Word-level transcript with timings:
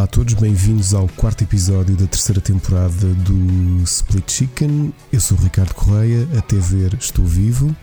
Olá 0.00 0.06
a 0.06 0.12
todos, 0.12 0.32
bem-vindos 0.32 0.94
ao 0.94 1.06
quarto 1.08 1.44
episódio 1.44 1.94
da 1.94 2.06
terceira 2.06 2.40
temporada 2.40 3.06
do 3.06 3.82
Split 3.82 4.32
Chicken. 4.32 4.94
Eu 5.12 5.20
sou 5.20 5.36
o 5.36 5.42
Ricardo 5.42 5.74
Correia, 5.74 6.26
até 6.38 6.56
ver 6.56 6.94
estou 6.98 7.22
vivo. 7.22 7.76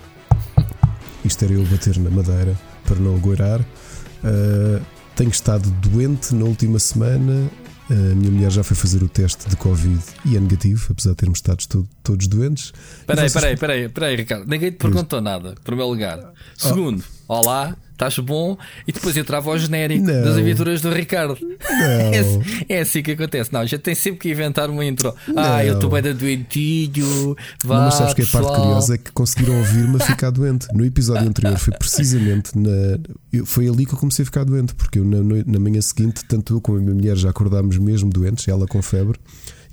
Isto 1.24 1.46
era 1.46 1.54
eu 1.54 1.64
bater 1.66 1.96
na 2.00 2.10
madeira 2.10 2.60
para 2.86 2.96
não 2.96 3.16
agoirar. 3.16 3.62
Uh, 3.62 4.84
tenho 5.16 5.30
estado 5.30 5.70
doente 5.70 6.34
na 6.34 6.46
última 6.46 6.80
semana. 6.80 7.52
A 7.88 8.16
minha 8.16 8.32
mulher 8.32 8.52
já 8.52 8.64
foi 8.64 8.76
fazer 8.76 9.04
o 9.04 9.08
teste 9.08 9.48
de 9.48 9.56
Covid 9.56 10.02
e 10.26 10.36
é 10.36 10.40
negativo, 10.40 10.88
apesar 10.90 11.12
de 11.12 11.18
termos 11.18 11.38
estado 11.38 11.68
todo, 11.68 11.88
todos 12.02 12.28
doentes. 12.28 12.74
Espera 12.98 13.22
aí, 13.22 13.28
espera 13.28 13.46
aí, 13.46 13.54
espera 13.54 13.74
aí, 13.74 13.86
espera 13.86 14.06
aí, 14.08 14.16
Ricardo. 14.16 14.50
Ninguém 14.50 14.72
te 14.72 14.78
perguntou 14.78 15.22
nada, 15.22 15.52
em 15.52 15.64
primeiro 15.64 15.92
lugar. 15.92 16.34
Segundo, 16.58 17.04
oh. 17.08 17.17
Olá, 17.28 17.76
estás 17.92 18.18
bom, 18.20 18.58
e 18.88 18.92
depois 18.92 19.18
entrava 19.18 19.50
ao 19.50 19.58
genérico 19.58 20.06
não. 20.06 20.24
das 20.24 20.38
aventuras 20.38 20.82
do 20.82 20.92
Ricardo. 20.92 21.38
É, 21.70 22.76
é, 22.78 22.82
assim 22.82 23.04
que 23.04 23.12
acontece. 23.12 23.52
Não, 23.52 23.66
já 23.66 23.78
tem 23.78 23.94
sempre 23.94 24.20
que 24.20 24.30
inventar 24.30 24.70
uma 24.70 24.84
intro. 24.84 25.14
Não. 25.28 25.44
Ah, 25.44 25.66
eu 25.66 25.76
estou 25.76 25.90
bem 25.90 26.02
da 26.02 26.12
doentilho. 26.12 27.36
Vá, 27.64 27.82
mas 27.82 27.96
sabes 27.96 28.14
que 28.14 28.22
a 28.24 28.26
parte 28.26 28.56
curiosa 28.56 28.96
é 28.96 28.98
que 28.98 29.12
conseguiram 29.12 29.58
ouvir-me 29.58 29.98
a 29.98 30.00
ficar 30.00 30.30
doente. 30.32 30.68
No 30.74 30.86
episódio 30.86 31.28
anterior 31.28 31.58
foi 31.58 31.74
precisamente 31.78 32.58
na. 32.58 33.00
Foi 33.46 33.68
ali 33.68 33.86
que 33.86 33.94
eu 33.94 33.98
comecei 33.98 34.24
a 34.24 34.26
ficar 34.26 34.44
doente, 34.44 34.74
porque 34.74 35.00
eu, 35.00 35.06
na, 35.06 35.20
na 35.46 35.60
manhã 35.60 35.82
seguinte, 35.82 36.24
tanto 36.26 36.56
eu 36.56 36.62
como 36.62 36.78
a 36.78 36.82
minha 36.82 36.96
mulher 36.96 37.16
já 37.16 37.30
acordámos 37.30 37.78
mesmo 37.78 38.10
doentes, 38.10 38.48
ela 38.48 38.66
com 38.66 38.82
febre 38.82 39.20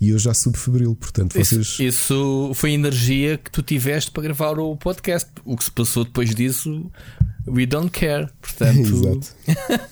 e 0.00 0.10
eu 0.10 0.18
já 0.18 0.34
subfebril. 0.34 0.94
Portanto, 0.94 1.32
vocês. 1.34 1.66
Isso, 1.66 1.82
isso, 1.82 2.52
foi 2.54 2.70
a 2.70 2.74
energia 2.74 3.38
que 3.38 3.50
tu 3.50 3.62
tiveste 3.62 4.10
para 4.10 4.22
gravar 4.22 4.58
o 4.58 4.76
podcast. 4.76 5.30
O 5.44 5.56
que 5.56 5.64
se 5.64 5.70
passou 5.70 6.04
depois 6.04 6.34
disso 6.34 6.90
We 7.46 7.66
don't 7.66 7.90
care, 7.90 8.28
portanto. 8.40 8.78
Exato. 8.88 9.34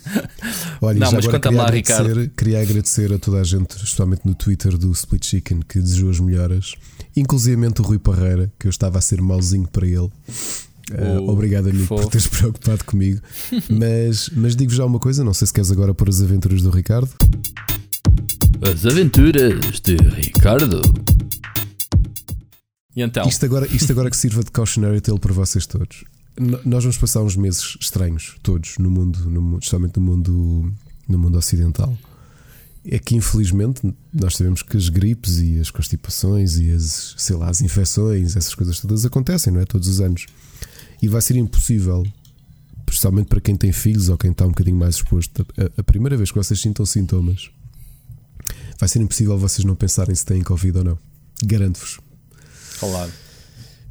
Olha, 0.80 0.98
não, 0.98 1.12
mas 1.12 1.26
conta 1.26 1.50
lá, 1.50 1.68
Ricardo. 1.68 2.28
Queria 2.30 2.62
agradecer 2.62 3.12
a 3.12 3.18
toda 3.18 3.40
a 3.40 3.44
gente, 3.44 3.76
especialmente 3.76 4.22
no 4.24 4.34
Twitter 4.34 4.76
do 4.78 4.90
Split 4.92 5.26
Chicken, 5.26 5.60
que 5.68 5.78
desejou 5.78 6.10
as 6.10 6.18
melhoras, 6.18 6.74
inclusive 7.14 7.66
o 7.66 7.82
Rui 7.82 7.98
Parreira, 7.98 8.50
que 8.58 8.66
eu 8.66 8.70
estava 8.70 8.98
a 8.98 9.02
ser 9.02 9.20
mauzinho 9.20 9.68
para 9.68 9.86
ele. 9.86 10.10
Uh, 10.90 11.28
obrigado, 11.28 11.68
amigo, 11.68 11.86
fofo. 11.86 12.04
por 12.04 12.10
teres 12.10 12.26
preocupado 12.28 12.84
comigo. 12.84 13.20
mas, 13.70 14.30
mas 14.34 14.56
digo 14.56 14.72
já 14.72 14.84
uma 14.84 14.98
coisa: 14.98 15.22
não 15.22 15.34
sei 15.34 15.46
se 15.46 15.52
queres 15.52 15.70
agora 15.70 15.92
pôr 15.92 16.08
as 16.08 16.22
aventuras 16.22 16.62
do 16.62 16.70
Ricardo. 16.70 17.10
As 18.60 18.84
aventuras 18.84 19.80
de 19.80 19.96
Ricardo. 19.96 20.82
E 22.94 23.02
então? 23.02 23.26
Isto 23.26 23.46
agora, 23.46 23.66
isto 23.66 23.90
agora 23.92 24.10
que 24.10 24.16
sirva 24.16 24.42
de 24.42 24.50
cautionary 24.50 25.00
tale 25.00 25.18
para 25.18 25.32
vocês 25.32 25.66
todos 25.66 26.04
nós 26.38 26.84
vamos 26.84 26.96
passar 26.96 27.22
uns 27.22 27.36
meses 27.36 27.76
estranhos, 27.80 28.36
todos, 28.42 28.78
no 28.78 28.90
mundo, 28.90 29.18
no, 29.28 29.58
especialmente 29.58 29.98
no 29.98 30.06
mundo, 30.06 30.72
no 31.06 31.18
mundo 31.18 31.36
ocidental. 31.36 31.96
É 32.84 32.98
que 32.98 33.14
infelizmente 33.14 33.80
nós 34.12 34.36
sabemos 34.36 34.62
que 34.62 34.76
as 34.76 34.88
gripes 34.88 35.38
e 35.38 35.60
as 35.60 35.70
constipações 35.70 36.56
e 36.58 36.70
as, 36.70 37.14
sei 37.16 37.36
lá, 37.36 37.48
as 37.48 37.60
infecções, 37.60 38.34
essas 38.34 38.54
coisas 38.54 38.80
todas 38.80 39.04
acontecem, 39.04 39.52
não 39.52 39.60
é? 39.60 39.64
Todos 39.64 39.88
os 39.88 40.00
anos. 40.00 40.26
E 41.00 41.06
vai 41.06 41.20
ser 41.20 41.36
impossível, 41.36 42.04
especialmente 42.88 43.26
para 43.26 43.40
quem 43.40 43.56
tem 43.56 43.70
filhos 43.70 44.08
ou 44.08 44.18
quem 44.18 44.32
está 44.32 44.44
um 44.44 44.48
bocadinho 44.48 44.76
mais 44.76 44.96
exposto, 44.96 45.46
a, 45.56 45.80
a 45.80 45.84
primeira 45.84 46.16
vez 46.16 46.30
que 46.30 46.38
vocês 46.38 46.60
sintam 46.60 46.84
sintomas, 46.84 47.50
vai 48.82 48.88
ser 48.88 49.00
impossível 49.00 49.38
vocês 49.38 49.64
não 49.64 49.76
pensarem 49.76 50.12
se 50.12 50.26
têm 50.26 50.42
Covid 50.42 50.78
ou 50.78 50.82
não. 50.82 50.98
Garanto-vos. 51.44 52.00
Claro. 52.80 53.12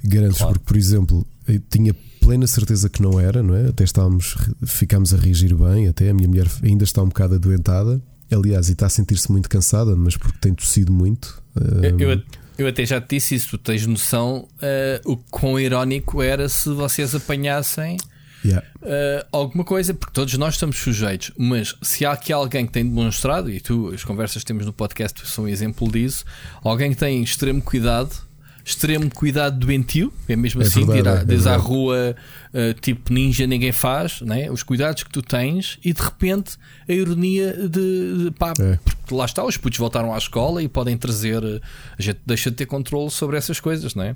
Garanto-vos, 0.04 0.38
claro. 0.40 0.54
porque, 0.56 0.66
por 0.66 0.76
exemplo, 0.76 1.26
eu 1.48 1.62
tinha 1.70 1.96
plena 2.20 2.46
certeza 2.46 2.90
que 2.90 3.02
não 3.02 3.18
era, 3.18 3.42
não 3.42 3.56
é? 3.56 3.70
Até 3.70 3.86
estávamos, 3.86 4.36
ficámos 4.66 5.14
a 5.14 5.18
reagir 5.18 5.56
bem, 5.56 5.88
até 5.88 6.10
a 6.10 6.14
minha 6.14 6.28
mulher 6.28 6.46
ainda 6.62 6.84
está 6.84 7.02
um 7.02 7.08
bocado 7.08 7.36
adoentada. 7.36 8.02
Aliás, 8.30 8.68
e 8.68 8.74
está 8.74 8.88
a 8.88 8.90
sentir-se 8.90 9.32
muito 9.32 9.48
cansada, 9.48 9.96
mas 9.96 10.18
porque 10.18 10.38
tem 10.42 10.54
tossido 10.54 10.92
muito. 10.92 11.42
Eu, 11.82 11.98
eu, 11.98 12.22
eu 12.58 12.68
até 12.68 12.86
já 12.86 13.00
te 13.00 13.16
disse 13.16 13.36
isso, 13.36 13.52
tu 13.52 13.58
tens 13.60 13.88
noção 13.88 14.46
uh, 14.58 15.10
o 15.10 15.16
quão 15.16 15.58
irónico 15.58 16.22
era 16.22 16.50
se 16.50 16.68
vocês 16.68 17.16
apanhassem 17.16 17.96
yeah. 18.44 18.66
uh, 18.82 19.28
alguma 19.32 19.64
coisa, 19.64 19.94
porque 19.94 20.14
todos 20.14 20.38
nós 20.38 20.56
estamos 20.56 20.78
sujeitos, 20.78 21.32
mas 21.38 21.76
se 21.82 22.06
há 22.06 22.12
aqui 22.12 22.32
alguém 22.34 22.66
que 22.66 22.72
tem 22.72 22.84
demonstrado, 22.84 23.50
e 23.50 23.60
tu, 23.60 23.92
as 23.94 24.04
conversas 24.04 24.44
que 24.44 24.48
temos 24.48 24.66
no 24.66 24.74
podcast 24.74 25.28
são 25.28 25.46
um 25.46 25.48
exemplo 25.48 25.92
disso, 25.92 26.26
alguém 26.64 26.92
que 26.92 26.98
tem 26.98 27.22
extremo 27.22 27.62
cuidado 27.62 28.32
extremo 28.64 29.10
cuidado 29.10 29.58
doentio, 29.58 30.14
é 30.28 30.36
mesmo 30.36 30.62
é 30.62 30.66
assim, 30.66 30.86
verdade, 30.86 31.34
ir 31.34 31.48
à, 31.48 31.52
é 31.52 31.54
à 31.54 31.58
rua 31.58 32.16
uh, 32.54 32.74
tipo 32.80 33.12
ninja, 33.12 33.48
ninguém 33.48 33.72
faz, 33.72 34.22
né? 34.22 34.50
os 34.52 34.64
cuidados 34.64 35.04
que 35.04 35.10
tu 35.10 35.22
tens 35.22 35.80
e 35.84 35.94
de 35.94 36.02
repente 36.02 36.58
a 36.88 36.94
ironia 36.94 37.54
de, 37.54 38.26
de 38.26 38.32
pá, 38.38 38.54
é. 38.60 38.78
porque 38.84 39.16
lá 39.16 39.26
está, 39.26 39.44
os 39.44 39.58
putos 39.58 39.80
voltaram 39.80 40.14
à 40.14 40.18
escola 40.18 40.62
e 40.62 40.68
podem 40.68 40.98
trazer, 40.98 41.44
eh, 41.44 41.60
a 41.98 42.02
gente 42.02 42.20
deixa 42.26 42.50
de 42.50 42.58
ter 42.58 42.66
controle 42.66 43.10
sobre 43.10 43.38
essas 43.38 43.60
coisas, 43.60 43.96
não 43.96 44.04
é? 44.04 44.16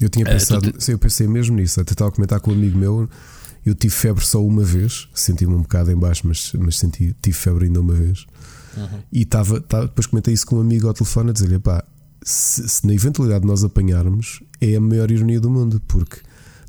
Eu 0.00 0.08
tinha 0.08 0.24
pensado, 0.24 0.72
te... 0.72 0.90
eu 0.90 0.98
pensei 0.98 1.26
mesmo 1.26 1.56
nisso, 1.56 1.80
até 1.80 1.92
estava 1.92 2.10
a 2.10 2.12
comentar 2.12 2.40
com 2.40 2.50
um 2.50 2.54
amigo 2.54 2.76
meu. 2.78 3.08
Eu 3.64 3.74
tive 3.74 3.94
febre 3.94 4.24
só 4.24 4.44
uma 4.44 4.62
vez, 4.62 5.08
senti-me 5.14 5.54
um 5.54 5.62
bocado 5.62 5.90
em 5.90 5.96
baixo, 5.96 6.26
mas, 6.26 6.52
mas 6.58 6.78
senti, 6.78 7.16
tive 7.22 7.36
febre 7.36 7.64
ainda 7.66 7.80
uma 7.80 7.94
vez. 7.94 8.26
Uhum. 8.76 9.00
E 9.10 9.22
estava, 9.22 9.60
depois 9.60 10.06
comentei 10.06 10.34
isso 10.34 10.46
com 10.46 10.56
um 10.56 10.60
amigo 10.60 10.86
ao 10.86 10.94
telefone 10.94 11.30
a 11.30 11.32
dizer-lhe: 11.32 11.58
pá, 11.58 11.82
se, 12.22 12.68
se, 12.68 12.86
na 12.86 12.92
eventualidade 12.92 13.42
de 13.42 13.46
nós 13.46 13.64
apanharmos, 13.64 14.42
é 14.60 14.76
a 14.76 14.80
maior 14.80 15.10
ironia 15.10 15.40
do 15.40 15.48
mundo, 15.48 15.80
porque 15.86 16.20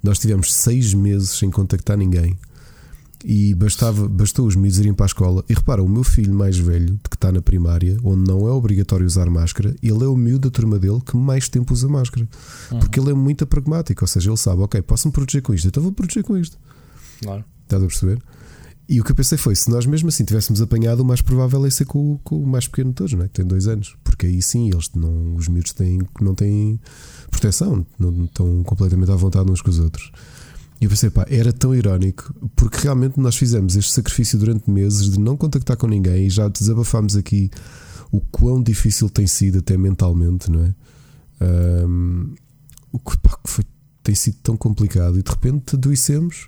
nós 0.03 0.19
tivemos 0.19 0.53
seis 0.53 0.93
meses 0.93 1.31
sem 1.31 1.49
contactar 1.51 1.97
ninguém 1.97 2.37
e 3.27 3.55
bastava, 3.55 4.07
bastou 4.07 4.45
os 4.45 4.55
miúdos 4.55 4.77
irem 4.77 4.93
para 4.93 5.05
a 5.05 5.07
escola. 5.07 5.43
E 5.49 5.53
repara, 5.53 5.81
o 5.81 5.89
meu 5.89 6.03
filho 6.03 6.33
mais 6.33 6.57
velho, 6.57 6.99
que 7.09 7.15
está 7.15 7.31
na 7.31 7.41
primária, 7.41 7.97
onde 8.03 8.29
não 8.29 8.47
é 8.47 8.51
obrigatório 8.51 9.03
usar 9.05 9.27
máscara, 9.31 9.75
ele 9.81 10.03
é 10.03 10.07
o 10.07 10.15
miúdo 10.15 10.47
da 10.47 10.51
turma 10.51 10.77
dele 10.77 11.01
que 11.03 11.17
mais 11.17 11.49
tempo 11.49 11.73
usa 11.73 11.87
máscara, 11.87 12.27
uhum. 12.71 12.79
porque 12.79 12.99
ele 12.99 13.09
é 13.09 13.13
muito 13.15 13.45
pragmático. 13.47 14.03
Ou 14.03 14.07
seja, 14.07 14.29
ele 14.29 14.37
sabe, 14.37 14.61
ok, 14.61 14.79
posso 14.83 15.07
me 15.07 15.11
proteger 15.11 15.41
com 15.41 15.55
isto, 15.55 15.67
então 15.67 15.81
vou 15.81 15.91
proteger 15.91 16.23
com 16.23 16.37
isto. 16.37 16.55
Claro. 17.19 17.43
Estás 17.63 17.81
a 17.81 17.87
perceber? 17.87 18.21
E 18.87 19.01
o 19.01 19.03
que 19.03 19.11
eu 19.11 19.15
pensei 19.15 19.39
foi: 19.39 19.55
se 19.55 19.71
nós 19.71 19.87
mesmo 19.87 20.09
assim 20.09 20.23
tivéssemos 20.23 20.61
apanhado, 20.61 20.99
o 20.99 21.05
mais 21.05 21.19
provável 21.19 21.65
é 21.65 21.69
ser 21.71 21.85
com, 21.85 22.19
com 22.23 22.43
o 22.43 22.45
mais 22.45 22.67
pequeno 22.67 22.91
de 22.91 22.95
todos, 22.95 23.13
não 23.13 23.23
é? 23.23 23.27
que 23.27 23.33
tem 23.33 23.45
dois 23.45 23.67
anos, 23.67 23.95
porque 24.03 24.27
aí 24.27 24.39
sim 24.41 24.69
eles 24.69 24.91
não, 24.93 25.35
os 25.35 25.47
miúdos 25.47 25.73
têm, 25.73 25.99
não 26.21 26.35
têm 26.35 26.79
proteção, 27.31 27.83
não 27.97 28.25
estão 28.25 28.61
completamente 28.63 29.11
à 29.11 29.15
vontade 29.15 29.51
uns 29.51 29.63
com 29.63 29.71
os 29.71 29.79
outros. 29.79 30.11
E 30.79 30.85
eu 30.85 30.89
pensei, 30.89 31.09
pá, 31.09 31.25
era 31.29 31.53
tão 31.53 31.73
irónico, 31.73 32.33
porque 32.55 32.77
realmente 32.79 33.19
nós 33.19 33.35
fizemos 33.35 33.75
este 33.75 33.91
sacrifício 33.91 34.37
durante 34.37 34.69
meses 34.69 35.09
de 35.09 35.19
não 35.19 35.37
contactar 35.37 35.77
com 35.77 35.87
ninguém 35.87 36.27
e 36.27 36.29
já 36.29 36.47
desabafámos 36.47 37.15
aqui 37.15 37.49
o 38.11 38.19
quão 38.19 38.61
difícil 38.61 39.09
tem 39.09 39.25
sido, 39.25 39.59
até 39.59 39.77
mentalmente, 39.77 40.51
não 40.51 40.63
é? 40.63 40.75
Um, 41.85 42.33
o 42.91 42.99
que, 42.99 43.17
pá, 43.17 43.37
foi, 43.45 43.63
tem 44.03 44.15
sido 44.15 44.37
tão 44.43 44.55
complicado 44.55 45.17
e 45.19 45.23
de 45.23 45.29
repente 45.29 45.75
adoecemos 45.75 46.47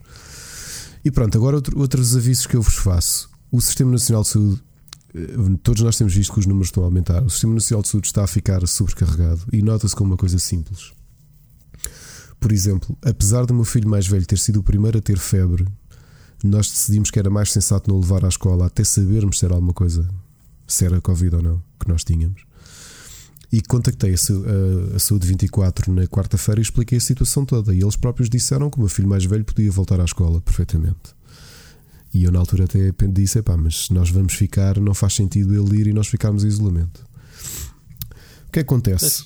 e 1.08 1.12
pronto, 1.12 1.38
agora 1.38 1.56
outro, 1.56 1.80
outros 1.80 2.18
avisos 2.18 2.46
que 2.46 2.56
eu 2.56 2.62
vos 2.62 2.76
faço. 2.76 3.30
O 3.50 3.62
Sistema 3.62 3.92
Nacional 3.92 4.24
de 4.24 4.28
Saúde, 4.28 4.64
eh, 5.16 5.58
todos 5.64 5.82
nós 5.82 5.98
temos 5.98 6.14
visto 6.14 6.34
que 6.34 6.40
os 6.40 6.46
números 6.46 6.68
estão 6.68 6.84
a 6.84 6.88
aumentar. 6.88 7.24
O 7.24 7.30
Sistema 7.30 7.54
Nacional 7.54 7.82
de 7.82 7.88
Saúde 7.88 8.08
está 8.08 8.26
a 8.26 8.28
ficar 8.28 8.68
sobrecarregado 8.68 9.42
e 9.54 9.62
nota-se 9.62 9.96
como 9.96 10.12
uma 10.12 10.18
coisa 10.18 10.38
simples. 10.38 10.92
Por 12.40 12.52
exemplo, 12.52 12.98
apesar 13.02 13.46
do 13.46 13.54
meu 13.54 13.64
filho 13.64 13.90
mais 13.90 14.08
velho 14.08 14.26
ter 14.26 14.38
sido 14.38 14.60
o 14.60 14.64
primeiro 14.64 15.00
a 15.00 15.02
ter 15.02 15.18
febre, 15.18 15.66
nós 16.44 16.70
decidimos 16.70 17.10
que 17.10 17.20
era 17.20 17.30
mais 17.30 17.52
sensato 17.52 17.90
não 17.90 18.00
levar 18.00 18.24
à 18.24 18.28
escola 18.28 18.68
até 18.68 18.84
sabermos 18.84 19.40
se 19.40 19.46
era 19.46 19.56
alguma 19.56 19.74
coisa, 19.74 20.08
se 20.68 20.86
era 20.86 21.02
Covid 21.02 21.36
ou 21.36 21.42
não, 21.42 21.64
que 21.80 21.88
nós 21.88 22.04
tínhamos. 22.04 22.46
E 23.52 23.62
contactei 23.62 24.14
a, 24.14 24.96
a, 24.96 25.00
Saúde 25.00 25.26
24 25.28 25.92
na 25.92 26.06
quarta-feira 26.06 26.60
e 26.60 26.64
expliquei 26.64 26.98
a 26.98 27.02
situação 27.02 27.46
toda. 27.46 27.74
E 27.74 27.82
eles 27.82 27.96
próprios 27.96 28.30
disseram 28.30 28.70
que 28.70 28.78
o 28.78 28.82
meu 28.82 28.90
filho 28.90 29.08
mais 29.08 29.24
velho 29.24 29.46
podia 29.46 29.72
voltar 29.72 30.02
à 30.02 30.04
escola 30.04 30.42
perfeitamente. 30.42 31.16
E 32.14 32.26
eu, 32.26 32.32
na 32.32 32.40
altura, 32.40 32.66
até 32.66 32.92
disse: 33.08 33.42
pá, 33.42 33.56
mas 33.56 33.90
nós 33.90 34.10
vamos 34.10 34.34
ficar, 34.34 34.80
não 34.80 34.94
faz 34.94 35.14
sentido 35.16 35.54
ele 35.54 35.82
ir 35.82 35.88
e 35.88 35.94
nós 35.94 36.08
ficarmos 36.08 36.44
em 36.44 36.48
isolamento. 36.48 37.06
O 38.48 38.52
que 38.52 38.60
acontece? 38.60 39.26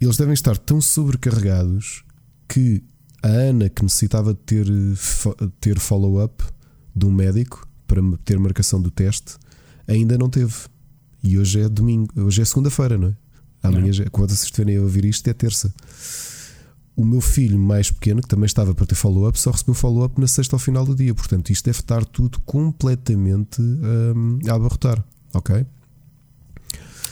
Eles 0.00 0.16
devem 0.16 0.34
estar 0.34 0.56
tão 0.56 0.80
sobrecarregados 0.80 2.04
que 2.48 2.82
a 3.22 3.28
Ana, 3.28 3.68
que 3.68 3.82
necessitava 3.82 4.34
de 4.34 4.40
ter, 4.40 4.66
ter 5.60 5.78
follow-up 5.78 6.44
de 6.94 7.06
um 7.06 7.12
médico 7.12 7.66
para 7.86 8.00
ter 8.24 8.38
marcação 8.38 8.80
do 8.80 8.90
teste, 8.90 9.36
ainda 9.86 10.18
não 10.18 10.28
teve. 10.28 10.54
E 11.22 11.38
hoje 11.38 11.60
é 11.60 11.68
domingo, 11.68 12.08
hoje 12.16 12.42
é 12.42 12.44
segunda-feira, 12.44 12.98
não 12.98 13.08
é? 13.08 13.16
Amanhã, 13.62 13.92
já, 13.92 14.10
quando 14.10 14.30
vocês 14.30 14.42
estiverem 14.42 14.76
a 14.76 14.82
ouvir 14.82 15.04
isto, 15.04 15.28
é 15.28 15.32
terça. 15.32 15.72
O 16.96 17.04
meu 17.04 17.20
filho 17.20 17.58
mais 17.58 17.90
pequeno, 17.90 18.20
que 18.20 18.28
também 18.28 18.46
estava 18.46 18.74
para 18.74 18.84
ter 18.84 18.96
follow-up, 18.96 19.38
só 19.38 19.52
recebeu 19.52 19.74
follow-up 19.74 20.20
na 20.20 20.26
sexta 20.26 20.56
ao 20.56 20.60
final 20.60 20.84
do 20.84 20.94
dia. 20.94 21.14
Portanto, 21.14 21.50
isto 21.50 21.64
deve 21.64 21.78
estar 21.78 22.04
tudo 22.04 22.40
completamente 22.40 23.62
um, 23.62 24.40
a 24.48 24.54
abarrotar. 24.54 25.02
Ok? 25.32 25.64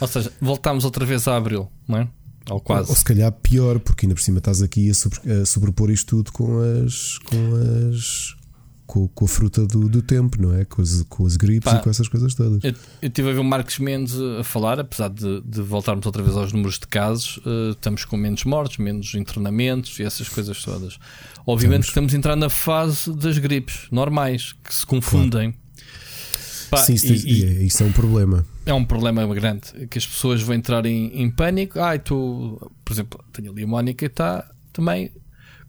Ou 0.00 0.08
seja, 0.08 0.32
voltámos 0.40 0.84
outra 0.84 1.06
vez 1.06 1.28
a 1.28 1.36
abril, 1.36 1.70
não 1.86 1.98
é? 1.98 2.08
Ou 2.48 2.60
quase. 2.60 2.90
Ou, 2.90 2.96
se 2.96 3.04
calhar 3.04 3.30
pior, 3.32 3.78
porque 3.80 4.06
ainda 4.06 4.14
por 4.14 4.22
cima 4.22 4.38
estás 4.38 4.62
aqui 4.62 4.88
a, 4.90 4.94
sobre, 4.94 5.20
a 5.32 5.44
sobrepor 5.44 5.90
isto 5.90 6.06
tudo 6.16 6.32
com 6.32 6.60
as. 6.86 7.18
com 7.18 7.90
as 7.92 8.40
com, 8.90 9.06
com 9.06 9.24
a 9.24 9.28
fruta 9.28 9.64
do, 9.64 9.88
do 9.88 10.02
tempo, 10.02 10.42
não 10.42 10.52
é? 10.52 10.64
Com 10.64 10.82
as, 10.82 11.04
com 11.08 11.24
as 11.24 11.36
gripes 11.36 11.70
Pá, 11.70 11.78
e 11.78 11.80
com 11.82 11.88
essas 11.88 12.08
coisas 12.08 12.34
todas. 12.34 12.58
Eu, 12.64 12.74
eu 13.00 13.08
tive 13.08 13.30
a 13.30 13.32
ver 13.34 13.38
o 13.38 13.44
Marcos 13.44 13.78
Mendes 13.78 14.16
a 14.40 14.42
falar, 14.42 14.80
apesar 14.80 15.08
de, 15.10 15.40
de 15.42 15.62
voltarmos 15.62 16.04
outra 16.06 16.20
vez 16.24 16.36
aos 16.36 16.52
números 16.52 16.76
de 16.76 16.88
casos, 16.88 17.36
uh, 17.46 17.70
estamos 17.70 18.04
com 18.04 18.16
menos 18.16 18.42
mortes, 18.42 18.78
menos 18.78 19.14
internamentos 19.14 19.96
e 20.00 20.02
essas 20.02 20.28
coisas 20.28 20.60
todas. 20.64 20.98
Obviamente 21.46 21.84
Estamos. 21.84 21.86
que 21.86 21.90
estamos 21.90 22.14
a 22.14 22.16
entrar 22.16 22.34
na 22.36 22.50
fase 22.50 23.14
das 23.14 23.38
gripes 23.38 23.86
normais, 23.92 24.56
que 24.64 24.74
se 24.74 24.84
confundem. 24.84 25.54
Pá, 26.68 26.78
Sim, 26.78 26.94
isso, 26.94 27.06
e- 27.06 27.16
e- 27.16 27.44
e- 27.44 27.66
isso 27.66 27.84
é 27.84 27.86
um 27.86 27.92
problema. 27.92 28.44
É 28.70 28.74
um 28.74 28.84
problema 28.84 29.26
grande 29.34 29.86
que 29.88 29.98
as 29.98 30.06
pessoas 30.06 30.42
vão 30.42 30.54
entrar 30.54 30.84
em, 30.86 31.06
em 31.22 31.30
pânico. 31.30 31.78
Ai, 31.80 31.98
tu, 31.98 32.58
por 32.84 32.92
exemplo, 32.92 33.22
tenho 33.32 33.50
ali 33.52 33.64
a 33.64 33.66
Mónica 33.66 34.04
e 34.04 34.08
está 34.08 34.48
também 34.72 35.10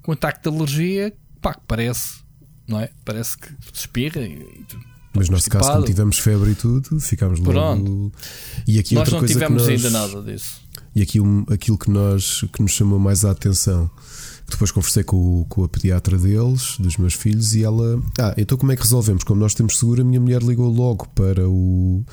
com 0.02 0.12
ataque 0.12 0.42
de 0.50 0.56
alergia, 0.56 1.14
pá, 1.42 1.54
que 1.54 1.62
parece, 1.68 2.20
não 2.68 2.80
é? 2.80 2.90
Parece 3.06 3.38
que 3.38 3.50
espirra 3.74 4.22
e, 4.22 4.34
e 4.34 4.66
Mas 5.14 5.30
no 5.30 5.36
nosso 5.36 5.50
caso, 5.50 5.66
como 5.66 5.76
constipado. 5.78 5.86
tivemos 5.86 6.18
febre 6.20 6.52
e 6.52 6.56
tudo, 6.56 7.00
ficámos 7.00 7.40
logo. 7.40 7.52
Pronto. 7.52 8.12
E 8.68 8.80
aqui 8.80 8.96
Nós 8.96 9.08
outra 9.08 9.22
não 9.22 9.28
tivemos 9.28 9.62
nós, 9.68 9.70
ainda 9.86 9.90
nada 9.90 10.22
disso. 10.24 10.62
E 10.96 11.02
aqui 11.02 11.20
um- 11.20 11.46
aquilo 11.50 11.78
que, 11.78 11.90
nós, 11.90 12.44
que 12.54 12.62
nos 12.62 12.72
chamou 12.72 13.00
mais 13.00 13.24
a 13.24 13.32
atenção, 13.32 13.90
depois 14.50 14.72
conversei 14.72 15.04
com, 15.04 15.46
com 15.48 15.64
a 15.64 15.70
pediatra 15.70 16.18
deles, 16.18 16.76
dos 16.80 16.98
meus 16.98 17.14
filhos, 17.14 17.54
e 17.56 17.64
ela. 17.64 18.02
Ah, 18.20 18.34
então 18.38 18.58
como 18.58 18.72
é 18.72 18.76
que 18.76 18.82
resolvemos? 18.82 19.24
Como 19.24 19.40
nós 19.40 19.54
temos 19.54 19.78
seguro, 19.78 20.02
a 20.02 20.06
minha 20.06 20.20
mulher 20.20 20.42
ligou 20.42 20.68
logo 20.70 21.08
para 21.10 21.48
o. 21.48 22.04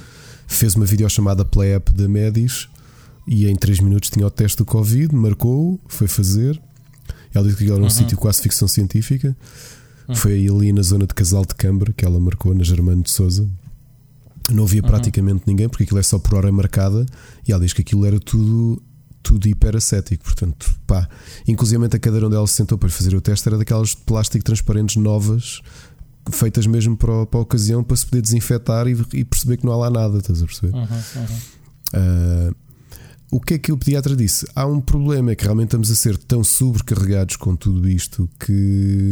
fez 0.48 0.74
uma 0.74 0.84
videochamada 0.86 1.44
pela 1.44 1.64
app 1.66 1.92
da 1.92 2.08
Medis 2.08 2.68
e 3.26 3.46
em 3.46 3.54
3 3.54 3.78
minutos 3.80 4.10
tinha 4.10 4.26
o 4.26 4.30
teste 4.30 4.56
do 4.58 4.64
Covid, 4.64 5.14
marcou, 5.14 5.78
foi 5.86 6.08
fazer. 6.08 6.60
Ela 7.32 7.44
disse 7.46 7.58
que 7.58 7.64
era 7.70 7.74
um 7.78 7.82
Uhum. 7.84 7.90
sítio 7.90 8.16
quase 8.18 8.40
ficção 8.42 8.66
científica. 8.66 9.36
Foi 10.16 10.48
ali 10.48 10.72
na 10.72 10.80
zona 10.80 11.06
de 11.06 11.12
Casal 11.14 11.44
de 11.44 11.54
Câmara 11.54 11.92
que 11.92 12.02
ela 12.04 12.18
marcou, 12.18 12.54
na 12.54 12.64
Germano 12.64 13.02
de 13.02 13.10
Souza. 13.10 13.46
Não 14.50 14.64
havia 14.64 14.80
Uhum. 14.80 14.88
praticamente 14.88 15.42
ninguém, 15.46 15.68
porque 15.68 15.84
aquilo 15.84 16.00
é 16.00 16.02
só 16.02 16.18
por 16.18 16.34
hora 16.34 16.50
marcada. 16.50 17.04
E 17.46 17.52
ela 17.52 17.60
diz 17.62 17.74
que 17.74 17.82
aquilo 17.82 18.06
era 18.06 18.18
tudo, 18.18 18.82
tudo 19.22 19.46
hiperacético. 19.46 20.24
Portanto, 20.24 20.74
pá. 20.86 21.06
Inclusive 21.46 21.84
a 21.84 21.88
cadeira 21.98 22.26
onde 22.26 22.36
ela 22.36 22.46
se 22.46 22.54
sentou 22.54 22.78
para 22.78 22.88
fazer 22.88 23.14
o 23.14 23.20
teste 23.20 23.46
era 23.46 23.58
daquelas 23.58 23.90
de 23.90 23.96
plástico 23.98 24.42
transparentes 24.42 24.96
novas, 24.96 25.60
feitas 26.32 26.66
mesmo 26.66 26.96
para, 26.96 27.22
a- 27.22 27.26
para 27.26 27.40
a 27.40 27.42
ocasião, 27.42 27.82
para 27.84 27.96
se 27.96 28.06
poder 28.06 28.22
desinfetar 28.22 28.86
e, 28.86 28.96
e 29.12 29.24
perceber 29.24 29.56
que 29.58 29.66
não 29.66 29.72
há 29.72 29.76
lá 29.76 29.90
nada. 29.90 30.18
Estás 30.18 30.42
a 30.42 30.46
perceber? 30.46 30.74
Uhum, 30.74 30.82
uhum. 30.82 31.38
Ah, 31.94 32.50
o 33.30 33.40
que 33.40 33.54
é 33.54 33.58
que 33.58 33.70
o 33.70 33.76
pediatra 33.76 34.16
disse? 34.16 34.46
Há 34.54 34.64
um 34.66 34.80
problema, 34.80 35.32
é 35.32 35.34
que 35.36 35.44
realmente 35.44 35.68
estamos 35.68 35.90
a 35.90 35.94
ser 35.94 36.16
tão 36.16 36.42
sobrecarregados 36.42 37.36
com 37.36 37.54
tudo 37.54 37.86
isto 37.86 38.28
que, 38.40 39.10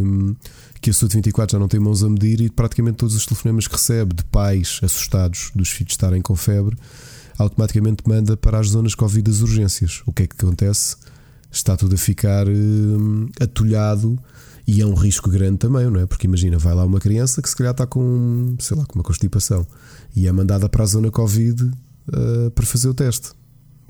que 0.81 0.89
a 0.89 0.93
Saúde 0.95 1.17
24 1.17 1.53
já 1.53 1.59
não 1.59 1.69
tem 1.69 1.79
mãos 1.79 2.03
a 2.03 2.09
medir 2.09 2.41
e 2.41 2.49
praticamente 2.49 2.97
todos 2.97 3.15
os 3.15 3.27
telefonemas 3.27 3.67
que 3.69 3.75
recebe 3.75 4.15
de 4.15 4.25
pais 4.25 4.81
assustados 4.83 5.51
dos 5.55 5.69
filhos 5.71 5.93
estarem 5.93 6.23
com 6.23 6.35
febre 6.35 6.77
automaticamente 7.39 8.03
manda 8.09 8.35
para 8.39 8.59
as 8.59 8.69
zonas 8.71 8.95
Covid 8.95 9.31
das 9.31 9.43
urgências. 9.43 10.03
O 10.07 10.13
que 10.15 10.23
é 10.23 10.27
que 10.27 10.35
acontece? 10.43 10.97
Está 11.53 11.77
tudo 11.77 11.95
a 11.95 11.99
ficar 11.99 12.49
hum, 12.49 13.29
atolhado 13.39 14.19
e 14.67 14.81
é 14.81 14.87
um 14.87 14.95
risco 14.95 15.31
grande 15.31 15.59
também, 15.59 15.89
não 15.91 16.01
é? 16.01 16.07
Porque 16.07 16.27
imagina, 16.27 16.59
vai 16.59 16.75
lá 16.75 16.85
uma 16.85 16.99
criança 16.99 17.41
que 17.41 17.49
se 17.49 17.55
calhar 17.57 17.73
está 17.73 17.87
com, 17.87 18.57
sei 18.59 18.77
lá, 18.77 18.85
com 18.87 18.97
uma 18.99 19.05
constipação 19.05 19.67
e 20.15 20.27
é 20.27 20.33
mandada 20.33 20.69
para 20.69 20.83
a 20.83 20.87
zona 20.87 21.11
Covid 21.11 21.71
ah, 22.13 22.51
para 22.55 22.67
fazer 22.67 22.89
o 22.89 22.95
teste. 22.95 23.31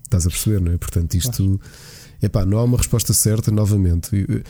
Estás 0.04 0.26
a 0.26 0.30
perceber, 0.30 0.60
não 0.60 0.72
é? 0.72 0.76
Portanto, 0.78 1.14
isto 1.14 1.60
epá, 2.22 2.44
não 2.46 2.58
há 2.58 2.64
uma 2.64 2.76
resposta 2.76 3.12
certa, 3.12 3.50
novamente. 3.50 4.10
Eu- 4.14 4.42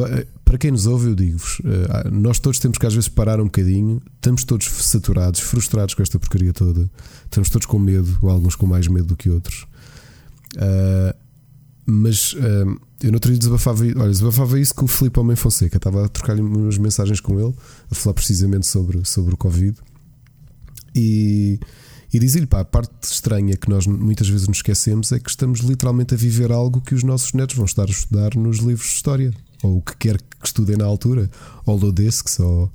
eu- 0.00 0.06
eh, 0.06 0.26
para 0.44 0.58
quem 0.58 0.70
nos 0.72 0.86
ouve, 0.86 1.08
eu 1.10 1.14
digo-vos: 1.14 1.60
eh, 1.64 2.10
nós 2.10 2.38
todos 2.40 2.58
temos 2.58 2.76
que 2.76 2.86
às 2.86 2.92
vezes 2.94 3.08
parar 3.08 3.40
um 3.40 3.44
bocadinho, 3.44 4.02
estamos 4.16 4.42
todos 4.44 4.66
saturados, 4.66 5.40
frustrados 5.40 5.94
com 5.94 6.02
esta 6.02 6.18
porcaria 6.18 6.52
toda, 6.52 6.90
estamos 7.24 7.48
todos 7.50 7.66
com 7.66 7.78
medo, 7.78 8.18
ou 8.20 8.30
alguns 8.30 8.56
com 8.56 8.66
mais 8.66 8.88
medo 8.88 9.06
do 9.06 9.16
que 9.16 9.30
outros. 9.30 9.66
Ah, 10.58 11.14
mas 11.86 12.34
ah, 12.38 12.76
eu 13.02 13.10
no 13.10 13.16
outro 13.16 13.30
dia 13.30 13.38
desabafava, 13.38 13.84
olha, 13.84 14.08
desabafava 14.08 14.60
isso 14.60 14.74
com 14.74 14.84
o 14.84 14.88
Filipe 14.88 15.18
Homem 15.18 15.36
Fonseca, 15.36 15.76
estava 15.76 16.04
a 16.04 16.08
trocar-lhe 16.08 16.42
umas 16.42 16.76
mensagens 16.76 17.20
com 17.20 17.40
ele, 17.40 17.54
a 17.90 17.94
falar 17.94 18.14
precisamente 18.14 18.66
sobre, 18.66 19.04
sobre 19.06 19.34
o 19.34 19.36
Covid. 19.36 19.76
E, 20.94 21.58
e 22.12 22.18
dizer-lhe, 22.18 22.46
pá, 22.46 22.60
a 22.60 22.64
parte 22.64 22.92
estranha 23.04 23.56
que 23.56 23.70
nós 23.70 23.86
muitas 23.86 24.28
vezes 24.28 24.46
nos 24.48 24.58
esquecemos 24.58 25.12
é 25.12 25.18
que 25.18 25.30
estamos 25.30 25.60
literalmente 25.60 26.14
a 26.14 26.16
viver 26.16 26.52
algo 26.52 26.80
que 26.80 26.94
os 26.94 27.02
nossos 27.02 27.32
netos 27.32 27.56
vão 27.56 27.64
estar 27.64 27.84
a 27.84 27.90
estudar 27.90 28.34
nos 28.34 28.58
livros 28.58 28.88
de 28.88 28.94
história, 28.94 29.32
ou 29.62 29.78
o 29.78 29.82
que 29.82 29.96
quer 29.96 30.18
que 30.18 30.46
estudem 30.46 30.76
na 30.76 30.84
altura, 30.84 31.30
ou 31.64 31.78
low-discs, 31.78 32.38
ou 32.38 32.70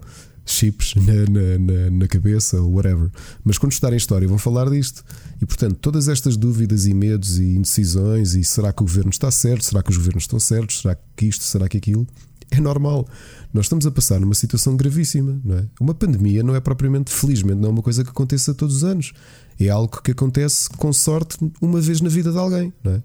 chips 0.46 0.94
na, 0.96 1.60
na, 1.60 1.90
na, 1.92 2.08
cabeça, 2.08 2.62
ou 2.62 2.74
whatever. 2.74 3.10
Mas 3.44 3.58
quando 3.58 3.72
estudarem 3.72 3.98
história 3.98 4.28
vão 4.28 4.38
falar 4.38 4.70
disto. 4.70 5.04
E 5.42 5.46
portanto, 5.46 5.78
todas 5.82 6.08
estas 6.08 6.38
dúvidas 6.38 6.86
e 6.86 6.94
medos 6.94 7.40
e 7.40 7.56
indecisões, 7.56 8.36
e 8.36 8.44
será 8.44 8.72
que 8.72 8.82
o 8.82 8.86
governo 8.86 9.10
está 9.10 9.32
certo, 9.32 9.66
será 9.66 9.82
que 9.82 9.90
os 9.90 9.98
governos 9.98 10.24
estão 10.24 10.40
certos, 10.40 10.82
será 10.82 10.98
que 11.16 11.26
isto, 11.26 11.44
será 11.44 11.68
que 11.68 11.78
aquilo, 11.78 12.08
é 12.52 12.60
normal. 12.60 13.08
Nós 13.54 13.66
estamos 13.66 13.86
a 13.86 13.92
passar 13.92 14.20
numa 14.20 14.36
situação 14.36 14.76
gravíssima, 14.76 15.40
não 15.44 15.58
é? 15.58 15.66
Uma 15.80 15.94
pandemia 15.94 16.44
não 16.44 16.56
é 16.56 16.60
propriamente, 16.60 17.12
felizmente, 17.12 17.60
não 17.60 17.70
é 17.70 17.72
uma 17.72 17.82
coisa 17.82 18.04
que 18.04 18.10
aconteça 18.10 18.54
todos 18.54 18.78
os 18.78 18.84
anos. 18.84 19.14
É 19.60 19.70
algo 19.70 20.02
que 20.02 20.12
acontece 20.12 20.70
com 20.70 20.92
sorte 20.92 21.38
uma 21.62 21.82
vez 21.82 22.02
na 22.02 22.10
vida 22.10 22.32
de 22.32 22.38
alguém, 22.38 22.74
não 22.84 22.94
é? 22.94 23.04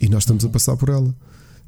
E 0.00 0.08
nós 0.08 0.22
estamos 0.22 0.44
a 0.44 0.48
passar 0.48 0.76
por 0.76 0.88
ela. 0.88 1.14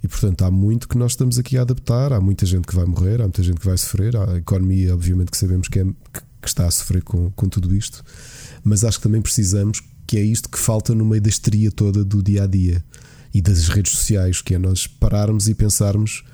E 0.02 0.08
portanto 0.08 0.42
há 0.42 0.50
muito 0.50 0.88
que 0.88 0.98
nós 0.98 1.12
estamos 1.12 1.38
aqui 1.38 1.56
a 1.56 1.62
adaptar. 1.62 2.12
Há 2.12 2.20
muita 2.20 2.44
gente 2.44 2.66
que 2.66 2.74
vai 2.74 2.84
morrer, 2.84 3.20
há 3.20 3.24
muita 3.24 3.42
gente 3.42 3.60
que 3.60 3.66
vai 3.66 3.78
sofrer. 3.78 4.16
Há 4.16 4.32
a 4.32 4.36
economia, 4.38 4.92
obviamente, 4.94 5.30
que 5.30 5.36
sabemos 5.36 5.68
que, 5.68 5.78
é, 5.78 5.84
que- 5.84 6.22
está 6.44 6.66
a 6.66 6.70
sofrer 6.72 7.02
com, 7.04 7.30
com 7.30 7.48
tudo 7.48 7.74
isto. 7.74 8.02
Mas 8.64 8.82
acho 8.84 8.98
que 8.98 9.04
também 9.04 9.22
precisamos 9.22 9.80
que 10.06 10.16
é 10.18 10.22
isto 10.22 10.48
que 10.48 10.58
falta 10.58 10.92
no 10.94 11.04
meio 11.04 11.22
da 11.22 11.28
histeria 11.28 11.70
toda 11.70 12.04
do 12.04 12.20
dia 12.22 12.42
a 12.42 12.46
dia 12.48 12.84
e 13.32 13.40
das 13.40 13.68
redes 13.68 13.92
sociais, 13.92 14.42
que 14.42 14.54
é 14.54 14.58
nós 14.58 14.86
pararmos 14.88 15.46
e 15.48 15.54
pensarmos. 15.54 16.24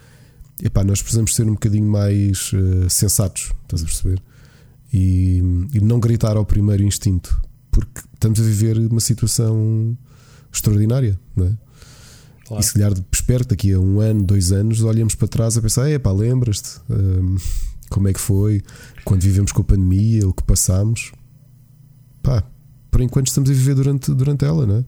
Epá, 0.63 0.83
nós 0.83 1.01
precisamos 1.03 1.35
ser 1.35 1.45
um 1.47 1.53
bocadinho 1.53 1.89
mais 1.89 2.51
eh, 2.55 2.89
sensatos, 2.89 3.53
estás 3.63 3.83
a 3.83 3.85
perceber? 3.85 4.21
E, 4.93 5.41
e 5.75 5.81
não 5.81 6.01
gritar 6.01 6.37
ao 6.37 6.45
primeiro 6.45 6.83
instinto, 6.83 7.41
porque 7.71 8.01
estamos 8.15 8.41
a 8.41 8.43
viver 8.43 8.79
uma 8.79 8.99
situação 9.01 9.97
extraordinária, 10.53 11.21
não 11.37 11.47
é? 11.47 11.53
Claro. 12.47 12.63
E 12.63 12.67
se 12.67 12.73
calhar 12.73 12.93
espero 13.29 13.45
que 13.45 13.51
daqui 13.51 13.73
a 13.75 13.79
um 13.79 14.01
ano, 14.01 14.23
dois 14.23 14.53
anos, 14.53 14.81
olhemos 14.83 15.15
para 15.15 15.29
trás 15.29 15.57
a 15.57 15.61
pensar: 15.61 15.91
epá, 15.91 16.11
lembras-te 16.11 16.81
hum, 16.89 17.37
como 17.91 18.09
é 18.09 18.13
que 18.13 18.21
foi 18.21 18.63
quando 19.05 19.21
vivemos 19.21 19.53
com 19.53 19.61
a 19.61 19.65
pandemia, 19.65 20.27
o 20.27 20.33
que 20.33 20.43
passámos? 20.43 21.13
Pá, 22.23 22.43
por 22.91 23.03
enquanto 23.03 23.27
estamos 23.27 23.51
a 23.51 23.53
viver 23.53 23.75
durante, 23.75 24.13
durante 24.15 24.45
ela, 24.47 24.67
não 24.67 24.77
é? 24.77 24.85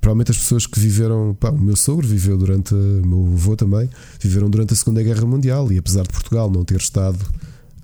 Provavelmente 0.00 0.30
as 0.30 0.38
pessoas 0.38 0.66
que 0.66 0.78
viveram, 0.78 1.36
pá, 1.38 1.50
o 1.50 1.58
meu 1.58 1.74
sogro 1.74 2.06
viveu 2.06 2.38
durante, 2.38 2.72
o 2.72 3.02
meu 3.04 3.32
avô 3.34 3.56
também, 3.56 3.90
viveram 4.20 4.48
durante 4.48 4.72
a 4.72 4.76
Segunda 4.76 5.02
Guerra 5.02 5.26
Mundial 5.26 5.72
e 5.72 5.78
apesar 5.78 6.04
de 6.04 6.10
Portugal 6.10 6.48
não 6.48 6.64
ter 6.64 6.76
estado 6.76 7.18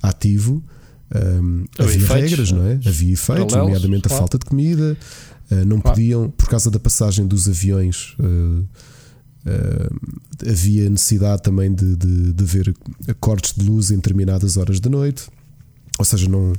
ativo, 0.01 0.63
hum, 1.13 1.65
Havia 1.77 1.97
efeitos, 1.97 2.31
regras, 2.31 2.53
não 2.53 2.65
é? 2.65 2.75
Havia 2.75 3.13
efeitos, 3.13 3.53
paralelos, 3.53 3.55
nomeadamente 3.55 4.07
a 4.07 4.11
falta 4.11 4.39
de 4.39 4.45
comida, 4.45 4.97
uh, 5.51 5.65
não 5.67 5.81
podiam, 5.81 6.31
por 6.31 6.49
causa 6.49 6.71
da 6.71 6.79
passagem 6.79 7.27
dos 7.27 7.49
aviões, 7.49 8.15
uh, 8.21 8.65
uh, 9.47 10.49
havia 10.49 10.89
necessidade 10.91 11.43
também 11.43 11.73
de, 11.73 11.97
de, 11.97 12.33
de 12.33 12.45
haver 12.45 12.75
cortes 13.21 13.55
de 13.55 13.65
luz 13.65 13.91
em 13.91 13.97
determinadas 13.97 14.57
horas 14.57 14.81
da 14.81 14.91
noite. 14.91 15.29
Ou 15.99 16.05
seja, 16.05 16.29
não, 16.29 16.53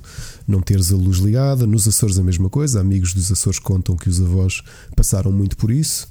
não 0.47 0.61
teres 0.61 0.91
a 0.93 0.95
luz 0.95 1.17
ligada. 1.17 1.67
Nos 1.67 1.87
Açores, 1.87 2.17
a 2.17 2.23
mesma 2.23 2.49
coisa. 2.49 2.79
Amigos 2.79 3.13
dos 3.13 3.31
Açores 3.31 3.59
contam 3.59 3.97
que 3.97 4.09
os 4.09 4.21
avós 4.21 4.61
passaram 4.95 5.31
muito 5.31 5.57
por 5.57 5.71
isso. 5.71 6.07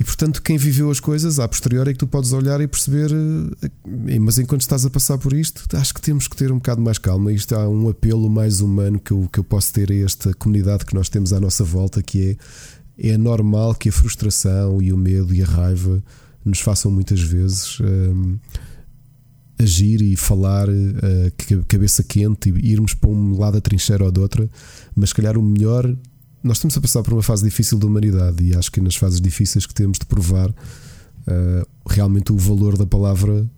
E 0.00 0.02
portanto, 0.02 0.42
quem 0.42 0.56
viveu 0.56 0.90
as 0.90 0.98
coisas, 0.98 1.38
a 1.38 1.46
posteriori, 1.46 1.90
é 1.90 1.92
que 1.92 2.00
tu 2.00 2.06
podes 2.08 2.32
olhar 2.32 2.60
e 2.60 2.66
perceber. 2.66 3.12
eh, 3.12 4.18
Mas 4.18 4.38
enquanto 4.38 4.62
estás 4.62 4.84
a 4.84 4.90
passar 4.90 5.18
por 5.18 5.32
isto, 5.32 5.64
acho 5.76 5.94
que 5.94 6.00
temos 6.02 6.26
que 6.26 6.34
ter 6.34 6.50
um 6.50 6.56
bocado 6.56 6.82
mais 6.82 6.98
calma. 6.98 7.32
Isto 7.32 7.54
há 7.54 7.68
um 7.68 7.88
apelo 7.88 8.28
mais 8.28 8.60
humano 8.60 8.98
que 8.98 9.12
eu, 9.12 9.28
que 9.32 9.38
eu 9.38 9.44
posso 9.44 9.72
ter 9.72 9.92
a 9.92 9.94
esta 9.94 10.34
comunidade 10.34 10.84
que 10.84 10.94
nós 10.94 11.08
temos 11.08 11.32
à 11.32 11.38
nossa 11.38 11.62
volta, 11.62 12.02
que 12.02 12.30
é, 12.30 12.36
é 12.98 13.16
normal 13.18 13.74
que 13.74 13.88
a 13.88 13.92
frustração 13.92 14.80
e 14.80 14.92
o 14.92 14.96
medo 14.96 15.34
e 15.34 15.42
a 15.42 15.46
raiva 15.46 16.02
nos 16.44 16.60
façam 16.60 16.90
muitas 16.90 17.20
vezes 17.20 17.78
hum, 17.80 18.38
agir 19.58 20.02
e 20.02 20.16
falar 20.16 20.66
ca- 21.36 21.64
cabeça 21.68 22.02
quente 22.02 22.50
e 22.50 22.72
irmos 22.72 22.94
para 22.94 23.10
um 23.10 23.38
lado 23.38 23.54
da 23.54 23.60
trincheira 23.60 24.04
ou 24.04 24.10
de 24.12 24.20
outra, 24.20 24.48
mas 24.94 25.10
se 25.10 25.14
calhar 25.14 25.36
o 25.38 25.42
melhor. 25.42 25.94
Nós 26.42 26.58
estamos 26.58 26.76
a 26.76 26.80
passar 26.80 27.02
por 27.02 27.14
uma 27.14 27.22
fase 27.22 27.42
difícil 27.42 27.78
da 27.78 27.86
humanidade 27.86 28.44
e 28.44 28.54
acho 28.54 28.70
que 28.70 28.80
nas 28.80 28.94
fases 28.96 29.20
difíceis 29.20 29.64
que 29.64 29.72
temos 29.72 29.98
de 29.98 30.04
provar 30.04 30.54
eh, 31.26 31.66
realmente 31.88 32.32
o 32.32 32.36
valor 32.36 32.76
da 32.76 32.84
palavra 32.84 33.50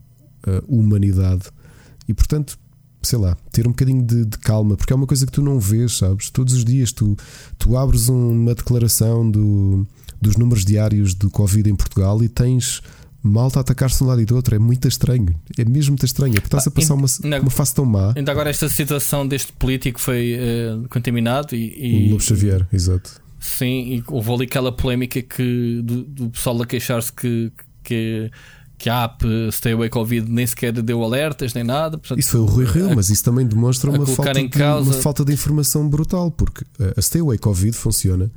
eh, 0.47 0.62
humanidade 0.69 1.43
e 2.07 2.14
portanto, 2.14 2.57
sei 3.06 3.18
lá, 3.18 3.36
ter 3.52 3.66
um 3.66 3.70
bocadinho 3.70 4.02
de, 4.02 4.25
de 4.25 4.38
calma, 4.38 4.76
porque 4.76 4.92
é 4.92 4.96
uma 4.96 5.06
coisa 5.06 5.25
que 5.26 5.32
tu 5.32 5.42
não 5.42 5.58
vês, 5.60 5.96
sabes? 5.98 6.30
Todos 6.30 6.54
os 6.54 6.64
dias 6.64 6.92
tu, 6.92 7.16
tu 7.58 7.76
abres 7.76 8.08
um- 8.08 8.30
uma 8.42 8.54
declaração 8.54 9.28
do, 9.30 9.86
dos 10.20 10.36
números 10.36 10.64
diários 10.64 11.14
do 11.14 11.30
Covid 11.30 11.68
em 11.70 11.75
Portugal 11.76 12.22
e 12.22 12.28
tens 12.28 12.82
malta 13.22 13.58
a 13.58 13.62
atacar-se 13.62 13.98
de 13.98 14.04
um 14.04 14.06
lado 14.06 14.20
e 14.20 14.25
do 14.25 14.36
outro. 14.36 14.54
É 14.54 14.58
muito 14.58 14.86
estranho. 14.86 15.34
É 15.58 15.64
mesmo 15.64 15.92
muito 15.92 16.06
estranho. 16.06 16.32
É 16.32 16.40
porque 16.40 16.46
estás 16.46 16.66
a 16.66 16.70
passar 16.70 16.94
uma, 16.94 17.06
ainda- 17.25 17.40
uma 17.40 17.50
fase 17.50 17.75
tão 17.75 17.84
má. 17.84 18.12
Ainda 18.16 18.30
agora 18.30 18.50
esta 18.50 18.68
situação 18.68 19.26
deste 19.26 19.52
político 19.52 20.00
foi 20.00 20.34
eh, 20.38 20.76
contaminado 20.88 21.54
e, 21.56 21.66
O 21.66 22.06
e- 22.06 22.10
Lobo 22.10 22.22
Xavier, 22.22 22.66
exato. 22.72 23.20
sim, 23.40 23.94
e 23.96 24.04
houve 24.08 24.30
ali 24.32 24.44
aquela 24.44 24.70
polémica 24.70 25.20
que 25.22 25.80
do, 25.82 26.02
do 26.04 26.30
pessoal 26.30 26.62
a 26.62 26.66
queixar-se 26.66 27.12
que, 27.12 27.50
que, 27.82 28.30
que 28.78 28.90
a 28.90 29.04
app 29.04 29.25
Stay 29.52 29.73
Away 29.73 29.88
Covid 29.88 30.30
nem 30.30 30.47
sequer 30.47 30.73
deu 30.73 31.02
alertas 31.02 31.54
nem 31.54 31.64
nada. 31.64 31.97
Portanto, 31.99 32.18
Isso 32.18 32.30
foi 32.33 32.40
o 32.40 32.45
Rui 32.45 32.64
Rio, 32.66 32.95
mas 32.95 33.09
isso 33.11 33.25
também 33.25 33.47
demonstra 33.47 33.90
uma 33.90 34.06
falta, 34.06 34.38
em 34.40 34.45
de, 34.45 34.59
causa- 34.59 34.90
uma 34.90 35.00
falta 35.00 35.25
de 35.25 35.33
informação 35.33 35.88
brutal, 35.88 36.30
porque 36.30 36.62
uh, 36.80 36.92
a 36.97 37.00
Stay 37.02 37.21
Away 37.23 37.38
Covid 37.38 37.73
funciona. 37.76 38.30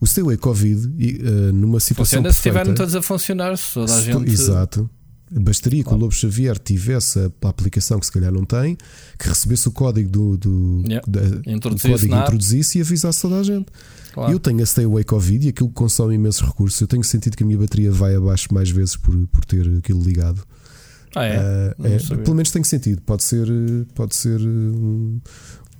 O 0.00 0.06
Stay 0.06 0.22
Away 0.24 0.36
Covid, 0.36 0.92
e, 0.98 1.22
uh, 1.22 1.52
numa 1.52 1.78
situação 1.80 2.18
Funciona 2.18 2.32
se 2.32 2.42
perfeita, 2.42 2.58
estiverem 2.58 2.74
todos 2.74 2.94
a 2.96 3.02
funcionar, 3.02 3.56
se 3.56 3.74
toda 3.74 3.92
a 3.92 3.96
se 3.96 4.02
gente. 4.04 4.30
Exato. 4.32 4.90
Bastaria 5.30 5.82
que 5.82 5.88
o 5.92 5.96
Lobo 5.96 6.12
Xavier 6.12 6.56
tivesse 6.58 7.18
a, 7.18 7.48
aplicação 7.48 7.98
que 7.98 8.06
se 8.06 8.12
calhar 8.12 8.30
não 8.30 8.44
tem, 8.44 8.76
que 9.18 9.26
recebesse 9.28 9.66
o 9.66 9.70
código 9.72 10.08
do, 10.10 10.36
do, 10.36 10.82
Yeah. 10.86 11.04
da- 11.08 11.20
o 11.20 11.50
Introduzisse 11.54 11.88
código 11.90 12.10
na 12.10 12.16
app. 12.18 12.26
introduzisse 12.26 12.78
e 12.78 12.80
avisasse 12.82 13.22
toda 13.22 13.40
a 13.40 13.42
gente. 13.42 13.66
Claro. 14.14 14.32
Eu 14.32 14.38
tenho 14.38 14.62
a 14.62 14.66
Stay 14.66 14.84
Away 14.84 15.02
Covid 15.02 15.44
e 15.44 15.48
aquilo 15.50 15.68
consome 15.70 16.14
imensos 16.14 16.40
recursos. 16.46 16.80
Eu 16.80 16.86
tenho 16.86 17.02
sentido 17.02 17.36
que 17.36 17.42
a 17.42 17.46
minha 17.46 17.58
bateria 17.58 17.90
vai 17.90 18.14
abaixo 18.14 18.46
mais 18.54 18.70
vezes 18.70 18.94
por, 18.96 19.12
por 19.26 19.44
ter 19.44 19.66
aquilo 19.78 20.00
ligado. 20.00 20.40
Ah, 21.16 21.24
é? 21.24 21.36
Ah, 21.36 21.74
Não 21.76 21.86
é, 21.86 21.98
pelo 21.98 22.36
menos 22.36 22.50
tenho 22.52 22.64
sentido. 22.64 23.02
Pode 23.02 23.24
ser, 23.24 23.48
pode 23.92 24.14
ser 24.14 24.40
um, 24.40 25.20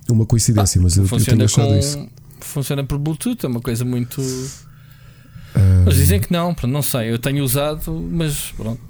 uma 0.09 0.25
coincidência, 0.25 0.81
mas 0.81 0.97
eu, 0.97 1.03
eu 1.05 1.23
tenho 1.23 1.45
achado 1.45 1.67
com. 1.69 1.77
isso. 1.77 2.07
Funciona 2.41 2.83
por 2.83 2.97
Bluetooth, 2.99 3.45
é 3.45 3.47
uma 3.47 3.61
coisa 3.61 3.85
muito. 3.85 4.21
Ah, 5.55 5.83
Mas 5.85 5.95
dizem 5.95 6.19
que 6.19 6.31
não, 6.31 6.53
pronto, 6.53 6.71
não 6.73 6.81
sei. 6.81 7.11
Eu 7.11 7.17
tenho 7.19 7.41
usado, 7.43 7.93
mas 8.11 8.51
pronto. 8.57 8.81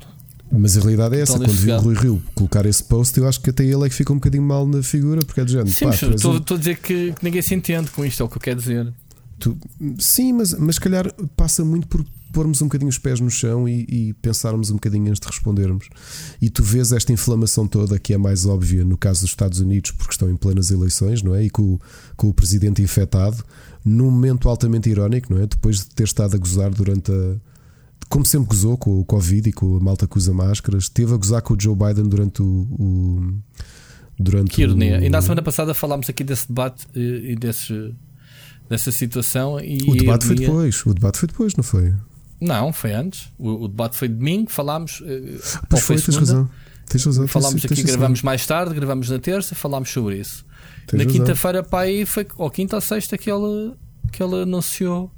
mas 0.52 0.75
a 0.75 0.80
realidade 0.82 1.16
é 1.18 1.22
essa. 1.22 1.34
Então, 1.34 1.46
Quando 1.48 1.58
vi 1.58 1.72
o. 1.72 1.80
Rui 1.80 1.96
Rio 1.96 2.24
colocar 2.34 2.66
esse 2.66 2.84
post, 2.84 3.16
eu 3.20 3.28
acho 3.28 3.40
que 3.42 3.52
até 3.52 3.64
ele 3.64 3.86
é 3.86 3.90
que 3.90 3.96
fica 3.96 4.12
um 4.12 4.16
bocadinho 4.16 4.44
mal 4.44 4.66
na 4.68 4.82
figura, 4.82 5.22
porque 5.24 5.42
é 5.42 5.46
de 5.46 5.52
género. 5.52 5.70
Sim, 5.70 5.86
pá, 5.86 5.92
estou 5.94 6.34
um- 6.34 6.38
estou 6.38 6.56
a 6.56 6.60
dizer 6.60 6.78
que, 6.78 7.14
que 7.14 7.24
ninguém 7.24 7.42
se 7.44 7.54
entende 7.54 7.92
com 7.92 8.04
isto, 8.04 8.22
é 8.22 8.25
o 8.25 8.30
que 8.30 8.38
eu 8.38 8.42
quero 8.42 8.60
dizer. 8.60 8.92
Tu- 9.39 9.58
sim, 10.00 10.34
mas, 10.34 10.54
mas 10.54 10.75
se 10.75 10.82
calhar 10.82 11.12
passa 11.36 11.63
muito 11.63 11.88
por 11.88 12.06
pormos 12.34 12.62
um 12.62 12.65
bocadinho 12.65 12.89
os 12.89 12.98
pés 12.98 13.22
no 13.22 13.30
chão 13.30 13.68
e, 13.68 13.86
e 13.88 14.13
pensarmos 14.15 14.70
um 14.70 14.74
bocadinho 14.74 15.08
antes 15.10 15.22
de 15.22 15.27
respondermos. 15.27 15.88
E 16.42 16.50
tu 16.50 16.62
vês 16.62 16.92
esta 16.92 17.13
inflamação 17.13 17.65
toda 17.65 17.98
que 17.98 18.13
é 18.13 18.18
mais 18.18 18.46
óbvia 18.46 18.84
no 18.84 18.98
caso 18.98 19.22
dos 19.22 19.30
Estados 19.30 19.62
Unidos, 19.62 19.92
porque 19.92 20.12
estão 20.12 20.30
em 20.30 20.36
plenas 20.36 20.70
eleições, 20.70 21.22
não 21.24 21.34
é? 21.34 21.44
E 21.46 21.50
com, 21.50 21.62
o- 21.75 21.82
com 22.18 22.27
o 22.27 22.34
presidente 22.34 22.82
infectado, 22.82 23.42
num 23.86 24.12
momento 24.12 24.50
altamente 24.50 24.89
irónico, 24.89 25.34
não 25.34 25.42
é? 25.42 25.48
Depois 25.48 25.77
de 25.77 25.86
ter 25.88 26.04
estado 26.04 26.36
a 26.36 26.38
gozar 26.38 26.72
durante 26.72 27.10
a. 27.12 27.36
Como 28.10 28.25
sempre 28.25 28.50
gozou 28.50 28.77
com 28.77 29.00
o 29.00 29.06
Covid 29.06 29.50
e 29.50 29.54
com 29.54 29.77
a 29.77 29.80
malta 29.80 30.06
que 30.06 30.18
usa 30.18 30.34
máscaras, 30.34 30.89
teve 30.89 31.13
a 31.13 31.18
gozar 31.18 31.42
com 31.42 31.54
o 31.54 31.58
Joe 31.60 31.74
Biden 31.75 32.08
durante 32.10 32.42
o. 32.42 32.46
o- 32.46 33.34
durante 34.20 34.51
Que 34.51 34.62
ironia. 34.63 35.00
o, 35.00 35.04
E 35.04 35.10
na 35.10 35.22
semana 35.22 35.42
passada 35.42 35.74
falámos 35.74 36.10
aqui 36.10 36.24
desse 36.24 36.48
debate 36.48 36.86
e, 36.96 37.32
e 37.32 37.36
desse, 37.36 37.94
dessa 38.69 38.91
situação. 38.91 39.60
E 39.60 39.77
o 39.88 39.95
debate 39.95 40.25
foi 40.25 40.36
depois. 40.36 40.86
O 40.86 40.93
debate 40.93 41.17
foi 41.19 41.27
depois, 41.27 41.55
não 41.55 41.63
foi? 41.63 41.93
Não, 42.41 42.74
foi 42.74 42.93
antes. 42.93 43.29
O, 43.38 43.63
o 43.63 43.67
debate 43.67 43.95
foi 43.98 44.07
domingo, 44.07 44.50
falámos. 44.51 45.01
eh, 45.05 45.36
ou 45.36 45.62
Pois 45.69 45.84
foi 45.84 45.95
tens 45.98 46.15
razão. 46.17 46.50
Tens 46.88 47.05
razão. 47.05 47.27
Falámos 47.27 47.53
tens- 47.62 47.65
aqui, 47.65 47.75
tens 47.75 47.84
razão. 47.86 47.98
gravamos 47.98 48.22
mais 48.22 48.45
tarde, 48.45 48.75
gravamos 48.75 49.10
na 49.10 49.19
terça, 49.19 49.55
falámos 49.55 49.89
sobre 49.89 50.17
isso. 50.19 50.45
Tens 50.86 50.98
na 51.00 51.03
razão. 51.05 51.19
quinta-feira, 51.19 51.63
pá, 51.63 51.81
aí 51.81 52.05
foi 52.05 52.27
ou 52.38 52.50
quinta 52.51 52.75
ou 52.75 52.81
sexta 52.81 53.17
que 53.17 53.31
ele, 53.31 53.74
que 54.12 54.22
ele 54.22 54.41
anunciou 54.43 55.10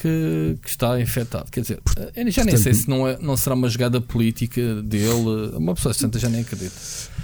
que, 0.00 0.56
que 0.62 0.68
está 0.68 1.00
infectado. 1.00 1.50
Quer 1.50 1.60
dizer, 1.62 1.80
já 1.86 2.12
nem 2.14 2.32
portanto- 2.32 2.58
sei 2.62 2.74
se 2.74 2.88
não, 2.88 3.06
é, 3.06 3.18
não 3.20 3.36
será 3.36 3.54
uma 3.54 3.68
jogada 3.68 4.00
política 4.00 4.82
dele. 4.82 5.50
Uma 5.56 5.74
pessoa 5.74 5.92
santa 5.94 6.18
já 6.18 6.28
nem 6.28 6.40
acredita. 6.42 6.74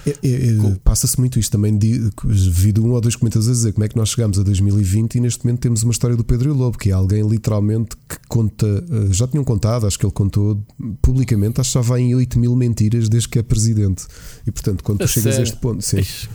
É- 0.07 0.11
é- 0.23 0.49
é, 0.49 0.77
Passa-se 0.85 1.19
muito 1.19 1.39
isto 1.39 1.51
também. 1.53 1.77
di- 1.79 2.11
Vi 2.27 2.73
de 2.73 2.81
um 2.81 2.91
ou 2.93 3.01
dois 3.01 3.17
comentadores 3.17 3.49
a 3.49 3.53
dizer 3.53 3.73
como 3.73 3.85
é 3.85 3.89
que 3.89 3.97
nós 3.97 4.11
chegamos 4.11 4.39
a 4.39 4.43
2020 4.43 5.15
e 5.15 5.21
neste 5.21 5.45
momento 5.45 5.61
temos 5.61 5.83
uma 5.83 5.93
história 5.93 6.15
do 6.17 6.23
Pedro 6.25 6.51
e 6.51 6.53
o 6.53 6.55
Lobo, 6.55 6.77
que 6.77 6.91
é 6.91 6.93
alguém 6.93 7.27
literalmente 7.27 7.97
que 8.09 8.17
conta. 8.29 8.67
eh, 8.67 9.13
Já 9.13 9.27
tinham 9.27 9.45
contado, 9.45 9.87
acho 9.87 9.99
que 9.99 10.05
ele 10.05 10.13
contou 10.13 10.63
publicamente, 11.01 11.61
acho 11.61 11.71
que 11.71 11.75
já 11.75 11.81
vai 11.81 12.01
em 12.01 12.15
8 12.15 12.39
mil 12.39 12.55
mentiras 12.55 13.09
desde 13.09 13.29
que 13.29 13.39
é 13.39 13.43
presidente. 13.43 14.07
E 14.47 14.51
portanto, 14.51 14.83
quando 14.85 14.99
tu 14.99 15.05
A 15.05 15.07
chegas 15.07 15.27
a 15.27 15.31
sério? 15.37 15.45
este 15.45 15.57
ponto, 15.57 15.83
sim. 15.83 15.99
Ixi, 15.99 16.29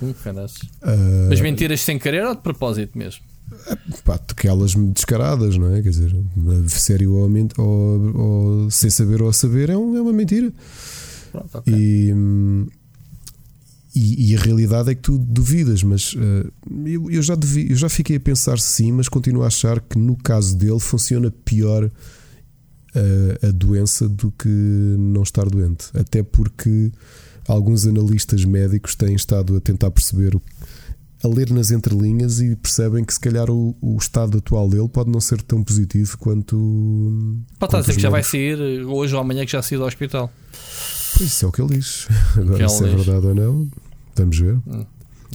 ah, 0.82 0.96
Mas 1.30 1.42
mentiras 1.42 1.82
sem 1.82 2.00
querer 2.00 2.26
ou 2.26 2.36
de 2.36 2.42
propósito 2.42 2.98
mesmo? 2.98 3.22
Pá, 4.04 4.16
aquelas 4.16 4.74
descaradas, 4.76 5.58
não 5.58 5.74
é? 5.74 5.82
Quer 5.82 5.90
dizer, 5.90 6.16
sério 6.68 7.14
ou, 7.14 7.30
ou- 7.58 8.18
ou 8.18 8.72
sem 8.72 8.90
saber 8.90 9.22
ou 9.22 9.30
a 9.30 9.34
saber 9.34 9.70
é, 9.70 9.78
um- 9.78 9.96
é 9.98 10.02
uma 10.02 10.14
mentira. 10.14 10.52
Pronto, 11.32 11.58
ok. 11.58 11.74
E, 11.74 12.14
e, 13.96 14.32
e 14.32 14.36
a 14.36 14.40
realidade 14.40 14.92
é 14.92 14.96
que 14.96 15.02
tu 15.02 15.18
duvidas, 15.18 15.82
mas 15.84 16.14
eh, 16.18 16.48
eu, 16.86 17.10
eu 17.10 17.22
já 17.24 17.36
devi- 17.36 17.70
eu 17.72 17.76
já 17.76 17.90
fiquei 17.90 18.18
a 18.18 18.20
pensar 18.20 18.60
sim, 18.60 18.92
mas 18.92 19.10
continuo 19.10 19.44
a 19.44 19.48
achar 19.48 19.80
que 19.82 19.98
no 19.98 20.16
caso 20.16 20.56
dele 20.56 20.80
funciona 20.80 21.32
pior 21.44 21.90
eh, 22.96 23.40
a 23.48 23.52
doença 23.52 24.08
do 24.08 24.32
que 24.32 24.48
não 24.48 25.24
estar 25.24 25.46
doente. 25.50 25.88
Até 25.96 26.22
porque 26.24 26.92
alguns 27.48 27.86
analistas 27.88 28.46
médicos 28.46 28.96
têm 28.96 29.16
estado 29.16 29.56
a 29.58 29.60
tentar 29.60 29.90
perceber, 29.92 30.36
o- 30.36 30.42
a 31.24 31.28
ler 31.28 31.50
nas 31.52 31.70
entrelinhas 31.72 32.40
e 32.42 32.56
percebem 32.56 33.04
que 33.04 33.14
se 33.14 33.20
calhar 33.20 33.50
o, 33.50 33.76
o 33.82 33.98
estado 33.98 34.38
atual 34.38 34.70
dele 34.70 34.88
pode 34.88 35.10
não 35.10 35.20
ser 35.20 35.42
tão 35.42 35.64
positivo 35.64 36.18
quanto. 36.18 36.56
Pode 37.60 37.68
estar 37.70 37.78
a 37.78 37.82
dizer 37.82 37.96
que 37.96 38.02
já 38.02 38.10
vai 38.10 38.24
sair 38.24 38.86
hoje 38.86 39.14
ou 39.16 39.22
amanhã 39.22 39.46
que 39.46 39.52
já 39.52 39.62
saiu 39.62 39.80
do 39.82 39.86
hospital. 39.86 40.32
Pois 41.18 41.30
isso 41.30 41.46
é 41.46 41.48
o 41.48 41.52
que 41.52 41.62
ele 41.62 41.76
diz. 41.78 42.08
Agora, 42.38 42.60
ele 42.64 42.70
se 42.70 42.84
é 42.84 42.88
diz. 42.88 43.06
verdade 43.06 43.28
ou 43.28 43.36
não, 43.36 43.70
vamos 44.16 44.40
ver. 44.40 44.56
Hum, 44.66 44.86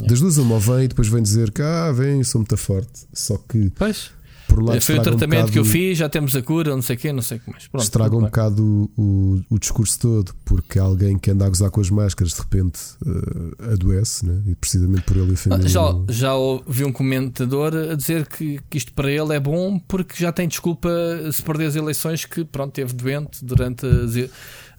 Das 0.06 0.20
duas, 0.20 0.38
uma 0.38 0.58
vem 0.58 0.84
e 0.84 0.88
depois 0.88 1.08
vem 1.08 1.22
dizer 1.22 1.50
que 1.50 1.60
ah, 1.62 1.92
vem, 1.92 2.24
sou 2.24 2.40
muito 2.40 2.56
forte. 2.56 3.06
Só 3.12 3.36
que 3.36 3.70
Pois, 3.76 4.10
por 4.54 4.62
lado 4.64 4.80
foi 4.80 4.94
o 4.94 4.98
estraga 4.98 5.00
um 5.00 5.18
tratamento 5.18 5.52
que 5.52 5.58
eu 5.58 5.64
fiz, 5.64 5.98
já 5.98 6.08
temos 6.08 6.34
a 6.36 6.42
cura, 6.42 6.74
não 6.74 6.82
sei 6.82 6.96
o 6.96 6.98
quê, 6.98 7.12
não 7.12 7.22
sei 7.22 7.36
o 7.38 7.40
que 7.40 7.50
mais. 7.50 7.66
Pronto, 7.66 7.82
Estraga 7.82 8.14
um 8.16 8.20
bem. 8.20 8.26
bocado 8.28 8.90
o, 8.96 9.02
o, 9.02 9.40
o 9.50 9.58
discurso 9.58 9.98
todo, 9.98 10.32
porque 10.44 10.78
alguém 10.78 11.18
que 11.18 11.30
anda 11.30 11.44
a 11.46 11.48
gozar 11.48 11.70
com 11.70 11.80
as 11.80 11.90
máscaras 11.90 12.32
de 12.32 12.40
repente 12.40 12.78
eh, 13.06 13.72
adoece, 13.72 14.26
né? 14.26 14.42
e 14.46 14.54
precisamente 14.54 15.02
por 15.02 15.16
ele 15.16 15.30
e 15.30 15.34
a 15.34 15.36
família. 15.36 15.68
Já, 15.68 15.80
não- 15.80 16.06
já 16.08 16.34
ouvi 16.34 16.84
um 16.84 16.92
comentador 16.92 17.72
a 17.74 17.94
dizer 17.94 18.26
que, 18.26 18.60
que 18.70 18.78
isto 18.78 18.92
para 18.92 19.10
ele 19.10 19.34
é 19.34 19.40
bom 19.40 19.78
porque 19.78 20.14
já 20.16 20.32
tem 20.32 20.46
desculpa 20.48 20.88
se 21.32 21.42
perder 21.42 21.66
as 21.66 21.76
eleições 21.76 22.24
que 22.24 22.44
pronto, 22.44 22.72
teve 22.72 22.92
doente 22.92 23.44
durante 23.44 23.86
as, 23.86 24.30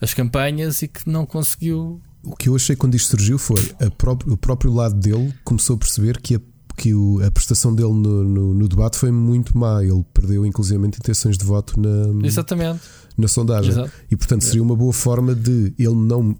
as 0.01 0.13
campanhas 0.13 0.81
e 0.81 0.87
que 0.87 1.09
não 1.09 1.25
conseguiu. 1.25 2.01
O 2.23 2.35
que 2.35 2.49
eu 2.49 2.55
achei 2.55 2.75
quando 2.75 2.95
isto 2.95 3.09
surgiu 3.11 3.37
foi 3.37 3.71
a 3.79 3.89
próprio- 3.91 4.33
o 4.33 4.37
próprio 4.37 4.73
lado 4.73 4.95
dele 4.95 5.33
começou 5.43 5.75
a 5.75 5.79
perceber 5.79 6.19
que 6.19 6.35
a, 6.35 6.41
que 6.75 6.93
o- 6.93 7.21
a 7.25 7.31
prestação 7.31 7.73
dele 7.73 7.93
no, 7.93 8.23
no- 8.23 8.53
no 8.53 8.67
debate 8.67 8.97
foi 8.97 9.11
muito 9.11 9.57
má. 9.57 9.83
Ele 9.83 10.03
perdeu, 10.13 10.45
inclusivamente, 10.45 10.97
intenções 10.99 11.37
de 11.37 11.45
voto 11.45 11.79
na, 11.79 12.25
Exatamente. 12.27 12.81
na 13.17 13.27
sondagem. 13.27 13.71
Exato. 13.71 13.91
E 14.11 14.15
portanto 14.15 14.43
seria 14.43 14.61
uma 14.63 14.75
boa 14.75 14.93
forma 14.93 15.33
de 15.35 15.73
ele 15.79 15.95
não. 15.95 16.35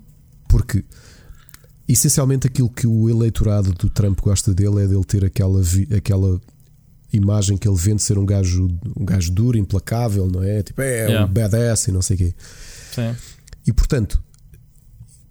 Porque 0.49 0.83
essencialmente 1.87 2.47
aquilo 2.47 2.69
que 2.69 2.87
o 2.87 3.09
eleitorado 3.09 3.71
do 3.73 3.89
Trump 3.89 4.19
gosta 4.21 4.53
dele 4.53 4.83
é 4.83 4.87
dele 4.87 5.03
ter 5.03 5.23
aquela, 5.23 5.61
aquela 5.95 6.41
imagem 7.13 7.57
que 7.57 7.67
ele 7.67 7.77
vende 7.77 8.01
ser 8.01 8.17
um 8.17 8.25
gajo, 8.25 8.67
um 8.97 9.05
gajo 9.05 9.31
duro, 9.31 9.57
implacável, 9.57 10.27
não 10.27 10.43
é? 10.43 10.63
Tipo, 10.63 10.81
é 10.81 11.05
Yeah. 11.07 11.25
um 11.25 11.33
badass 11.33 11.87
e 11.87 11.91
não 11.91 12.01
sei 12.01 12.15
o 12.15 12.17
quê. 12.19 12.33
Sim. 12.93 13.15
E 13.67 13.71
portanto, 13.73 14.21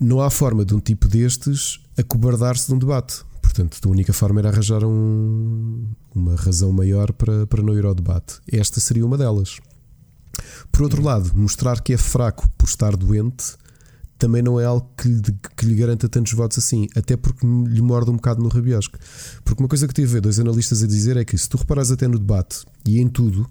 não 0.00 0.20
há 0.20 0.30
forma 0.30 0.64
de 0.64 0.74
um 0.74 0.80
tipo 0.80 1.08
destes 1.08 1.80
acobardar-se 1.96 2.66
de 2.68 2.74
um 2.74 2.78
debate. 2.78 3.22
Portanto, 3.54 3.78
a 3.86 3.88
única 3.88 4.12
forma 4.12 4.40
era 4.40 4.48
arranjar 4.48 4.82
um- 4.84 5.86
uma 6.12 6.34
razão 6.34 6.72
maior 6.72 7.12
para, 7.12 7.46
para 7.46 7.62
não 7.62 7.72
ir 7.78 7.84
ao 7.84 7.94
debate. 7.94 8.40
Esta 8.50 8.80
seria 8.80 9.06
uma 9.06 9.16
delas. 9.16 9.58
Por 10.72 10.82
outro 10.82 11.00
lado, 11.00 11.30
mostrar 11.36 11.80
que 11.80 11.92
é 11.92 11.96
fraco 11.96 12.48
por 12.58 12.66
estar 12.68 12.96
doente 12.96 13.54
também 14.18 14.42
não 14.42 14.58
é 14.58 14.64
algo 14.64 14.88
que 14.96 15.06
lhe, 15.08 15.22
que 15.56 15.66
lhe 15.66 15.74
garanta 15.74 16.08
tantos 16.08 16.32
votos 16.32 16.58
assim, 16.58 16.88
até 16.96 17.16
porque 17.16 17.46
lhe 17.46 17.82
morde 17.82 18.10
um 18.10 18.14
bocado 18.14 18.42
no 18.42 18.48
rabiosco. 18.48 18.98
Porque 19.44 19.62
uma 19.62 19.68
coisa 19.68 19.86
que 19.86 19.92
tive 19.94 20.08
a 20.08 20.12
ver 20.14 20.20
dois 20.22 20.38
analistas 20.40 20.82
a 20.82 20.86
dizer 20.86 21.16
é 21.16 21.24
que 21.24 21.36
se 21.36 21.48
tu 21.48 21.56
reparas 21.58 21.90
até 21.90 22.08
no 22.08 22.18
debate 22.18 22.64
e 22.86 23.00
em 23.00 23.08
tudo, 23.08 23.46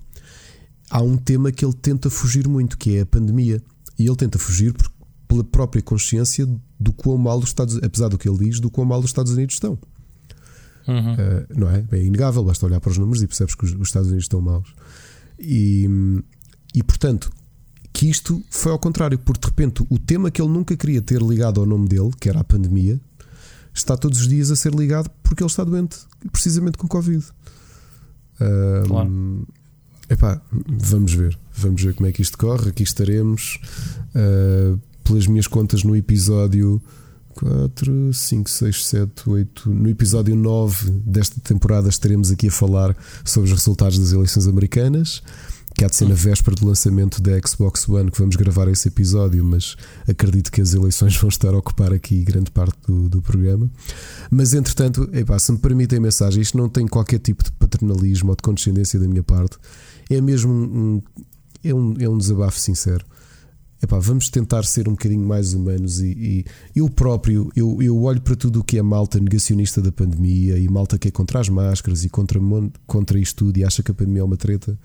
há 0.89 1.01
um 1.01 1.15
tema 1.15 1.51
que 1.51 1.63
ele 1.63 1.73
tenta 1.73 2.09
fugir 2.09 2.47
muito, 2.47 2.77
que 2.77 2.97
é 2.97 3.01
a 3.01 3.05
pandemia. 3.05 3.61
E 3.99 4.05
ele 4.07 4.15
tenta 4.15 4.39
fugir 4.39 4.73
por- 4.73 4.91
pela 5.27 5.43
própria 5.43 5.81
consciência 5.81 6.47
do 6.79 6.91
quão 6.91 7.17
mal 7.17 7.37
os 7.39 7.45
Estados 7.45 7.77
apesar 7.83 8.07
do 8.09 8.17
que 8.17 8.27
ele 8.27 8.39
diz, 8.49 8.59
do 8.59 8.69
quão 8.71 8.85
mal 8.85 8.99
os 8.99 9.05
Estados 9.05 9.31
Unidos 9.33 9.55
estão. 9.55 9.77
Uhum. 10.87 11.13
Uh, 11.13 11.47
não 11.55 11.69
é? 11.69 11.83
É 11.91 12.03
inegável, 12.03 12.43
basta 12.43 12.65
olhar 12.65 12.79
para 12.79 12.91
os 12.91 12.97
números 12.97 13.21
e 13.21 13.27
percebes 13.27 13.55
que 13.55 13.65
os, 13.65 13.71
os 13.73 13.87
Estados 13.87 14.07
Unidos 14.07 14.25
estão 14.25 14.41
maus. 14.41 14.73
E, 15.39 15.87
e 16.73 16.83
portanto, 16.83 17.31
que 17.91 18.09
isto 18.09 18.43
foi 18.49 18.71
ao 18.71 18.79
contrário, 18.79 19.19
porque 19.19 19.41
de 19.41 19.47
repente 19.47 19.85
o 19.89 19.99
tema 19.99 20.31
que 20.31 20.41
ele 20.41 20.51
nunca 20.51 20.75
queria 20.75 21.01
ter 21.01 21.21
ligado 21.21 21.59
ao 21.59 21.65
nome 21.65 21.87
dele, 21.87 22.11
que 22.19 22.27
era 22.27 22.39
a 22.39 22.43
pandemia, 22.43 22.99
está 23.73 23.95
todos 23.95 24.21
os 24.21 24.27
dias 24.27 24.51
a 24.51 24.55
ser 24.55 24.73
ligado 24.73 25.09
porque 25.21 25.43
ele 25.43 25.49
está 25.49 25.63
doente, 25.63 25.97
precisamente 26.31 26.77
com 26.77 26.87
Covid. 26.87 27.23
Um, 28.41 28.87
Claro. 28.87 29.47
Epá, 30.09 30.41
vamos 30.67 31.13
ver. 31.13 31.37
vamos 31.55 31.81
ver 31.81 31.93
como 31.93 32.07
é 32.07 32.11
que 32.11 32.21
isto 32.21 32.37
corre. 32.37 32.69
Aqui 32.69 32.83
estaremos, 32.83 33.59
uh, 34.09 34.79
pelas 35.03 35.27
minhas 35.27 35.47
contas, 35.47 35.83
no 35.83 35.95
episódio 35.95 36.81
4, 37.33 38.13
5, 38.13 38.49
6, 38.49 38.85
7, 38.85 39.29
8. 39.29 39.69
No 39.69 39.89
episódio 39.89 40.35
9 40.35 40.91
desta 41.05 41.39
temporada 41.41 41.89
estaremos 41.89 42.31
aqui 42.31 42.47
a 42.47 42.51
falar 42.51 42.95
sobre 43.25 43.49
os 43.49 43.55
resultados 43.57 43.99
das 43.99 44.11
eleições 44.11 44.47
americanas 44.47 45.21
que 45.75 45.83
há 45.83 45.87
de 45.87 45.95
ser 45.95 46.07
na 46.07 46.13
véspera 46.13 46.55
do 46.55 46.67
lançamento 46.67 47.21
da 47.21 47.31
Xbox 47.45 47.89
One 47.89 48.11
que 48.11 48.19
vamos 48.19 48.35
gravar 48.35 48.67
esse 48.67 48.87
episódio, 48.87 49.43
mas 49.43 49.75
acredito 50.07 50.51
que 50.51 50.61
as 50.61 50.73
eleições 50.73 51.17
vão 51.17 51.29
estar 51.29 51.53
a 51.53 51.57
ocupar 51.57 51.91
aqui 51.91 52.23
grande 52.23 52.51
parte 52.51 52.77
do, 52.87 53.09
do 53.09 53.21
programa. 53.21 53.69
Mas 54.29 54.53
entretanto, 54.53 55.09
epá, 55.11 55.37
se 55.39 55.51
me 55.51 55.57
permitem 55.57 55.97
a 55.97 56.01
mensagem, 56.01 56.41
isto 56.41 56.57
não 56.57 56.69
tem 56.69 56.87
qualquer 56.87 57.19
tipo 57.19 57.43
de 57.43 57.51
paternalismo 57.53 58.29
ou 58.29 58.35
de 58.35 58.43
condescendência 58.43 58.99
da 58.99 59.07
minha 59.07 59.23
parte, 59.23 59.57
é 60.09 60.21
mesmo 60.21 60.53
um, 60.53 61.01
é 61.63 61.73
um, 61.73 61.95
é 61.99 62.07
um 62.07 62.17
desabafo 62.17 62.59
sincero. 62.59 63.03
Epá, 63.83 63.99
vamos 63.99 64.29
tentar 64.29 64.63
ser 64.63 64.87
um 64.87 64.93
bocadinho 64.93 65.27
mais 65.27 65.53
humanos 65.53 65.99
e, 65.99 66.07
e, 66.07 66.45
eu 66.73 66.89
próprio 66.89 67.51
eu, 67.53 67.81
eu 67.81 68.01
olho 68.03 68.21
para 68.21 68.33
tudo 68.33 68.61
o 68.61 68.63
que 68.63 68.77
é 68.77 68.81
malta 68.81 69.19
negacionista 69.19 69.81
da 69.81 69.91
pandemia 69.91 70.57
e 70.57 70.69
malta 70.69 70.97
que 70.97 71.09
é 71.09 71.11
contra 71.11 71.41
as 71.41 71.49
máscaras 71.49 72.05
e 72.05 72.09
contra, 72.09 72.39
contra 72.87 73.19
isto 73.19 73.43
tudo 73.43 73.57
e 73.57 73.63
acha 73.65 73.83
que 73.83 73.91
a 73.91 73.93
pandemia 73.93 74.21
é 74.21 74.23
uma 74.23 74.37
treta 74.37 74.79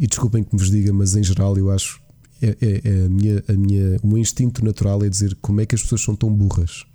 e 0.00 0.06
desculpem 0.06 0.42
que 0.42 0.54
me 0.54 0.58
vos 0.58 0.70
diga, 0.70 0.90
mas 0.90 1.14
em 1.14 1.22
geral 1.22 1.54
eu 1.58 1.70
acho 1.70 2.00
é, 2.40 2.56
é, 2.62 2.80
é 2.82 3.04
a 3.04 3.08
minha, 3.10 3.44
a 3.46 3.52
minha, 3.52 3.98
o 4.02 4.06
meu 4.08 4.18
instinto 4.18 4.64
natural 4.64 5.04
é 5.04 5.08
dizer 5.10 5.36
como 5.42 5.60
é 5.60 5.66
que 5.66 5.74
as 5.74 5.82
pessoas 5.82 6.00
são 6.00 6.16
tão 6.16 6.32
burras. 6.32 6.86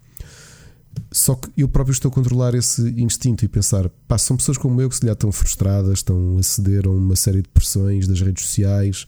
Só 1.12 1.36
que 1.36 1.50
eu 1.56 1.68
próprio 1.68 1.94
estou 1.94 2.10
a 2.10 2.14
controlar 2.14 2.56
esse 2.56 2.82
instinto 3.00 3.46
e 3.46 3.48
pensar, 3.48 3.88
pá, 4.08 4.18
são 4.18 4.36
pessoas 4.36 4.58
como 4.58 4.82
eu 4.82 4.90
que 4.90 4.96
se 4.96 5.02
calhar 5.02 5.14
estão 5.14 5.32
frustradas, 5.32 6.00
estão 6.00 6.38
a 6.40 6.44
ceder 6.44 6.88
a 6.88 6.90
uma 6.90 7.16
série 7.16 7.44
de 7.44 7.50
pressões 7.50 8.08
das 8.08 8.20
redes 8.20 8.46
sociais, 8.46 9.06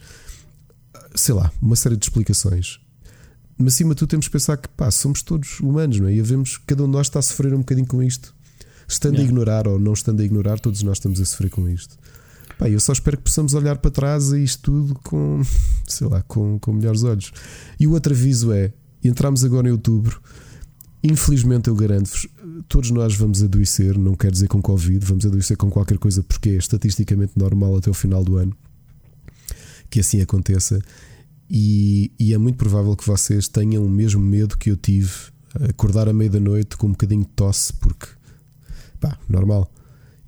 sei 1.15 1.35
lá, 1.35 1.51
uma 1.61 1.75
série 1.75 1.97
de 1.97 2.05
explicações. 2.05 2.79
Mas 3.57 3.75
acima 3.75 3.93
de 3.93 3.99
tudo 3.99 4.09
temos 4.09 4.27
que 4.27 4.31
pensar 4.31 4.57
que 4.57 4.67
pá, 4.69 4.89
somos 4.89 5.21
todos 5.21 5.59
humanos, 5.59 5.99
não 5.99 6.07
é? 6.07 6.13
E 6.13 6.21
vemos 6.21 6.57
cada 6.65 6.83
um 6.83 6.87
de 6.87 6.93
nós 6.93 7.07
está 7.07 7.19
a 7.19 7.21
sofrer 7.21 7.53
um 7.53 7.59
bocadinho 7.59 7.87
com 7.87 8.01
isto. 8.01 8.33
Estando 8.87 9.13
yeah. 9.13 9.27
a 9.27 9.31
ignorar 9.31 9.67
ou 9.67 9.79
não 9.79 9.93
estando 9.93 10.21
a 10.21 10.25
ignorar, 10.25 10.59
todos 10.59 10.81
nós 10.83 10.97
estamos 10.97 11.21
a 11.21 11.25
sofrer 11.25 11.49
com 11.49 11.69
isto. 11.69 11.97
Pá, 12.57 12.69
eu 12.69 12.79
só 12.79 12.91
espero 12.91 13.17
que 13.17 13.23
possamos 13.23 13.53
olhar 13.53 13.77
para 13.77 13.91
trás 13.91 14.33
a 14.33 14.39
isto 14.39 14.63
tudo 14.63 14.95
com, 15.03 15.41
sei 15.87 16.07
lá, 16.07 16.21
com, 16.23 16.59
com 16.59 16.73
melhores 16.73 17.03
olhos. 17.03 17.31
E 17.79 17.87
o 17.87 17.91
outro 17.91 18.13
aviso 18.13 18.51
é: 18.51 18.73
entramos 19.03 19.43
agora 19.43 19.67
em 19.67 19.71
outubro. 19.71 20.21
Infelizmente, 21.03 21.67
eu 21.67 21.75
garanto-vos, 21.75 22.27
todos 22.67 22.91
nós 22.91 23.15
vamos 23.15 23.41
adoecer, 23.41 23.97
não 23.97 24.13
quer 24.13 24.31
dizer 24.31 24.47
com 24.47 24.61
Covid, 24.61 25.03
vamos 25.03 25.25
adoecer 25.25 25.57
com 25.57 25.69
qualquer 25.69 25.97
coisa, 25.97 26.21
porque 26.21 26.49
é 26.49 26.53
estatisticamente 26.53 27.33
normal 27.35 27.77
até 27.77 27.89
o 27.89 27.93
final 27.93 28.23
do 28.23 28.37
ano 28.37 28.55
que 29.91 29.99
assim 29.99 30.21
aconteça. 30.21 30.81
E, 31.47 32.11
e 32.17 32.33
é 32.33 32.37
muito 32.37 32.57
provável 32.57 32.95
que 32.95 33.05
vocês 33.05 33.47
tenham 33.47 33.85
o 33.85 33.89
mesmo 33.89 34.21
medo 34.21 34.57
que 34.57 34.71
eu 34.71 34.77
tive, 34.77 35.11
acordar 35.69 36.07
à 36.07 36.13
meia 36.13 36.29
da 36.29 36.39
noite 36.39 36.77
com 36.77 36.87
um 36.87 36.91
bocadinho 36.91 37.21
de 37.21 37.29
tosse, 37.29 37.73
porque 37.73 38.07
pá, 38.99 39.19
normal 39.29 39.69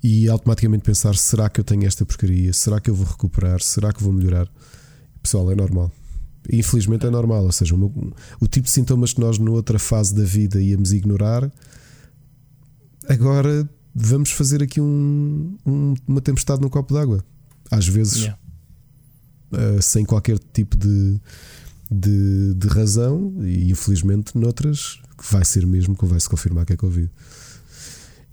e 0.03 0.27
automaticamente 0.27 0.83
pensar: 0.83 1.15
será 1.15 1.49
que 1.49 1.61
eu 1.61 1.63
tenho 1.63 1.87
esta 1.87 2.05
porcaria? 2.05 2.51
Será 2.51 2.79
que 2.81 2.89
eu 2.89 2.95
vou 2.95 3.05
recuperar? 3.05 3.61
Será 3.61 3.93
que 3.93 4.03
vou 4.03 4.11
melhorar? 4.11 4.47
Pessoal, 5.21 5.49
é 5.49 5.55
normal. 5.55 5.89
Infelizmente 6.51 7.05
é 7.05 7.09
normal. 7.09 7.45
Ou 7.45 7.51
seja, 7.53 7.73
o, 7.73 8.13
o 8.41 8.47
tipo 8.47 8.65
de 8.65 8.71
sintomas 8.71 9.13
que 9.13 9.21
nós, 9.21 9.37
noutra 9.37 9.79
fase 9.79 10.13
da 10.13 10.23
vida, 10.23 10.61
íamos 10.61 10.91
ignorar, 10.91 11.49
agora 13.07 13.67
vamos 13.95 14.31
fazer 14.31 14.61
aqui 14.61 14.81
um, 14.81 15.55
um, 15.65 15.93
uma 16.05 16.19
tempestade 16.19 16.61
no 16.61 16.69
copo 16.69 16.93
d'água. 16.93 17.23
Às 17.71 17.87
vezes, 17.87 18.23
yeah. 18.23 18.37
Uh, 19.53 19.81
sem 19.81 20.05
qualquer 20.05 20.37
tipo 20.53 20.75
de, 20.75 21.19
de, 21.89 22.53
de, 22.55 22.67
razão, 22.67 23.33
e 23.41 23.71
infelizmente, 23.71 24.37
noutras, 24.37 24.99
vai 25.31 25.45
ser 25.45 25.65
mesmo 25.65 25.95
que 25.95 26.05
vai 26.05 26.19
se 26.19 26.29
confirmar 26.29 26.65
que 26.65 26.73
é 26.73 26.77
Covid. 26.77 27.09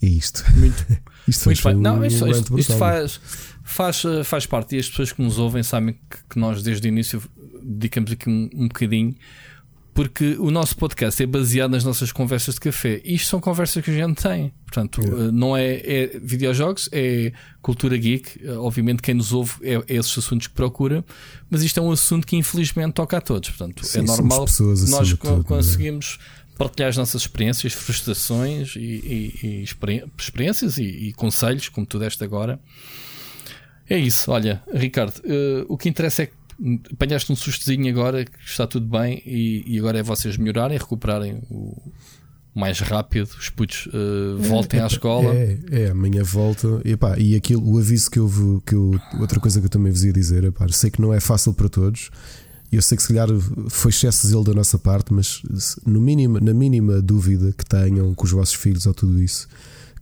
É 0.03 0.07
isto. 0.07 0.45
Muito, 0.57 0.87
isto 1.29 1.45
muito 1.47 1.63
bem. 1.63 1.75
Não, 1.77 2.05
isto, 2.05 2.27
isto, 2.27 2.59
isto, 2.59 2.77
faz, 2.77 3.21
faz, 3.63 4.03
faz 4.25 4.47
parte 4.47 4.77
e 4.77 4.79
as 4.79 4.89
pessoas 4.89 5.13
que 5.13 5.23
nos 5.23 5.39
ouvem 5.39 5.63
sabem 5.63 5.95
que, 5.95 6.19
que 6.31 6.39
nós 6.39 6.63
desde 6.63 6.87
o 6.87 6.89
início 6.89 7.23
dedicamos 7.63 8.13
aqui 8.13 8.29
um, 8.29 8.49
um 8.55 8.69
bocadinho 8.69 9.15
porque 10.03 10.35
o 10.39 10.51
nosso 10.51 10.79
podcast 10.79 11.23
é 11.23 11.27
baseado 11.27 11.73
nas 11.73 11.85
nossas 11.85 12.11
conversas 12.11 12.55
de 12.55 12.61
café. 12.63 13.03
Isto 13.05 13.29
são 13.29 13.39
conversas 13.39 13.85
que 13.85 13.91
a 13.91 13.95
gente 13.95 14.23
tem. 14.23 14.51
Portanto, 14.65 15.03
yeah. 15.03 15.31
não 15.31 15.55
é, 15.55 15.75
é 15.75 16.19
videojogos, 16.23 16.89
é 16.91 17.35
cultura 17.61 17.99
geek. 17.99 18.49
Obviamente, 18.57 19.03
quem 19.03 19.15
nos 19.15 19.31
ouve 19.31 19.57
é, 19.61 19.75
é, 19.75 19.97
esses 19.97 20.17
assuntos 20.17 20.47
que 20.47 20.55
procura, 20.55 21.05
mas 21.51 21.63
isto 21.63 21.79
é 21.79 21.83
um 21.83 21.91
assunto 21.91 22.27
que 22.27 22.35
infelizmente 22.35 22.95
toca 22.95 23.19
a 23.19 23.21
todos. 23.21 23.51
Portanto, 23.51 23.85
Sim, 23.85 23.99
é 23.99 24.03
normal 24.05 24.47
nós 24.89 25.13
tudo, 25.19 25.41
é? 25.43 25.45
conseguimos 25.45 26.19
partilhar 26.57 26.89
as 26.89 26.97
nossas 26.97 27.21
experiências, 27.21 27.75
frustrações 27.75 28.77
e, 28.77 28.81
e, 28.81 29.47
e 29.47 29.65
experiências 30.19 30.79
e, 30.79 30.85
e, 30.85 31.13
conselhos, 31.13 31.69
como 31.69 31.87
tu 31.87 31.99
deste 31.99 32.25
agora. 32.25 32.59
É 33.87 33.99
isso, 33.99 34.31
olha, 34.33 34.63
Ricardo, 34.73 35.19
uh, 35.19 35.67
o 35.69 35.77
que 35.77 35.91
interessa 35.91 36.23
é 36.23 36.27
que 36.27 36.40
apanhaste 36.93 37.33
um 37.33 37.37
sustozinho 37.37 37.89
agora, 37.89 38.25
que 38.25 38.39
está 38.45 38.67
tudo 38.67 38.87
bem, 38.87 39.23
e, 39.25 39.79
agora 39.79 39.99
é 39.99 40.03
vocês 40.03 40.37
melhorarem, 40.37 40.77
recuperarem 40.77 41.43
o 41.51 41.93
mais 42.55 42.81
rápido, 42.81 43.31
os 43.39 43.49
putos 43.49 43.87
uh, 43.87 44.37
voltem 44.39 44.81
é, 44.81 44.83
à 44.83 44.87
escola. 44.87 45.33
É, 45.35 45.59
é, 45.71 45.91
amanhã 45.91 46.23
volta. 46.23 46.81
E, 46.85 46.97
pá, 46.97 47.17
e 47.19 47.35
aquilo, 47.37 47.67
o 47.67 47.79
aviso 47.79 48.11
que 48.11 48.19
eu, 48.19 48.63
que 48.67 48.75
eu. 48.75 49.01
Outra 49.21 49.39
coisa 49.39 49.61
que 49.61 49.67
eu 49.67 49.71
também 49.71 49.93
vos 49.93 50.05
ia 50.05 50.13
dizer, 50.13 50.45
epá, 50.45 50.67
sei 50.69 50.91
que 50.91 51.01
não 51.01 51.15
é 51.15 51.21
fácil 51.21 51.55
para 51.55 51.69
todos. 51.69 52.11
Eu 52.71 52.83
sei 52.83 52.97
que 52.97 53.03
se 53.03 53.09
calhar 53.09 53.29
foi 53.69 53.91
excesso 53.91 54.29
zelo 54.29 54.45
da 54.45 54.55
nossa 54.55 54.79
parte, 54.79 55.13
mas 55.13 55.43
no 55.85 56.01
mínimo, 56.01 56.39
na 56.41 56.55
mínima 56.55 57.03
dúvida 57.03 57.53
que 57.53 57.65
tenham 57.65 58.15
com 58.15 58.25
os 58.25 58.31
vossos 58.31 58.55
filhos 58.55 58.87
ou 58.87 58.95
tudo 58.95 59.21
isso, 59.21 59.49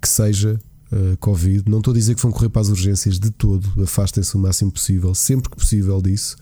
que 0.01 0.09
seja 0.09 0.59
uh, 0.93 1.17
Covid. 1.19 1.65
Não 1.69 1.79
estou 1.79 1.93
a 1.93 1.97
dizer 1.97 2.15
que 2.15 2.23
vão 2.23 2.31
correr 2.31 2.49
para 2.49 2.63
as 2.63 2.69
urgências 2.69 3.19
de 3.19 3.31
todo, 3.31 3.83
afastem-se 3.83 4.35
o 4.37 4.39
máximo 4.39 4.71
possível, 4.71 5.15
sempre 5.15 5.51
que 5.51 5.57
possível 5.57 6.01
disso, 6.01 6.37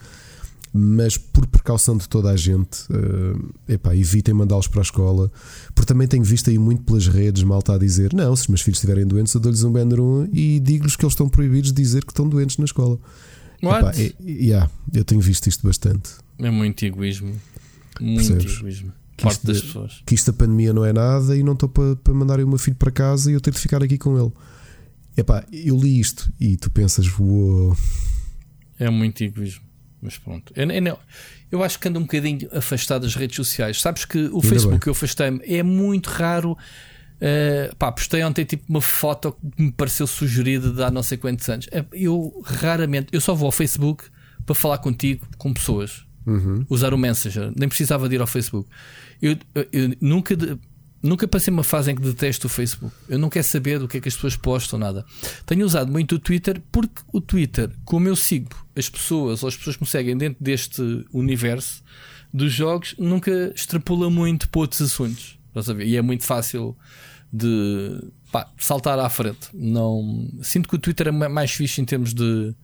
mas 0.72 1.16
por 1.16 1.46
precaução 1.46 1.96
de 1.96 2.08
toda 2.08 2.30
a 2.30 2.36
gente, 2.36 2.82
uh, 2.90 3.54
epá, 3.68 3.96
evitem 3.96 4.34
mandá-los 4.34 4.68
para 4.68 4.80
a 4.80 4.82
escola, 4.82 5.30
porque 5.74 5.86
também 5.86 6.06
tenho 6.06 6.24
visto 6.24 6.50
aí 6.50 6.58
muito 6.58 6.82
pelas 6.82 7.06
redes 7.06 7.42
malta 7.42 7.74
a 7.74 7.78
dizer: 7.78 8.12
não, 8.12 8.34
se 8.36 8.42
os 8.42 8.48
meus 8.48 8.60
filhos 8.60 8.78
estiverem 8.78 9.06
doentes, 9.06 9.32
eu 9.32 9.40
dou-lhes 9.40 9.64
um 9.64 9.72
banner 9.72 10.00
1 10.00 10.28
e 10.32 10.60
digo-lhes 10.60 10.96
que 10.96 11.04
eles 11.04 11.12
estão 11.12 11.28
proibidos 11.28 11.72
de 11.72 11.82
dizer 11.82 12.04
que 12.04 12.12
estão 12.12 12.28
doentes 12.28 12.58
na 12.58 12.66
escola. 12.66 12.98
Epá, 13.62 13.92
é, 13.96 14.12
yeah, 14.20 14.70
eu 14.92 15.04
tenho 15.04 15.20
visto 15.20 15.46
isto 15.46 15.66
bastante. 15.66 16.10
É 16.38 16.50
muito 16.50 16.84
egoísmo. 16.84 17.34
Muito 17.98 18.26
Percebes? 18.26 18.58
egoísmo. 18.58 18.92
Que 19.16 19.28
isto, 19.28 19.46
das 19.46 19.62
pessoas. 19.62 20.02
Que 20.04 20.14
isto 20.14 20.30
a 20.30 20.34
pandemia 20.34 20.72
não 20.72 20.84
é 20.84 20.92
nada 20.92 21.36
e 21.36 21.42
não 21.42 21.54
estou 21.54 21.68
para, 21.68 21.96
para 21.96 22.12
mandar 22.12 22.38
o 22.40 22.46
meu 22.46 22.58
filho 22.58 22.76
para 22.76 22.90
casa 22.90 23.30
e 23.30 23.34
eu 23.34 23.40
ter 23.40 23.52
de 23.52 23.58
ficar 23.58 23.82
aqui 23.82 23.96
com 23.96 24.18
ele. 24.18 24.32
Epá, 25.16 25.44
eu 25.50 25.76
li 25.76 25.98
isto 25.98 26.30
e 26.38 26.56
tu 26.56 26.70
pensas, 26.70 27.06
uou. 27.18 27.76
É 28.78 28.90
muito 28.90 29.24
egoísmo. 29.24 29.64
Mas 30.02 30.18
pronto. 30.18 30.52
Eu, 30.54 30.70
eu, 30.70 30.98
eu, 31.50 31.64
acho 31.64 31.80
que 31.80 31.88
ando 31.88 31.98
um 31.98 32.02
bocadinho 32.02 32.46
afastado 32.52 33.02
das 33.02 33.14
redes 33.14 33.34
sociais. 33.34 33.80
Sabes 33.80 34.04
que 34.04 34.18
o 34.18 34.36
Ainda 34.36 34.48
Facebook 34.48 34.84
bem. 34.84 34.88
eu 34.88 34.92
afastei-me. 34.92 35.40
É 35.44 35.62
muito 35.62 36.10
raro 36.10 36.56
Uh, 37.16 37.74
pá, 37.76 37.90
postei 37.90 38.22
ontem 38.22 38.44
tipo 38.44 38.64
uma 38.68 38.80
foto 38.80 39.32
que 39.56 39.62
me 39.62 39.72
pareceu 39.72 40.06
sugerida 40.06 40.70
de 40.70 40.82
há 40.82 40.90
não 40.90 41.02
sei 41.02 41.16
quantos 41.16 41.48
anos. 41.48 41.68
Eu 41.92 42.42
raramente, 42.44 43.08
eu 43.12 43.20
só 43.20 43.34
vou 43.34 43.46
ao 43.46 43.52
Facebook 43.52 44.04
para 44.44 44.54
falar 44.54 44.78
contigo 44.78 45.26
com 45.38 45.52
pessoas, 45.52 46.04
uhum. 46.26 46.64
usar 46.68 46.92
o 46.92 46.98
Messenger, 46.98 47.52
nem 47.56 47.68
precisava 47.68 48.08
de 48.08 48.16
ir 48.16 48.20
ao 48.20 48.26
Facebook. 48.26 48.68
Eu, 49.20 49.36
eu, 49.72 49.96
nunca, 50.00 50.36
nunca 51.02 51.28
passei 51.28 51.52
uma 51.52 51.62
fase 51.62 51.90
em 51.90 51.94
que 51.94 52.02
detesto 52.02 52.46
o 52.46 52.50
Facebook. 52.50 52.94
Eu 53.08 53.18
não 53.18 53.28
quero 53.28 53.46
saber 53.46 53.78
do 53.78 53.88
que 53.88 53.98
é 53.98 54.00
que 54.00 54.08
as 54.08 54.14
pessoas 54.14 54.36
postam, 54.36 54.78
nada. 54.78 55.04
Tenho 55.44 55.64
usado 55.64 55.90
muito 55.90 56.16
o 56.16 56.18
Twitter 56.18 56.60
porque 56.70 57.02
o 57.12 57.20
Twitter, 57.20 57.70
como 57.84 58.08
eu 58.08 58.16
sigo 58.16 58.66
as 58.76 58.88
pessoas 58.88 59.42
ou 59.42 59.48
as 59.48 59.56
pessoas 59.56 59.76
que 59.76 59.82
me 59.82 59.88
seguem 59.88 60.16
dentro 60.16 60.42
deste 60.42 60.82
universo 61.12 61.82
dos 62.32 62.52
jogos, 62.52 62.94
nunca 62.98 63.52
extrapola 63.54 64.10
muito 64.10 64.48
para 64.48 64.60
outros 64.60 64.82
assuntos. 64.82 65.38
Estás 65.48 65.70
a 65.70 65.74
ver? 65.74 65.86
E 65.86 65.96
é 65.96 66.02
muito 66.02 66.24
fácil 66.24 66.76
de 67.32 68.02
pá, 68.30 68.50
saltar 68.58 68.98
à 68.98 69.08
frente. 69.08 69.48
Não 69.52 70.28
sinto 70.42 70.68
que 70.68 70.76
o 70.76 70.78
Twitter 70.78 71.08
é 71.08 71.10
mais 71.10 71.52
fixe 71.52 71.80
em 71.80 71.84
termos 71.84 72.12
de, 72.12 72.54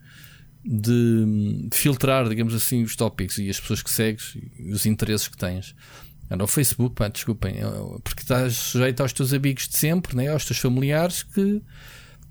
de 0.65 1.69
filtrar, 1.73 2.29
digamos 2.29 2.55
assim, 2.55 2.83
os 2.83 2.95
tópicos 2.97 3.39
e 3.39 3.49
as 3.49 3.59
pessoas 3.59 3.83
que 3.83 3.91
segues 3.91 4.37
e 4.59 4.71
os 4.73 4.87
interesses 4.87 5.29
que 5.29 5.37
tens. 5.37 5.75
Era 6.31 6.43
o 6.43 6.47
Facebook, 6.47 6.95
pá, 6.95 7.09
desculpem, 7.09 7.57
é, 7.57 7.65
porque 8.03 8.23
estás 8.23 8.55
sujeito 8.55 9.01
aos 9.01 9.13
teus 9.13 9.33
amigos 9.33 9.69
de 9.69 9.77
sempre, 9.77 10.17
né? 10.17 10.29
aos 10.29 10.45
teus 10.45 10.59
familiares 10.59 11.23
que, 11.23 11.63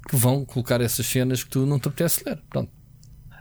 que 0.10 0.16
vão 0.16 0.44
colocar 0.44 0.82
essas 0.82 1.06
cenas 1.06 1.44
que 1.44 1.50
tu 1.50 1.66
não 1.66 1.80
te 1.80 1.88
apetece 1.88 2.24
ler. 2.26 2.42
Pronto. 2.50 2.72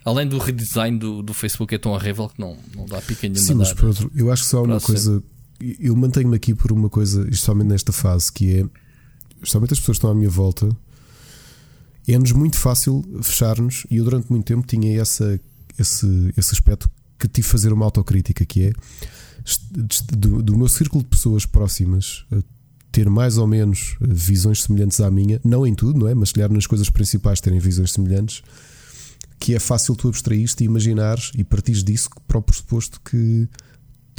Além 0.05 0.27
do 0.27 0.39
redesign 0.39 0.99
do, 0.99 1.23
do 1.23 1.35
Facebook 1.35 1.75
é 1.75 1.79
tão 1.79 1.93
horrível 1.93 2.29
que 2.29 2.41
não, 2.41 2.57
não 2.75 2.87
dá 2.87 3.01
pica 3.01 3.29
nenhuma. 3.29 3.47
Sim, 3.47 3.55
mas 3.55 3.73
por 3.73 3.87
outro, 3.87 4.11
eu 4.15 4.31
acho 4.33 4.43
que 4.43 4.49
só 4.49 4.63
uma 4.63 4.81
coisa 4.81 5.23
eu 5.79 5.95
mantenho-me 5.95 6.37
aqui 6.37 6.55
por 6.55 6.73
uma 6.73 6.89
coisa, 6.89 7.23
especialmente 7.29 7.69
nesta 7.69 7.93
fase, 7.93 8.33
que 8.33 8.57
é 8.57 8.65
especialmente 9.37 9.75
as 9.75 9.79
pessoas 9.79 9.97
que 9.97 9.99
estão 9.99 10.11
à 10.11 10.15
minha 10.15 10.31
volta, 10.31 10.69
é-nos 12.09 12.33
muito 12.33 12.59
fácil 12.59 13.05
fechar-nos, 13.23 13.87
e 13.91 13.97
eu 13.97 14.05
durante 14.05 14.31
muito 14.31 14.47
tempo 14.47 14.67
tinha 14.67 15.01
essa, 15.01 15.39
esse, 15.79 16.33
esse 16.37 16.55
aspecto 16.55 16.91
que 17.19 17.29
tive 17.29 17.47
de 17.47 17.53
fazer 17.53 17.73
uma 17.73 17.85
autocrítica 17.85 18.45
que 18.45 18.65
é 18.65 18.73
do, 20.17 20.43
do 20.43 20.57
meu 20.57 20.69
círculo 20.69 21.03
de 21.03 21.09
pessoas 21.09 21.47
próximas 21.47 22.25
ter 22.93 23.09
mais 23.09 23.39
ou 23.39 23.47
menos 23.47 23.97
visões 24.01 24.63
semelhantes 24.63 25.01
à 25.01 25.11
minha, 25.11 25.41
não 25.45 25.67
em 25.67 25.75
tudo, 25.75 25.99
não 25.99 26.09
é? 26.09 26.15
Mas 26.15 26.33
calhar 26.33 26.53
nas 26.53 26.67
coisas 26.67 26.91
principais 26.91 27.41
terem 27.41 27.59
visões 27.59 27.93
semelhantes, 27.93 28.43
que 29.39 29.55
é 29.55 29.59
fácil 29.59 29.95
tu 29.95 30.09
abstrair-te 30.09 30.65
e 30.65 30.67
imaginares 30.67 31.31
e 31.37 31.45
partires 31.45 31.85
disso 31.85 32.11
para 32.27 32.39
o 32.39 32.43
pressuposto 32.43 33.01
que, 33.01 33.49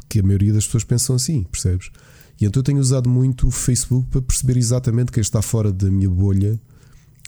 que 0.10 0.20
a 0.20 0.24
maioria 0.24 0.54
das 0.54 0.66
pessoas 0.66 0.84
pensam 0.84 1.16
assim, 1.16 1.44
percebes? 1.44 1.92
E 2.40 2.46
então 2.46 2.60
eu 2.60 2.64
tenho 2.64 2.80
usado 2.80 3.10
muito 3.10 3.48
o 3.48 3.52
Facebook 3.52 4.10
para 4.10 4.22
perceber 4.22 4.58
exatamente 4.58 5.12
quem 5.12 5.22
está 5.22 5.42
fora 5.42 5.72
da 5.72 5.92
minha 5.92 6.10
bolha, 6.10 6.60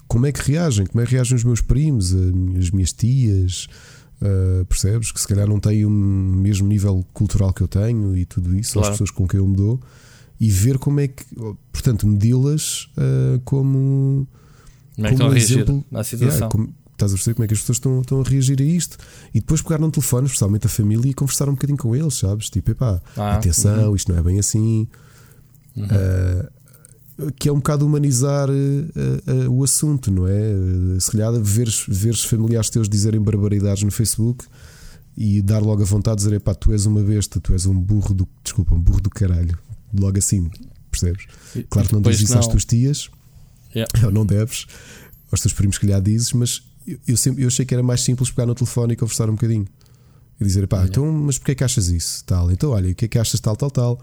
como 0.07 0.25
é 0.25 0.31
que 0.31 0.51
reagem, 0.51 0.85
como 0.85 1.01
é 1.01 1.05
que 1.05 1.11
reagem 1.11 1.35
os 1.35 1.43
meus 1.43 1.61
primos, 1.61 2.13
as 2.57 2.71
minhas 2.71 2.93
tias, 2.93 3.67
uh, 4.21 4.65
percebes? 4.65 5.11
Que 5.11 5.19
se 5.19 5.27
calhar 5.27 5.47
não 5.47 5.59
têm 5.59 5.85
o 5.85 5.89
mesmo 5.89 6.67
nível 6.67 7.05
cultural 7.13 7.53
que 7.53 7.61
eu 7.61 7.67
tenho 7.67 8.15
e 8.17 8.25
tudo 8.25 8.55
isso, 8.55 8.73
claro. 8.73 8.87
as 8.87 8.93
pessoas 8.93 9.11
com 9.11 9.27
quem 9.27 9.39
eu 9.39 9.47
me 9.47 9.55
dou, 9.55 9.79
e 10.39 10.49
ver 10.49 10.77
como 10.77 10.99
é 10.99 11.07
que, 11.07 11.23
portanto, 11.71 12.07
medi-las 12.07 12.89
uh, 12.97 13.39
como. 13.45 14.27
Como 14.95 15.07
é 15.07 15.25
a 15.25 15.29
reagir 15.29 15.59
exemplo, 15.59 15.85
na 15.89 16.03
situação? 16.03 16.35
Yeah, 16.35 16.49
como, 16.49 16.73
estás 16.93 17.11
a 17.11 17.15
perceber 17.15 17.33
como 17.35 17.45
é 17.45 17.47
que 17.47 17.53
as 17.53 17.59
pessoas 17.59 17.77
estão, 17.77 18.01
estão 18.01 18.21
a 18.21 18.23
reagir 18.23 18.61
a 18.61 18.63
isto 18.63 18.97
e 19.33 19.39
depois 19.39 19.61
pegar 19.61 19.79
num 19.79 19.89
telefone, 19.89 20.27
especialmente 20.27 20.67
a 20.67 20.69
família, 20.69 21.09
e 21.09 21.13
conversar 21.13 21.49
um 21.49 21.53
bocadinho 21.53 21.77
com 21.77 21.95
eles, 21.95 22.15
sabes? 22.15 22.49
Tipo, 22.49 22.71
epá, 22.71 23.01
ah, 23.17 23.35
atenção, 23.35 23.89
uhum. 23.89 23.95
isto 23.95 24.11
não 24.11 24.19
é 24.19 24.23
bem 24.23 24.39
assim. 24.39 24.87
Uhum. 25.75 25.85
Uh, 25.85 26.49
que 27.37 27.47
é 27.47 27.51
um 27.51 27.57
bocado 27.57 27.85
humanizar 27.85 28.49
uh, 28.49 28.53
uh, 28.53 29.49
o 29.51 29.63
assunto, 29.63 30.11
não 30.11 30.27
é? 30.27 30.99
se 30.99 31.11
calhar 31.11 31.31
veres, 31.39 31.85
veres 31.87 32.23
familiares 32.23 32.69
teus 32.69 32.89
dizerem 32.89 33.21
barbaridades 33.21 33.83
no 33.83 33.91
Facebook 33.91 34.45
e 35.15 35.41
dar 35.41 35.59
logo 35.59 35.81
a 35.81 35.85
vontade 35.85 36.17
de 36.17 36.25
dizer: 36.25 36.39
pá, 36.39 36.55
tu 36.55 36.71
és 36.71 36.85
uma 36.85 37.01
besta, 37.01 37.39
tu 37.39 37.53
és 37.53 37.65
um 37.65 37.79
burro 37.79 38.13
do. 38.13 38.27
Desculpa, 38.43 38.75
um 38.75 38.79
burro 38.79 39.01
do 39.01 39.09
caralho. 39.09 39.57
Logo 39.93 40.17
assim, 40.17 40.49
percebes? 40.89 41.27
Claro 41.69 41.87
que 41.87 41.93
não 41.93 42.01
dizes 42.01 42.21
isso 42.21 42.37
às 42.37 42.47
tuas 42.47 42.65
tias, 42.65 43.09
yeah. 43.75 43.91
ou 44.05 44.11
não 44.11 44.25
deves, 44.25 44.65
aos 45.31 45.39
teus 45.41 45.53
primos, 45.53 45.77
que 45.77 45.85
lhe 45.85 46.01
dizes, 46.01 46.33
mas 46.33 46.63
eu, 46.87 46.97
eu, 47.07 47.17
sempre, 47.17 47.43
eu 47.43 47.47
achei 47.47 47.63
que 47.65 47.73
era 47.73 47.83
mais 47.83 48.01
simples 48.01 48.31
pegar 48.31 48.47
no 48.47 48.55
telefone 48.55 48.93
e 48.93 48.95
conversar 48.95 49.29
um 49.29 49.33
bocadinho 49.33 49.67
e 50.39 50.43
dizer: 50.43 50.67
pá, 50.67 50.83
então, 50.83 51.11
mas 51.11 51.37
porquê 51.37 51.51
é 51.51 51.55
que 51.55 51.63
achas 51.63 51.89
isso? 51.89 52.23
Tal, 52.25 52.51
então, 52.51 52.71
olha, 52.71 52.91
o 52.91 52.95
que 52.95 53.05
é 53.05 53.07
que 53.07 53.19
achas 53.19 53.39
tal, 53.39 53.55
tal, 53.55 53.69
tal? 53.69 54.01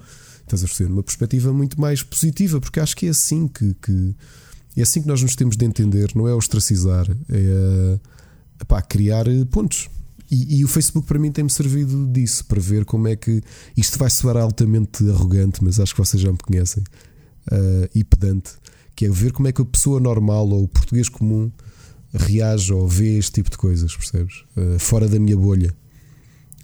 Estás 0.51 0.65
a 0.65 0.67
perceber? 0.67 0.93
Uma 0.93 1.03
perspectiva 1.03 1.53
muito 1.53 1.81
mais 1.81 2.03
positiva, 2.03 2.61
porque 2.61 2.81
acho 2.81 2.97
que 2.97 3.07
é 3.07 3.11
assim 3.11 3.47
que, 3.47 3.75
que 3.75 4.17
é 4.77 4.83
assim 4.83 5.01
que 5.01 5.07
nós 5.07 5.23
nos 5.23 5.37
temos 5.37 5.57
de 5.57 5.65
entender, 5.65 6.11
não 6.15 6.27
é 6.27 6.35
ostracizar, 6.35 7.07
é 7.29 7.99
pá, 8.67 8.83
criar 8.83 9.27
pontos. 9.51 9.89
E, 10.31 10.59
e, 10.59 10.65
o 10.65 10.69
Facebook 10.69 11.09
para 11.09 11.19
mim 11.19 11.33
tem-me 11.33 11.51
servido 11.51 12.07
disso, 12.07 12.45
para 12.45 12.61
ver 12.61 12.85
como 12.85 13.09
é 13.09 13.17
que 13.17 13.43
isto 13.77 13.99
vai 13.99 14.09
soar 14.09 14.37
altamente 14.37 15.09
arrogante, 15.11 15.63
mas 15.63 15.81
acho 15.81 15.93
que 15.93 16.01
vocês 16.01 16.23
já 16.23 16.31
me 16.31 16.39
conhecem, 16.39 16.85
uh, 17.51 17.91
e 17.93 18.05
pedante, 18.05 18.53
que 18.95 19.07
é 19.07 19.11
ver 19.11 19.33
como 19.33 19.49
é 19.49 19.53
que 19.53 19.61
a 19.61 19.65
pessoa 19.65 19.99
normal 19.99 20.49
ou 20.49 20.65
o 20.65 20.69
português 20.69 21.09
comum 21.09 21.51
reage 22.13 22.73
ou 22.73 22.87
vê 22.87 23.19
este 23.19 23.33
tipo 23.33 23.51
de 23.51 23.59
coisas, 23.59 23.97
percebes? 23.97 24.45
Uh, 24.57 24.79
fora 24.79 25.09
da 25.09 25.19
minha 25.19 25.37
bolha. 25.37 25.75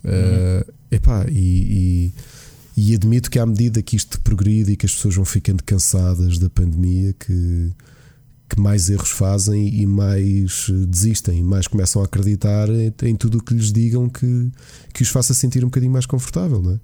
Uh, 0.04 0.72
epá, 0.88 1.26
e, 1.28 2.12
e, 2.12 2.14
e, 2.76 2.94
admito 2.94 3.30
que 3.30 3.38
à 3.38 3.46
medida 3.46 3.82
que 3.82 3.96
isto 3.96 4.20
progride 4.20 4.72
e 4.72 4.76
que 4.76 4.86
as 4.86 4.94
pessoas 4.94 5.14
vão 5.14 5.24
ficando 5.24 5.62
cansadas 5.62 6.38
da 6.38 6.50
pandemia, 6.50 7.14
que, 7.14 7.72
que 8.48 8.60
mais 8.60 8.90
erros 8.90 9.10
fazem 9.10 9.68
e 9.68 9.86
mais 9.86 10.70
desistem, 10.88 11.42
mais 11.42 11.66
começam 11.66 12.02
a 12.02 12.04
acreditar 12.04 12.68
em, 12.68 12.92
em 13.02 13.16
tudo 13.16 13.38
o 13.38 13.42
que 13.42 13.54
lhes 13.54 13.72
digam 13.72 14.08
que, 14.08 14.50
que 14.92 15.02
os 15.02 15.08
faça 15.08 15.32
sentir 15.32 15.64
um 15.64 15.68
bocadinho 15.68 15.92
mais 15.92 16.06
confortável, 16.06 16.62
não 16.62 16.72
é? 16.72 16.80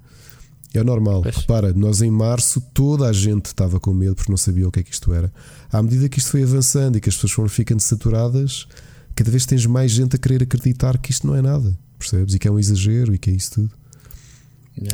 É 0.75 0.83
normal. 0.83 1.23
Pois. 1.23 1.37
Repara, 1.37 1.73
nós 1.73 2.01
em 2.01 2.11
março 2.11 2.61
toda 2.73 3.07
a 3.07 3.13
gente 3.13 3.47
estava 3.47 3.79
com 3.79 3.93
medo 3.93 4.15
porque 4.15 4.33
não 4.33 4.39
sabia 4.39 4.67
o 4.67 4.73
que 4.73 4.81
é 4.81 4.83
que 4.83 4.93
isto 4.93 5.13
era. 5.13 5.33
À 5.71 5.83
medida 5.83 6.09
que 6.09 6.19
isto 6.19 6.31
foi 6.31 6.43
avançando 6.43 6.97
e 6.97 7.01
que 7.01 7.09
as 7.09 7.15
pessoas 7.15 7.33
foram 7.33 7.49
ficando 7.49 7.81
saturadas, 7.81 8.67
cada 9.15 9.31
vez 9.31 9.45
tens 9.45 9.67
mais 9.67 9.91
gente 9.91 10.17
a 10.17 10.19
querer 10.19 10.43
acreditar 10.43 10.97
que 10.99 11.11
isto 11.11 11.27
não 11.27 11.37
é 11.37 11.43
nada, 11.43 11.77
percebes? 11.99 12.35
E 12.35 12.39
que 12.39 12.49
é 12.49 12.51
um 12.51 12.59
exagero 12.59 13.15
e 13.15 13.19
que 13.19 13.31
é 13.31 13.35
isso 13.35 13.53
tudo. 13.53 13.82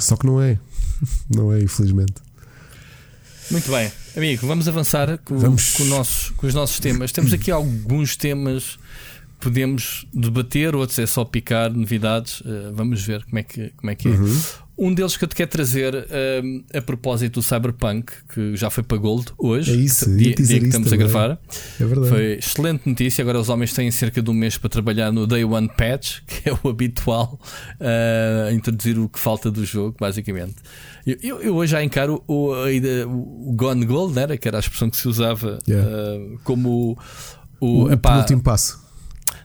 Só 0.00 0.16
que 0.16 0.26
não 0.26 0.40
é. 0.40 0.58
Não 1.34 1.52
é, 1.52 1.60
infelizmente. 1.60 2.14
Muito 3.50 3.70
bem, 3.70 3.90
amigo, 4.16 4.46
vamos 4.46 4.66
avançar 4.68 5.16
com, 5.18 5.38
vamos. 5.38 5.72
Com, 5.74 5.84
nossos, 5.84 6.30
com 6.30 6.46
os 6.46 6.54
nossos 6.54 6.80
temas. 6.80 7.12
Temos 7.12 7.32
aqui 7.32 7.50
alguns 7.50 8.16
temas 8.16 8.78
podemos 9.40 10.06
debater, 10.12 10.74
outros 10.74 10.98
é 10.98 11.06
só 11.06 11.24
picar 11.24 11.72
novidades. 11.72 12.40
Uh, 12.40 12.72
vamos 12.74 13.02
ver 13.02 13.24
como 13.24 13.38
é 13.38 13.42
que, 13.42 13.70
como 13.76 13.90
é, 13.90 13.94
que 13.94 14.08
é. 14.08 14.12
Um 14.78 14.94
deles 14.94 15.16
que 15.16 15.24
eu 15.24 15.28
te 15.28 15.34
quero 15.34 15.50
trazer 15.50 16.06
um, 16.42 16.62
a 16.72 16.80
propósito 16.80 17.40
do 17.40 17.42
Cyberpunk, 17.42 18.12
que 18.32 18.54
já 18.54 18.70
foi 18.70 18.84
para 18.84 18.96
Gold 18.96 19.32
hoje, 19.36 19.72
é 19.72 19.74
isso, 19.74 20.08
dia, 20.16 20.34
dia 20.36 20.60
que 20.60 20.66
estamos 20.66 20.88
também. 20.88 21.04
a 21.06 21.08
gravar. 21.08 21.40
É 21.80 21.84
verdade. 21.84 22.08
Foi 22.08 22.32
excelente 22.34 22.88
notícia. 22.88 23.22
Agora 23.22 23.40
os 23.40 23.48
homens 23.48 23.72
têm 23.72 23.90
cerca 23.90 24.22
de 24.22 24.30
um 24.30 24.34
mês 24.34 24.56
para 24.56 24.68
trabalhar 24.70 25.10
no 25.10 25.26
Day 25.26 25.44
One 25.44 25.68
Patch, 25.76 26.20
que 26.28 26.48
é 26.48 26.52
o 26.62 26.68
habitual, 26.68 27.40
uh, 27.80 28.54
introduzir 28.54 28.98
o 29.00 29.08
que 29.08 29.18
falta 29.18 29.50
do 29.50 29.64
jogo, 29.64 29.96
basicamente. 29.98 30.54
Eu, 31.04 31.40
eu, 31.40 31.56
hoje 31.56 31.72
já 31.72 31.82
encaro 31.82 32.22
o, 32.28 32.52
o, 32.52 33.52
Gone 33.54 33.84
Gold, 33.84 34.14
né, 34.14 34.36
que 34.36 34.46
era 34.46 34.58
a 34.58 34.60
expressão 34.60 34.88
que 34.88 34.96
se 34.96 35.08
usava 35.08 35.58
yeah. 35.66 35.88
uh, 35.88 36.38
como 36.44 36.96
o, 37.60 37.84
o, 37.84 37.92
epá, 37.92 38.16
o 38.16 38.18
último 38.20 38.42
passo. 38.42 38.87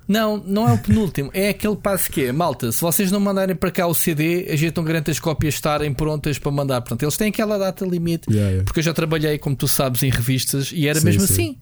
Não, 0.07 0.37
não 0.37 0.67
é 0.67 0.73
o 0.73 0.77
penúltimo. 0.77 1.29
É 1.33 1.49
aquele 1.49 1.75
passo 1.75 2.11
que 2.11 2.25
é, 2.25 2.31
malta, 2.31 2.71
se 2.71 2.81
vocês 2.81 3.11
não 3.11 3.19
mandarem 3.19 3.55
para 3.55 3.71
cá 3.71 3.87
o 3.87 3.93
CD, 3.93 4.47
a 4.49 4.55
gente 4.55 4.75
não 4.75 4.83
garante 4.83 5.11
as 5.11 5.19
cópias 5.19 5.53
estarem 5.53 5.93
prontas 5.93 6.37
para 6.37 6.51
mandar. 6.51 6.81
Portanto, 6.81 7.03
eles 7.03 7.17
têm 7.17 7.29
aquela 7.29 7.57
data 7.57 7.85
limite. 7.85 8.29
Yeah, 8.29 8.49
yeah. 8.49 8.65
Porque 8.65 8.79
eu 8.79 8.83
já 8.83 8.93
trabalhei, 8.93 9.37
como 9.37 9.55
tu 9.55 9.67
sabes, 9.67 10.03
em 10.03 10.09
revistas 10.09 10.71
e 10.73 10.87
era 10.87 10.99
sim, 10.99 11.05
mesmo 11.05 11.21
sim. 11.21 11.33
assim. 11.33 11.57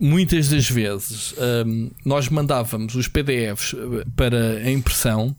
Muitas 0.00 0.48
das 0.48 0.68
vezes 0.68 1.34
um, 1.66 1.90
nós 2.04 2.28
mandávamos 2.28 2.94
os 2.94 3.08
PDFs 3.08 3.72
uh, 3.72 4.04
para 4.16 4.58
a 4.58 4.70
impressão 4.70 5.34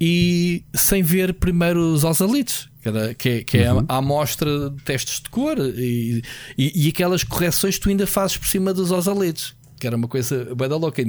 e 0.00 0.64
sem 0.74 1.02
ver 1.02 1.34
primeiro 1.34 1.80
os 1.80 2.04
osalites. 2.04 2.70
Que, 3.16 3.28
é, 3.28 3.44
que 3.44 3.58
é 3.58 3.72
uhum. 3.72 3.86
a, 3.88 3.94
a 3.94 3.96
amostra 3.98 4.68
de 4.70 4.82
testes 4.82 5.20
de 5.20 5.30
cor 5.30 5.56
e, 5.56 6.20
e, 6.58 6.86
e, 6.86 6.88
aquelas 6.88 7.22
correções 7.22 7.76
que 7.76 7.82
tu 7.82 7.88
ainda 7.88 8.08
fazes 8.08 8.36
por 8.36 8.48
cima 8.48 8.74
dos 8.74 8.90
osalites 8.90 9.54
que 9.82 9.86
era 9.88 9.96
uma 9.96 10.06
coisa 10.06 10.54
bem 10.54 10.68
da 10.68 10.76
louca. 10.76 11.02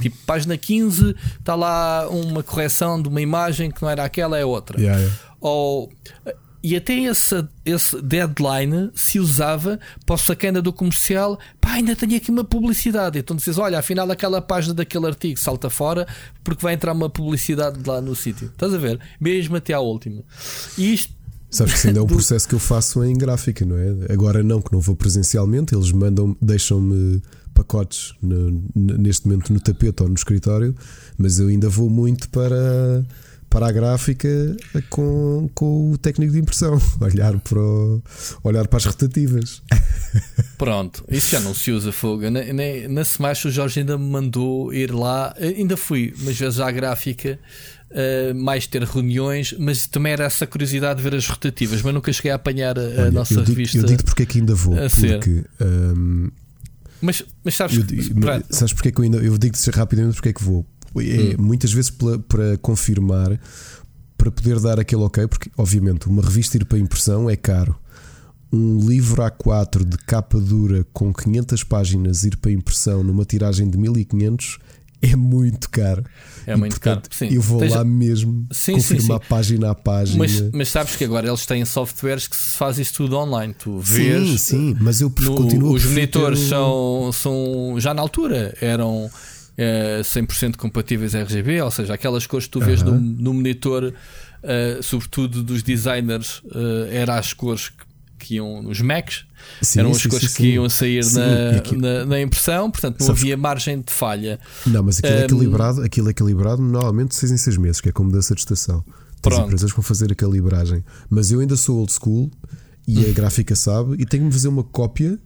Tipo, 0.00 0.16
página 0.24 0.56
15 0.56 1.16
está 1.40 1.56
lá 1.56 2.08
uma 2.08 2.40
correção 2.40 3.02
de 3.02 3.08
uma 3.08 3.20
imagem 3.20 3.68
que 3.68 3.82
não 3.82 3.90
era 3.90 4.04
aquela, 4.04 4.38
é 4.38 4.44
outra. 4.44 4.80
Yeah, 4.80 5.00
yeah. 5.00 5.18
Ou, 5.40 5.92
e 6.62 6.76
até 6.76 6.94
esse, 6.94 7.44
esse 7.66 8.00
deadline 8.00 8.92
se 8.94 9.18
usava 9.18 9.80
para 10.06 10.14
o 10.14 10.18
sacana 10.18 10.62
do 10.62 10.72
comercial. 10.72 11.36
Pá, 11.60 11.72
ainda 11.72 11.96
tenho 11.96 12.16
aqui 12.16 12.30
uma 12.30 12.44
publicidade. 12.44 13.18
Então 13.18 13.34
dizes: 13.34 13.58
Olha, 13.58 13.80
afinal, 13.80 14.08
aquela 14.08 14.40
página 14.40 14.72
daquele 14.72 15.06
artigo 15.06 15.36
salta 15.40 15.68
fora 15.68 16.06
porque 16.44 16.62
vai 16.62 16.74
entrar 16.74 16.92
uma 16.92 17.10
publicidade 17.10 17.80
lá 17.84 18.00
no 18.00 18.14
sítio. 18.14 18.52
Estás 18.52 18.72
a 18.72 18.78
ver? 18.78 19.00
Mesmo 19.20 19.56
até 19.56 19.72
à 19.72 19.80
última. 19.80 20.22
E 20.78 20.94
isto 20.94 21.12
Sabes 21.50 21.72
que 21.72 21.78
isso 21.80 21.88
ainda 21.88 21.98
é 21.98 22.02
um 22.02 22.06
processo 22.08 22.48
que 22.48 22.54
eu 22.54 22.58
faço 22.58 23.04
em 23.04 23.14
gráfica, 23.14 23.64
não 23.64 23.76
é? 23.76 24.12
Agora 24.12 24.42
não, 24.42 24.62
que 24.62 24.72
não 24.72 24.80
vou 24.80 24.96
presencialmente, 24.96 25.74
eles 25.74 25.92
mandam, 25.92 26.34
deixam-me 26.40 27.20
pacotes 27.52 28.14
no, 28.22 28.62
neste 28.74 29.26
momento 29.26 29.52
no 29.52 29.60
tapete 29.60 30.02
ou 30.02 30.08
no 30.08 30.14
escritório, 30.14 30.74
mas 31.16 31.38
eu 31.38 31.48
ainda 31.48 31.68
vou 31.68 31.88
muito 31.88 32.28
para, 32.28 33.04
para 33.52 33.68
a 33.68 33.72
gráfica 33.72 34.28
com, 34.88 35.48
com 35.54 35.92
o 35.92 35.98
técnico 35.98 36.32
de 36.32 36.38
impressão, 36.38 36.80
olhar 37.00 37.38
para, 37.38 37.58
o, 37.58 38.02
olhar 38.42 38.66
para 38.66 38.78
as 38.78 38.86
rotativas. 38.86 39.62
Pronto, 40.56 41.04
isso 41.10 41.30
já 41.30 41.40
não 41.40 41.54
se 41.54 41.70
usa 41.70 41.92
fogo. 41.92 42.22
Na, 42.30 42.42
na, 42.44 42.88
na 42.88 43.02
Smash 43.02 43.44
o 43.44 43.50
Jorge 43.50 43.80
ainda 43.80 43.98
me 43.98 44.08
mandou 44.08 44.72
ir 44.72 44.92
lá, 44.92 45.34
ainda 45.38 45.76
fui 45.76 46.14
umas 46.22 46.36
vezes 46.36 46.60
à 46.60 46.70
gráfica. 46.70 47.38
Uh, 47.92 48.34
mais 48.34 48.66
ter 48.66 48.82
reuniões, 48.84 49.54
mas 49.58 49.86
também 49.86 50.14
era 50.14 50.24
essa 50.24 50.46
curiosidade 50.46 50.96
de 50.96 51.02
ver 51.02 51.14
as 51.14 51.28
rotativas, 51.28 51.82
mas 51.82 51.92
nunca 51.92 52.10
cheguei 52.10 52.30
a 52.30 52.36
apanhar 52.36 52.78
a, 52.78 52.82
Olha, 52.82 53.10
nossa 53.10 53.34
eu 53.34 53.42
digo, 53.42 53.50
revista. 53.50 53.76
Eu 53.76 53.84
digo 53.84 54.02
porque 54.02 54.22
é 54.22 54.26
que 54.26 54.38
ainda 54.38 54.54
vou, 54.54 54.74
porque 54.74 55.44
um, 55.60 56.30
mas, 57.02 57.22
mas 57.44 57.54
sabes, 57.54 57.76
eu, 57.76 57.84
sabes 58.50 58.72
porque 58.72 58.88
é 58.88 58.92
que 58.92 59.00
eu 59.00 59.04
ainda 59.04 59.18
eu 59.18 59.36
digo-te 59.36 59.70
rapidamente 59.70 60.14
porque 60.14 60.30
é 60.30 60.32
que 60.32 60.42
vou. 60.42 60.64
É, 60.96 61.34
hum. 61.38 61.42
Muitas 61.42 61.72
vezes 61.72 61.90
para, 61.90 62.18
para 62.20 62.56
confirmar, 62.58 63.40
para 64.16 64.30
poder 64.30 64.60
dar 64.60 64.78
aquele 64.78 65.02
ok, 65.02 65.26
porque 65.26 65.50
obviamente 65.56 66.08
uma 66.08 66.22
revista 66.22 66.56
ir 66.56 66.64
para 66.64 66.78
impressão 66.78 67.28
é 67.28 67.36
caro. 67.36 67.76
Um 68.52 68.78
livro 68.86 69.22
A4 69.22 69.84
de 69.84 69.96
capa 69.98 70.38
dura 70.38 70.86
com 70.92 71.12
500 71.12 71.64
páginas 71.64 72.22
ir 72.22 72.36
para 72.36 72.50
impressão 72.50 73.02
numa 73.02 73.24
tiragem 73.24 73.68
de 73.68 73.78
1500 73.78 74.58
é 75.02 75.16
muito 75.16 75.68
caro. 75.68 76.04
É 76.46 76.52
e, 76.52 76.56
muito 76.56 76.72
portanto, 76.72 77.10
caro. 77.10 77.14
Sim. 77.30 77.34
Eu 77.34 77.42
vou 77.42 77.68
lá 77.68 77.84
mesmo 77.84 78.46
sim, 78.52 78.74
confirmar 78.74 79.18
sim, 79.18 79.22
sim. 79.24 79.28
página 79.28 79.70
a 79.70 79.74
página. 79.74 80.18
Mas, 80.18 80.40
mas, 80.52 80.68
sabes 80.68 80.96
que 80.96 81.04
agora 81.04 81.26
eles 81.28 81.44
têm 81.44 81.64
softwares 81.64 82.28
que 82.28 82.36
se 82.36 82.56
faz 82.56 82.78
isso 82.78 82.94
tudo 82.94 83.16
online. 83.16 83.52
Tu 83.52 83.78
vês. 83.80 84.28
Sim, 84.28 84.38
sim, 84.38 84.76
mas 84.80 85.00
eu 85.00 85.12
no, 85.20 85.34
continuo 85.34 85.74
Os 85.74 85.84
monitores 85.84 86.40
ter... 86.40 86.46
são, 86.46 87.10
são. 87.12 87.74
Já 87.78 87.92
na 87.92 88.00
altura 88.00 88.56
eram 88.60 89.06
uh, 89.06 90.00
100% 90.02 90.56
compatíveis 90.56 91.14
RGB, 91.14 91.60
ou 91.62 91.70
seja, 91.70 91.94
aquelas 91.94 92.26
cores 92.26 92.46
que 92.46 92.52
tu 92.52 92.60
vês 92.60 92.82
no, 92.82 92.92
no 92.92 93.34
monitor, 93.34 93.92
uh, 93.92 94.82
sobretudo 94.82 95.42
dos 95.42 95.62
designers, 95.62 96.38
uh, 96.44 96.86
eram 96.90 97.14
as 97.14 97.32
cores 97.32 97.70
que, 97.70 97.91
que 98.22 98.36
iam 98.36 98.62
nos 98.62 98.80
Macs, 98.80 99.24
sim, 99.60 99.80
eram 99.80 99.90
as 99.90 99.98
sim, 99.98 100.08
cores 100.08 100.30
sim, 100.30 100.36
que 100.36 100.46
iam 100.54 100.68
sair 100.68 101.04
na, 101.12 101.56
aqui... 101.58 101.76
na, 101.76 102.04
na, 102.06 102.20
impressão, 102.20 102.70
portanto 102.70 103.00
não 103.00 103.06
Sabes 103.06 103.22
havia 103.22 103.36
margem 103.36 103.80
de 103.80 103.92
falha. 103.92 104.38
Não, 104.66 104.82
mas 104.82 104.98
aquilo 104.98 105.14
um, 105.14 105.18
é 105.18 105.24
equilibrado, 105.24 105.82
aquilo 105.82 106.08
é 106.08 106.10
equilibrado 106.10 106.62
normalmente 106.62 107.14
6 107.14 107.32
em 107.32 107.36
6 107.36 107.56
meses, 107.58 107.80
que 107.80 107.88
é 107.88 107.92
como 107.92 108.08
mudança 108.08 108.34
de 108.34 108.40
estação. 108.40 108.84
Tens 109.20 109.38
empresas 109.38 109.70
vão 109.70 109.82
fazer 109.82 110.10
a 110.10 110.14
calibragem. 110.14 110.84
Mas 111.08 111.30
eu 111.30 111.40
ainda 111.40 111.56
sou 111.56 111.78
old 111.78 111.92
school 111.92 112.30
e 112.86 113.04
a 113.04 113.08
hum. 113.08 113.12
gráfica 113.12 113.54
sabe 113.54 113.94
e 113.98 114.04
tenho 114.04 114.26
que 114.26 114.32
fazer 114.32 114.48
uma 114.48 114.64
cópia 114.64 115.18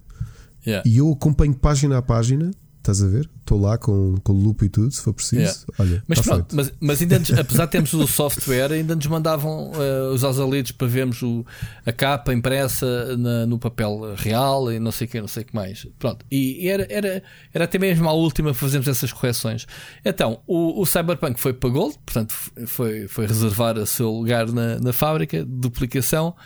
yeah. 0.67 0.87
e 0.87 0.99
eu 0.99 1.11
acompanho 1.11 1.55
página 1.55 1.97
a 1.97 2.03
página 2.03 2.51
Estás 2.87 3.03
a 3.03 3.09
ver? 3.09 3.29
Estou 3.41 3.61
lá 3.61 3.77
com, 3.77 4.15
com 4.23 4.33
loop 4.33 4.65
e 4.65 4.69
tudo, 4.69 4.93
se 4.93 5.03
for 5.03 5.13
preciso. 5.13 5.43
Yeah. 5.43 5.61
Olha, 5.77 6.05
mas 6.07 6.21
tá 6.21 6.25
pronto, 6.25 6.55
mas, 6.55 6.73
mas, 6.79 7.03
ainda 7.03 7.19
nos, 7.19 7.33
apesar 7.33 7.65
de 7.65 7.73
termos 7.73 7.93
o 7.93 8.07
software, 8.07 8.71
ainda 8.71 8.95
nos 8.95 9.07
mandavam 9.09 9.73
uh, 9.73 10.13
os 10.15 10.23
ausalidos 10.23 10.71
para 10.71 10.87
vermos 10.87 11.21
o, 11.21 11.45
a 11.85 11.91
capa 11.91 12.33
impressa 12.33 13.17
na, 13.17 13.45
no 13.45 13.59
papel 13.59 14.15
real 14.17 14.71
e 14.71 14.79
não 14.79 14.93
sei 14.93 15.09
o 15.09 15.11
que, 15.11 15.21
não 15.21 15.27
sei 15.27 15.43
o 15.43 15.47
que 15.47 15.55
mais. 15.55 15.85
Pronto, 15.99 16.25
e 16.31 16.69
era, 16.69 16.87
era, 16.89 17.25
era 17.53 17.65
até 17.65 17.77
mesmo 17.77 18.09
a 18.09 18.13
última 18.13 18.55
fazermos 18.55 18.87
essas 18.87 19.13
correções. 19.13 19.67
Então, 20.05 20.41
o, 20.47 20.81
o 20.81 20.87
Cyberpunk 20.87 21.41
foi 21.41 21.55
para 21.55 21.71
Gold, 21.71 21.97
portanto, 22.07 22.33
foi, 22.69 23.09
foi 23.09 23.27
reservar 23.27 23.77
o 23.79 23.87
seu 23.87 24.13
lugar 24.13 24.47
na, 24.53 24.79
na 24.79 24.93
fábrica, 24.93 25.45
duplicação. 25.45 26.37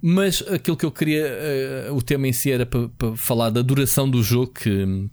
Mas 0.00 0.44
aquilo 0.48 0.76
que 0.76 0.86
eu 0.86 0.92
queria, 0.92 1.26
uh, 1.90 1.96
o 1.96 2.00
tema 2.00 2.28
em 2.28 2.32
si 2.32 2.52
era 2.52 2.64
para, 2.64 2.88
para 2.88 3.16
falar 3.16 3.50
da 3.50 3.62
duração 3.62 4.08
do 4.08 4.22
jogo 4.22 4.52
que 4.52 5.10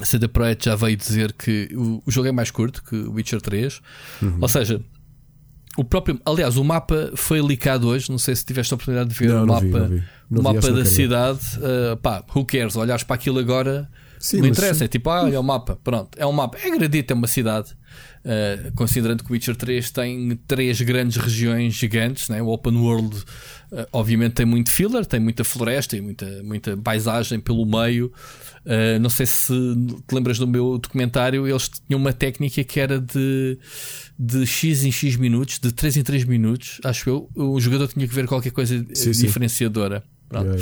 a 0.00 0.04
CD 0.04 0.28
Projekt 0.28 0.64
já 0.64 0.74
veio 0.74 0.96
dizer 0.96 1.32
que 1.32 1.68
o, 1.72 2.02
o, 2.04 2.10
jogo 2.10 2.28
é 2.28 2.32
mais 2.32 2.50
curto 2.50 2.82
que 2.82 2.96
o 2.96 3.12
Witcher 3.12 3.40
3. 3.40 3.80
Uhum. 4.22 4.38
Ou 4.40 4.48
seja, 4.48 4.80
o 5.76 5.84
próprio. 5.84 6.20
Aliás, 6.24 6.56
o 6.56 6.64
mapa 6.64 7.12
foi 7.14 7.40
licado 7.40 7.88
hoje. 7.88 8.10
Não 8.10 8.18
sei 8.18 8.34
se 8.34 8.44
tiveste 8.44 8.72
a 8.72 8.76
oportunidade 8.76 9.10
de 9.10 9.14
ver 9.14 9.28
não, 9.28 9.42
o 9.42 9.46
não 9.46 9.54
mapa, 9.54 9.64
vi, 9.64 9.72
não 9.72 9.88
vi. 9.88 10.02
o 10.30 10.42
mapa 10.42 10.72
da 10.72 10.84
cidade. 10.84 11.40
Uh, 11.58 11.96
pá, 11.98 12.24
who 12.34 12.44
cares? 12.44 12.76
Olhares 12.76 13.02
para 13.02 13.14
aquilo 13.14 13.38
agora. 13.38 13.88
Sim, 14.24 14.38
não 14.38 14.46
interessa, 14.46 14.78
sim. 14.78 14.84
é 14.84 14.88
tipo, 14.88 15.10
ah, 15.10 15.24
olha 15.24 15.38
o 15.38 15.42
mapa, 15.42 15.78
pronto, 15.84 16.16
é 16.18 16.24
um 16.24 16.32
mapa, 16.32 16.56
é 16.62 16.70
gradito, 16.70 17.12
é 17.12 17.14
uma 17.14 17.26
cidade. 17.26 17.76
Uh, 18.24 18.72
considerando 18.74 19.22
que 19.22 19.30
o 19.30 19.34
Witcher 19.34 19.54
3 19.54 19.90
tem 19.90 20.40
três 20.46 20.80
grandes 20.80 21.18
regiões 21.18 21.74
gigantes, 21.74 22.30
né? 22.30 22.40
o 22.40 22.48
Open 22.48 22.74
World, 22.74 23.14
uh, 23.18 23.86
obviamente, 23.92 24.32
tem 24.32 24.46
muito 24.46 24.70
filler, 24.70 25.04
tem 25.04 25.20
muita 25.20 25.44
floresta 25.44 25.94
e 25.94 26.00
muita, 26.00 26.42
muita 26.42 26.74
paisagem 26.74 27.38
pelo 27.38 27.66
meio. 27.66 28.10
Uh, 28.64 28.98
não 28.98 29.10
sei 29.10 29.26
se 29.26 29.52
te 30.06 30.14
lembras 30.14 30.38
do 30.38 30.46
meu 30.46 30.78
documentário, 30.78 31.46
eles 31.46 31.68
tinham 31.68 32.00
uma 32.00 32.12
técnica 32.12 32.64
que 32.64 32.80
era 32.80 32.98
de, 32.98 33.58
de 34.18 34.46
X 34.46 34.84
em 34.84 34.90
X 34.90 35.16
minutos, 35.16 35.58
de 35.58 35.70
3 35.70 35.98
em 35.98 36.02
3 36.02 36.24
minutos, 36.24 36.80
acho 36.82 37.10
eu, 37.10 37.30
o 37.34 37.60
jogador 37.60 37.88
tinha 37.88 38.08
que 38.08 38.14
ver 38.14 38.26
qualquer 38.26 38.52
coisa 38.52 38.84
sim, 38.94 39.10
diferenciadora. 39.10 40.02
Yeah, 40.32 40.56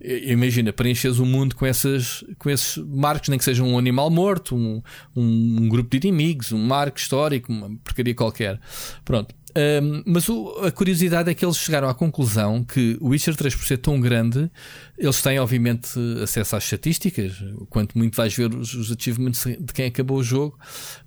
yeah. 0.00 0.32
Imagina, 0.32 0.72
preenches 0.72 1.18
o 1.18 1.26
mundo 1.26 1.54
com, 1.54 1.66
essas, 1.66 2.24
com 2.38 2.48
esses 2.48 2.76
marcos, 2.76 3.28
nem 3.28 3.38
que 3.38 3.44
seja 3.44 3.62
um 3.62 3.76
animal 3.76 4.08
morto, 4.10 4.56
um, 4.56 4.80
um, 5.14 5.56
um 5.60 5.68
grupo 5.68 5.90
de 5.90 6.06
inimigos, 6.06 6.52
um 6.52 6.64
marco 6.64 6.98
histórico, 6.98 7.52
uma 7.52 7.68
porcaria 7.82 8.14
qualquer. 8.14 8.60
Pronto. 9.04 9.34
Um, 9.56 10.02
mas 10.04 10.28
o, 10.28 10.50
a 10.62 10.70
curiosidade 10.70 11.30
é 11.30 11.34
que 11.34 11.44
eles 11.44 11.56
chegaram 11.56 11.88
à 11.88 11.94
conclusão 11.94 12.62
que 12.62 12.98
o 13.00 13.08
Witcher 13.08 13.34
3 13.34 13.54
por 13.54 13.66
ser 13.66 13.78
tão 13.78 14.00
grande, 14.00 14.50
eles 14.96 15.22
têm 15.22 15.38
obviamente 15.38 15.98
acesso 16.22 16.56
às 16.56 16.64
estatísticas, 16.64 17.42
quanto 17.70 17.96
muito 17.96 18.14
vais 18.14 18.34
ver 18.34 18.54
os, 18.54 18.74
os 18.74 18.92
achievements 18.92 19.44
de 19.44 19.72
quem 19.72 19.86
acabou 19.86 20.18
o 20.18 20.22
jogo, 20.22 20.58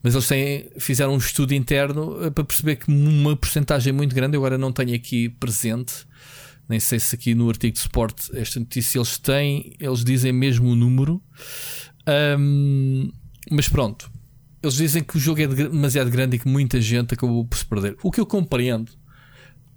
mas 0.01 0.15
eles 0.15 0.27
têm, 0.27 0.69
fizeram 0.80 1.13
um 1.13 1.17
estudo 1.17 1.54
interno 1.54 2.25
eh, 2.25 2.30
para 2.30 2.43
perceber 2.43 2.77
que 2.77 2.91
uma 2.91 3.36
porcentagem 3.36 3.93
muito 3.93 4.15
grande, 4.15 4.36
eu 4.36 4.41
agora 4.41 4.58
não 4.58 4.71
tenho 4.71 4.95
aqui 4.95 5.30
presente, 5.30 5.93
nem 6.67 6.80
sei 6.80 6.99
se 6.99 7.13
aqui 7.13 7.36
no 7.36 7.47
artigo 7.47 7.73
de 7.73 7.80
suporte 7.80 8.36
esta 8.36 8.60
notícia 8.60 8.97
eles 8.97 9.17
têm, 9.17 9.73
eles 9.80 10.04
dizem 10.04 10.32
mesmo 10.32 10.69
o 10.69 10.75
número, 10.75 11.21
um, 12.39 13.12
mas 13.51 13.69
pronto 13.69 14.10
eles 14.62 14.76
dizem 14.76 15.04
que 15.04 15.17
o 15.17 15.19
jogo 15.19 15.41
é 15.41 15.47
demasiado 15.47 16.10
grande 16.10 16.36
e 16.36 16.39
que 16.39 16.47
muita 16.47 16.80
gente 16.80 17.13
acabou 17.13 17.45
por 17.45 17.58
se 17.58 17.65
perder. 17.65 17.97
O 18.04 18.12
que 18.12 18.19
eu 18.19 18.26
compreendo, 18.26 18.91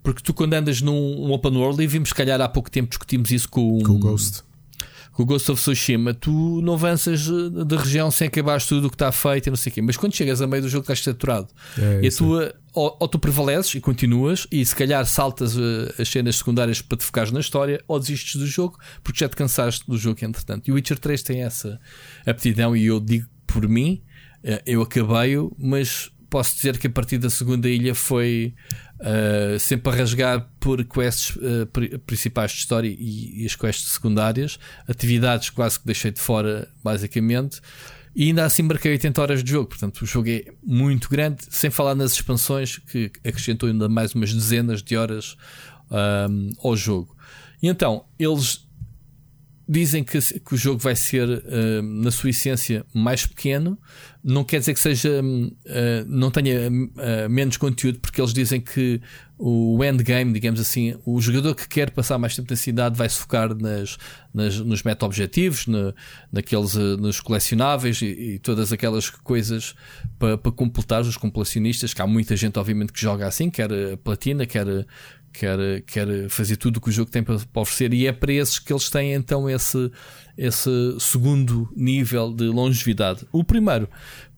porque 0.02 0.22
tu 0.22 0.34
quando 0.34 0.52
andas 0.52 0.82
num 0.82 1.32
open 1.32 1.56
world, 1.56 1.82
e 1.82 1.86
vimos, 1.86 2.10
se 2.10 2.14
calhar 2.14 2.40
há 2.40 2.48
pouco 2.48 2.70
tempo 2.70 2.90
discutimos 2.90 3.30
isso 3.30 3.48
com, 3.48 3.78
com 3.82 3.92
o 3.92 3.98
Ghost. 3.98 4.42
Com 5.12 5.22
o 5.22 5.26
Ghost 5.26 5.50
of 5.50 5.60
Tsushima, 5.62 6.12
tu 6.12 6.60
não 6.60 6.74
avanças 6.74 7.28
eh, 7.28 7.64
da 7.64 7.78
região 7.78 8.10
sem 8.10 8.26
acabar 8.26 8.60
tudo 8.60 8.88
o 8.88 8.90
que 8.90 8.96
está 8.96 9.12
feito 9.12 9.46
e 9.46 9.50
não 9.50 9.56
sei 9.56 9.70
o 9.70 9.74
quê. 9.74 9.80
Mas 9.80 9.96
quando 9.96 10.12
chegas 10.12 10.42
a 10.42 10.46
meio 10.46 10.62
do 10.62 10.68
jogo 10.68 10.82
estás 10.82 11.00
saturado. 11.00 11.46
É, 11.78 12.00
e 12.02 12.08
a 12.08 12.10
tua, 12.10 12.52
ou, 12.74 12.96
ou, 12.98 13.06
tu 13.06 13.18
prevaleces 13.18 13.76
e 13.76 13.80
continuas, 13.80 14.46
e 14.50 14.66
se 14.66 14.74
calhar 14.74 15.06
saltas 15.06 15.56
uh, 15.56 15.94
as 15.98 16.08
cenas 16.08 16.36
secundárias 16.36 16.82
para 16.82 16.98
te 16.98 17.04
focares 17.04 17.30
na 17.30 17.38
história, 17.38 17.80
ou 17.86 17.98
desistes 18.00 18.34
do 18.34 18.46
jogo 18.46 18.76
porque 19.04 19.20
já 19.20 19.28
te 19.28 19.36
cansaste 19.36 19.86
do 19.86 19.96
jogo 19.96 20.18
entretanto. 20.22 20.68
E 20.68 20.72
o 20.72 20.74
Witcher 20.74 20.98
3 20.98 21.22
tem 21.22 21.42
essa 21.42 21.80
aptidão, 22.26 22.76
e 22.76 22.86
eu 22.86 22.98
digo 22.98 23.28
por 23.46 23.68
mim, 23.68 24.02
eh, 24.02 24.13
eu 24.66 24.82
acabei-o, 24.82 25.54
mas 25.58 26.10
posso 26.34 26.56
dizer 26.56 26.78
que 26.78 26.88
a 26.88 26.90
partir 26.90 27.16
da 27.18 27.30
segunda 27.30 27.68
ilha 27.68 27.94
foi 27.94 28.54
uh, 29.00 29.58
sempre 29.58 29.92
a 29.92 29.96
rasgar 29.96 30.50
por 30.58 30.84
quests 30.84 31.36
uh, 31.36 32.00
principais 32.04 32.50
de 32.50 32.58
história 32.58 32.88
e, 32.88 33.42
e, 33.42 33.46
as 33.46 33.54
quests 33.54 33.92
secundárias, 33.92 34.58
atividades 34.88 35.50
quase 35.50 35.78
que 35.78 35.86
deixei 35.86 36.10
de 36.10 36.20
fora, 36.20 36.68
basicamente. 36.82 37.60
E 38.16 38.24
ainda 38.24 38.44
assim 38.44 38.62
marquei 38.62 38.90
80 38.90 39.22
horas 39.22 39.44
de 39.44 39.50
jogo, 39.52 39.68
portanto 39.68 40.02
o 40.02 40.06
jogo 40.06 40.28
é 40.28 40.44
muito 40.62 41.08
grande, 41.08 41.44
sem 41.50 41.70
falar 41.70 41.94
nas 41.94 42.12
expansões 42.12 42.78
que 42.78 43.12
acrescentou 43.24 43.68
ainda 43.68 43.88
mais 43.88 44.12
umas 44.14 44.34
dezenas 44.34 44.82
de 44.82 44.96
horas 44.96 45.36
um, 45.90 46.50
ao 46.62 46.76
jogo. 46.76 47.16
E 47.62 47.68
então, 47.68 48.06
eles 48.18 48.63
dizem 49.66 50.04
que, 50.04 50.18
que 50.20 50.54
o 50.54 50.56
jogo 50.56 50.78
vai 50.78 50.94
ser, 50.94 51.28
uh, 51.28 51.82
na 51.82 52.10
sua 52.10 52.30
essência, 52.30 52.84
mais 52.92 53.26
pequeno. 53.26 53.78
Não 54.22 54.44
quer 54.44 54.58
dizer 54.58 54.74
que 54.74 54.80
seja, 54.80 55.22
uh, 55.22 56.04
não 56.06 56.30
tenha 56.30 56.68
uh, 56.68 57.28
menos 57.30 57.56
conteúdo, 57.56 57.98
porque 57.98 58.20
eles 58.20 58.32
dizem 58.32 58.60
que 58.60 59.00
o 59.38 59.82
endgame, 59.82 60.32
digamos 60.32 60.60
assim, 60.60 60.96
o 61.04 61.20
jogador 61.20 61.54
que 61.54 61.66
quer 61.66 61.90
passar 61.90 62.18
mais 62.18 62.36
tempo 62.36 62.50
na 62.50 62.56
cidade 62.56 62.96
vai 62.96 63.08
se 63.08 63.18
focar 63.18 63.54
nas, 63.54 63.98
nas, 64.32 64.58
nos 64.60 64.82
meta-objetivos, 64.82 65.66
na, 65.66 65.92
naqueles, 66.30 66.74
nos 66.74 67.20
colecionáveis 67.20 68.00
e, 68.00 68.06
e, 68.06 68.38
todas 68.38 68.72
aquelas 68.72 69.10
coisas 69.10 69.74
para, 70.18 70.38
completar 70.52 71.02
os 71.02 71.16
completionistas. 71.16 71.92
Que 71.92 72.02
há 72.02 72.06
muita 72.06 72.36
gente, 72.36 72.58
obviamente, 72.58 72.92
que 72.92 73.00
joga 73.00 73.26
assim, 73.26 73.50
quer 73.50 73.96
platina, 74.04 74.46
quer 74.46 74.86
quer, 75.34 75.82
quer 75.82 76.28
fazer 76.28 76.56
tudo 76.56 76.76
o 76.76 76.80
que 76.80 76.88
o 76.88 76.92
jogo 76.92 77.10
tem 77.10 77.22
para, 77.22 77.36
oferecer, 77.56 77.92
e 77.92 78.06
é 78.06 78.12
para 78.12 78.32
esses 78.32 78.60
que 78.60 78.72
eles 78.72 78.88
têm 78.88 79.12
então 79.12 79.50
esse, 79.50 79.90
esse 80.38 80.70
segundo 81.00 81.68
nível 81.76 82.32
de 82.32 82.44
longevidade. 82.44 83.26
O 83.32 83.42
primeiro, 83.42 83.88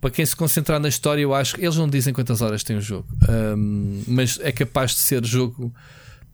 para 0.01 0.11
quem 0.11 0.25
se 0.25 0.35
concentrar 0.35 0.81
na 0.81 0.89
história, 0.89 1.21
eu 1.21 1.35
acho 1.35 1.55
que 1.55 1.61
eles 1.63 1.77
não 1.77 1.87
dizem 1.87 2.15
quantas 2.15 2.41
horas 2.41 2.65
tem 2.65 2.77
o 2.77 2.81
jogo, 2.81 3.07
um, 3.57 4.03
mas 4.09 4.41
é 4.41 4.51
capaz 4.51 4.93
de 4.93 5.01
ser 5.01 5.25
jogo 5.25 5.73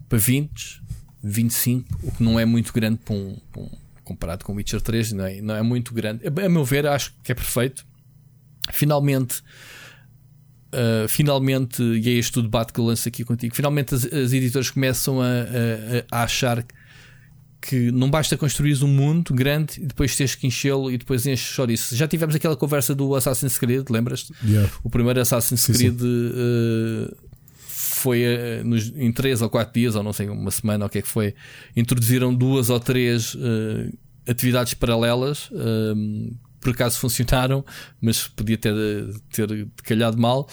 para 0.08 0.18
20, 0.18 0.80
25, 1.22 1.98
o 2.04 2.12
que 2.12 2.22
não 2.22 2.38
é 2.38 2.44
muito 2.44 2.72
grande 2.72 3.00
para 3.04 3.14
um, 3.14 3.36
para 3.50 3.62
um 3.62 3.70
comparado 4.04 4.44
com 4.44 4.54
Witcher 4.54 4.80
3, 4.80 5.12
não 5.12 5.24
é, 5.24 5.40
não 5.40 5.54
é 5.56 5.62
muito 5.62 5.92
grande. 5.92 6.26
A 6.26 6.48
meu 6.48 6.64
ver, 6.64 6.86
acho 6.86 7.14
que 7.22 7.32
é 7.32 7.34
perfeito. 7.34 7.84
Finalmente 8.70 9.42
Uh, 10.72 11.06
finalmente, 11.06 11.82
e 11.82 12.08
é 12.08 12.12
este 12.12 12.38
o 12.38 12.42
debate 12.42 12.72
que 12.72 12.80
eu 12.80 12.84
lanço 12.84 13.06
aqui 13.06 13.24
contigo, 13.24 13.54
finalmente 13.54 13.94
as, 13.94 14.06
as 14.06 14.32
editoras 14.32 14.70
começam 14.70 15.20
a, 15.20 15.26
a, 15.26 16.20
a, 16.20 16.22
achar 16.22 16.64
que 17.60 17.92
não 17.92 18.10
basta 18.10 18.38
construir 18.38 18.82
um 18.82 18.88
mundo 18.88 19.34
grande 19.34 19.82
e 19.82 19.86
depois 19.86 20.16
tens 20.16 20.34
que 20.34 20.46
enchê-lo 20.46 20.90
e 20.90 20.96
depois 20.96 21.26
enches 21.26 21.54
só 21.54 21.66
isso. 21.66 21.94
Já 21.94 22.08
tivemos 22.08 22.34
aquela 22.34 22.56
conversa 22.56 22.94
do 22.94 23.14
Assassin's 23.14 23.58
Creed, 23.58 23.90
lembras-te? 23.90 24.32
Yeah. 24.44 24.72
O 24.82 24.88
primeiro 24.88 25.20
Assassin's 25.20 25.60
sim, 25.60 25.74
Creed 25.74 26.00
sim. 26.00 26.06
Uh, 26.06 27.16
foi 27.68 28.22
uh, 28.24 28.64
nos, 28.64 28.90
em 28.96 29.12
3 29.12 29.42
ou 29.42 29.50
4 29.50 29.74
dias, 29.74 29.94
ou 29.94 30.02
não 30.02 30.14
sei, 30.14 30.30
uma 30.30 30.50
semana, 30.50 30.86
ou 30.86 30.88
o 30.88 30.90
que 30.90 30.98
é 30.98 31.02
que 31.02 31.08
foi, 31.08 31.34
introduziram 31.76 32.34
duas 32.34 32.70
ou 32.70 32.80
três 32.80 33.36
atividades 34.26 34.72
paralelas 34.72 35.50
por 36.62 36.70
acaso 36.70 36.98
funcionaram, 36.98 37.64
mas 38.00 38.28
podia 38.28 38.56
ter, 38.56 38.74
ter 39.30 39.68
calhado 39.82 40.16
mal. 40.16 40.48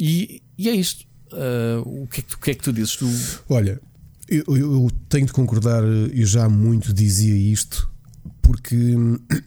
E, 0.00 0.42
e 0.58 0.68
é 0.68 0.72
isto. 0.72 1.04
Uh, 1.32 2.02
o, 2.04 2.06
que 2.06 2.20
é 2.20 2.22
que, 2.22 2.34
o, 2.34 2.38
que 2.38 2.50
é 2.50 2.54
que, 2.54 2.62
tu 2.62 2.72
dizes? 2.72 2.96
Tu... 2.96 3.06
Olha, 3.48 3.80
eu, 4.28 4.44
eu, 4.56 4.90
tenho 5.08 5.26
de 5.26 5.32
concordar, 5.32 5.82
eu 5.84 6.26
já 6.26 6.48
muito 6.48 6.92
dizia 6.92 7.34
isto, 7.34 7.90
porque 8.40 8.94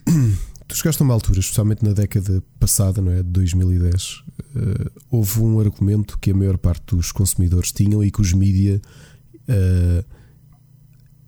tu 0.68 0.76
chegaste 0.76 1.02
a 1.02 1.06
uma 1.06 1.14
altura, 1.14 1.40
especialmente 1.40 1.84
na 1.84 1.94
década 1.94 2.44
passada, 2.60 3.02
não 3.02 3.12
é? 3.12 3.18
De 3.18 3.30
2010, 3.30 4.04
uh, 4.04 4.24
ah, 4.56 4.92
houve 5.10 5.40
um 5.40 5.60
argumento 5.60 6.20
que 6.20 6.32
a 6.32 6.36
maior 6.36 6.58
parte 6.58 6.96
dos 6.96 7.12
consumidores 7.12 7.72
tinham 7.72 8.04
e 8.04 8.12
que 8.12 8.22
os 8.22 8.34
mídia 8.34 8.82
uh, 9.50 10.06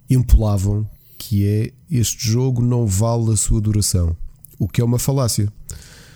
empolavam, 0.09 0.87
que 1.17 1.45
é 1.45 1.73
este 1.89 2.27
jogo 2.27 2.61
não 2.61 2.85
vale 2.85 3.31
a 3.31 3.37
sua 3.37 3.59
duração 3.59 4.15
o 4.59 4.67
que 4.67 4.81
é 4.81 4.83
uma 4.83 4.99
falácia. 4.99 5.51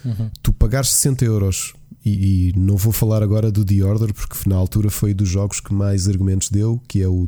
Uhum. 0.05 0.29
Tu 0.41 0.53
pagares 0.53 0.89
60 0.89 1.25
euros, 1.25 1.73
e, 2.05 2.49
e 2.49 2.53
não 2.59 2.75
vou 2.75 2.91
falar 2.91 3.23
agora 3.23 3.49
do 3.51 3.63
The 3.63 3.81
Order, 3.83 4.13
porque 4.13 4.37
na 4.47 4.55
altura 4.55 4.89
foi 4.89 5.13
dos 5.13 5.29
jogos 5.29 5.59
que 5.61 5.73
mais 5.73 6.07
argumentos 6.07 6.49
deu, 6.49 6.81
que 6.87 7.01
é 7.01 7.07
o. 7.07 7.27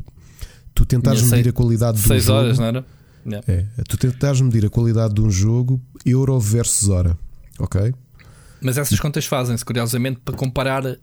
Tu 0.73 0.85
tentares 0.85 1.21
medir 1.23 1.49
a 1.49 1.53
qualidade 1.53 2.01
do 2.01 2.07
6 2.07 2.23
jogo. 2.25 2.37
horas, 2.37 2.59
não 2.59 2.65
era? 2.65 2.85
Yeah. 3.25 3.45
É, 3.47 3.65
tu 3.87 3.97
tentares 3.97 4.41
medir 4.41 4.65
a 4.65 4.69
qualidade 4.69 5.13
de 5.13 5.21
um 5.21 5.31
jogo 5.31 5.81
euro 6.05 6.37
versus 6.39 6.89
hora. 6.89 7.17
Ok? 7.57 7.93
Mas 8.61 8.77
essas 8.77 8.99
contas 8.99 9.25
fazem-se, 9.25 9.63
curiosamente, 9.63 10.19
para 10.23 10.35
comparar 10.35 10.85
a 10.85 10.97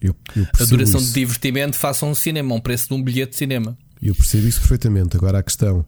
Eu, 0.00 0.16
eu 0.34 0.46
percebo 0.46 0.70
duração 0.70 1.00
isso. 1.00 1.08
de 1.12 1.20
divertimento 1.20 1.76
face 1.76 2.02
a 2.02 2.08
um 2.08 2.14
cinema, 2.14 2.54
a 2.54 2.56
um 2.56 2.60
preço 2.60 2.88
de 2.88 2.94
um 2.94 3.02
bilhete 3.02 3.32
de 3.32 3.36
cinema. 3.36 3.76
Eu 4.00 4.14
percebo 4.14 4.48
isso 4.48 4.60
perfeitamente. 4.60 5.16
Agora 5.16 5.38
a 5.38 5.42
questão. 5.42 5.84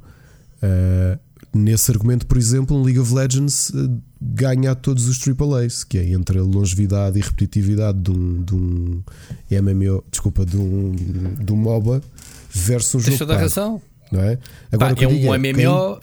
ah, 0.62 1.18
nesse 1.54 1.90
argumento, 1.90 2.26
por 2.26 2.36
exemplo, 2.38 2.76
um 2.76 2.82
League 2.82 2.98
of 2.98 3.12
Legends 3.12 3.72
ah, 3.74 3.88
ganha 4.20 4.72
a 4.72 4.74
todos 4.74 5.06
os 5.06 5.18
AAAs, 5.18 5.84
que 5.84 5.98
é 5.98 6.12
entre 6.12 6.38
a 6.38 6.42
longevidade 6.42 7.18
e 7.18 7.22
repetitividade 7.22 7.98
de 8.00 8.10
um, 8.10 8.42
de 8.42 8.54
um 8.54 9.02
MMO, 9.50 10.04
desculpa, 10.10 10.44
de 10.46 10.56
um, 10.56 10.92
de 10.92 11.52
um 11.52 11.56
MOBA 11.56 12.02
versus 12.50 12.94
um 12.94 13.00
jogo 13.00 13.18
toda 13.18 13.32
a 13.32 13.36
pago, 13.36 13.48
razão. 13.48 13.82
não 14.10 14.20
é? 14.20 14.36
Pá, 14.36 14.42
Agora, 14.72 14.94
que 14.94 15.04
é 15.04 15.08
um 15.08 15.34
é, 15.34 15.38
MMO. 15.38 16.00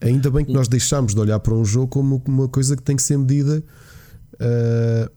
Ainda 0.00 0.30
bem 0.30 0.44
que 0.44 0.52
nós 0.52 0.68
deixámos 0.68 1.14
de 1.14 1.20
olhar 1.20 1.40
para 1.40 1.54
um 1.54 1.64
jogo 1.64 1.88
como 1.88 2.22
uma 2.26 2.48
coisa 2.48 2.76
que 2.76 2.82
tem 2.82 2.94
que 2.96 3.02
ser 3.02 3.16
medida 3.18 3.62
ah, 4.40 5.10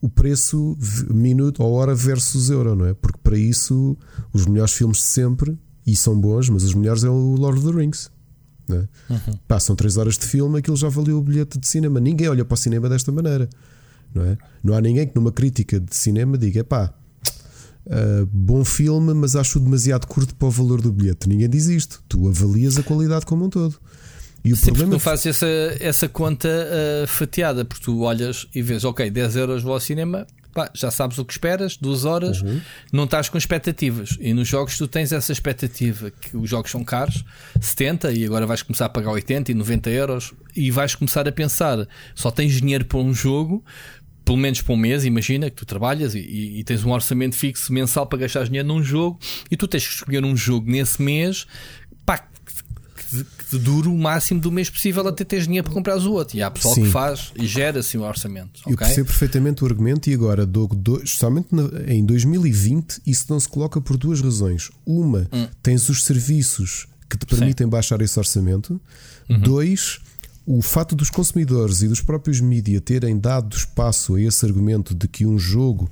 o 0.00 0.08
preço 0.08 0.76
minuto 1.10 1.62
ou 1.62 1.72
hora 1.72 1.94
versus 1.94 2.50
euro, 2.50 2.74
não 2.74 2.86
é? 2.86 2.94
Porque 2.94 3.18
para 3.22 3.36
isso 3.36 3.96
os 4.32 4.46
melhores 4.46 4.72
filmes 4.72 4.98
de 4.98 5.04
sempre, 5.04 5.58
e 5.86 5.96
são 5.96 6.18
bons, 6.18 6.48
mas 6.50 6.62
os 6.62 6.74
melhores 6.74 7.02
é 7.02 7.08
o 7.08 7.34
Lord 7.34 7.58
of 7.58 7.72
the 7.72 7.76
Rings. 7.76 8.10
Não 8.68 8.78
é? 8.78 8.88
Passam 9.46 9.74
3 9.74 9.96
horas 9.96 10.18
de 10.18 10.26
filme, 10.26 10.58
aquilo 10.58 10.76
já 10.76 10.88
valeu 10.88 11.18
o 11.18 11.22
bilhete 11.22 11.58
de 11.58 11.66
cinema. 11.66 12.00
Ninguém 12.00 12.28
olha 12.28 12.44
para 12.44 12.54
o 12.54 12.56
cinema 12.56 12.88
desta 12.88 13.10
maneira, 13.10 13.48
não 14.14 14.24
é? 14.24 14.36
Não 14.62 14.74
há 14.74 14.80
ninguém 14.80 15.06
que 15.06 15.14
numa 15.14 15.32
crítica 15.32 15.80
de 15.80 15.94
cinema 15.94 16.36
diga: 16.36 16.62
pá, 16.64 16.92
bom 18.32 18.64
filme, 18.64 19.14
mas 19.14 19.34
acho 19.36 19.58
demasiado 19.58 20.06
curto 20.06 20.34
para 20.34 20.48
o 20.48 20.50
valor 20.50 20.80
do 20.80 20.92
bilhete. 20.92 21.28
Ninguém 21.28 21.48
diz 21.48 21.66
isto. 21.66 22.02
Tu 22.08 22.28
avalias 22.28 22.78
a 22.78 22.82
qualidade 22.82 23.24
como 23.24 23.46
um 23.46 23.50
todo. 23.50 23.78
E 24.44 24.52
o 24.52 24.56
Sim, 24.56 24.66
problema 24.66 24.92
não 24.92 24.98
fazes 24.98 25.26
essa, 25.26 25.46
essa 25.80 26.08
conta 26.08 26.48
ah, 26.48 27.06
fatiada, 27.06 27.64
porque 27.64 27.84
tu 27.84 28.00
olhas 28.00 28.46
e 28.54 28.62
vês, 28.62 28.84
ok, 28.84 29.10
10 29.10 29.36
euros 29.36 29.62
vou 29.62 29.72
ao 29.72 29.80
cinema, 29.80 30.26
pá, 30.52 30.70
já 30.74 30.90
sabes 30.90 31.18
o 31.18 31.24
que 31.24 31.32
esperas, 31.32 31.76
duas 31.76 32.04
horas, 32.04 32.42
Uhum. 32.42 32.60
não 32.92 33.04
estás 33.04 33.28
com 33.28 33.38
expectativas. 33.38 34.16
E 34.20 34.32
nos 34.34 34.48
jogos 34.48 34.76
tu 34.76 34.86
tens 34.88 35.12
essa 35.12 35.32
expectativa, 35.32 36.10
que 36.10 36.36
os 36.36 36.48
jogos 36.48 36.70
são 36.70 36.82
caros, 36.84 37.24
70, 37.60 38.12
e 38.12 38.24
agora 38.24 38.46
vais 38.46 38.62
começar 38.62 38.86
a 38.86 38.88
pagar 38.88 39.10
80 39.10 39.50
e 39.52 39.54
90 39.54 39.90
euros, 39.90 40.32
e 40.56 40.70
vais 40.70 40.94
começar 40.94 41.26
a 41.28 41.32
pensar, 41.32 41.86
só 42.14 42.30
tens 42.30 42.60
dinheiro 42.60 42.84
para 42.84 42.98
um 42.98 43.12
jogo. 43.14 43.64
Pelo 44.24 44.36
menos 44.36 44.60
para 44.60 44.74
um 44.74 44.76
mês, 44.76 45.06
imagina 45.06 45.48
que 45.48 45.56
tu 45.56 45.64
trabalhas 45.64 46.14
e, 46.14 46.18
e- 46.18 46.60
e 46.60 46.64
tens 46.64 46.84
um 46.84 46.90
orçamento 46.90 47.34
fixo 47.34 47.72
mensal 47.72 48.06
para 48.06 48.18
gastar 48.18 48.44
dinheiro 48.44 48.68
num 48.68 48.82
jogo 48.82 49.18
e 49.50 49.56
tu 49.56 49.66
tens 49.66 49.86
que 49.86 49.94
escolher 49.94 50.22
um 50.22 50.36
jogo 50.36 50.70
nesse 50.70 51.00
mês 51.00 51.46
que, 53.08 53.44
te 53.50 53.58
dure 53.58 53.88
o 53.88 53.96
máximo 53.96 54.40
do 54.40 54.50
mês 54.52 54.68
possível 54.68 55.06
até 55.08 55.24
teres 55.24 55.44
dinheiro 55.46 55.64
para 55.64 55.74
comprares 55.74 56.04
o 56.04 56.12
outro. 56.12 56.36
E 56.36 56.42
há 56.42 56.50
pessoal 56.50 56.74
Sim. 56.74 56.82
que 56.84 56.90
faz 56.90 57.32
e 57.36 57.46
gera 57.46 57.80
assim 57.80 57.98
o 57.98 58.02
orçamento. 58.02 58.60
Eu 58.66 58.74
ok? 58.74 58.86
percebo 58.86 59.06
perfeitamente 59.08 59.62
o 59.64 59.66
argumento 59.66 60.08
e 60.10 60.14
agora, 60.14 60.44
dou, 60.46 60.68
justamente 61.04 61.48
na- 61.52 61.68
em 61.92 62.04
2020, 62.04 63.00
isso 63.06 63.26
não 63.28 63.40
se 63.40 63.48
coloca 63.48 63.80
por 63.80 63.96
duas 63.96 64.20
razões. 64.20 64.70
Uma, 64.86 65.28
tens 65.62 65.88
os 65.88 66.04
serviços 66.04 66.86
que 67.08 67.16
te 67.16 67.24
permitem 67.26 67.66
baixar 67.66 68.00
esse 68.02 68.18
orçamento. 68.18 68.80
Dois, 69.40 70.00
o 70.46 70.62
fato 70.62 70.94
dos 70.94 71.10
consumidores 71.10 71.82
e 71.82 71.88
dos 71.88 72.00
próprios 72.00 72.40
mídia 72.40 72.80
terem 72.80 73.18
dado 73.18 73.56
espaço 73.56 74.14
a 74.14 74.20
esse 74.20 74.44
argumento 74.46 74.94
de 74.94 75.06
que 75.08 75.26
um 75.26 75.38
jogo 75.38 75.90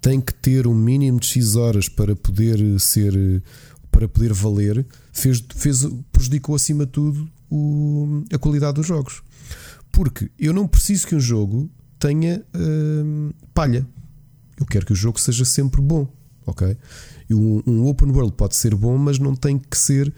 tem 0.00 0.20
que 0.20 0.32
ter 0.32 0.66
um 0.66 0.74
mínimo 0.74 1.18
de 1.20 1.26
X 1.26 1.56
horas 1.56 1.88
para 1.88 2.14
poder 2.14 2.58
ser 2.80 3.42
para 3.90 4.06
poder 4.06 4.32
valer, 4.32 4.86
fez, 5.18 5.44
fez, 5.54 5.86
prejudicou 6.12 6.54
acima 6.54 6.86
de 6.86 6.92
tudo 6.92 7.28
o- 7.50 8.24
a 8.32 8.38
qualidade 8.38 8.74
dos 8.74 8.86
jogos. 8.86 9.22
Porque 9.90 10.30
eu 10.38 10.52
não 10.52 10.66
preciso 10.68 11.06
que 11.06 11.14
um 11.14 11.20
jogo 11.20 11.70
tenha 11.98 12.44
hum, 12.54 13.30
palha. 13.54 13.86
Eu 14.58 14.66
quero 14.66 14.86
que 14.86 14.92
o 14.92 14.96
jogo 14.96 15.18
seja 15.20 15.44
sempre 15.44 15.80
bom. 15.80 16.06
Ok? 16.46 16.76
Um, 17.30 17.62
um 17.66 17.86
open 17.86 18.10
world 18.10 18.32
pode 18.32 18.56
ser 18.56 18.74
bom, 18.74 18.96
mas 18.96 19.18
não 19.18 19.34
tem 19.34 19.58
que 19.58 19.76
ser 19.76 20.12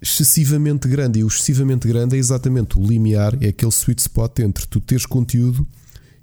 excessivamente 0.00 0.88
grande. 0.88 1.18
E 1.20 1.24
o 1.24 1.28
excessivamente 1.28 1.88
grande 1.88 2.16
é 2.16 2.18
exatamente 2.18 2.78
o 2.78 2.82
limiar, 2.82 3.36
é 3.42 3.48
aquele 3.48 3.72
sweet 3.72 4.00
spot 4.00 4.38
entre 4.40 4.66
tu 4.66 4.80
teres 4.80 5.06
conteúdo 5.06 5.66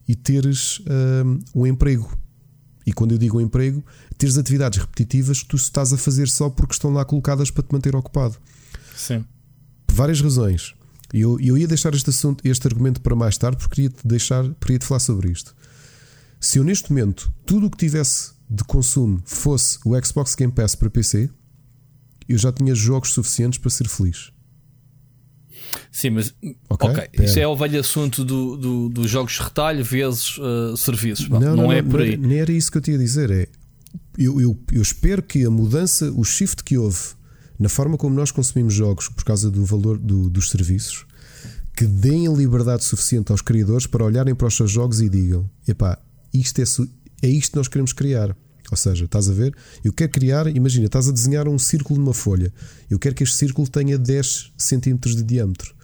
e 0.08 0.16
teres 0.16 0.82
hum, 1.26 1.40
um 1.56 1.68
emprego. 1.68 2.18
E 2.86 2.92
quando 2.92 3.14
eu 3.14 3.18
digo 3.18 3.40
emprego, 3.40 3.84
teres 4.18 4.38
atividades 4.38 4.80
repetitivas 4.80 5.42
que 5.42 5.48
tu 5.48 5.56
estás 5.56 5.94
a 5.94 5.98
fazer 5.98 6.28
só 6.28 6.50
porque 6.50 6.74
estão 6.74 6.92
lá 6.92 7.06
colocadas 7.06 7.50
para 7.50 7.64
te 7.64 7.72
manter 7.72 7.96
ocupado 7.96 8.38
Sim. 8.96 9.24
por 9.88 9.96
várias 9.96 10.20
razões. 10.20 10.74
E 11.14 11.22
eu, 11.22 11.40
eu 11.40 11.58
ia 11.58 11.68
deixar 11.68 11.94
este, 11.94 12.10
assunto, 12.10 12.46
este 12.46 12.68
argumento 12.68 13.00
para 13.00 13.16
mais 13.16 13.38
tarde 13.38 13.58
porque 13.58 13.76
queria 13.76 13.90
te 13.90 14.06
deixar, 14.06 14.44
queria 14.56 14.80
te 14.80 14.86
falar 14.86 15.00
sobre 15.00 15.32
isto. 15.32 15.56
Se 16.40 16.58
eu 16.60 16.64
neste 16.64 16.92
momento 16.92 17.32
tudo 17.46 17.68
o 17.68 17.70
que 17.70 17.78
tivesse 17.78 18.34
de 18.50 18.64
consumo 18.64 19.22
fosse 19.24 19.80
o 19.86 19.94
Xbox 20.04 20.36
Game 20.36 20.52
Pass 20.52 20.76
para 20.76 20.90
PC, 20.90 21.30
eu 22.28 22.38
já 22.38 22.52
tinha 22.52 22.76
jogos 22.76 23.14
suficientes 23.14 23.60
para 23.60 23.70
ser 23.70 23.88
feliz. 23.88 24.33
Sim, 25.92 26.12
mas 26.12 26.34
Ok, 26.70 26.90
ok, 26.90 27.08
pera. 27.12 27.26
isso 27.26 27.40
é 27.40 27.48
o 27.48 27.56
velho 27.56 27.80
assunto 27.80 28.24
do, 28.26 28.58
do- 28.58 28.90
dos 28.90 29.10
jogos 29.10 29.34
de 29.34 29.42
retalho 29.42 29.84
vezes 29.84 30.38
uh, 30.38 30.76
serviços. 30.78 31.28
Pá, 31.28 31.40
não, 31.40 31.72
é 31.72 31.82
por 31.82 32.02
aí. 32.02 32.18
Nem 32.18 32.40
era 32.40 32.52
isso 32.52 32.72
que 32.72 32.78
eu 32.78 32.82
tinha 32.82 32.96
a 32.98 33.00
dizer. 33.00 33.30
É, 33.32 33.48
eu, 34.18 34.40
eu, 34.42 34.60
eu 34.72 34.82
espero 34.82 35.22
que 35.24 35.46
a 35.46 35.50
mudança, 35.50 36.12
o 36.12 36.24
shift 36.24 36.64
que 36.64 36.78
houve 36.78 37.00
na 37.60 37.70
forma 37.70 37.98
como 37.98 38.16
nós 38.16 38.32
consumimos 38.32 38.74
jogos 38.74 39.08
por 39.10 39.24
causa 39.24 39.50
do 39.50 39.64
valor 39.66 39.98
do- 39.98 40.30
dos 40.30 40.50
serviços, 40.50 41.06
que 41.76 41.86
deem 41.86 42.28
a 42.28 42.32
liberdade 42.32 42.84
suficiente 42.84 43.32
aos 43.32 43.42
criadores 43.42 43.88
para 43.88 44.04
olharem 44.04 44.36
para 44.36 44.48
os 44.48 44.56
seus 44.56 44.72
jogos 44.72 45.02
e 45.02 45.10
digam: 45.10 45.50
epá, 45.68 45.98
isto 46.34 46.60
é, 46.62 46.64
é 47.24 47.30
isto 47.30 47.52
que 47.52 47.58
nós 47.58 47.68
queremos 47.68 47.94
criar. 47.94 48.36
Ou 48.74 48.78
seja, 48.78 49.06
estás 49.06 49.30
a 49.30 49.34
ver? 49.34 49.56
Eu 49.84 49.94
quero 49.94 50.12
criar, 50.12 50.48
imagina, 50.48 50.88
estás 50.88 51.08
a 51.08 51.12
desenhar 51.12 51.48
um 51.48 51.60
círculo 51.60 52.00
numa 52.00 52.14
folha. 52.14 52.52
Eu 52.90 52.98
quero 52.98 53.14
que 53.14 53.24
este 53.24 53.36
círculo 53.36 53.68
tenha 53.68 54.00
10 54.00 54.52
centímetros 54.58 55.16
de 55.16 55.22
diâmetro. 55.22 55.76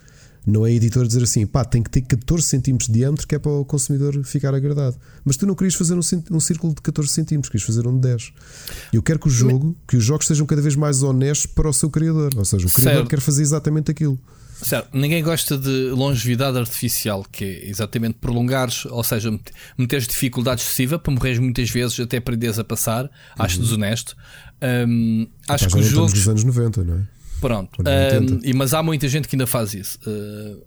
Não 0.43 0.65
é 0.65 0.71
a 0.71 0.73
editora 0.73 1.05
dizer 1.05 1.21
assim, 1.21 1.45
pá, 1.45 1.63
tem 1.63 1.83
que 1.83 1.89
ter 1.91 2.01
14 2.01 2.43
centímetros 2.47 2.87
de 2.87 2.93
diâmetro 2.93 3.27
que 3.27 3.35
é 3.35 3.39
para 3.39 3.51
o 3.51 3.63
consumidor 3.63 4.23
ficar 4.23 4.55
agradado. 4.55 4.97
Mas 5.23 5.37
tu 5.37 5.45
não 5.45 5.53
querias 5.53 5.75
fazer 5.75 5.93
um, 5.93 6.01
um 6.31 6.39
círculo 6.39 6.73
de 6.73 6.81
14 6.81 7.09
centímetros, 7.09 7.51
querias 7.51 7.67
fazer 7.67 7.85
um 7.85 7.93
de 7.93 8.01
10. 8.01 8.33
Eu 8.91 9.03
quero 9.03 9.19
que 9.19 9.27
o 9.27 9.29
jogo, 9.29 9.77
que 9.87 9.95
os 9.95 10.03
jogos 10.03 10.25
sejam 10.25 10.47
cada 10.47 10.63
vez 10.63 10.75
mais 10.75 11.03
honestos 11.03 11.45
para 11.45 11.69
o 11.69 11.73
seu 11.73 11.91
criador. 11.91 12.33
Ou 12.35 12.45
seja, 12.45 12.65
o 12.65 12.71
criador 12.71 13.01
Certo. 13.01 13.09
quer 13.09 13.19
fazer 13.19 13.43
exatamente 13.43 13.91
aquilo. 13.91 14.17
Certo, 14.61 14.89
ninguém 14.97 15.23
gosta 15.23 15.57
de 15.57 15.89
longevidade 15.91 16.57
artificial, 16.57 17.25
que 17.31 17.43
é 17.45 17.69
exatamente 17.69 18.15
prolongares, 18.19 18.85
ou 18.85 19.03
seja, 19.03 19.31
met- 19.31 19.51
meteres 19.77 20.05
dificuldade 20.07 20.61
excessiva 20.61 20.99
para 20.99 21.13
morreres 21.13 21.39
muitas 21.39 21.69
vezes 21.69 21.99
até 21.99 22.17
aprenderes 22.17 22.59
a 22.59 22.63
passar. 22.63 23.09
Acho 23.37 23.59
desonesto. 23.59 24.15
Hum, 24.87 25.27
acho 25.47 25.67
que 25.69 25.79
os 25.79 25.85
jogos. 25.87 26.13
nos 26.13 26.27
anos 26.27 26.43
90, 26.43 26.83
não 26.83 26.95
é? 26.95 27.07
Pronto. 27.39 27.79
Ou 27.79 27.83
nem 27.85 28.21
80. 28.21 28.47
E, 28.47 28.53
mas 28.53 28.73
há 28.73 28.83
muita 28.83 29.07
gente 29.07 29.27
que 29.27 29.35
ainda 29.35 29.47
faz 29.47 29.73
isso. 29.73 29.97
Uh, 30.05 30.61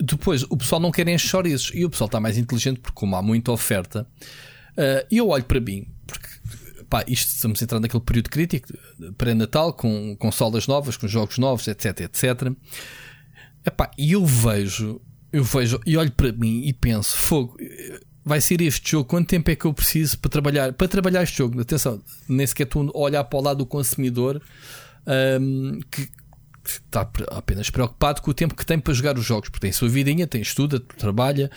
depois, 0.00 0.42
o 0.50 0.56
pessoal 0.56 0.80
não 0.80 0.90
quer 0.90 1.06
encher 1.08 1.46
e 1.46 1.84
o 1.84 1.90
pessoal 1.90 2.06
está 2.06 2.18
mais 2.20 2.36
inteligente 2.36 2.80
porque, 2.80 2.94
como 2.94 3.14
há 3.16 3.22
muita 3.22 3.52
oferta, 3.52 4.06
uh, 4.72 5.06
e 5.10 5.16
eu 5.18 5.28
olho 5.28 5.44
para 5.44 5.60
mim, 5.60 5.86
porque 6.06 6.26
pá, 6.90 7.04
isto 7.06 7.28
estamos 7.28 7.62
entrando 7.62 7.82
naquele 7.82 8.02
período 8.02 8.28
crítico 8.28 8.68
pré-natal, 9.16 9.72
com 9.72 10.16
consolas 10.16 10.66
novas, 10.66 10.96
com 10.96 11.08
jogos 11.08 11.38
novos, 11.38 11.66
etc, 11.68 12.00
etc. 12.00 12.52
Epá, 13.64 13.90
e 13.96 14.12
eu 14.12 14.26
vejo, 14.26 15.00
eu 15.32 15.44
vejo 15.44 15.80
e 15.86 15.96
olho 15.96 16.10
para 16.10 16.32
mim 16.32 16.62
e 16.66 16.72
penso, 16.72 17.16
fogo, 17.16 17.56
vai 18.24 18.40
ser 18.40 18.60
este 18.60 18.90
jogo, 18.90 19.08
quanto 19.08 19.28
tempo 19.28 19.50
é 19.50 19.56
que 19.56 19.64
eu 19.64 19.72
preciso 19.72 20.18
para 20.18 20.30
trabalhar, 20.30 20.72
para 20.72 20.88
trabalhar 20.88 21.22
este 21.22 21.38
jogo? 21.38 21.60
Atenção, 21.60 22.02
nem 22.28 22.46
sequer 22.46 22.68
a 22.74 22.98
olhar 22.98 23.24
para 23.24 23.38
o 23.38 23.42
lado 23.42 23.58
do 23.58 23.66
consumidor 23.66 24.42
hum, 25.40 25.80
que, 25.90 26.08
está 26.64 27.08
apenas 27.30 27.70
preocupado 27.70 28.20
com 28.22 28.30
o 28.30 28.34
tempo 28.34 28.54
que 28.54 28.66
tem 28.66 28.78
para 28.78 28.92
jogar 28.92 29.18
os 29.18 29.24
jogos, 29.24 29.48
porque 29.48 29.66
tem 29.66 29.72
sua 29.72 29.88
vidinha, 29.88 30.26
tem 30.26 30.40
estuda, 30.40 30.78
trabalha. 30.78 31.50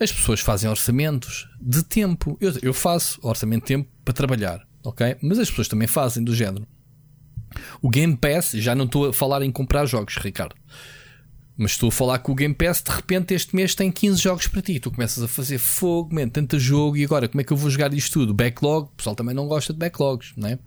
As 0.00 0.12
pessoas 0.12 0.40
fazem 0.40 0.70
orçamentos 0.70 1.48
de 1.60 1.82
tempo. 1.82 2.36
Eu, 2.40 2.52
eu 2.62 2.74
faço 2.74 3.18
orçamento 3.22 3.62
de 3.62 3.68
tempo 3.68 3.88
para 4.04 4.14
trabalhar, 4.14 4.66
ok? 4.84 5.16
Mas 5.22 5.38
as 5.38 5.48
pessoas 5.48 5.68
também 5.68 5.88
fazem 5.88 6.22
do 6.22 6.34
género. 6.34 6.66
O 7.80 7.88
Game 7.88 8.16
Pass, 8.16 8.52
já 8.52 8.74
não 8.74 8.84
estou 8.84 9.08
a 9.08 9.12
falar 9.12 9.42
em 9.42 9.50
comprar 9.50 9.86
jogos, 9.86 10.16
Ricardo. 10.16 10.54
Mas 11.56 11.72
estou 11.72 11.88
a 11.88 11.92
falar 11.92 12.18
que 12.20 12.30
o 12.30 12.34
Game 12.34 12.54
Pass 12.54 12.82
de 12.82 12.90
repente 12.92 13.34
este 13.34 13.56
mês 13.56 13.74
tem 13.74 13.90
15 13.90 14.22
jogos 14.22 14.46
para 14.46 14.62
ti. 14.62 14.78
Tu 14.78 14.90
começas 14.90 15.22
a 15.22 15.26
fazer 15.26 15.58
fogo, 15.58 16.14
man, 16.14 16.28
tanto 16.28 16.58
jogo 16.58 16.96
e 16.96 17.04
agora 17.04 17.28
como 17.28 17.40
é 17.40 17.44
que 17.44 17.52
eu 17.52 17.56
vou 17.56 17.68
jogar 17.68 17.92
isto 17.92 18.12
tudo? 18.12 18.32
Backlog, 18.32 18.86
o 18.86 18.96
pessoal 18.96 19.16
também 19.16 19.34
não 19.34 19.48
gosta 19.48 19.72
de 19.72 19.78
backlogs, 19.78 20.32
não 20.36 20.48
é? 20.48 20.58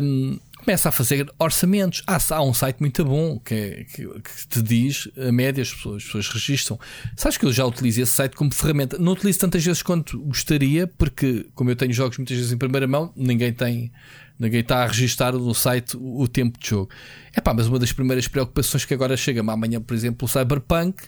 Hum, 0.00 0.38
começa 0.60 0.88
a 0.88 0.92
fazer 0.92 1.30
orçamentos. 1.38 2.02
Há, 2.06 2.18
há 2.30 2.42
um 2.42 2.54
site 2.54 2.80
muito 2.80 3.04
bom 3.04 3.38
que, 3.38 3.54
é, 3.54 3.84
que, 3.84 4.06
que, 4.06 4.48
te 4.48 4.62
diz 4.62 5.08
a 5.16 5.32
média, 5.32 5.62
as 5.62 5.72
pessoas, 5.72 5.96
as 5.96 6.04
pessoas 6.04 6.28
registram. 6.28 6.78
Sabes 7.16 7.38
que 7.38 7.46
eu 7.46 7.52
já 7.52 7.64
utilizo 7.64 8.02
esse 8.02 8.12
site 8.12 8.36
como 8.36 8.52
ferramenta. 8.52 8.98
Não 8.98 9.12
utilizo 9.12 9.38
tantas 9.38 9.64
vezes 9.64 9.82
quanto 9.82 10.18
gostaria, 10.20 10.86
porque, 10.86 11.46
como 11.54 11.70
eu 11.70 11.76
tenho 11.76 11.92
jogos 11.92 12.18
muitas 12.18 12.36
vezes 12.36 12.52
em 12.52 12.58
primeira 12.58 12.86
mão, 12.86 13.12
ninguém 13.16 13.52
tem. 13.52 13.92
Ninguém 14.38 14.60
está 14.60 14.84
a 14.84 14.86
registrar 14.86 15.32
no 15.32 15.54
site 15.54 15.98
o, 15.98 16.22
o 16.22 16.28
tempo 16.28 16.58
de 16.58 16.66
jogo. 16.66 16.90
É 17.34 17.42
pá, 17.42 17.52
mas 17.52 17.66
uma 17.66 17.78
das 17.78 17.92
primeiras 17.92 18.26
preocupações 18.26 18.86
que 18.86 18.94
agora 18.94 19.14
chega-me 19.14 19.50
amanhã, 19.50 19.82
por 19.82 19.92
exemplo, 19.92 20.24
o 20.24 20.28
Cyberpunk, 20.28 21.04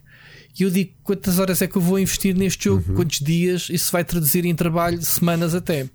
e 0.59 0.64
eu 0.64 0.70
digo 0.70 0.92
quantas 1.03 1.38
horas 1.38 1.62
é 1.62 1.66
que 1.66 1.76
eu 1.76 1.80
vou 1.80 1.98
investir 1.98 2.34
neste 2.34 2.64
jogo, 2.64 2.84
uhum. 2.90 2.96
quantos 2.96 3.20
dias, 3.20 3.68
isso 3.70 3.90
vai 3.90 4.05
traduzir 4.05 4.44
em 4.44 4.55
trabalho, 4.55 5.00
semanas 5.00 5.55
até. 5.55 5.88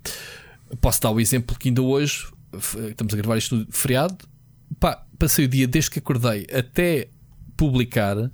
Posso 0.80 1.00
dar 1.00 1.12
o 1.12 1.20
exemplo 1.20 1.56
que 1.56 1.68
ainda 1.68 1.80
hoje 1.80 2.26
estamos 2.52 3.14
a 3.14 3.16
gravar 3.16 3.36
isto 3.36 3.56
no 3.56 3.66
feriado. 3.70 4.16
Pá, 4.78 5.04
passei 5.18 5.44
o 5.44 5.48
dia 5.48 5.66
desde 5.66 5.90
que 5.90 5.98
acordei 5.98 6.46
até 6.52 7.08
publicar 7.56 8.30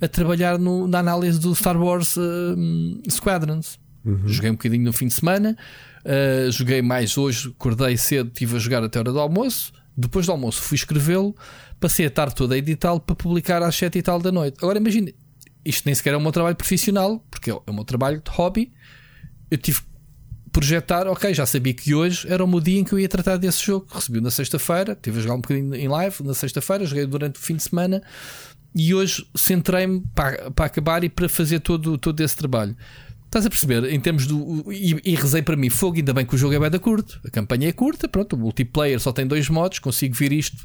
a 0.00 0.08
trabalhar 0.08 0.58
no, 0.58 0.88
na 0.88 0.98
análise 0.98 1.38
do 1.38 1.54
Star 1.54 1.76
Wars 1.80 2.16
uh, 2.16 3.10
Squadrons. 3.10 3.78
Uhum. 4.04 4.26
Joguei 4.26 4.50
um 4.50 4.54
bocadinho 4.54 4.84
no 4.84 4.92
fim 4.92 5.06
de 5.06 5.14
semana, 5.14 5.56
uh, 6.04 6.50
joguei 6.50 6.82
mais 6.82 7.16
hoje, 7.16 7.50
acordei 7.50 7.96
cedo, 7.96 8.28
estive 8.28 8.56
a 8.56 8.58
jogar 8.58 8.82
até 8.82 8.98
a 8.98 9.02
hora 9.02 9.12
do 9.12 9.20
almoço. 9.20 9.72
Depois 9.96 10.26
do 10.26 10.32
almoço 10.32 10.60
fui 10.60 10.74
escrevê-lo, 10.74 11.36
passei 11.78 12.06
a 12.06 12.10
tarde 12.10 12.34
toda 12.34 12.54
a 12.54 12.58
editá-lo 12.58 12.98
para 12.98 13.14
publicar 13.14 13.62
às 13.62 13.76
7 13.76 13.98
e 13.98 14.02
tal 14.02 14.18
da 14.18 14.32
noite. 14.32 14.56
Agora 14.60 14.78
imagine, 14.78 15.14
isto 15.64 15.84
nem 15.86 15.94
sequer 15.94 16.14
é 16.14 16.16
o 16.16 16.20
meu 16.20 16.32
trabalho 16.32 16.56
profissional, 16.56 17.24
porque 17.30 17.50
é 17.50 17.54
o 17.54 17.72
meu 17.72 17.84
trabalho 17.84 18.20
de 18.20 18.30
hobby. 18.30 18.72
Eu 19.50 19.58
tive 19.58 19.82
projetar, 20.52 21.08
ok, 21.08 21.32
já 21.32 21.46
sabia 21.46 21.72
que 21.72 21.94
hoje 21.94 22.26
era 22.30 22.44
o 22.44 22.60
dia 22.60 22.78
em 22.78 22.84
que 22.84 22.92
eu 22.92 22.98
ia 22.98 23.08
tratar 23.08 23.38
desse 23.38 23.64
jogo. 23.64 23.86
Recebi 23.90 24.20
na 24.20 24.30
sexta-feira, 24.30 24.96
tive 25.00 25.18
a 25.18 25.22
jogar 25.22 25.34
um 25.34 25.40
bocadinho 25.40 25.74
em 25.74 25.88
live 25.88 26.16
na 26.22 26.34
sexta-feira, 26.34 26.84
joguei 26.84 27.06
durante 27.06 27.36
o 27.36 27.40
fim 27.40 27.56
de 27.56 27.62
semana 27.62 28.02
e 28.74 28.94
hoje 28.94 29.26
centrei-me 29.34 30.02
para, 30.14 30.50
para 30.50 30.66
acabar 30.66 31.02
e 31.04 31.08
para 31.08 31.28
fazer 31.28 31.60
todo, 31.60 31.96
todo 31.96 32.20
esse 32.20 32.36
trabalho. 32.36 32.76
Estás 33.32 33.46
a 33.46 33.48
perceber? 33.48 33.90
Em 33.90 33.98
termos 33.98 34.26
do. 34.26 34.70
E, 34.70 34.94
e 35.06 35.14
rezei 35.14 35.40
para 35.40 35.56
mim, 35.56 35.70
fogo, 35.70 35.96
ainda 35.96 36.12
bem 36.12 36.26
que 36.26 36.34
o 36.34 36.38
jogo 36.38 36.52
é 36.52 36.58
bem 36.58 36.68
da 36.68 36.78
curto. 36.78 37.18
A 37.24 37.30
campanha 37.30 37.66
é 37.66 37.72
curta, 37.72 38.06
pronto, 38.06 38.36
o 38.36 38.38
multiplayer 38.38 39.00
só 39.00 39.10
tem 39.10 39.26
dois 39.26 39.48
modos, 39.48 39.78
consigo 39.78 40.14
ver 40.14 40.32
isto 40.32 40.58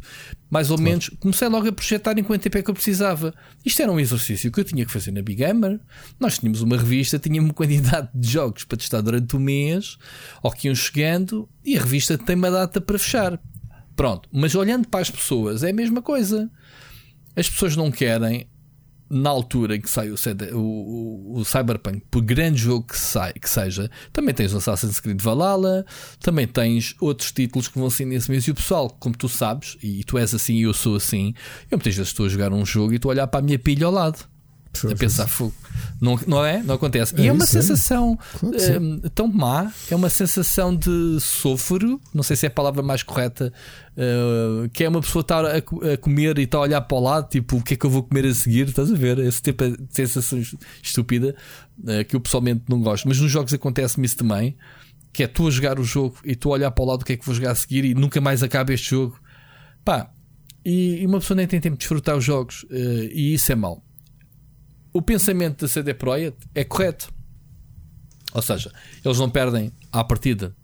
mais 0.50 0.70
ou 0.70 0.76
claro. 0.76 0.90
menos. 0.90 1.10
Comecei 1.18 1.48
logo 1.48 1.66
a 1.70 1.72
projetar 1.72 2.20
em 2.20 2.24
quanto 2.26 2.42
tempo 2.42 2.58
é 2.58 2.62
que 2.62 2.70
eu 2.70 2.74
precisava. 2.74 3.34
Isto 3.66 3.84
era 3.84 3.90
um 3.90 3.98
exercício 3.98 4.52
que 4.52 4.60
eu 4.60 4.66
tinha 4.66 4.86
que 4.86 4.92
fazer 4.92 5.12
na 5.12 5.22
Big 5.22 5.42
Gamer. 5.42 5.80
Nós 6.20 6.40
tínhamos 6.40 6.62
uma 6.62 6.76
revista, 6.76 7.18
tínhamos 7.18 7.52
uma 7.52 7.54
quantidade 7.54 8.10
de 8.14 8.30
jogos 8.30 8.66
para 8.66 8.78
testar 8.78 9.00
durante 9.00 9.34
o 9.38 9.40
mês, 9.40 9.98
ou 10.44 10.52
que 10.52 10.68
iam 10.68 10.76
chegando, 10.76 11.48
e 11.64 11.78
a 11.78 11.82
revista 11.82 12.18
tem 12.18 12.36
uma 12.36 12.52
data 12.52 12.82
para 12.82 13.00
fechar. 13.00 13.40
Pronto, 13.96 14.28
mas 14.30 14.56
olhando 14.56 14.90
para 14.90 15.00
as 15.00 15.10
pessoas, 15.10 15.64
é 15.64 15.70
a 15.70 15.74
mesma 15.74 16.02
coisa. 16.02 16.52
As 17.34 17.50
pessoas 17.50 17.78
não 17.78 17.90
querem 17.90 18.46
na 19.10 19.30
altura 19.30 19.76
em 19.76 19.82
que 19.82 19.90
sai 19.90 20.10
o, 20.10 20.18
CD, 20.18 20.52
o, 20.54 20.60
o, 20.60 21.40
o, 21.40 21.46
Cyberpunk, 21.46 22.02
por 22.12 22.22
grande 22.22 22.58
jogo 22.58 22.88
que, 22.88 22.98
sai, 22.98 23.34
que 23.34 23.50
seja, 23.50 23.90
também 24.12 24.34
tens 24.34 24.54
o 24.54 24.58
Assassin's 24.58 25.00
Creed 25.00 25.22
Valhalla, 25.22 25.86
também 26.20 26.48
tens 26.48 26.96
outros 27.00 27.32
títulos 27.32 27.68
que 27.68 27.80
vão 27.80 27.90
ser 27.90 28.06
nesse 28.06 28.30
mês. 28.30 28.46
E 28.48 28.52
o 28.52 28.56
pessoal, 28.56 28.90
como 29.00 29.16
tu 29.16 29.30
sabes, 29.30 29.78
e 29.82 30.04
tu 30.04 30.18
és 30.18 30.34
assim 30.34 30.56
e 30.56 30.64
eu 30.64 30.74
sou 30.74 30.96
assim, 30.96 31.34
eu 31.72 31.78
muitas 31.78 31.96
vezes 31.96 32.10
estou 32.10 32.26
a 32.26 32.30
jogar 32.30 32.52
um 32.52 32.66
jogo 32.66 32.94
e 32.94 32.96
estou 32.98 33.12
a 33.12 33.14
olhar 33.14 33.28
para 33.28 33.40
a 33.40 33.44
minha 33.44 33.60
pilha 33.60 33.86
ao 33.86 33.92
lado 33.92 34.28
a 34.86 34.96
pensar 34.96 35.28
fogo. 35.28 35.54
Não, 36.00 36.20
não 36.28 36.46
é? 36.46 36.62
Não 36.62 36.76
acontece. 36.76 37.16
É 37.16 37.22
e 37.22 37.28
é 37.28 37.32
uma 37.32 37.44
isso, 37.44 37.54
sensação 37.54 38.18
é. 38.54 39.10
tão 39.10 39.28
má, 39.28 39.72
é 39.90 39.96
uma 39.96 40.10
sensação 40.10 40.76
de 40.76 41.20
sofro, 41.20 42.00
não 42.14 42.24
sei 42.24 42.36
se 42.36 42.46
é 42.46 42.50
a 42.50 42.52
palavra 42.52 42.84
mais 42.84 43.04
correta, 43.04 43.52
uh, 43.94 44.70
que 44.70 44.84
é 44.84 44.90
uma 44.90 45.02
pessoa 45.02 45.22
estar 45.22 45.46
a, 45.46 45.58
a, 45.58 45.98
comer 46.00 46.38
e 46.38 46.44
está 46.44 46.58
a 46.58 46.62
olhar 46.62 46.82
para 46.82 46.98
o 46.98 47.00
lado, 47.00 47.30
tipo, 47.30 47.58
o 47.58 47.64
que 47.64 47.74
é 47.74 47.78
que 47.78 47.86
eu 47.86 47.90
vou 47.90 48.04
comer 48.04 48.26
a 48.26 48.34
seguir? 48.34 48.68
Estás 48.68 48.92
a 48.92 48.96
ver? 48.96 49.18
Esse 49.20 49.42
tipo 49.42 49.64
de 49.70 49.78
sensação 49.90 50.42
estúpida 50.82 51.36
uh, 51.80 52.06
que 52.08 52.16
eu 52.16 52.20
pessoalmente 52.20 52.64
não 52.68 52.82
gosto. 52.82 53.08
Mas 53.08 53.20
nos 53.20 53.32
jogos 53.32 53.54
acontece-me 53.54 54.06
isso 54.06 54.18
também. 54.18 54.56
Que 55.14 55.24
é 55.24 55.28
tu 55.28 55.48
a 55.48 55.52
jogar 55.52 55.80
o 55.80 55.84
jogo 55.84 56.18
e 56.24 56.36
tu 56.36 56.50
a 56.50 56.54
olhar 56.54 56.70
para 56.70 56.84
o 56.84 56.88
lado 56.88 57.02
o 57.02 57.06
que 57.06 57.14
é 57.14 57.18
que 57.18 57.26
vou 57.26 57.34
jogar 57.34 57.52
a 57.52 57.56
seguir 57.56 57.84
e 57.84 57.96
nunca 57.96 58.22
mais 58.22 58.44
acaba 58.44 58.72
este 58.72 58.92
jogo. 58.92 59.20
Pá, 59.84 60.12
e, 60.64 61.02
e 61.02 61.06
uma 61.08 61.20
pessoa 61.20 61.36
nem 61.36 61.48
tem 61.48 61.60
tempo 61.60 61.76
de 61.76 61.80
desfrutar 61.80 62.16
os 62.16 62.24
jogos 62.24 62.64
uh, 62.64 63.10
e 63.12 63.34
isso 63.34 63.52
é 63.52 63.56
mau 63.56 63.87
o 64.94 65.02
pensamento 65.02 65.62
da 65.62 65.68
CD 65.68 65.94
Projekt 65.94 66.48
é 66.56 66.64
correto. 66.64 67.12
Ou 68.34 68.42
seja, 68.42 68.72
eles 69.04 69.18
não 69.20 69.30
perdem 69.30 69.72
à 69.92 70.04
partida. 70.04 70.56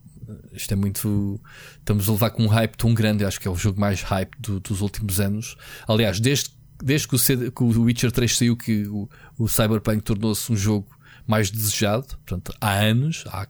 Isto 0.53 0.73
é 0.73 0.75
muito. 0.75 1.41
Estamos 1.79 2.07
a 2.07 2.11
levar 2.11 2.29
com 2.31 2.43
um 2.43 2.47
hype 2.47 2.75
tão 2.75 2.93
grande. 2.93 3.25
Acho 3.25 3.39
que 3.39 3.47
é 3.47 3.51
o 3.51 3.55
jogo 3.55 3.79
mais 3.79 4.01
hype 4.01 4.35
do, 4.39 4.59
dos 4.59 4.81
últimos 4.81 5.19
anos. 5.19 5.55
Aliás, 5.87 6.19
desde, 6.19 6.51
desde 6.81 7.07
que, 7.07 7.15
o 7.15 7.19
CD, 7.19 7.51
que 7.51 7.63
o 7.63 7.81
Witcher 7.81 8.11
3 8.11 8.37
saiu, 8.37 8.55
que 8.55 8.87
o, 8.87 9.09
o 9.37 9.47
Cyberpunk 9.47 10.01
tornou-se 10.01 10.51
um 10.51 10.55
jogo 10.55 10.87
mais 11.27 11.49
desejado. 11.49 12.07
Portanto, 12.25 12.53
há 12.59 12.73
anos, 12.73 13.23
há 13.27 13.47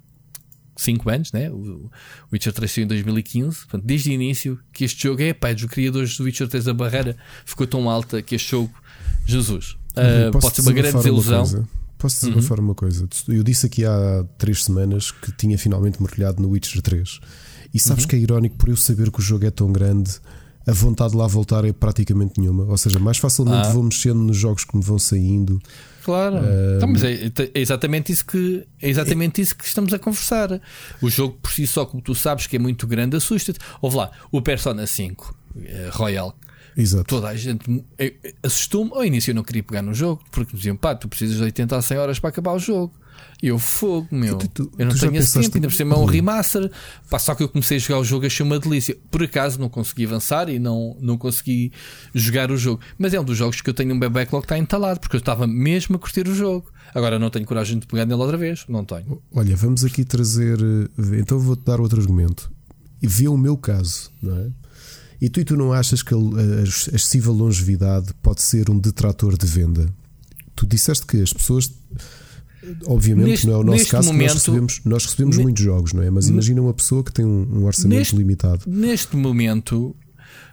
5 0.76 1.10
anos, 1.10 1.32
né? 1.32 1.50
O 1.52 1.92
Witcher 2.32 2.54
3 2.54 2.72
saiu 2.72 2.86
em 2.86 2.88
2015. 2.88 3.60
Portanto, 3.60 3.86
desde 3.86 4.10
o 4.10 4.14
início, 4.14 4.60
que 4.72 4.84
este 4.84 5.04
jogo 5.04 5.22
é, 5.22 5.34
pá, 5.34 5.54
dos 5.54 5.66
criadores 5.66 6.18
do 6.18 6.24
Witcher 6.24 6.48
3, 6.48 6.68
a 6.68 6.74
barreira 6.74 7.18
ficou 7.46 7.68
tão 7.68 7.90
alta 7.90 8.22
que 8.22 8.36
este 8.36 8.52
jogo, 8.52 8.74
Jesus, 9.26 9.78
Uh, 9.96 10.32
pode 10.32 10.56
ser 10.56 10.62
uma 10.62 10.72
grande 10.72 10.98
desilusão. 10.98 11.44
Uma 11.44 11.84
Posso 12.04 12.20
desabafar 12.26 12.60
uhum. 12.60 12.66
uma 12.66 12.76
coisa? 12.76 13.08
Eu 13.30 13.44
disse 13.44 13.66
aqui 13.66 13.86
há 13.86 14.26
três 14.38 14.66
semanas 14.66 15.10
que 15.10 15.32
tinha 15.32 15.58
finalmente 15.58 16.02
mergulhado 16.02 16.42
no 16.42 16.50
Witcher 16.50 16.82
3. 16.82 17.20
E 17.74 17.80
sabes 17.80 18.04
uhum. 18.04 18.10
que 18.10 18.16
é 18.18 18.20
irónico 18.20 18.58
por 18.58 18.68
eu 18.68 18.76
saber 18.76 19.10
que 19.10 19.20
o 19.20 19.22
jogo 19.22 19.46
é 19.46 19.50
tão 19.50 19.72
grande, 19.72 20.12
a 20.68 20.74
vontade 20.74 21.12
de 21.12 21.18
lá 21.18 21.28
voltar 21.28 21.64
é 21.64 21.72
praticamente 21.72 22.42
nenhuma. 22.42 22.66
Ou 22.66 22.78
seja, 22.78 23.00
mais 23.00 23.18
facilmente 23.18 23.68
ah. 23.68 23.72
vou 23.72 23.84
mexendo 23.84 24.20
nos 24.20 24.36
jogos 24.36 24.66
que 24.66 24.76
me 24.76 24.84
vão 24.84 25.00
saindo. 25.00 25.62
Claro, 26.04 26.36
uh, 26.36 26.76
então, 26.76 26.90
mas 26.90 27.04
é, 27.06 27.14
é, 27.14 27.32
exatamente 27.56 28.12
isso 28.12 28.26
que 28.26 28.68
é 28.82 28.90
exatamente 28.90 29.40
é, 29.40 29.42
isso 29.42 29.56
que 29.56 29.64
estamos 29.64 29.94
a 29.94 29.98
conversar. 29.98 30.62
O 31.02 31.10
jogo 31.10 31.38
por 31.42 31.54
si 31.54 31.66
só, 31.66 31.86
como 31.86 32.04
tu 32.04 32.14
sabes 32.14 32.48
que 32.48 32.58
é 32.58 32.60
muito 32.60 32.86
grande, 32.86 33.16
assusta-te. 33.16 33.60
Ouve 33.82 33.96
lá, 33.96 34.12
o 34.30 34.42
Persona 34.42 34.86
5 34.86 35.34
eh, 35.56 35.90
Royal 35.94 36.36
Exato. 36.76 37.06
Toda 37.06 37.30
a 37.30 37.36
gente 37.36 37.84
assustou-me. 38.42 38.92
Ao 38.92 39.06
início 39.06 39.32
eu 39.32 39.36
não 39.36 39.44
queria 39.44 39.64
pegar 39.64 39.82
no 39.82 39.94
jogo, 39.94 40.24
porque 40.32 40.54
me 40.54 40.58
diziam, 40.58 40.76
pá, 40.76 40.96
tu 40.96 41.08
precisas 41.08 41.38
de 41.38 41.44
80 41.44 41.78
a 41.78 41.82
100 41.82 41.98
horas 41.98 42.20
para 42.20 42.30
acabar 42.30 42.54
o 42.54 42.60
jogo. 42.60 42.94
E 43.42 43.48
eu 43.48 43.60
fogo, 43.60 44.08
meu. 44.10 44.38
Tu, 44.38 44.48
tu, 44.48 44.72
eu 44.78 44.86
não 44.86 44.96
tenho 44.96 45.18
esse 45.18 45.40
tempo, 45.40 45.58
ainda 45.58 45.68
por 45.68 45.74
cima 45.74 45.96
é 45.96 45.98
um 45.98 46.06
remaster. 46.06 46.72
Pá, 47.10 47.20
só 47.20 47.36
que 47.36 47.44
eu 47.44 47.50
comecei 47.50 47.78
a 47.78 47.80
jogar 47.80 48.00
o 48.00 48.04
jogo, 48.04 48.26
achei 48.26 48.46
uma 48.46 48.58
delícia. 48.58 48.98
Por 49.12 49.22
acaso 49.22 49.60
não 49.60 49.70
consegui 49.70 50.06
avançar 50.06 50.50
e 50.50 50.58
não, 50.58 50.96
não 51.02 51.18
consegui 51.18 51.72
jogar 52.14 52.50
o 52.52 52.58
jogo. 52.58 52.82
Mas 52.98 53.14
é 53.14 53.20
um 53.20 53.24
dos 53.24 53.38
jogos 53.38 53.60
que 53.60 53.70
eu 53.70 53.74
tenho 53.74 53.94
um 53.94 54.00
backlog 54.00 54.42
que 54.42 54.46
está 54.46 54.58
entalado, 54.58 55.00
porque 55.00 55.18
eu 55.18 55.20
estava 55.20 55.46
mesmo 55.46 55.98
a 55.98 56.00
curtir 56.00 56.28
o 56.28 56.34
jogo. 56.34 56.72
Agora 56.96 57.20
não 57.20 57.30
tenho 57.30 57.46
coragem 57.46 57.80
de 57.80 57.86
pegar 57.86 58.06
nele 58.06 58.22
outra 58.22 58.38
vez. 58.38 58.66
Não 58.70 58.86
tenho. 58.86 59.22
Olha, 59.34 59.56
vamos 59.56 59.84
aqui 59.84 60.06
trazer. 60.06 60.58
Eh, 60.62 61.20
então 61.20 61.38
vou-te 61.38 61.66
dar 61.66 61.82
outro 61.82 62.00
argumento. 62.00 62.52
E 63.02 63.08
vê 63.08 63.28
o 63.28 63.36
meu 63.36 63.58
caso, 63.58 64.10
não 64.22 64.38
é? 64.38 64.52
E 65.24 65.30
tu, 65.30 65.40
e 65.40 65.46
tu 65.46 65.56
não 65.56 65.72
achas 65.72 66.04
que 66.04 66.14
a, 66.14 66.18
excessiva 66.94 67.32
longevidade 67.32 68.14
pode 68.22 68.42
ser 68.42 68.70
um 68.70 68.78
detrator 68.78 69.38
de 69.38 69.46
venda? 69.48 69.88
Tu 70.54 70.68
disseste 70.68 71.06
que 71.06 71.22
as 71.22 71.32
pessoas. 71.32 71.72
Obviamente 72.86 73.30
neste, 73.30 73.48
não 73.48 73.54
é 73.54 73.58
o 73.58 73.64
nosso 73.64 73.88
caso, 73.88 74.08
momento, 74.08 74.34
nós 74.34 74.34
recebemos, 74.34 74.82
nós 74.84 75.06
recebemos 75.06 75.38
ne, 75.38 75.44
muitos 75.44 75.64
jogos, 75.64 75.94
não 75.94 76.04
é? 76.04 76.10
Mas 76.10 76.28
imagina 76.28 76.62
uma 76.62 76.74
pessoa 76.74 77.04
que 77.06 77.12
tem 77.12 77.24
um, 77.24 77.60
um 77.60 77.66
orçamento 77.66 78.00
neste, 78.00 78.16
limitado. 78.18 78.64
Neste 78.68 79.16
momento, 79.16 79.96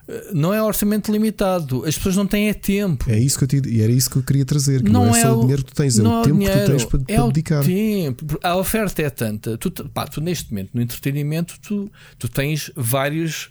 eh, 0.06 0.30
não 0.32 0.54
é 0.54 0.62
orçamento 0.62 1.10
limitado, 1.10 1.84
as 1.84 1.96
pessoas 1.96 2.16
não 2.16 2.26
têm 2.26 2.48
é 2.48 2.54
tempo. 2.54 3.10
É 3.10 3.18
isso 3.18 3.38
que 3.38 3.44
eu 3.44 3.48
te, 3.48 3.68
e 3.68 3.80
era 3.80 3.90
isso 3.90 4.08
que 4.08 4.18
eu 4.18 4.22
queria 4.22 4.44
trazer. 4.44 4.84
Que 4.84 4.90
não, 4.90 5.06
não 5.06 5.16
é, 5.16 5.18
é 5.18 5.22
só 5.22 5.36
o 5.36 5.40
dinheiro 5.40 5.64
que 5.64 5.72
tu 5.72 5.76
tens, 5.76 5.98
é 5.98 6.02
o 6.02 6.06
é 6.06 6.22
tempo 6.22 6.38
dinheiro, 6.38 6.58
que 6.58 6.64
tu 6.64 6.70
tens 6.70 6.84
para, 6.84 7.00
é 7.08 7.16
para 7.16 7.26
dedicar. 7.26 7.64
Tempo. 7.64 8.38
A 8.40 8.56
oferta 8.56 9.02
é 9.02 9.10
tanta. 9.10 9.58
Tu, 9.58 9.70
pá, 9.88 10.06
tu 10.06 10.20
neste 10.20 10.50
momento, 10.50 10.70
no 10.74 10.80
entretenimento, 10.80 11.58
tu, 11.60 11.90
tu 12.18 12.28
tens 12.28 12.70
vários 12.76 13.50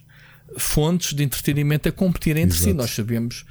fontes 0.57 1.13
de 1.13 1.23
entretenimento 1.23 1.89
a 1.89 1.91
competir 1.91 2.37
entre 2.37 2.57
Exato. 2.57 2.71
si. 2.71 2.73
Nós 2.73 2.91
sabemos 2.91 3.45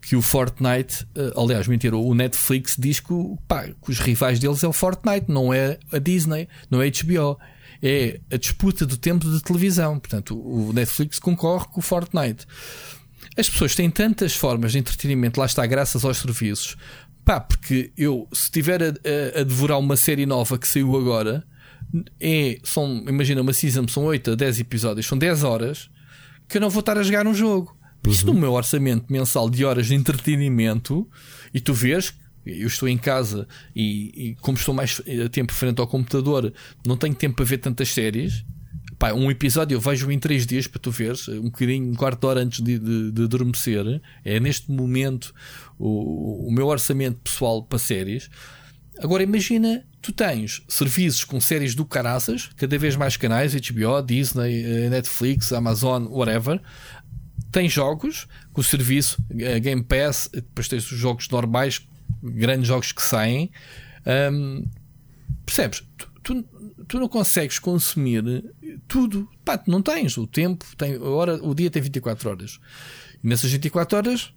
que 0.00 0.14
o 0.14 0.22
Fortnite, 0.22 1.06
eh, 1.14 1.32
aliás, 1.36 1.66
mentira, 1.66 1.96
o 1.96 2.14
Netflix 2.14 2.76
diz 2.78 3.00
que, 3.00 3.14
pá, 3.48 3.64
que 3.64 3.90
os 3.90 3.98
rivais 3.98 4.38
deles 4.38 4.62
é 4.62 4.68
o 4.68 4.72
Fortnite, 4.72 5.26
não 5.28 5.52
é 5.52 5.78
a 5.90 5.98
Disney, 5.98 6.46
não 6.70 6.82
é 6.82 6.88
a 6.88 6.90
HBO. 6.90 7.38
É 7.82 8.20
a 8.30 8.36
disputa 8.36 8.86
do 8.86 8.96
tempo 8.96 9.30
de 9.30 9.42
televisão. 9.42 9.98
Portanto, 9.98 10.38
o 10.38 10.72
Netflix 10.72 11.18
concorre 11.18 11.66
com 11.66 11.80
o 11.80 11.82
Fortnite. 11.82 12.46
As 13.36 13.48
pessoas 13.48 13.74
têm 13.74 13.90
tantas 13.90 14.34
formas 14.34 14.72
de 14.72 14.78
entretenimento, 14.78 15.40
lá 15.40 15.46
está, 15.46 15.66
graças 15.66 16.04
aos 16.04 16.18
serviços. 16.18 16.76
Pá, 17.24 17.40
porque 17.40 17.90
eu, 17.96 18.28
se 18.32 18.44
estiver 18.44 18.82
a, 18.82 18.86
a, 18.86 19.40
a 19.40 19.44
devorar 19.44 19.78
uma 19.78 19.96
série 19.96 20.26
nova 20.26 20.58
que 20.58 20.68
saiu 20.68 20.96
agora, 20.96 21.44
é, 22.20 22.58
são, 22.62 23.04
imagina, 23.08 23.40
uma 23.40 23.52
season, 23.52 23.88
são 23.88 24.04
8 24.04 24.32
a 24.32 24.34
10 24.34 24.60
episódios, 24.60 25.06
são 25.06 25.16
10 25.16 25.42
horas 25.44 25.90
que 26.48 26.56
eu 26.56 26.60
não 26.60 26.70
vou 26.70 26.80
estar 26.80 26.98
a 26.98 27.02
jogar 27.02 27.26
um 27.26 27.34
jogo. 27.34 27.76
Uhum. 28.04 28.12
Isso 28.12 28.26
no 28.26 28.34
meu 28.34 28.52
orçamento 28.52 29.12
mensal 29.12 29.48
de 29.48 29.64
horas 29.64 29.86
de 29.86 29.94
entretenimento, 29.94 31.08
e 31.52 31.60
tu 31.60 31.72
vês, 31.72 32.14
eu 32.44 32.66
estou 32.66 32.88
em 32.88 32.98
casa 32.98 33.48
e, 33.74 34.30
e 34.30 34.34
como 34.40 34.58
estou 34.58 34.74
mais 34.74 35.00
a 35.24 35.28
tempo 35.28 35.52
frente 35.52 35.80
ao 35.80 35.86
computador, 35.86 36.52
não 36.86 36.96
tenho 36.96 37.14
tempo 37.14 37.36
para 37.36 37.44
ver 37.44 37.58
tantas 37.58 37.88
séries. 37.88 38.44
Pá, 38.98 39.12
um 39.12 39.30
episódio 39.30 39.74
eu 39.74 39.80
vejo 39.80 40.10
em 40.10 40.18
3 40.18 40.46
dias 40.46 40.66
para 40.66 40.80
tu 40.80 40.90
veres, 40.90 41.26
um 41.28 41.44
bocadinho, 41.44 41.90
um 41.90 41.94
quarto 41.94 42.20
de 42.20 42.26
hora 42.26 42.40
antes 42.40 42.60
de, 42.60 42.78
de, 42.78 43.12
de 43.12 43.22
adormecer. 43.24 44.00
É 44.24 44.38
neste 44.38 44.70
momento 44.70 45.34
o, 45.78 46.48
o 46.48 46.52
meu 46.52 46.66
orçamento 46.66 47.18
pessoal 47.20 47.62
para 47.62 47.78
séries. 47.78 48.30
Agora 48.98 49.22
imagina, 49.22 49.84
tu 50.00 50.12
tens 50.12 50.62
serviços 50.68 51.24
com 51.24 51.40
séries 51.40 51.74
do 51.74 51.84
caraças, 51.84 52.50
cada 52.56 52.78
vez 52.78 52.94
mais 52.96 53.16
canais, 53.16 53.54
HBO, 53.54 54.02
Disney, 54.04 54.64
eh, 54.64 54.88
Netflix, 54.88 55.52
Amazon, 55.52 56.06
whatever. 56.06 56.60
Tens 57.50 57.72
jogos 57.72 58.26
com 58.52 58.60
o 58.60 58.64
serviço 58.64 59.22
eh, 59.38 59.58
Game 59.58 59.82
Pass, 59.82 60.30
depois 60.32 60.68
tens 60.68 60.90
os 60.90 60.98
jogos 60.98 61.28
normais, 61.28 61.86
grandes 62.22 62.68
jogos 62.68 62.92
que 62.92 63.02
saem. 63.02 63.50
Um, 64.06 64.68
percebes? 65.44 65.82
Tu, 65.96 66.08
tu, 66.22 66.44
tu, 66.86 67.00
não 67.00 67.08
consegues 67.08 67.58
consumir 67.58 68.44
tudo. 68.86 69.28
Pá, 69.44 69.62
não 69.66 69.82
tens 69.82 70.16
o 70.16 70.26
tempo, 70.26 70.64
tem, 70.76 70.98
hora, 70.98 71.42
o 71.42 71.54
dia 71.54 71.70
tem 71.70 71.82
24 71.82 72.30
horas. 72.30 72.60
E 73.22 73.26
nessas 73.26 73.50
24 73.50 73.96
horas 73.96 74.32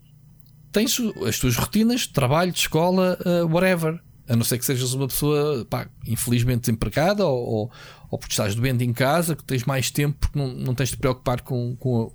tens 0.71 0.97
as 1.25 1.39
tuas 1.39 1.55
rotinas 1.55 2.07
trabalho, 2.07 2.51
escola, 2.51 3.17
uh, 3.25 3.47
whatever. 3.47 3.99
A 4.27 4.35
não 4.35 4.43
ser 4.43 4.57
que 4.57 4.65
sejas 4.65 4.93
uma 4.93 5.07
pessoa, 5.07 5.65
pá, 5.69 5.87
infelizmente 6.05 6.61
desempregada 6.61 7.25
ou, 7.25 7.37
ou, 7.37 7.71
ou, 8.09 8.19
porque 8.19 8.33
estás 8.33 8.55
doente 8.55 8.83
em 8.83 8.93
casa, 8.93 9.35
que 9.35 9.43
tens 9.43 9.63
mais 9.63 9.89
tempo 9.89 10.17
porque 10.19 10.37
não, 10.37 10.47
não 10.47 10.75
tens 10.75 10.89
de 10.89 10.95
te 10.95 10.99
preocupar 10.99 11.41
com, 11.41 11.75
com, 11.77 12.11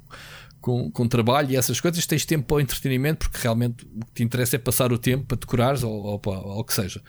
com, 0.61 0.91
com 0.91 1.09
trabalho 1.09 1.51
e 1.51 1.57
essas 1.57 1.81
coisas, 1.81 2.07
tens 2.07 2.25
tempo 2.25 2.47
para 2.47 2.57
o 2.57 2.61
entretenimento 2.61 3.29
porque 3.29 3.43
realmente 3.43 3.85
o 3.85 4.07
que 4.07 4.13
te 4.13 4.23
interessa 4.23 4.57
é 4.57 4.59
passar 4.59 4.93
o 4.93 4.99
tempo 4.99 5.25
para 5.25 5.39
decorares 5.39 5.83
ou, 5.83 5.93
ou, 5.93 6.21
ou, 6.25 6.59
o 6.59 6.65
que 6.65 6.75
seja. 6.75 7.03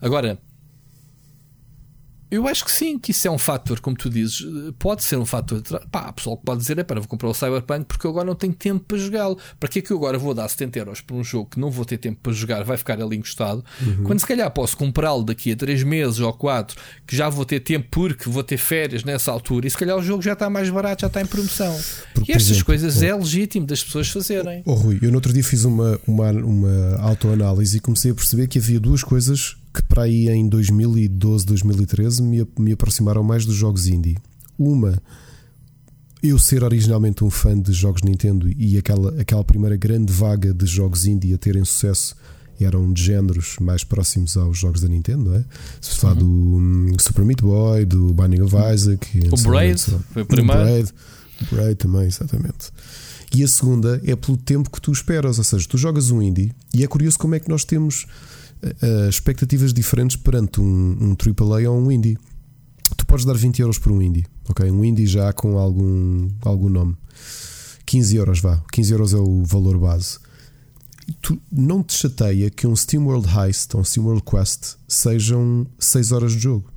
Agora, 0.00 0.38
eu 2.32 2.48
acho 2.48 2.64
que 2.64 2.72
sim, 2.72 2.98
que 2.98 3.10
isso 3.10 3.28
é 3.28 3.30
um 3.30 3.36
fator, 3.36 3.78
como 3.78 3.94
tu 3.94 4.08
dizes, 4.08 4.42
pode 4.78 5.02
ser 5.02 5.18
um 5.18 5.26
fator. 5.26 5.62
Pá, 5.90 6.06
a 6.06 6.12
pessoa 6.14 6.34
que 6.34 6.42
pode 6.42 6.62
dizer 6.62 6.78
é 6.78 6.82
para 6.82 6.98
vou 6.98 7.06
comprar 7.06 7.28
o 7.28 7.34
Cyberpunk 7.34 7.84
porque 7.84 8.06
eu 8.06 8.10
agora 8.10 8.24
não 8.24 8.34
tenho 8.34 8.54
tempo 8.54 8.82
para 8.88 8.96
jogá-lo. 8.96 9.36
Para 9.60 9.68
que 9.68 9.80
é 9.80 9.82
que 9.82 9.90
eu 9.90 9.98
agora 9.98 10.16
vou 10.16 10.32
dar 10.32 10.48
70 10.48 10.78
euros 10.78 11.00
por 11.02 11.14
um 11.14 11.22
jogo 11.22 11.50
que 11.50 11.60
não 11.60 11.70
vou 11.70 11.84
ter 11.84 11.98
tempo 11.98 12.18
para 12.22 12.32
jogar, 12.32 12.64
vai 12.64 12.78
ficar 12.78 12.98
ali 13.02 13.18
encostado? 13.18 13.62
Uhum. 13.82 14.04
Quando 14.04 14.20
se 14.20 14.26
calhar 14.26 14.50
posso 14.50 14.78
comprá-lo 14.78 15.22
daqui 15.24 15.52
a 15.52 15.56
3 15.56 15.82
meses 15.82 16.20
ou 16.20 16.32
4, 16.32 16.74
que 17.06 17.14
já 17.14 17.28
vou 17.28 17.44
ter 17.44 17.60
tempo 17.60 17.86
porque 17.90 18.30
vou 18.30 18.42
ter 18.42 18.56
férias 18.56 19.04
nessa 19.04 19.30
altura, 19.30 19.66
e 19.66 19.70
se 19.70 19.76
calhar 19.76 19.98
o 19.98 20.02
jogo 20.02 20.22
já 20.22 20.32
está 20.32 20.48
mais 20.48 20.70
barato, 20.70 21.02
já 21.02 21.08
está 21.08 21.20
em 21.20 21.26
promoção. 21.26 21.78
Porque, 22.14 22.32
e 22.32 22.34
estas 22.34 22.52
exemplo, 22.52 22.64
coisas 22.64 23.02
oh, 23.02 23.04
é 23.04 23.14
legítimo 23.14 23.66
das 23.66 23.84
pessoas 23.84 24.08
fazerem. 24.08 24.62
Oh, 24.64 24.72
Rui, 24.72 24.98
eu 25.02 25.10
no 25.10 25.16
outro 25.16 25.34
dia 25.34 25.44
fiz 25.44 25.64
uma, 25.64 26.00
uma, 26.06 26.30
uma 26.30 26.96
autoanálise 27.00 27.76
e 27.76 27.80
comecei 27.80 28.10
a 28.10 28.14
perceber 28.14 28.48
que 28.48 28.58
havia 28.58 28.80
duas 28.80 29.02
coisas 29.02 29.56
que 29.72 29.82
para 29.82 30.02
aí 30.02 30.28
em 30.28 30.48
2012, 30.48 31.46
2013 31.46 32.22
me, 32.22 32.46
me 32.58 32.72
aproximaram 32.72 33.22
mais 33.22 33.46
dos 33.46 33.54
jogos 33.54 33.86
indie. 33.86 34.16
Uma, 34.58 35.00
eu 36.22 36.38
ser 36.38 36.62
originalmente 36.62 37.24
um 37.24 37.30
fã 37.30 37.58
de 37.58 37.72
jogos 37.72 38.02
Nintendo 38.02 38.48
e 38.56 38.78
aquela, 38.78 39.20
aquela 39.20 39.42
primeira 39.42 39.76
grande 39.76 40.12
vaga 40.12 40.52
de 40.52 40.66
jogos 40.66 41.06
indie 41.06 41.34
a 41.34 41.38
terem 41.38 41.64
sucesso 41.64 42.14
eram 42.60 42.92
de 42.92 43.02
géneros 43.02 43.56
mais 43.60 43.82
próximos 43.82 44.36
aos 44.36 44.58
jogos 44.58 44.80
da 44.80 44.88
Nintendo, 44.88 45.30
não 45.30 45.36
é? 45.36 45.44
Se 45.80 45.96
falar 45.96 46.14
uhum. 46.14 46.18
do 46.18 46.94
um, 46.94 46.98
Super 46.98 47.24
Meat 47.24 47.42
Boy, 47.42 47.84
do 47.84 48.14
Binding 48.14 48.42
of 48.42 48.54
Isaac, 48.72 49.28
o 49.30 49.48
Braid, 49.48 49.80
foi 50.12 50.22
o 50.22 50.26
primeiro. 50.26 50.62
Braid, 50.62 50.90
o 51.40 51.54
Braid 51.54 51.74
também, 51.76 52.06
exatamente. 52.06 52.70
E 53.34 53.42
a 53.42 53.48
segunda 53.48 54.00
é 54.04 54.14
pelo 54.14 54.36
tempo 54.36 54.70
que 54.70 54.80
tu 54.80 54.92
esperas, 54.92 55.38
ou 55.38 55.44
seja, 55.44 55.66
tu 55.66 55.78
jogas 55.78 56.10
um 56.10 56.20
indie 56.20 56.52
e 56.74 56.84
é 56.84 56.86
curioso 56.86 57.18
como 57.18 57.34
é 57.34 57.40
que 57.40 57.48
nós 57.48 57.64
temos 57.64 58.06
uh, 58.62 59.08
expectativas 59.08 59.72
diferentes 59.72 60.16
perante 60.16 60.60
um, 60.60 60.96
um 61.00 61.16
AAA 61.16 61.70
ou 61.70 61.78
um 61.78 61.90
indie. 61.90 62.18
Tu 62.96 63.06
podes 63.06 63.24
dar 63.24 63.34
20 63.34 63.60
euros 63.60 63.78
por 63.78 63.92
um 63.92 64.02
indie, 64.02 64.26
ok? 64.48 64.70
Um 64.70 64.84
indie 64.84 65.06
já 65.06 65.32
com 65.32 65.58
algum, 65.58 66.28
algum 66.42 66.68
nome. 66.68 66.96
15 67.86 68.16
euros, 68.16 68.40
vá. 68.40 68.62
15 68.72 68.92
euros 68.92 69.14
é 69.14 69.18
o 69.18 69.42
valor 69.44 69.78
base. 69.78 70.18
Tu 71.20 71.40
não 71.50 71.82
te 71.82 71.94
chateia 71.94 72.50
que 72.50 72.66
um 72.66 72.76
SteamWorld 72.76 73.28
Heist 73.28 73.74
ou 73.74 73.80
um 73.80 73.84
SteamWorld 73.84 74.22
Quest 74.22 74.76
sejam 74.86 75.66
6 75.78 76.12
horas 76.12 76.32
de 76.32 76.38
jogo, 76.38 76.72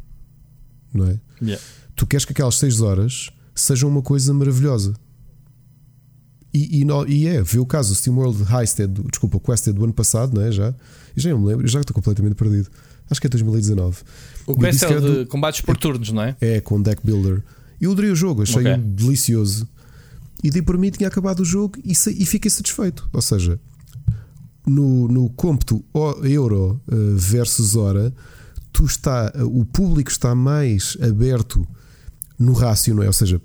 não 0.93 1.07
é? 1.07 1.19
Yeah. 1.41 1.63
Tu 1.95 2.07
queres 2.07 2.25
que 2.25 2.31
aquelas 2.31 2.55
6 2.55 2.81
horas 2.81 3.29
sejam 3.53 3.89
uma 3.89 4.01
coisa 4.01 4.33
maravilhosa. 4.33 4.93
E, 6.53 6.81
e, 6.81 6.85
e 7.09 7.27
é, 7.27 7.43
vê 7.43 7.59
o 7.59 7.65
caso, 7.65 7.91
o 7.91 7.95
SteamWorld 7.95 8.43
Heist 8.51 8.79
é 8.81 8.87
do, 8.87 9.03
desculpa, 9.03 9.37
o 9.37 9.39
Quest 9.39 9.67
é 9.67 9.73
do 9.73 9.83
ano 9.83 9.93
passado, 9.93 10.33
não 10.33 10.41
é? 10.41 10.51
Já, 10.51 10.73
eu 11.15 11.21
já 11.21 11.29
não 11.29 11.39
me 11.39 11.47
lembro, 11.47 11.67
já 11.67 11.79
estou 11.79 11.93
completamente 11.93 12.35
perdido. 12.35 12.69
Acho 13.09 13.21
que 13.21 13.27
é 13.27 13.29
2019. 13.29 13.97
O 14.47 14.55
Quest 14.57 14.83
é 14.83 14.97
o 14.97 15.01
de 15.01 15.11
do, 15.23 15.27
combates 15.27 15.61
por 15.61 15.77
turnos, 15.77 16.11
não 16.11 16.21
é? 16.21 16.35
É, 16.41 16.59
com 16.59 16.81
Deck 16.81 17.01
Builder. 17.03 17.43
Eu 17.79 17.91
adorei 17.91 18.11
o 18.11 18.15
jogo, 18.15 18.43
achei 18.43 18.61
okay. 18.61 18.77
delicioso. 18.77 19.67
E 20.43 20.49
dei 20.49 20.61
por 20.61 20.77
mim 20.77 20.89
tinha 20.89 21.07
acabado 21.07 21.41
o 21.41 21.45
jogo 21.45 21.77
e, 21.83 21.91
e 21.91 22.25
fiquei 22.25 22.49
satisfeito. 22.49 23.07
Ou 23.13 23.21
seja, 23.21 23.59
no, 24.65 25.07
no 25.07 25.29
cômputo 25.29 25.83
euro 26.23 26.81
eh, 26.87 26.95
versus 27.15 27.75
hora, 27.75 28.13
tu 28.71 28.85
está, 28.85 29.31
o 29.43 29.65
público 29.65 30.09
está 30.09 30.35
mais 30.35 30.97
aberto 31.01 31.65
no 32.37 32.53
rácio, 32.53 32.93
não 32.93 33.03
é? 33.03 33.07
Ou 33.07 33.13
seja, 33.13 33.41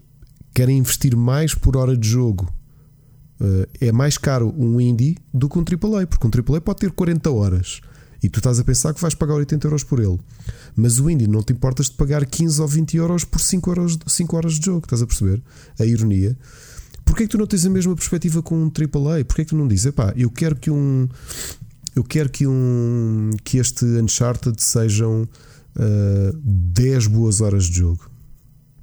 querem 0.54 0.78
investir 0.78 1.16
mais 1.16 1.54
por 1.54 1.76
hora 1.76 1.96
de 1.96 2.08
jogo 2.08 2.52
é 3.80 3.90
mais 3.90 4.18
caro 4.18 4.54
um 4.56 4.80
indie 4.80 5.16
do 5.32 5.48
que 5.48 5.58
um 5.58 5.62
AAA, 5.62 6.06
porque 6.06 6.26
um 6.26 6.30
AAA 6.30 6.60
pode 6.60 6.80
ter 6.80 6.90
40 6.90 7.30
horas 7.30 7.80
e 8.22 8.28
tu 8.28 8.38
estás 8.38 8.58
a 8.58 8.64
pensar 8.64 8.92
que 8.92 9.00
vais 9.00 9.14
pagar 9.14 9.34
80 9.34 9.66
euros 9.66 9.84
por 9.84 9.98
ele. 9.98 10.18
Mas 10.76 10.98
o 10.98 11.08
indie 11.08 11.26
não 11.26 11.42
te 11.42 11.52
importas 11.52 11.86
de 11.86 11.92
pagar 11.92 12.24
15 12.24 12.60
ou 12.60 12.68
20 12.68 12.96
euros 12.96 13.24
por 13.24 13.40
5 13.40 13.70
horas, 13.70 13.98
5 14.06 14.36
horas 14.36 14.58
de 14.58 14.66
jogo, 14.66 14.84
estás 14.84 15.02
a 15.02 15.06
perceber? 15.06 15.42
A 15.78 15.84
ironia. 15.84 16.36
Porquê 17.04 17.24
é 17.24 17.26
que 17.26 17.32
tu 17.32 17.38
não 17.38 17.46
tens 17.46 17.64
a 17.64 17.70
mesma 17.70 17.94
perspectiva 17.94 18.42
com 18.42 18.56
um 18.56 18.66
AAA? 18.66 19.24
Porquê 19.24 19.42
é 19.42 19.44
que 19.44 19.50
tu 19.50 19.56
não 19.56 19.66
dizes, 19.66 19.90
pá, 19.92 20.12
eu 20.16 20.30
quero 20.30 20.54
que 20.54 20.70
um. 20.70 21.08
Eu 21.96 22.04
quero 22.04 22.28
que 22.28 22.46
um. 22.46 23.30
que 23.42 23.58
este 23.58 23.84
Uncharted 23.84 24.62
sejam 24.62 25.22
uh, 25.22 25.28
eh, 25.78 26.32
10 26.44 27.08
boas 27.08 27.40
horas 27.40 27.64
de 27.64 27.78
jogo. 27.78 28.08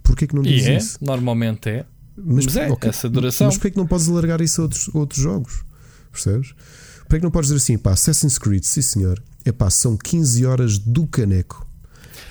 Porquê 0.04 0.26
é 0.26 0.28
que 0.28 0.36
não 0.36 0.42
dizes 0.42 0.68
é, 0.68 0.78
isso? 0.78 0.98
Normalmente 1.02 1.70
é. 1.70 1.86
Mas, 2.18 2.46
mas 2.46 2.58
é, 2.58 2.72
okay, 2.72 2.90
essa 2.90 3.10
duração. 3.10 3.48
Mas 3.48 3.56
porquê 3.56 3.68
é 3.68 3.72
que 3.72 3.78
não 3.78 3.88
podes 3.88 4.10
alargar 4.10 4.42
isso 4.42 4.62
a 4.62 4.64
outros, 4.64 4.90
outros 4.94 5.22
jogos? 5.22 5.64
Percebes? 6.12 6.54
Porquê 7.02 7.16
é 7.16 7.20
que 7.20 7.24
não 7.24 7.32
podes 7.32 7.50
dizer 7.50 7.62
assim, 7.62 7.78
pá, 7.78 7.92
Assassin's 7.92 8.38
Creed, 8.38 8.64
sim 8.64 8.82
senhor, 8.82 9.22
é 9.46 9.52
pá, 9.52 9.70
são 9.70 9.96
15 9.96 10.46
horas 10.46 10.78
do 10.78 11.06
caneco. 11.08 11.66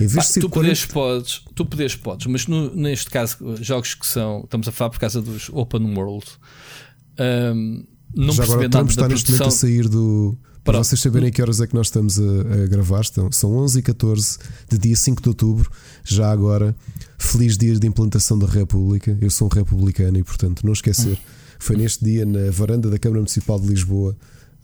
Em 0.00 0.06
vez 0.06 0.26
de 0.26 0.32
ser 0.32 0.40
tu 0.40 0.50
40... 0.50 0.68
podes, 0.68 0.86
podes, 0.86 1.42
tu 1.54 1.64
podes, 1.64 1.96
podes, 1.96 2.26
mas 2.26 2.46
no, 2.46 2.74
neste 2.74 3.08
caso, 3.08 3.38
jogos 3.62 3.94
que 3.94 4.06
são, 4.06 4.42
estamos 4.44 4.68
a 4.68 4.72
falar 4.72 4.90
por 4.90 4.98
causa 4.98 5.22
dos 5.22 5.48
Open 5.50 5.94
World, 5.96 6.26
um, 7.54 7.84
não 8.14 8.32
Já 8.32 8.44
agora 8.44 8.68
Trump 8.68 8.90
está 8.90 9.08
neste 9.08 9.30
momento 9.30 9.48
a 9.48 9.50
sair 9.50 9.88
do. 9.88 10.36
Para 10.64 10.78
vocês 10.78 11.00
saberem 11.00 11.30
que 11.30 11.40
horas 11.40 11.60
é 11.60 11.66
que 11.66 11.74
nós 11.74 11.86
estamos 11.86 12.18
a, 12.18 12.22
a 12.22 12.66
gravar, 12.66 13.00
estão, 13.00 13.30
são 13.30 13.56
11 13.56 13.78
e 13.78 13.82
14 13.82 14.38
de 14.68 14.78
dia 14.78 14.96
5 14.96 15.22
de 15.22 15.28
outubro, 15.28 15.70
já 16.04 16.30
agora. 16.30 16.74
Feliz 17.18 17.56
dia 17.56 17.74
de 17.78 17.86
implantação 17.86 18.38
da 18.38 18.46
República. 18.46 19.16
Eu 19.20 19.30
sou 19.30 19.48
um 19.48 19.54
republicano 19.54 20.18
e, 20.18 20.22
portanto, 20.22 20.64
não 20.64 20.72
esquecer. 20.72 21.18
Foi 21.58 21.76
neste 21.76 22.04
dia, 22.04 22.26
na 22.26 22.50
varanda 22.50 22.90
da 22.90 22.98
Câmara 22.98 23.20
Municipal 23.20 23.58
de 23.58 23.66
Lisboa, 23.66 24.16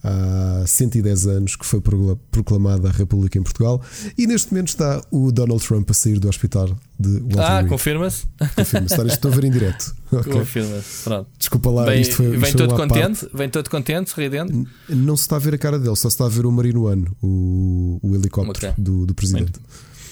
há 0.03 0.63
110 0.67 1.27
anos 1.27 1.55
que 1.55 1.65
foi 1.65 1.81
proclamada 2.29 2.89
a 2.89 2.91
República 2.91 3.39
em 3.39 3.43
Portugal 3.43 3.81
e 4.17 4.27
neste 4.27 4.51
momento 4.51 4.67
está 4.67 5.01
o 5.09 5.31
Donald 5.31 5.65
Trump 5.65 5.89
a 5.89 5.93
sair 5.93 6.19
do 6.19 6.27
hospital 6.27 6.75
de 6.99 7.19
Walter 7.21 7.39
Ah, 7.39 7.63
confirma-se? 7.63 8.25
Confirma-se, 8.55 9.07
estou 9.07 9.31
a 9.31 9.35
ver 9.35 9.45
em 9.45 9.51
direto. 9.51 9.95
Okay. 10.13 10.31
Confirma-se, 10.31 11.03
pronto. 11.05 11.27
Desculpa 11.39 11.71
lá, 11.71 11.85
Bem, 11.85 12.01
isto 12.01 12.17
foi, 12.17 12.37
Vem 12.37 12.43
isto 12.43 12.55
todo 12.55 12.75
contente? 12.75 13.21
Parte. 13.21 13.35
Vem 13.35 13.49
todo 13.49 13.67
contente, 13.67 14.11
sorridente? 14.11 14.67
Não 14.87 15.17
se 15.17 15.23
está 15.23 15.37
a 15.37 15.39
ver 15.39 15.55
a 15.55 15.57
cara 15.57 15.79
dele, 15.79 15.95
só 15.95 16.07
se 16.07 16.13
está 16.13 16.25
a 16.25 16.29
ver 16.29 16.45
o 16.45 16.51
Marino 16.51 16.85
One, 16.85 17.07
o, 17.19 17.99
o 17.99 18.13
helicóptero 18.13 18.73
okay. 18.73 18.83
do, 18.83 19.07
do 19.07 19.15
presidente. 19.15 19.53
Muito, 19.53 19.59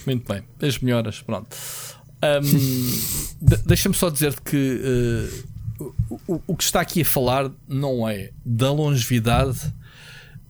muito 0.07 0.27
bem, 0.33 0.41
as 0.67 0.79
melhoras, 0.79 1.21
pronto. 1.21 1.55
Um, 2.23 3.21
Deixa-me 3.65 3.95
só 3.95 4.09
dizer 4.09 4.39
que 4.41 4.79
uh, 5.79 5.93
o, 6.27 6.41
o, 6.47 6.55
que 6.55 6.63
está 6.63 6.81
aqui 6.81 7.01
a 7.01 7.05
falar 7.05 7.51
não 7.67 8.07
é 8.07 8.31
da 8.45 8.71
longevidade, 8.71 9.73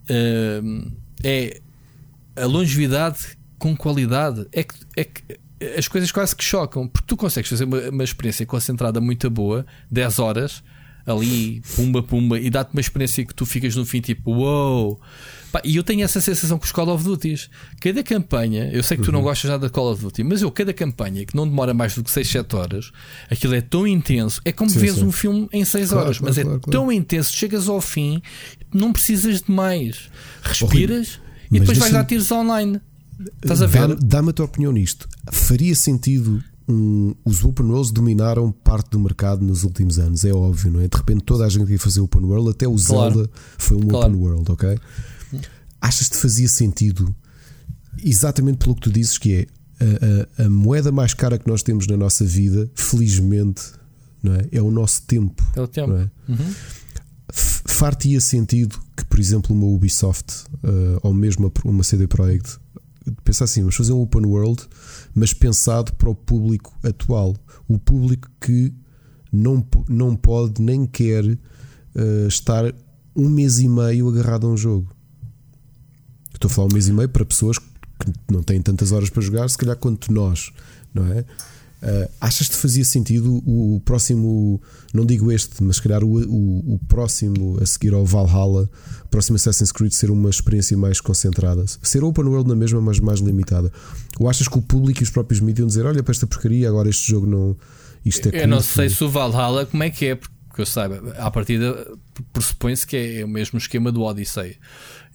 uh, 0.10 0.92
é 1.24 1.62
a 2.36 2.46
longevidade 2.46 3.38
com 3.58 3.76
qualidade. 3.76 4.46
É 4.52 4.64
que, 4.64 4.76
é 4.98 5.04
que 5.06 5.24
as 5.78 5.88
coisas 5.88 6.12
quase 6.12 6.36
que 6.36 6.44
chocam, 6.44 6.88
porque 6.88 7.08
tu 7.08 7.16
consegues 7.16 7.50
fazer 7.50 7.64
uma, 7.64 7.90
uma 7.90 8.04
experiência 8.04 8.46
concentrada 8.46 9.00
muito 9.00 9.30
boa, 9.30 9.66
10 9.90 10.20
horas, 10.20 10.64
ali, 11.06 11.62
pumba, 11.76 12.04
pumba, 12.04 12.40
e 12.40 12.50
dá-te 12.50 12.74
uma 12.74 12.82
experiência 12.82 13.26
que 13.26 13.34
tu 13.34 13.46
ficas 13.46 13.76
no 13.76 13.86
fim 13.86 14.02
tipo, 14.02 14.32
uou. 14.32 15.00
Wow, 15.54 15.62
e 15.64 15.76
eu 15.76 15.84
tenho 15.84 16.04
essa 16.04 16.22
sensação 16.22 16.58
com 16.58 16.66
os 16.66 16.72
Call 16.72 16.90
of 16.90 17.04
Duty. 17.04 17.50
Cada 17.82 18.04
campanha, 18.04 18.70
eu 18.72 18.82
sei 18.84 18.98
que 18.98 19.04
tu 19.04 19.08
uhum. 19.08 19.14
não 19.14 19.22
gostas 19.22 19.50
já 19.50 19.58
da 19.58 19.70
Call 19.70 19.92
of 19.92 20.02
Duty, 20.02 20.24
mas 20.24 20.42
eu, 20.42 20.52
cada 20.52 20.74
campanha 20.74 21.26
que 21.26 21.36
não 21.36 21.48
demora 21.48 21.74
mais 21.74 21.94
do 21.96 22.04
que 22.04 22.12
6, 22.12 22.28
7 22.28 22.56
horas, 22.56 22.92
aquilo 23.30 23.54
é 23.54 23.62
tão 23.62 23.86
intenso. 23.86 24.42
É 24.46 24.52
como 24.52 24.70
sim, 24.70 24.80
vês 24.80 24.96
sim. 24.96 25.04
um 25.04 25.12
filme 25.12 25.50
em 25.52 25.66
6 25.66 25.90
claro, 25.90 26.06
horas, 26.06 26.18
claro, 26.18 26.30
mas 26.30 26.38
é 26.38 26.44
claro, 26.44 26.62
é 26.66 26.72
tão 26.72 26.92
intenso, 26.92 27.34
chegas 27.34 27.68
ao 27.68 27.82
fim, 27.82 28.22
não 28.74 28.94
precisas 28.94 29.42
de 29.42 29.52
mais. 29.52 30.10
Respiras 30.42 31.20
e 31.52 31.60
depois 31.60 31.78
vais 31.78 31.92
dar 31.92 32.06
tiros 32.06 32.32
online. 32.32 32.80
Estás 33.44 33.62
a 33.62 33.68
ver? 33.68 33.96
Dá-me 33.96 34.30
a 34.30 34.34
tua 34.34 34.46
opinião 34.46 34.72
nisto. 34.72 35.08
Faria 35.32 35.76
sentido 35.76 36.44
um, 36.70 37.14
os 37.26 37.44
open 37.44 37.66
worlds 37.68 37.92
dominaram 37.92 38.52
parte 38.52 38.90
do 38.92 39.00
mercado 39.00 39.44
nos 39.44 39.64
últimos 39.64 39.98
anos, 40.00 40.24
é 40.26 40.32
óbvio, 40.34 40.72
não 40.72 40.80
é? 40.82 40.88
De 40.88 40.96
repente 40.98 41.24
toda 41.24 41.46
a 41.46 41.50
gente 41.50 41.72
ia 41.72 41.80
fazer 41.80 42.00
open 42.02 42.22
world, 42.24 42.50
até 42.50 42.68
o 42.68 42.76
Claro. 42.76 43.14
Zelda 43.16 43.30
foi 43.58 43.78
um 43.78 43.88
Claro. 43.88 44.08
open 44.14 44.22
world, 44.22 44.52
ok? 44.52 44.80
Achas 45.82 46.08
que 46.10 46.18
fazia 46.18 46.48
sentido 46.48 47.14
exatamente 48.04 48.58
pelo 48.60 48.76
que 48.76 48.82
tu 48.82 48.92
dizes 48.92 49.18
que 49.18 49.34
é 49.34 49.48
a, 49.84 50.44
a- 50.44 50.46
a 50.46 50.50
moeda 50.50 50.92
mais 50.92 51.14
cara 51.14 51.38
que 51.40 51.48
nós 51.48 51.64
temos 51.64 51.88
na 51.88 51.98
nossa 51.98 52.24
vida, 52.24 52.70
felizmente, 52.76 53.64
não 54.22 54.34
é? 54.36 54.48
É 54.52 54.62
o 54.62 54.70
nosso 54.70 55.02
tempo. 55.04 55.44
É 55.56 55.62
o 55.62 55.68
tempo. 55.68 55.94
É? 55.94 56.10
Uhum. 56.30 56.54
F- 57.34 57.62
Far-te-ia 57.66 58.22
sentido 58.22 58.80
que, 58.96 59.04
por 59.06 59.20
exemplo, 59.20 59.56
uma 59.56 59.66
Ubisoft 59.66 60.44
eh, 60.64 61.00
ou 61.02 61.14
mesmo 61.14 61.46
uma- 61.64 61.72
uma 61.74 61.84
CD 61.84 62.06
Projekt 62.08 62.60
pensar 63.24 63.46
assim: 63.46 63.62
vamos 63.62 63.76
fazer 63.76 63.94
um 63.94 64.02
open 64.02 64.26
world, 64.26 64.68
mas 65.14 65.34
pensado 65.34 65.94
para 65.94 66.10
o 66.10 66.16
público 66.16 66.74
atual, 66.84 67.36
o 67.68 67.80
público 67.80 68.30
que 68.40 68.74
não, 69.32 69.66
não 69.88 70.16
pode 70.16 70.62
nem 70.62 70.86
quer 70.86 71.26
eh, 71.26 72.26
estar 72.28 72.74
um 73.16 73.30
mês 73.30 73.60
e 73.60 73.68
meio 73.68 74.10
agarrado 74.10 74.48
a 74.48 74.50
um 74.52 74.58
jogo. 74.58 74.90
Estou 76.34 76.50
a 76.50 76.54
falar 76.54 76.68
um 76.68 76.74
mês 76.74 76.88
e 76.88 76.94
meio 76.94 77.10
para 77.10 77.26
pessoas 77.26 77.58
que 77.58 78.12
não 78.30 78.42
têm 78.42 78.62
tantas 78.62 78.92
horas 78.92 79.10
para 79.10 79.22
jogar, 79.22 79.50
se 79.50 79.58
calhar 79.58 79.76
quanto 79.78 80.12
nós, 80.12 80.52
não 80.94 81.06
é? 81.06 81.26
Ah, 81.82 82.10
achas 82.22 82.48
que 82.48 82.56
fazia 82.56 82.86
sentido 82.86 83.42
o, 83.46 83.76
o 83.76 83.80
próximo, 83.80 84.62
não 84.94 85.04
digo 85.06 85.32
este, 85.32 85.64
mas 85.64 85.78
se 85.78 85.82
calhar 85.82 86.04
o, 86.04 86.20
o, 86.24 86.76
o 86.76 86.80
próximo 86.88 87.58
a 87.60 87.66
seguir 87.66 87.94
ao 87.94 88.06
Valhalla, 88.06 88.70
o 89.04 89.08
próximo 89.08 89.36
Assassin's 89.36 89.72
Creed 89.72 89.92
ser 89.92 90.12
uma 90.12 90.30
experiência 90.30 90.78
mais 90.78 91.02
concentrada? 91.02 91.66
Ser 91.82 92.04
open 92.04 92.26
world 92.26 92.48
na 92.48 92.56
mesma, 92.56 92.80
mas 92.80 93.00
mais 93.00 93.20
limitada? 93.20 93.72
Ou 94.20 94.30
achas 94.30 94.48
que 94.48 94.58
o 94.58 94.62
público 94.62 95.02
e 95.02 95.04
os 95.04 95.10
próprios 95.10 95.42
mídias 95.42 95.60
iam 95.60 95.68
dizer: 95.68 95.86
olha 95.86 96.04
para 96.04 96.12
esta 96.12 96.28
porcaria, 96.28 96.70
agora 96.70 96.88
este 96.88 97.10
jogo 97.10 97.26
não. 97.26 97.58
Isto 98.06 98.30
é 98.30 98.44
Eu 98.44 98.48
não 98.48 98.58
curto"? 98.58 98.70
sei 98.74 98.90
se 98.90 99.04
o 99.04 99.10
Valhalla 99.10 99.66
como 99.66 99.82
é 99.84 99.90
que 99.90 100.06
é, 100.06 100.16
porque 100.16 100.62
eu 100.62 100.66
saiba, 100.66 101.14
à 101.18 101.32
partida 101.32 101.88
pressupõe-se 102.32 102.86
que 102.86 102.96
é 102.96 103.26
o 103.26 103.28
mesmo 103.28 103.58
esquema 103.58 103.92
do 103.92 104.02
Odyssey 104.04 104.58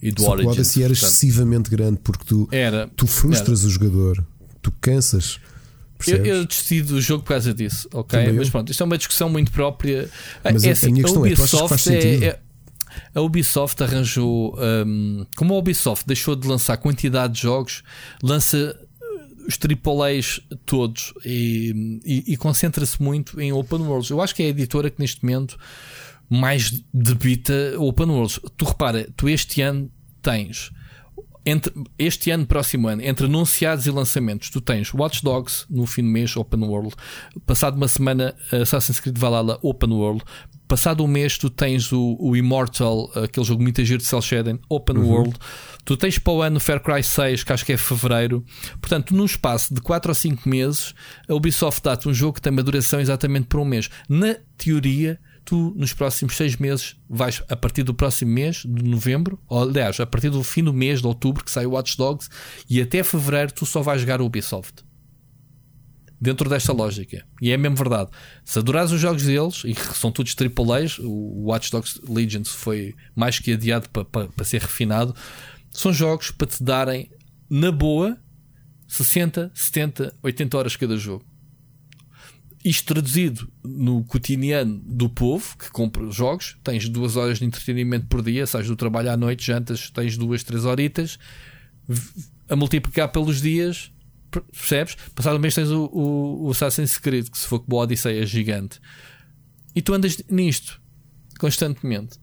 e 0.01 0.11
do 0.11 0.21
Só 0.21 0.27
que 0.27 0.31
o 0.31 0.33
Origins. 0.33 0.57
Odyssey 0.57 0.83
era 0.83 0.93
portanto, 0.93 1.09
excessivamente 1.09 1.69
grande 1.69 1.99
porque 2.03 2.25
tu, 2.25 2.47
era. 2.51 2.89
tu 2.95 3.07
frustras 3.07 3.63
o 3.63 3.69
jogador, 3.69 4.21
tu 4.61 4.71
cansas. 4.81 5.39
Eu, 6.11 6.25
eu 6.25 6.45
desisti 6.45 6.81
do 6.81 6.99
jogo 7.01 7.23
por 7.23 7.29
causa 7.29 7.53
disso, 7.53 7.87
ok? 7.93 8.19
Também 8.19 8.33
eu. 8.33 8.39
Mas 8.39 8.49
pronto, 8.49 8.71
isto 8.71 8.81
é 8.81 8.85
uma 8.85 8.97
discussão 8.97 9.29
muito 9.29 9.51
própria. 9.51 10.09
Mas 10.53 10.63
a- 10.63 10.67
a 10.87 10.89
minha 10.91 11.03
questão 11.03 11.25
é, 11.25 11.29
que 11.29 11.35
faz 11.69 11.81
sentido? 11.81 12.23
é- 12.23 12.39
a 13.13 13.21
Ubisoft 13.21 13.83
arranjou. 13.83 14.57
hum, 14.85 15.25
como 15.35 15.53
a 15.53 15.57
Ubisoft 15.57 16.05
deixou 16.07 16.35
de 16.35 16.47
lançar 16.47 16.77
quantidade 16.77 17.33
de 17.35 17.41
jogos, 17.41 17.83
lança 18.23 18.75
uh, 19.01 19.47
os 19.47 19.57
AAAs 19.57 20.39
todos 20.65 21.13
e, 21.25 21.99
e- 22.05 22.33
e 22.33 22.37
concentra-se 22.37 23.01
muito 23.01 23.39
em 23.39 23.51
open 23.53 23.79
worlds. 23.81 24.09
Eu 24.09 24.19
acho 24.21 24.33
que 24.33 24.41
é 24.43 24.47
a 24.47 24.49
editora 24.49 24.89
que 24.89 24.99
neste 24.99 25.23
momento 25.23 25.57
mais 26.29 26.83
debita 26.93 27.53
open 27.77 28.07
worlds. 28.07 28.39
Tu 28.57 28.65
repara, 28.65 29.07
tu 29.15 29.29
este 29.29 29.61
ano 29.61 29.89
tens 30.21 30.71
entre 31.47 31.71
este 31.97 32.29
ano, 32.29 32.45
próximo 32.45 32.89
ano, 32.89 33.01
entre 33.01 33.25
anunciados 33.25 33.87
e 33.87 33.91
lançamentos, 33.91 34.49
tu 34.49 34.59
tens 34.59 34.93
Watch 34.93 35.23
Dogs 35.23 35.65
no 35.69 35.85
fim 35.85 36.01
do 36.01 36.09
mês, 36.09 36.35
Open 36.35 36.61
World. 36.61 36.93
Passado 37.45 37.77
uma 37.77 37.87
semana, 37.87 38.35
Assassin's 38.51 38.99
Creed 38.99 39.17
Valhalla, 39.17 39.57
Open 39.61 39.93
World. 39.93 40.25
Passado 40.67 41.01
um 41.05 41.07
mês, 41.07 41.37
tu 41.37 41.49
tens 41.49 41.93
o, 41.93 42.17
o 42.19 42.35
Immortal, 42.35 43.09
aquele 43.15 43.45
jogo 43.45 43.63
muito 43.63 43.81
giro 43.85 43.99
de 43.99 44.05
Cell 44.05 44.21
Shading, 44.21 44.59
Open 44.67 44.97
World. 44.97 45.35
Tu 45.85 45.95
tens 45.95 46.19
para 46.19 46.33
o 46.33 46.41
ano 46.41 46.59
Far 46.59 46.81
Cry 46.81 47.01
6, 47.01 47.45
que 47.45 47.53
acho 47.53 47.65
que 47.65 47.71
é 47.71 47.77
fevereiro. 47.77 48.43
Portanto, 48.81 49.15
num 49.15 49.23
espaço 49.23 49.73
de 49.73 49.79
4 49.79 50.11
ou 50.11 50.15
5 50.15 50.49
meses, 50.49 50.93
a 51.29 51.33
Ubisoft 51.33 51.81
dá-te 51.81 52.09
um 52.09 52.13
jogo 52.13 52.33
que 52.33 52.41
tem 52.41 52.51
uma 52.51 52.61
duração 52.61 52.99
exatamente 52.99 53.47
por 53.47 53.61
um 53.61 53.65
mês. 53.65 53.89
Na 54.09 54.35
teoria, 54.57 55.17
tu 55.47 55.73
nos 55.77 55.93
próximos 55.93 56.35
seis 56.35 56.57
meses 56.57 56.97
vais 57.09 57.41
a 57.47 57.55
partir 57.55 57.81
do 57.81 57.93
próximo 57.93 58.29
mês 58.29 58.63
de 58.65 58.83
novembro, 58.83 59.39
ou 59.47 59.61
aliás, 59.61 59.97
a 59.97 60.05
partir 60.05 60.29
do 60.29 60.43
fim 60.43 60.61
do 60.61 60.73
mês 60.73 60.99
de 60.99 61.07
outubro 61.07 61.41
que 61.41 61.49
sai 61.49 61.65
o 61.65 61.71
Watch 61.71 61.95
Dogs 61.95 62.29
e 62.69 62.81
até 62.81 63.01
fevereiro 63.01 63.53
tu 63.53 63.65
só 63.65 63.81
vais 63.81 64.01
jogar 64.01 64.19
o 64.19 64.25
Ubisoft. 64.25 64.85
Dentro 66.19 66.49
desta 66.49 66.73
lógica. 66.73 67.25
E 67.41 67.49
é 67.49 67.55
mesmo 67.55 67.77
verdade. 67.77 68.09
Se 68.43 68.59
adorares 68.59 68.91
os 68.91 68.99
jogos 68.99 69.23
deles, 69.23 69.63
e 69.63 69.73
que 69.73 69.97
são 69.97 70.11
todos 70.11 70.35
AAAs, 70.35 70.99
o 70.99 71.45
Watch 71.45 71.71
Dogs 71.71 72.01
Legends 72.09 72.49
foi 72.49 72.93
mais 73.15 73.39
que 73.39 73.53
adiado 73.53 73.89
para, 73.89 74.03
para, 74.03 74.27
para 74.27 74.45
ser 74.45 74.61
refinado, 74.61 75.15
são 75.71 75.93
jogos 75.93 76.29
para 76.29 76.47
te 76.47 76.61
darem, 76.61 77.09
na 77.49 77.71
boa, 77.71 78.17
60, 78.85 79.49
70, 79.53 80.13
80 80.21 80.57
horas 80.57 80.75
cada 80.75 80.97
jogo 80.97 81.23
isto 82.63 82.93
traduzido 82.93 83.51
no 83.63 84.03
cotidiano 84.03 84.81
do 84.85 85.09
povo 85.09 85.57
que 85.57 85.69
compra 85.71 86.03
os 86.03 86.15
jogos, 86.15 86.57
tens 86.63 86.89
duas 86.89 87.15
horas 87.15 87.39
de 87.39 87.45
entretenimento 87.45 88.07
por 88.07 88.21
dia, 88.21 88.45
sais 88.45 88.67
do 88.67 88.75
trabalho 88.75 89.11
à 89.11 89.17
noite, 89.17 89.45
jantas, 89.45 89.89
tens 89.89 90.17
duas, 90.17 90.43
três 90.43 90.65
horitas, 90.65 91.17
a 92.49 92.55
multiplicar 92.55 93.11
pelos 93.11 93.41
dias, 93.41 93.91
per- 94.29 94.43
percebes? 94.43 94.97
Passado 95.15 95.39
mês 95.39 95.55
tens 95.55 95.69
o, 95.69 95.85
o, 95.85 96.47
o 96.47 96.51
Assassin's 96.51 96.97
Creed, 96.97 97.29
que 97.29 97.37
se 97.37 97.47
for 97.47 97.59
que 97.59 97.73
o 97.73 97.75
Odyssey 97.75 98.19
é 98.19 98.25
gigante, 98.25 98.79
e 99.75 99.81
tu 99.81 99.93
andas 99.93 100.21
nisto 100.29 100.81
constantemente. 101.39 102.19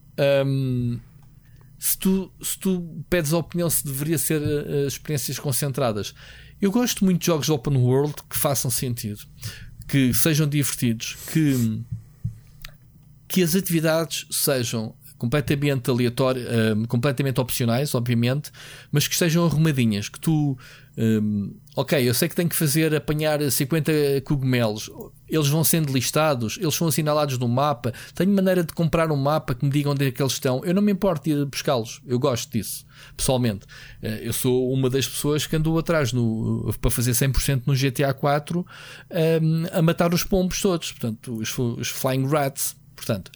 Se 1.77 1.97
tu, 1.97 2.31
se 2.41 2.57
tu 2.57 3.03
pedes 3.09 3.33
a 3.33 3.37
opinião 3.37 3.69
se 3.69 3.85
deveria 3.85 4.17
ser 4.17 4.41
uh, 4.41 4.87
experiências 4.87 5.37
concentradas, 5.37 6.13
eu 6.61 6.71
gosto 6.71 7.03
muito 7.03 7.19
de 7.19 7.25
jogos 7.27 7.49
open 7.49 7.77
world 7.77 8.15
que 8.29 8.37
façam 8.37 8.71
sentido, 8.71 9.19
que 9.87 10.13
sejam 10.13 10.47
divertidos, 10.47 11.15
que, 11.31 11.81
que 13.27 13.43
as 13.43 13.55
atividades 13.55 14.25
sejam 14.31 14.95
completamente 15.17 15.89
aleatórias, 15.89 16.47
um, 16.75 16.85
completamente 16.85 17.39
opcionais, 17.39 17.95
obviamente, 17.95 18.51
mas 18.91 19.07
que 19.07 19.13
estejam 19.13 19.45
arrumadinhas. 19.45 20.09
Que 20.09 20.19
tu, 20.19 20.57
um, 20.97 21.55
ok, 21.75 22.07
eu 22.07 22.13
sei 22.13 22.27
que 22.27 22.35
tenho 22.35 22.49
que 22.49 22.55
fazer 22.55 22.93
apanhar 22.93 23.39
50 23.49 23.91
cogumelos, 24.23 24.89
eles 25.27 25.47
vão 25.47 25.63
sendo 25.63 25.91
listados, 25.91 26.57
eles 26.61 26.75
são 26.75 26.87
assinalados 26.87 27.37
no 27.37 27.47
mapa. 27.47 27.93
Tenho 28.13 28.31
maneira 28.31 28.63
de 28.63 28.73
comprar 28.73 29.11
um 29.11 29.15
mapa 29.15 29.55
que 29.55 29.65
me 29.65 29.71
digam 29.71 29.93
onde 29.93 30.05
é 30.05 30.11
que 30.11 30.21
eles 30.21 30.33
estão. 30.33 30.63
Eu 30.63 30.73
não 30.73 30.81
me 30.81 30.91
importo 30.91 31.29
ir 31.29 31.45
buscá-los, 31.45 32.01
eu 32.05 32.19
gosto 32.19 32.51
disso, 32.51 32.85
pessoalmente. 33.17 33.65
Eh, 34.01 34.21
Eu 34.23 34.33
sou 34.33 34.71
uma 34.71 34.89
das 34.89 35.07
pessoas 35.07 35.47
que 35.47 35.55
andou 35.55 35.77
atrás 35.77 36.13
no, 36.13 36.73
para 36.79 36.91
fazer 36.91 37.11
100% 37.11 37.63
no 37.65 37.73
GTA 37.73 38.13
4 38.13 38.59
um, 38.59 38.65
a 39.71 39.81
matar 39.81 40.13
os 40.13 40.23
pombos 40.23 40.61
todos, 40.61 40.91
portanto, 40.91 41.35
os, 41.35 41.57
os 41.57 41.89
Flying 41.89 42.27
Rats. 42.27 42.75
Portanto, 42.95 43.31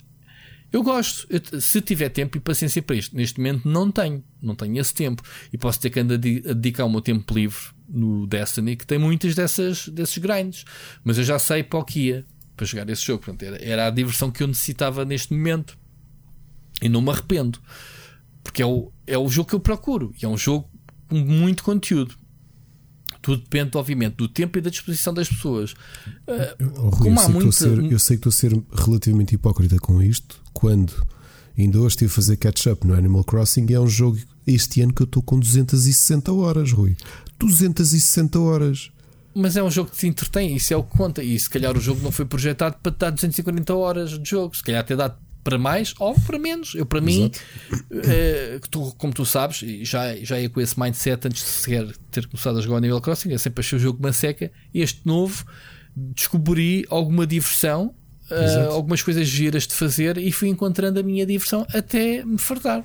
eu 0.72 0.84
gosto, 0.84 1.28
eu, 1.30 1.60
se 1.60 1.82
tiver 1.82 2.10
tempo 2.10 2.38
e 2.38 2.40
paciência 2.40 2.82
para 2.82 2.96
isto, 2.96 3.16
neste 3.16 3.40
momento 3.40 3.68
não 3.68 3.92
tenho, 3.92 4.24
não 4.42 4.56
tenho 4.56 4.80
esse 4.80 4.94
tempo 4.94 5.24
e 5.52 5.58
posso 5.58 5.80
ter 5.80 5.90
que 5.90 6.00
andar 6.00 6.16
a 6.16 6.18
dedicar 6.18 6.86
o 6.86 6.90
meu 6.90 7.02
tempo 7.02 7.34
livre 7.34 7.79
no 7.90 8.28
Destiny, 8.28 8.76
que 8.76 8.86
tem 8.86 9.00
muitas 9.00 9.36
dessas, 9.36 9.88
desses 9.88 10.18
grinds, 10.18 10.66
mas 11.04 11.18
eu 11.18 11.24
já 11.24 11.40
sei 11.40 11.64
para 11.64 11.80
o 11.80 11.84
que 11.84 12.08
ia 12.08 12.26
para 12.56 12.66
jogar 12.66 12.90
esse 12.90 13.06
jogo. 13.06 13.24
Portanto, 13.24 13.44
era, 13.44 13.64
era 13.64 13.88
a 13.88 13.90
diversão 13.90 14.30
que 14.30 14.44
eu 14.44 14.48
necessitava 14.48 15.04
neste 15.06 15.34
momento 15.34 15.78
e 16.82 16.88
não 16.88 17.02
me 17.02 17.10
arrependo 17.10 17.60
porque 18.44 18.62
é 18.62 18.66
o, 18.66 18.92
é 19.06 19.18
o 19.18 19.28
jogo 19.30 19.50
que 19.50 19.56
eu 19.56 19.60
procuro 19.60 20.14
e 20.22 20.26
é 20.26 20.28
um 20.28 20.38
jogo 20.38 20.70
com 21.08 21.18
muito 21.18 21.64
conteúdo. 21.64 22.16
Tudo 23.22 23.42
depende, 23.42 23.78
obviamente, 23.78 24.16
do 24.16 24.28
tempo 24.28 24.58
e 24.58 24.62
da 24.62 24.70
disposição 24.70 25.14
das 25.14 25.28
pessoas. 25.28 25.74
Uh, 26.28 26.70
Oh, 26.78 26.90
Rui, 26.90 27.12
eu, 27.12 27.18
sei 27.18 27.34
muito... 27.34 27.52
ser, 27.52 27.92
eu 27.92 28.00
sei 28.00 28.18
que 28.18 28.28
estou 28.28 28.30
a 28.30 28.34
ser 28.34 28.64
relativamente 28.74 29.36
hipócrita 29.36 29.78
com 29.78 30.02
isto 30.02 30.42
quando 30.54 30.94
ainda 31.58 31.80
hoje 31.80 31.96
estive 31.96 32.12
a 32.12 32.16
fazer 32.16 32.38
catch-up 32.38 32.88
no 32.88 32.96
Animal 32.96 33.24
Crossing 33.24 33.66
e 33.70 33.74
é 33.74 33.80
um 33.80 33.88
jogo 33.88 34.18
este 34.48 34.82
ano 34.82 34.94
que 34.94 35.02
eu 35.02 35.06
estou 35.06 35.22
com 35.22 35.40
260 35.40 36.32
horas, 36.32 36.72
Rui. 36.72 36.96
260 37.40 38.40
horas. 38.40 38.92
Mas 39.34 39.56
é 39.56 39.64
um 39.64 39.72
jogo 39.72 39.92
que 39.92 39.98
te 39.98 40.08
entretém, 40.08 40.56
isso 40.56 40.74
é 40.74 40.78
o 40.78 40.84
que 40.84 40.98
conta. 40.98 41.24
E 41.24 41.40
se 41.40 41.50
calhar 41.50 41.76
o 41.78 41.80
jogo 41.80 42.02
não 42.02 42.12
foi 42.12 42.26
projetado 42.26 42.78
para 42.82 42.92
te 42.92 42.98
dar 42.98 43.10
240 43.12 43.76
horas 43.76 44.20
de 44.20 44.30
jogo, 44.30 44.56
se 44.56 44.64
calhar 44.64 44.84
ter 44.84 44.98
dado 44.98 45.16
para 45.44 45.58
mais 45.58 45.94
ou 46.00 46.14
para 46.14 46.38
menos. 46.38 46.76
Eu, 46.76 46.86
para 46.86 47.00
mim, 47.00 47.32
eh, 47.92 48.60
tu, 48.70 48.94
como 48.98 49.14
tu 49.14 49.26
sabes, 49.26 49.62
e 49.62 49.86
já, 49.86 50.16
já 50.18 50.40
ia 50.40 50.50
com 50.50 50.60
esse 50.60 50.80
mindset 50.80 51.28
antes 51.28 51.44
de 51.44 51.50
sequer 51.50 51.88
ter 52.12 52.28
começado 52.28 52.58
a 52.58 52.62
jogar 52.62 52.76
o 52.76 52.78
Animal 52.78 53.02
Crossing, 53.02 53.32
eu 53.32 53.40
sempre 53.40 53.62
achei 53.62 53.78
o 53.78 53.82
jogo 53.82 54.00
uma 54.00 54.14
seca. 54.14 54.52
Este 54.74 55.02
novo, 55.06 55.46
descobri 55.96 56.86
alguma 56.90 57.26
diversão, 57.26 57.96
uh, 58.30 58.72
algumas 58.72 59.02
coisas 59.02 59.28
giras 59.28 59.66
de 59.66 59.74
fazer 59.74 60.18
e 60.18 60.32
fui 60.32 60.50
encontrando 60.50 61.00
a 61.00 61.04
minha 61.04 61.26
diversão 61.26 61.66
até 61.74 62.24
me 62.24 62.38
fartar. 62.38 62.84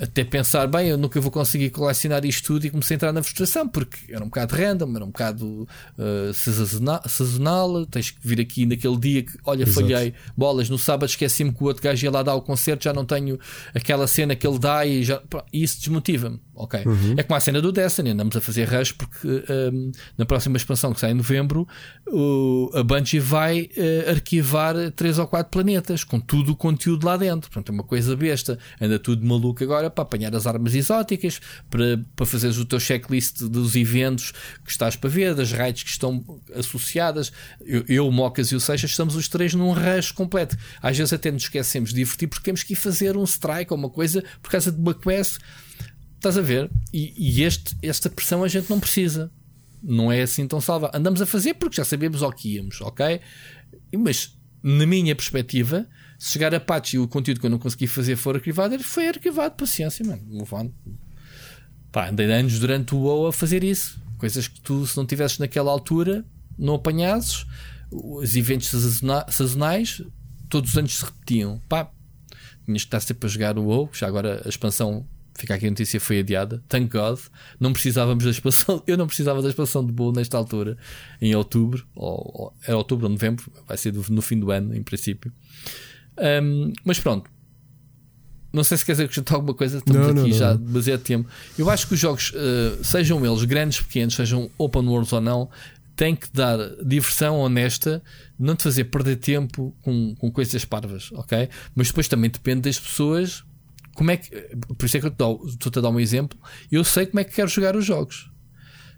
Até 0.00 0.24
pensar, 0.24 0.66
bem, 0.66 0.88
eu 0.88 0.98
nunca 0.98 1.20
vou 1.20 1.30
conseguir 1.30 1.70
colecionar 1.70 2.24
isto 2.24 2.46
tudo 2.46 2.66
e 2.66 2.70
comecei 2.70 2.94
a 2.94 2.96
entrar 2.96 3.12
na 3.12 3.22
frustração, 3.22 3.68
porque 3.68 4.12
era 4.12 4.22
um 4.22 4.28
bocado 4.28 4.54
random, 4.54 4.94
era 4.94 5.04
um 5.04 5.08
bocado 5.08 5.68
uh, 5.98 7.08
sazonal, 7.08 7.84
tens 7.86 8.10
que 8.12 8.26
vir 8.26 8.40
aqui 8.40 8.64
naquele 8.64 8.96
dia 8.96 9.22
que, 9.24 9.32
olha, 9.44 9.64
Exato. 9.64 9.80
falhei 9.80 10.14
bolas, 10.36 10.70
no 10.70 10.78
sábado 10.78 11.08
esqueci-me 11.08 11.52
que 11.52 11.62
o 11.62 11.66
outro 11.66 11.82
gajo 11.82 12.04
ia 12.04 12.10
lá 12.10 12.22
dar 12.22 12.34
o 12.34 12.42
concerto, 12.42 12.84
já 12.84 12.92
não 12.92 13.04
tenho 13.04 13.38
aquela 13.74 14.06
cena 14.06 14.36
que 14.36 14.46
ele 14.46 14.58
dá 14.58 14.86
e 14.86 15.02
já, 15.02 15.20
isso 15.52 15.80
desmotiva-me. 15.80 16.40
Ok. 16.54 16.82
Uhum. 16.84 17.14
É 17.16 17.22
como 17.22 17.36
a 17.36 17.40
cena 17.40 17.62
do 17.62 17.70
Destiny, 17.70 18.10
andamos 18.10 18.36
a 18.36 18.40
fazer 18.40 18.64
rush 18.68 18.90
porque 18.90 19.28
um, 19.28 19.42
ehm, 19.48 19.92
na 20.16 20.26
próxima 20.26 20.56
expansão 20.56 20.92
que 20.92 20.98
sai 20.98 21.12
em 21.12 21.14
novembro, 21.14 21.68
o, 22.08 22.68
a 22.74 22.82
Bungie 22.82 23.20
vai 23.20 23.62
uh, 23.62 24.10
arquivar 24.10 24.74
3 24.90 25.20
ou 25.20 25.26
4 25.28 25.50
planetas 25.50 26.02
com 26.02 26.18
tudo 26.18 26.52
o 26.52 26.56
conteúdo 26.56 27.06
lá 27.06 27.16
dentro. 27.16 27.48
Portanto, 27.48 27.70
é 27.70 27.72
uma 27.72 27.84
coisa 27.84 28.16
besta. 28.16 28.58
Anda 28.80 28.98
tudo 28.98 29.24
maluco 29.24 29.62
agora 29.62 29.87
para 29.90 30.02
apanhar 30.02 30.34
as 30.34 30.46
armas 30.46 30.74
exóticas, 30.74 31.40
para, 31.70 32.02
para 32.14 32.26
fazeres 32.26 32.58
o 32.58 32.64
teu 32.64 32.80
checklist 32.80 33.42
dos 33.42 33.76
eventos 33.76 34.32
que 34.64 34.70
estás 34.70 34.96
para 34.96 35.10
ver, 35.10 35.34
das 35.34 35.52
raids 35.52 35.82
que 35.82 35.90
estão 35.90 36.24
associadas. 36.54 37.32
Eu, 37.60 37.84
eu 37.88 38.10
Mocas 38.10 38.48
e 38.48 38.56
o 38.56 38.60
Seixas 38.60 38.90
estamos 38.90 39.16
os 39.16 39.28
três 39.28 39.54
num 39.54 39.72
rush 39.72 40.12
completo. 40.12 40.56
Às 40.82 40.96
vezes 40.96 41.12
até 41.12 41.30
nos 41.30 41.44
esquecemos 41.44 41.90
de 41.90 41.96
divertir 41.96 42.28
porque 42.28 42.44
temos 42.44 42.62
que 42.62 42.72
ir 42.72 42.76
fazer 42.76 43.16
um 43.16 43.24
strike 43.24 43.72
ou 43.72 43.78
uma 43.78 43.90
coisa 43.90 44.22
por 44.42 44.50
causa 44.50 44.72
de 44.72 44.78
uma 44.78 44.94
quest 44.94 45.38
Estás 46.18 46.36
a 46.36 46.42
ver? 46.42 46.68
E, 46.92 47.14
e 47.16 47.44
este, 47.44 47.76
esta 47.80 48.10
pressão 48.10 48.42
a 48.42 48.48
gente 48.48 48.68
não 48.68 48.80
precisa. 48.80 49.30
Não 49.80 50.10
é 50.10 50.22
assim 50.22 50.46
tão 50.48 50.60
salva. 50.60 50.90
Andamos 50.92 51.22
a 51.22 51.26
fazer 51.26 51.54
porque 51.54 51.76
já 51.76 51.84
sabemos 51.84 52.22
ao 52.24 52.32
que 52.32 52.56
íamos, 52.56 52.80
ok? 52.80 53.20
Mas, 53.96 54.36
na 54.60 54.84
minha 54.84 55.14
perspectiva, 55.14 55.86
se 56.18 56.32
chegar 56.32 56.52
a 56.52 56.58
patch 56.58 56.94
e 56.94 56.98
o 56.98 57.06
conteúdo 57.06 57.38
que 57.40 57.46
eu 57.46 57.50
não 57.50 57.58
consegui 57.58 57.86
fazer 57.86 58.16
for 58.16 58.34
arquivado, 58.34 58.74
ele 58.74 58.82
foi 58.82 59.08
arquivado. 59.08 59.54
Paciência, 59.54 60.04
mano. 60.04 60.22
On. 60.50 60.70
Pá, 61.92 62.10
andei 62.10 62.30
anos 62.30 62.58
durante 62.58 62.94
o 62.94 62.98
WoW 62.98 63.28
a 63.28 63.32
fazer 63.32 63.62
isso. 63.62 64.02
Coisas 64.18 64.48
que 64.48 64.60
tu, 64.60 64.84
se 64.84 64.96
não 64.96 65.06
tivesses 65.06 65.38
naquela 65.38 65.70
altura, 65.70 66.26
não 66.58 66.74
apanhasses. 66.74 67.46
Os 67.90 68.34
eventos 68.36 68.68
sazonais, 69.30 70.02
todos 70.48 70.72
os 70.72 70.76
anos 70.76 70.98
se 70.98 71.04
repetiam. 71.04 71.62
Pá, 71.68 71.90
tinhas 72.66 72.82
que 72.82 72.88
estar 72.88 73.00
sempre 73.00 73.26
a 73.26 73.30
jogar 73.30 73.56
o 73.56 73.64
WoW. 73.64 73.88
Já 73.92 74.08
agora 74.08 74.42
a 74.44 74.48
expansão 74.48 75.06
Fica 75.38 75.54
aqui 75.54 75.68
a 75.68 75.70
notícia 75.70 76.00
foi 76.00 76.18
adiada. 76.18 76.60
Thank 76.68 76.88
God. 76.88 77.20
Não 77.60 77.72
precisávamos 77.72 78.24
da 78.24 78.30
expansão. 78.30 78.82
Eu 78.88 78.96
não 78.96 79.06
precisava 79.06 79.40
da 79.40 79.48
expansão 79.48 79.86
de 79.86 79.92
Bull 79.92 80.12
nesta 80.12 80.36
altura, 80.36 80.76
em 81.22 81.32
outubro, 81.36 81.86
ou, 81.94 82.32
ou 82.34 82.54
é 82.66 82.74
outubro 82.74 83.06
ou 83.06 83.12
novembro, 83.12 83.48
vai 83.64 83.76
ser 83.76 83.92
do, 83.92 84.04
no 84.10 84.20
fim 84.20 84.36
do 84.36 84.50
ano, 84.50 84.74
em 84.74 84.82
princípio. 84.82 85.32
Um, 86.42 86.72
mas 86.84 86.98
pronto. 86.98 87.30
Não 88.52 88.64
sei 88.64 88.78
se 88.78 88.84
quer 88.84 88.92
dizer 88.92 89.04
acrescentar 89.04 89.34
alguma 89.36 89.54
coisa, 89.54 89.78
estamos 89.78 90.02
não, 90.02 90.22
aqui 90.22 90.30
não, 90.30 90.38
já 90.38 90.54
demasiado 90.54 91.00
tempo. 91.00 91.28
Eu 91.58 91.68
acho 91.70 91.86
que 91.86 91.94
os 91.94 92.00
jogos, 92.00 92.32
uh, 92.32 92.82
sejam 92.82 93.24
eles 93.24 93.44
grandes, 93.44 93.80
pequenos, 93.80 94.14
sejam 94.14 94.50
open 94.56 94.86
worlds 94.86 95.12
ou 95.12 95.20
não, 95.20 95.50
têm 95.94 96.14
que 96.14 96.28
dar 96.32 96.58
diversão 96.84 97.38
honesta, 97.40 98.02
não 98.38 98.54
te 98.54 98.62
fazer 98.62 98.84
perder 98.84 99.16
tempo 99.16 99.74
com, 99.82 100.14
com 100.14 100.30
coisas 100.30 100.64
parvas, 100.64 101.10
ok? 101.12 101.48
Mas 101.74 101.88
depois 101.88 102.08
também 102.08 102.30
depende 102.30 102.62
das 102.62 102.78
pessoas 102.78 103.44
como 103.98 104.12
é 104.12 104.16
que. 104.16 104.30
Por 104.78 104.86
isso 104.86 104.96
é 104.96 105.00
que 105.00 105.06
eu 105.06 105.40
estou-te 105.44 105.78
a 105.80 105.82
dar 105.82 105.90
um 105.90 105.98
exemplo. 105.98 106.38
Eu 106.70 106.84
sei 106.84 107.04
como 107.04 107.18
é 107.18 107.24
que 107.24 107.34
quero 107.34 107.48
jogar 107.48 107.74
os 107.74 107.84
jogos. 107.84 108.30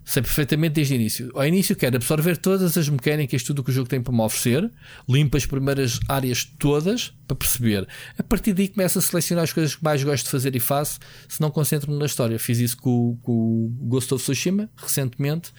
Sei 0.03 0.21
perfeitamente 0.21 0.73
desde 0.73 0.93
o 0.93 0.95
início. 0.95 1.31
Ao 1.33 1.45
início 1.45 1.75
quero 1.75 1.95
absorver 1.95 2.37
todas 2.37 2.77
as 2.77 2.89
mecânicas, 2.89 3.43
tudo 3.43 3.59
o 3.59 3.63
que 3.63 3.69
o 3.69 3.73
jogo 3.73 3.87
tem 3.87 4.01
para 4.01 4.11
me 4.13 4.21
oferecer, 4.21 4.69
limpo 5.07 5.37
as 5.37 5.45
primeiras 5.45 5.99
áreas 6.07 6.43
todas 6.43 7.13
para 7.27 7.35
perceber. 7.35 7.87
A 8.17 8.23
partir 8.23 8.53
daí 8.53 8.67
começo 8.67 8.99
a 8.99 9.01
selecionar 9.01 9.43
as 9.43 9.53
coisas 9.53 9.75
que 9.75 9.83
mais 9.83 10.03
gosto 10.03 10.25
de 10.25 10.31
fazer 10.31 10.55
e 10.55 10.59
faço, 10.59 10.99
se 11.27 11.39
não 11.39 11.51
concentro-me 11.51 11.97
na 11.97 12.05
história. 12.05 12.37
Fiz 12.39 12.59
isso 12.59 12.77
com, 12.77 13.17
com 13.21 13.31
o 13.31 13.69
Ghost 13.87 14.13
of 14.13 14.23
Tsushima 14.23 14.69
recentemente. 14.75 15.51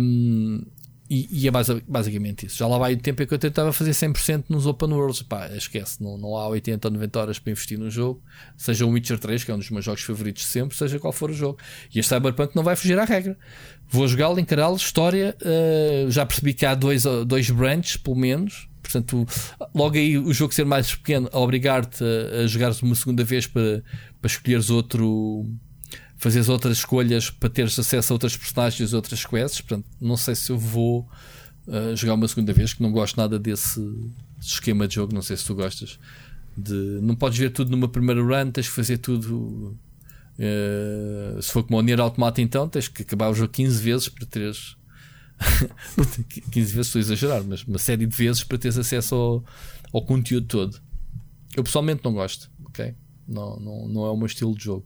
Um, 0.00 0.64
e, 1.10 1.28
e, 1.30 1.48
é 1.48 1.50
basicamente 1.86 2.46
isso. 2.46 2.58
Já 2.58 2.66
lá 2.66 2.76
vai 2.76 2.92
o 2.92 2.96
tempo 2.98 3.22
em 3.22 3.26
que 3.26 3.32
eu 3.32 3.38
tentava 3.38 3.72
fazer 3.72 3.92
100% 3.92 4.44
nos 4.48 4.66
open 4.66 4.92
worlds. 4.92 5.22
Pá, 5.22 5.48
esquece, 5.48 6.02
não, 6.02 6.18
não 6.18 6.36
há 6.36 6.46
80 6.48 6.86
ou 6.86 6.92
90 6.92 7.18
horas 7.18 7.38
para 7.38 7.50
investir 7.50 7.78
no 7.78 7.90
jogo. 7.90 8.22
Seja 8.56 8.84
o 8.84 8.90
Witcher 8.90 9.18
3, 9.18 9.42
que 9.42 9.50
é 9.50 9.54
um 9.54 9.58
dos 9.58 9.70
meus 9.70 9.84
jogos 9.84 10.02
favoritos 10.02 10.44
sempre, 10.46 10.76
seja 10.76 10.98
qual 10.98 11.12
for 11.12 11.30
o 11.30 11.32
jogo. 11.32 11.58
E 11.94 11.98
este 11.98 12.14
Cyberpunk 12.14 12.54
não 12.54 12.62
vai 12.62 12.76
fugir 12.76 12.98
à 12.98 13.04
regra. 13.04 13.38
Vou 13.88 14.06
jogá-lo, 14.06 14.38
encará-lo, 14.38 14.76
história. 14.76 15.34
Uh, 15.40 16.10
já 16.10 16.26
percebi 16.26 16.52
que 16.52 16.66
há 16.66 16.74
dois, 16.74 17.04
dois 17.26 17.48
branches, 17.50 17.96
pelo 17.96 18.16
menos. 18.16 18.68
Portanto, 18.82 19.26
logo 19.74 19.96
aí 19.96 20.18
o 20.18 20.32
jogo 20.32 20.54
ser 20.54 20.64
mais 20.64 20.94
pequeno, 20.94 21.28
a 21.32 21.38
obrigar-te 21.38 22.04
a, 22.04 22.42
a 22.42 22.46
jogares 22.46 22.82
uma 22.82 22.94
segunda 22.94 23.24
vez 23.24 23.46
para, 23.46 23.82
para 24.20 24.30
escolheres 24.30 24.70
outro 24.70 25.46
fazeres 26.18 26.48
outras 26.48 26.78
escolhas 26.78 27.30
para 27.30 27.48
teres 27.48 27.78
acesso 27.78 28.12
a 28.12 28.14
outras 28.14 28.36
personagens, 28.36 28.92
outras 28.92 29.24
quests. 29.24 29.60
Portanto, 29.60 29.86
não 30.00 30.16
sei 30.16 30.34
se 30.34 30.50
eu 30.50 30.58
vou 30.58 31.08
uh, 31.66 31.96
jogar 31.96 32.14
uma 32.14 32.26
segunda 32.26 32.52
vez, 32.52 32.74
que 32.74 32.82
não 32.82 32.90
gosto 32.90 33.16
nada 33.16 33.38
desse 33.38 33.80
esquema 34.40 34.86
de 34.88 34.96
jogo. 34.96 35.14
Não 35.14 35.22
sei 35.22 35.36
se 35.36 35.44
tu 35.44 35.54
gostas. 35.54 35.98
De, 36.56 36.74
não 37.00 37.14
podes 37.14 37.38
ver 37.38 37.50
tudo 37.50 37.70
numa 37.70 37.88
primeira 37.88 38.20
run, 38.20 38.50
tens 38.50 38.68
que 38.68 38.74
fazer 38.74 38.98
tudo. 38.98 39.78
Uh, 40.38 41.40
se 41.40 41.52
for 41.52 41.62
como 41.62 41.78
o 41.78 41.82
Nier 41.82 42.00
Automata, 42.00 42.42
então 42.42 42.68
tens 42.68 42.88
que 42.88 43.02
acabar 43.02 43.30
o 43.30 43.34
jogo 43.34 43.52
15 43.52 43.80
vezes 43.80 44.08
para 44.08 44.26
teres. 44.26 44.76
15 46.50 46.72
vezes 46.72 46.86
estou 46.88 46.98
a 46.98 47.02
exagerar, 47.02 47.44
mas 47.44 47.62
uma 47.62 47.78
série 47.78 48.06
de 48.06 48.16
vezes 48.16 48.42
para 48.42 48.58
teres 48.58 48.76
acesso 48.76 49.14
ao, 49.14 49.44
ao 49.92 50.04
conteúdo 50.04 50.48
todo. 50.48 50.80
Eu 51.56 51.62
pessoalmente 51.62 52.04
não 52.04 52.12
gosto, 52.12 52.50
ok? 52.66 52.94
Não, 53.26 53.58
não, 53.60 53.88
não 53.88 54.06
é 54.06 54.10
o 54.10 54.16
meu 54.16 54.26
estilo 54.26 54.56
de 54.56 54.64
jogo. 54.64 54.84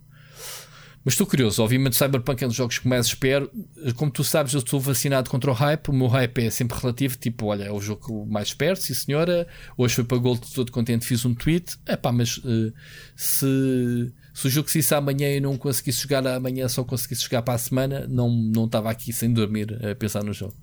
Mas 1.05 1.15
estou 1.15 1.27
curioso, 1.27 1.63
obviamente 1.63 1.97
Cyberpunk 1.97 2.43
é 2.43 2.47
um 2.47 2.49
dos 2.49 2.57
jogos 2.57 2.79
que 2.79 2.87
mais 2.87 3.07
espero. 3.07 3.51
Como 3.97 4.11
tu 4.11 4.23
sabes, 4.23 4.53
eu 4.53 4.61
estou 4.61 4.79
vacinado 4.79 5.29
contra 5.29 5.51
o 5.51 5.55
hype. 5.55 5.89
O 5.89 5.93
meu 5.93 6.07
hype 6.07 6.45
é 6.45 6.51
sempre 6.51 6.79
relativo. 6.79 7.17
Tipo, 7.17 7.47
olha, 7.47 7.65
é 7.65 7.73
o 7.73 7.81
jogo 7.81 8.07
que 8.07 8.31
mais 8.31 8.49
espero, 8.49 8.77
sim 8.77 8.95
senhora. 8.95 9.47
Hoje 9.77 9.97
foi 9.97 10.05
para 10.05 10.17
Gold, 10.19 10.41
todo 10.55 10.71
contente, 10.71 11.05
fiz 11.05 11.25
um 11.25 11.35
tweet. 11.35 11.77
É 11.87 11.97
pá, 11.97 12.13
mas 12.13 12.39
uh, 12.39 12.73
se, 13.17 14.13
se 14.33 14.47
o 14.47 14.51
jogo 14.51 14.71
se 14.71 14.79
isso 14.79 14.95
amanhã 14.95 15.29
e 15.29 15.41
não 15.41 15.59
conseguisse 15.59 16.03
jogar 16.03 16.25
amanhã, 16.25 16.69
só 16.69 16.85
conseguisse 16.85 17.25
jogar 17.25 17.43
para 17.43 17.55
a 17.55 17.59
semana, 17.59 18.07
não, 18.09 18.31
não 18.31 18.67
estava 18.67 18.89
aqui 18.89 19.13
sem 19.13 19.33
dormir 19.33 19.77
a 19.85 19.97
pensar 19.97 20.23
no 20.23 20.33
jogo. 20.33 20.55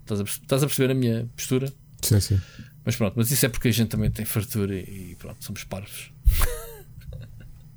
Estás 0.00 0.20
a, 0.20 0.24
estás 0.24 0.62
a 0.64 0.66
perceber 0.66 0.92
a 0.92 0.94
minha 0.94 1.30
postura? 1.36 1.72
Sim, 2.02 2.18
sim. 2.18 2.40
Mas 2.84 2.96
pronto, 2.96 3.14
mas 3.16 3.30
isso 3.30 3.46
é 3.46 3.48
porque 3.48 3.68
a 3.68 3.72
gente 3.72 3.90
também 3.90 4.10
tem 4.10 4.24
fartura 4.24 4.74
e, 4.74 5.12
e 5.12 5.16
pronto, 5.16 5.44
somos 5.44 5.62
parvos. 5.62 6.10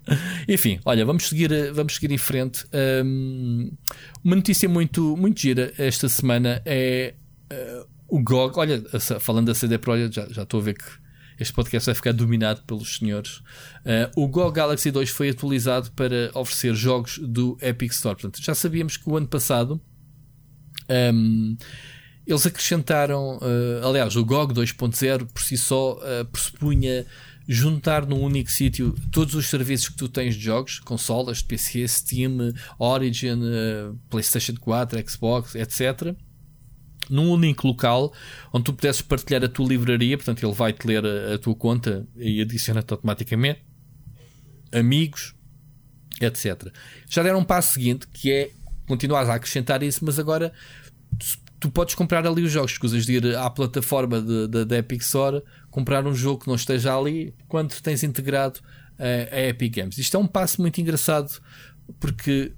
Enfim, 0.47 0.79
olha, 0.85 1.05
vamos 1.05 1.27
seguir, 1.27 1.71
vamos 1.73 1.95
seguir 1.95 2.11
em 2.11 2.17
frente. 2.17 2.65
Um, 3.03 3.71
uma 4.23 4.35
notícia 4.35 4.67
muito, 4.67 5.15
muito 5.15 5.39
gira 5.39 5.73
esta 5.77 6.09
semana 6.09 6.61
é 6.65 7.13
uh, 7.51 7.87
o 8.07 8.21
GOG. 8.21 8.57
Olha, 8.57 8.83
falando 9.19 9.47
da 9.47 9.55
CD 9.55 9.77
Projekt, 9.77 10.15
já, 10.15 10.27
já 10.29 10.43
estou 10.43 10.59
a 10.59 10.63
ver 10.63 10.73
que 10.75 11.01
este 11.39 11.53
podcast 11.53 11.85
vai 11.87 11.95
ficar 11.95 12.13
dominado 12.13 12.61
pelos 12.63 12.97
senhores. 12.97 13.37
Uh, 13.85 14.11
o 14.15 14.27
GOG 14.27 14.55
Galaxy 14.55 14.91
2 14.91 15.09
foi 15.09 15.29
atualizado 15.29 15.91
para 15.91 16.31
oferecer 16.35 16.75
jogos 16.75 17.17
do 17.17 17.57
Epic 17.61 17.91
Store. 17.91 18.15
Portanto, 18.15 18.43
já 18.43 18.53
sabíamos 18.53 18.97
que 18.97 19.09
o 19.09 19.17
ano 19.17 19.27
passado 19.27 19.81
um, 21.13 21.57
eles 22.27 22.45
acrescentaram, 22.45 23.37
uh, 23.37 23.87
aliás, 23.87 24.15
o 24.15 24.23
GOG 24.23 24.53
2.0 24.53 25.27
por 25.33 25.41
si 25.41 25.57
só 25.57 25.93
uh, 25.93 26.25
pressupunha 26.25 27.05
juntar 27.53 28.05
num 28.05 28.21
único 28.21 28.49
sítio 28.49 28.95
todos 29.11 29.35
os 29.35 29.47
serviços 29.47 29.89
que 29.89 29.97
tu 29.97 30.07
tens 30.07 30.35
de 30.35 30.41
jogos, 30.41 30.79
consolas, 30.79 31.41
PC, 31.41 31.85
Steam, 31.85 32.53
Origin, 32.79 33.41
uh, 33.41 33.99
PlayStation 34.09 34.55
4, 34.57 35.09
Xbox, 35.09 35.55
etc. 35.55 36.15
Num 37.09 37.29
único 37.29 37.67
local 37.67 38.13
onde 38.53 38.63
tu 38.63 38.73
pudesses 38.73 39.01
partilhar 39.01 39.43
a 39.43 39.49
tua 39.49 39.67
livraria, 39.67 40.17
portanto, 40.17 40.45
ele 40.45 40.53
vai-te 40.53 40.87
ler 40.87 41.05
a, 41.05 41.33
a, 41.33 41.37
tua 41.37 41.53
conta 41.53 42.07
e 42.15 42.41
adiciona-te 42.41 42.93
automaticamente 42.93 43.59
amigos, 44.71 45.35
etc. 46.21 46.71
Já 47.09 47.21
deram 47.21 47.39
um 47.39 47.43
passo 47.43 47.73
seguinte 47.73 48.07
que 48.07 48.31
é 48.31 48.51
continuar 48.87 49.29
a 49.29 49.35
acrescentar 49.35 49.83
isso, 49.83 50.05
mas 50.05 50.17
agora 50.17 50.53
tu 51.59 51.69
podes 51.69 51.95
comprar 51.95 52.25
ali 52.25 52.43
os 52.43 52.51
jogos, 52.51 52.71
escusas 52.71 53.05
de 53.05 53.17
ir 53.17 53.35
à 53.35 53.49
plataforma 53.49 54.21
da 54.21 54.77
Epic 54.77 55.01
Store, 55.01 55.43
comprar 55.71 56.05
um 56.05 56.13
jogo 56.13 56.43
que 56.43 56.47
não 56.47 56.55
esteja 56.55 56.95
ali, 56.95 57.33
quando 57.47 57.79
tens 57.81 58.03
integrado 58.03 58.59
a, 58.99 59.35
a 59.35 59.47
Epic 59.47 59.75
Games. 59.75 59.97
Isto 59.97 60.17
é 60.17 60.19
um 60.19 60.27
passo 60.27 60.61
muito 60.61 60.79
engraçado, 60.79 61.41
porque 61.99 62.53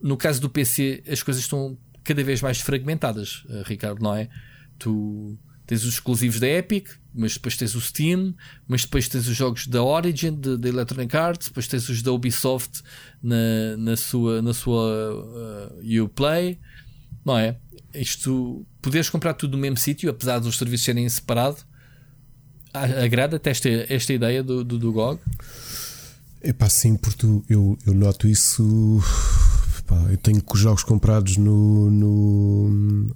no 0.00 0.16
caso 0.16 0.40
do 0.40 0.48
PC 0.48 1.02
as 1.10 1.22
coisas 1.22 1.42
estão 1.42 1.76
cada 2.02 2.24
vez 2.24 2.40
mais 2.40 2.60
fragmentadas, 2.60 3.44
eh, 3.50 3.62
Ricardo, 3.66 4.02
não 4.02 4.14
é? 4.14 4.28
Tu 4.78 5.38
tens 5.66 5.84
os 5.84 5.94
exclusivos 5.94 6.40
da 6.40 6.48
Epic, 6.48 6.88
mas 7.14 7.34
depois 7.34 7.56
tens 7.56 7.74
o 7.74 7.80
Steam, 7.80 8.34
mas 8.66 8.82
depois 8.82 9.08
tens 9.08 9.28
os 9.28 9.36
jogos 9.36 9.66
da 9.66 9.82
Origin, 9.82 10.40
da 10.40 10.68
Electronic 10.68 11.14
Arts, 11.16 11.48
depois 11.48 11.68
tens 11.68 11.88
os 11.88 12.00
da 12.02 12.10
Ubisoft 12.10 12.82
na, 13.22 13.76
na 13.76 13.96
sua, 13.96 14.40
na 14.40 14.54
sua 14.54 15.78
uh, 15.82 16.04
Uplay, 16.04 16.58
não 17.24 17.36
é? 17.36 17.56
isto, 17.94 18.66
poderes 18.80 19.10
comprar 19.10 19.34
tudo 19.34 19.56
no 19.56 19.58
mesmo 19.58 19.76
sítio, 19.76 20.10
apesar 20.10 20.38
dos 20.38 20.56
serviços 20.56 20.84
serem 20.84 21.08
separados, 21.08 21.64
agrada-te 22.72 23.48
esta, 23.48 23.68
esta 23.88 24.12
ideia 24.12 24.42
do, 24.42 24.64
do, 24.64 24.78
do 24.78 24.92
GOG? 24.92 25.20
É 26.42 26.52
pá, 26.52 26.68
sim, 26.68 26.96
porque 26.96 27.26
eu, 27.48 27.76
eu 27.86 27.94
noto 27.94 28.26
isso. 28.26 29.02
Pá, 29.86 29.96
eu 30.10 30.16
tenho 30.16 30.42
jogos 30.54 30.82
comprados 30.82 31.36
no, 31.36 31.90
no, 31.90 33.10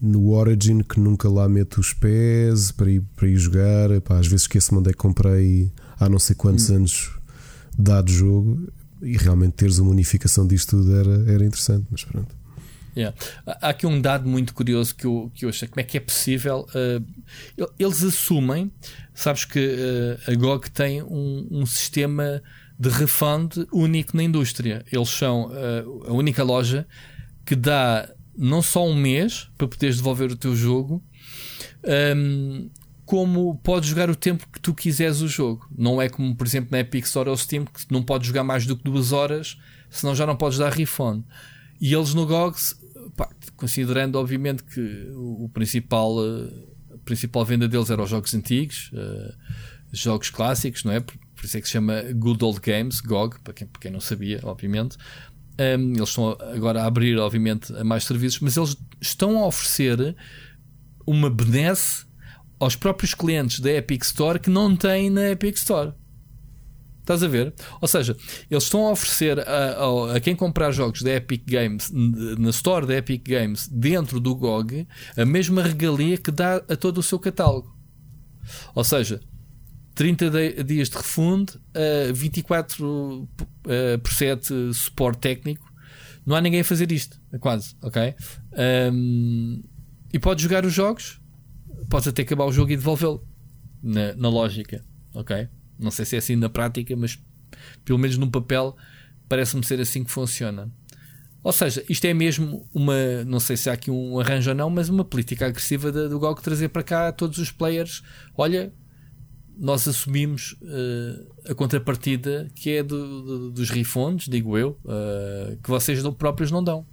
no 0.00 0.30
Origin 0.30 0.80
que 0.80 0.98
nunca 0.98 1.28
lá 1.28 1.48
meto 1.48 1.80
os 1.80 1.92
pés 1.92 2.70
para 2.70 2.90
ir, 2.90 3.02
para 3.16 3.28
ir 3.28 3.36
jogar. 3.36 3.90
Epá, 3.90 4.18
às 4.18 4.26
vezes 4.26 4.42
esqueço-me 4.42 4.80
onde 4.80 4.90
é 4.90 4.92
que 4.92 4.98
comprei 4.98 5.70
há 5.98 6.08
não 6.08 6.18
sei 6.18 6.34
quantos 6.34 6.70
hum. 6.70 6.76
anos 6.76 7.10
dado 7.78 8.10
jogo 8.10 8.68
e 9.02 9.16
realmente 9.16 9.52
teres 9.52 9.78
uma 9.78 9.90
unificação 9.90 10.46
disto 10.46 10.76
tudo 10.76 10.94
era, 10.94 11.32
era 11.32 11.44
interessante, 11.44 11.86
mas 11.90 12.04
pronto. 12.04 12.39
Yeah. 13.00 13.16
Há 13.46 13.70
aqui 13.70 13.86
um 13.86 13.98
dado 13.98 14.28
muito 14.28 14.52
curioso 14.52 14.94
que 14.94 15.06
eu, 15.06 15.32
que 15.34 15.46
eu 15.46 15.48
achei 15.48 15.66
como 15.66 15.80
é 15.80 15.84
que 15.84 15.96
é 15.96 16.00
possível. 16.00 16.66
Uh, 16.68 17.72
eles 17.78 18.04
assumem, 18.04 18.70
sabes 19.14 19.46
que 19.46 19.58
uh, 19.58 20.30
a 20.30 20.34
GOG 20.34 20.70
tem 20.70 21.02
um, 21.02 21.48
um, 21.50 21.64
sistema 21.64 22.42
de 22.78 22.90
refund 22.90 23.66
único 23.72 24.14
na 24.14 24.22
indústria. 24.22 24.84
Eles 24.92 25.08
são 25.08 25.46
uh, 25.46 26.08
a 26.08 26.12
única 26.12 26.42
loja 26.42 26.86
que 27.46 27.56
dá 27.56 28.06
não 28.36 28.60
só 28.60 28.86
um 28.86 28.94
mês 28.94 29.48
para 29.56 29.66
poderes 29.66 29.96
devolver 29.96 30.30
o 30.30 30.36
teu 30.36 30.54
jogo, 30.54 31.02
um, 32.14 32.68
como 33.06 33.58
podes 33.64 33.88
jogar 33.88 34.10
o 34.10 34.14
tempo 34.14 34.46
que 34.52 34.60
tu 34.60 34.74
quiseres 34.74 35.22
o 35.22 35.26
jogo. 35.26 35.66
Não 35.76 36.00
é 36.02 36.08
como, 36.10 36.36
por 36.36 36.46
exemplo, 36.46 36.68
na 36.70 36.80
Epic 36.80 37.06
Store 37.06 37.30
ou 37.30 37.36
Steam, 37.36 37.64
que 37.64 37.80
não 37.90 38.02
podes 38.02 38.28
jogar 38.28 38.44
mais 38.44 38.66
do 38.66 38.76
que 38.76 38.84
duas 38.84 39.10
horas, 39.10 39.58
senão 39.88 40.14
já 40.14 40.26
não 40.26 40.36
podes 40.36 40.58
dar 40.58 40.70
refund. 40.70 41.24
E 41.80 41.94
eles 41.94 42.12
no 42.12 42.26
GOG, 42.26 42.58
pá, 43.20 43.28
considerando 43.54 44.16
obviamente 44.16 44.64
que 44.64 45.10
o, 45.14 45.50
principal, 45.52 46.18
a 46.90 46.98
principal 47.04 47.44
venda 47.44 47.68
deles 47.68 47.90
era 47.90 48.02
os 48.02 48.08
jogos 48.08 48.32
antigos, 48.32 48.90
uh, 48.94 49.34
jogos 49.92 50.30
clássicos, 50.30 50.84
não 50.84 50.92
é? 50.92 51.00
Por, 51.00 51.14
por, 51.36 51.44
isso 51.44 51.58
é 51.58 51.60
que 51.60 51.66
se 51.66 51.72
chama 51.72 52.02
Good 52.14 52.42
Old 52.42 52.60
Games, 52.60 53.00
GOG, 53.00 53.40
para 53.40 53.52
quem, 53.52 53.66
para 53.66 53.80
quem 53.82 53.90
não 53.90 54.00
sabia, 54.00 54.40
obviamente. 54.42 54.96
Um, 55.58 55.92
eles 55.92 56.08
estão 56.08 56.30
agora 56.54 56.82
a 56.82 56.86
abrir, 56.86 57.18
obviamente, 57.18 57.74
a 57.76 57.84
mais 57.84 58.04
serviços, 58.04 58.40
mas 58.40 58.56
eles 58.56 58.74
estão 59.00 59.38
a 59.38 59.46
oferecer 59.46 60.16
uma 61.06 61.28
benesse 61.28 62.06
aos 62.58 62.76
próprios 62.76 63.14
clientes 63.14 63.60
da 63.60 63.70
Epic 63.70 64.02
Store 64.02 64.38
que 64.38 64.48
não 64.48 64.74
têm 64.74 65.10
na 65.10 65.30
Epic 65.30 65.56
Store. 65.56 65.92
Estás 67.10 67.24
a 67.24 67.28
ver? 67.28 67.52
Ou 67.80 67.88
seja, 67.88 68.16
eles 68.48 68.62
estão 68.62 68.86
a 68.86 68.92
oferecer 68.92 69.40
a, 69.40 69.42
a, 69.42 70.16
a, 70.16 70.20
quem 70.20 70.36
comprar 70.36 70.70
jogos 70.70 71.02
da 71.02 71.10
Epic 71.10 71.42
Games 71.44 71.90
na 71.92 72.50
Store 72.50 72.86
da 72.86 72.94
Epic 72.94 73.26
Games 73.26 73.66
dentro 73.66 74.20
do 74.20 74.32
GOG 74.32 74.86
a 75.16 75.24
mesma 75.24 75.60
regalia 75.60 76.16
que 76.16 76.30
dá 76.30 76.56
a 76.56 76.76
todo 76.76 76.98
o 76.98 77.02
seu 77.02 77.18
catálogo. 77.18 77.76
Ou 78.76 78.84
seja, 78.84 79.20
30 79.96 80.30
de, 80.30 80.62
dias 80.62 80.88
de 80.88 80.96
refund, 80.98 81.50
uh, 81.50 82.14
24 82.14 82.86
uh, 82.86 83.28
por 84.00 84.12
7 84.12 84.72
suporte 84.72 85.18
técnico. 85.18 85.68
Não 86.24 86.36
há 86.36 86.40
ninguém 86.40 86.60
a 86.60 86.64
fazer 86.64 86.92
isto, 86.92 87.20
quase, 87.40 87.74
ok? 87.82 88.14
Um, 88.92 89.64
e 90.12 90.18
podes 90.20 90.44
jogar 90.44 90.64
os 90.64 90.72
jogos 90.72 91.20
podes 91.88 92.06
até 92.06 92.22
acabar 92.22 92.44
o 92.44 92.52
jogo 92.52 92.70
e 92.70 92.76
devolvê-lo 92.76 93.26
na, 93.82 94.14
na 94.14 94.28
lógica, 94.28 94.84
ok? 95.12 95.48
Não 95.80 95.90
sei 95.90 96.04
se 96.04 96.16
é 96.16 96.18
assim 96.18 96.36
na 96.36 96.48
prática, 96.48 96.94
mas 96.96 97.18
pelo 97.84 97.98
menos 97.98 98.16
no 98.16 98.30
papel 98.30 98.76
parece-me 99.28 99.64
ser 99.64 99.80
assim 99.80 100.04
que 100.04 100.10
funciona. 100.10 100.70
Ou 101.42 101.52
seja, 101.52 101.82
isto 101.88 102.04
é 102.04 102.12
mesmo 102.12 102.68
uma, 102.74 103.24
não 103.24 103.40
sei 103.40 103.56
se 103.56 103.70
há 103.70 103.72
aqui 103.72 103.90
um 103.90 104.20
arranjo 104.20 104.50
ou 104.50 104.56
não, 104.56 104.68
mas 104.68 104.88
uma 104.90 105.04
política 105.04 105.46
agressiva 105.46 105.90
do 105.90 106.18
GOG 106.18 106.42
trazer 106.42 106.68
para 106.68 106.82
cá 106.82 107.12
todos 107.12 107.38
os 107.38 107.50
players. 107.50 108.02
Olha, 108.36 108.72
nós 109.56 109.88
assumimos 109.88 110.52
uh, 110.62 111.50
a 111.50 111.54
contrapartida 111.54 112.50
que 112.54 112.70
é 112.70 112.82
do, 112.82 113.22
do, 113.22 113.50
dos 113.52 113.70
refunds, 113.70 114.28
digo 114.28 114.58
eu, 114.58 114.78
uh, 114.84 115.56
que 115.62 115.70
vocês 115.70 116.02
próprios 116.18 116.50
não 116.50 116.62
dão. 116.62 116.86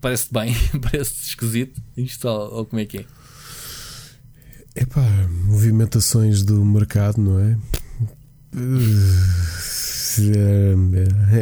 Parece 0.00 0.30
bem, 0.32 0.54
parece 0.82 1.28
esquisito 1.28 1.80
isto, 1.96 2.28
ou, 2.28 2.58
ou 2.58 2.66
como 2.66 2.80
é 2.80 2.84
que 2.84 2.98
é? 2.98 3.06
Epá, 4.74 5.06
movimentações 5.46 6.42
do 6.42 6.64
mercado, 6.64 7.20
não 7.20 7.38
é? 7.38 7.58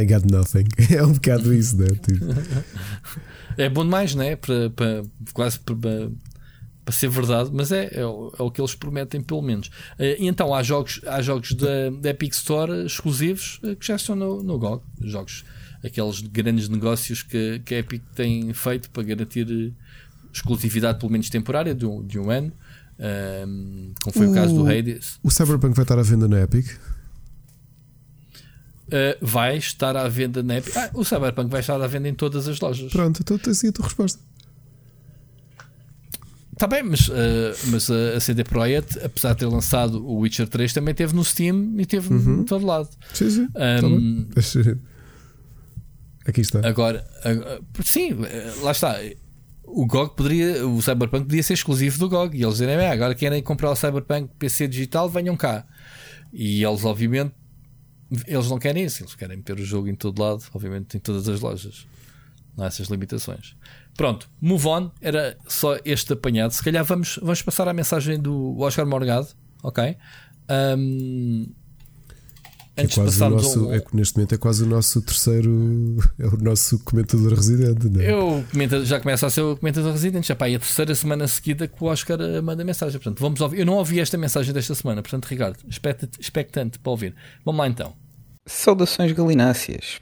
I 0.01 0.05
got 0.05 0.27
nothing. 0.31 0.67
É 0.95 1.03
um 1.05 1.13
bocado 1.13 1.55
isso, 1.55 1.77
não 1.77 1.87
é? 1.87 1.91
Tipo. 1.91 2.25
É 3.57 3.69
bom 3.69 3.85
demais, 3.85 4.15
não 4.15 4.25
é? 4.25 4.35
Para, 4.35 4.71
para, 4.71 5.03
quase 5.33 5.61
para, 5.61 5.77
para 6.85 6.95
ser 6.95 7.09
verdade, 7.09 7.51
mas 7.53 7.71
é, 7.71 7.91
é, 7.93 8.05
o, 8.05 8.33
é 8.37 8.43
o 8.43 8.51
que 8.51 8.61
eles 8.61 8.75
prometem, 8.75 9.21
pelo 9.23 9.43
menos. 9.43 9.71
Eh, 9.99 10.17
e 10.21 10.27
então 10.27 10.53
há 10.53 10.63
jogos, 10.63 11.01
há 11.07 11.23
jogos 11.23 11.53
da, 11.53 11.91
da 12.01 12.11
Epic 12.11 12.33
Store 12.33 12.85
exclusivos 12.85 13.61
eh, 13.63 13.77
que 13.77 13.87
já 13.87 13.95
estão 13.95 14.17
no, 14.17 14.43
no 14.43 14.59
GOG. 14.59 14.83
Jogos, 15.03 15.45
aqueles 15.85 16.21
grandes 16.21 16.69
negócios 16.69 17.23
que, 17.23 17.61
que 17.65 17.75
a 17.77 17.79
Epic 17.79 18.03
tem 18.15 18.53
feito 18.53 18.91
para 18.91 19.05
garantir 19.05 19.47
eh, 19.51 19.73
exclusividade, 20.33 20.99
pelo 20.99 21.13
menos 21.13 21.31
temporária, 21.31 21.75
de 21.75 21.87
um, 21.87 22.05
de 22.05 22.19
um 22.19 22.29
ano 22.29 22.53
um, 23.01 23.93
como 24.03 24.13
foi 24.13 24.27
o, 24.27 24.31
o, 24.31 24.35
caso 24.35 24.55
do 24.55 24.67
Hades. 24.67 25.19
O 25.23 25.31
Cyberpunk 25.31 25.75
vai 25.75 25.85
estar 25.85 25.99
à 25.99 26.03
venda 26.03 26.29
na 26.29 26.43
Epic? 26.43 26.67
Uh, 28.89 29.17
vai 29.23 29.57
estar 29.57 29.97
à 29.97 30.07
venda 30.09 30.43
na 30.43 30.59
Epic. 30.59 30.77
Ah, 30.77 30.91
o 30.93 31.05
Cyberpunk 31.05 31.51
vai 31.51 31.61
estar 31.61 31.81
à 31.81 31.87
venda 31.87 32.09
em 32.09 32.15
todas 32.15 32.47
as 32.47 32.61
lojas. 32.61 32.93
Pronto, 32.93 33.21
então 33.23 33.39
tens 33.39 33.65
a 33.65 33.73
tua 33.73 33.87
resposta. 33.87 34.21
Está 36.53 36.67
bem, 36.67 36.83
mas, 36.83 37.09
uh, 37.09 37.13
mas 37.69 37.91
a 37.91 38.21
CD 38.21 38.45
Projekt, 38.45 38.99
apesar 39.03 39.33
de 39.33 39.39
ter 39.39 39.47
lançado 39.47 40.05
o 40.07 40.19
Witcher 40.19 40.47
3, 40.47 40.75
também 40.75 40.95
teve 40.95 41.15
no 41.15 41.25
Steam 41.25 41.77
e 41.79 41.87
teve 41.87 42.13
uhum. 42.13 42.43
em 42.43 42.45
todo 42.45 42.67
lado. 42.67 42.91
Sim, 43.15 43.31
sim. 43.31 43.49
Um, 43.83 44.25
tá 44.25 44.43
Aqui 46.27 46.43
está. 46.43 46.59
Agora, 46.69 47.03
agora, 47.25 47.63
sim, 47.83 48.11
eh, 48.25 48.53
lá 48.61 48.73
está 48.73 48.95
o 49.73 49.87
GOG 49.87 50.15
poderia, 50.15 50.67
o 50.67 50.81
Cyberpunk 50.81 51.27
podia 51.27 51.43
ser 51.43 51.55
exclusivo 51.55 51.99
do 51.99 52.09
GOG 52.09 52.37
e 52.37 52.43
eles 52.43 52.59
dizem, 52.59 52.69
é, 52.69 52.91
agora 52.91 53.15
querem 53.15 53.43
comprar 53.43 53.71
o 53.71 53.77
Cyberpunk 53.77 54.31
PC 54.39 54.69
digital, 54.69 55.09
venham 55.09 55.37
cá. 55.37 55.67
E 56.33 56.63
eles, 56.63 56.85
obviamente, 56.85 57.35
eles 58.27 58.49
não 58.49 58.59
querem 58.59 58.85
isso, 58.85 59.03
eles 59.03 59.15
querem 59.15 59.41
ter 59.41 59.59
o 59.59 59.65
jogo 59.65 59.89
em 59.89 59.95
todo 59.95 60.21
lado, 60.21 60.43
obviamente, 60.53 60.97
em 60.97 61.01
todas 61.01 61.29
as 61.29 61.41
lojas. 61.41 61.87
Não 62.57 62.65
há 62.65 62.69
essas 62.69 62.89
limitações. 62.89 63.57
Pronto, 63.97 64.29
move 64.41 64.67
on, 64.67 64.91
era 65.01 65.37
só 65.47 65.77
este 65.85 66.13
apanhado. 66.13 66.53
Se 66.53 66.63
calhar 66.63 66.85
vamos, 66.85 67.19
vamos 67.23 67.43
passar 67.43 67.69
a 67.69 67.73
mensagem 67.73 68.19
do 68.19 68.59
Oscar 68.59 68.87
Morgado, 68.87 69.29
ok? 69.63 69.97
Um, 70.77 71.47
é 72.85 72.87
quase 72.87 73.23
o 73.23 73.31
nosso, 73.31 73.67
um... 73.69 73.75
é, 73.75 73.83
neste 73.93 74.17
momento 74.17 74.35
é 74.35 74.39
quase 74.39 74.63
o 74.65 74.67
nosso 74.67 75.03
terceiro, 75.03 75.97
é 76.19 76.27
o 76.27 76.37
nosso 76.37 76.79
comentador 76.81 77.35
residente. 77.35 77.89
Não 77.89 78.01
é? 78.01 78.13
Eu 78.13 78.45
comenta, 78.51 78.85
já 78.85 79.01
começa 79.01 79.27
a 79.27 79.31
ser 79.31 79.43
o 79.43 79.57
comentador 79.57 79.93
residente, 79.93 80.29
já 80.29 80.37
pá, 80.37 80.49
e 80.49 80.57
a 80.57 80.59
terceira 80.59 80.95
semana 80.95 81.27
seguida 81.29 81.69
que 81.69 81.83
o 81.83 81.87
Oscar 81.87 82.19
manda 82.43 82.65
mensagem. 82.65 82.99
Portanto, 82.99 83.21
vamos 83.21 83.41
ouvir. 83.41 83.61
Eu 83.61 83.67
não 83.67 83.75
ouvi 83.75 84.01
esta 84.01 84.17
mensagem 84.17 84.53
desta 84.53 84.75
semana, 84.75 85.03
portanto, 85.03 85.27
Ricardo, 85.27 85.59
expectante 86.19 86.79
para 86.79 86.91
ouvir. 86.91 87.15
Vamos 87.45 87.59
lá 87.59 87.69
então. 87.69 87.93
Saudações 88.47 89.13
galináceas. 89.13 90.01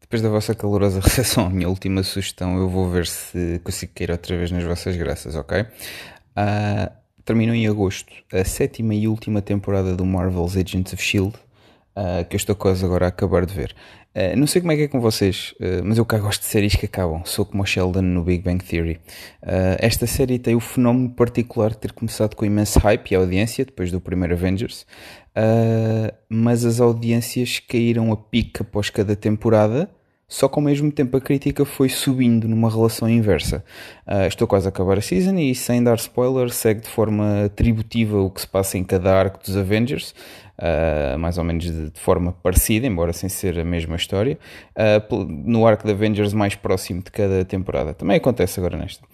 Depois 0.00 0.22
da 0.22 0.28
vossa 0.28 0.54
calorosa 0.56 0.98
recepção 1.02 1.46
à 1.46 1.50
minha 1.50 1.68
última 1.68 2.02
sugestão, 2.02 2.56
eu 2.58 2.68
vou 2.68 2.90
ver 2.90 3.06
se 3.06 3.60
consigo 3.62 3.92
cair 3.94 4.10
outra 4.10 4.36
vez 4.36 4.50
nas 4.50 4.64
vossas 4.64 4.96
graças, 4.96 5.36
ok? 5.36 5.60
Uh, 5.60 6.90
terminou 7.24 7.54
em 7.54 7.68
agosto 7.68 8.12
a 8.32 8.44
sétima 8.44 8.92
e 8.92 9.06
última 9.06 9.40
temporada 9.40 9.94
do 9.94 10.04
Marvel's 10.04 10.56
Agents 10.56 10.92
of 10.92 11.00
Shield 11.00 11.34
uh, 11.96 12.24
que 12.28 12.34
eu 12.34 12.38
estou 12.38 12.54
quase 12.54 12.84
agora 12.84 13.06
a 13.06 13.08
acabar 13.08 13.46
de 13.46 13.54
ver. 13.54 13.74
Uh, 14.14 14.36
não 14.36 14.46
sei 14.46 14.60
como 14.60 14.72
é 14.72 14.76
que 14.76 14.82
é 14.82 14.88
com 14.88 15.00
vocês, 15.00 15.54
uh, 15.60 15.84
mas 15.84 15.98
eu 15.98 16.04
cá 16.04 16.18
gosto 16.18 16.40
de 16.40 16.46
séries 16.46 16.74
que 16.74 16.86
acabam. 16.86 17.22
Sou 17.24 17.44
como 17.44 17.62
o 17.62 17.66
Sheldon 17.66 18.02
no 18.02 18.22
Big 18.24 18.42
Bang 18.42 18.64
Theory. 18.64 19.00
esta 19.78 20.06
série 20.06 20.38
tem 20.38 20.54
o 20.54 20.60
fenómeno 20.60 21.10
particular 21.10 21.70
de 21.70 21.78
ter 21.78 21.92
começado 21.92 22.34
com 22.34 22.44
imenso 22.44 22.78
hype 22.78 23.12
e 23.12 23.14
audiência, 23.14 23.64
depois 23.64 23.90
do 23.90 24.00
primeiro 24.00 24.34
Avengers, 24.34 24.86
mas 26.28 26.64
as 26.64 26.80
audiências 26.80 27.60
caíram 27.60 28.12
a 28.12 28.16
pique 28.16 28.62
após 28.62 28.90
cada 28.90 29.14
temporada 29.14 29.88
só 30.30 30.46
que 30.46 30.56
ao 30.56 30.62
mesmo 30.62 30.92
tempo 30.92 31.16
a 31.16 31.20
crítica 31.20 31.64
foi 31.64 31.88
subindo 31.88 32.46
numa 32.46 32.70
relação 32.70 33.08
inversa. 33.08 33.64
Uh, 34.06 34.28
estou 34.28 34.46
quase 34.46 34.64
a 34.66 34.68
acabar 34.68 34.96
a 34.96 35.00
season 35.00 35.34
e, 35.36 35.56
sem 35.56 35.82
dar 35.82 35.96
spoiler, 35.96 36.50
segue 36.50 36.82
de 36.82 36.88
forma 36.88 37.46
atributiva 37.46 38.16
o 38.20 38.30
que 38.30 38.42
se 38.42 38.46
passa 38.46 38.78
em 38.78 38.84
cada 38.84 39.12
arco 39.12 39.40
dos 39.44 39.56
Avengers, 39.56 40.14
uh, 40.60 41.18
mais 41.18 41.38
ou 41.38 41.44
menos 41.44 41.64
de, 41.64 41.90
de, 41.90 42.00
forma 42.00 42.32
parecida, 42.32 42.86
embora 42.86 43.12
sem 43.12 43.28
ser 43.28 43.58
a 43.58 43.64
mesma 43.64 43.96
história, 43.96 44.38
uh, 44.76 45.24
no 45.24 45.66
arco 45.66 45.86
de 45.86 45.92
Avengers 45.92 46.32
mais 46.32 46.54
próximo 46.54 47.02
de 47.02 47.10
cada 47.10 47.44
temporada. 47.44 47.94
Também 47.94 48.16
acontece 48.16 48.60
agora 48.60 48.76
nesta. 48.76 49.04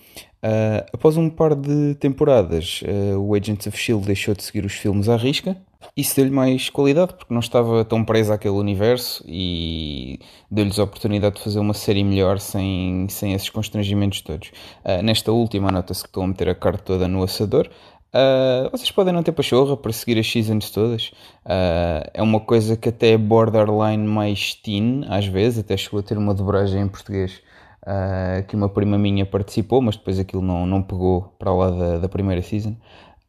após 0.93 1.17
um 1.17 1.31
par 1.31 1.55
de 1.55 1.95
temporadas, 1.97 2.83
o 3.19 3.35
Agents 3.35 3.67
of 3.67 3.77
Shield 3.77 4.07
deixou 4.07 4.35
de 4.35 4.43
seguir 4.43 4.65
os 4.65 4.75
filmes 4.75 5.09
à 5.09 5.17
risca 5.17 5.57
isso 5.97 6.17
deu-lhe 6.17 6.31
mais 6.31 6.71
qualidade 6.71 7.15
porque 7.15 7.33
não 7.33 7.41
estava 7.41 7.85
tão 7.85 8.05
preso 8.05 8.33
àquele 8.33 8.55
universo 8.55 9.23
e 9.27 10.19
deu-lhes 10.51 10.79
a 10.79 10.85
oportunidade 10.85 11.37
de 11.37 11.43
fazer 11.43 11.59
uma 11.59 11.75
série 11.75 12.03
melhor 12.03 12.39
sem, 12.39 13.07
sem 13.09 13.35
esses 13.35 13.51
constrangimentos 13.51 14.21
todos. 14.21 14.49
Uh, 14.85 15.03
nesta 15.03 15.33
última, 15.33 15.71
nota-se 15.71 16.03
que 16.03 16.09
estou 16.09 16.23
a 16.23 16.27
meter 16.27 16.49
a 16.49 16.55
carta 16.55 16.83
toda 16.83 17.09
no 17.09 17.23
assador. 17.23 17.69
Uh, 18.15 18.71
vocês 18.71 18.91
podem 18.91 19.13
não 19.13 19.23
ter 19.23 19.33
pachorra 19.33 19.77
para 19.77 19.93
seguir 19.93 20.19
as 20.19 20.31
seasons 20.31 20.71
todas. 20.71 21.13
Uh, 21.45 22.09
é 22.15 22.23
uma 22.23 22.41
coisa 22.41 22.77
que 22.77 22.89
até 22.89 23.13
é 23.13 23.19
borderline 23.19 24.07
mais 24.07 24.55
teen, 24.55 25.05
às 25.09 25.27
vezes, 25.27 25.59
até 25.59 25.77
chegou 25.77 26.01
a 26.01 26.03
ter 26.03 26.17
uma 26.17 26.33
dobragem 26.33 26.83
em 26.83 26.89
português 26.89 27.43
uh, 27.83 28.47
que 28.47 28.57
uma 28.57 28.69
prima 28.69 28.97
minha 28.97 29.27
participou, 29.27 29.83
mas 29.83 29.97
depois 29.97 30.19
aquilo 30.19 30.43
não, 30.43 30.67
não 30.67 30.83
pegou 30.83 31.35
para 31.39 31.53
lá 31.53 31.71
da, 31.71 31.99
da 31.99 32.09
primeira 32.09 32.43
season. 32.43 32.77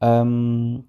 Um, 0.01 0.84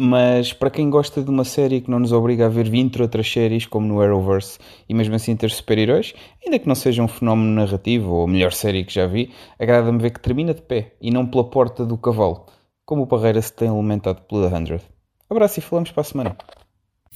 mas 0.00 0.52
para 0.52 0.70
quem 0.70 0.88
gosta 0.88 1.22
de 1.22 1.28
uma 1.28 1.44
série 1.44 1.80
que 1.80 1.90
não 1.90 1.98
nos 1.98 2.12
obriga 2.12 2.46
a 2.46 2.48
ver 2.48 2.68
20 2.68 3.02
outras 3.02 3.28
séries, 3.30 3.66
como 3.66 3.86
no 3.86 4.00
Arrowverse, 4.00 4.58
e 4.88 4.94
mesmo 4.94 5.14
assim 5.16 5.34
ter 5.34 5.50
super-heróis, 5.50 6.14
ainda 6.44 6.58
que 6.58 6.68
não 6.68 6.74
seja 6.74 7.02
um 7.02 7.08
fenómeno 7.08 7.50
narrativo 7.52 8.12
ou 8.12 8.24
a 8.24 8.28
melhor 8.28 8.52
série 8.52 8.84
que 8.84 8.94
já 8.94 9.06
vi, 9.06 9.32
agrada-me 9.58 9.98
ver 9.98 10.10
que 10.10 10.20
termina 10.20 10.54
de 10.54 10.62
pé 10.62 10.94
e 11.00 11.10
não 11.10 11.26
pela 11.26 11.44
porta 11.44 11.84
do 11.84 11.98
cavalo 11.98 12.46
como 12.88 13.02
o 13.02 13.06
Parreira 13.06 13.42
se 13.42 13.52
tem 13.52 13.68
alimentado 13.68 14.22
pela 14.22 14.48
100. 14.48 14.80
Abraço 15.28 15.58
e 15.58 15.62
falamos 15.62 15.90
para 15.90 16.00
a 16.00 16.04
semana. 16.04 16.36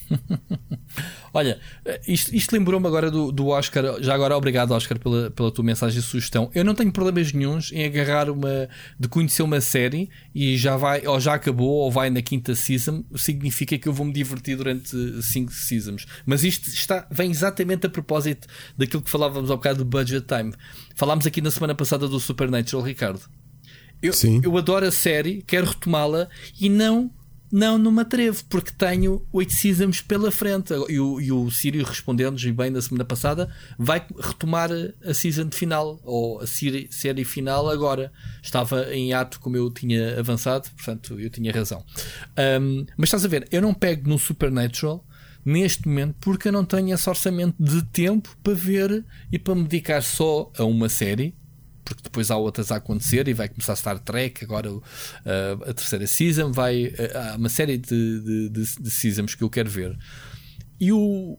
Olha, 1.33 1.59
isto, 2.07 2.31
isto 2.35 2.53
lembrou-me 2.53 2.85
agora 2.85 3.09
do, 3.09 3.31
do 3.31 3.47
Oscar. 3.47 3.99
Já 3.99 4.13
agora, 4.13 4.37
obrigado, 4.37 4.69
Oscar, 4.69 4.99
pela, 4.99 5.31
pela 5.31 5.51
tua 5.51 5.65
mensagem 5.65 5.97
e 5.97 6.03
sugestão. 6.03 6.51
Eu 6.53 6.63
não 6.63 6.75
tenho 6.75 6.91
problemas 6.91 7.33
nenhums 7.33 7.71
em 7.71 7.85
agarrar 7.85 8.29
uma. 8.29 8.69
de 8.99 9.07
conhecer 9.07 9.41
uma 9.41 9.59
série 9.61 10.11
e 10.35 10.55
já 10.57 10.77
vai, 10.77 11.07
ou 11.07 11.19
já 11.19 11.33
acabou, 11.33 11.71
ou 11.71 11.89
vai 11.89 12.11
na 12.11 12.21
quinta 12.21 12.53
season. 12.53 13.03
Significa 13.15 13.75
que 13.75 13.89
eu 13.89 13.93
vou 13.93 14.05
me 14.05 14.13
divertir 14.13 14.55
durante 14.55 14.95
cinco 15.23 15.51
seasons. 15.51 16.05
Mas 16.23 16.43
isto 16.43 16.69
está, 16.69 17.07
vem 17.09 17.31
exatamente 17.31 17.87
a 17.87 17.89
propósito 17.89 18.47
daquilo 18.77 19.01
que 19.01 19.09
falávamos 19.09 19.49
ao 19.49 19.57
bocado 19.57 19.79
do 19.79 19.85
budget 19.85 20.27
time. 20.27 20.53
Falámos 20.93 21.25
aqui 21.25 21.41
na 21.41 21.49
semana 21.49 21.73
passada 21.73 22.07
do 22.07 22.19
Supernatural, 22.19 22.85
Ricardo. 22.85 23.42
Eu, 24.03 24.13
Sim. 24.13 24.41
eu 24.43 24.57
adoro 24.57 24.85
a 24.85 24.91
série, 24.91 25.41
quero 25.41 25.65
retomá-la 25.67 26.27
e 26.59 26.69
não 26.69 27.09
não, 27.53 27.77
não 27.77 27.91
me 27.91 28.01
atrevo, 28.01 28.43
porque 28.49 28.71
tenho 28.71 29.23
8 29.31 29.53
seasons 29.53 30.01
pela 30.01 30.31
frente. 30.31 30.73
E 30.89 30.99
o, 30.99 31.21
e 31.21 31.31
o 31.31 31.51
Sírio 31.51 31.85
respondendo-nos 31.85 32.43
bem 32.43 32.71
na 32.71 32.81
semana 32.81 33.05
passada, 33.05 33.47
vai 33.77 34.03
retomar 34.19 34.71
a 35.05 35.13
season 35.13 35.51
final, 35.51 35.99
ou 36.03 36.41
a 36.41 36.47
série, 36.47 36.87
série 36.89 37.23
final 37.23 37.69
agora. 37.69 38.11
Estava 38.41 38.91
em 38.91 39.13
ato 39.13 39.39
como 39.39 39.55
eu 39.55 39.69
tinha 39.69 40.19
avançado, 40.19 40.67
portanto 40.71 41.19
eu 41.19 41.29
tinha 41.29 41.53
razão. 41.53 41.85
Um, 42.59 42.87
mas 42.97 43.09
estás 43.09 43.23
a 43.23 43.27
ver, 43.27 43.47
eu 43.51 43.61
não 43.61 43.71
pego 43.71 44.09
no 44.09 44.17
Supernatural 44.17 45.05
neste 45.45 45.87
momento 45.87 46.15
porque 46.21 46.47
eu 46.47 46.51
não 46.51 46.65
tenho 46.65 46.91
esse 46.91 47.07
orçamento 47.07 47.61
de 47.61 47.83
tempo 47.83 48.35
para 48.41 48.53
ver 48.53 49.05
e 49.31 49.37
para 49.37 49.53
me 49.53 49.61
dedicar 49.61 50.01
só 50.01 50.51
a 50.57 50.63
uma 50.63 50.89
série 50.89 51.35
porque 51.83 52.01
depois 52.03 52.31
há 52.31 52.37
outras 52.37 52.71
a 52.71 52.77
acontecer 52.77 53.27
e 53.27 53.33
vai 53.33 53.49
começar 53.49 53.75
Star 53.75 53.99
Trek, 53.99 54.43
agora 54.43 54.71
uh, 54.71 54.81
a 55.67 55.73
terceira 55.73 56.07
season, 56.07 56.51
vai, 56.51 56.85
uh, 56.85 57.33
há 57.33 57.35
uma 57.35 57.49
série 57.49 57.77
de, 57.77 58.21
de, 58.21 58.49
de, 58.49 58.75
de, 58.81 58.91
seasons 58.91 59.35
que 59.35 59.43
eu 59.43 59.49
quero 59.49 59.69
ver. 59.69 59.97
E 60.79 60.91
o. 60.91 61.37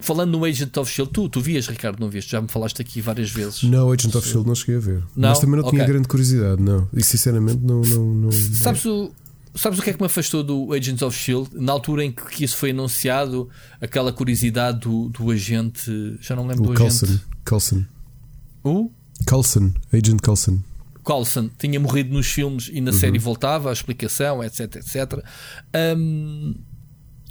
Falando 0.00 0.30
no 0.30 0.44
Agent 0.44 0.76
of 0.76 0.88
Shield, 0.88 1.12
tu, 1.12 1.28
tu 1.28 1.40
vias, 1.40 1.66
Ricardo, 1.66 1.98
não 1.98 2.08
viste? 2.08 2.30
Já 2.30 2.40
me 2.40 2.46
falaste 2.46 2.80
aqui 2.80 3.00
várias 3.00 3.30
vezes. 3.30 3.64
Não, 3.64 3.90
Agent 3.90 4.14
of 4.14 4.28
Shield 4.28 4.46
não 4.46 4.54
cheguei 4.54 4.76
a 4.76 4.78
ver. 4.78 5.02
Não? 5.16 5.30
Mas 5.30 5.40
também 5.40 5.60
não 5.60 5.68
tinha 5.68 5.82
okay. 5.82 5.92
grande 5.92 6.06
curiosidade, 6.06 6.62
não. 6.62 6.88
E 6.92 7.02
sinceramente 7.02 7.60
não. 7.64 7.80
não, 7.80 8.14
não 8.14 8.32
Sabes 8.32 8.84
o. 8.84 9.10
Sabes 9.54 9.80
o 9.80 9.82
que 9.82 9.90
é 9.90 9.92
que 9.92 10.00
me 10.00 10.06
afastou 10.06 10.44
do 10.44 10.72
Agents 10.72 11.02
of 11.02 11.18
Shield? 11.18 11.50
Na 11.54 11.72
altura 11.72 12.04
em 12.04 12.12
que 12.12 12.44
isso 12.44 12.56
foi 12.56 12.70
anunciado, 12.70 13.48
aquela 13.80 14.12
curiosidade 14.12 14.78
do, 14.80 15.08
do 15.08 15.32
agente. 15.32 16.16
Já 16.20 16.36
não 16.36 16.46
lembro 16.46 16.64
o 16.64 16.66
do 16.68 16.74
Coulson, 16.74 17.06
agente. 17.06 17.24
Coulson. 17.44 17.84
O? 18.62 18.92
Coulson, 19.26 19.72
Agent 19.92 20.20
Coulson. 20.22 20.60
Coulson 21.02 21.48
tinha 21.58 21.80
morrido 21.80 22.12
nos 22.12 22.26
filmes 22.26 22.68
e 22.72 22.80
na 22.80 22.90
uhum. 22.90 22.98
série 22.98 23.18
voltava, 23.18 23.70
a 23.70 23.72
explicação, 23.72 24.44
etc, 24.44 24.76
etc. 24.76 25.24
Um, 25.96 26.54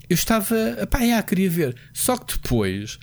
eu 0.10 0.16
estava, 0.16 0.56
pá, 0.90 1.06
já, 1.06 1.22
queria 1.22 1.50
ver. 1.50 1.76
Só 1.94 2.18
que 2.18 2.34
depois, 2.34 2.98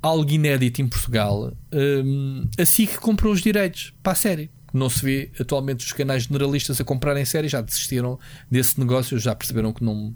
algo 0.00 0.30
inédito 0.30 0.80
em 0.80 0.88
Portugal, 0.88 1.52
um, 1.72 2.48
a 2.58 2.64
SIC 2.64 2.96
comprou 2.98 3.32
os 3.32 3.42
direitos 3.42 3.92
para 4.02 4.12
a 4.12 4.14
série. 4.14 4.50
Não 4.72 4.88
se 4.88 5.04
vê 5.04 5.30
atualmente 5.38 5.84
os 5.84 5.92
canais 5.92 6.24
generalistas 6.24 6.80
a 6.80 6.84
comprarem 6.84 7.24
séries, 7.24 7.52
já 7.52 7.60
desistiram 7.60 8.18
desse 8.50 8.78
negócio, 8.78 9.18
já 9.18 9.34
perceberam 9.34 9.72
que 9.72 9.84
não. 9.84 10.14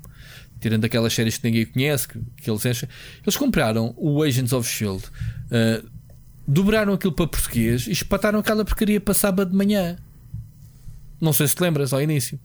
Tirando 0.61 0.85
aquelas 0.85 1.15
séries 1.15 1.39
que 1.39 1.47
ninguém 1.49 1.65
conhece, 1.65 2.07
que, 2.07 2.21
que 2.43 2.51
eles 2.51 2.65
enchem. 2.67 2.89
Eles 3.23 3.37
compraram 3.37 3.95
o 3.97 4.23
Agents 4.23 4.53
of 4.53 4.69
Shield. 4.69 5.05
Uh, 5.47 6.00
dobraram 6.51 6.93
aquilo 6.93 7.13
para 7.13 7.29
português 7.29 7.87
e 7.87 7.93
espataram 7.93 8.41
aquela 8.41 8.65
porcaria 8.65 9.01
para 9.01 9.15
sábado 9.15 9.53
de 9.53 9.57
manhã. 9.57 9.97
Não 11.21 11.33
sei 11.33 11.47
se 11.47 11.55
te 11.55 11.63
lembras 11.63 11.93
ao 11.93 12.03
início. 12.03 12.41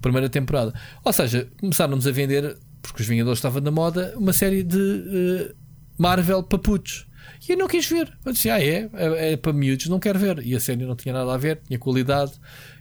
Primeira 0.00 0.28
temporada. 0.28 0.72
Ou 1.04 1.12
seja, 1.12 1.48
começaram-nos 1.58 2.06
a 2.06 2.12
vender, 2.12 2.56
porque 2.80 3.02
os 3.02 3.08
Vingadores 3.08 3.38
estavam 3.38 3.60
na 3.60 3.70
moda, 3.70 4.14
uma 4.16 4.32
série 4.32 4.62
de 4.62 4.78
uh, 4.78 5.54
Marvel 5.98 6.44
paputos. 6.44 7.06
E 7.48 7.52
eu 7.52 7.58
não 7.58 7.66
quis 7.66 7.88
ver. 7.88 8.16
Eu 8.24 8.32
disse, 8.32 8.48
ah, 8.48 8.62
é, 8.62 8.88
é, 8.94 9.32
é 9.32 9.36
para 9.36 9.52
miúdos, 9.52 9.88
não 9.88 9.98
quero 9.98 10.20
ver. 10.20 10.46
E 10.46 10.54
a 10.54 10.60
série 10.60 10.84
não 10.84 10.94
tinha 10.94 11.12
nada 11.12 11.34
a 11.34 11.36
ver, 11.36 11.60
tinha 11.66 11.78
qualidade, 11.80 12.32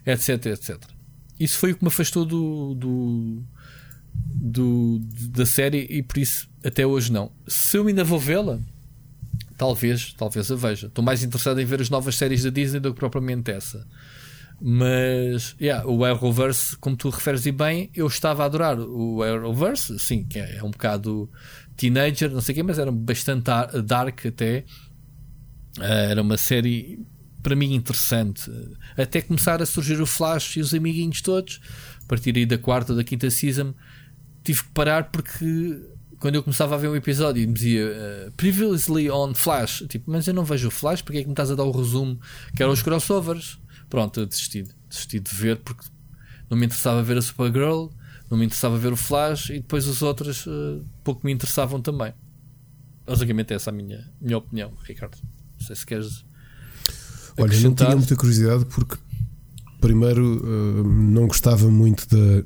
etc, 0.06 0.46
etc. 0.46 0.78
Isso 1.40 1.58
foi 1.58 1.72
o 1.72 1.76
que 1.76 1.84
me 1.84 1.88
afastou 1.88 2.24
do, 2.24 2.76
do, 2.76 3.44
do 4.14 5.00
da 5.30 5.46
série 5.46 5.88
e 5.90 6.04
por 6.04 6.20
isso 6.20 6.48
até 6.64 6.86
hoje 6.86 7.12
não. 7.12 7.32
Se 7.48 7.78
eu 7.78 7.88
ainda 7.88 8.04
vou 8.04 8.20
vê-la, 8.20 8.60
Talvez, 9.62 10.12
talvez 10.14 10.52
a 10.52 10.56
veja. 10.56 10.88
Estou 10.88 11.06
mais 11.06 11.22
interessado 11.22 11.62
em 11.62 11.66
ver 11.66 11.80
as 11.82 11.90
novas 11.92 12.16
séries 12.16 12.42
da 12.42 12.50
Disney 12.50 12.80
do 12.80 12.92
que 12.96 13.00
propriamente 13.00 13.52
essa. 13.52 13.88
Mas, 14.60 15.56
yeah, 15.62 15.88
o 15.88 16.04
Arrowverse, 16.04 16.76
como 16.78 16.96
tu 16.96 17.12
referes 17.12 17.46
e 17.46 17.52
bem, 17.52 17.92
eu 17.94 18.08
estava 18.08 18.42
a 18.42 18.48
adorar 18.48 18.80
o 18.80 19.22
Arrowverse, 19.22 20.00
sim, 20.00 20.24
que 20.24 20.40
é, 20.40 20.56
é 20.56 20.64
um 20.64 20.72
bocado 20.72 21.30
teenager, 21.78 22.32
não 22.32 22.42
sei 22.42 22.54
o 22.54 22.56
quê, 22.56 22.64
mas 22.64 22.80
era 22.80 22.92
bastante 22.92 23.52
dark 23.86 24.26
até. 24.26 24.66
Uh, 25.78 25.84
era 25.84 26.24
uma 26.24 26.38
série 26.38 26.98
para 27.44 27.56
mim 27.56 27.76
interessante. 27.76 28.50
Até 28.98 29.22
começar 29.22 29.62
a 29.62 29.66
surgir 29.68 30.02
o 30.02 30.08
Flash 30.08 30.58
e 30.58 30.62
os 30.62 30.74
amiguinhos 30.74 31.22
todos, 31.22 31.62
a 32.04 32.08
partir 32.08 32.36
aí 32.36 32.48
da 32.48 32.58
quarta 32.58 32.94
ou 32.94 32.98
da 32.98 33.04
quinta 33.04 33.30
season, 33.30 33.76
tive 34.44 34.64
que 34.64 34.70
parar 34.70 35.12
porque 35.12 35.80
quando 36.22 36.36
eu 36.36 36.44
começava 36.44 36.76
a 36.76 36.78
ver 36.78 36.88
um 36.88 36.96
episódio 36.96 37.42
e 37.42 37.48
me 37.48 37.54
dizia 37.54 37.88
uh, 37.88 38.32
Previously 38.34 39.10
on 39.10 39.34
Flash, 39.34 39.84
tipo, 39.90 40.10
mas 40.12 40.28
eu 40.28 40.34
não 40.36 40.46
vejo 40.46 40.68
o 40.68 40.72
Flash, 40.72 41.02
porque 41.02 41.18
é 41.18 41.22
que 41.22 41.28
me 41.28 41.34
estás 41.34 41.50
a 41.50 41.56
dar 41.56 41.64
o 41.64 41.72
resumo 41.72 42.20
que 42.56 42.62
eram 42.62 42.72
os 42.72 42.84
crossovers? 42.84 43.60
Pronto, 43.90 44.20
eu 44.20 44.28
desisti, 44.28 44.64
desisti 44.88 45.20
de 45.20 45.36
ver 45.36 45.58
porque 45.58 45.84
não 46.48 46.56
me 46.56 46.68
interessava 46.68 47.02
ver 47.02 47.18
a 47.18 47.22
Supergirl, 47.24 47.88
não 48.30 48.38
me 48.38 48.46
interessava 48.46 48.78
ver 48.78 48.94
o 48.94 48.96
Flash 48.96 49.50
e 49.50 49.54
depois 49.56 49.88
os 49.88 50.04
outros 50.04 50.46
uh, 50.46 50.86
pouco 51.04 51.26
me 51.26 51.34
interessavam 51.34 51.82
também. 51.82 52.14
Basicamente, 53.04 53.56
essa 53.56 53.72
é 53.72 53.74
a 53.74 53.76
minha, 53.76 54.08
minha 54.22 54.38
opinião, 54.38 54.74
Ricardo. 54.84 55.18
Não 55.60 55.66
sei 55.66 55.76
se 55.76 55.86
queres. 55.86 56.24
Olha, 57.36 57.60
não 57.62 57.74
tinha 57.74 57.96
muita 57.96 58.16
curiosidade 58.16 58.66
porque, 58.66 58.96
primeiro, 59.82 60.38
uh, 60.46 60.84
não 60.88 61.26
gostava 61.26 61.68
muito 61.72 62.08
da. 62.08 62.46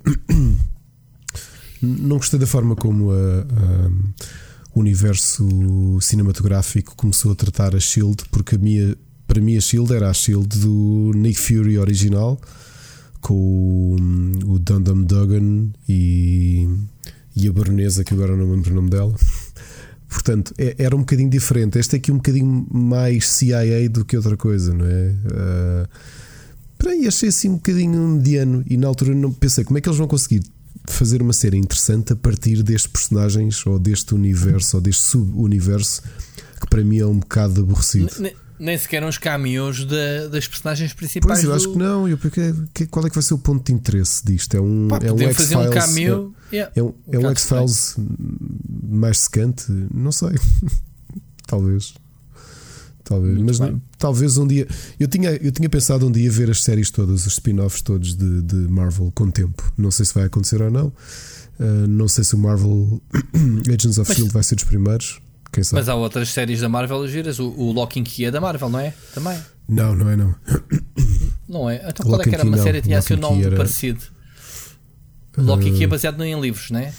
Não 1.86 2.18
gostei 2.18 2.40
da 2.40 2.48
forma 2.48 2.76
como 2.76 3.12
a, 3.12 3.16
a, 3.16 3.92
o 4.74 4.80
universo 4.80 5.48
cinematográfico 6.02 6.96
começou 6.96 7.32
a 7.32 7.36
tratar 7.36 7.76
a 7.76 7.80
Shield, 7.80 8.24
porque 8.32 8.56
a 8.56 8.58
minha, 8.58 8.98
para 9.28 9.42
mim 9.42 9.58
a 9.58 9.62
Shield 9.62 9.94
era 9.94 10.10
a 10.10 10.14
Shield 10.14 10.60
do 10.60 11.12
Nick 11.16 11.40
Fury 11.40 11.78
original, 11.78 12.40
com 13.22 13.34
o, 13.34 14.54
o 14.54 14.60
Dundam 14.60 15.04
Duggan 15.04 15.70
e, 15.88 16.68
e 17.36 17.48
a 17.48 17.54
baronesa, 17.54 18.04
que 18.04 18.14
agora 18.14 18.36
não 18.36 18.52
lembro 18.52 18.72
o 18.72 18.76
nome 18.76 18.90
dela. 18.90 19.16
Portanto, 20.10 20.54
é, 20.58 20.76
era 20.78 20.96
um 20.96 21.00
bocadinho 21.00 21.30
diferente. 21.30 21.78
Este 21.78 21.96
é 21.96 21.98
aqui 21.98 22.12
um 22.12 22.18
bocadinho 22.18 22.68
mais 22.72 23.28
CIA 23.28 23.90
do 23.90 24.06
que 24.06 24.16
outra 24.16 24.38
coisa, 24.38 24.74
não 24.74 24.86
é? 24.86 25.10
Uh, 25.10 25.88
aí 26.88 27.08
achei 27.08 27.30
assim 27.30 27.50
um 27.50 27.56
bocadinho 27.56 28.08
mediano 28.08 28.64
e 28.70 28.78
na 28.78 28.88
altura 28.88 29.14
não 29.14 29.32
pensei 29.32 29.64
como 29.64 29.78
é 29.78 29.82
que 29.82 29.90
eles 29.90 29.98
vão 29.98 30.08
conseguir 30.08 30.44
fazer 30.92 31.22
uma 31.22 31.34
série 31.34 31.58
interessante 31.58 32.14
a 32.14 32.16
partir 32.16 32.64
destes 32.64 32.88
personagens 32.88 33.66
ou 33.66 33.80
deste 33.80 34.14
universo 34.14 34.78
ou 34.78 34.82
deste 34.82 35.04
sub-universo 35.04 36.02
que 36.60 36.68
para 36.68 36.84
mim 36.84 37.00
é 37.00 37.06
um 37.06 37.20
bocado 37.20 37.62
aborrecido. 37.62 38.10
nem 38.58 38.78
sequer 38.78 39.04
uns 39.04 39.18
caminhos 39.18 39.86
das 40.32 40.48
personagens 40.48 40.94
principais. 40.94 41.40
Pois 41.40 41.44
eu 41.44 41.54
acho 41.54 41.72
que 41.72 41.78
não. 41.78 42.08
Eu, 42.08 42.18
porque, 42.18 42.54
qual 42.90 43.06
é 43.06 43.10
que 43.10 43.16
vai 43.16 43.24
ser 43.24 43.34
o 43.34 43.38
ponto 43.38 43.66
de 43.66 43.74
interesse 43.74 44.26
disto? 44.26 44.56
É 44.56 44.62
um, 44.62 44.88
Pá, 44.88 45.00
é 45.04 45.12
um 45.12 45.20
X-Files. 45.20 45.68
Um 45.68 45.70
cameo, 45.70 46.36
é, 46.52 46.56
yeah, 46.56 46.72
é, 46.76 46.84
um, 46.84 46.94
é 47.12 47.20
um 47.20 47.30
X-Files 47.32 47.96
mais 48.84 49.20
secante? 49.20 49.66
Não 49.94 50.12
sei. 50.12 50.36
Talvez. 51.48 51.94
Talvez, 53.06 53.36
Muito 53.36 53.46
mas 53.46 53.60
não, 53.60 53.80
talvez 54.00 54.36
um 54.36 54.48
dia. 54.48 54.68
Eu 55.00 55.08
tinha, 55.08 55.30
eu 55.30 55.52
tinha 55.52 55.70
pensado 55.70 56.08
um 56.08 56.12
dia 56.12 56.30
ver 56.32 56.50
as 56.50 56.64
séries 56.64 56.90
todas, 56.90 57.28
os 57.28 57.34
spin-offs 57.34 57.84
todos 57.84 58.16
de, 58.16 58.42
de 58.42 58.56
Marvel 58.56 59.12
com 59.14 59.30
tempo. 59.30 59.64
Não 59.78 59.92
sei 59.92 60.06
se 60.06 60.14
vai 60.14 60.24
acontecer 60.24 60.60
ou 60.60 60.72
não. 60.72 60.88
Uh, 61.60 61.88
não 61.88 62.08
sei 62.08 62.24
se 62.24 62.34
o 62.34 62.38
Marvel 62.38 63.00
Agents 63.72 64.00
of 64.00 64.10
mas, 64.10 64.18
Shield 64.18 64.34
vai 64.34 64.44
ser 64.44 64.56
dos 64.56 64.64
primeiros. 64.64 65.22
Quem 65.54 65.64
sabe? 65.64 65.82
Mas 65.82 65.88
há 65.88 65.94
outras 65.94 66.30
séries 66.30 66.62
da 66.62 66.68
Marvel 66.68 67.08
giras. 67.08 67.38
O, 67.38 67.48
o 67.48 67.72
Lock 67.72 68.00
and 68.00 68.04
Key 68.04 68.26
é 68.26 68.32
da 68.32 68.42
Marvel, 68.42 68.70
não 68.70 68.80
é? 68.80 68.92
Também. 69.14 69.38
Não, 69.70 69.96
não 69.96 70.10
é 70.10 70.16
não. 70.16 70.36
Não 71.48 71.70
é? 71.70 71.76
Então 71.88 72.08
qual 72.08 72.20
é 72.20 72.24
que 72.24 72.34
era 72.34 72.44
uma 72.44 72.58
não. 72.58 72.64
série 72.64 72.82
que 72.82 72.88
tinha 72.88 73.00
seu 73.04 73.18
nome 73.18 73.44
era... 73.44 73.56
parecido? 73.56 74.02
Loki 75.38 75.70
aqui 75.70 75.84
é 75.84 75.88
baseado 75.88 76.24
em 76.24 76.40
livros, 76.42 76.72
não 76.72 76.80
é? 76.80 76.92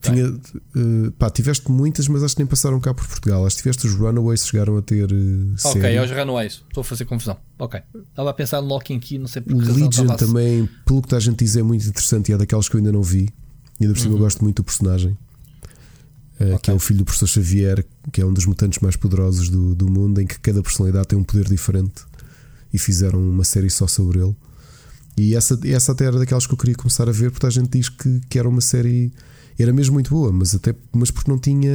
Tinha, 0.00 0.26
eh, 0.26 1.10
pá, 1.18 1.28
tiveste 1.30 1.70
muitas, 1.70 2.06
mas 2.06 2.22
acho 2.22 2.36
que 2.36 2.40
nem 2.42 2.46
passaram 2.46 2.78
cá 2.80 2.94
por 2.94 3.06
Portugal. 3.08 3.44
Acho 3.46 3.56
que 3.56 3.62
tiveste 3.62 3.86
os 3.86 3.94
Runaways 3.94 4.42
que 4.42 4.50
chegaram 4.50 4.76
a 4.76 4.82
ter 4.82 5.10
uh, 5.10 5.54
Ok, 5.64 5.80
série. 5.80 5.98
aos 5.98 6.10
Runaways. 6.10 6.62
Estou 6.68 6.82
a 6.82 6.84
fazer 6.84 7.04
confusão. 7.06 7.36
Ok. 7.58 7.80
Estava 8.10 8.30
a 8.30 8.34
pensar 8.34 8.60
no 8.60 8.68
Loki 8.68 8.94
aqui, 8.94 9.18
não 9.18 9.26
sei 9.26 9.42
por 9.42 9.54
O 9.54 9.58
que. 9.60 9.66
Legion 9.72 10.10
a- 10.12 10.16
também, 10.16 10.68
pelo 10.84 11.02
que 11.02 11.14
a 11.14 11.18
gente 11.18 11.38
diz, 11.44 11.56
é 11.56 11.62
muito 11.62 11.86
interessante 11.88 12.28
e 12.30 12.34
é 12.34 12.38
daquelas 12.38 12.68
que 12.68 12.76
eu 12.76 12.78
ainda 12.78 12.92
não 12.92 13.02
vi. 13.02 13.28
E 13.80 13.84
ainda 13.84 13.94
por 13.94 14.00
cima 14.00 14.14
eu 14.14 14.18
gosto 14.18 14.42
muito 14.44 14.56
do 14.56 14.64
personagem, 14.64 15.16
eh, 16.38 16.44
que 16.44 16.44
Uhum. 16.44 16.54
Ok. 16.54 16.74
é 16.74 16.76
o 16.76 16.80
filho 16.80 16.98
do 17.00 17.04
professor 17.04 17.26
Xavier, 17.26 17.84
que 18.12 18.20
é 18.20 18.26
um 18.26 18.32
dos 18.32 18.46
mutantes 18.46 18.78
mais 18.80 18.94
poderosos 18.96 19.48
do, 19.48 19.74
do 19.74 19.90
mundo, 19.90 20.20
em 20.20 20.26
que 20.26 20.38
cada 20.38 20.62
personalidade 20.62 21.08
tem 21.08 21.18
um 21.18 21.24
poder 21.24 21.44
diferente. 21.48 22.02
E 22.72 22.78
fizeram 22.78 23.18
uma 23.18 23.44
série 23.44 23.70
só 23.70 23.86
sobre 23.86 24.20
ele. 24.20 24.36
E 25.16 25.34
essa, 25.34 25.58
essa 25.64 25.92
até 25.92 26.04
era 26.04 26.18
daquelas 26.18 26.46
que 26.46 26.52
eu 26.52 26.58
queria 26.58 26.74
começar 26.74 27.08
a 27.08 27.12
ver, 27.12 27.30
porque 27.30 27.46
a 27.46 27.50
gente 27.50 27.70
diz 27.78 27.88
que, 27.88 28.20
que 28.28 28.38
era 28.38 28.48
uma 28.48 28.60
série. 28.60 29.12
Era 29.58 29.72
mesmo 29.72 29.94
muito 29.94 30.10
boa, 30.10 30.30
mas 30.32 30.54
até 30.54 30.74
mas 30.92 31.10
porque 31.10 31.30
não 31.30 31.38
tinha. 31.38 31.72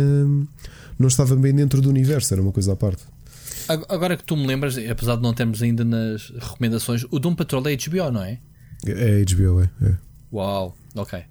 Não 0.99 1.07
estava 1.07 1.35
bem 1.35 1.53
dentro 1.53 1.81
do 1.81 1.89
universo, 1.89 2.33
era 2.33 2.41
uma 2.41 2.51
coisa 2.51 2.73
à 2.73 2.75
parte. 2.75 3.03
Ag- 3.67 3.85
Agora 3.89 4.15
que 4.17 4.23
tu 4.23 4.35
me 4.37 4.45
lembras, 4.45 4.77
apesar 4.77 5.15
de 5.15 5.21
não 5.23 5.33
termos 5.33 5.61
ainda 5.63 5.83
nas 5.83 6.29
recomendações, 6.29 7.03
o 7.09 7.17
Doom 7.19 7.33
Patrol 7.35 7.67
é 7.67 7.75
HBO, 7.75 8.11
não 8.11 8.23
é? 8.23 8.39
É 8.85 9.23
HBO, 9.25 9.61
é. 9.61 9.69
é. 9.83 9.97
Uau, 10.31 10.75
ok. 10.95 11.23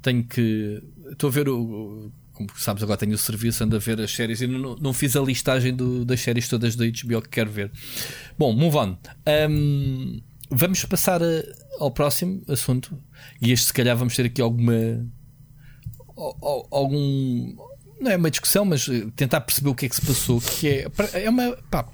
Tenho 0.00 0.24
que. 0.24 0.82
Estou 1.10 1.28
a 1.28 1.32
ver 1.32 1.48
o. 1.48 2.10
Como 2.32 2.48
sabes, 2.56 2.82
agora 2.82 2.98
tenho 2.98 3.12
o 3.14 3.18
serviço, 3.18 3.62
ando 3.62 3.76
a 3.76 3.78
ver 3.78 4.00
as 4.00 4.10
séries 4.10 4.40
e 4.40 4.46
não, 4.46 4.74
não 4.76 4.92
fiz 4.92 5.14
a 5.16 5.20
listagem 5.20 5.74
do- 5.74 6.04
das 6.04 6.20
séries 6.20 6.48
todas 6.48 6.74
da 6.74 6.84
HBO 6.86 7.20
que 7.22 7.28
quero 7.28 7.50
ver. 7.50 7.70
Bom, 8.38 8.52
move 8.54 8.76
on. 8.76 8.96
Ahm, 9.26 10.20
vamos 10.50 10.84
passar 10.86 11.22
a- 11.22 11.42
ao 11.78 11.90
próximo 11.90 12.42
assunto. 12.48 12.96
E 13.40 13.52
este, 13.52 13.66
se 13.66 13.72
calhar, 13.72 13.96
vamos 13.96 14.16
ter 14.16 14.26
aqui 14.26 14.40
alguma. 14.40 14.72
Al- 16.22 16.38
al- 16.42 16.68
algum. 16.70 17.54
Não 18.00 18.10
é 18.10 18.16
uma 18.16 18.30
discussão, 18.30 18.64
mas 18.64 18.88
eh, 18.88 19.06
tentar 19.16 19.40
perceber 19.42 19.68
o 19.70 19.74
que 19.74 19.86
é 19.86 19.88
que 19.88 19.96
se 19.96 20.02
passou. 20.06 20.40
Que 20.40 20.68
é, 20.68 20.86
é 21.24 21.30
uma. 21.30 21.56
Pá, 21.70 21.86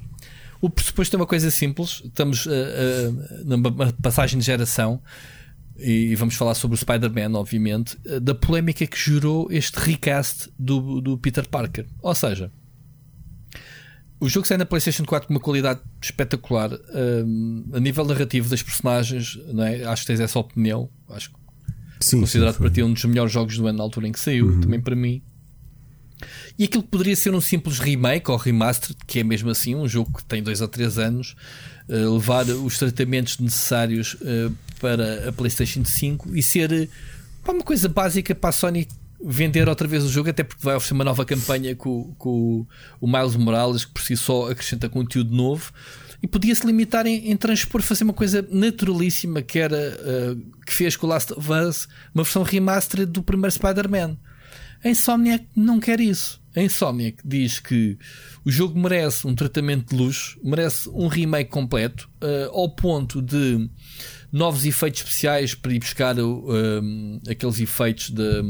o 0.60 0.68
pressuposto 0.70 1.14
é 1.14 1.18
uma 1.18 1.26
coisa 1.26 1.50
simples. 1.50 2.02
Estamos 2.04 2.46
eh, 2.46 2.50
eh, 2.50 3.42
numa 3.44 3.92
passagem 4.02 4.38
de 4.38 4.44
geração 4.46 5.00
e 5.78 6.14
vamos 6.16 6.34
falar 6.34 6.54
sobre 6.54 6.74
o 6.74 6.78
Spider-Man, 6.78 7.38
obviamente, 7.38 7.96
da 8.20 8.34
polémica 8.34 8.84
que 8.86 8.98
gerou 8.98 9.46
este 9.52 9.76
recast 9.78 10.50
do, 10.58 11.00
do 11.00 11.16
Peter 11.18 11.46
Parker. 11.48 11.86
Ou 12.02 12.14
seja, 12.14 12.50
o 14.20 14.28
jogo 14.28 14.44
sai 14.46 14.56
na 14.56 14.66
PlayStation 14.66 15.04
4 15.04 15.28
com 15.28 15.34
uma 15.34 15.38
qualidade 15.40 15.80
espetacular 16.02 16.70
a 17.72 17.78
nível 17.78 18.04
narrativo 18.04 18.48
das 18.48 18.60
personagens. 18.62 19.38
Não 19.52 19.62
é? 19.62 19.84
Acho 19.84 20.02
que 20.02 20.06
tens 20.08 20.18
essa 20.20 20.38
opinião. 20.40 20.90
Acho 21.10 21.30
que 21.30 21.36
Sim, 22.00 22.20
considerado 22.20 22.54
sim, 22.54 22.60
para 22.60 22.70
ti 22.70 22.82
um 22.82 22.92
dos 22.92 23.04
melhores 23.04 23.32
jogos 23.32 23.56
do 23.56 23.66
ano 23.66 23.78
na 23.78 23.84
altura 23.84 24.08
em 24.08 24.12
que 24.12 24.20
saiu, 24.20 24.60
também 24.60 24.80
para 24.80 24.94
mim. 24.94 25.22
E 26.58 26.64
aquilo 26.64 26.82
que 26.82 26.88
poderia 26.88 27.14
ser 27.14 27.32
um 27.32 27.40
simples 27.40 27.78
remake 27.78 28.30
ou 28.30 28.36
remaster, 28.36 28.94
que 29.06 29.20
é 29.20 29.24
mesmo 29.24 29.50
assim 29.50 29.74
um 29.74 29.86
jogo 29.86 30.18
que 30.18 30.24
tem 30.24 30.42
dois 30.42 30.60
ou 30.60 30.66
três 30.66 30.98
anos, 30.98 31.36
eh, 31.88 31.94
levar 31.94 32.46
os 32.46 32.76
tratamentos 32.78 33.38
necessários 33.38 34.16
eh, 34.22 34.50
para 34.80 35.28
a 35.28 35.32
PlayStation 35.32 35.84
5 35.84 36.34
e 36.34 36.42
ser 36.42 36.90
pá, 37.44 37.52
uma 37.52 37.62
coisa 37.62 37.88
básica 37.88 38.34
para 38.34 38.50
a 38.50 38.52
Sony 38.52 38.88
vender 39.24 39.68
outra 39.68 39.86
vez 39.86 40.04
o 40.04 40.08
jogo, 40.08 40.30
até 40.30 40.42
porque 40.42 40.64
vai 40.64 40.76
oferecer 40.76 40.94
uma 40.94 41.04
nova 41.04 41.24
campanha 41.24 41.74
com, 41.74 42.14
com 42.18 42.66
o 43.00 43.06
Miles 43.06 43.36
Morales, 43.36 43.84
que 43.84 43.92
por 43.92 44.02
si 44.02 44.16
só 44.16 44.50
acrescenta 44.50 44.88
conteúdo 44.88 45.34
novo. 45.34 45.72
E 46.22 46.26
podia-se 46.26 46.66
limitar 46.66 47.06
em, 47.06 47.30
em 47.30 47.36
transpor, 47.36 47.80
fazer 47.80 48.04
uma 48.04 48.12
coisa 48.12 48.46
naturalíssima 48.50 49.40
que 49.40 49.58
era 49.58 49.76
eh, 49.76 50.36
que 50.66 50.72
fez 50.72 50.96
com 50.96 51.06
o 51.06 51.10
Last 51.10 51.32
of 51.32 51.48
Us 51.52 51.86
uma 52.14 52.24
versão 52.24 52.42
remastered 52.42 53.10
do 53.12 53.22
primeiro 53.22 53.52
Spider-Man. 53.52 54.16
A 54.84 54.88
Insomniac 54.88 55.44
não 55.56 55.78
quer 55.80 56.00
isso. 56.00 56.40
A 56.56 56.60
Insomniac 56.62 57.18
diz 57.24 57.60
que 57.60 57.96
o 58.44 58.50
jogo 58.50 58.78
merece 58.78 59.26
um 59.28 59.34
tratamento 59.34 59.90
de 59.90 59.96
luxo, 60.02 60.38
merece 60.42 60.88
um 60.88 61.06
remake 61.06 61.50
completo, 61.50 62.08
eh, 62.20 62.48
ao 62.52 62.68
ponto 62.68 63.22
de 63.22 63.68
novos 64.32 64.64
efeitos 64.64 65.00
especiais 65.02 65.54
para 65.54 65.72
ir 65.72 65.78
buscar 65.78 66.18
um, 66.18 67.20
aqueles 67.28 67.58
efeitos 67.60 68.10
de, 68.10 68.42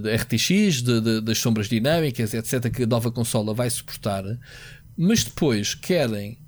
de 0.00 0.14
RTX, 0.16 0.80
de- 0.82 1.00
de- 1.00 1.20
das 1.20 1.38
sombras 1.38 1.68
dinâmicas, 1.68 2.32
etc., 2.32 2.70
que 2.70 2.84
a 2.84 2.86
nova 2.86 3.10
consola 3.10 3.52
vai 3.52 3.68
suportar, 3.68 4.24
mas 4.96 5.24
depois 5.24 5.74
querem 5.74 6.38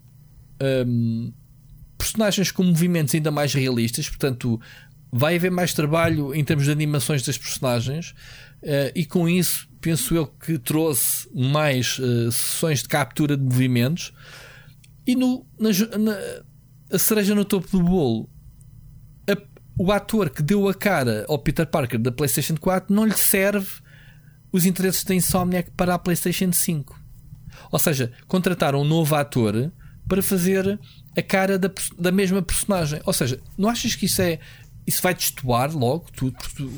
um, 0.87 1.33
personagens 1.97 2.51
com 2.51 2.63
movimentos 2.65 3.15
ainda 3.15 3.31
mais 3.31 3.53
realistas, 3.55 4.09
portanto, 4.09 4.61
vai 5.13 5.37
haver 5.37 5.51
mais 5.51 5.73
trabalho 5.75 6.35
em 6.35 6.45
termos 6.45 6.65
de 6.67 6.71
animações 6.71 7.23
das 7.23 7.37
personagens, 7.39 8.15
eh, 8.63 8.93
e 8.95 9.05
com 9.07 9.29
isso, 9.29 9.69
penso 9.81 10.15
eu 10.15 10.27
que 10.27 10.59
trouxe 10.59 11.29
mais 11.35 11.99
eh, 12.01 12.31
sessões 12.31 12.83
de 12.83 12.89
captura 12.89 13.37
de 13.37 13.43
movimentos. 13.43 14.13
E 15.07 15.15
no, 15.17 15.47
na, 15.59 15.71
na- 15.99 16.43
a 16.93 16.99
cereja 16.99 17.35
no 17.35 17.45
topo 17.45 17.69
do 17.71 17.83
bolo, 17.83 18.29
a- 19.29 19.37
o 19.79 19.91
ator 19.93 20.29
que 20.31 20.43
deu 20.43 20.69
a 20.69 20.75
cara 20.75 21.25
ao 21.29 21.39
Peter 21.39 21.67
Parker 21.67 21.99
da 21.99 22.13
PlayStation 22.13 22.57
4 22.57 22.95
não 22.95 23.05
lhe 23.07 23.17
serve 23.17 23.69
os 24.53 24.65
interesses 24.67 25.05
da 25.05 25.15
Insomniac 25.15 25.71
para 25.73 25.95
a 25.95 25.99
PlayStation 25.99 26.53
5. 26.53 26.98
Ou 27.71 27.79
seja, 27.79 28.13
contrataram 28.27 28.81
um 28.83 28.85
novo 28.85 29.15
ator 29.15 29.71
para 30.09 30.23
fazer 30.23 30.79
a 31.17 31.23
cara 31.23 31.59
da, 31.59 31.71
da 31.99 32.11
mesma 32.13 32.41
personagem. 32.43 33.01
Ou 33.05 33.13
seja, 33.13 33.39
não 33.57 33.69
achas 33.69 33.95
que 33.95 34.07
isso 34.07 34.23
é. 34.23 34.39
Isso 34.87 35.03
vai 35.03 35.15
destoar 35.15 35.77
logo 35.77 36.07
tudo? 36.17 36.33
porque 36.39 36.63
tu- 36.65 36.71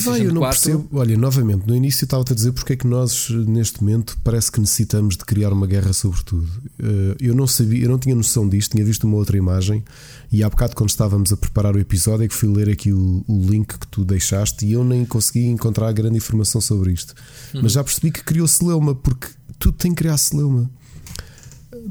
Vai, 0.00 0.20
eu 0.26 0.34
não 0.34 0.40
4 0.42 0.60
percebo. 0.60 0.88
Olha, 0.98 1.16
novamente, 1.16 1.64
no 1.66 1.74
início 1.74 2.04
estava-te 2.04 2.32
a 2.32 2.34
dizer 2.34 2.50
porque 2.50 2.72
é 2.72 2.76
que 2.76 2.86
nós, 2.86 3.30
neste 3.30 3.80
momento, 3.80 4.18
parece 4.24 4.50
que 4.50 4.58
necessitamos 4.60 5.16
de 5.16 5.24
criar 5.24 5.52
uma 5.52 5.68
guerra 5.68 5.92
sobre 5.92 6.20
tudo. 6.24 6.48
Eh, 6.80 7.16
Eu 7.20 7.34
não 7.34 7.46
sabia, 7.46 7.84
eu 7.84 7.88
não 7.88 7.98
tinha 7.98 8.14
noção 8.14 8.48
disto, 8.48 8.72
tinha 8.72 8.84
visto 8.84 9.04
uma 9.06 9.16
outra 9.16 9.36
imagem 9.36 9.84
e 10.32 10.42
há 10.42 10.50
bocado, 10.50 10.74
quando 10.74 10.90
estávamos 10.90 11.32
a 11.32 11.36
preparar 11.36 11.76
o 11.76 11.78
episódio, 11.78 12.24
é 12.24 12.28
que 12.28 12.34
fui 12.34 12.48
ler 12.48 12.68
aqui 12.68 12.92
o, 12.92 13.24
o 13.28 13.38
link 13.48 13.78
que 13.78 13.86
tu 13.86 14.04
deixaste 14.04 14.66
e 14.66 14.72
eu 14.72 14.82
nem 14.82 15.04
consegui 15.04 15.46
encontrar 15.46 15.92
grande 15.92 16.16
informação 16.16 16.60
sobre 16.60 16.92
isto. 16.92 17.14
Mas 17.54 17.70
já 17.72 17.84
percebi 17.84 18.10
que 18.10 18.24
criou 18.24 18.48
celeuma, 18.48 18.96
porque 18.96 19.28
tudo 19.58 19.76
tem 19.76 19.92
que 19.92 19.98
criar 20.02 20.16
celeuma. 20.16 20.70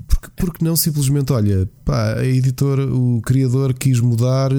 Porque, 0.08 0.28
porque 0.36 0.66
não 0.66 0.76
simplesmente, 0.76 1.32
olha, 1.32 1.70
pá, 1.86 2.16
a 2.16 2.26
editora, 2.26 2.86
o 2.94 3.22
criador 3.22 3.74
quis 3.74 4.00
mudar. 4.00 4.50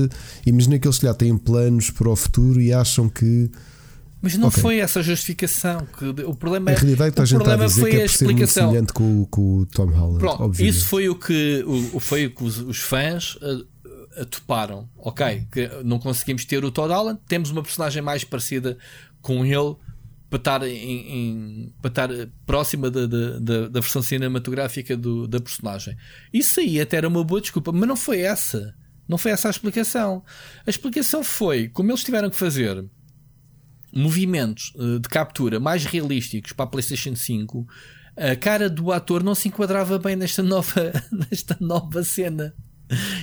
Imagina 0.46 0.78
que 0.78 0.86
eles 0.86 0.96
se 0.96 1.02
calhar 1.02 1.14
têm 1.16 1.36
planos 1.36 1.90
para 1.90 2.08
o 2.08 2.16
futuro 2.16 2.60
e 2.60 2.72
acham 2.72 3.08
que 3.08 3.50
Mas 4.22 4.36
não 4.36 4.48
Ok. 4.48 4.62
foi 4.62 4.78
essa 4.78 5.00
a 5.00 5.02
justificação. 5.02 5.86
Que 5.98 6.06
o 6.22 6.34
problema 6.34 6.70
a 6.70 6.74
é. 6.74 6.76
realidade 6.76 7.10
está 7.10 7.22
o 7.22 7.24
a 7.24 7.26
gente 7.26 7.38
está 7.40 7.54
a 7.54 7.56
problema 7.56 7.68
dizer 7.68 7.80
foi 7.80 7.90
que 7.90 7.96
é 7.96 8.02
a 8.02 8.04
explicação. 8.06 8.66
semelhante 8.68 8.92
com, 8.92 9.22
o- 9.22 9.26
com 9.26 9.56
o 9.58 9.66
Tom 9.66 9.86
Holland. 9.86 10.18
Pronto, 10.18 10.62
isso 10.64 10.86
foi 10.86 11.08
o 11.08 11.14
que, 11.14 11.64
o, 11.66 12.00
foi 12.00 12.26
o 12.26 12.30
que 12.34 12.44
os, 12.44 12.58
os 12.58 12.78
fãs 12.78 13.34
uh, 13.36 13.64
uh, 14.20 14.26
toparam. 14.26 14.88
Ok, 14.98 15.46
que 15.52 15.68
não 15.84 15.98
conseguimos 15.98 16.44
ter 16.44 16.64
o 16.64 16.70
Todd 16.70 16.92
Holland, 16.92 17.20
temos 17.28 17.50
uma 17.50 17.62
personagem 17.62 18.02
mais 18.02 18.24
parecida 18.24 18.76
com 19.20 19.44
ele 19.44 19.74
para 20.30 20.36
estar, 20.38 20.62
em, 20.62 20.74
em- 20.74 21.74
para 21.80 21.88
estar 21.88 22.08
próxima 22.44 22.90
da, 22.90 23.06
da, 23.06 23.38
da- 23.38 23.68
da 23.68 23.80
versão 23.80 24.02
cinematográfica 24.02 24.96
do- 24.96 25.26
da 25.26 25.40
personagem. 25.40 25.96
Isso 26.32 26.60
aí 26.60 26.80
até 26.80 26.96
era 26.98 27.08
uma 27.08 27.24
boa 27.24 27.40
desculpa, 27.40 27.72
mas 27.72 27.88
não 27.88 27.96
foi 27.96 28.20
essa. 28.20 28.74
Não 29.08 29.16
foi 29.16 29.30
essa 29.32 29.48
a 29.48 29.50
explicação. 29.50 30.22
A 30.66 30.70
explicação 30.70 31.24
foi 31.24 31.68
como 31.68 31.90
eles 31.90 32.04
tiveram 32.04 32.28
que 32.28 32.36
fazer 32.36 32.84
movimentos 33.94 34.72
eh, 34.78 34.98
de 34.98 35.08
captura 35.08 35.58
mais 35.58 35.84
realísticos 35.84 36.52
para 36.52 36.64
a 36.64 36.68
PlayStation 36.68 37.16
5, 37.16 37.66
a 38.16 38.36
cara 38.36 38.68
do 38.68 38.92
ator 38.92 39.22
não 39.22 39.34
se 39.34 39.48
enquadrava 39.48 39.98
bem 39.98 40.16
nesta 40.16 40.42
nova, 40.42 40.92
nesta 41.30 41.56
nova 41.60 42.02
cena. 42.04 42.54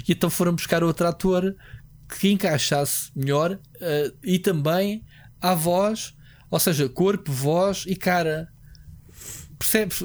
E 0.07 0.11
então 0.11 0.29
foram 0.29 0.53
buscar 0.55 0.83
outro 0.83 1.05
ator 1.07 1.55
que 2.19 2.29
encaixasse 2.31 3.11
melhor 3.15 3.59
eh, 3.79 4.11
e 4.23 4.39
também 4.39 5.03
a 5.41 5.53
voz, 5.53 6.15
ou 6.55 6.59
seja, 6.59 6.87
corpo, 6.87 7.33
voz 7.33 7.83
e 7.85 7.97
cara. 7.97 8.47
Percebes? 9.59 10.01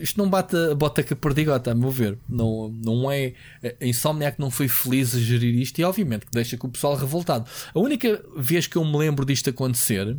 Isto 0.00 0.16
não 0.16 0.30
bate 0.30 0.56
a 0.56 0.74
bota 0.74 1.02
com 1.02 1.12
a 1.12 1.16
perdigota, 1.16 1.72
a 1.72 1.74
meu 1.74 1.90
ver. 1.90 2.18
Não, 2.26 2.70
não 2.82 3.12
é. 3.12 3.34
A 3.62 3.84
Insomniac 3.84 4.40
não 4.40 4.50
foi 4.50 4.66
feliz 4.66 5.14
a 5.14 5.18
gerir 5.18 5.54
isto 5.56 5.78
e, 5.78 5.84
obviamente, 5.84 6.24
que 6.24 6.32
deixa 6.32 6.56
com 6.56 6.68
o 6.68 6.70
pessoal 6.70 6.96
revoltado. 6.96 7.44
A 7.74 7.78
única 7.78 8.24
vez 8.34 8.66
que 8.66 8.76
eu 8.76 8.84
me 8.84 8.96
lembro 8.96 9.26
disto 9.26 9.50
acontecer, 9.50 10.16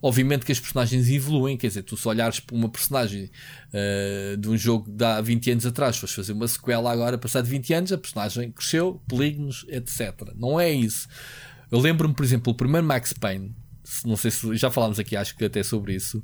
obviamente 0.00 0.46
que 0.46 0.52
as 0.52 0.60
personagens 0.60 1.10
evoluem. 1.10 1.56
Quer 1.56 1.66
dizer, 1.66 1.82
tu 1.82 1.96
se 1.96 2.06
olhares 2.06 2.38
para 2.38 2.54
uma 2.54 2.68
personagem 2.68 3.32
eh, 3.72 4.36
de 4.38 4.48
um 4.48 4.56
jogo 4.56 4.88
de 4.88 5.04
há 5.04 5.20
20 5.20 5.50
anos 5.50 5.66
atrás, 5.66 5.96
fores 5.96 6.14
fazer 6.14 6.34
uma 6.34 6.46
sequela 6.46 6.92
agora, 6.92 7.18
passado 7.18 7.46
20 7.46 7.74
anos, 7.74 7.92
a 7.92 7.98
personagem 7.98 8.52
cresceu, 8.52 9.02
polígonos, 9.08 9.66
etc. 9.68 10.34
Não 10.36 10.60
é 10.60 10.70
isso. 10.70 11.08
Eu 11.68 11.80
lembro-me, 11.80 12.14
por 12.14 12.24
exemplo, 12.24 12.52
o 12.52 12.56
primeiro 12.56 12.86
Max 12.86 13.12
Payne. 13.12 13.63
Não 14.04 14.16
sei 14.16 14.30
se 14.30 14.56
já 14.56 14.70
falámos 14.70 14.98
aqui, 14.98 15.16
acho 15.16 15.36
que 15.36 15.44
até 15.44 15.62
sobre 15.62 15.94
isso. 15.94 16.22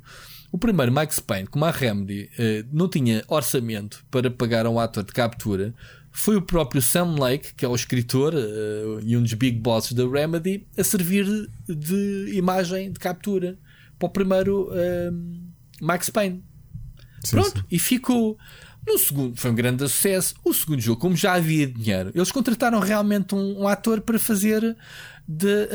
O 0.51 0.57
primeiro 0.57 0.91
Max 0.91 1.19
Payne, 1.19 1.47
como 1.47 1.63
a 1.63 1.71
Remedy 1.71 2.29
eh, 2.37 2.65
não 2.71 2.89
tinha 2.89 3.23
orçamento 3.27 4.03
para 4.11 4.29
pagar 4.29 4.65
a 4.65 4.69
um 4.69 4.79
ator 4.79 5.03
de 5.03 5.13
captura, 5.13 5.73
foi 6.11 6.35
o 6.35 6.41
próprio 6.41 6.81
Sam 6.81 7.15
Lake, 7.17 7.53
que 7.55 7.63
é 7.63 7.67
o 7.67 7.73
escritor 7.73 8.33
uh, 8.33 8.99
e 9.01 9.15
um 9.15 9.23
dos 9.23 9.33
big 9.33 9.57
bosses 9.59 9.93
da 9.93 10.05
Remedy, 10.05 10.67
a 10.77 10.83
servir 10.83 11.25
de 11.67 12.31
imagem 12.33 12.91
de 12.91 12.99
captura 12.99 13.57
para 13.97 14.07
o 14.07 14.09
primeiro 14.09 14.69
uh, 14.69 15.51
Max 15.81 16.09
Payne. 16.09 16.43
Sim, 17.23 17.37
Pronto, 17.37 17.59
sim. 17.59 17.65
e 17.71 17.79
ficou. 17.79 18.37
No 18.85 18.97
segundo, 18.97 19.37
foi 19.37 19.51
um 19.51 19.55
grande 19.55 19.87
sucesso. 19.87 20.33
O 20.43 20.51
segundo 20.53 20.81
jogo, 20.81 20.99
como 20.99 21.15
já 21.15 21.33
havia 21.33 21.67
dinheiro, 21.67 22.11
eles 22.15 22.31
contrataram 22.31 22.79
realmente 22.79 23.35
um, 23.35 23.61
um 23.61 23.67
ator 23.67 24.01
para 24.01 24.17
fazer 24.17 24.75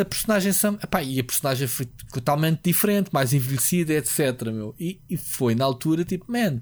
a 0.01 0.05
personagem 0.05 0.53
Sam. 0.53 0.79
Epá, 0.83 1.03
e 1.03 1.21
a 1.21 1.25
personagem 1.25 1.67
foi 1.67 1.87
totalmente 2.13 2.61
diferente, 2.65 3.11
mais 3.13 3.33
envelhecida, 3.33 3.95
etc. 3.95 4.51
Meu. 4.53 4.75
E, 4.79 5.01
e 5.09 5.17
foi 5.17 5.55
na 5.55 5.65
altura 5.65 6.05
tipo, 6.05 6.31
man, 6.31 6.61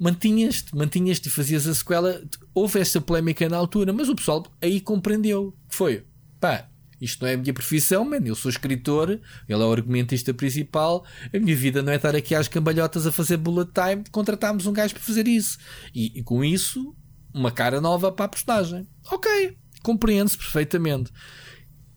mantinhas-te, 0.00 0.74
mantinhas-te 0.74 1.28
e 1.28 1.30
fazias 1.30 1.66
a 1.66 1.74
sequela. 1.74 2.22
Houve 2.54 2.80
esta 2.80 3.00
polémica 3.00 3.48
na 3.48 3.56
altura, 3.56 3.92
mas 3.92 4.08
o 4.08 4.14
pessoal 4.14 4.46
aí 4.60 4.80
compreendeu 4.80 5.54
foi, 5.68 6.04
pá, 6.40 6.68
isto 7.02 7.22
não 7.22 7.28
é 7.28 7.34
a 7.34 7.36
minha 7.36 7.52
profissão, 7.52 8.04
man. 8.04 8.20
Eu 8.24 8.36
sou 8.36 8.48
escritor, 8.48 9.10
ele 9.10 9.20
é 9.48 9.56
o 9.56 9.72
argumentista 9.72 10.32
principal. 10.32 11.04
A 11.34 11.38
minha 11.38 11.56
vida 11.56 11.82
não 11.82 11.92
é 11.92 11.96
estar 11.96 12.14
aqui 12.14 12.32
às 12.32 12.46
cambalhotas 12.46 13.08
a 13.08 13.10
fazer 13.10 13.38
bullet 13.38 13.72
time. 13.72 14.04
Contratámos 14.12 14.66
um 14.66 14.72
gajo 14.72 14.94
para 14.94 15.02
fazer 15.02 15.26
isso. 15.26 15.58
E, 15.92 16.20
e 16.20 16.22
com 16.22 16.44
isso, 16.44 16.94
uma 17.34 17.50
cara 17.50 17.80
nova 17.80 18.12
para 18.12 18.26
a 18.26 18.28
personagem. 18.28 18.86
Ok, 19.10 19.56
compreende-se 19.82 20.38
perfeitamente. 20.38 21.12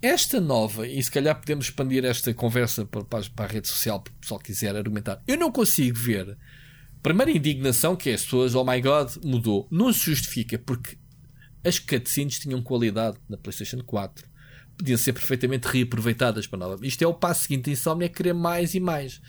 Esta 0.01 0.39
nova, 0.39 0.87
e 0.87 1.01
se 1.01 1.09
calhar 1.09 1.39
podemos 1.39 1.65
expandir 1.65 2.05
esta 2.05 2.33
conversa 2.33 2.85
para, 2.85 3.03
para, 3.03 3.23
para 3.29 3.45
a 3.45 3.47
rede 3.47 3.67
social, 3.67 3.99
para 3.99 4.11
o 4.11 4.15
pessoal 4.17 4.39
quiser 4.39 4.75
argumentar. 4.75 5.21
Eu 5.27 5.37
não 5.37 5.51
consigo 5.51 5.97
ver 5.97 6.37
Primeira 7.05 7.29
indignação 7.29 7.95
que 7.95 8.09
é 8.09 8.15
as 8.15 8.23
pessoas, 8.23 8.55
oh 8.55 8.65
my 8.65 8.81
god, 8.81 9.17
mudou. 9.23 9.67
Não 9.69 9.93
se 9.93 10.05
justifica 10.05 10.57
porque 10.57 10.97
as 11.63 11.77
cutscenes 11.77 12.39
tinham 12.39 12.63
qualidade 12.63 13.17
na 13.29 13.37
PlayStation 13.37 13.77
4. 13.83 14.27
Podiam 14.75 14.97
ser 14.97 15.13
perfeitamente 15.13 15.67
reaproveitadas 15.67 16.47
para 16.47 16.57
nova. 16.57 16.83
Isto 16.83 17.03
é 17.03 17.07
o 17.07 17.13
passo 17.13 17.43
seguinte. 17.43 17.69
A 17.69 17.73
Insomnia 17.73 18.07
é 18.07 18.09
querer 18.09 18.33
mais 18.33 18.73
e 18.73 18.79
mais. 18.79 19.21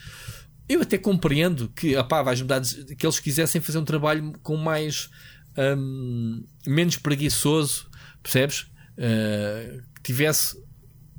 Eu 0.67 0.81
até 0.81 0.97
compreendo 0.97 1.69
que, 1.69 1.95
opá, 1.99 2.23
vais 2.23 2.41
mudar 2.41 2.63
que 2.97 3.05
eles 3.05 3.21
quisessem 3.21 3.61
fazer 3.61 3.77
um 3.77 3.85
trabalho 3.85 4.33
com 4.43 4.57
mais. 4.57 5.11
Um, 5.59 6.47
menos 6.67 6.97
preguiçoso, 6.97 7.91
percebes? 8.23 8.61
Uh, 8.97 9.83
tivesse 10.07 10.57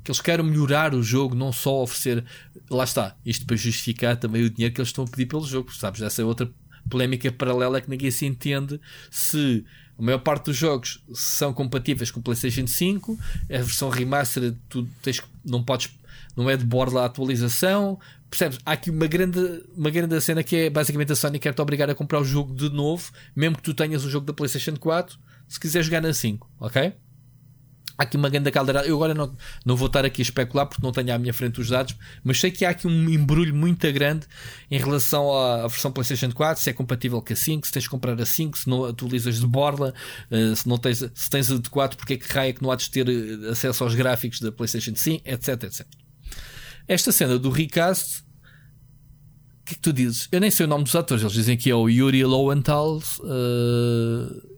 que 0.02 0.10
eles 0.10 0.20
queiram 0.20 0.44
melhorar 0.44 0.94
o 0.94 1.02
jogo, 1.02 1.34
não 1.34 1.52
só 1.52 1.82
oferecer. 1.82 2.24
Lá 2.70 2.84
está, 2.84 3.16
isto 3.24 3.46
para 3.46 3.56
justificar 3.56 4.16
também 4.16 4.42
o 4.42 4.50
dinheiro 4.50 4.74
que 4.74 4.80
eles 4.80 4.88
estão 4.88 5.04
a 5.04 5.08
pedir 5.08 5.26
pelo 5.26 5.46
jogo, 5.46 5.72
sabes? 5.74 6.00
Essa 6.00 6.22
é 6.22 6.24
outra 6.24 6.50
polémica 6.88 7.30
paralela 7.30 7.80
que 7.80 7.90
ninguém 7.90 8.10
se 8.10 8.24
entende 8.24 8.80
se 9.10 9.64
a 9.98 10.02
maior 10.02 10.18
parte 10.18 10.46
dos 10.46 10.56
jogos 10.56 11.02
são 11.12 11.52
compatíveis 11.52 12.10
com 12.10 12.20
o 12.20 12.22
PlayStation 12.22 12.66
5, 12.66 13.18
a 13.44 13.58
versão 13.58 13.90
remaster 13.90 14.54
tu 14.68 14.88
tens, 15.02 15.20
não 15.44 15.62
podes, 15.62 15.90
não 16.36 16.48
é 16.48 16.56
de 16.56 16.64
borda 16.64 17.00
a 17.00 17.04
atualização. 17.04 17.98
Percebes? 18.30 18.58
Há 18.64 18.72
aqui 18.72 18.90
uma 18.90 19.06
grande, 19.06 19.40
uma 19.76 19.90
grande 19.90 20.20
cena 20.20 20.42
que 20.42 20.54
é 20.54 20.70
basicamente 20.70 21.12
a 21.12 21.16
Sony 21.16 21.38
quer 21.38 21.52
te 21.52 21.60
obrigar 21.60 21.90
a 21.90 21.94
comprar 21.94 22.20
o 22.20 22.24
jogo 22.24 22.54
de 22.54 22.68
novo, 22.70 23.10
mesmo 23.34 23.56
que 23.56 23.62
tu 23.62 23.74
tenhas 23.74 24.04
o 24.04 24.10
jogo 24.10 24.24
da 24.24 24.32
PlayStation 24.32 24.76
4, 24.76 25.18
se 25.48 25.58
quiser 25.58 25.82
jogar 25.82 26.00
na 26.00 26.12
5, 26.12 26.48
ok? 26.60 26.94
Há 27.98 28.04
aqui 28.04 28.16
uma 28.16 28.28
grande 28.28 28.48
caldeirada. 28.52 28.86
Eu 28.86 28.94
agora 28.94 29.12
não, 29.12 29.34
não 29.66 29.74
vou 29.74 29.88
estar 29.88 30.04
aqui 30.04 30.22
a 30.22 30.24
especular 30.24 30.66
porque 30.66 30.80
não 30.80 30.92
tenho 30.92 31.12
à 31.12 31.18
minha 31.18 31.34
frente 31.34 31.60
os 31.60 31.68
dados, 31.68 31.96
mas 32.22 32.38
sei 32.38 32.48
que 32.48 32.64
há 32.64 32.70
aqui 32.70 32.86
um 32.86 33.10
embrulho 33.10 33.52
muito 33.52 33.90
grande 33.92 34.24
em 34.70 34.78
relação 34.78 35.36
à, 35.36 35.66
versão 35.66 35.90
PlayStation 35.90 36.30
4, 36.30 36.62
se 36.62 36.70
é 36.70 36.72
compatível 36.72 37.20
com 37.20 37.32
a 37.32 37.36
5, 37.36 37.66
se 37.66 37.72
tens 37.72 37.82
de 37.82 37.90
comprar 37.90 38.20
a 38.20 38.24
5, 38.24 38.56
se 38.56 38.68
não 38.68 38.84
atualizas 38.84 39.40
de 39.40 39.46
borla, 39.48 39.92
uh, 40.30 40.54
se, 40.54 40.68
não 40.68 40.78
tens, 40.78 40.98
se 41.12 41.28
tens 41.28 41.50
a 41.50 41.58
de 41.58 41.68
4, 41.68 41.98
porque 41.98 42.12
é 42.12 42.16
que 42.16 42.32
raia 42.32 42.52
que 42.52 42.62
não 42.62 42.70
há 42.70 42.76
de 42.76 42.88
ter 42.88 43.08
eh, 43.08 43.50
acesso 43.50 43.82
aos 43.82 43.96
gráficos 43.96 44.38
da 44.38 44.52
PlayStation 44.52 44.94
5, 44.94 45.22
etc, 45.28 45.64
etc. 45.64 45.86
Esta 46.86 47.10
cena 47.10 47.36
do 47.36 47.50
recast, 47.50 48.20
o 48.20 49.64
que 49.64 49.72
é 49.72 49.74
que 49.74 49.80
tu 49.80 49.92
dizes? 49.92 50.28
Eu 50.30 50.40
nem 50.40 50.52
sei 50.52 50.66
o 50.66 50.68
nome 50.68 50.84
dos 50.84 50.94
atores, 50.94 51.24
eles 51.24 51.34
dizem 51.34 51.56
que 51.56 51.68
é 51.68 51.74
o 51.74 51.88
Yuri 51.88 52.22
Lowenthal. 52.22 53.02
Uh 53.24 54.57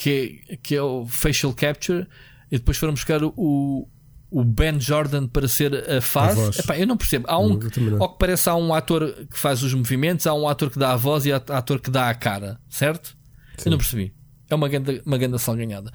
que 0.00 0.42
é, 0.48 0.56
que 0.56 0.74
é 0.74 0.80
o 0.80 1.06
facial 1.06 1.52
capture, 1.52 2.06
e 2.50 2.56
depois 2.56 2.78
foram 2.78 2.94
buscar 2.94 3.22
o, 3.22 3.86
o 4.30 4.42
Ben 4.42 4.80
Jordan 4.80 5.26
para 5.26 5.46
ser 5.46 5.74
a 5.90 6.00
face. 6.00 6.58
A 6.58 6.62
Epá, 6.62 6.78
eu 6.78 6.86
não 6.86 6.96
percebo. 6.96 7.26
Há 7.28 7.38
um, 7.38 7.60
ao 8.00 8.08
que 8.08 8.18
parece, 8.18 8.48
há 8.48 8.56
um 8.56 8.72
ator 8.72 9.12
que 9.30 9.38
faz 9.38 9.62
os 9.62 9.74
movimentos, 9.74 10.26
há 10.26 10.32
um 10.32 10.48
ator 10.48 10.70
que 10.70 10.78
dá 10.78 10.94
a 10.94 10.96
voz 10.96 11.26
e 11.26 11.32
há 11.32 11.36
um 11.36 11.52
ator 11.52 11.78
que 11.80 11.90
dá 11.90 12.08
a 12.08 12.14
cara, 12.14 12.58
certo? 12.66 13.14
Sim. 13.58 13.64
Eu 13.66 13.70
não 13.72 13.78
percebi. 13.78 14.14
É 14.48 14.54
uma 14.54 14.70
grande, 14.70 15.02
uma 15.04 15.18
grande 15.18 15.38
salganhada. 15.38 15.92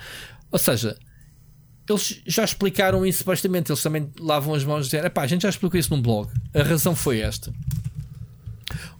Ou 0.51 0.59
seja, 0.59 0.95
eles 1.89 2.21
já 2.27 2.43
explicaram 2.43 3.03
isso 3.07 3.19
supostamente. 3.19 3.71
Eles 3.71 3.81
também 3.81 4.11
lavam 4.19 4.53
as 4.53 4.63
mãos 4.63 4.85
e 4.85 4.91
dizem: 4.91 5.01
a 5.15 5.27
gente 5.27 5.41
já 5.41 5.49
explicou 5.49 5.79
isso 5.79 5.89
num 5.95 6.01
blog. 6.01 6.31
A 6.53 6.61
razão 6.61 6.95
foi 6.95 7.21
esta. 7.21 7.51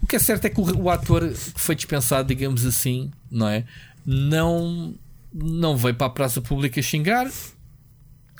O 0.02 0.08
que 0.08 0.16
é 0.16 0.20
certo 0.20 0.46
é 0.46 0.50
que 0.50 0.60
o, 0.60 0.82
o 0.82 0.90
ator 0.90 1.30
que 1.30 1.62
foi 1.62 1.76
dispensado, 1.76 2.28
digamos 2.28 2.66
assim, 2.66 3.12
não 3.30 3.48
é? 3.48 3.66
Não, 4.06 4.96
não 5.34 5.76
veio 5.76 5.96
para 5.96 6.08
a 6.08 6.12
praça 6.12 6.42
pública 6.42 6.82
xingar, 6.82 7.30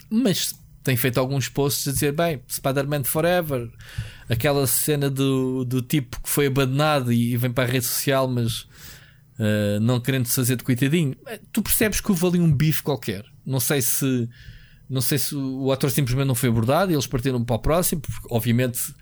mas 0.10 0.54
tem 0.84 0.96
feito 0.96 1.20
alguns 1.20 1.50
posts 1.50 1.88
a 1.88 1.92
dizer: 1.92 2.12
bem, 2.12 2.42
Spider-Man 2.48 3.04
Forever, 3.04 3.70
aquela 4.30 4.68
cena 4.68 5.10
do, 5.10 5.66
do 5.66 5.82
tipo 5.82 6.22
que 6.22 6.30
foi 6.30 6.48
abandonado 6.48 7.12
e 7.12 7.36
vem 7.36 7.52
para 7.52 7.64
a 7.64 7.72
rede 7.72 7.86
social, 7.86 8.28
mas 8.28 8.62
uh, 9.40 9.80
não 9.82 10.00
querendo 10.00 10.28
se 10.28 10.36
fazer 10.36 10.56
de 10.56 10.64
coitadinho. 10.64 11.16
Eh, 11.26 11.40
tu 11.52 11.62
percebes 11.64 12.00
que 12.00 12.12
houve 12.12 12.26
ali 12.28 12.40
um 12.40 12.54
bife 12.54 12.84
qualquer. 12.84 13.26
Não 13.46 13.60
sei 13.60 13.82
se. 13.82 14.30
Não 14.88 15.02
sei 15.02 15.18
se 15.18 15.36
o 15.36 15.72
ator 15.72 15.90
simplesmente 15.90 16.28
não 16.28 16.36
foi 16.36 16.50
abordado 16.50 16.92
e 16.92 16.94
eles 16.94 17.08
partiram 17.08 17.44
para 17.44 17.56
o 17.56 17.60
próximo, 17.60 18.02
porque 18.02 18.28
obviamente 18.30 18.94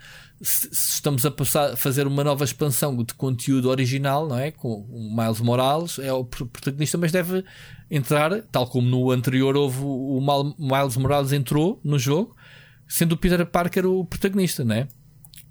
se, 0.44 0.70
estamos 0.72 1.26
a 1.26 1.32
passar, 1.32 1.78
fazer 1.78 2.06
uma 2.06 2.24
nova 2.24 2.44
expansão 2.44 2.96
de 3.02 3.14
conteúdo 3.14 3.70
original, 3.70 4.28
não 4.28 4.38
é? 4.38 4.52
Com 4.52 4.86
o 4.90 5.16
Miles 5.16 5.40
Morales, 5.40 5.98
é 6.00 6.12
o 6.12 6.26
protagonista, 6.26 6.98
mas 6.98 7.12
deve 7.14 7.46
entrar, 7.90 8.42
tal 8.52 8.68
como 8.68 8.88
no 8.88 9.10
anterior 9.10 9.56
houve 9.56 9.80
o, 9.82 10.20
Miles 10.60 10.98
Morales 10.98 11.32
entrou 11.32 11.80
no 11.84 11.98
jogo, 11.98 12.36
sendo 12.88 13.14
o 13.14 13.18
Peter 13.18 13.46
Parker 13.46 13.86
o 13.86 14.04
protagonista, 14.04 14.66
não 14.66 14.76
é? 14.76 14.88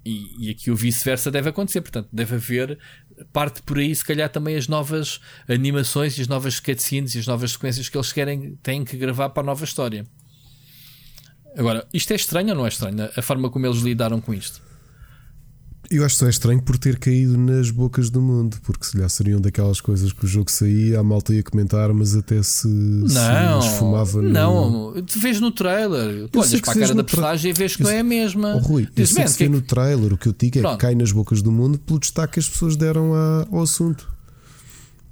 E, 0.05 0.47
e 0.47 0.51
aqui 0.51 0.69
o 0.69 0.75
vice-versa 0.75 1.31
deve 1.31 1.49
acontecer, 1.49 1.81
portanto, 1.81 2.09
deve 2.11 2.35
haver 2.35 2.77
parte 3.31 3.63
por 3.63 3.79
aí, 3.79 3.95
se 3.95 4.05
calhar 4.05 4.29
também 4.29 4.55
as 4.55 4.67
novas 4.67 5.19
animações 5.47 6.17
e 6.17 6.21
as 6.21 6.27
novas 6.27 6.59
cutscenes 6.59 7.15
e 7.15 7.19
as 7.19 7.25
novas 7.25 7.53
sequências 7.53 7.89
que 7.89 7.97
eles 7.97 8.11
querem, 8.13 8.55
têm 8.61 8.83
que 8.83 8.95
gravar 8.95 9.29
para 9.29 9.41
a 9.41 9.45
nova 9.45 9.63
história. 9.63 10.05
Agora, 11.57 11.87
isto 11.93 12.11
é 12.11 12.15
estranho 12.15 12.49
ou 12.49 12.55
não 12.55 12.65
é 12.65 12.69
estranho? 12.69 13.09
A 13.15 13.21
forma 13.21 13.49
como 13.49 13.65
eles 13.65 13.79
lidaram 13.79 14.19
com 14.19 14.33
isto? 14.33 14.72
Eu 15.91 16.05
acho 16.05 16.15
que 16.15 16.19
só 16.19 16.27
é 16.27 16.29
estranho 16.29 16.61
por 16.61 16.77
ter 16.77 16.97
caído 16.97 17.37
nas 17.37 17.69
bocas 17.69 18.09
do 18.09 18.21
mundo, 18.21 18.57
porque 18.63 18.85
se 18.85 18.97
lhe 18.97 19.07
seriam 19.09 19.39
daquelas 19.39 19.81
coisas 19.81 20.11
que 20.13 20.25
o 20.25 20.27
jogo 20.27 20.49
saía, 20.49 20.99
a 20.99 21.03
malta 21.03 21.33
ia 21.33 21.43
comentar, 21.43 21.93
mas 21.93 22.15
até 22.15 22.41
se, 22.41 22.67
não, 22.67 23.61
se 23.61 23.67
esfumava 23.67 24.21
no... 24.21 24.29
Não, 24.29 25.03
tu 25.03 25.19
vês 25.19 25.39
no 25.39 25.51
trailer, 25.51 26.27
tu 26.29 26.39
olhas 26.39 26.61
para 26.61 26.71
a 26.71 26.75
cara 26.75 26.95
da 26.95 27.03
personagem 27.03 27.51
e 27.51 27.53
vês 27.53 27.75
que 27.75 27.83
não 27.83 27.91
é 27.91 27.99
a 27.99 28.03
mesma. 28.03 28.55
Oh, 28.55 28.59
Rui, 28.59 28.87
Diz, 28.95 29.09
eu 29.09 29.15
sei 29.15 29.23
que 29.25 29.29
se 29.31 29.37
vê 29.39 29.49
no 29.49 29.61
trailer, 29.61 30.13
o 30.13 30.17
que 30.17 30.27
eu 30.27 30.35
digo 30.37 30.59
é 30.59 30.61
Pronto. 30.61 30.77
que 30.77 30.81
cai 30.81 30.95
nas 30.95 31.11
bocas 31.11 31.41
do 31.41 31.51
mundo 31.51 31.77
pelo 31.77 31.99
destaque 31.99 32.33
que 32.33 32.39
as 32.39 32.49
pessoas 32.49 32.75
deram 32.75 33.13
a, 33.13 33.45
ao 33.51 33.61
assunto. 33.61 34.09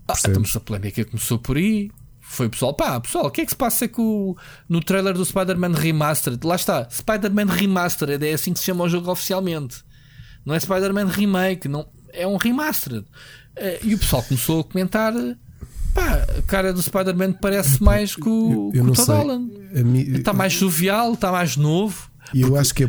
Ah, 0.07 0.13
então, 0.17 0.43
a 0.55 0.59
polémica 0.59 1.05
começou 1.05 1.37
por 1.37 1.57
aí. 1.57 1.91
Foi 2.21 2.47
o 2.47 2.49
pessoal, 2.49 2.73
pá, 2.73 2.99
pessoal, 2.99 3.25
o 3.25 3.31
que 3.31 3.41
é 3.41 3.45
que 3.45 3.51
se 3.51 3.57
passa 3.57 3.89
com, 3.89 4.35
no 4.67 4.81
trailer 4.81 5.13
do 5.13 5.25
Spider-Man 5.25 5.73
Remastered? 5.73 6.39
Lá 6.47 6.55
está, 6.55 6.87
Spider-Man 6.89 7.45
Remastered, 7.45 8.25
é 8.25 8.33
assim 8.33 8.53
que 8.53 8.59
se 8.59 8.65
chama 8.65 8.85
o 8.85 8.89
jogo 8.89 9.11
oficialmente. 9.11 9.83
Não 10.45 10.55
é 10.55 10.59
Spider-Man 10.59 11.05
Remake, 11.05 11.67
não, 11.67 11.87
é 12.13 12.25
um 12.27 12.37
remastered. 12.37 13.05
Eh, 13.55 13.79
e 13.83 13.95
o 13.95 13.97
pessoal 13.97 14.23
começou 14.23 14.61
a 14.61 14.63
comentar. 14.63 15.13
Pá, 15.93 16.25
a 16.37 16.41
cara 16.43 16.71
do 16.73 16.81
Spider-Man 16.81 17.33
parece 17.33 17.83
mais 17.83 18.15
que 18.15 18.27
o, 18.27 18.71
eu, 18.73 18.85
eu 18.85 18.93
Todd 18.93 19.11
Holland. 19.11 19.51
Está 20.15 20.33
mais 20.33 20.53
jovial, 20.53 21.13
está 21.13 21.31
mais 21.31 21.57
novo. 21.57 22.11
E 22.33 22.41
eu 22.41 22.55
acho 22.55 22.73
que 22.73 22.85
é, 22.85 22.87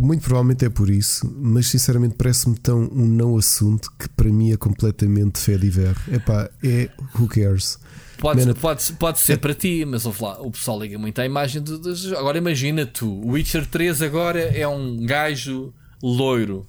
muito 0.00 0.22
provavelmente 0.22 0.64
é 0.64 0.70
por 0.70 0.88
isso, 0.88 1.30
mas 1.38 1.66
sinceramente 1.66 2.14
parece-me 2.16 2.56
tão 2.56 2.88
um 2.92 3.06
não 3.06 3.36
assunto 3.36 3.92
que 3.98 4.08
para 4.08 4.30
mim 4.30 4.52
é 4.52 4.56
completamente 4.56 5.38
fé 5.38 5.58
de 5.58 5.68
ver. 5.68 5.94
Epá, 6.10 6.48
é 6.62 6.88
who 7.18 7.28
cares? 7.28 7.78
Pode, 8.18 8.46
Man, 8.46 8.54
pode, 8.54 8.92
pode 8.94 9.18
ser 9.18 9.34
é, 9.34 9.36
para 9.36 9.54
ti, 9.54 9.84
mas 9.84 10.04
lá, 10.04 10.40
o 10.40 10.50
pessoal 10.50 10.80
liga 10.80 10.96
muito 10.98 11.20
à 11.20 11.26
imagem 11.26 11.62
Agora 12.16 12.38
imagina 12.38 12.86
tu, 12.86 13.06
o 13.06 13.32
Witcher 13.32 13.66
3 13.66 14.00
agora 14.00 14.40
é 14.40 14.66
um 14.66 15.04
gajo 15.04 15.74
loiro, 16.04 16.66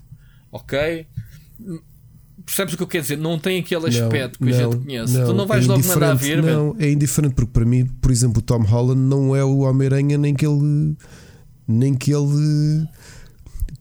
ok? 0.51 1.05
Percebes 2.45 2.73
o 2.75 2.77
que 2.77 2.83
eu 2.83 2.87
quero 2.87 3.01
dizer? 3.01 3.17
Não 3.17 3.37
tem 3.37 3.59
aquele 3.59 3.87
aspecto 3.87 4.37
não, 4.39 4.47
que 4.47 4.53
a 4.53 4.57
gente 4.57 4.77
conhece. 4.77 5.17
Não, 5.17 5.25
tu 5.25 5.33
não 5.33 5.47
vais 5.47 5.65
é 5.65 5.67
logo 5.67 5.85
mandar 5.85 6.13
vir. 6.13 6.41
Não, 6.41 6.75
é 6.79 6.91
indiferente, 6.91 7.35
porque 7.35 7.51
para 7.51 7.65
mim, 7.65 7.85
por 7.85 8.11
exemplo, 8.11 8.39
o 8.39 8.41
Tom 8.41 8.63
Holland 8.63 9.01
não 9.01 9.35
é 9.35 9.43
o 9.43 9.59
Homem-Aranha, 9.59 10.17
nem 10.17 10.33
que 10.33 10.45
ele. 10.45 10.95
nem 11.67 11.93
que 11.93 12.13
ele 12.13 12.87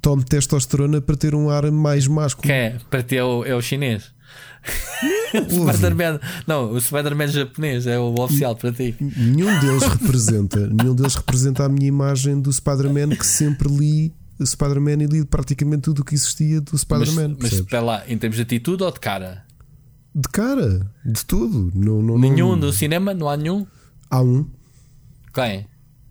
tome 0.00 0.24
testosterona 0.24 1.00
para 1.00 1.16
ter 1.16 1.34
um 1.34 1.50
ar 1.50 1.70
mais 1.70 2.06
másculo. 2.06 2.46
Que 2.46 2.52
é? 2.52 2.78
Para 2.90 3.02
ter 3.02 3.16
é 3.16 3.24
o, 3.24 3.44
é 3.44 3.54
o 3.54 3.62
chinês. 3.62 4.12
o 5.34 5.72
Spider-Man, 5.72 6.20
não, 6.46 6.72
o 6.72 6.80
Spider-Man 6.80 7.28
japonês 7.28 7.86
é 7.86 7.98
o 7.98 8.14
oficial 8.18 8.56
para 8.56 8.72
ti. 8.72 8.94
Nenhum 9.00 9.60
deles 9.60 9.82
representa, 9.82 10.66
nenhum 10.68 10.94
deles 10.94 11.14
representa 11.14 11.64
a 11.64 11.68
minha 11.68 11.86
imagem 11.86 12.40
do 12.40 12.52
Spider-Man 12.52 13.10
que 13.10 13.26
sempre 13.26 13.68
li 13.68 14.14
Spider-Man 14.42 15.02
e 15.02 15.06
li 15.06 15.24
praticamente 15.24 15.82
tudo 15.82 16.00
o 16.00 16.04
que 16.04 16.14
existia 16.14 16.60
do 16.60 16.76
Spider-Man. 16.76 17.36
Mas, 17.40 17.50
mas 17.50 17.52
espera 17.52 17.82
lá, 17.82 18.02
em 18.08 18.18
termos 18.18 18.36
de 18.36 18.42
atitude 18.42 18.82
ou 18.82 18.90
de 18.90 19.00
cara? 19.00 19.44
De 20.14 20.28
cara, 20.28 20.90
de 21.04 21.24
tudo. 21.24 21.72
Não, 21.74 22.02
não, 22.02 22.18
nenhum 22.18 22.50
não... 22.50 22.60
do 22.60 22.72
cinema? 22.72 23.12
Não 23.12 23.28
há 23.28 23.36
nenhum? 23.36 23.66
Há 24.10 24.20
um. 24.20 24.48
Quem? 25.32 25.66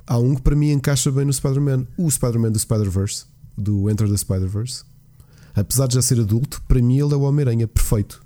Há 0.05 0.17
um 0.17 0.35
que 0.35 0.41
para 0.41 0.55
mim 0.55 0.71
encaixa 0.71 1.11
bem 1.11 1.25
no 1.25 1.33
Spider-Man. 1.33 1.87
O 1.97 2.09
Spider-Man 2.09 2.51
do 2.51 2.59
Spider-Verse, 2.59 3.25
do 3.57 3.89
Enter 3.89 4.09
the 4.09 4.17
Spider-Verse. 4.17 4.83
Apesar 5.55 5.87
de 5.87 5.95
já 5.95 6.01
ser 6.01 6.19
adulto, 6.19 6.61
para 6.67 6.81
mim 6.81 6.99
ele 6.99 7.13
é 7.13 7.15
o 7.15 7.21
Homem-Aranha 7.21 7.67
perfeito. 7.67 8.21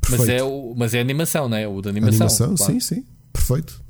perfeito. 0.00 0.20
Mas, 0.20 0.28
é 0.28 0.42
o, 0.42 0.74
mas 0.76 0.94
é 0.94 1.00
animação, 1.00 1.48
não 1.48 1.56
é? 1.56 1.66
O 1.68 1.82
da 1.82 1.90
animação. 1.90 2.14
Animação, 2.14 2.54
claro. 2.54 2.72
sim, 2.72 2.80
sim. 2.80 3.04
Perfeito. 3.32 3.82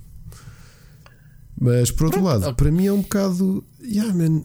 Mas 1.60 1.90
por 1.90 2.06
outro 2.06 2.20
Pronto. 2.20 2.40
lado, 2.40 2.54
para 2.54 2.70
mim 2.70 2.86
é 2.86 2.92
um 2.92 3.00
bocado. 3.00 3.64
Yeah, 3.82 4.12
man. 4.12 4.42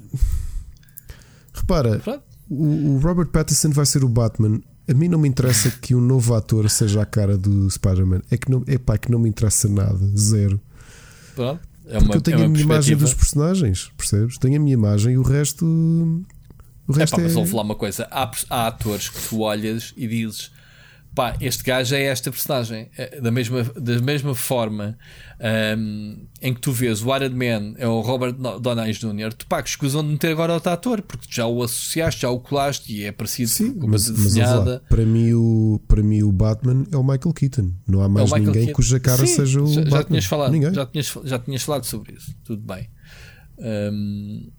Repara, 1.54 2.02
o, 2.50 2.96
o, 2.96 3.00
Robert 3.00 3.28
Pattinson 3.28 3.72
vai 3.72 3.86
ser 3.86 4.04
o 4.04 4.10
Batman. 4.10 4.62
A 4.88 4.94
mim 4.94 5.08
não 5.08 5.20
me 5.20 5.28
interessa 5.28 5.72
que 5.82 5.96
um 5.96 6.02
novo 6.02 6.34
ator 6.34 6.70
seja 6.70 7.02
a 7.02 7.06
cara 7.06 7.38
do 7.38 7.70
Spider-Man. 7.70 8.22
É 8.30 8.38
que 8.38 8.50
não, 8.50 8.64
epá, 8.68 8.98
que 8.98 9.12
não 9.12 9.20
me 9.20 9.30
interessa 9.30 9.68
nada. 9.68 10.00
Zero. 10.16 10.60
Pronto. 11.36 11.62
É 11.86 11.98
uma, 11.98 12.02
Porque 12.02 12.18
eu 12.18 12.22
tenho 12.22 12.40
é 12.40 12.46
a 12.46 12.48
minha 12.48 12.64
imagem 12.64 12.96
dos 12.96 13.14
personagens, 13.14 13.92
percebes? 13.98 14.38
Tenho 14.38 14.56
a 14.56 14.60
minha 14.60 14.74
imagem 14.74 15.14
e 15.14 15.18
o 15.18 15.22
resto. 15.22 15.66
O 16.88 16.94
resto 16.94 17.16
Epá, 17.16 17.22
é. 17.22 17.26
Mas 17.26 17.34
vou 17.34 17.46
falar 17.46 17.64
uma 17.64 17.76
coisa: 17.76 18.08
há, 18.10 18.32
há 18.50 18.68
atores 18.68 19.10
que 19.10 19.28
tu 19.28 19.42
olhas 19.42 19.94
e 19.98 20.08
dizes 20.08 20.52
pá, 21.14 21.36
este 21.42 21.64
gajo 21.64 21.96
é 21.96 22.04
esta 22.04 22.32
personagem. 22.32 22.90
É, 22.98 23.20
da 23.20 23.32
mesma, 23.32 23.64
da 23.64 24.00
mesma 24.00 24.34
forma 24.34 24.98
um, 25.78 26.28
em 26.42 26.54
que 26.54 26.62
tu 26.62 26.72
vês 26.72 27.02
o 27.02 27.16
Iron 27.16 27.32
Man 27.32 27.74
é 27.78 27.88
o 27.88 28.00
Robert 28.02 28.34
Downey 28.34 28.94
Jr., 28.94 29.34
tu 29.34 29.46
pá, 29.48 29.62
que 29.62 29.70
escusam 29.70 30.04
de 30.04 30.10
meter 30.10 30.32
agora 30.32 30.54
outro 30.54 30.72
ator, 30.72 31.02
porque 31.02 31.28
já 31.30 31.46
o 31.46 31.62
associaste, 31.64 32.22
já 32.22 32.30
o 32.30 32.40
colaste 32.40 32.94
e 32.94 33.04
é 33.04 33.12
parecido 33.12 33.50
Sim, 33.50 33.74
com 33.74 33.88
uma 33.88 33.92
mas. 33.92 34.10
Mas, 34.10 34.82
para, 34.88 35.06
mim, 35.06 35.34
o, 35.34 35.82
para 35.88 36.02
mim, 36.02 36.24
o 36.24 36.32
Batman 36.32 36.86
é 36.92 36.98
o 36.98 37.04
Michael 37.04 37.34
Keaton. 37.34 37.72
Não 37.88 38.02
há 38.02 38.10
mais 38.10 38.32
é 38.32 38.40
ninguém 38.40 38.54
Keaton. 38.54 38.74
cuja 38.74 39.00
cara 39.00 39.26
Sim, 39.26 39.36
seja 39.36 39.62
o 39.62 39.68
já, 39.68 39.82
Batman. 39.82 39.98
Já 39.98 40.04
tinhas, 40.04 40.26
falado, 40.26 40.52
ninguém. 40.52 40.74
Já, 40.74 40.86
tinhas, 40.86 41.14
já 41.26 41.40
tinhas 41.40 41.64
falado 41.64 41.86
sobre 41.86 42.14
isso. 42.14 42.36
Tudo 42.44 42.62
bem. 42.62 42.90
Um, 43.58 44.50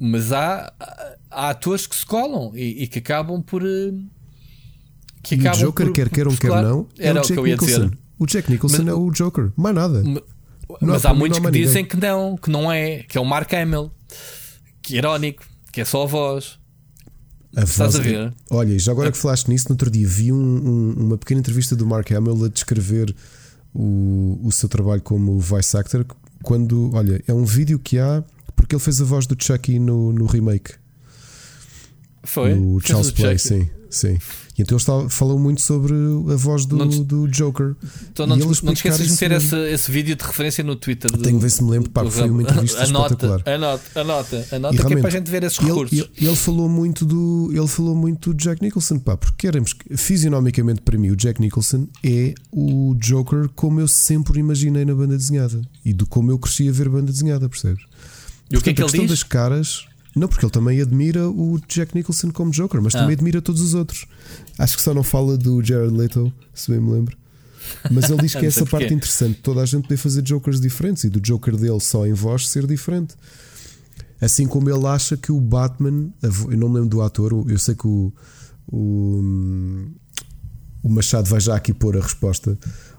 mas 0.00 0.32
há, 0.32 0.72
há 1.30 1.50
atores 1.50 1.86
que 1.86 1.94
se 1.94 2.04
colam 2.04 2.52
e, 2.54 2.82
e 2.82 2.86
que 2.86 2.98
acabam 2.98 3.42
por. 3.42 3.62
Uh, 3.62 4.04
que 5.22 5.36
e 5.36 5.48
o 5.48 5.52
Joker, 5.52 5.86
por, 5.86 5.94
quer 5.94 6.08
queiram, 6.08 6.34
quer 6.34 6.50
não, 6.50 6.86
é 6.98 7.08
era 7.08 7.20
o 7.20 7.24
Jack 7.24 7.42
Nicholson. 7.42 7.90
O 8.18 8.26
Jack 8.26 8.50
Nicholson 8.50 8.78
mas, 8.78 8.88
é 8.88 8.94
o 8.94 9.10
Joker, 9.10 9.52
mais 9.56 9.74
nada. 9.74 10.02
Mas, 10.80 11.04
há 11.04 11.12
muitos 11.12 11.38
que 11.38 11.50
dizem 11.50 11.84
que 11.84 11.96
não, 11.96 12.36
que 12.36 12.50
não 12.50 12.70
é, 12.70 13.02
que 13.04 13.18
é 13.18 13.20
o 13.20 13.24
Mark 13.24 13.52
Hamill, 13.52 13.90
que 14.82 14.94
é 14.94 14.98
irónico, 14.98 15.44
que 15.72 15.80
é 15.80 15.84
só 15.84 16.02
a 16.04 16.06
voz. 16.06 16.58
A 17.54 17.64
Estás 17.64 17.94
voz, 17.94 17.96
a 17.96 18.00
ver? 18.00 18.34
Olha, 18.50 18.78
já 18.78 18.92
agora 18.92 19.12
que 19.12 19.18
falaste 19.18 19.48
nisso, 19.48 19.66
no 19.68 19.74
outro 19.74 19.90
dia 19.90 20.06
vi 20.08 20.32
um, 20.32 20.36
um, 20.36 20.94
uma 21.06 21.18
pequena 21.18 21.40
entrevista 21.40 21.76
do 21.76 21.86
Mark 21.86 22.10
Hamill 22.10 22.46
a 22.46 22.48
descrever 22.48 23.14
o, 23.74 24.40
o 24.42 24.50
seu 24.50 24.68
trabalho 24.68 25.02
como 25.02 25.38
voice 25.38 25.76
actor. 25.76 26.06
Quando, 26.42 26.90
olha, 26.94 27.22
é 27.26 27.32
um 27.32 27.44
vídeo 27.44 27.78
que 27.78 27.98
há 27.98 28.24
porque 28.56 28.74
ele 28.74 28.82
fez 28.82 29.00
a 29.00 29.04
voz 29.04 29.26
do 29.26 29.36
Chucky 29.38 29.78
no, 29.78 30.12
no 30.12 30.24
remake. 30.24 30.74
Foi? 32.22 32.54
No 32.54 32.80
Charles 32.80 33.10
Play, 33.10 33.38
sim, 33.38 33.68
sim. 33.90 34.18
E 34.56 34.62
então 34.62 34.76
eles 34.76 34.86
falam 35.14 35.38
muito 35.38 35.62
sobre 35.62 35.94
a 35.94 36.36
voz 36.36 36.66
do, 36.66 36.76
do 37.04 37.26
Joker. 37.26 37.74
Então 38.10 38.26
não, 38.26 38.38
te, 38.38 38.64
não 38.64 38.74
te 38.74 38.76
esqueças 38.76 39.06
de 39.06 39.12
meter 39.12 39.32
esse, 39.32 39.56
esse 39.56 39.90
vídeo 39.90 40.14
de 40.14 40.22
referência 40.22 40.62
no 40.62 40.76
Twitter. 40.76 41.10
Do, 41.10 41.22
Tenho 41.22 41.36
que 41.36 41.42
ver 41.42 41.50
se 41.50 41.64
me 41.64 41.70
lembro, 41.70 41.90
pá, 41.90 42.04
foi 42.04 42.28
uma 42.28 42.42
entrevista 42.42 42.84
anota, 42.84 43.14
espetacular. 43.14 43.54
Anota, 43.54 44.00
anota, 44.00 44.46
anota, 44.52 44.84
que 44.84 44.92
é 44.92 44.96
para 44.96 45.08
a 45.08 45.12
gente 45.12 45.30
ver 45.30 45.42
esses 45.42 45.58
recursos. 45.58 45.98
Ele, 45.98 46.10
ele, 46.20 46.36
falou 46.36 46.68
muito 46.68 47.06
do, 47.06 47.50
ele 47.50 47.66
falou 47.66 47.94
muito 47.94 48.34
do 48.34 48.36
Jack 48.36 48.62
Nicholson, 48.62 48.98
pá, 48.98 49.16
porque 49.16 49.46
queremos 49.46 49.74
fisionomicamente 49.96 50.82
para 50.82 50.98
mim 50.98 51.10
o 51.10 51.16
Jack 51.16 51.40
Nicholson 51.40 51.88
é 52.04 52.34
o 52.50 52.94
Joker 52.98 53.48
como 53.54 53.80
eu 53.80 53.88
sempre 53.88 54.38
imaginei 54.38 54.84
na 54.84 54.94
banda 54.94 55.16
desenhada 55.16 55.62
e 55.84 55.94
do 55.94 56.06
como 56.06 56.30
eu 56.30 56.38
cresci 56.38 56.68
a 56.68 56.72
ver 56.72 56.90
banda 56.90 57.10
desenhada, 57.10 57.48
percebes? 57.48 57.84
E 58.50 58.56
o 58.56 58.60
que 58.60 58.70
é 58.70 58.74
que 58.74 58.82
ele 58.82 58.92
diz? 58.92 59.08
das 59.08 59.22
caras 59.22 59.86
não, 60.14 60.28
porque 60.28 60.44
ele 60.44 60.52
também 60.52 60.80
admira 60.80 61.28
o 61.28 61.58
Jack 61.66 61.94
Nicholson 61.94 62.30
como 62.30 62.50
Joker, 62.50 62.82
mas 62.82 62.94
ah. 62.94 63.00
também 63.00 63.14
admira 63.14 63.40
todos 63.40 63.62
os 63.62 63.74
outros. 63.74 64.06
Acho 64.58 64.76
que 64.76 64.82
só 64.82 64.92
não 64.92 65.02
fala 65.02 65.38
do 65.38 65.62
Jared 65.64 65.94
Leto, 65.94 66.32
se 66.52 66.70
bem 66.70 66.80
me 66.80 66.92
lembro. 66.92 67.16
Mas 67.90 68.10
ele 68.10 68.20
diz 68.20 68.34
que 68.36 68.44
é 68.44 68.48
essa 68.48 68.66
parte 68.66 68.92
interessante. 68.92 69.40
Toda 69.40 69.62
a 69.62 69.66
gente 69.66 69.82
poder 69.82 69.96
fazer 69.96 70.26
Jokers 70.26 70.60
diferentes 70.60 71.04
e 71.04 71.08
do 71.08 71.20
Joker 71.20 71.56
dele 71.56 71.80
só 71.80 72.06
em 72.06 72.12
voz 72.12 72.48
ser 72.48 72.66
diferente. 72.66 73.14
Assim 74.20 74.46
como 74.46 74.68
ele 74.70 74.86
acha 74.86 75.16
que 75.16 75.32
o 75.32 75.40
Batman, 75.40 76.10
eu 76.22 76.56
não 76.56 76.68
me 76.68 76.74
lembro 76.76 76.90
do 76.90 77.02
ator, 77.02 77.32
eu 77.48 77.58
sei 77.58 77.74
que 77.74 77.86
o, 77.86 78.12
o, 78.68 79.20
o 80.82 80.88
Machado 80.88 81.28
vai 81.28 81.40
já 81.40 81.56
aqui 81.56 81.72
pôr 81.72 81.96
a 81.96 82.00
resposta. 82.00 82.56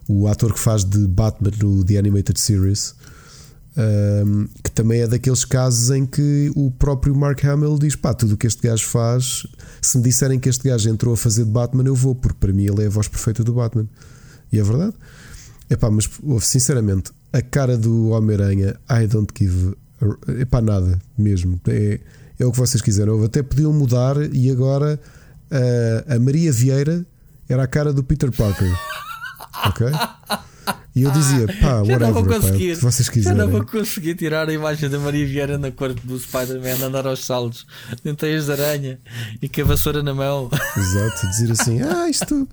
O 0.08 0.28
ator 0.28 0.52
que 0.52 0.60
faz 0.60 0.84
de 0.84 1.08
Batman 1.08 1.52
no 1.62 1.84
The 1.84 1.98
Animated 1.98 2.40
Series 2.40 2.96
um, 3.76 4.48
que 4.64 4.70
também 4.72 5.02
é 5.02 5.08
daqueles 5.08 5.44
casos 5.44 5.90
em 5.90 6.06
que 6.06 6.52
o 6.56 6.70
próprio 6.72 7.16
Mark 7.16 7.44
Hamill 7.44 7.78
diz: 7.80 7.96
pá, 7.96 8.14
tudo 8.14 8.36
o 8.36 8.38
que 8.38 8.48
este 8.48 8.68
gajo 8.68 8.86
faz, 8.86 9.48
se 9.82 9.98
me 9.98 10.04
disserem 10.04 10.40
que 10.40 10.50
este 10.50 10.70
gajo 10.70 10.90
entrou 10.90 11.14
a 11.14 11.18
fazer 11.18 11.44
de 11.44 11.52
Batman, 11.52 11.84
eu 11.86 11.96
vou, 11.96 12.14
porque 12.14 12.38
para 12.40 12.54
mim 12.54 12.66
ele 12.66 12.84
é 12.84 12.88
a 12.88 12.90
voz 12.90 13.08
perfeita 13.08 13.44
do 13.44 13.54
Batman. 13.54 13.88
E 14.52 14.60
é 14.60 14.64
verdade. 14.64 14.94
Epá, 15.70 15.90
mas 15.90 16.08
sinceramente, 16.42 17.12
a 17.32 17.42
cara 17.42 17.78
do 17.78 18.10
Homem-Aranha, 18.10 18.76
I 18.90 19.08
don't 19.08 19.34
give. 19.36 19.76
Epá, 20.40 20.62
nada 20.62 21.00
mesmo. 21.18 21.60
É, 21.68 22.00
é 22.38 22.46
o 22.46 22.52
que 22.52 22.58
vocês 22.60 22.82
quiseram. 22.82 23.24
Até 23.24 23.42
podiam 23.42 23.74
mudar 23.74 24.18
e 24.34 24.52
agora 24.52 25.00
a, 25.50 26.16
a 26.16 26.20
Maria 26.20 26.52
Vieira 26.52 27.04
era 27.50 27.64
a 27.64 27.68
cara 27.68 27.92
do 27.92 28.04
Peter 28.04 28.32
Parker. 28.32 28.72
Ok? 29.66 29.88
E 30.96 31.02
eu 31.02 31.12
dizia, 31.12 31.48
pá, 31.60 31.80
whatever, 31.80 32.00
já 32.00 32.00
não 32.00 32.14
vou 32.14 32.26
conseguir, 32.26 32.76
pá, 32.76 32.92
vocês 32.92 33.10
quiserem. 33.10 33.38
Já 33.38 33.44
não 33.44 33.52
vou 33.52 33.66
conseguir 33.66 34.14
tirar 34.16 34.48
a 34.48 34.54
imagem 34.54 34.88
da 34.90 35.00
Maria 35.00 35.26
Vieira 35.26 35.58
na 35.58 35.72
corte 35.72 36.06
do 36.06 36.20
Spider-Man 36.20 36.86
andar 36.86 37.08
aos 37.08 37.26
saltos, 37.26 37.66
teias 38.18 38.46
de 38.46 38.52
aranha 38.52 39.00
e 39.42 39.50
com 39.50 39.62
a 39.62 39.64
vassoura 39.64 40.04
na 40.04 40.14
mão. 40.14 40.52
Exato, 40.78 41.28
dizer 41.30 41.52
assim, 41.52 41.82
ah, 41.84 42.08
isto. 42.08 42.48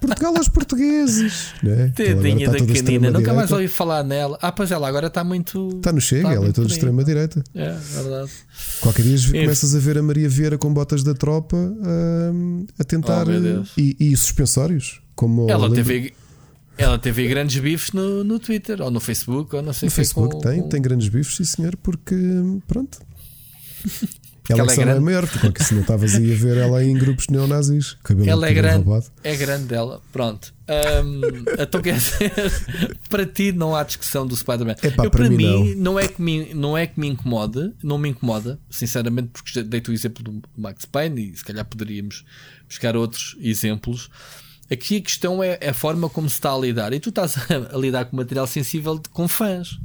Portugal 0.00 0.36
aos 0.36 0.48
portugueses, 0.48 1.54
né? 1.60 1.92
Tadinha 1.96 2.48
da 2.48 2.58
canina, 2.64 3.10
nunca 3.10 3.34
mais 3.34 3.50
ouvi 3.50 3.66
falar 3.66 4.04
nela. 4.04 4.38
Ah, 4.40 4.52
pois 4.52 4.70
ela 4.70 4.86
agora 4.86 5.08
está 5.08 5.24
muito. 5.24 5.70
Está 5.76 5.92
no 5.92 6.00
chega, 6.00 6.32
ela 6.32 6.48
é 6.48 6.52
toda 6.52 6.68
extrema-direita. 6.68 7.42
É, 7.52 7.72
verdade. 7.72 8.30
Qualquer 8.80 9.02
dia 9.02 9.18
começas 9.26 9.74
a 9.74 9.80
ver 9.80 9.98
a 9.98 10.02
Maria 10.02 10.28
Vieira 10.28 10.56
com 10.56 10.72
botas 10.72 11.02
da 11.02 11.14
tropa 11.14 11.56
um, 11.56 12.64
a 12.78 12.84
tentar. 12.84 13.26
Oh, 13.26 13.64
e, 13.76 13.96
e, 13.98 14.16
suspensórios. 14.16 15.00
Como 15.16 15.50
ela 15.50 15.68
teve, 15.70 16.14
ela 16.82 16.98
teve 16.98 17.26
grandes 17.28 17.60
bifes 17.60 17.92
no, 17.92 18.24
no 18.24 18.38
Twitter 18.38 18.80
ou 18.80 18.90
no 18.90 19.00
Facebook, 19.00 19.54
ou 19.54 19.62
não 19.62 19.72
sei 19.72 19.86
No 19.86 19.90
Facebook 19.90 20.34
com, 20.34 20.40
tem, 20.40 20.62
com... 20.62 20.68
tem 20.68 20.82
grandes 20.82 21.08
bifes, 21.08 21.36
sim 21.36 21.44
senhor, 21.44 21.76
porque 21.76 22.16
pronto. 22.66 22.98
ela, 24.48 24.62
ela 24.62 24.72
é, 24.72 24.76
grande. 24.76 24.96
é 24.96 25.00
maior, 25.00 25.26
porque 25.26 25.62
se 25.62 25.74
não 25.74 25.82
estavas 25.82 26.14
aí 26.14 26.32
a 26.32 26.36
ver 26.36 26.56
ela 26.58 26.84
em 26.84 26.94
grupos 26.94 27.28
neonazis, 27.28 27.96
cabelo 28.02 28.28
ela 28.28 28.48
é 28.48 28.52
grande, 28.52 28.84
roubado. 28.84 29.06
é 29.22 29.36
grande 29.36 29.64
dela, 29.64 30.00
pronto. 30.12 30.52
Um, 30.68 31.20
então 31.58 31.80
quer 31.80 31.94
dizer, 31.94 32.32
para 33.08 33.26
ti 33.26 33.52
não 33.52 33.74
há 33.74 33.82
discussão 33.82 34.26
do 34.26 34.36
Spider-Man. 34.36 34.74
para, 34.96 35.10
para 35.10 35.30
mim, 35.30 35.74
não. 35.74 35.92
não. 35.94 36.00
é 36.00 36.08
que 36.08 36.20
me, 36.20 36.54
não 36.54 36.76
é 36.76 36.86
que 36.86 36.98
me 36.98 37.08
incomoda, 37.08 37.72
não 37.82 37.98
me 37.98 38.08
incomoda, 38.08 38.58
sinceramente, 38.70 39.30
porque 39.32 39.62
dei-te 39.62 39.90
o 39.90 39.92
exemplo 39.92 40.22
do 40.24 40.42
Max 40.56 40.84
Payne 40.84 41.30
e 41.30 41.36
se 41.36 41.44
calhar 41.44 41.64
poderíamos 41.64 42.24
buscar 42.68 42.96
outros 42.96 43.36
exemplos. 43.40 44.10
Aqui 44.72 44.96
a 44.96 45.00
questão 45.00 45.42
é, 45.42 45.58
é 45.60 45.70
a 45.70 45.74
forma 45.74 46.08
como 46.08 46.28
se 46.28 46.36
está 46.36 46.52
a 46.52 46.58
lidar. 46.58 46.92
E 46.92 47.00
tu 47.00 47.10
estás 47.10 47.36
a, 47.50 47.76
lidar 47.76 48.06
com 48.06 48.16
material 48.16 48.46
sensível 48.46 48.98
de, 48.98 49.08
com 49.10 49.28
fãs. 49.28 49.78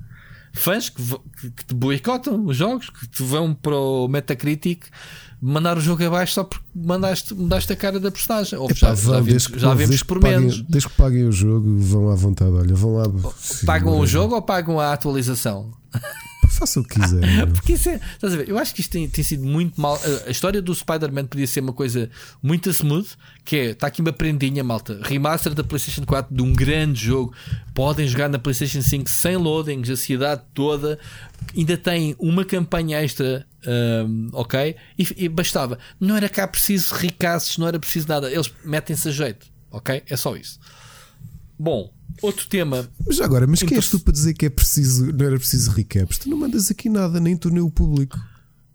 Fãs 0.54 0.90
que, 0.90 1.04
que, 1.04 1.52
que, 1.52 1.66
te 1.66 1.74
boicotam 1.74 2.46
os 2.46 2.56
jogos, 2.56 2.90
que 2.90 3.08
te 3.08 3.22
vão 3.22 3.54
para 3.54 3.76
o 3.76 4.08
Metacritic 4.08 4.86
mandar 5.42 5.78
o 5.78 5.82
jogo 5.82 6.04
abaixo 6.04 6.34
só 6.34 6.44
porque 6.44 6.66
mandaste, 6.74 7.34
mudaste 7.34 7.72
a 7.72 7.76
cara 7.76 8.00
da 8.00 8.12
personagem. 8.12 8.58
Ou 8.58 8.70
já, 8.74 8.94
vão, 8.94 9.16
já, 9.16 9.22
vimos, 9.22 9.44
já 9.44 9.74
vimos 9.74 10.04
por 10.04 10.20
paguem, 10.20 10.40
menos. 10.40 10.62
Desde 10.64 10.90
que 10.90 10.96
paguem 10.96 11.26
o 11.26 11.32
jogo, 11.32 11.78
vão 11.80 12.10
à 12.10 12.16
vontade. 12.16 12.52
Olha, 12.52 12.74
vão 12.74 12.94
lá. 12.94 13.06
Pagam 13.66 14.00
o 14.00 14.08
jogo 14.08 14.36
ou 14.36 14.42
pagam 14.42 14.80
a 14.80 14.94
atualização? 14.94 15.72
Faça 16.50 16.80
o 16.80 16.84
que 16.84 17.00
quiser. 17.00 17.48
Porque 17.54 17.74
isso 17.74 17.90
é, 17.90 18.00
estás 18.14 18.34
a 18.34 18.38
ver? 18.38 18.50
Eu 18.50 18.58
acho 18.58 18.74
que 18.74 18.82
isto 18.82 18.92
tem, 18.92 19.08
tem 19.08 19.24
sido 19.24 19.46
muito 19.46 19.80
mal. 19.80 20.00
A 20.26 20.30
história 20.30 20.62
do 20.62 20.74
Spider-Man 20.74 21.26
podia 21.26 21.48
ser 21.48 21.60
uma 21.60 21.74
coisa 21.74 22.10
muito 22.42 22.70
smooth. 22.70 23.10
Que 23.44 23.56
é, 23.56 23.66
está 23.72 23.88
aqui 23.88 24.02
uma 24.02 24.12
prendinha, 24.12 24.64
malta. 24.64 25.00
Remaster 25.04 25.54
da 25.54 25.64
PlayStation 25.64 26.06
4 26.06 26.36
de 26.36 26.42
um 26.42 26.54
grande 26.54 27.06
jogo. 27.06 27.34
Podem 27.74 28.08
jogar 28.08 28.30
na 28.30 28.40
PlayStation 28.40 28.82
5 28.82 29.10
sem 29.10 29.38
loadings, 29.38 29.90
a 29.90 29.96
cidade 29.96 30.42
toda. 30.54 31.00
Ainda 31.56 31.78
tem 31.78 32.16
uma 32.20 32.44
campanha 32.44 33.02
extra, 33.02 33.46
um, 34.06 34.30
ok? 34.34 34.76
E, 34.98 35.08
e, 35.18 35.30
bastava. 35.30 35.78
Não 36.00 36.18
era 36.18 36.28
cá 36.28 36.48
preciso 36.48 36.94
ricaços, 36.96 37.58
não 37.58 37.68
era 37.68 37.80
preciso 37.80 38.08
nada. 38.08 38.32
Eles 38.32 38.52
metem-se 38.66 39.08
a 39.08 39.12
jeito. 39.12 39.48
ok? 39.72 40.04
É 40.10 40.16
só 40.18 40.36
isso. 40.36 40.60
Bom, 41.60 41.92
outro 42.22 42.48
tema. 42.48 42.88
Mas 43.06 43.20
agora, 43.20 43.48
mas 43.48 43.60
quem 43.60 43.68
Inter- 43.68 43.78
és 43.80 43.90
tu 43.90 44.00
para 44.00 44.14
dizer 44.14 44.34
que 44.34 44.46
é 44.46 44.50
preciso, 44.50 45.12
não 45.12 45.26
era 45.26 45.38
preciso 45.38 45.72
recaps? 45.72 46.20
Tu 46.20 46.30
não 46.30 46.38
mandas 46.38 46.70
aqui 46.70 46.90
nada, 46.90 47.20
nem 47.20 47.36
tu 47.36 47.50
nem 47.50 47.62
o 47.62 47.70
público. 47.72 48.18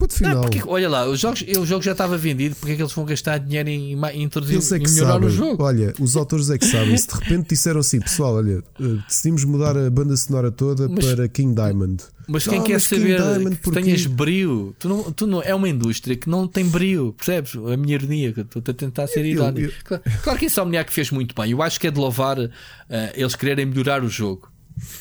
Ponto 0.02 0.12
Não, 0.22 0.28
final. 0.30 0.40
porque, 0.42 0.62
olha 0.66 0.88
lá, 0.88 1.06
os 1.08 1.20
jogos, 1.20 1.42
o 1.58 1.64
jogo 1.64 1.82
já 1.82 1.92
estava 1.92 2.16
vendido, 2.18 2.56
porque 2.56 2.72
é 2.72 2.76
que 2.76 2.82
eles 2.82 2.92
vão 2.92 3.04
gastar 3.04 3.38
dinheiro 3.38 3.68
em, 3.68 3.92
em 3.94 4.22
introduzir 4.22 4.56
Eles 4.56 4.72
é 4.72 4.78
que 4.80 4.90
melhorar 4.90 5.12
sabem. 5.12 5.28
o 5.28 5.30
jogo? 5.30 5.62
Olha, 5.62 5.94
os 6.00 6.16
autores 6.16 6.50
é 6.50 6.58
que 6.58 6.66
sabem. 6.66 6.96
Se 6.96 7.06
de 7.06 7.14
repente 7.14 7.48
disseram 7.50 7.80
assim, 7.80 8.00
pessoal, 8.00 8.34
olha, 8.34 8.62
eh, 8.80 8.84
decidimos 9.06 9.44
mudar 9.44 9.76
a 9.76 9.88
banda 9.90 10.16
sonora 10.16 10.50
toda 10.50 10.88
Mas- 10.88 11.04
para 11.06 11.28
King 11.28 11.54
Diamond. 11.54 12.02
Mas 12.28 12.46
quem 12.46 12.60
Ah, 12.60 12.62
quer 12.62 12.72
mas 12.74 12.82
saber 12.84 13.16
Diamond, 13.20 13.56
que 13.56 13.62
porquê? 13.62 13.80
tenhas 13.82 14.06
brio, 14.06 14.74
tu 14.78 14.88
não, 14.88 15.12
tu 15.12 15.26
não 15.26 15.42
é 15.42 15.54
uma 15.54 15.68
indústria 15.68 16.16
que 16.16 16.28
não 16.30 16.46
tem 16.46 16.64
brio, 16.68 17.12
percebes? 17.16 17.54
A 17.56 17.76
minha 17.76 17.94
ironia, 17.96 18.32
que 18.32 18.40
eu 18.40 18.44
estou 18.44 18.62
a 18.66 18.72
tentar 18.74 19.06
ser 19.08 19.24
irónico. 19.24 19.60
eu- 19.68 19.72
Claro, 19.84 20.02
claro 20.22 20.38
que 20.38 20.44
esse 20.46 20.60
Omniac 20.60 20.92
fez 20.92 21.10
muito 21.10 21.34
bem. 21.34 21.50
Eu 21.50 21.60
acho 21.62 21.78
que 21.80 21.86
é 21.86 21.90
de 21.90 21.98
louvar 21.98 22.38
eh, 22.38 23.12
eles 23.14 23.34
quererem 23.34 23.66
melhorar 23.66 24.02
o 24.04 24.08
jogo. 24.08 24.48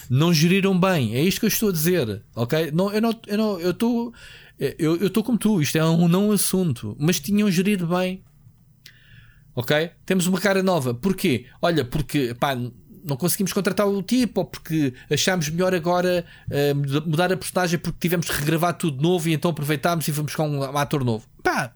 Não 0.10 0.34
geriram 0.34 0.78
bem, 0.78 1.16
é 1.16 1.22
isto 1.24 1.40
que 1.40 1.46
eu 1.46 1.50
estou 1.50 1.70
a 1.70 1.72
dizer, 1.72 2.22
ok? 2.36 2.72
Não, 2.74 2.92
eu 2.92 3.02
não, 3.02 3.20
eu 3.28 3.38
não, 3.38 3.60
eu 3.60 3.72
estou, 3.72 4.14
eu 4.78 4.98
eu 4.98 5.08
estou 5.08 5.24
como 5.24 5.38
tu. 5.38 5.62
Isto 5.62 5.78
é 5.78 5.86
um 5.86 6.08
não 6.08 6.32
assunto, 6.32 6.96
mas 7.00 7.20
tinham 7.20 7.50
gerido 7.50 7.88
bem. 7.88 8.24
Ok? 9.56 9.92
Temos 10.06 10.28
uma 10.28 10.40
cara 10.40 10.64
nova. 10.64 10.94
Porquê? 10.94 11.46
Olha, 11.62 11.84
porque 11.84 12.34
pá, 12.40 12.56
não 13.04 13.18
conseguimos 13.18 13.52
contratar 13.52 13.88
o 13.88 14.02
tipo, 14.02 14.42
ou 14.42 14.46
porque 14.46 14.94
achámos 15.10 15.50
melhor 15.50 15.74
agora 15.74 16.26
eh, 16.50 16.74
mudar 16.74 17.32
a 17.34 17.38
personagem 17.38 17.80
porque 17.80 18.00
tivemos 18.00 18.30
que 18.30 18.36
regravar 18.36 18.78
tudo 18.78 18.98
de 18.98 19.04
novo 19.04 19.28
e 19.28 19.34
então 19.34 19.52
aproveitámos 19.52 20.08
e 20.08 20.12
fomos 20.12 20.36
com 20.36 20.48
um 20.48 20.78
ator 20.78 21.04
novo. 21.04 21.28
Pá, 21.44 21.74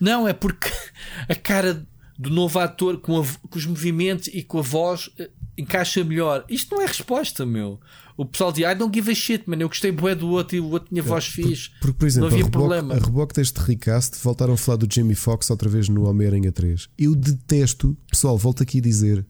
não, 0.00 0.26
é 0.28 0.32
porque 0.32 0.70
a 1.28 1.34
cara 1.34 1.86
do 2.18 2.30
novo 2.30 2.58
ator 2.58 2.98
com, 2.98 3.20
a 3.20 3.24
com 3.48 3.58
os 3.58 3.66
movimentos 3.66 4.28
e 4.28 4.42
com 4.42 4.58
a 4.58 4.62
voz 4.62 5.10
eh, 5.18 5.30
encaixa 5.56 6.02
melhor. 6.04 6.44
Isto 6.48 6.74
não 6.74 6.82
é 6.82 6.86
resposta, 6.86 7.46
meu. 7.46 7.80
O 8.16 8.24
pessoal 8.24 8.50
diz, 8.50 8.64
I 8.64 8.74
don't 8.74 8.94
give 8.94 9.10
a 9.10 9.14
shit, 9.14 9.48
mano. 9.48 9.62
Eu 9.62 9.68
gostei 9.68 9.92
bué 9.92 10.14
do 10.14 10.28
outro 10.28 10.56
e 10.56 10.60
o 10.60 10.70
outro 10.70 10.88
tinha 10.88 11.02
voz 11.02 11.26
fixe. 11.26 11.70
Porque, 11.80 11.98
por 11.98 12.06
exemplo, 12.06 12.30
não 12.30 12.34
havia 12.34 12.44
a, 12.44 12.46
reboque, 12.46 12.58
problema. 12.58 12.94
a 12.94 12.98
reboque 12.98 13.34
deste 13.34 13.60
recast 13.60 14.16
voltaram 14.22 14.54
a 14.54 14.56
falar 14.56 14.76
do 14.76 14.88
Jamie 14.92 15.14
Foxx 15.14 15.50
outra 15.50 15.68
vez 15.68 15.88
no 15.88 16.08
Homem-Aranha 16.08 16.50
3. 16.50 16.88
Eu 16.98 17.14
detesto, 17.14 17.96
pessoal, 18.10 18.38
volto 18.38 18.62
aqui 18.62 18.78
a 18.78 18.80
dizer: 18.80 19.26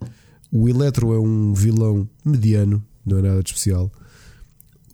o 0.52 0.68
Electro 0.68 1.12
é 1.12 1.18
um 1.18 1.52
vilão 1.52 2.08
mediano, 2.24 2.84
não 3.04 3.18
é 3.18 3.22
nada 3.22 3.42
de 3.42 3.48
especial. 3.48 3.90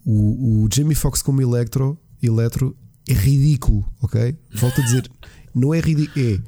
O, 0.05 0.64
o 0.64 0.69
Jamie 0.73 0.94
Foxx 0.94 1.20
como 1.23 1.43
Electro, 1.43 1.98
Electro 2.23 2.74
é 3.06 3.12
ridículo, 3.12 3.85
ok? 4.01 4.35
Volto 4.55 4.81
a 4.81 4.85
dizer: 4.85 5.10
não 5.55 5.74
é 5.74 5.81
ridículo, 5.81 6.24
é. 6.24 6.40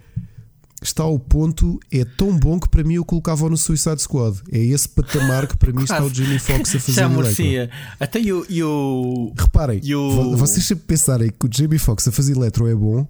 Está 0.86 1.02
ao 1.02 1.19
ponto, 1.19 1.81
é 1.90 2.05
tão 2.05 2.39
bom 2.39 2.61
que 2.61 2.69
para 2.69 2.85
mim 2.85 2.97
eu 2.97 3.05
colocava 3.06 3.48
no 3.48 3.56
Suicide 3.56 4.02
Squad. 4.02 4.39
É 4.52 4.59
esse 4.59 4.86
patamar 4.86 5.47
que 5.48 5.56
para 5.56 5.73
mim 5.73 5.82
está 5.82 6.05
o 6.05 6.12
Jamie 6.12 6.39
Foxx 6.39 6.77
a 6.77 6.78
fazer. 6.78 6.93
Já 6.93 7.09
merecia. 7.09 7.70
Até 7.98 8.20
e 8.20 8.31
o- 8.31 8.44
e 8.51 8.62
o. 8.62 9.32
Reparem, 9.35 9.81
E 9.82 9.94
vo- 9.94 10.36
vocês 10.36 10.66
sempre 10.66 10.85
pensarem 10.85 11.31
que 11.31 11.47
o 11.47 11.51
Jamie 11.51 11.78
Foxx 11.78 12.06
a 12.06 12.12
fazer 12.12 12.36
eletro 12.36 12.69
é 12.69 12.74
bom, 12.74 13.09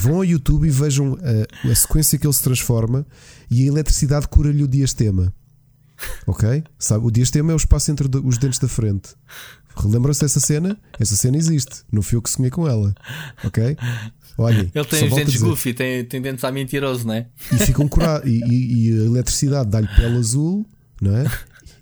vão 0.00 0.14
ao 0.16 0.24
YouTube 0.24 0.66
e 0.66 0.70
vejam 0.70 1.18
a, 1.22 1.68
a 1.70 1.74
sequência 1.74 2.18
que 2.18 2.26
ele 2.26 2.32
se 2.32 2.42
transforma 2.42 3.06
e 3.50 3.64
a 3.64 3.66
eletricidade 3.66 4.26
cura-lhe 4.26 4.62
o 4.64 4.68
diastema. 4.68 5.30
Ok? 6.26 6.62
Sabe, 6.78 7.04
o 7.06 7.10
diastema 7.10 7.50
é 7.52 7.54
o 7.54 7.56
espaço 7.56 7.90
entre 7.90 8.08
os 8.24 8.38
dentes 8.38 8.58
da 8.60 8.68
frente. 8.68 9.10
Relembram-se 9.80 10.20
dessa 10.22 10.40
cena? 10.40 10.76
Essa 10.98 11.14
cena 11.16 11.36
existe. 11.36 11.82
Não 11.92 12.02
fui 12.02 12.16
eu 12.16 12.22
que 12.22 12.30
sonhei 12.30 12.50
com 12.50 12.66
ela. 12.66 12.94
Ok? 13.44 13.76
Olhem, 14.36 14.70
Ele 14.74 14.84
tem 14.84 15.08
os 15.08 15.14
dentes 15.14 15.36
goofy, 15.40 15.74
tem, 15.74 16.04
tem 16.04 16.22
dentes 16.22 16.44
a 16.44 16.52
mentiroso, 16.52 17.06
não 17.06 17.14
é? 17.14 17.26
E 17.52 17.56
ficam 17.58 17.88
curados. 17.88 18.28
E, 18.28 18.40
e- 18.44 18.88
e 18.88 19.00
a 19.00 19.04
eletricidade 19.04 19.68
dá-lhe 19.70 19.88
pele 19.96 20.16
azul, 20.16 20.64
não 21.00 21.16
é? 21.16 21.24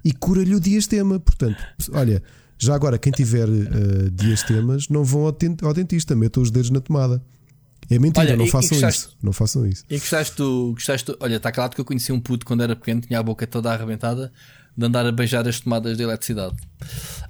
E 0.04 0.12
cura-lhe 0.12 0.54
o 0.54 0.60
diastema. 0.60 1.18
Portanto, 1.20 1.62
olha, 1.92 2.22
já 2.58 2.74
agora, 2.74 2.98
quem 2.98 3.12
tiver 3.12 3.46
eh, 3.48 4.08
diastemas, 4.12 4.88
não 4.88 5.04
vão 5.04 5.26
ao, 5.26 5.72
dentista, 5.74 6.14
metam 6.16 6.42
os 6.42 6.50
dedos 6.50 6.70
na 6.70 6.80
tomada. 6.80 7.22
É 7.90 7.98
mentira, 7.98 8.26
Olha, 8.26 8.36
não 8.36 8.46
e- 8.46 8.50
façam 8.50 8.70
gostaste- 8.70 9.00
isso. 9.08 9.16
Não 9.22 9.32
façam 9.32 9.66
isso. 9.66 9.84
E 9.90 9.98
gostaste 9.98 10.36
do. 10.36 10.72
Gostaste 10.72 11.06
do- 11.12 11.16
olha, 11.20 11.36
está 11.36 11.52
claro 11.52 11.72
que 11.72 11.80
eu 11.80 11.84
conheci 11.84 12.10
um 12.10 12.18
puto 12.20 12.44
quando 12.46 12.62
era 12.62 12.74
pequeno, 12.74 13.00
tinha 13.02 13.18
a 13.18 13.22
boca 13.22 13.46
toda 13.46 13.70
arrebentada 13.72 14.32
de 14.76 14.84
andar 14.86 15.06
a 15.06 15.12
beijar 15.12 15.46
as 15.48 15.60
tomadas 15.60 15.96
de 15.96 16.02
eletricidade. 16.02 16.54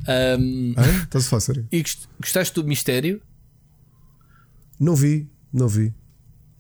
Ahm, 0.09 0.75
Ah, 0.77 0.87
é? 0.87 0.91
Estás 1.05 1.27
a 1.27 1.29
falar 1.29 1.41
sério? 1.41 1.67
e 1.71 1.81
gost- 1.83 2.09
gostaste 2.21 2.55
do 2.55 2.65
mistério? 2.65 3.21
Não 4.79 4.95
vi, 4.95 5.29
não 5.53 5.69
vi. 5.69 5.93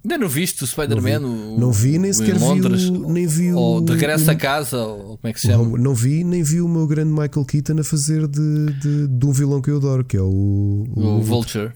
Ainda 0.04 0.18
não 0.18 0.28
viste 0.28 0.62
o 0.62 0.66
Spider-Man? 0.66 1.18
o- 1.26 1.58
Não 1.58 1.72
vi, 1.72 1.98
nem 1.98 2.12
o 2.12 2.14
sequer 2.14 2.36
em 2.36 2.38
vi 2.38 2.44
Londres? 2.44 2.84
o- 2.84 3.12
nem 3.12 3.26
vi 3.26 3.52
o- 3.52 3.58
Ou 3.58 3.80
de 3.80 3.92
regresso 3.92 4.28
o- 4.28 4.30
a 4.30 4.34
casa, 4.36 4.78
ou 4.78 5.18
como 5.18 5.20
é 5.24 5.32
que 5.32 5.40
se 5.40 5.48
chama? 5.48 5.76
Não 5.76 5.94
vi, 5.94 6.22
nem 6.22 6.42
vi 6.44 6.60
o 6.60 6.68
meu 6.68 6.86
grande 6.86 7.10
Michael 7.10 7.44
Keaton 7.44 7.80
a 7.80 7.84
fazer 7.84 8.28
de, 8.28 8.66
de, 8.80 9.08
de 9.08 9.26
um 9.26 9.32
vilão 9.32 9.60
que 9.60 9.68
eu 9.68 9.78
adoro, 9.78 10.04
que 10.04 10.16
é 10.16 10.22
o, 10.22 10.86
O 10.94 11.20
Vulture. 11.22 11.72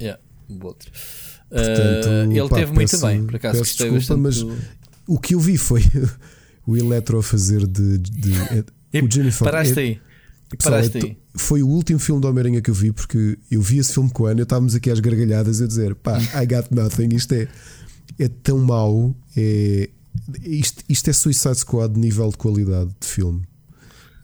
Yeah, 0.00 0.20
o 0.48 0.56
Vulture. 0.56 0.92
Portanto, 1.50 2.08
Ah, 2.08 2.24
ele 2.32 2.48
pá, 2.48 2.54
teve 2.56 2.72
muito 2.72 2.90
peço- 2.90 3.06
bem, 3.06 3.26
por 3.26 3.36
acaso 3.36 3.58
gostei 3.58 3.90
desculpa, 3.90 4.22
bastante. 4.22 4.44
mas 4.46 4.56
do- 4.58 4.84
O 5.06 5.18
que 5.18 5.34
eu 5.34 5.40
vi 5.40 5.58
foi 5.58 5.82
o 6.66 6.76
Electro 6.76 7.18
a 7.18 7.22
fazer 7.22 7.66
de. 7.66 7.98
de- 7.98 8.64
E 8.92 9.00
o 9.00 9.10
Jamie 9.10 9.30
Foxx. 9.32 9.50
paraste 9.50 9.78
É- 9.78 9.82
aí. 9.82 10.00
Pessoal, 10.56 10.74
paraste 10.74 10.98
é 10.98 11.02
aí. 11.02 11.16
foi 11.34 11.62
o 11.62 11.68
último 11.68 11.98
filme 11.98 12.20
do 12.20 12.28
Homem-Aranha 12.28 12.60
que 12.60 12.70
eu 12.70 12.74
vi, 12.74 12.92
porque 12.92 13.36
eu 13.50 13.60
vi 13.60 13.78
esse 13.78 13.92
filme 13.92 14.08
com 14.10 14.22
o 14.22 14.26
Ana, 14.26 14.42
estávamos 14.42 14.74
aqui 14.74 14.88
às 14.90 15.00
gargalhadas 15.00 15.60
a 15.60 15.66
dizer: 15.66 15.94
pá, 15.96 16.16
I 16.40 16.46
got 16.46 16.70
nothing, 16.70 17.08
isto 17.14 17.32
é, 17.32 17.48
é 18.18 18.28
tão 18.28 18.58
mau, 18.58 19.14
é, 19.36 19.88
isto, 20.44 20.84
isto 20.88 21.10
é 21.10 21.12
Suicide 21.12 21.56
Squad 21.58 21.94
de 21.94 21.98
nível 22.00 22.28
de 22.30 22.36
qualidade 22.36 22.90
de 23.00 23.06
filme. 23.08 23.42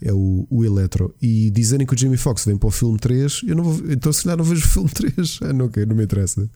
É 0.03 0.13
o, 0.15 0.47
o 0.49 0.65
Electro. 0.65 1.15
E 1.21 1.51
dizerem 1.51 1.87
que 1.87 1.95
o 1.95 1.99
Jamie 1.99 2.17
Foxx 2.17 2.45
vem 2.47 2.57
para 2.57 2.69
o 2.69 2.71
filme 2.71 2.99
3, 2.99 3.43
eu 3.47 3.55
não 3.57 3.65
vou, 3.65 3.93
então 3.93 4.11
se 4.13 4.23
calhar 4.23 4.39
não 4.39 4.45
vejo 4.45 4.65
o 4.65 4.69
filme 4.69 4.89
3. 4.89 5.41
Ah, 5.43 5.53
não, 5.53 5.67
ok, 5.67 5.85
não 5.85 5.95
me 5.97 6.05
interessa. 6.05 6.49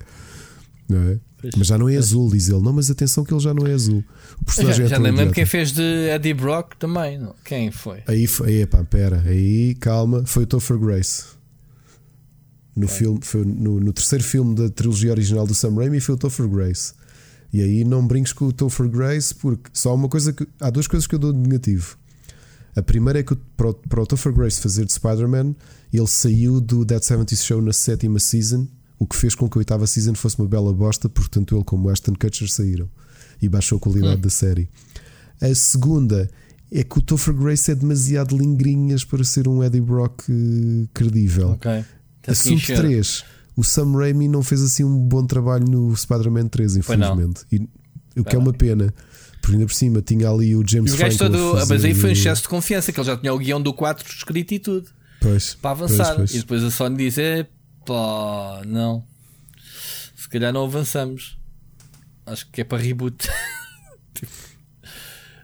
É? 0.90 1.18
Mas 1.56 1.66
já 1.66 1.76
não 1.76 1.88
é 1.88 1.96
azul, 1.96 2.30
diz 2.30 2.48
ele. 2.48 2.60
Não, 2.60 2.72
mas 2.72 2.90
atenção 2.90 3.22
que 3.24 3.32
ele 3.32 3.40
já 3.40 3.52
não 3.52 3.66
é 3.66 3.72
azul. 3.72 3.98
O 3.98 4.02
Já, 4.40 4.44
personagem 4.44 4.84
é 4.86 4.88
já 4.88 4.96
tão 4.96 5.02
nem 5.04 5.12
lembro 5.12 5.34
quem 5.34 5.44
fez 5.46 5.72
de 5.72 5.82
Eddie 5.82 6.32
Brock 6.34 6.74
também. 6.78 7.18
não? 7.18 7.34
Quem 7.44 7.70
foi? 7.70 8.02
Aí, 8.06 8.26
foi- 8.26 8.48
aí 8.48 8.66
pá, 8.66 8.82
pera, 8.84 9.22
aí 9.26 9.74
calma, 9.74 10.24
foi 10.24 10.44
o 10.44 10.46
Topher 10.46 10.78
Grace. 10.78 11.24
No, 12.76 12.88
filme, 12.88 13.20
foi 13.22 13.44
no, 13.44 13.78
no 13.78 13.92
terceiro 13.92 14.24
filme 14.24 14.54
da 14.54 14.68
trilogia 14.68 15.12
original 15.12 15.46
do 15.46 15.54
Sam 15.54 15.74
Raimi 15.76 16.00
foi 16.00 16.14
o 16.16 16.18
Topher 16.18 16.48
Grace. 16.48 16.92
E 17.52 17.62
aí 17.62 17.84
não 17.84 18.04
brinques 18.04 18.32
com 18.32 18.46
o 18.46 18.52
Topher 18.52 18.88
Grace, 18.88 19.32
porque 19.34 19.70
só 19.72 19.94
uma 19.94 20.08
coisa 20.08 20.32
que. 20.32 20.44
Há 20.58 20.70
duas 20.70 20.88
coisas 20.88 21.06
que 21.06 21.14
eu 21.14 21.18
dou 21.20 21.32
de 21.32 21.38
negativo. 21.38 21.96
A 22.74 22.82
primeira 22.82 23.20
é 23.20 23.22
que 23.22 23.36
para 23.56 23.68
o, 23.68 23.74
para 23.74 24.02
o 24.02 24.06
Topher 24.06 24.32
Grace 24.32 24.60
fazer 24.60 24.84
de 24.86 24.92
Spider-Man, 24.92 25.54
ele 25.92 26.06
saiu 26.08 26.60
do 26.60 26.84
Dead 26.84 27.00
70 27.00 27.36
Show 27.36 27.62
na 27.62 27.72
sétima 27.72 28.18
season, 28.18 28.66
o 28.98 29.06
que 29.06 29.16
fez 29.16 29.34
com 29.34 29.48
que 29.48 29.58
a 29.58 29.60
oitava 29.60 29.86
season 29.86 30.14
fosse 30.14 30.38
uma 30.38 30.48
bela 30.48 30.72
bosta, 30.72 31.08
portanto 31.08 31.54
ele, 31.56 31.64
como 31.64 31.88
Ashton 31.88 32.14
Kutcher, 32.14 32.48
saíram 32.50 32.88
e 33.40 33.48
baixou 33.48 33.78
a 33.78 33.80
qualidade 33.80 34.16
Hum. 34.16 34.20
da 34.20 34.30
série. 34.30 34.68
A 35.40 35.54
segunda 35.54 36.30
é 36.72 36.82
que 36.82 36.98
o 36.98 37.02
Topher 37.02 37.34
Grace 37.34 37.70
é 37.70 37.74
demasiado 37.74 38.36
lingrinhas 38.36 39.04
para 39.04 39.22
ser 39.24 39.46
um 39.48 39.62
Eddie 39.62 39.80
Brock 39.80 40.22
eh, 40.28 40.86
credível. 40.94 41.50
Ok. 41.50 41.70
Tem 41.70 41.84
que 42.22 42.30
Assunto 42.30 42.54
encher. 42.54 42.78
3. 42.78 43.24
O 43.56 43.62
Sam 43.62 43.92
Raimi 43.96 44.26
não 44.28 44.42
fez 44.42 44.62
assim 44.62 44.82
um 44.82 44.98
bom 44.98 45.24
trabalho 45.26 45.64
no 45.68 45.94
Spider-Man 45.96 46.48
3, 46.48 46.78
Foi 46.82 46.96
não. 46.96 47.12
infelizmente. 47.12 47.44
E, 47.52 47.68
o 48.18 48.24
que 48.24 48.34
é 48.34 48.38
uma 48.38 48.52
pena. 48.52 48.92
Porque 49.40 49.56
ainda 49.56 49.66
por 49.66 49.74
cima 49.74 50.00
tinha 50.00 50.28
ali 50.30 50.56
o 50.56 50.66
James 50.66 50.92
E 50.92 50.94
o 50.94 50.98
gajo 50.98 51.22
a 51.22 51.26
ah, 51.26 51.66
Mas 51.68 51.84
aí 51.84 51.94
foi 51.94 52.10
um 52.10 52.12
excesso 52.12 52.42
de 52.42 52.48
confiança, 52.48 52.90
que 52.92 52.98
ele 52.98 53.06
já 53.06 53.16
tinha 53.16 53.32
o 53.34 53.38
guião 53.38 53.60
do 53.60 53.74
4 53.74 54.08
escrito 54.08 54.54
e 54.54 54.58
tudo. 54.58 54.88
Pois, 55.20 55.54
Para 55.54 55.70
avançar. 55.72 56.06
pois, 56.14 56.16
pois. 56.16 56.34
E 56.34 56.38
depois 56.38 56.64
a 56.64 56.70
Sony 56.70 56.96
diz: 56.96 57.18
é 57.18 57.46
pá, 57.84 58.62
não. 58.66 59.04
Se 60.16 60.28
calhar 60.28 60.52
não 60.52 60.64
avançamos. 60.64 61.38
Acho 62.26 62.46
que 62.50 62.62
é 62.62 62.64
para 62.64 62.82
reboot. 62.82 63.28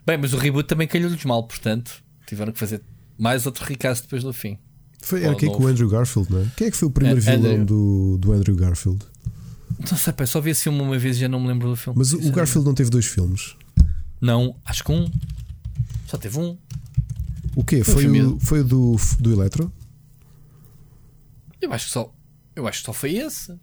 Bem, 0.07 0.19
mas 0.19 0.33
o 0.33 0.39
reboot 0.39 0.67
também 0.67 0.89
calhou-lhes 0.89 1.25
mal, 1.25 1.43
portanto, 1.45 2.03
tiveram 2.27 2.53
que 2.53 2.59
fazer 2.59 2.83
mais 3.19 3.47
outro 3.47 3.65
recast 3.65 4.05
depois 4.05 4.25
no 4.25 4.33
fim. 4.33 4.59
Foi, 5.03 5.23
era 5.23 5.35
quem 5.35 5.51
com 5.51 5.65
o. 5.65 5.67
Andrew 5.67 5.89
Garfield, 5.89 6.31
não 6.33 6.41
é? 6.41 6.47
Quem 6.57 6.67
é 6.67 6.71
que 6.71 6.77
foi 6.77 6.89
o 6.89 6.91
primeiro 6.91 7.21
É, 7.21 7.37
vilão 7.37 7.53
Andrew. 7.53 7.65
do, 7.67 8.19
do 8.19 8.33
Andrew 8.33 8.57
Garfield? 8.57 9.05
Não 9.79 9.97
sei, 9.97 10.13
pá, 10.13 10.27
só 10.27 10.41
vi 10.41 10.51
esse 10.51 10.65
filme 10.65 10.81
uma 10.81 10.99
vez 10.99 11.17
e 11.17 11.21
já 11.21 11.29
não 11.29 11.41
me 11.41 11.49
lembro 11.49 11.69
do 11.69 11.77
filme. 11.77 11.99
Mas 11.99 12.13
o, 12.13 12.19
o 12.19 12.33
Garfield 12.33 12.67
não 12.67 12.75
teve 12.75 12.91
dois 12.91 13.07
filmes. 13.07 13.57
Não, 14.21 14.57
acho 14.65 14.85
que 14.85 14.93
um. 14.93 15.11
Só 16.07 16.19
teve 16.19 16.39
um. 16.39 16.57
O 17.57 17.65
quê? 17.65 17.83
Foi 17.83 18.05
Foi, 18.05 18.21
o 18.23 18.41
foi 18.41 18.61
o 18.61 18.65
do, 18.65 18.97
do 19.19 19.33
Electro? 19.33 19.73
Eu 21.61 21.73
acho 21.73 21.87
que 21.87 21.93
só. 21.93 22.13
Eu 22.57 22.67
acho 22.67 22.81
que 22.81 22.87
só 22.87 22.93
foi 22.93 23.15
esse. 23.17 23.59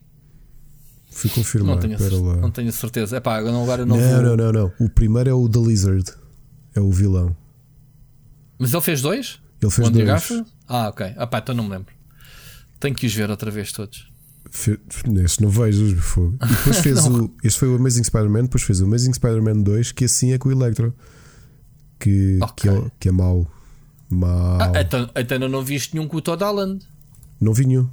Fui 1.11 1.29
confirmar. 1.29 1.75
Não 1.75 1.81
tenho, 1.81 1.97
cer- 1.97 2.11
não 2.41 2.51
tenho 2.51 2.71
certeza. 2.71 3.17
É 3.17 3.19
pá, 3.19 3.37
agora 3.37 3.85
não, 3.85 3.97
não, 3.97 4.03
Não, 4.03 4.13
vou- 4.13 4.21
não, 4.23 4.37
não, 4.37 4.51
não. 4.51 4.73
O 4.79 4.89
primeiro 4.89 5.29
é 5.29 5.33
o 5.33 5.47
The 5.49 5.59
Lizard. 5.59 6.11
É 6.75 6.79
o 6.79 6.91
vilão. 6.91 7.35
Mas 8.59 8.73
ele 8.73 8.81
fez 8.81 9.01
dois? 9.01 9.39
Ele 9.61 9.71
fez 9.71 9.89
dois. 9.89 10.05
Garfield? 10.05 10.45
Ah, 10.67 10.89
ok. 10.89 11.13
Ah 11.17 11.25
pá, 11.27 11.39
então 11.39 11.55
não 11.55 11.63
me 11.63 11.71
lembro. 11.71 11.93
Tenho 12.79 12.93
que 12.95 13.07
os 13.07 13.13
ver 13.13 13.29
outra 13.29 13.49
vez 13.49 13.71
todos. 13.71 14.11
Fe- 14.51 14.79
Este 15.23 15.41
não 15.41 15.49
vejo. 15.49 15.95
fogo. 15.97 16.37
E 16.43 16.47
depois 16.55 16.77
fez 16.79 17.05
o. 17.07 17.31
Este 17.43 17.59
foi 17.59 17.69
o 17.69 17.75
Amazing 17.75 18.03
Spider-Man, 18.03 18.43
depois 18.43 18.63
fez 18.63 18.79
o 18.81 18.85
Amazing 18.85 19.13
Spider-Man 19.13 19.61
2, 19.63 19.91
que 19.91 20.05
assim 20.05 20.31
é 20.33 20.37
com 20.37 20.49
o 20.49 20.51
Electro. 20.51 20.93
Que, 21.99 22.37
Ok. 22.41 22.53
que, 22.71 22.77
é, 22.77 22.91
que 22.99 23.09
é 23.09 23.11
mau. 23.11 23.51
Mau. 24.09 24.57
Ah, 24.61 24.81
então, 24.81 25.09
então 25.15 25.37
eu 25.39 25.49
não 25.49 25.63
viste 25.63 25.95
nenhum 25.95 26.07
com 26.07 26.17
o 26.17 26.21
Todd 26.21 26.43
Holland. 26.43 26.85
Não 27.41 27.53
vi 27.53 27.65
nenhum. 27.65 27.89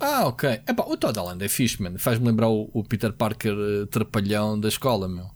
Ah, 0.00 0.26
ok. 0.26 0.48
Epá, 0.66 0.84
o 0.86 0.96
Todd 0.96 1.18
Holland 1.18 1.44
é 1.44 1.48
fixe, 1.48 1.80
mano. 1.82 1.98
Faz-me 1.98 2.26
lembrar 2.26 2.48
o, 2.48 2.70
o 2.72 2.82
Peter 2.82 3.12
Parker 3.12 3.52
eh, 3.52 3.86
trapalhão 3.90 4.58
da 4.58 4.68
escola, 4.68 5.06
meu. 5.08 5.26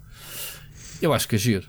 Eu 1.02 1.12
acho 1.12 1.28
que 1.28 1.34
é 1.36 1.38
giro. 1.38 1.66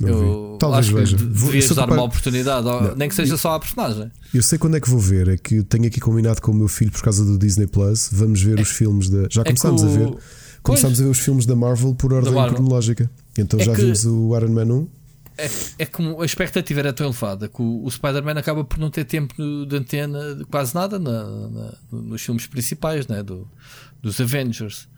Não 0.00 0.08
eu 0.08 0.52
vi. 0.52 0.58
Talvez 0.60 0.86
acho 0.86 0.94
veja. 0.94 1.16
que 1.16 1.24
devias 1.24 1.68
dar 1.74 1.90
uma 1.90 2.02
oportunidade, 2.04 2.64
Não. 2.64 2.94
nem 2.94 3.08
que 3.08 3.14
seja 3.16 3.36
só 3.36 3.54
à 3.54 3.58
personagem. 3.58 4.12
Eu 4.32 4.42
sei 4.42 4.56
quando 4.56 4.76
é 4.76 4.80
que 4.80 4.88
vou 4.88 5.00
ver. 5.00 5.26
É 5.28 5.36
que 5.36 5.62
tenho 5.64 5.86
aqui 5.86 5.98
combinado 5.98 6.40
com 6.40 6.52
o 6.52 6.54
meu 6.54 6.68
filho 6.68 6.92
por 6.92 7.02
causa 7.02 7.24
do 7.24 7.36
Disney 7.36 7.66
Plus. 7.66 8.08
Vamos 8.12 8.40
ver 8.40 8.60
os 8.60 8.68
filmes 8.70 9.08
da. 9.10 9.26
Já 9.28 9.40
É 9.42 9.44
começámos 9.46 9.82
que 9.82 9.88
a 9.88 9.90
o- 9.90 9.92
ver. 10.12 10.18
Começámos 10.62 11.00
a 11.00 11.04
ver 11.04 11.10
os 11.10 11.18
filmes 11.18 11.46
da 11.46 11.56
Marvel 11.56 11.94
por 11.94 12.12
ordem 12.12 12.32
Marvel. 12.32 12.54
cronológica. 12.54 13.10
Então 13.36 13.58
É 13.58 13.64
já 13.64 13.74
que- 13.74 13.82
vimos 13.82 14.04
o 14.04 14.36
Iron 14.36 14.52
Man 14.52 14.64
1. 14.66 14.88
É, 15.38 15.48
é 15.78 15.86
como 15.86 16.20
a 16.20 16.26
expectativa 16.26 16.80
era 16.80 16.92
tão 16.92 17.06
elevada 17.06 17.48
que 17.48 17.62
o, 17.62 17.84
o 17.84 17.90
Spider-Man 17.90 18.32
acaba 18.32 18.64
por 18.64 18.76
não 18.78 18.90
ter 18.90 19.04
tempo 19.04 19.34
de 19.66 19.76
antena 19.76 20.18
quase 20.50 20.74
nada 20.74 20.98
na- 20.98 21.48
na- 21.48 21.74
nos 21.92 22.20
filmes 22.22 22.46
principais 22.48 23.06
né, 23.06 23.22
do, 23.22 23.48
dos 24.02 24.20
Avengers. 24.20 24.88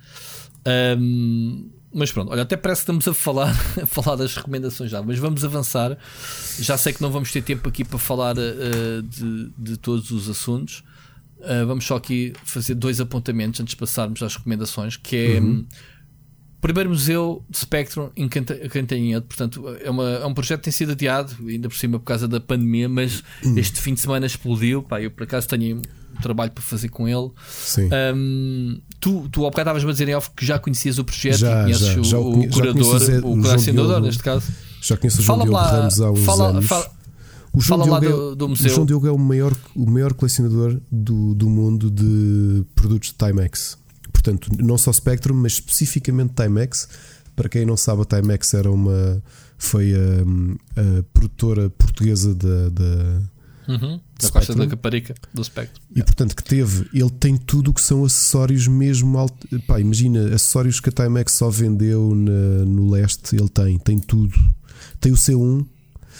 Ahm, 0.64 1.68
mas 1.92 2.12
pronto, 2.12 2.30
olha, 2.30 2.42
até 2.42 2.56
parece 2.56 2.80
que 2.80 2.82
estamos 2.84 3.06
a 3.08 3.14
falar, 3.14 3.50
a 3.82 3.86
falar 3.86 4.16
das 4.16 4.34
recomendações 4.36 4.90
já, 4.90 5.02
mas 5.02 5.18
vamos 5.18 5.44
avançar. 5.44 5.96
Já 6.58 6.78
sei 6.78 6.92
que 6.92 7.02
não 7.02 7.10
vamos 7.10 7.32
ter 7.32 7.42
tempo 7.42 7.68
aqui 7.68 7.84
para 7.84 7.98
falar 7.98 8.36
eh, 8.38 9.02
de, 9.02 9.50
de 9.58 9.76
todos 9.76 10.10
os 10.10 10.28
assuntos. 10.28 10.84
Ah, 11.42 11.64
vamos 11.64 11.84
só 11.86 11.96
aqui 11.96 12.32
fazer 12.44 12.74
dois 12.74 13.00
apontamentos 13.00 13.60
antes 13.60 13.72
de 13.72 13.76
passarmos 13.76 14.22
às 14.22 14.36
recomendações, 14.36 14.96
que 14.96 15.16
é 15.16 15.40
hum, 15.40 15.64
Primeiro 16.60 16.90
museu 16.90 17.42
de 17.48 17.56
Spectrum 17.56 18.10
em 18.16 18.28
Canta- 18.28 18.54
Cantanhede, 18.68 19.22
portanto, 19.26 19.64
é, 19.82 19.90
uma, 19.90 20.04
é 20.10 20.26
um 20.26 20.34
projeto 20.34 20.58
que 20.60 20.64
tem 20.64 20.72
sido 20.72 20.92
adiado, 20.92 21.34
ainda 21.46 21.68
por 21.68 21.76
cima 21.76 21.98
por 21.98 22.04
causa 22.04 22.28
da 22.28 22.38
pandemia, 22.38 22.88
mas 22.88 23.22
este 23.56 23.80
fim 23.80 23.94
de 23.94 24.00
semana 24.00 24.26
explodiu. 24.26 24.82
Pá, 24.82 25.00
eu 25.00 25.10
por 25.10 25.22
acaso 25.22 25.48
tenho 25.48 25.78
um 25.78 26.20
trabalho 26.20 26.50
para 26.52 26.62
fazer 26.62 26.90
com 26.90 27.08
ele. 27.08 27.30
Sim. 27.50 27.88
Hum, 28.14 28.78
tu, 29.00 29.26
tu 29.30 29.44
ao 29.44 29.50
bocado 29.50 29.70
estavas 29.70 29.84
a 29.88 29.92
dizer 29.92 30.08
em 30.10 30.14
off 30.14 30.30
que 30.36 30.44
já 30.44 30.58
conhecias 30.58 30.98
o 30.98 31.04
projeto 31.04 31.38
Já, 31.38 31.60
e 31.60 31.62
conheces 31.62 31.86
já. 31.86 32.00
o, 32.00 32.04
Já 32.04 32.18
o 32.18 32.38
o 32.38 32.42
já 32.42 32.48
curador, 32.50 32.72
conheço 32.74 33.12
o 33.12 33.14
o 33.30 33.38
o 33.38 33.42
colecionador, 33.42 34.00
neste 34.02 34.22
caso. 34.22 34.46
Já 34.82 34.96
conheço 34.98 35.20
o 35.20 35.22
João 35.24 35.38
Diogo 35.38 35.52
lá, 35.52 35.70
Ramos 35.70 36.00
há 36.00 36.10
uns 36.10 36.20
fala, 36.24 36.48
anos. 36.48 36.66
fala- 36.66 36.90
O 37.52 37.60
João 37.60 37.82
Diogo 37.82 38.00
do- 38.00 38.32
é, 38.32 38.36
do 38.36 38.44
o 38.44 38.48
museu. 38.50 38.68
João 38.74 38.86
Diogo 38.86 39.06
é 39.06 39.10
o 39.10 39.18
maior, 39.18 39.54
o 39.74 39.90
maior 39.90 40.12
colecionador 40.12 40.78
do, 40.92 41.34
do 41.34 41.48
mundo 41.48 41.90
de 41.90 42.64
produtos 42.74 43.08
de 43.08 43.14
Timex. 43.14 43.78
Portanto, 44.22 44.50
não 44.62 44.76
só 44.76 44.92
Spectrum, 44.92 45.34
mas 45.34 45.52
especificamente 45.52 46.34
Timex. 46.34 46.88
Para 47.34 47.48
quem 47.48 47.64
não 47.64 47.76
sabe, 47.76 48.02
a 48.02 48.04
Timex 48.04 48.52
era 48.54 48.70
uma 48.70 49.22
foi 49.56 49.92
a, 49.94 49.98
a 50.98 51.02
produtora 51.14 51.70
portuguesa 51.70 52.34
da, 52.34 52.68
da- 52.68 53.22
Uhum, 53.68 54.00
da. 54.20 54.30
Costa 54.30 54.52
da 54.54 54.66
Caparica, 54.66 55.14
do 55.32 55.44
Spectrum. 55.44 55.80
e 55.94 56.02
portanto 56.02 56.34
que 56.34 56.42
teve, 56.42 56.88
ele 56.92 57.10
tem 57.10 57.36
tudo 57.36 57.70
o 57.70 57.74
que 57.74 57.80
são 57.80 58.04
acessórios 58.04 58.66
mesmo 58.66 59.16
alt- 59.16 59.32
pá, 59.66 59.78
imagina, 59.78 60.34
acessórios 60.34 60.80
que 60.80 60.88
a 60.88 60.92
Timex 60.92 61.32
só 61.34 61.48
vendeu 61.50 62.12
na- 62.16 62.64
no 62.64 62.90
leste, 62.90 63.36
ele 63.36 63.48
tem, 63.48 63.78
tem 63.78 63.98
tudo. 63.98 64.34
Tem 64.98 65.12
o 65.12 65.14
C1, 65.16 65.64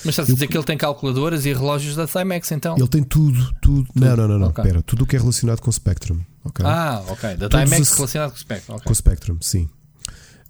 Mas 0.05 0.13
estás 0.13 0.31
a 0.31 0.33
dizer 0.33 0.47
que 0.47 0.57
ele 0.57 0.65
tem 0.65 0.79
calculadoras 0.79 1.45
e 1.45 1.53
relógios 1.53 1.97
da 1.97 2.07
Timex 2.07 2.53
então? 2.53 2.77
ele 2.79 2.87
tem 2.89 3.03
tudo, 3.03 3.53
tudo. 3.61 3.89
Não, 3.97 4.17
não, 4.17 4.29
não, 4.29 4.39
não, 4.39 4.47
Ok. 4.49 4.63
espera, 4.63 4.83
tudo 4.83 5.03
o 5.03 5.07
que 5.07 5.17
é 5.17 5.19
relacionado 5.19 5.61
com 5.61 5.73
Spectrum. 5.73 6.21
Ok? 6.45 6.65
Ah, 6.67 7.05
ok. 7.09 7.37
Da 7.37 7.49
Timex 7.49 7.93
relacionado 7.93 8.31
com 8.31 8.37
o 8.37 8.41
Spectrum. 8.41 8.75
ok. 8.75 8.85
Com 8.85 8.93
o 8.93 8.95
Spectrum, 8.97 9.37
sim. 9.41 9.69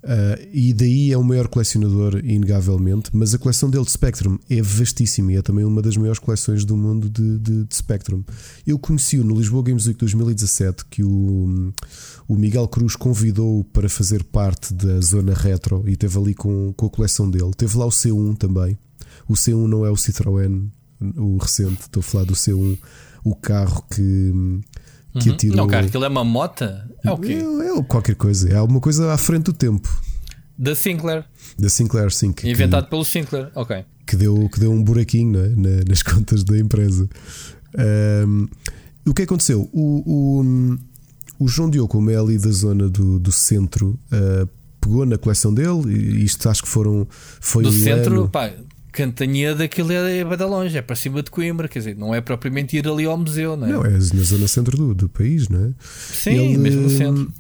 Ah, 0.02 0.38
e 0.50 0.72
daí 0.72 1.12
é 1.12 1.18
o 1.18 1.22
maior 1.22 1.46
colecionador, 1.48 2.20
inegavelmente, 2.24 3.10
mas 3.12 3.34
a 3.34 3.38
coleção 3.38 3.68
dele 3.68 3.84
de 3.84 3.90
Spectrum 3.90 4.38
é 4.48 4.62
vastíssima 4.62 5.32
e 5.32 5.36
é 5.36 5.42
também 5.42 5.62
uma 5.64 5.82
das 5.82 5.94
maiores 5.96 6.18
coleções 6.18 6.64
do 6.64 6.74
mundo 6.74 7.10
de, 7.10 7.38
de- 7.38 7.64
de 7.64 7.76
Spectrum. 7.76 8.24
Eu 8.66 8.78
conheci-o 8.78 9.22
no 9.22 9.36
Lisboa 9.36 9.62
Games 9.62 9.86
Week 9.86 9.98
2017, 10.00 10.86
que 10.86 11.04
o, 11.04 11.70
o 12.26 12.34
Miguel 12.34 12.66
Cruz 12.68 12.96
convidou 12.96 13.62
para 13.64 13.90
fazer 13.90 14.24
parte 14.24 14.72
da 14.72 15.00
zona 15.02 15.34
retro 15.34 15.84
e 15.86 15.94
teve 15.96 16.18
ali 16.18 16.34
com, 16.34 16.72
com 16.74 16.86
a 16.86 16.90
coleção 16.90 17.30
dele. 17.30 17.50
Teve 17.54 17.76
lá 17.76 17.84
o 17.84 17.90
C1 17.90 18.38
também. 18.38 18.78
O 19.28 19.34
C1 19.34 19.66
não 19.66 19.84
é 19.84 19.90
o 19.90 19.96
Citroën, 19.96 20.66
o 21.16 21.36
recente, 21.36 21.82
estou 21.82 22.00
a 22.00 22.02
falar 22.02 22.24
do 22.24 22.32
C1, 22.34 22.78
o 23.22 23.34
carro 23.36 23.84
que, 23.94 24.32
que 25.18 25.28
Uhum. 25.28 25.34
atirou. 25.34 25.56
Não, 25.56 25.66
cara, 25.66 25.86
aquilo 25.86 26.04
é 26.04 26.08
uma 26.08 26.24
mota? 26.24 26.88
É 27.04 27.10
o 27.10 27.18
quê? 27.18 27.32
É, 27.34 27.78
é 27.78 27.82
qualquer 27.84 28.14
coisa, 28.14 28.48
é 28.50 28.56
alguma 28.56 28.80
coisa 28.80 29.12
à 29.12 29.18
frente 29.18 29.44
do 29.44 29.52
tempo. 29.52 29.88
Da 30.58 30.74
Sinclair. 30.74 31.24
Da 31.58 31.68
Sinclair, 31.70 32.10
sim, 32.12 32.32
que, 32.32 32.48
Inventado 32.50 32.88
pelo 32.88 33.04
Sinclair. 33.04 33.50
Ok. 33.54 33.84
que, 34.06 34.16
deu, 34.16 34.48
que 34.48 34.60
deu 34.60 34.70
um 34.72 34.82
buraquinho 34.82 35.38
é? 35.40 35.48
Na- 35.48 35.84
nas 35.88 36.02
contas 36.04 36.44
da 36.44 36.58
empresa. 36.58 37.08
Ahm, 37.76 38.46
o 39.06 39.14
que 39.14 39.22
aconteceu? 39.22 39.68
O, 39.72 40.02
o, 41.40 41.44
o 41.44 41.48
João 41.48 41.70
Diogo, 41.70 41.88
como 41.88 42.10
é 42.10 42.16
ali 42.16 42.38
da 42.38 42.50
zona 42.50 42.88
do, 42.88 43.18
do 43.18 43.32
centro, 43.32 43.98
ah, 44.12 44.46
pegou 44.80 45.06
na 45.06 45.16
coleção 45.16 45.52
dele. 45.54 45.92
E 45.92 46.24
isto 46.24 46.48
acho 46.48 46.62
que 46.62 46.68
foram. 46.68 47.06
Foi 47.40 47.62
Do 47.62 47.70
um 47.70 47.72
centro, 47.72 48.14
ano- 48.20 48.28
pá, 48.28 48.50
Cantanhede, 48.92 49.62
aquilo 49.62 49.92
é, 49.92 50.18
é 50.18 50.36
de 50.36 50.44
longe, 50.44 50.76
é 50.76 50.82
para 50.82 50.96
cima 50.96 51.22
de 51.22 51.30
Coimbra, 51.30 51.68
quer 51.68 51.78
dizer, 51.80 51.96
não 51.96 52.14
é 52.14 52.20
propriamente 52.20 52.76
ir 52.76 52.86
ali 52.88 53.04
ao 53.04 53.16
museu, 53.16 53.56
não 53.56 53.66
é? 53.66 53.70
Não, 53.72 53.84
é 53.84 53.90
na 53.90 53.98
zona 54.22 54.48
centro 54.48 54.76
do, 54.76 54.94
do 54.94 55.08
país, 55.08 55.48
não 55.48 55.66
é? 55.66 55.70
Sim, 56.12 56.30
Ele, 56.30 56.58
mesmo 56.58 56.82
no 56.82 56.90
centro. 56.90 57.32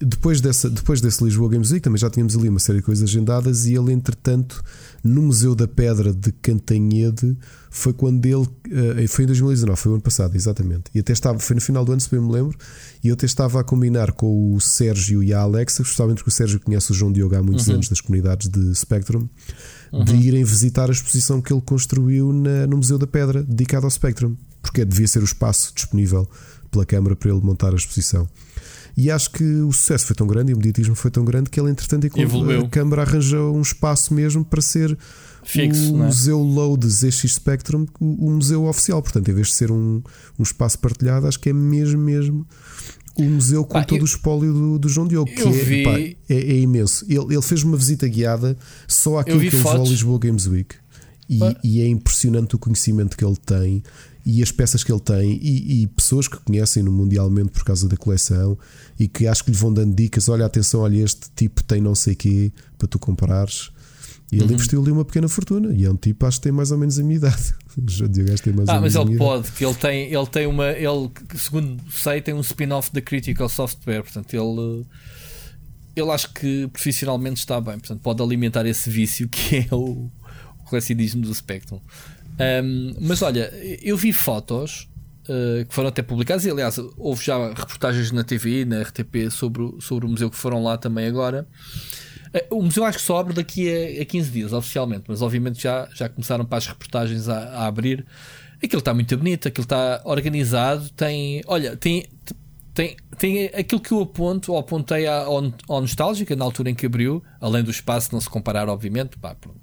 Depois, 0.00 0.40
dessa, 0.40 0.70
depois 0.70 1.00
desse 1.00 1.24
Lisboa 1.24 1.50
Games 1.50 1.72
Week 1.72 1.82
também 1.82 1.98
já 1.98 2.08
tínhamos 2.08 2.36
ali 2.36 2.48
uma 2.48 2.60
série 2.60 2.78
de 2.78 2.84
coisas 2.84 3.02
agendadas 3.02 3.66
e 3.66 3.74
ele, 3.74 3.92
entretanto, 3.92 4.62
no 5.02 5.22
Museu 5.22 5.56
da 5.56 5.66
Pedra 5.66 6.12
de 6.14 6.30
Cantanhede 6.30 7.36
foi 7.68 7.92
quando 7.92 8.24
ele. 8.24 8.46
eh, 8.70 9.06
foi 9.08 9.24
em 9.24 9.26
2019, 9.26 9.76
foi 9.76 9.90
o 9.90 9.94
ano 9.96 10.02
passado, 10.02 10.36
exatamente. 10.36 10.84
E 10.94 11.00
até 11.00 11.12
estava, 11.12 11.40
foi 11.40 11.56
no 11.56 11.60
final 11.60 11.84
do 11.84 11.90
ano, 11.90 12.00
se 12.00 12.08
bem 12.10 12.20
me 12.20 12.30
lembro, 12.30 12.56
e 13.02 13.08
eu 13.08 13.14
até 13.14 13.26
estava 13.26 13.60
a 13.60 13.64
combinar 13.64 14.12
com 14.12 14.54
o 14.54 14.60
Sérgio 14.60 15.20
e 15.20 15.32
a 15.34 15.40
Alexa, 15.40 15.82
justamente 15.82 16.18
porque 16.18 16.30
o 16.30 16.32
Sérgio 16.32 16.60
conhece 16.60 16.92
o 16.92 16.94
João 16.94 17.10
Diogo 17.10 17.34
há 17.34 17.42
muitos 17.42 17.68
anos 17.68 17.88
das 17.88 18.00
comunidades 18.00 18.48
de 18.48 18.72
Spectrum, 18.76 19.28
de 20.04 20.14
irem 20.16 20.44
visitar 20.44 20.88
a 20.88 20.92
exposição 20.92 21.40
que 21.40 21.52
ele 21.52 21.62
construiu 21.62 22.32
na- 22.32 22.66
no 22.66 22.76
Museu 22.78 22.98
da 22.98 23.06
Pedra, 23.06 23.42
dedicado 23.42 23.86
ao 23.86 23.90
Spectrum, 23.90 24.36
porque 24.62 24.84
devia 24.84 25.06
ser 25.08 25.20
o 25.20 25.24
espaço 25.24 25.72
disponível 25.74 26.28
pela 26.70 26.84
Câmara 26.84 27.16
para 27.16 27.30
ele 27.30 27.40
montar 27.42 27.72
a 27.72 27.76
exposição. 27.76 28.28
E 28.96 29.10
acho 29.12 29.30
que 29.30 29.44
o 29.44 29.70
sucesso 29.72 30.06
foi 30.06 30.16
tão 30.16 30.26
grande 30.26 30.50
e 30.50 30.54
o 30.54 30.56
mediatismo 30.56 30.94
foi 30.96 31.10
tão 31.10 31.24
grande 31.24 31.48
que 31.50 31.60
ele, 31.60 31.70
entretanto, 31.70 32.08
Evoluiu. 32.18 32.62
a 32.64 32.68
Câmara 32.68 33.02
arranjou 33.02 33.56
um 33.56 33.62
espaço 33.62 34.12
mesmo 34.12 34.44
para 34.44 34.60
ser 34.60 34.98
Fixo, 35.44 35.94
o 35.94 36.02
é? 36.02 36.06
Museu 36.06 36.40
Load 36.40 36.84
ZX 36.86 37.32
Spectrum, 37.32 37.86
o, 38.00 38.26
o 38.26 38.30
museu 38.32 38.64
oficial. 38.64 39.00
Portanto, 39.00 39.28
em 39.30 39.34
vez 39.34 39.46
de 39.48 39.54
ser 39.54 39.70
um, 39.70 40.02
um 40.36 40.42
espaço 40.42 40.80
partilhado, 40.80 41.28
acho 41.28 41.38
que 41.38 41.48
é 41.48 41.52
mesmo, 41.52 42.00
mesmo 42.02 42.44
o 43.18 43.24
museu 43.24 43.64
com 43.64 43.74
Pá, 43.74 43.84
todo 43.84 43.98
eu- 43.98 44.02
o 44.02 44.06
espólio 44.06 44.52
do, 44.52 44.78
do 44.78 44.88
João 44.88 45.06
Diogo, 45.08 45.30
que 45.30 45.42
é, 45.42 45.50
vi- 45.50 45.82
pá, 45.82 45.98
é, 45.98 46.14
é 46.28 46.58
imenso. 46.60 47.04
Ele, 47.08 47.34
ele 47.34 47.42
fez 47.42 47.62
uma 47.62 47.76
visita 47.76 48.06
guiada 48.08 48.56
só 48.86 49.18
àquilo 49.18 49.40
que 49.40 49.46
ele 49.46 49.56
levou 49.56 49.70
ao 49.72 49.76
fotos. 49.78 49.90
Lisboa 49.92 50.18
Games 50.18 50.46
Week. 50.46 50.74
E, 51.30 51.38
e 51.62 51.80
é 51.82 51.86
impressionante 51.88 52.56
o 52.56 52.58
conhecimento 52.58 53.14
que 53.16 53.22
ele 53.24 53.36
tem 53.44 53.82
e 54.24 54.42
as 54.42 54.50
peças 54.50 54.82
que 54.82 54.90
ele 54.90 55.00
tem 55.00 55.38
e, 55.42 55.82
e 55.82 55.86
pessoas 55.88 56.26
que 56.26 56.38
conhecem-no 56.38 56.90
mundialmente 56.90 57.50
por 57.50 57.64
causa 57.64 57.86
da 57.86 57.96
coleção 57.98 58.56
e 58.98 59.06
que 59.08 59.26
acho 59.26 59.44
que 59.44 59.50
lhe 59.50 59.56
vão 59.56 59.70
dando 59.72 59.94
dicas. 59.94 60.28
Olha, 60.30 60.46
atenção, 60.46 60.80
olha, 60.80 60.96
este 61.02 61.26
tipo 61.36 61.62
tem 61.64 61.82
não 61.82 61.94
sei 61.94 62.14
quê 62.14 62.50
para 62.78 62.88
tu 62.88 62.98
comprares. 62.98 63.70
E 64.32 64.38
Uhum. 64.38 64.44
ele 64.44 64.54
investiu 64.54 64.80
ali 64.82 64.90
uma 64.90 65.04
pequena 65.04 65.28
fortuna. 65.28 65.72
E 65.74 65.84
é 65.84 65.90
um 65.90 65.96
tipo, 65.96 66.24
acho 66.24 66.38
que 66.38 66.44
tem 66.44 66.52
mais 66.52 66.70
ou 66.70 66.78
menos 66.78 66.98
a 66.98 67.02
minha 67.02 67.16
idade. 67.16 67.54
O 67.86 67.90
João 67.90 68.10
Diogo 68.10 68.42
tem 68.42 68.52
mais 68.52 68.68
Ah, 68.68 68.80
mas 68.80 68.94
ele 68.94 69.16
pode, 69.16 69.52
que 69.52 69.64
ele 69.64 69.74
tem, 69.74 70.12
ele 70.12 70.26
tem 70.26 70.46
uma. 70.46 70.70
Ele, 70.70 71.10
segundo 71.36 71.80
sei, 71.90 72.20
tem 72.20 72.34
um 72.34 72.40
spin-off 72.40 72.92
da 72.92 73.00
Critical 73.00 73.48
Software. 73.48 74.02
Portanto, 74.02 74.34
ele. 74.34 74.84
Ele 75.94 76.10
acho 76.10 76.32
que 76.32 76.68
profissionalmente 76.72 77.40
está 77.40 77.60
bem. 77.60 77.78
Portanto, 77.78 78.00
pode 78.00 78.22
alimentar 78.22 78.66
esse 78.66 78.88
vício 78.90 79.28
que 79.28 79.66
é 79.70 79.74
o, 79.74 80.10
o 80.60 80.64
colecionismo 80.64 81.22
do 81.22 81.34
Spectrum. 81.34 81.80
Ahm, 82.38 82.94
mas 83.00 83.20
olha, 83.22 83.52
eu 83.82 83.96
vi 83.96 84.12
fotos 84.12 84.88
uh, 85.24 85.64
que 85.66 85.74
foram 85.74 85.88
até 85.88 86.02
publicadas 86.02 86.44
e 86.44 86.50
aliás 86.50 86.78
houve 86.96 87.24
já 87.24 87.48
reportagens 87.48 88.12
na 88.12 88.22
TV 88.22 88.62
e 88.62 88.64
na 88.64 88.82
RTP 88.82 89.30
sobre, 89.30 89.74
sobre 89.80 90.06
o 90.06 90.08
museu 90.08 90.30
que 90.30 90.36
foram 90.36 90.62
lá 90.62 90.78
também 90.78 91.06
agora. 91.06 91.46
Uh, 92.34 92.56
O 92.56 92.62
museu 92.62 92.84
acho 92.84 92.98
que 92.98 93.04
só 93.04 93.18
abre 93.18 93.34
daqui 93.34 93.68
a, 93.70 94.02
a 94.02 94.04
15 94.04 94.30
dias, 94.30 94.52
oficialmente, 94.52 95.04
mas 95.08 95.22
obviamente 95.22 95.62
já, 95.62 95.88
já 95.94 96.08
começaram 96.08 96.44
para 96.44 96.58
as 96.58 96.66
reportagens 96.66 97.28
a, 97.28 97.38
a 97.38 97.66
abrir. 97.66 98.04
Aquilo 98.62 98.80
está 98.80 98.92
muito 98.92 99.16
bonito, 99.16 99.48
aquilo 99.48 99.64
está 99.64 100.02
organizado, 100.04 100.88
tem. 100.90 101.42
Olha, 101.46 101.76
tem. 101.76 102.06
Tem, 102.74 102.96
tem 103.18 103.46
aquilo 103.46 103.80
que 103.80 103.90
eu 103.90 104.00
aponto, 104.00 104.52
ou 104.52 104.58
apontei 104.58 105.04
ao, 105.04 105.52
ao 105.68 105.80
Nostálgica 105.80 106.36
na 106.36 106.44
altura 106.44 106.70
em 106.70 106.76
que 106.76 106.86
abriu, 106.86 107.20
além 107.40 107.64
do 107.64 107.72
espaço 107.72 108.10
não 108.12 108.20
se 108.20 108.30
comparar, 108.30 108.68
obviamente, 108.68 109.18
pá, 109.18 109.34
pronto. 109.34 109.58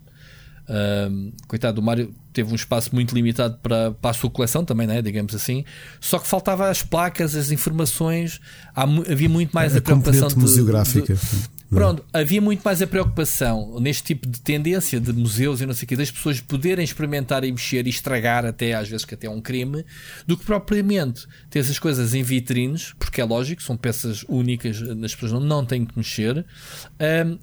Um, 0.68 1.32
coitado 1.48 1.76
do 1.76 1.82
Mário, 1.82 2.14
teve 2.34 2.52
um 2.52 2.56
espaço 2.56 2.94
muito 2.94 3.14
limitado 3.14 3.58
para, 3.62 3.92
para 3.92 4.12
a 4.12 4.14
sua 4.14 4.30
coleção 4.30 4.66
também, 4.66 4.88
né? 4.88 5.02
digamos 5.02 5.34
assim. 5.36 5.64
Só 6.02 6.18
que 6.18 6.28
faltava 6.28 6.70
as 6.70 6.82
placas, 6.82 7.36
as 7.36 7.52
informações, 7.52 8.42
Há, 8.76 8.84
havia 8.84 9.30
muito 9.30 9.52
mais 9.54 9.76
a, 9.76 9.78
a 9.78 9.82
preocupação 9.82 10.28
de, 10.28 10.38
museográfica. 10.38 11.14
De, 11.14 11.50
Pronto, 11.70 12.06
havia 12.14 12.40
muito 12.40 12.62
mais 12.62 12.82
a 12.82 12.88
preocupação 12.88 13.80
neste 13.80 14.04
tipo 14.04 14.28
de 14.28 14.40
tendência 14.40 15.00
de 15.00 15.12
museus 15.12 15.62
e 15.62 15.66
não 15.66 15.74
sei 15.74 15.86
o 15.86 15.88
que, 15.88 15.96
das 15.96 16.12
pessoas 16.12 16.40
poderem 16.40 16.86
experimentar 16.86 17.44
e 17.44 17.52
mexer 17.52 17.86
e 17.88 17.90
estragar 17.90 18.46
até 18.46 18.74
às 18.74 18.88
vezes 18.88 19.06
que 19.06 19.16
até 19.16 19.28
é 19.28 19.30
um 19.30 19.42
crime, 19.42 19.84
do 20.28 20.38
que 20.38 20.46
propriamente 20.46 21.28
ter 21.50 21.60
as 21.60 21.80
coisas 21.80 22.14
em 22.14 22.24
vitrines, 22.24 22.94
porque 23.00 23.20
é 23.20 23.26
lógico, 23.26 23.64
são 23.64 23.76
peças 23.76 24.24
únicas, 24.30 24.82
as 24.82 25.16
pessoas 25.16 25.32
não, 25.32 25.40
não 25.40 25.66
têm 25.66 25.86
que 25.86 25.98
mexer, 25.98 26.46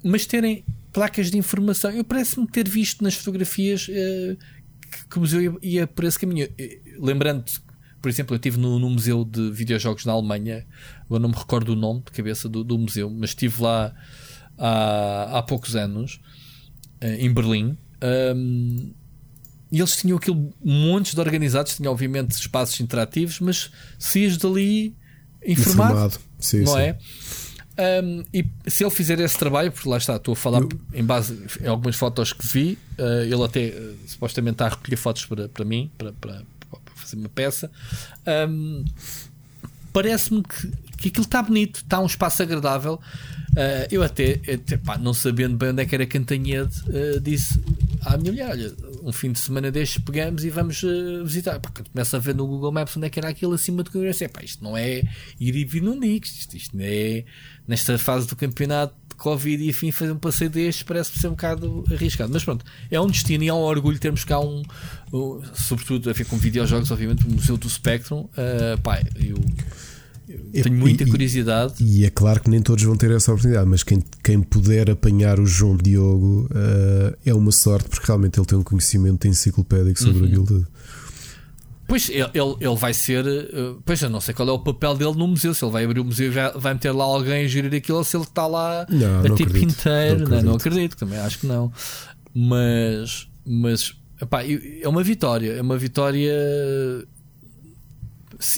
mas 0.03 0.25
terem 0.25 0.63
placas 0.93 1.29
de 1.29 1.37
informação. 1.37 1.91
Eu 1.91 2.03
parece-me 2.03 2.47
ter 2.47 2.69
visto 2.69 3.03
nas 3.03 3.15
fotografias 3.15 3.87
uh, 3.87 4.37
que, 4.89 5.07
que, 5.09 5.17
o 5.17 5.19
museu 5.19 5.41
ia, 5.41 5.79
ia 5.79 5.87
por 5.87 6.05
esse 6.05 6.19
caminho. 6.19 6.47
Lembrando 6.99 7.43
por 8.03 8.09
exemplo, 8.09 8.33
eu 8.33 8.35
estive 8.35 8.57
no, 8.57 8.77
no, 8.79 8.89
Museu 8.89 9.23
de 9.23 9.49
Videojogos 9.49 10.03
na 10.03 10.11
Alemanha, 10.11 10.65
eu 11.09 11.19
não 11.19 11.29
me 11.29 11.35
recordo 11.35 11.69
o 11.69 11.75
nome 11.75 12.01
de 12.01 12.11
cabeça 12.11 12.49
do, 12.49 12.61
do 12.61 12.77
museu, 12.77 13.09
mas 13.09 13.29
estive 13.29 13.63
lá 13.63 13.95
há, 14.57 15.37
há 15.37 15.41
poucos 15.41 15.73
anos, 15.73 16.19
eh, 16.99 17.15
em 17.23 17.33
Berlim. 17.33 17.77
Um, 18.35 18.91
e 19.71 19.79
eles 19.79 19.95
tinham 19.95 20.17
aquilo 20.17 20.53
montes 20.61 21.13
de 21.13 21.21
organizados, 21.21 21.77
tinham 21.77 21.93
obviamente 21.93 22.31
espaços 22.31 22.77
interativos, 22.81 23.39
mas 23.39 23.71
saías 23.97 24.35
dali 24.35 24.93
informado, 25.41 25.93
informado. 25.93 26.19
Sim, 26.39 26.63
não 26.63 26.73
sim. 26.73 26.79
é? 26.79 26.97
Um, 28.03 28.23
e 28.33 28.45
se 28.67 28.83
ele 28.83 28.91
fizer 28.91 29.17
esse 29.21 29.39
trabalho, 29.39 29.71
porque 29.71 29.87
lá 29.87 29.95
está, 29.95 30.17
estou 30.17 30.33
a 30.33 30.35
falar 30.35 30.59
eu... 30.59 30.69
em 30.93 31.05
base 31.05 31.39
em 31.61 31.67
algumas 31.67 31.95
fotos 31.95 32.33
que 32.33 32.45
vi, 32.45 32.77
uh, 32.99 33.23
ele 33.23 33.43
até 33.43 33.69
uh, 33.69 33.95
supostamente 34.07 34.55
está 34.55 34.65
a 34.65 34.69
recolher 34.71 34.97
fotos 34.97 35.25
para, 35.25 35.47
para 35.47 35.63
mim, 35.63 35.89
para, 35.97 36.11
para, 36.11 36.43
uma 37.15 37.29
peça. 37.29 37.71
Um, 38.27 38.83
Parece-me 39.93 40.41
que, 40.41 40.71
que 40.97 41.07
aquilo 41.09 41.23
está 41.23 41.41
bonito, 41.43 41.75
está 41.77 41.99
um 41.99 42.07
espaço 42.07 42.41
agradável. 42.41 42.99
Uh, 43.51 43.85
eu 43.91 44.01
até, 44.01 44.41
até 44.51 44.75
pá, 44.77 44.97
não 44.97 45.13
sabendo 45.13 45.55
bem 45.55 45.69
onde 45.69 45.83
é 45.83 45.85
que 45.85 45.93
era 45.93 46.07
Cantanhede, 46.07 46.81
uh, 46.89 47.19
disse 47.21 47.61
à 48.01 48.17
minha 48.17 48.31
mulher: 48.31 48.49
Olha, 48.49 48.73
um 49.03 49.11
fim 49.11 49.31
de 49.31 49.37
semana 49.37 49.69
destes 49.69 50.03
pegamos 50.03 50.43
e 50.43 50.49
vamos 50.49 50.81
uh, 50.81 51.23
visitar. 51.23 51.61
Começa 51.91 52.17
a 52.17 52.19
ver 52.19 52.33
no 52.33 52.47
Google 52.47 52.71
Maps 52.71 52.97
onde 52.97 53.05
é 53.05 53.09
que 53.11 53.19
era 53.19 53.29
aquilo 53.29 53.53
acima 53.53 53.83
que 53.83 53.95
eu 53.95 54.01
disse: 54.01 54.27
pá, 54.27 54.43
Isto 54.43 54.63
não 54.63 54.75
é 54.75 55.03
ir 55.39 55.55
e 55.55 55.63
vir 55.63 55.83
no 55.83 55.93
Nix, 55.93 56.39
isto, 56.39 56.57
isto 56.57 56.75
não 56.75 56.83
é 56.83 57.23
nesta 57.67 57.95
fase 57.99 58.27
do 58.27 58.35
campeonato 58.35 58.95
Covid 59.15 59.63
e 59.63 59.69
afim, 59.69 59.91
fazer 59.91 60.11
um 60.11 60.17
passeio 60.17 60.49
destes 60.49 60.83
parece 60.83 61.17
ser 61.19 61.27
um 61.27 61.31
bocado 61.31 61.83
arriscado. 61.91 62.31
Mas 62.31 62.43
pronto, 62.43 62.65
é 62.89 62.99
um 62.99 63.07
destino 63.07 63.43
e 63.43 63.47
é 63.47 63.53
um 63.53 63.57
orgulho 63.57 63.99
termos 63.99 64.23
cá 64.23 64.39
um, 64.39 64.63
um 65.11 65.41
sobretudo 65.53 66.09
a 66.09 66.13
ver 66.13 66.25
com 66.25 66.37
videojogos, 66.37 66.91
obviamente, 66.91 67.25
o 67.25 67.31
Museu 67.31 67.57
do 67.57 67.69
Spectrum. 67.69 68.21
Uh, 68.21 68.81
pá, 68.81 69.01
eu, 69.15 69.37
eu 70.53 70.63
tenho 70.63 70.75
muita 70.75 71.03
e, 71.03 71.09
curiosidade. 71.09 71.75
E, 71.79 72.05
é 72.05 72.09
claro 72.09 72.41
que 72.41 72.49
nem 72.49 72.61
todos 72.61 72.83
vão 72.83 72.95
ter 72.95 73.11
essa 73.11 73.31
oportunidade, 73.31 73.69
mas 73.69 73.83
quem, 73.83 74.03
quem 74.23 74.41
puder 74.41 74.89
apanhar 74.89 75.39
o 75.39 75.45
João 75.45 75.77
Diogo 75.77 76.49
uh, 76.51 77.17
é 77.25 77.33
uma 77.33 77.51
sorte, 77.51 77.89
porque 77.89 78.07
realmente 78.07 78.39
ele 78.39 78.45
tem 78.45 78.57
um 78.57 78.63
conhecimento 78.63 79.27
enciclopédico 79.27 79.99
sobre 79.99 80.21
uhum. 80.21 80.27
aquilo 80.27 80.45
tudo. 80.45 80.67
Pois 81.87 82.09
ele, 82.09 82.29
ele 82.33 82.75
vai 82.75 82.93
ser. 82.93 83.25
Uh, 83.25 83.81
pois 83.85 84.01
eu 84.01 84.09
não 84.09 84.21
sei 84.21 84.33
qual 84.33 84.47
é 84.47 84.51
o 84.51 84.59
papel 84.59 84.95
dele 84.95 85.13
no 85.13 85.27
museu. 85.27 85.53
Se 85.53 85.63
ele 85.63 85.71
vai 85.71 85.83
abrir 85.83 85.99
o 85.99 86.05
museu 86.05 86.31
e 86.31 86.59
vai 86.59 86.73
meter 86.73 86.91
lá 86.91 87.03
alguém 87.03 87.45
a 87.45 87.47
gerir 87.47 87.73
aquilo, 87.73 87.97
ou 87.97 88.03
se 88.03 88.15
ele 88.15 88.23
está 88.23 88.47
lá 88.47 88.85
não, 88.89 89.19
a 89.19 89.23
não 89.23 89.35
tipo 89.35 89.49
acredito, 89.49 89.79
inteiro. 89.79 90.19
Não 90.19 90.25
acredito. 90.25 90.29
Não, 90.29 90.41
não 90.43 90.55
acredito, 90.55 90.97
também 90.97 91.19
acho 91.19 91.39
que 91.39 91.47
não. 91.47 91.71
Mas. 92.33 93.27
Mas. 93.45 93.95
Epá, 94.21 94.43
é 94.43 94.87
uma 94.87 95.03
vitória. 95.03 95.53
É 95.53 95.61
uma 95.61 95.77
vitória. 95.77 96.33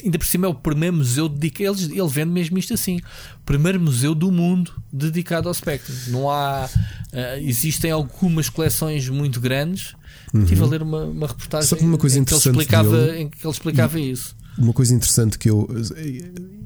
Ainda 0.02 0.18
por 0.18 0.26
cima 0.26 0.46
é 0.46 0.48
o 0.48 0.54
primeiro 0.54 0.96
museu 0.96 1.28
dedicado. 1.28 1.78
Ele, 1.80 2.00
ele 2.00 2.08
vende 2.08 2.30
mesmo 2.30 2.56
isto 2.58 2.74
assim: 2.74 3.00
primeiro 3.44 3.80
museu 3.80 4.14
do 4.14 4.30
mundo 4.30 4.72
dedicado 4.92 5.48
ao 5.48 5.54
Spectrum. 5.54 5.94
Não 6.08 6.30
há. 6.30 6.68
Uh, 7.12 7.40
existem 7.40 7.90
algumas 7.90 8.48
coleções 8.48 9.08
muito 9.08 9.40
grandes 9.40 9.94
Uhum. 10.34 10.42
Estive 10.42 10.62
a 10.62 10.66
ler 10.66 10.82
uma, 10.82 11.04
uma 11.04 11.26
reportagem 11.26 11.78
uma 11.80 11.98
coisa 11.98 12.18
em, 12.18 12.24
que 12.24 12.34
ele 12.34 12.40
explicava, 12.40 13.06
dele, 13.06 13.18
em 13.18 13.28
que 13.28 13.46
ele 13.46 13.52
explicava 13.52 14.00
isso. 14.00 14.36
Uma 14.58 14.72
coisa 14.72 14.94
interessante 14.94 15.38
que 15.38 15.50
eu 15.50 15.68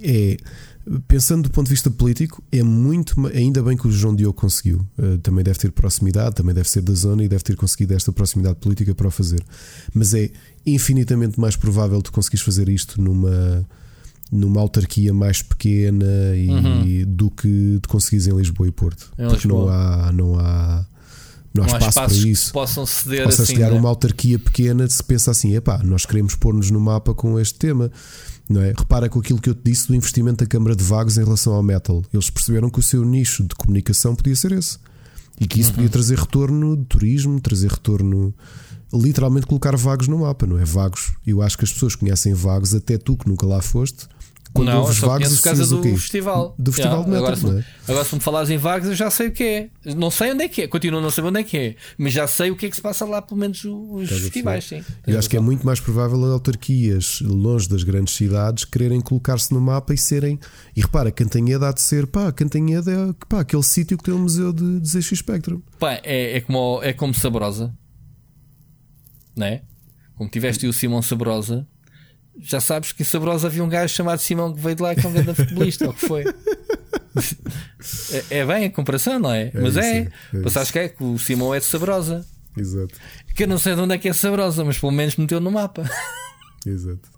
é 0.03 0.37
pensando 1.07 1.45
do 1.45 1.51
ponto 1.51 1.66
de 1.66 1.70
vista 1.70 1.91
político, 1.91 2.43
é 2.51 2.62
muito 2.62 3.15
ainda 3.28 3.62
bem 3.62 3.77
que 3.77 3.87
o 3.87 3.93
João 3.93 4.15
Diogo 4.15 4.35
conseguiu. 4.35 4.87
Uh, 4.99 5.19
também 5.19 5.45
deve 5.45 5.59
ter 5.59 5.70
proximidade, 5.70 6.35
também 6.35 6.55
deve 6.55 6.69
ser 6.69 6.82
da 6.82 6.95
zona 6.95 7.23
e 7.23 7.28
deve 7.28 7.43
ter 7.43 7.57
conseguido 7.57 7.95
esta 7.95 8.12
proximidade 8.12 8.57
política 8.57 8.95
para 8.95 9.09
o 9.09 9.11
fazer. 9.11 9.45
Mas 9.95 10.15
é 10.15 10.31
infinitamente 10.65 11.39
mais 11.39 11.57
provável 11.57 12.01
tu 12.03 12.12
conseguires 12.12 12.45
fazer 12.45 12.69
isto 12.69 13.01
numa 13.01 13.66
numa 14.32 14.61
autarquia 14.61 15.12
mais 15.12 15.43
pequena 15.43 16.07
e 16.37 16.49
uhum. 16.49 17.05
do 17.09 17.31
que 17.32 17.81
de 17.82 17.89
conseguires 17.89 18.28
em 18.28 18.37
Lisboa 18.37 18.69
e 18.69 18.70
Porto. 18.70 19.12
Em 19.19 19.28
porque 19.28 19.49
Lisboa. 19.49 19.66
não 19.66 19.73
há 19.73 20.12
não 20.12 20.39
há 20.39 20.87
não 21.55 21.64
há 21.64 21.66
espaço 21.78 21.94
para 21.94 22.12
isso. 22.28 22.47
Que 22.47 22.52
possam 22.52 22.86
ceder 22.86 23.22
Ou 23.22 23.28
assim, 23.28 23.55
calhar 23.55 23.72
né? 23.72 23.78
uma 23.78 23.89
autarquia 23.89 24.39
pequena 24.39 24.89
se 24.89 25.02
pensa 25.02 25.31
assim: 25.31 25.55
epá, 25.55 25.78
nós 25.82 26.06
queremos 26.06 26.35
pôr-nos 26.35 26.70
no 26.70 26.81
mapa 26.81 27.14
com 27.14 27.39
este 27.39 27.59
tema. 27.59 27.90
Não 28.48 28.60
é? 28.60 28.72
Repara 28.77 29.09
com 29.09 29.20
aquilo 29.20 29.40
que 29.40 29.48
eu 29.48 29.55
te 29.55 29.62
disse 29.64 29.86
do 29.86 29.94
investimento 29.94 30.43
da 30.44 30.47
Câmara 30.48 30.74
de 30.74 30.82
Vagos 30.82 31.16
em 31.16 31.22
relação 31.24 31.52
ao 31.52 31.62
metal. 31.62 32.02
Eles 32.12 32.31
perceberam 32.31 32.68
que 32.68 32.81
o 32.81 32.82
seu 32.82 33.05
nicho 33.05 33.44
de 33.44 33.55
comunicação 33.55 34.14
podia 34.16 34.35
ser 34.35 34.51
esse. 34.52 34.77
E 35.40 35.47
que 35.47 35.60
isso 35.60 35.70
Uhum. 35.70 35.77
podia 35.77 35.89
trazer 35.90 36.18
retorno 36.18 36.77
de 36.77 36.85
turismo, 36.85 37.40
trazer 37.40 37.70
retorno. 37.70 38.35
Literalmente 38.93 39.47
colocar 39.47 39.77
Vagos 39.77 40.09
no 40.09 40.18
mapa, 40.18 40.47
não 40.47 40.59
é? 40.59 40.64
Vagos. 40.64 41.12
Eu 41.24 41.40
acho 41.43 41.56
que 41.56 41.64
as 41.64 41.72
pessoas 41.72 41.94
conhecem 41.94 42.35
Vagos, 42.35 42.74
até 42.74 42.98
tu 42.98 43.16
que 43.16 43.28
nunca 43.28 43.47
lá 43.47 43.62
foste. 43.62 44.09
Quando 44.52 44.68
não, 44.68 44.81
ouves 44.81 44.97
só 44.97 45.06
Vagos, 45.06 45.36
por 45.36 45.43
causa 45.43 45.66
do 45.66 45.82
festival. 45.97 46.55
Do 46.59 46.72
festival 46.72 47.05
de 47.05 47.10
metal, 47.10 47.24
agora, 47.24 47.36
se, 47.36 47.47
é? 47.47 47.64
agora, 47.89 48.05
se 48.05 48.14
me 48.16 48.20
falares 48.20 48.51
em 48.51 48.59
Vagos, 48.59 48.89
eu 48.89 48.94
já 48.97 49.10
sei 49.10 49.28
o 49.28 49.32
que 49.32 49.44
é. 49.44 49.70
Não 49.94 50.10
sei 50.10 50.32
onde 50.32 50.44
é 50.44 50.48
que 50.48 50.62
é, 50.62 50.66
continuo 50.66 50.98
a 50.98 51.02
não 51.02 51.10
saber 51.10 51.28
onde 51.28 51.40
é 51.40 51.44
que 51.44 51.56
é, 51.56 51.77
mas 51.97 52.12
já 52.12 52.27
sei 52.27 52.51
o 52.51 52.56
que 52.56 52.66
é 52.66 52.70
que 52.70 52.74
se 52.74 52.82
passa 52.82 53.05
lá, 53.05 53.22
pelo 53.22 53.39
menos 53.39 53.64
os 53.64 54.02
Estás 54.05 54.22
festivais. 54.22 54.64
Sim. 54.64 54.82
Eu 55.06 55.18
acho 55.18 55.31
que 55.31 55.36
é 55.36 55.40
muito 55.40 55.64
mais 55.64 55.78
provável 55.78 56.24
as 56.24 56.32
autarquias 56.32 57.20
longe 57.22 57.68
das 57.68 57.85
grandes 57.85 58.14
cidades 58.14 58.64
quererem 58.64 59.01
colocar-se 59.01 59.55
no 59.55 59.60
mapa 59.60 59.94
e 59.94 59.98
serem. 59.98 60.39
E 60.77 60.81
repara, 60.81 61.12
Cantanhede 61.12 61.64
há 61.64 61.72
de 61.72 61.81
ser, 61.81 62.06
pá, 62.09 62.32
Cantanhede 62.32 62.90
é 62.90 62.97
pá, 63.28 63.40
aquele 63.40 63.62
sítio 63.62 63.97
que 63.97 64.05
tem 64.05 64.14
o 64.14 64.18
museu 64.18 64.52
de, 64.52 64.81
de 64.81 64.89
ZX 64.89 65.18
Spectrum. 65.18 65.62
Pá, 65.78 66.01
é, 66.02 66.39
é, 66.39 66.40
como, 66.40 66.81
é 66.82 66.93
como 66.93 67.14
Sabrosa, 67.14 67.72
não 69.36 69.47
é? 69.47 69.62
Como 70.16 70.28
tiveste 70.28 70.66
o 70.66 70.72
Simão 70.72 71.01
Sabrosa, 71.01 71.66
já 72.41 72.61
sabes 72.61 72.93
que 72.93 73.03
em 73.03 73.05
Sabrosa 73.05 73.47
havia 73.47 73.62
um 73.62 73.69
gajo 73.69 73.95
chamado 73.95 74.19
Simão 74.21 74.53
que 74.53 74.61
veio 74.61 74.77
de 74.77 74.83
lá 74.83 74.95
que 74.95 75.05
é 75.05 75.09
um 75.09 75.12
grande 75.12 75.35
futebolista, 75.35 75.87
ou 75.87 75.93
que 75.93 76.07
foi? 76.07 76.25
É, 78.31 78.39
é 78.39 78.47
bem 78.47 78.67
a 78.67 78.71
comparação, 78.71 79.19
não 79.19 79.33
é? 79.33 79.51
mas 79.53 79.75
isso, 79.75 79.81
é. 79.81 79.99
é 79.99 80.11
Mas 80.33 80.53
sabes 80.53 80.71
que 80.71 80.79
é 80.79 80.89
que 80.89 81.03
o 81.03 81.19
Simão 81.19 81.53
é 81.53 81.59
de 81.59 81.65
Sabrosa. 81.65 82.25
Exato, 82.57 82.95
Que 83.35 83.45
eu 83.45 83.49
não 83.49 83.59
sei 83.59 83.75
de 83.75 83.81
onde 83.81 83.95
é 83.95 83.99
que 83.99 84.09
é 84.09 84.12
Sabrosa, 84.12 84.65
mas 84.65 84.79
pelo 84.79 84.93
menos 84.93 85.17
meteu 85.17 85.41
no 85.41 85.51
mapa. 85.51 85.89
exato. 86.65 87.09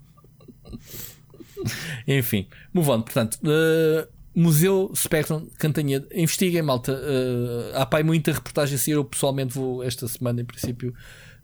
Enfim, 2.09 2.47
move 2.73 2.91
on. 2.91 3.03
Portanto, 3.03 3.39
uh, 3.45 4.09
Museu 4.35 4.93
Spectrum 4.95 5.47
Cantanhede. 5.59 6.07
Investiguem, 6.13 6.63
malta. 6.63 6.93
Uh, 6.93 7.77
há 7.77 7.87
pai 7.87 8.03
muita 8.03 8.33
reportagem 8.33 8.77
a. 8.77 8.91
Eu 8.91 9.05
pessoalmente 9.05 9.55
vou 9.55 9.83
esta 9.83 10.09
semana, 10.09 10.41
em 10.41 10.45
princípio, 10.45 10.95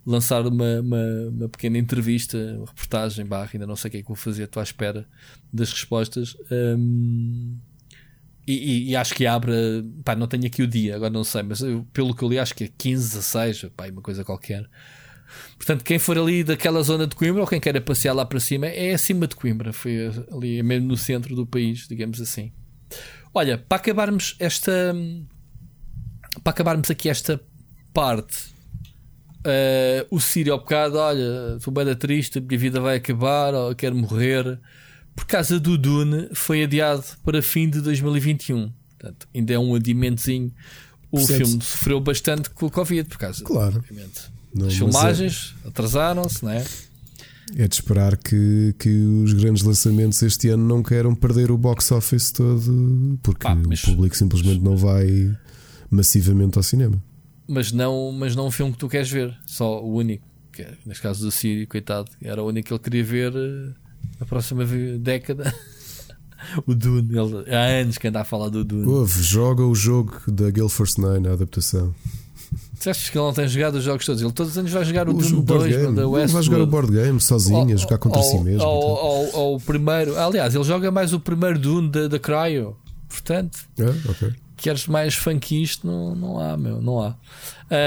lançar 0.08 0.46
uma, 0.46 0.80
uma, 0.80 1.04
uma 1.30 1.48
pequena 1.48 1.76
entrevista, 1.78 2.36
uma 2.56 2.66
reportagem, 2.66 3.26
barra, 3.26 3.50
ainda 3.52 3.66
não 3.66 3.76
sei 3.76 3.88
o 3.88 3.92
que 3.92 3.96
é 3.98 4.02
que 4.02 4.08
vou 4.08 4.16
fazer. 4.16 4.44
Estou 4.44 4.60
à 4.60 4.64
espera 4.64 5.06
das 5.52 5.70
respostas. 5.70 6.36
Um, 6.50 7.58
e, 8.46 8.52
e- 8.54 8.90
e 8.90 8.96
acho 8.96 9.14
que 9.14 9.26
abre, 9.26 9.52
pá, 10.02 10.16
não 10.16 10.26
tenho 10.26 10.46
aqui 10.46 10.62
o 10.62 10.66
dia, 10.66 10.96
agora 10.96 11.10
não 11.12 11.22
sei, 11.22 11.42
mas 11.42 11.60
eu, 11.60 11.86
pelo 11.92 12.14
que 12.14 12.22
eu 12.24 12.28
li, 12.30 12.38
acho 12.38 12.54
que 12.54 12.64
é 12.64 12.68
15, 12.78 13.08
16, 13.16 13.64
pá, 13.76 13.86
uma 13.88 14.00
coisa 14.00 14.24
qualquer. 14.24 14.66
Portanto, 15.58 15.84
quem 15.84 15.98
for 15.98 16.16
ali 16.16 16.42
daquela 16.42 16.82
zona 16.82 17.06
de 17.06 17.14
Coimbra 17.14 17.42
ou 17.42 17.46
quem 17.46 17.60
queira 17.60 17.78
passear 17.82 18.14
lá 18.14 18.24
para 18.24 18.40
cima, 18.40 18.66
é 18.66 18.94
acima 18.94 19.26
de 19.26 19.36
Coimbra, 19.36 19.74
foi 19.74 20.10
ali 20.32 20.62
mesmo 20.62 20.88
no 20.88 20.96
centro 20.96 21.36
do 21.36 21.46
país, 21.46 21.86
digamos 21.86 22.18
assim. 22.22 22.50
Olha, 23.34 23.58
para 23.58 23.76
acabarmos 23.76 24.34
esta. 24.38 24.94
Para 26.42 26.50
acabarmos 26.52 26.90
aqui 26.90 27.10
esta 27.10 27.38
parte, 27.92 28.36
eh, 29.44 30.06
o 30.10 30.20
Sírio 30.20 30.52
ao 30.52 30.58
bocado, 30.58 30.96
olha, 30.98 31.56
estou 31.56 31.72
bem 31.72 31.94
triste, 31.94 32.38
a 32.38 32.40
minha 32.40 32.58
vida 32.58 32.80
vai 32.80 32.96
acabar, 32.96 33.54
ou 33.54 33.74
quero 33.74 33.94
morrer. 33.94 34.58
Por 35.14 35.26
causa 35.26 35.58
do 35.58 35.76
Dune, 35.76 36.28
foi 36.32 36.62
adiado 36.62 37.04
para 37.24 37.42
fim 37.42 37.68
de 37.68 37.80
2021. 37.80 38.70
Portanto, 38.98 39.28
ainda 39.34 39.52
é 39.52 39.58
um 39.58 39.74
adiamentozinho. 39.74 40.52
O 41.10 41.18
filme 41.18 41.62
sofreu 41.62 42.00
bastante 42.00 42.50
com 42.50 42.66
o 42.66 42.70
Covid, 42.70 43.08
por 43.08 43.18
causa, 43.18 43.42
Claro. 43.44 43.82
Não, 44.54 44.66
As 44.66 44.72
mas 44.72 44.74
filmagens 44.74 45.54
atrasaram-se, 45.64 46.44
não 46.44 46.52
é? 46.52 46.64
É, 47.56 47.62
é 47.64 47.68
de 47.68 47.74
esperar 47.74 48.16
que, 48.16 48.74
que 48.78 48.88
os 48.88 49.32
grandes 49.32 49.62
lançamentos 49.62 50.20
este 50.22 50.48
ano 50.50 50.66
não 50.66 50.82
queiram 50.82 51.14
perder 51.14 51.50
o 51.50 51.56
box 51.58 51.90
office 51.92 52.30
todo, 52.30 53.18
porque 53.22 53.42
Pá, 53.42 53.54
mas- 53.54 53.82
o 53.84 53.86
público 53.86 54.16
simplesmente 54.16 54.60
não 54.60 54.76
vai 54.76 55.34
massivamente 55.90 56.58
ao 56.58 56.62
cinema. 56.62 57.02
Mas 57.48 57.72
não, 57.72 58.12
mas 58.12 58.36
não 58.36 58.46
um 58.46 58.50
filme 58.50 58.72
que 58.72 58.78
tu 58.78 58.88
queres 58.88 59.10
ver, 59.10 59.36
só 59.46 59.82
o 59.82 59.94
único. 59.94 60.24
Que 60.52 60.62
é, 60.62 60.74
neste 60.86 61.02
caso 61.02 61.24
do 61.24 61.30
Siri, 61.30 61.66
coitado, 61.66 62.10
era 62.22 62.42
o 62.42 62.46
único 62.46 62.68
que 62.68 62.72
ele 62.74 62.80
queria 62.80 63.04
ver 63.04 63.32
uh, 63.32 63.74
na 64.20 64.26
próxima 64.26 64.64
década. 64.98 65.52
o 66.66 66.74
Dune, 66.74 67.10
ele, 67.16 67.54
há 67.54 67.80
anos 67.80 67.98
que 67.98 68.08
anda 68.08 68.20
a 68.20 68.24
falar 68.24 68.48
do 68.48 68.64
Dune. 68.64 68.86
Houve, 68.86 69.22
joga 69.22 69.64
o 69.64 69.74
jogo 69.74 70.14
da 70.28 70.68
Force 70.68 71.00
9, 71.00 71.28
a 71.28 71.32
adaptação. 71.32 71.94
Tu 72.80 72.88
achas 72.88 73.10
que 73.10 73.18
ele 73.18 73.24
não 73.26 73.32
tem 73.32 73.46
jogado 73.48 73.74
os 73.74 73.84
jogos 73.84 74.06
todos? 74.06 74.22
Ele 74.22 74.32
todos 74.32 74.52
os 74.52 74.58
anos 74.58 74.70
vai 74.70 74.84
jogar 74.84 75.08
o, 75.08 75.10
O 75.10 75.14
Dune 75.14 75.28
jogo 75.28 75.42
board 75.42 75.64
2 75.68 75.76
game. 75.82 75.96
da 75.96 76.02
Ele 76.02 76.10
West. 76.10 76.32
vai 76.32 76.42
jogar 76.42 76.60
o 76.62 76.66
board 76.66 76.92
game 76.92 77.20
sozinho, 77.20 77.74
a 77.74 77.76
jogar 77.76 77.98
contra 77.98 78.22
si 78.22 78.38
mesmo. 78.38 78.62
Ou, 78.66 78.82
ou- 78.96 79.36
ou 79.36 79.56
o 79.56 79.60
primeiro. 79.60 80.16
Aliás, 80.18 80.54
ele 80.54 80.64
joga 80.64 80.90
mais 80.90 81.12
o 81.12 81.18
primeiro 81.20 81.58
Dune 81.58 81.90
da, 81.90 82.08
da 82.08 82.18
Cryo. 82.18 82.76
Portanto, 83.08 83.58
Ah, 83.80 84.10
ok. 84.10 84.32
Queres 84.62 84.86
mais 84.86 85.14
funk 85.14 85.62
isto? 85.62 85.86
Não, 85.86 86.14
não 86.14 86.38
há, 86.38 86.56
meu, 86.56 86.80
não 86.82 87.00
há. 87.00 87.16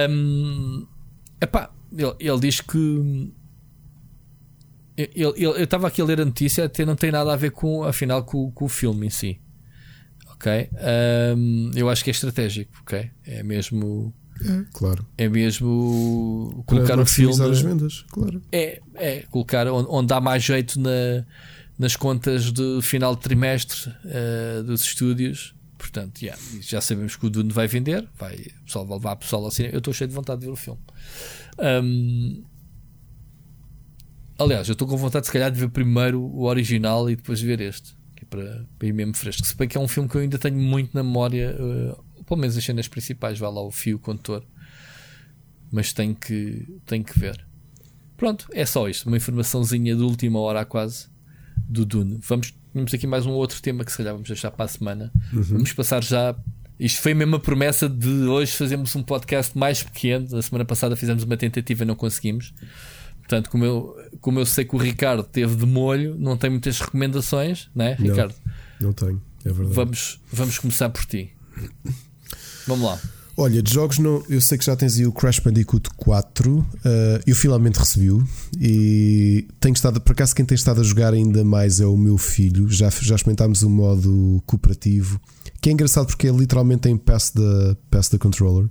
Hum, 0.10 0.86
epá, 1.40 1.70
ele, 1.92 2.14
ele 2.20 2.40
diz 2.40 2.62
que. 2.62 3.32
ele- 4.98 5.12
ele- 5.16 5.44
eu 5.46 5.64
estava 5.64 5.88
aqui 5.88 6.02
a 6.02 6.06
ler 6.06 6.22
a 6.22 6.26
notícia, 6.26 6.66
até 6.66 6.86
não 6.86 6.96
tem 6.96 7.12
nada 7.12 7.34
a 7.34 7.36
ver 7.36 7.52
com, 7.52 7.84
afinal, 7.84 8.24
com, 8.24 8.52
com 8.52 8.66
o 8.66 8.70
filme 8.70 9.08
em 9.08 9.10
si. 9.10 9.40
Ok? 10.34 10.70
Hum, 11.38 11.72
eu 11.76 11.90
acho 11.90 12.04
que 12.04 12.10
é 12.10 12.14
estratégico, 12.14 12.72
ok? 12.82 13.10
É 13.26 13.44
mesmo. 13.44 14.14
Claro. 14.74 15.06
É 15.20 15.30
mesmo 15.30 16.64
colocar 16.66 16.98
o 17.00 17.06
filme. 17.06 17.44
as 17.52 17.62
vendas, 17.62 18.06
claro. 18.10 18.42
É, 18.52 18.82
é 18.96 19.20
colocar 19.30 19.68
onde, 19.68 19.88
onde 19.92 20.08
dá 20.08 20.20
mais 20.20 20.44
jeito 20.44 20.80
na, 20.80 21.24
nas 21.78 21.96
contas 21.96 22.52
de 22.52 22.80
final 22.82 23.16
de 23.16 23.22
trimestre 23.22 23.94
eh, 24.04 24.64
dos 24.66 24.82
estúdios. 24.82 25.54
Portanto, 25.82 26.22
yeah, 26.22 26.40
já 26.62 26.80
sabemos 26.80 27.16
que 27.16 27.26
o 27.26 27.30
Dune 27.30 27.52
vai 27.52 27.68
vender, 27.68 28.08
vai, 28.16 28.36
o 28.36 28.66
pessoal 28.66 28.86
vai 28.86 28.98
levar 29.00 29.14
o 29.14 29.18
pessoal 29.18 29.44
ao 29.44 29.50
cinema. 29.50 29.74
Eu 29.74 29.80
estou 29.80 29.92
cheio 29.92 30.08
de 30.08 30.14
vontade 30.14 30.42
de 30.42 30.46
ver 30.46 30.52
o 30.52 30.56
filme. 30.56 30.80
Ahm, 31.58 32.44
aliás, 34.38 34.68
eu 34.68 34.74
estou 34.74 34.88
com 34.88 34.96
vontade, 34.96 35.26
se 35.26 35.32
calhar, 35.32 35.52
de 35.52 35.60
ver 35.60 35.70
primeiro 35.70 36.22
o 36.22 36.44
original 36.44 37.10
e 37.10 37.16
depois 37.16 37.42
ver 37.42 37.60
este, 37.62 37.98
é 38.16 38.26
para, 38.26 38.64
para 38.78 38.88
ir 38.88 38.94
mesmo 38.94 39.16
fresco. 39.16 39.46
Se 39.46 39.58
bem 39.58 39.68
que 39.68 39.76
é 39.76 39.82
um 39.82 39.88
filme 39.88 40.08
que 40.08 40.16
eu 40.16 40.22
ainda 40.22 40.38
tenho 40.38 40.56
muito 40.56 40.94
na 40.94 41.02
memória, 41.02 41.58
eh, 41.58 41.96
pelo 42.28 42.40
menos 42.40 42.56
as 42.56 42.64
cenas 42.64 42.88
principais, 42.88 43.40
vai 43.40 43.52
lá 43.52 43.62
o 43.64 43.72
fio 43.72 43.98
condutor, 43.98 44.46
mas 45.72 45.92
tenho 45.94 46.14
que, 46.14 46.80
tenho 46.86 47.04
que 47.04 47.18
ver. 47.18 47.44
Pronto, 48.16 48.48
é 48.54 48.68
só 48.68 48.88
isto. 48.88 49.08
Uma 49.08 49.18
informaçãozinha 49.18 49.96
de 49.96 50.04
última 50.04 50.40
hora 50.42 50.64
quase 50.64 51.10
do 51.68 51.84
Dune. 51.84 52.20
Vamos, 52.22 52.54
temos 52.74 52.94
aqui 52.94 53.06
mais 53.08 53.26
um 53.26 53.32
outro 53.32 53.62
tema 53.62 53.84
que 53.84 53.92
se 53.92 53.98
calhar 53.98 54.14
vamos 54.14 54.28
deixar 54.28 54.52
para 54.52 54.66
a 54.66 54.68
semana. 54.68 55.12
Vamos 55.32 55.74
passar 55.74 56.04
já. 56.04 56.36
Isto 56.80 57.02
foi 57.02 57.14
mesmo 57.14 57.36
a 57.36 57.40
promessa 57.40 57.88
de 57.88 58.08
hoje 58.10 58.54
fazermos 58.54 58.96
um 58.96 59.04
podcast 59.04 59.58
mais 59.58 59.84
pequeno. 59.84 60.28
Na 60.32 60.42
semana 60.42 60.66
passada 60.66 60.96
fizemos 60.96 61.24
uma 61.24 61.38
tentativa 61.38 61.84
e 61.84 61.86
não 61.86 61.96
conseguimos. 61.96 62.54
Portanto, 63.20 63.50
como 63.50 63.64
eu, 63.64 63.96
como 64.20 64.40
eu 64.40 64.46
sei 64.46 64.66
que 64.66 64.76
o 64.76 64.80
Ricardo 64.80 65.24
teve 65.24 65.56
de 65.56 65.66
molho, 65.66 66.16
não 66.18 66.36
tem 66.36 66.50
muitas 66.50 66.80
recomendações, 66.80 67.70
né, 67.74 67.96
Não. 68.00 68.08
Ricardo? 68.08 68.34
Não 68.80 68.92
tenho, 68.94 69.22
é 69.46 69.50
verdade. 69.52 69.76
Vamos, 69.76 70.20
vamos 70.34 70.58
começar 70.60 70.90
por 70.90 71.06
ti. 71.06 71.32
Vamos 72.68 72.86
lá. 72.86 73.00
Olha, 73.38 73.62
de 73.62 73.74
jogos 73.74 73.98
não, 73.98 74.22
eu 74.30 74.40
sei 74.42 74.58
que 74.58 74.66
já 74.66 74.76
tens 74.76 74.98
aí 75.00 75.06
o 75.06 75.12
Crash 75.12 75.40
Bandicoot 75.40 75.90
4. 75.96 76.66
eh, 76.86 77.22
eu 77.26 77.36
finalmente 77.36 77.80
recebi-o 77.80 78.24
e 78.60 79.48
tenho 79.60 79.74
estado, 79.74 80.00
por 80.02 80.12
acaso, 80.12 80.36
quem 80.36 80.46
tem 80.46 80.56
estado 80.56 80.82
a 80.82 80.84
jogar 80.84 81.14
ainda 81.14 81.44
mais 81.44 81.80
é 81.80 81.86
o 81.86 81.98
meu 81.98 82.18
filho. 82.18 82.70
Já, 82.70 82.90
já 82.90 83.16
experimentámos 83.16 83.64
o 83.64 83.70
modo 83.70 84.44
cooperativo, 84.46 85.20
que 85.62 85.70
é 85.70 85.72
engraçado 85.74 86.08
porque 86.08 86.28
é 86.28 86.32
literalmente 86.32 86.90
em 86.90 86.98
pass 86.98 87.32
da, 87.34 87.76
pass 87.90 88.10
da 88.10 88.18
controller. 88.20 88.68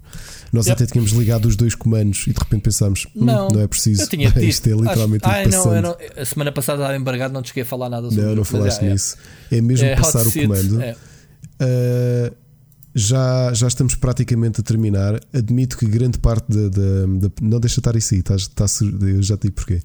Nós 0.52 0.66
Yep. 0.66 0.82
até 0.82 0.92
tínhamos 0.92 1.12
ligado 1.12 1.46
os 1.46 1.56
dois 1.56 1.74
comandos 1.74 2.24
e 2.26 2.32
de 2.32 2.38
repente 2.38 2.62
pensámos: 2.62 3.06
"Hum, 3.16 3.24
Não, 3.24 3.48
não, 3.48 3.60
é 3.60 3.66
preciso. 3.66 4.02
Eu 4.02 4.08
tinha 4.08 4.28
dito. 4.30 4.44
Isto 4.44 4.68
é 4.68 4.72
literalmente 4.72 5.24
Acho- 5.24 5.34
Ai, 5.34 5.46
não, 5.46 5.82
não, 5.82 5.96
a 6.16 6.24
semana 6.24 6.52
passada 6.52 6.82
estava 6.82 6.96
embargado, 6.96 7.32
não 7.32 7.42
te 7.42 7.48
cheguei 7.48 7.62
a 7.62 7.66
falar 7.66 7.88
nada 7.88 8.08
sobre 8.10 8.22
Não, 8.24 8.34
não 8.36 8.42
isso, 8.42 8.52
mas 8.56 8.60
falaste 8.60 8.82
é, 8.82 8.86
é. 8.86 8.92
nisso. 8.92 9.16
É 9.50 9.60
mesmo 9.60 9.86
É, 9.86 9.96
passar 9.96 10.20
o 10.26 10.30
seat, 10.30 10.46
comando. 10.46 10.80
é. 10.82 10.96
Uh, 11.62 12.34
já, 12.94 13.52
já 13.54 13.68
estamos 13.68 13.94
praticamente 13.94 14.60
a 14.60 14.64
terminar. 14.64 15.20
Admito 15.32 15.76
que 15.78 15.86
grande 15.86 16.18
parte 16.18 16.46
da. 16.50 16.68
da- 16.68 17.06
da- 17.28 17.32
não 17.40 17.60
deixa 17.60 17.80
estar 17.80 17.94
isso 17.96 18.14
aí, 18.14 18.20
está 18.20 18.66
sur- 18.66 18.96
eu 19.02 19.22
já 19.22 19.36
te 19.36 19.42
digo 19.42 19.54
porquê. 19.54 19.80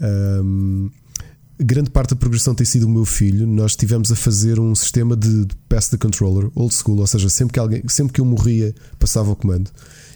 Um, 0.00 0.90
grande 1.58 1.90
parte 1.90 2.10
da 2.10 2.16
progressão 2.16 2.54
tem 2.54 2.64
sido 2.64 2.86
o 2.86 2.88
meu 2.88 3.04
filho. 3.04 3.46
Nós 3.46 3.72
estivemos 3.72 4.10
a 4.12 4.16
fazer 4.16 4.58
um 4.60 4.74
sistema 4.74 5.16
de, 5.16 5.44
de 5.44 5.56
pass 5.68 5.88
the 5.88 5.96
controller, 5.98 6.50
old 6.54 6.74
school, 6.74 6.98
ou 6.98 7.06
seja, 7.06 7.28
sempre 7.28 7.54
que, 7.54 7.58
alguém, 7.58 7.82
sempre 7.88 8.12
que 8.14 8.20
eu 8.20 8.24
morria, 8.24 8.74
passava 8.98 9.30
o 9.30 9.36
comando. 9.36 9.70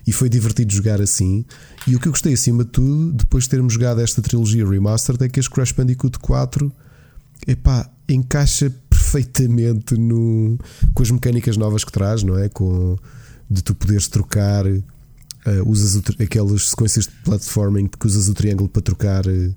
E 0.06 0.12
foi 0.12 0.28
divertido 0.28 0.72
jogar 0.72 1.00
assim. 1.00 1.44
E 1.86 1.94
o 1.94 2.00
que 2.00 2.08
eu 2.08 2.12
gostei 2.12 2.32
acima 2.32 2.64
de 2.64 2.70
tudo, 2.70 3.12
depois 3.12 3.44
de 3.44 3.50
termos 3.50 3.72
jogado 3.74 4.00
esta 4.00 4.20
trilogia 4.22 4.66
remastered, 4.68 5.22
é 5.24 5.28
que 5.28 5.38
este 5.38 5.50
Crash 5.50 5.72
Bandicoot 5.72 6.18
4 6.18 6.72
epá, 7.46 7.88
encaixa 8.08 8.72
perfeitamente 9.12 9.94
no, 9.96 10.56
com 10.94 11.02
as 11.02 11.10
mecânicas 11.10 11.56
novas 11.58 11.84
que 11.84 11.92
traz, 11.92 12.22
não 12.22 12.38
é? 12.38 12.48
Com, 12.48 12.96
de 13.50 13.62
tu 13.62 13.74
poderes 13.74 14.08
trocar, 14.08 14.66
eh, 14.66 14.82
usas 15.66 15.94
o 15.96 16.02
aquelas 16.22 16.70
sequências 16.70 17.04
de 17.04 17.12
platforming 17.24 17.88
que 17.88 18.06
usas 18.06 18.28
o 18.28 18.34
triângulo 18.34 18.70
para 18.70 18.80
trocar, 18.80 19.26
eh, 19.26 19.50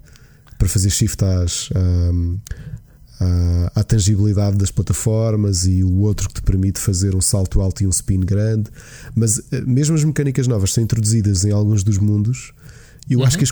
para 0.59 0.67
fazer 0.67 0.89
shift 0.89 1.23
às, 1.23 1.69
ahm, 1.73 2.35
à, 3.19 3.79
à 3.79 3.83
tangibilidade 3.83 4.57
das 4.57 4.71
plataformas 4.71 5.65
e 5.65 5.83
o 5.83 5.99
outro 5.99 6.27
que 6.27 6.35
te 6.35 6.41
permite 6.41 6.79
fazer 6.79 7.15
um 7.15 7.21
salto 7.21 7.61
alto 7.61 7.81
e 7.81 7.87
um 7.87 7.91
spin 7.91 8.19
grande. 8.19 8.69
Mas 9.15 9.39
eh, 9.53 9.61
mesmo 9.61 9.95
as 9.95 10.03
mecânicas 10.03 10.47
novas 10.47 10.73
são 10.73 10.83
introduzidas 10.83 11.45
em 11.45 11.51
alguns 11.51 11.81
dos 11.81 11.97
mundos. 11.97 12.51
Eu 13.09 13.23
acho 13.23 13.37
que 13.37 13.45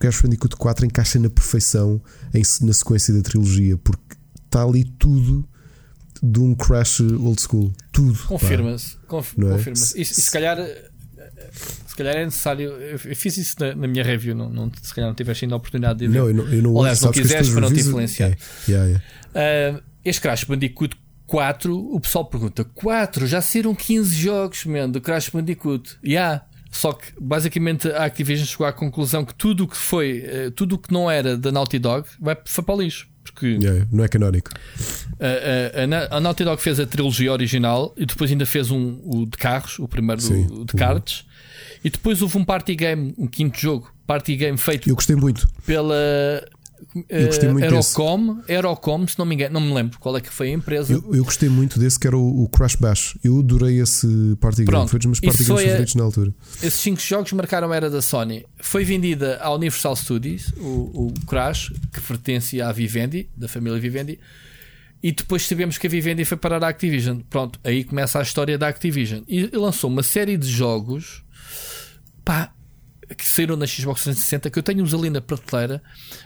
Crash 0.00 0.22
Bandicoot 0.22 0.56
4 0.56 0.86
encaixa 0.86 1.18
na 1.18 1.28
perfeição 1.28 2.00
em 2.32 2.42
na 2.62 2.72
sequência 2.72 3.12
da 3.12 3.20
trilogia, 3.20 3.76
porque 3.76 4.05
está 4.46 4.62
ali 4.64 4.84
tudo 4.84 5.46
de 6.22 6.40
um 6.40 6.54
Crash 6.54 7.00
old 7.00 7.40
school. 7.40 7.72
Tudo. 7.92 8.18
Confirma-se. 8.26 8.96
Conf- 9.06 9.34
é? 9.38 9.42
Confirma-se. 9.42 9.98
E, 9.98 10.02
e 10.02 10.04
se 10.04 10.30
calhar. 10.30 10.58
eh, 10.58 10.90
Se 11.86 11.94
calhar 11.96 12.16
é 12.16 12.24
necessário. 12.24 12.70
Eu 12.70 12.98
fiz 12.98 13.36
isso 13.36 13.56
na, 13.60 13.74
na 13.74 13.86
minha 13.88 14.02
review, 14.04 14.34
não, 14.34 14.48
não, 14.50 14.70
se 14.82 14.94
calhar 14.94 15.08
não 15.08 15.14
tiveste 15.14 15.44
ainda 15.44 15.54
a 15.54 15.58
oportunidade 15.58 15.98
de 15.98 16.08
ver. 16.08 16.18
Não, 16.18 16.28
eu 16.28 16.34
não, 16.34 16.48
eu 16.48 16.62
não 16.62 16.78
Aliás, 16.80 17.00
não 17.00 17.12
tuas 17.12 17.50
para 17.50 17.60
não 17.60 17.72
te 17.72 17.80
influenciar. 17.80 18.30
É, 18.30 18.36
yeah, 18.68 18.86
yeah. 18.86 19.04
Ah, 19.34 19.82
este 20.04 20.20
Crash 20.20 20.44
Bandicoot 20.44 20.96
4, 21.26 21.76
o 21.94 22.00
pessoal 22.00 22.24
pergunta: 22.26 22.64
4? 22.64 23.26
Já 23.26 23.40
saíram 23.40 23.74
15 23.74 24.14
jogos, 24.14 24.64
man, 24.66 24.88
do 24.90 25.00
Crash 25.00 25.28
Bandicoot. 25.30 25.96
E 26.02 26.16
há. 26.16 26.42
Só 26.70 26.92
que 26.92 27.06
basicamente 27.18 27.88
a 27.88 28.04
Activision 28.04 28.46
chegou 28.46 28.66
à 28.66 28.72
conclusão 28.72 29.24
que 29.24 29.34
tudo 29.34 29.64
o 29.64 29.68
que 29.68 29.76
foi, 29.76 30.22
eh, 30.26 30.50
tudo 30.50 30.74
o 30.74 30.78
que 30.78 30.92
não 30.92 31.10
era 31.10 31.34
da 31.38 31.50
Naughty 31.50 31.78
Dog 31.78 32.06
vai, 32.20 32.36
foi 32.44 32.62
para 32.62 32.74
o 32.74 32.82
lixo. 32.82 33.08
Porque 33.32 33.46
Yeah. 33.60 33.86
Não 33.92 34.04
é 34.04 34.08
canónico. 34.08 34.50
a, 35.20 35.80
a- 35.80 35.82
a 35.82 35.86
Na- 35.86 36.08
a 36.10 36.20
Naughty 36.20 36.44
Dog 36.44 36.60
fez 36.62 36.78
a 36.80 36.86
trilogia 36.86 37.32
original 37.32 37.92
e 37.96 38.04
depois 38.06 38.30
ainda 38.30 38.46
fez 38.46 38.70
um 38.70 38.98
o 39.04 39.24
de 39.26 39.36
carros, 39.36 39.78
o 39.78 39.86
primeiro 39.88 40.20
do- 40.20 40.26
Sim. 40.26 40.64
de 40.64 40.72
cards. 40.74 41.24
E 41.84 41.90
depois 41.90 42.20
houve 42.22 42.36
um 42.38 42.44
party 42.44 42.74
game, 42.74 43.14
um 43.16 43.26
quinto 43.26 43.58
jogo, 43.60 43.92
party 44.06 44.34
game 44.36 44.56
feito 44.58 44.88
Eu 44.88 44.94
gostei 44.94 45.14
muito. 45.16 45.48
pela 45.64 45.94
Eu 47.08 47.26
gostei 47.26 47.48
eh, 47.48 47.52
muito 47.52 47.64
Aerocom, 47.64 48.42
Aerocom, 48.48 49.06
se 49.06 49.18
não 49.18 49.26
me 49.26 49.34
engano, 49.34 49.58
não 49.58 49.66
me 49.66 49.74
lembro 49.74 49.98
qual 49.98 50.16
é 50.16 50.20
que 50.20 50.30
foi 50.30 50.48
a 50.48 50.52
empresa. 50.52 50.92
Eu, 50.92 51.14
eu 51.14 51.24
gostei 51.24 51.48
muito 51.48 51.78
desse 51.78 51.98
que 51.98 52.06
era 52.06 52.16
o, 52.16 52.44
o 52.44 52.48
Crash 52.48 52.76
Bash. 52.76 53.18
Eu 53.22 53.38
adorei 53.38 53.80
esse 53.80 54.06
party 54.40 54.58
game. 54.58 54.70
Pronto, 54.70 54.90
Foi 54.90 54.98
dos 54.98 55.06
meus 55.06 55.20
party 55.20 55.44
games 55.44 55.62
favoritos 55.62 55.94
na 55.94 56.04
altura. 56.04 56.34
Esses 56.62 56.74
cinco 56.80 57.00
jogos 57.00 57.32
marcaram 57.32 57.70
a 57.72 57.76
era 57.76 57.90
da 57.90 58.00
Sony. 58.02 58.44
Foi 58.58 58.84
vendida 58.84 59.38
à 59.40 59.52
Universal 59.52 59.96
Studios, 59.96 60.52
o, 60.56 61.06
o 61.06 61.14
Crash, 61.26 61.72
que 61.92 62.00
pertencia 62.00 62.68
à 62.68 62.72
Vivendi, 62.72 63.28
da 63.36 63.48
família 63.48 63.78
Vivendi. 63.78 64.18
E 65.02 65.12
depois 65.12 65.46
sabemos 65.46 65.78
que 65.78 65.86
a 65.86 65.90
Vivendi 65.90 66.24
foi 66.24 66.36
parar 66.36 66.62
à 66.64 66.68
Activision. 66.68 67.20
Pronto, 67.28 67.60
aí 67.62 67.84
começa 67.84 68.18
a 68.18 68.22
história 68.22 68.56
da 68.58 68.68
Activision. 68.68 69.22
E 69.28 69.46
lançou 69.52 69.90
uma 69.90 70.02
série 70.02 70.36
de 70.36 70.48
jogos 70.48 71.22
pá, 72.26 72.52
que 73.14 73.26
saíram 73.28 73.56
na 73.56 73.66
Xbox 73.66 74.02
360 74.02 74.50
que 74.50 74.58
eu 74.58 74.62
tenho-os 74.62 74.92
ali 74.94 75.10
na 75.10 75.20
prateleira 75.20 75.82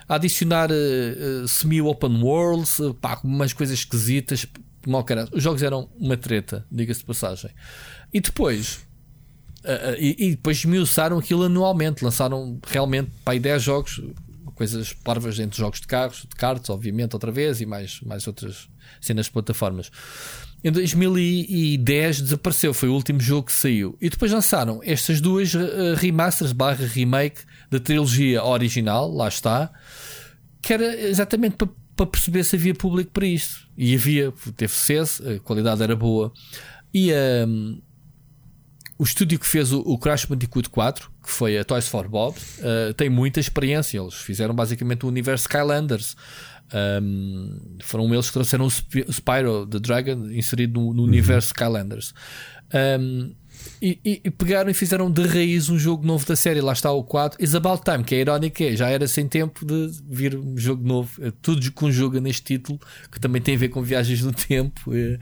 a 0.09 0.15
adicionar 0.15 0.71
eh, 0.71 0.75
eh, 0.75 1.47
semi-open 1.47 2.23
worlds, 2.23 2.81
eh, 2.81 2.95
pá, 3.01 3.21
umas 3.23 3.53
coisas 3.53 3.79
esquisitas. 3.79 4.47
Mal 4.87 5.05
caralho. 5.05 5.29
Os 5.33 5.43
jogos 5.43 5.63
eram 5.63 5.91
uma 5.99 6.17
treta, 6.17 6.67
diga-se 6.71 7.01
de 7.01 7.07
passagem. 7.07 7.51
E 8.13 8.21
depois 8.21 8.81
Uh, 9.63 9.93
uh, 9.93 9.97
e, 9.99 10.17
e 10.19 10.31
depois 10.31 10.57
esmiuçaram 10.57 11.19
aquilo 11.19 11.43
anualmente, 11.43 12.03
lançaram 12.03 12.59
realmente 12.67 13.11
para 13.23 13.35
aí 13.35 13.39
10 13.39 13.63
jogos, 13.63 14.01
coisas 14.55 14.93
parvas 14.93 15.39
entre 15.39 15.59
jogos 15.59 15.81
de 15.81 15.87
carros, 15.87 16.27
de 16.29 16.35
karts, 16.37 16.71
obviamente, 16.71 17.15
outra 17.15 17.31
vez, 17.31 17.61
e 17.61 17.67
mais, 17.67 18.01
mais 18.03 18.27
outras 18.27 18.69
cenas 19.01 19.27
de 19.27 19.33
plataformas. 19.33 19.91
Em 20.63 20.71
2010 20.71 22.21
desapareceu, 22.21 22.75
foi 22.75 22.89
o 22.89 22.95
último 22.95 23.19
jogo 23.21 23.47
que 23.47 23.53
saiu. 23.53 23.97
E 24.01 24.11
depois 24.11 24.31
lançaram 24.31 24.81
estas 24.85 25.21
duas 25.21 25.55
uh, 25.55 25.95
remasters 25.97 26.53
barra 26.53 26.87
remake 26.87 27.43
da 27.71 27.81
trilogia 27.81 28.45
original, 28.45 29.11
lá 29.11 29.29
está, 29.29 29.71
que 30.61 30.73
era 30.73 31.01
exatamente 31.09 31.57
para, 31.57 31.69
para 31.97 32.07
perceber 32.07 32.45
se 32.45 32.57
havia 32.57 32.75
público 32.75 33.11
para 33.11 33.27
isto. 33.27 33.67
E 33.77 33.95
havia, 33.95 34.33
teve 34.55 34.73
sucesso, 34.73 35.27
a 35.27 35.41
qualidade 35.41 35.83
era 35.83 35.97
boa. 35.97 36.31
E 36.93 37.11
um, 37.47 37.81
o 38.99 39.03
estúdio 39.03 39.39
que 39.39 39.47
fez 39.47 39.73
o, 39.73 39.81
o, 39.81 39.97
Crash 39.97 40.27
Bandicoot 40.27 40.69
4, 40.69 41.11
que 41.23 41.31
foi 41.31 41.57
a 41.57 41.65
Toys 41.65 41.89
for 41.89 42.07
Bob, 42.07 42.37
uh, 42.37 42.93
tem 42.93 43.09
muita 43.09 43.41
experiência. 43.41 43.99
Eles 43.99 44.15
fizeram 44.15 44.55
basicamente 44.55 45.07
o 45.07 45.09
universo 45.09 45.45
Skylanders. 45.45 46.15
Um, 46.73 47.79
foram 47.83 48.13
eles 48.15 48.29
que 48.29 48.35
trouxeram 48.35 48.67
o 48.67 48.71
Spyro 48.71 49.67
the 49.67 49.81
Dragon 49.81 50.31
inserido 50.31 50.81
no, 50.81 50.95
no 50.95 51.03
uhum. 51.03 51.09
universo 51.09 51.49
Skylanders. 51.49 52.15
Um, 52.73 53.35
e, 53.83 53.99
e, 54.05 54.21
e, 54.25 54.31
pegaram 54.31 54.71
e 54.71 54.75
fizeram 54.75 55.11
de 55.11 55.23
raiz 55.23 55.69
um 55.69 55.79
jogo 55.79 56.07
novo 56.07 56.27
da 56.27 56.37
série. 56.37 56.61
Lá 56.61 56.73
está 56.73 56.93
o 56.93 57.03
4. 57.03 57.43
Is 57.43 57.55
About 57.55 57.83
Time, 57.83 58.05
que 58.05 58.15
é 58.15 58.21
irónico, 58.21 58.63
é, 58.63 58.77
já 58.77 58.89
era 58.89 59.09
sem 59.09 59.27
tempo 59.27 59.65
de 59.65 59.91
vir 60.09 60.37
um 60.37 60.57
jogo 60.57 60.87
novo. 60.87 61.11
É, 61.25 61.33
tudo 61.43 61.71
conjuga 61.73 62.21
neste 62.21 62.43
título, 62.43 62.79
que 63.11 63.19
também 63.19 63.41
tem 63.41 63.55
a 63.55 63.59
ver 63.59 63.69
com 63.69 63.83
viagens 63.83 64.23
no 64.23 64.33
tempo. 64.33 64.95
É, 64.95 65.19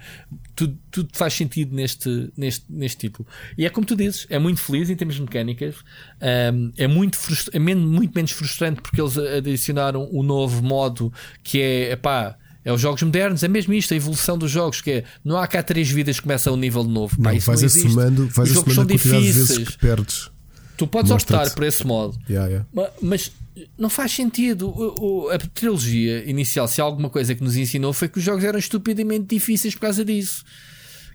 tudo, 0.57 0.79
tudo 0.91 1.09
faz 1.13 1.35
sentido 1.35 1.75
neste, 1.75 2.33
neste, 2.37 2.65
neste 2.69 2.99
título. 2.99 3.29
E 3.57 3.65
é 3.65 3.71
como 3.71 3.87
tu 3.87 3.95
dizes, 3.95 4.27
é 4.29 4.39
muito 4.39 4.61
feliz 4.61 4.91
em 4.91 4.97
termos 4.97 5.19
mecânicas. 5.19 5.77
É 6.21 6.89
muito, 6.89 7.19
é 7.53 7.59
muito 7.59 8.15
menos 8.15 8.33
frustrante 8.33 8.83
porque 8.83 9.01
eles 9.01 9.17
adicionaram 9.17 10.09
o 10.11 10.21
um 10.21 10.23
novo 10.23 10.63
modo 10.63 11.13
que 11.43 11.61
é, 11.61 11.93
epá, 11.93 12.37
é 12.65 12.73
os 12.73 12.81
jogos 12.81 13.03
modernos, 13.03 13.43
é 13.43 13.49
mesmo 13.49 13.73
isto, 13.73 13.95
a 13.95 13.97
evolução 13.97 14.37
dos 14.37 14.51
jogos, 14.51 14.81
que 14.81 14.91
é 14.91 15.05
não 15.25 15.37
há 15.37 15.47
cá 15.47 15.63
três 15.63 15.91
vidas 15.91 16.17
que 16.17 16.23
começa 16.23 16.51
um 16.53 16.57
nível 16.57 16.85
novo. 16.85 17.17
Não, 17.17 17.31
Pá, 17.31 17.39
vais 17.39 17.61
não 17.61 17.67
assumando, 17.67 18.29
vais 18.29 18.49
os 18.51 18.55
jogos 18.55 18.75
são 18.75 18.85
difíceis. 18.85 19.69
que 19.69 19.79
perdes. 19.79 20.31
Tu 20.77 20.87
podes 20.87 21.11
optar 21.11 21.51
por 21.55 21.65
esse 21.65 21.85
modo. 21.85 22.17
Yeah, 22.31 22.49
yeah. 22.49 22.93
Mas 23.03 23.33
não 23.77 23.91
faz 23.91 24.13
sentido. 24.13 24.69
O, 24.69 25.25
o, 25.27 25.31
a 25.31 25.39
trilogia 25.39 26.23
inicial, 26.29 26.69
se 26.69 26.81
há 26.81 26.85
alguma 26.85 27.11
coisa 27.11 27.35
que 27.35 27.43
nos 27.43 27.57
ensinou, 27.57 27.93
foi 27.93 28.09
que 28.09 28.19
os 28.19 28.25
jogos 28.25 28.45
eram 28.45 28.59
estupidamente 28.59 29.27
difíceis 29.27 29.75
por 29.75 29.81
causa 29.81 30.05
disso 30.05 30.45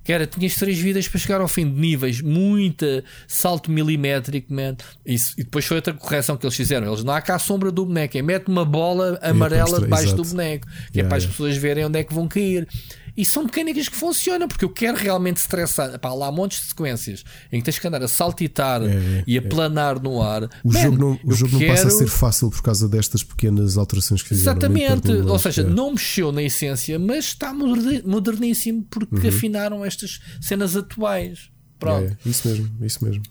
que 0.04 0.12
era, 0.12 0.28
tinhas 0.28 0.56
três 0.56 0.78
vidas 0.78 1.08
para 1.08 1.20
chegar 1.20 1.42
ao 1.42 1.48
fim 1.48 1.70
de 1.70 1.80
níveis, 1.80 2.22
muita 2.22 3.04
salto 3.28 3.72
milimétrico, 3.72 4.54
man. 4.54 4.76
Isso, 5.06 5.34
e 5.38 5.44
depois 5.44 5.66
foi 5.66 5.78
outra 5.78 5.94
correção 5.94 6.36
que 6.36 6.46
eles 6.46 6.56
fizeram. 6.56 6.88
Eles 6.88 7.04
não 7.04 7.14
há 7.14 7.22
cá 7.22 7.36
a 7.36 7.40
sombra 7.40 7.72
do 7.72 7.86
boneco, 7.86 8.18
é 8.18 8.22
mete 8.22 8.48
uma 8.48 8.66
bola 8.66 9.18
amarela 9.22 9.80
debaixo 9.80 10.16
do 10.16 10.24
boneco, 10.24 10.68
que 10.92 11.00
yeah, 11.00 11.02
é 11.02 11.10
para 11.10 11.18
as 11.18 11.26
pessoas 11.26 11.56
verem 11.58 11.86
onde 11.86 12.00
é 12.00 12.04
que 12.04 12.14
vão 12.14 12.28
cair. 12.28 12.68
E 13.16 13.24
são 13.24 13.44
mecânicas 13.44 13.88
que 13.88 13.96
funcionam, 13.96 14.48
porque 14.48 14.66
eu 14.66 14.70
quero 14.70 14.98
realmente 14.98 15.38
estressar. 15.38 16.00
Pá, 16.00 16.14
lá 16.14 16.28
há 16.28 16.32
montes 16.32 16.62
de 16.62 16.68
sequências 16.68 17.24
em 17.52 17.60
que 17.60 17.66
tens 17.66 17.78
que 17.78 17.88
andar 17.88 18.02
a 18.02 18.08
saltitar 18.08 18.82
é, 18.82 19.24
e 19.28 19.38
a 19.38 19.42
é. 19.42 19.48
planar 19.48 20.02
no 20.02 20.22
ar. 20.22 20.44
O 20.64 20.74
Man, 20.74 20.82
jogo, 20.82 20.98
não, 20.98 21.20
o 21.24 21.34
jogo 21.34 21.60
quero... 21.60 21.68
não 21.68 21.76
passa 21.76 21.88
a 21.88 21.92
ser 21.92 22.08
fácil 22.08 22.50
por 22.50 22.64
causa 22.64 22.90
destas 22.90 23.24
pequenas 23.24 23.78
alterações 23.78 24.24
que 24.24 24.30
fizeram. 24.30 24.58
Exatamente, 24.58 25.12
ou 25.12 25.38
seja, 25.38 25.62
é. 25.62 25.66
não 25.66 25.92
mexeu 25.92 26.32
na 26.32 26.42
essência, 26.42 26.98
mas 26.98 27.26
está 27.26 27.54
moderníssimo 27.54 28.84
porque 28.90 29.28
uhum. 29.28 29.30
afinaram 29.30 29.86
estas 29.86 30.20
cenas 30.42 30.76
atuais. 30.76 31.54
Pronto. 31.84 32.18
É, 32.26 32.30
isso 32.30 32.48
mesmo, 32.48 32.86
isso 32.86 33.06
mesmo. 33.06 33.24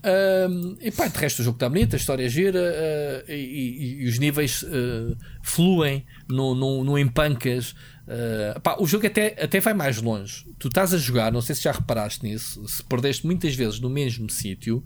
Um, 0.51 0.77
e 0.81 0.91
pá, 0.91 1.09
de 1.09 1.19
resto 1.19 1.41
o 1.41 1.45
jogo 1.45 1.57
está 1.57 1.69
bonito, 1.69 1.95
a 1.95 1.97
história 1.97 2.25
é 2.25 2.29
gira 2.29 2.61
uh, 2.61 3.31
e, 3.31 3.35
e, 3.35 4.03
e, 4.03 4.09
os 4.09 4.19
níveis 4.19 4.63
uh, 4.63 5.17
fluem 5.43 6.05
no, 6.29 6.55
no, 6.55 6.85
no 6.85 6.99
empancas. 6.99 7.75
Uh, 8.13 8.61
pá, 8.61 8.77
o 8.79 8.87
jogo 8.87 9.07
até, 9.07 9.43
até 9.43 9.59
vai 9.59 9.73
mais 9.73 10.03
longe. 10.03 10.45
Tu 10.59 10.69
estás 10.69 10.93
a 10.93 10.99
jogar, 10.99 11.33
não 11.33 11.41
sei 11.41 11.55
se 11.55 11.63
já 11.63 11.73
reparaste 11.73 12.23
nisso, 12.23 12.63
se 12.69 12.85
perdeste 12.85 13.25
muitas 13.25 13.55
vezes 13.55 13.81
no 13.81 13.89
mesmo 13.89 14.29
sítio, 14.29 14.85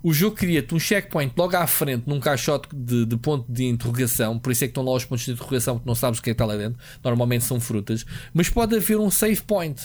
o 0.00 0.12
jogo 0.12 0.36
cria-te 0.36 0.72
um 0.72 0.78
checkpoint 0.78 1.34
logo 1.36 1.56
à 1.56 1.66
frente 1.66 2.04
num 2.06 2.20
caixote 2.20 2.68
de, 2.72 3.04
de, 3.04 3.16
ponto 3.16 3.50
de 3.50 3.64
interrogação. 3.64 4.38
Por 4.38 4.52
isso 4.52 4.62
é 4.62 4.68
que 4.68 4.70
estão 4.70 4.84
lá 4.84 4.92
os 4.92 5.04
pontos 5.04 5.24
de 5.24 5.32
interrogação 5.32 5.80
que 5.80 5.86
não 5.86 5.94
sabes 5.96 6.20
o 6.20 6.22
que 6.22 6.30
é 6.30 6.32
que 6.32 6.34
está 6.34 6.46
lá 6.46 6.56
dentro. 6.56 6.78
Normalmente 7.02 7.42
são 7.42 7.58
frutas, 7.58 8.06
mas 8.32 8.48
pode 8.48 8.76
haver 8.76 8.96
um 8.96 9.10
save 9.10 9.42
point. 9.42 9.82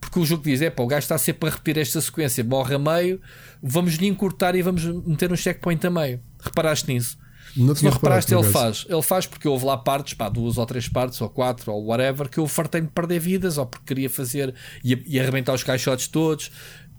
Porque 0.00 0.20
o 0.20 0.24
jogo 0.24 0.44
diz: 0.44 0.62
é 0.62 0.70
pá, 0.70 0.84
o 0.84 0.86
gajo 0.86 1.00
está 1.00 1.18
sempre 1.18 1.48
a 1.48 1.52
repetir 1.52 1.78
esta 1.78 2.00
sequência, 2.00 2.44
morre 2.44 2.76
a 2.76 2.78
meio, 2.78 3.20
vamos 3.60 3.94
lhe 3.94 4.06
encurtar 4.06 4.54
e 4.54 4.62
vamos 4.62 4.84
meter 4.84 5.32
um 5.32 5.36
checkpoint 5.36 5.84
a 5.84 5.90
meio. 5.90 6.20
Reparaste 6.40 6.92
nisso? 6.92 7.18
Não 7.56 7.74
Se 7.74 7.84
não 7.84 7.90
reparaste, 7.90 8.34
ele 8.34 8.44
faz. 8.44 8.84
Ele 8.88 9.02
faz 9.02 9.26
porque 9.26 9.48
houve 9.48 9.64
lá 9.64 9.76
partes, 9.76 10.14
pá, 10.14 10.28
duas 10.28 10.58
ou 10.58 10.66
três 10.66 10.88
partes, 10.88 11.20
ou 11.20 11.28
quatro, 11.30 11.72
ou 11.72 11.86
whatever, 11.86 12.28
que 12.28 12.38
eu 12.38 12.46
fartei 12.46 12.82
de 12.82 12.88
perder 12.88 13.18
vidas, 13.18 13.56
ou 13.56 13.64
porque 13.64 13.86
queria 13.86 14.10
fazer 14.10 14.54
e, 14.84 15.02
e 15.06 15.18
arrebentar 15.18 15.54
os 15.54 15.64
caixotes 15.64 16.06
todos. 16.06 16.50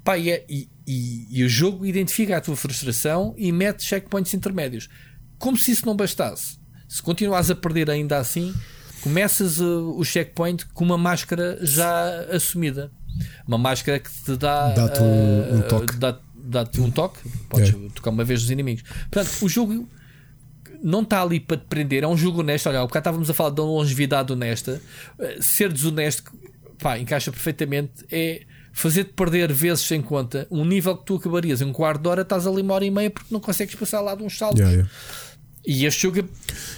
Pá, 0.03 0.17
e, 0.17 0.31
é, 0.31 0.45
e, 0.49 0.67
e, 0.87 1.27
e, 1.29 1.43
o 1.43 1.49
jogo 1.49 1.85
identifica 1.85 2.37
a 2.37 2.41
tua 2.41 2.55
frustração 2.55 3.35
e 3.37 3.51
mete 3.51 3.83
checkpoints 3.83 4.33
intermédios. 4.33 4.89
Como 5.37 5.57
se 5.57 5.71
isso 5.71 5.85
não 5.85 5.95
bastasse. 5.95 6.57
Se 6.87 7.03
continuas 7.03 7.51
a 7.51 7.55
perder 7.55 7.89
ainda 7.89 8.17
assim, 8.17 8.53
começas 9.01 9.59
uh, 9.59 9.93
o 9.95 10.03
checkpoint 10.03 10.65
com 10.67 10.85
uma 10.85 10.97
máscara 10.97 11.59
já 11.61 12.21
assumida. 12.31 12.89
Uma 13.47 13.57
máscara 13.57 13.99
que 13.99 14.09
te 14.09 14.35
dá. 14.37 14.69
Dá-te 14.69 15.01
um, 15.01 15.55
um, 15.55 15.59
uh, 15.59 15.63
toque. 15.63 15.95
Dá-te 16.35 16.79
um 16.79 16.89
toque. 16.89 17.19
Podes 17.49 17.69
é. 17.69 17.89
tocar 17.93 18.09
uma 18.09 18.23
vez 18.23 18.41
dos 18.41 18.49
inimigos. 18.49 18.83
Portanto, 19.11 19.29
o 19.41 19.49
jogo 19.49 19.87
não 20.83 21.01
está 21.01 21.21
ali 21.21 21.39
para 21.39 21.57
te 21.57 21.65
prender, 21.65 22.03
é 22.03 22.07
um 22.07 22.17
jogo 22.17 22.41
honesto. 22.41 22.69
Olha, 22.69 22.81
porque 22.81 22.97
estávamos 22.97 23.29
a 23.29 23.33
falar 23.33 23.51
de 23.51 23.61
uma 23.61 23.69
longevidade 23.69 24.31
honesta. 24.31 24.81
Eh, 25.19 25.37
ser 25.39 25.71
desonesto, 25.71 26.31
pá, 26.79 26.97
encaixa 26.97 27.31
perfeitamente. 27.31 28.05
É 28.11 28.41
fazer-te 28.71 29.13
perder 29.13 29.51
vezes 29.51 29.85
sem 29.85 30.01
conta 30.01 30.45
um 30.51 30.63
nível 30.63 30.95
que 30.95 31.05
tu 31.05 31.15
acabarias 31.15 31.61
em 31.61 31.65
um 31.65 31.73
quarto 31.73 32.01
de 32.03 32.09
hora, 32.09 32.21
estás 32.21 32.45
ali 32.45 32.61
uma 32.61 32.75
hora 32.75 32.85
e 32.85 32.91
meia 32.91 33.09
porque 33.09 33.33
não 33.33 33.39
consegues 33.39 33.73
passar 33.73 34.01
lá 34.01 34.13
de 34.13 34.23
uns 34.23 34.37
saltos. 34.37 34.59
Yeah, 34.59 34.77
yeah. 34.77 34.91
E 35.65 35.85
este 35.85 36.03
jogo 36.03 36.29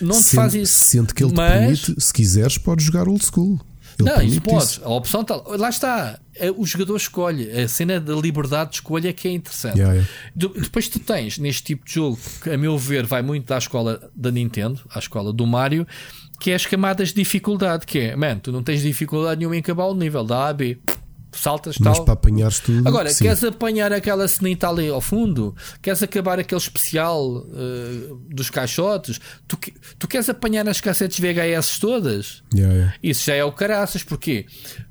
não 0.01 0.15
te 0.15 0.23
sente, 0.23 0.35
faz 0.35 0.55
isso. 0.55 0.73
Sente 0.73 1.13
que 1.13 1.23
ele 1.23 1.33
mas... 1.33 1.51
te 1.51 1.85
permite, 1.85 2.01
se 2.01 2.13
quiseres, 2.13 2.57
podes 2.57 2.85
jogar 2.85 3.07
old 3.07 3.23
school. 3.23 3.59
Ele 3.99 4.09
não, 4.09 4.21
isso 4.21 4.41
podes. 4.41 4.79
A 4.81 4.89
opção 4.89 5.21
está. 5.21 5.35
Lá 5.35 5.69
está. 5.69 6.19
É, 6.39 6.51
o 6.51 6.65
jogador 6.65 6.95
escolhe. 6.95 7.49
A 7.51 7.67
cena 7.67 7.99
da 7.99 8.15
liberdade 8.15 8.71
de 8.71 8.75
escolha 8.77 9.09
é 9.09 9.13
que 9.13 9.27
é 9.27 9.31
interessante. 9.31 9.77
Yeah, 9.77 9.93
yeah. 9.93 10.61
Depois 10.61 10.87
tu 10.87 10.99
tens 10.99 11.37
neste 11.37 11.63
tipo 11.63 11.85
de 11.85 11.93
jogo, 11.93 12.19
que 12.41 12.49
a 12.49 12.57
meu 12.57 12.77
ver 12.77 13.05
vai 13.05 13.21
muito 13.21 13.45
da 13.45 13.57
escola 13.57 14.09
da 14.15 14.31
Nintendo, 14.31 14.81
à 14.89 14.99
escola 14.99 15.31
do 15.33 15.45
Mario, 15.45 15.85
que 16.39 16.51
é 16.51 16.55
as 16.55 16.65
camadas 16.65 17.09
de 17.09 17.15
dificuldade. 17.15 17.85
Que 17.85 17.99
é, 17.99 18.15
man, 18.15 18.39
tu 18.39 18.51
não 18.51 18.63
tens 18.63 18.81
dificuldade 18.81 19.39
nenhuma 19.39 19.55
em 19.55 19.59
acabar 19.59 19.85
o 19.85 19.93
nível 19.93 20.23
da 20.23 20.45
A 20.45 20.49
a 20.49 20.53
B 20.53 20.79
saltas 21.31 21.77
Mas 21.79 21.97
tal. 21.97 22.05
para 22.05 22.13
apanhares 22.13 22.59
tudo. 22.59 22.87
Agora, 22.87 23.09
sim. 23.09 23.23
queres 23.23 23.43
apanhar 23.43 23.93
aquela 23.93 24.27
cenita 24.27 24.69
ali 24.69 24.89
ao 24.89 25.01
fundo? 25.01 25.55
Queres 25.81 26.01
acabar 26.01 26.39
aquele 26.39 26.59
especial 26.59 27.37
uh, 27.37 28.15
dos 28.29 28.49
caixotes? 28.49 29.19
Tu, 29.47 29.57
tu 29.97 30.07
queres 30.07 30.29
apanhar 30.29 30.67
as 30.67 30.81
cassetes 30.81 31.19
VHS 31.19 31.79
todas? 31.79 32.43
Yeah, 32.53 32.73
yeah. 32.73 32.95
Isso 33.01 33.25
já 33.25 33.35
é 33.35 33.43
o 33.43 33.51
caraças, 33.51 34.03
porque 34.03 34.45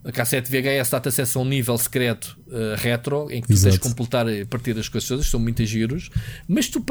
a 0.09 0.13
cassete 0.13 0.51
VHS 0.51 0.89
dá-te 0.89 1.09
acesso 1.09 1.39
a 1.39 1.43
um 1.43 1.45
nível 1.45 1.77
secreto 1.77 2.39
uh, 2.47 2.75
retro 2.79 3.31
em 3.31 3.43
que 3.43 3.49
tu 3.49 3.53
Exato. 3.53 3.65
tens 3.65 3.75
de 3.75 3.81
completar 3.81 4.27
a 4.27 4.47
partir 4.47 4.73
das 4.73 4.89
coisas 4.89 5.07
todas, 5.07 5.27
são 5.27 5.39
muitos 5.39 5.69
giros, 5.69 6.09
mas 6.49 6.67
tu 6.71 6.83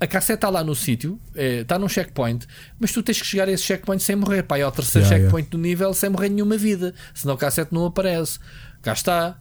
a 0.00 0.06
cassete 0.06 0.38
está 0.38 0.48
lá 0.48 0.64
no 0.64 0.74
sítio, 0.74 1.20
é, 1.34 1.60
está 1.60 1.78
num 1.78 1.90
checkpoint, 1.90 2.46
mas 2.80 2.90
tu 2.90 3.02
tens 3.02 3.20
que 3.20 3.26
chegar 3.26 3.48
a 3.48 3.52
esse 3.52 3.64
checkpoint 3.64 4.02
sem 4.02 4.16
morrer. 4.16 4.44
Pá, 4.44 4.56
é 4.56 4.66
o 4.66 4.72
terceiro 4.72 5.06
yeah, 5.06 5.24
checkpoint 5.24 5.50
do 5.50 5.58
nível 5.58 5.92
sem 5.92 6.08
morrer 6.08 6.30
nenhuma 6.30 6.56
vida, 6.56 6.94
senão 7.12 7.34
a 7.34 7.36
cassete 7.36 7.74
não 7.74 7.84
aparece. 7.84 8.38
Cá 8.80 8.94
está. 8.94 9.38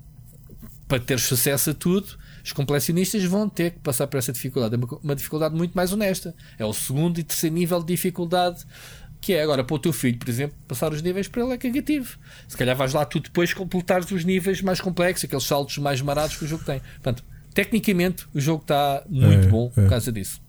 Para 0.85 0.99
ter 0.99 1.19
sucesso 1.19 1.71
a 1.71 1.73
tudo, 1.73 2.17
os 2.43 2.53
completionistas 2.53 3.21
vão 3.25 3.49
ter 3.49 3.71
que 3.71 3.79
passar 3.79 4.07
por 4.07 4.17
essa 4.17 4.31
dificuldade. 4.31 4.75
É 4.75 4.77
uma, 4.77 4.99
uma 5.03 5.15
dificuldade 5.15 5.53
muito 5.53 5.73
mais 5.73 5.91
honesta. 5.91 6.33
É 6.57 6.65
o 6.65 6.73
segundo 6.73 7.19
e 7.19 7.23
terceiro 7.23 7.53
nível 7.53 7.81
de 7.81 7.87
dificuldade 7.87 8.65
que 9.27 9.33
é 9.33 9.43
agora 9.43 9.61
para 9.61 9.75
o 9.75 9.77
teu 9.77 9.91
filho, 9.91 10.17
por 10.17 10.29
exemplo, 10.29 10.55
passar 10.69 10.93
os 10.93 11.01
níveis 11.01 11.27
para 11.27 11.43
ele 11.43 11.51
é 11.51 11.57
cagativo. 11.57 12.17
Se 12.47 12.55
calhar 12.55 12.73
vais 12.77 12.93
lá 12.93 13.03
tu 13.03 13.19
depois 13.19 13.53
completares 13.53 14.09
os 14.09 14.23
níveis 14.23 14.61
mais 14.61 14.79
complexos, 14.79 15.25
aqueles 15.25 15.43
saltos 15.43 15.77
mais 15.79 15.99
marados 15.99 16.37
que 16.37 16.45
o 16.45 16.47
jogo 16.47 16.63
tem. 16.63 16.79
Portanto, 16.79 17.25
tecnicamente 17.53 18.25
o 18.33 18.39
jogo 18.39 18.61
está 18.61 19.03
muito 19.09 19.47
é, 19.47 19.49
bom 19.49 19.69
é. 19.75 19.81
por 19.81 19.89
causa 19.89 20.13
disso. 20.13 20.41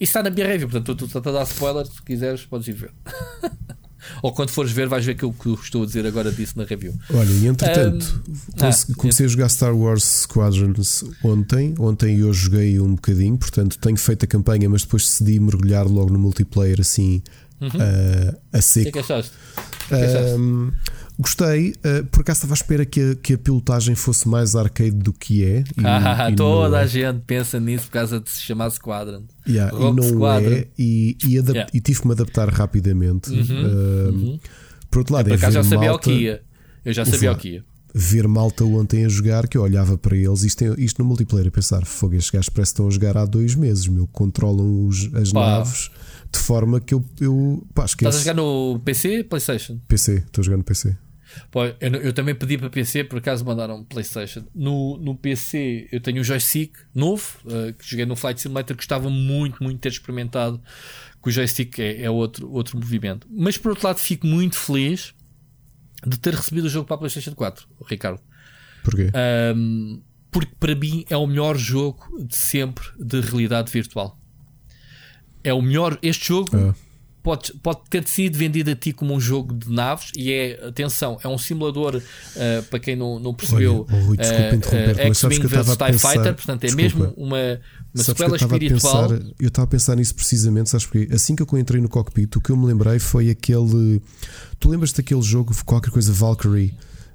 Isso 0.00 0.08
está 0.08 0.22
na 0.22 0.30
minha 0.30 0.46
review, 0.46 0.66
portanto, 0.66 0.96
tu 0.96 1.04
estás 1.04 1.26
a 1.26 1.30
dar 1.30 1.42
spoiler, 1.42 1.84
se 1.84 2.00
quiseres, 2.00 2.46
podes 2.46 2.68
ir 2.68 2.72
ver. 2.72 2.92
Ou 4.22 4.32
quando 4.32 4.50
fores 4.50 4.72
ver, 4.72 4.88
vais 4.88 5.04
ver 5.04 5.12
aquilo 5.12 5.32
que 5.32 5.46
eu 5.46 5.54
estou 5.54 5.82
a 5.82 5.86
dizer 5.86 6.06
agora 6.06 6.30
disso 6.30 6.54
na 6.56 6.64
review. 6.64 6.94
Olha, 7.10 7.30
e 7.30 7.46
entretanto, 7.46 8.22
um, 8.28 8.34
ah, 8.60 8.94
comecei 8.96 9.26
a 9.26 9.28
jogar 9.28 9.48
Star 9.48 9.74
Wars 9.74 10.04
Squadrons 10.04 11.04
ontem. 11.22 11.74
Ontem 11.78 12.18
eu 12.18 12.32
joguei 12.32 12.80
um 12.80 12.94
bocadinho, 12.94 13.36
portanto 13.36 13.78
tenho 13.78 13.96
feito 13.96 14.24
a 14.24 14.26
campanha, 14.28 14.68
mas 14.68 14.82
depois 14.82 15.04
decidi 15.04 15.38
mergulhar 15.40 15.86
logo 15.86 16.12
no 16.12 16.18
multiplayer 16.18 16.80
assim 16.80 17.22
uhum. 17.60 17.68
uh, 17.68 18.38
a 18.52 18.60
seco. 18.60 18.88
O 18.88 18.92
que 18.92 18.98
é 18.98 19.02
que 19.02 19.12
achaste? 19.12 19.32
Que 19.88 19.94
é 19.94 19.98
que 19.98 20.04
achaste? 20.04 20.34
Um, 20.34 20.72
Gostei, 21.18 21.70
uh, 21.70 22.04
por 22.10 22.20
acaso 22.20 22.38
estava 22.38 22.52
à 22.52 22.56
espera 22.56 22.84
que 22.84 23.00
a, 23.00 23.14
que 23.14 23.34
a 23.34 23.38
pilotagem 23.38 23.94
fosse 23.94 24.28
mais 24.28 24.54
arcade 24.54 24.96
do 24.96 25.14
que 25.14 25.44
é. 25.44 25.60
E, 25.60 25.86
ah, 25.86 26.30
e 26.30 26.36
toda 26.36 26.78
a 26.78 26.82
é. 26.82 26.86
gente 26.86 27.20
pensa 27.26 27.58
nisso 27.58 27.86
por 27.86 27.92
causa 27.92 28.20
de 28.20 28.30
se 28.30 28.42
chamar 28.42 28.68
Squadron. 28.70 29.22
Yeah, 29.48 29.74
e 29.74 29.80
não 29.80 30.02
Squadron. 30.02 30.52
é, 30.52 30.66
e, 30.78 31.16
e, 31.24 31.36
yeah. 31.36 31.66
e, 31.72 31.80
tive 31.80 32.02
que 32.02 32.06
me 32.06 32.12
adaptar 32.12 32.50
rapidamente. 32.50 33.30
Uhum, 33.30 33.40
uh, 33.40 34.12
uhum. 34.12 34.40
Por 34.90 34.98
outro 34.98 35.14
lado, 35.14 35.28
é, 35.32 35.38
por 35.38 35.50
já 35.50 35.62
sabia 35.62 35.88
malta, 35.88 35.94
o 35.94 35.98
que 35.98 36.20
ia. 36.20 36.42
Eu 36.84 36.92
já 36.92 37.04
sabia 37.06 37.32
o 37.32 37.36
que 37.36 37.48
ia. 37.48 37.64
Ver 37.94 38.28
malta 38.28 38.62
ontem 38.64 39.06
a 39.06 39.08
jogar, 39.08 39.48
que 39.48 39.56
eu 39.56 39.62
olhava 39.62 39.96
para 39.96 40.14
eles, 40.14 40.42
isto, 40.42 40.62
é, 40.62 40.74
isto 40.76 41.02
no 41.02 41.08
multiplayer, 41.08 41.48
a 41.48 41.50
pensar: 41.50 41.86
fogo, 41.86 42.14
estes 42.14 42.30
gajos 42.30 42.50
parece 42.50 42.72
que 42.72 42.74
estão 42.74 42.88
a 42.88 42.90
jogar 42.90 43.16
há 43.16 43.24
dois 43.24 43.54
meses, 43.54 43.88
meu, 43.88 44.06
controlam 44.06 44.86
os, 44.86 45.08
as 45.14 45.32
Pá. 45.32 45.40
naves 45.40 45.90
de 46.30 46.38
forma 46.38 46.78
que 46.78 46.92
eu. 46.92 47.02
eu 47.20 47.66
pá, 47.74 47.86
Estás 47.86 48.16
a 48.16 48.18
jogar 48.18 48.34
no 48.34 48.80
PC 48.84 49.24
PlayStation? 49.24 49.78
PC, 49.88 50.16
estou 50.26 50.42
a 50.42 50.44
jogar 50.44 50.58
no 50.58 50.64
PC. 50.64 50.94
Pô, 51.50 51.64
eu, 51.64 51.74
eu 51.80 52.12
também 52.12 52.34
pedi 52.34 52.58
para 52.58 52.70
PC, 52.70 53.04
por 53.04 53.18
acaso 53.18 53.44
mandaram 53.44 53.84
PlayStation. 53.84 54.44
No, 54.54 54.96
no 54.98 55.16
PC 55.16 55.88
eu 55.92 56.00
tenho 56.00 56.20
o 56.20 56.24
joystick 56.24 56.74
novo, 56.94 57.24
uh, 57.44 57.72
que 57.74 57.88
joguei 57.88 58.06
no 58.06 58.16
Flight 58.16 58.40
Simulator, 58.40 58.76
gostava 58.76 59.08
muito, 59.10 59.62
muito 59.62 59.76
de 59.76 59.82
ter 59.82 59.88
experimentado. 59.90 60.60
Que 61.22 61.28
o 61.28 61.32
joystick 61.32 61.78
é, 61.78 62.02
é 62.02 62.10
outro, 62.10 62.50
outro 62.50 62.78
movimento. 62.78 63.26
Mas 63.30 63.58
por 63.58 63.70
outro 63.70 63.86
lado, 63.86 63.98
fico 63.98 64.26
muito 64.26 64.56
feliz 64.56 65.14
de 66.06 66.18
ter 66.18 66.34
recebido 66.34 66.66
o 66.66 66.68
jogo 66.68 66.86
para 66.86 66.96
a 66.96 66.98
PlayStation 66.98 67.34
4, 67.34 67.66
Ricardo. 67.88 68.20
Porquê? 68.84 69.10
Um, 69.56 70.02
porque 70.30 70.52
para 70.60 70.74
mim 70.74 71.04
é 71.08 71.16
o 71.16 71.26
melhor 71.26 71.56
jogo 71.56 72.04
de 72.24 72.36
sempre 72.36 72.84
de 72.98 73.20
realidade 73.20 73.72
virtual. 73.72 74.18
É 75.42 75.52
o 75.52 75.62
melhor. 75.62 75.98
Este 76.02 76.28
jogo 76.28 76.50
Ah. 76.56 76.74
Pode, 77.26 77.52
pode 77.54 77.80
ter 77.90 78.06
sido 78.06 78.38
vendido 78.38 78.70
a 78.70 78.76
ti 78.76 78.92
como 78.92 79.12
um 79.12 79.18
jogo 79.18 79.52
de 79.52 79.68
naves 79.68 80.12
e 80.16 80.32
é, 80.32 80.64
atenção, 80.64 81.18
é 81.24 81.26
um 81.26 81.36
simulador 81.36 81.96
uh, 81.96 82.62
para 82.70 82.78
quem 82.78 82.94
não, 82.94 83.18
não 83.18 83.34
percebeu. 83.34 83.84
Olha, 83.90 84.00
oh, 84.00 84.06
Rui, 84.06 84.16
desculpa 84.16 84.42
uh, 84.44 84.54
interromper-te, 84.54 85.08
mas 85.08 85.18
sabes 85.18 85.36
X-Wing 85.36 85.48
que 85.48 85.56
eu 85.56 85.60
estava 85.60 85.92
vs 85.92 86.00
TIE 86.00 86.08
Fighter, 86.08 86.34
portanto 86.34 86.62
é 86.62 86.66
desculpa. 86.68 86.82
mesmo 86.82 87.14
uma, 87.16 87.60
uma 87.92 88.04
sequela 88.04 88.30
eu 88.30 88.34
estava 88.36 88.54
a 88.54 88.58
espiritual. 88.58 89.08
pensar, 89.08 89.26
eu 89.40 89.48
estava 89.48 89.64
a 89.64 89.68
pensar 89.68 89.96
nisso 89.96 90.14
precisamente, 90.14 90.70
sabes 90.70 90.86
porquê? 90.86 91.08
Assim 91.12 91.34
que 91.34 91.42
eu 91.42 91.58
entrei 91.58 91.80
no 91.80 91.88
cockpit, 91.88 92.36
o 92.36 92.40
que 92.40 92.50
eu 92.50 92.56
me 92.56 92.64
lembrei 92.64 93.00
foi 93.00 93.28
aquele. 93.28 94.00
Tu 94.60 94.70
lembras 94.70 94.92
daquele 94.92 95.22
jogo, 95.22 95.52
qualquer 95.64 95.90
coisa 95.90 96.12
Valkyrie, 96.12 96.74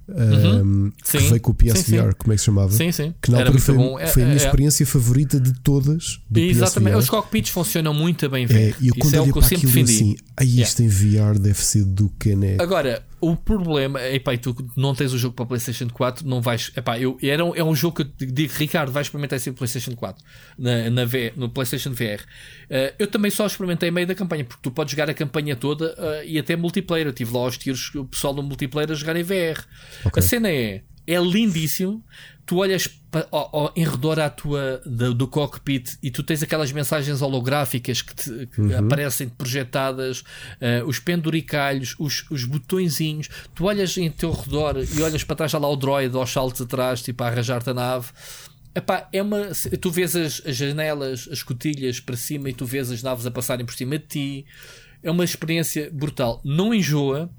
um, 0.10 0.92
que 1.04 1.18
veio 1.18 1.42
com 1.42 1.52
o 1.52 1.54
PSVR, 1.54 1.78
Sim, 1.78 1.84
sim. 2.10 2.16
como 2.18 2.34
é 2.34 2.36
que 2.36 2.40
se 2.40 2.46
chamava? 2.46 2.72
Sim, 2.72 2.92
sim. 2.92 3.14
Que 3.22 3.32
na 3.32 3.40
Era 3.40 3.50
altura 3.50 3.64
foi. 3.64 4.04
É- 4.04 4.08
foi 4.08 4.24
a 4.24 4.26
minha 4.26 4.38
é- 4.38 4.44
experiência 4.46 4.86
favorita 4.86 5.40
de 5.40 5.54
todas 5.62 6.20
do 6.30 6.40
Exatamente. 6.40 6.96
Os 6.98 7.06
PSVR. 7.06 7.22
cockpits 7.22 7.50
funcionam 7.52 7.94
muito 7.94 8.28
bem 8.30 8.46
É, 8.50 8.74
e 8.82 8.88
eu 8.88 8.94
Isso 8.96 9.00
quando 9.00 9.14
é 9.16 9.20
o 9.20 9.22
olhei 9.24 9.32
que 9.34 9.38
eu 9.38 9.42
para 9.42 9.50
sempre 9.50 9.68
aquilo 9.68 9.86
defendi. 9.86 9.96
assim, 9.96 10.16
aí 10.38 10.62
isto 10.62 10.84
em 10.84 10.88
VR 10.88 11.40
deve 11.40 11.64
ser 11.64 11.86
do 11.86 12.10
caneco. 12.20 12.62
Agora, 12.62 13.04
o 13.22 13.36
problema, 13.36 14.02
epá, 14.08 14.34
e 14.34 14.38
tu 14.38 14.56
não 14.76 14.96
tens 14.96 15.14
o 15.14 15.18
jogo 15.18 15.36
para 15.36 15.46
PlayStation 15.46 15.88
4, 15.88 16.28
não 16.28 16.42
vais. 16.42 16.72
Epá, 16.76 17.00
eu, 17.00 17.18
era 17.22 17.46
um, 17.46 17.56
é 17.56 17.64
um 17.64 17.76
jogo 17.76 18.04
que 18.04 18.24
eu 18.24 18.28
digo, 18.28 18.52
Ricardo, 18.56 18.92
vais 18.92 19.08
experimentar 19.08 19.38
esse 19.38 19.52
PlayStation 19.52 19.96
4 19.96 20.24
na, 20.58 20.90
na 20.90 21.06
V- 21.06 21.34
no 21.36 21.48
PlayStation 21.50 21.92
VR. 21.92 22.24
Eh, 22.70 22.94
eu 22.98 23.08
também 23.08 23.30
só 23.30 23.46
experimentei 23.46 23.92
meio 23.92 24.08
da 24.08 24.16
campanha, 24.16 24.44
porque 24.44 24.62
tu 24.64 24.72
podes 24.72 24.92
jogar 24.92 25.10
a 25.10 25.14
campanha 25.14 25.56
toda 25.56 25.94
eh, 25.98 26.24
e 26.26 26.40
até 26.40 26.56
multiplayer. 26.56 27.08
Eu 27.08 27.14
tive 27.14 27.32
lá 27.34 27.42
aos 27.42 27.58
tiros 27.58 27.94
o 27.96 28.06
pessoal 28.06 28.34
do 28.34 28.42
multiplayer 28.42 28.92
a 28.92 28.96
jogar 28.96 29.16
em 29.16 29.24
VR. 29.24 29.62
A 30.20 30.22
cena 30.22 30.50
é. 30.50 30.82
É 31.14 31.20
lindíssimo. 31.20 32.04
Tu 32.46 32.58
olhas 32.58 32.90
em 33.76 33.86
redor 33.86 34.20
à 34.20 34.30
tua, 34.30 34.82
do, 34.86 35.14
do 35.14 35.28
cockpit 35.28 35.98
e 36.02 36.10
tu 36.12 36.22
tens 36.24 36.42
aquelas 36.44 36.72
mensagens 36.72 37.22
holográficas 37.22 38.02
que, 38.02 38.16
te- 38.16 38.48
que 38.48 38.74
aparecem 38.74 39.30
projetadas, 39.30 40.24
eh, 40.60 40.84
os 40.86 41.00
penduricalhos, 41.00 41.96
os, 42.00 42.26
os 42.30 42.46
botõezinhos. 42.46 43.30
Tu 43.56 43.64
olhas 43.66 43.98
em 43.98 44.10
teu 44.10 44.32
redor 44.32 44.76
e 44.78 45.02
olhas 45.02 45.24
para 45.24 45.36
trás, 45.38 45.54
lá 45.54 45.68
o 45.70 45.76
droid 45.76 46.16
aos 46.16 46.30
saltos 46.32 46.62
atrás, 46.62 47.02
tipo 47.02 47.24
a 47.24 47.28
arranjar-te 47.28 47.70
a 47.70 47.74
nave. 47.74 48.08
Epá, 48.74 49.08
é 49.12 49.22
uma, 49.22 49.50
tu 49.80 49.92
vês 49.92 50.16
as, 50.16 50.42
as 50.46 50.56
janelas, 50.56 51.28
as 51.32 51.38
escotilhas 51.40 52.00
para 52.00 52.16
cima 52.18 52.50
e 52.50 52.54
tu 52.54 52.66
vês 52.66 52.90
as 52.92 53.04
naves 53.04 53.26
a 53.26 53.32
passarem 53.32 53.66
por 53.66 53.74
cima 53.76 53.98
de 53.98 54.06
ti. 54.08 54.46
É 55.04 55.10
uma 55.12 55.24
experiência 55.24 55.90
brutal. 55.92 56.42
Não 56.44 56.74
enjoa. 56.74 57.30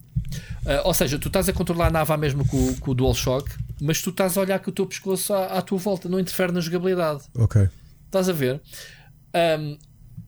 Ah, 0.66 0.82
ou 0.84 0.94
seja, 0.94 1.18
tu 1.18 1.28
estás 1.28 1.48
a 1.48 1.52
controlar 1.52 1.88
a 1.88 1.90
nave 1.90 2.12
à 2.12 2.16
mesma 2.16 2.44
com, 2.44 2.56
o- 2.56 2.76
com 2.78 2.90
o 2.90 2.94
DualShock, 2.94 3.50
mas 3.80 4.00
tu 4.00 4.10
estás 4.10 4.36
a 4.38 4.40
olhar 4.40 4.58
com 4.60 4.70
o 4.70 4.72
teu 4.72 4.86
pescoço 4.86 5.32
à, 5.34 5.58
à 5.58 5.62
tua 5.62 5.78
volta, 5.78 6.08
não 6.08 6.18
interfere 6.20 6.52
na 6.52 6.60
jogabilidade. 6.60 7.22
Ok. 7.34 7.68
Estás 8.06 8.28
a 8.28 8.32
ver? 8.32 8.60
Ahm, 9.34 9.76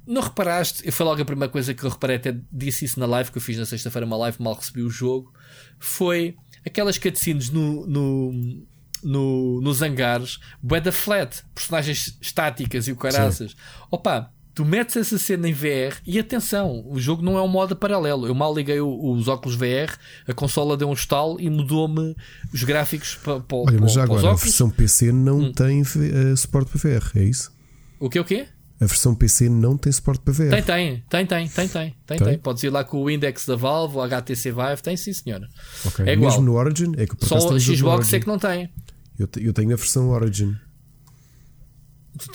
não 0.06 0.20
reparaste? 0.22 0.90
Foi 0.90 1.06
logo 1.06 1.22
a 1.22 1.24
primeira 1.24 1.50
coisa 1.50 1.72
que 1.72 1.84
eu 1.84 1.90
reparei, 1.90 2.16
até 2.16 2.36
disse 2.52 2.84
isso 2.84 2.98
na 3.00 3.06
live 3.06 3.30
que 3.30 3.38
eu 3.38 3.42
fiz 3.42 3.56
na 3.58 3.64
sexta-feira, 3.64 4.04
uma 4.06 4.16
live 4.16 4.42
mal 4.42 4.54
recebi 4.54 4.82
o 4.82 4.90
jogo. 4.90 5.32
Foi 5.78 6.36
aquelas 6.66 6.98
cutscenes 6.98 7.50
no, 7.50 7.86
no, 7.86 8.32
no, 9.02 9.60
nos 9.60 9.82
hangares, 9.82 10.38
bué 10.62 10.80
da 10.80 10.90
flat, 10.92 11.42
personagens 11.54 12.18
estáticas 12.20 12.88
e 12.88 12.92
o 12.92 12.96
caraças. 12.96 13.54
Opa, 13.90 14.30
tu 14.54 14.64
metes 14.64 14.96
essa 14.96 15.18
cena 15.18 15.48
em 15.48 15.52
VR 15.52 15.96
e 16.06 16.18
atenção, 16.18 16.84
o 16.88 16.98
jogo 17.00 17.22
não 17.22 17.36
é 17.36 17.42
um 17.42 17.48
modo 17.48 17.74
paralelo. 17.74 18.26
Eu 18.26 18.34
mal 18.34 18.54
liguei 18.54 18.80
o- 18.80 19.12
os 19.12 19.26
óculos 19.28 19.56
VR, 19.56 19.92
a 20.28 20.32
consola 20.32 20.76
deu 20.76 20.88
um 20.88 20.92
estalo 20.92 21.40
e 21.40 21.50
mudou-me 21.50 22.14
os 22.52 22.62
gráficos 22.62 23.16
para, 23.16 23.40
para, 23.40 23.56
Olha, 23.58 23.80
mas 23.80 23.92
já 23.92 24.02
agora, 24.04 24.20
a 24.20 24.24
óculos. 24.26 24.42
versão 24.44 24.70
PC 24.70 25.10
não 25.12 25.38
Hum. 25.40 25.52
tem 25.52 25.80
eh, 25.82 26.36
suporte 26.36 26.70
para 26.70 26.90
VR, 26.98 27.04
é 27.16 27.24
isso? 27.24 27.52
O 27.98 28.08
que 28.08 28.20
o 28.20 28.24
quê? 28.24 28.46
A 28.80 28.86
versão 28.86 29.14
PC 29.14 29.48
não 29.48 29.76
tem 29.78 29.90
suporte 29.92 30.20
para 30.22 30.34
VR. 30.34 30.50
Tem, 30.50 30.62
tem, 30.62 31.04
tem, 31.08 31.26
tem, 31.26 31.48
tem, 31.48 31.68
tem, 31.68 31.94
tem, 32.06 32.18
Tem? 32.18 32.38
Podes 32.38 32.62
ir 32.64 32.70
lá 32.70 32.82
com 32.84 33.02
o 33.02 33.08
index 33.10 33.46
da 33.46 33.54
Valve, 33.56 33.96
o 33.96 34.00
HTC 34.02 34.50
Vive, 34.50 34.82
tem 34.82 34.96
sim, 34.96 35.12
senhora. 35.12 35.48
Ok. 35.86 36.04
É 36.06 36.12
igual. 36.12 36.30
Mesmo 36.32 36.44
no 36.44 36.54
Origin? 36.54 36.92
É 36.96 37.06
que 37.06 37.14
Só 37.24 37.36
o 37.50 37.58
Xbox 37.58 38.12
é 38.12 38.20
que 38.20 38.26
não 38.26 38.38
tem. 38.38 38.68
eu, 39.18 39.26
te- 39.28 39.42
eu 39.44 39.52
tenho 39.52 39.72
a 39.72 39.76
versão 39.76 40.08
Origin. 40.10 40.54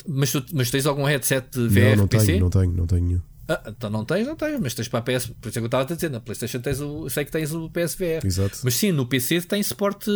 Mas, 0.08 0.32
tu, 0.32 0.44
mas 0.54 0.70
tens 0.72 0.86
algum 0.86 1.04
headset 1.04 1.48
de 1.52 1.68
VR 1.68 1.80
não, 1.92 1.96
não 1.98 2.08
PC? 2.08 2.26
tenho, 2.26 2.40
não 2.42 2.50
tenho, 2.50 2.74
não 2.74 2.88
tenho. 2.88 3.24
Ah, 3.48 3.64
então 3.68 3.90
não 3.90 4.06
tens, 4.06 4.28
não 4.28 4.36
tens, 4.36 4.60
mas 4.60 4.74
tens 4.76 4.88
para 4.88 5.00
a 5.00 5.02
PS. 5.02 5.28
Por 5.42 5.50
isso 5.50 5.58
é 5.58 5.62
que 5.62 5.66
eu 5.66 5.66
estava 5.66 5.84
a 5.92 5.96
dizer, 5.96 6.10
na 6.10 6.20
PlayStation 6.20 6.60
tens 6.60 6.80
o. 6.80 7.10
Sei 7.10 7.26
que 7.26 7.32
tens 7.32 7.52
o 7.54 7.70
PSVR. 7.70 8.26
Exato. 8.26 8.60
Mas 8.64 8.76
sim, 8.76 8.92
no 8.92 9.06
PC 9.08 9.42
tem 9.42 9.64
suporte. 9.64 10.12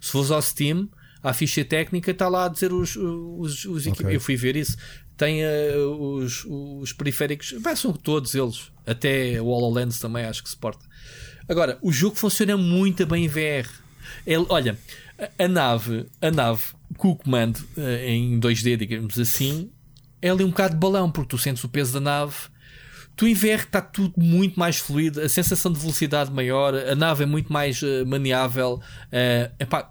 Se 0.00 0.10
fores 0.10 0.30
ao 0.30 0.40
Steam, 0.40 0.88
a 1.22 1.32
ficha 1.34 1.64
técnica 1.64 2.12
está 2.12 2.28
lá 2.28 2.46
a 2.46 2.48
dizer 2.48 2.72
os, 2.72 2.96
os, 2.96 3.64
os 3.66 3.86
equip- 3.86 4.04
Ok. 4.06 4.16
Eu 4.16 4.20
fui 4.20 4.36
ver 4.36 4.56
isso. 4.56 4.76
Tem 5.18 5.42
eh, 5.42 5.74
os, 5.76 6.44
os 6.48 6.92
periféricos, 6.92 7.52
bem, 7.60 7.74
são 7.76 7.92
todos 7.92 8.34
eles. 8.34 8.70
Até 8.86 9.38
o 9.42 9.46
HoloLens 9.48 9.98
também 9.98 10.24
acho 10.24 10.42
que 10.44 10.48
suporta. 10.48 10.86
Agora, 11.48 11.76
o 11.82 11.90
jogo 11.92 12.14
funciona 12.16 12.56
muito 12.56 13.04
bem 13.04 13.24
em 13.24 13.28
VR. 13.28 13.68
Ele, 14.26 14.46
olha, 14.48 14.78
a 15.38 15.48
nave, 15.48 16.06
a 16.22 16.30
nave 16.30 16.62
com 16.98 17.08
o 17.10 17.16
comando 17.16 17.58
eh, 17.76 18.10
em 18.10 18.38
2D, 18.38 18.76
digamos 18.76 19.18
assim, 19.18 19.70
é 20.20 20.28
ali 20.28 20.44
um 20.44 20.50
bocado 20.50 20.74
de 20.74 20.80
balão, 20.80 21.10
porque 21.10 21.28
tu 21.30 21.38
sentes 21.38 21.64
o 21.64 21.68
peso 21.68 21.94
da 21.94 22.00
nave. 22.00 22.34
Tu 23.16 23.26
em 23.26 23.34
VR 23.34 23.62
está 23.64 23.80
tudo 23.80 24.14
muito 24.16 24.58
mais 24.60 24.76
fluido, 24.76 25.20
a 25.20 25.28
sensação 25.28 25.72
de 25.72 25.78
velocidade 25.80 26.30
maior, 26.30 26.74
a 26.74 26.94
nave 26.94 27.22
é 27.24 27.26
muito 27.26 27.52
mais 27.52 27.82
eh, 27.82 28.04
maniável. 28.04 28.80
eh, 29.10 29.50
epá, 29.58 29.90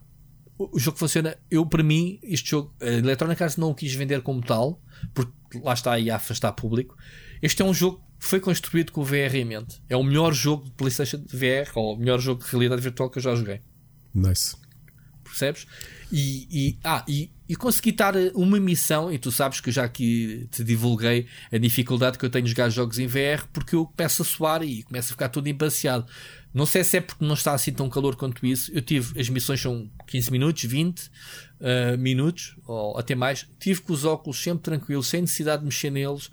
o 0.60 0.80
jogo 0.80 0.98
funciona. 0.98 1.36
Eu, 1.50 1.66
para 1.66 1.84
mim, 1.84 2.20
este 2.24 2.52
jogo, 2.52 2.76
a 2.82 2.86
Electronic 2.86 3.42
Arts 3.42 3.58
não 3.58 3.70
o 3.72 3.76
quis 3.76 3.94
vender 3.94 4.22
como 4.22 4.42
tal, 4.42 4.82
porque 5.14 5.32
lá 5.64 5.74
está 5.74 5.94
aí 5.94 6.10
a 6.10 6.16
afastar 6.16 6.52
público. 6.54 6.96
Este 7.42 7.62
é 7.62 7.66
um 7.66 7.74
jogo 7.74 8.02
que 8.20 8.26
foi 8.26 8.40
construído 8.40 8.92
com 8.92 9.02
o 9.02 9.04
VR 9.04 9.36
em 9.36 9.46
mente. 9.46 9.80
É 9.88 9.96
o 9.96 10.04
melhor 10.04 10.34
jogo 10.34 10.66
de 10.66 10.72
PlayStation 10.72 11.24
VR, 11.28 11.70
ou 11.76 11.96
o 11.96 11.98
melhor 12.00 12.20
jogo 12.20 12.44
de 12.44 12.50
realidade 12.50 12.82
virtual 12.82 13.10
que 13.10 13.20
eu 13.20 13.22
já 13.22 13.36
joguei 13.36 13.62
Nice. 14.14 14.56
percebes? 15.24 15.68
E, 16.12 16.48
e, 16.50 16.80
ah, 16.84 17.04
e, 17.08 17.30
e 17.50 17.56
consegui 17.56 17.92
dar 17.92 18.16
uma 18.34 18.60
missão, 18.60 19.12
e 19.12 19.18
tu 19.18 19.32
sabes 19.32 19.60
que 19.60 19.70
eu 19.70 19.74
já 19.74 19.84
aqui 19.84 20.48
te 20.52 20.64
divulguei 20.64 21.28
a 21.52 21.58
dificuldade 21.58 22.18
que 22.18 22.26
eu 22.26 22.30
tenho 22.30 22.46
de 22.46 22.52
jogar 22.52 22.70
jogos 22.70 22.98
em 22.98 23.08
VR, 23.08 23.46
porque 23.52 23.76
eu 23.76 23.86
começo 23.86 24.22
a 24.22 24.26
suar 24.26 24.64
e 24.64 24.84
começo 24.84 25.10
a 25.10 25.12
ficar 25.12 25.30
todo 25.30 25.48
embaciado. 25.48 26.06
Não 26.54 26.66
sei 26.66 26.84
se 26.84 26.98
é 26.98 27.02
porque 27.02 27.24
não 27.24 27.34
está 27.34 27.54
assim 27.54 27.72
tão 27.72 27.90
calor 27.90 28.16
quanto 28.16 28.46
isso. 28.46 28.72
Eu 28.74 28.82
tive, 28.82 29.20
as 29.20 29.30
missões 29.30 29.62
são 29.62 29.90
15 30.08 30.32
minutos, 30.32 30.64
20 30.64 31.12
ah, 31.62 31.98
minutos, 31.98 32.56
ou 32.66 32.98
até 32.98 33.14
mais. 33.14 33.48
Tive 33.60 33.82
com 33.82 33.94
os 33.94 34.06
óculos 34.06 34.42
sempre 34.42 34.64
tranquilos, 34.64 35.08
sem 35.08 35.22
necessidade 35.22 35.62
de 35.62 35.66
mexer 35.66 35.92
neles, 35.92 36.32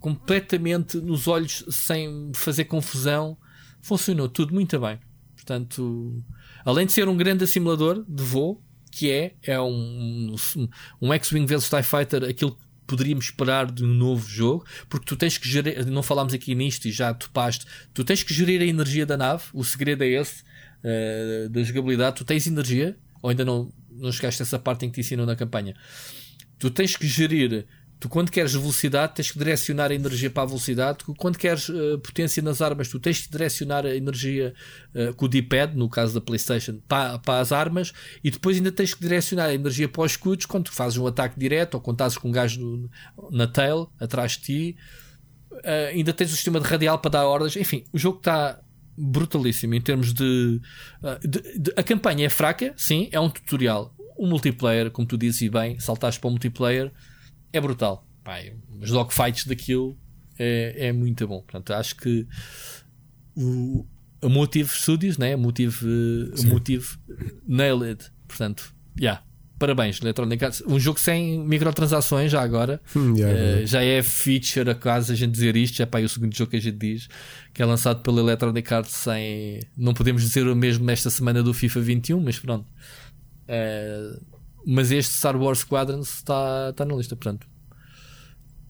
completamente 0.00 0.98
nos 0.98 1.28
olhos, 1.28 1.64
sem 1.70 2.32
fazer 2.34 2.64
confusão. 2.64 3.36
Funcionou 3.80 4.28
tudo 4.28 4.52
muito 4.52 4.78
bem. 4.80 4.98
Portanto, 5.34 6.22
além 6.64 6.86
de 6.86 6.92
ser 6.92 7.08
um 7.08 7.16
grande 7.16 7.46
simulador 7.46 8.04
de 8.06 8.22
voo, 8.22 8.62
que 8.96 9.10
é, 9.10 9.34
é 9.42 9.60
um, 9.60 10.34
um, 10.56 10.68
um 11.02 11.12
X-Wing 11.12 11.44
vs 11.44 11.68
TIE 11.68 11.82
Fighter, 11.82 12.24
aquilo 12.24 12.52
que 12.52 12.62
poderíamos 12.86 13.26
esperar 13.26 13.70
de 13.70 13.84
um 13.84 13.88
novo 13.92 14.26
jogo, 14.26 14.64
porque 14.88 15.04
tu 15.04 15.16
tens 15.16 15.36
que 15.36 15.46
gerir, 15.46 15.84
não 15.84 16.02
falámos 16.02 16.32
aqui 16.32 16.54
nisto 16.54 16.86
e 16.88 16.90
já 16.90 17.12
topaste, 17.12 17.66
tu 17.92 18.02
tens 18.04 18.22
que 18.22 18.32
gerir 18.32 18.62
a 18.62 18.64
energia 18.64 19.04
da 19.04 19.14
nave, 19.14 19.44
o 19.52 19.62
segredo 19.62 20.02
é 20.02 20.06
esse, 20.06 20.42
eh, 20.82 21.46
da 21.50 21.62
jogabilidade, 21.62 22.16
tu 22.16 22.24
tens 22.24 22.46
energia, 22.46 22.96
ou 23.20 23.28
ainda 23.28 23.44
não, 23.44 23.70
não 23.90 24.10
chegaste 24.10 24.40
a 24.40 24.44
essa 24.44 24.58
parte 24.58 24.86
em 24.86 24.88
que 24.88 24.94
te 24.94 25.00
ensinam 25.00 25.26
na 25.26 25.36
campanha, 25.36 25.74
tu 26.58 26.70
tens 26.70 26.96
que 26.96 27.06
gerir. 27.06 27.66
Tu, 27.98 28.10
quando 28.10 28.30
queres 28.30 28.52
velocidade, 28.52 29.14
tens 29.14 29.30
que 29.30 29.38
direcionar 29.38 29.90
a 29.90 29.94
energia 29.94 30.28
para 30.30 30.42
a 30.42 30.46
velocidade. 30.46 30.98
Tu, 30.98 31.14
quando 31.14 31.38
queres 31.38 31.70
eh, 31.70 31.96
potência 31.96 32.42
nas 32.42 32.60
armas, 32.60 32.88
tu 32.88 33.00
tens 33.00 33.22
que 33.22 33.30
direcionar 33.32 33.86
a 33.86 33.96
energia 33.96 34.52
eh, 34.94 35.12
com 35.14 35.24
o 35.24 35.28
D-pad, 35.28 35.74
no 35.74 35.88
caso 35.88 36.12
da 36.12 36.20
PlayStation, 36.20 36.78
para, 36.86 37.18
para 37.18 37.40
as 37.40 37.52
armas. 37.52 37.92
E 38.22 38.30
depois 38.30 38.58
ainda 38.58 38.70
tens 38.70 38.92
que 38.92 39.00
direcionar 39.00 39.46
a 39.46 39.54
energia 39.54 39.88
para 39.88 40.02
os 40.02 40.12
escudos 40.12 40.44
quando 40.44 40.64
tu 40.64 40.72
fazes 40.72 40.98
um 40.98 41.06
ataque 41.06 41.40
direto 41.40 41.74
ou 41.76 41.80
quando 41.80 41.94
estás 41.96 42.18
com 42.18 42.28
um 42.28 42.32
gajo 42.32 42.60
no- 42.60 42.90
na 43.30 43.46
tail, 43.46 43.88
atrás 43.98 44.32
de 44.32 44.40
ti. 44.40 44.76
Eh, 45.64 45.92
ainda 45.94 46.12
tens 46.12 46.30
o 46.30 46.34
sistema 46.36 46.60
de 46.60 46.66
radial 46.66 46.98
para 46.98 47.12
dar 47.12 47.24
ordens. 47.26 47.56
Enfim, 47.56 47.84
o 47.94 47.98
jogo 47.98 48.18
está 48.18 48.60
brutalíssimo 48.98 49.74
em 49.74 49.80
termos 49.80 50.12
de, 50.12 50.60
de- 51.22 51.58
de- 51.58 51.72
A 51.76 51.82
campanha 51.82 52.26
é 52.26 52.28
fraca, 52.28 52.74
sim, 52.76 53.08
é 53.10 53.18
um 53.18 53.30
tutorial. 53.30 53.94
O 54.18 54.26
multiplayer, 54.26 54.90
como 54.90 55.06
tu 55.08 55.16
dizes 55.16 55.40
e 55.42 55.48
bem, 55.48 55.78
saltaste 55.78 56.20
para 56.20 56.28
o 56.28 56.30
multiplayer, 56.30 56.90
é 57.52 57.60
brutal. 57.60 58.06
Pai, 58.24 58.54
os 58.80 58.90
dogfights 58.90 59.46
daquilo 59.46 59.96
é, 60.38 60.88
é 60.88 60.92
muito 60.92 61.26
bom. 61.26 61.40
Portanto, 61.42 61.72
acho 61.72 61.96
que 61.96 62.26
o, 63.36 63.86
a 64.22 64.28
Motive 64.28 64.70
Studios, 64.70 65.18
né? 65.18 65.36
Motive, 65.36 66.32
Motive 66.46 66.86
Nailed. 67.46 68.04
Portanto, 68.26 68.74
yeah. 68.98 69.22
Parabéns, 69.58 70.00
Electronic 70.02 70.44
Arts. 70.44 70.62
Um 70.66 70.78
jogo 70.78 71.00
sem 71.00 71.38
microtransações 71.38 72.30
já 72.30 72.42
agora. 72.42 72.80
Hum, 72.94 73.14
yeah, 73.16 73.34
Uh, 73.34 73.42
yeah. 73.42 73.66
já 73.66 73.82
é 73.82 74.02
feature 74.02 74.70
a 74.70 74.74
casa 74.74 75.12
a 75.12 75.16
gente 75.16 75.32
dizer 75.32 75.56
isto. 75.56 75.76
Já 75.76 75.84
é 75.84 75.86
para 75.86 76.04
o 76.04 76.08
segundo 76.08 76.36
jogo 76.36 76.50
que 76.50 76.56
a 76.56 76.60
gente 76.60 76.76
diz. 76.76 77.08
Que 77.54 77.62
é 77.62 77.64
lançado 77.64 78.02
pela 78.02 78.20
Electronic 78.20 78.74
Arts 78.74 78.92
sem. 78.92 79.60
Não 79.76 79.94
podemos 79.94 80.22
dizer 80.22 80.46
o 80.46 80.54
mesmo 80.54 80.84
nesta 80.84 81.08
semana 81.08 81.42
do 81.42 81.54
FIFA 81.54 81.80
21, 81.80 82.20
mas 82.20 82.38
pronto. 82.38 82.66
Uh, 83.48 84.20
mas 84.66 84.90
este 84.90 85.12
Star 85.14 85.36
Wars 85.36 85.60
Squadrons 85.60 86.08
está 86.14 86.70
está 86.70 86.84
na 86.84 86.94
lista, 86.94 87.14
portanto. 87.16 87.46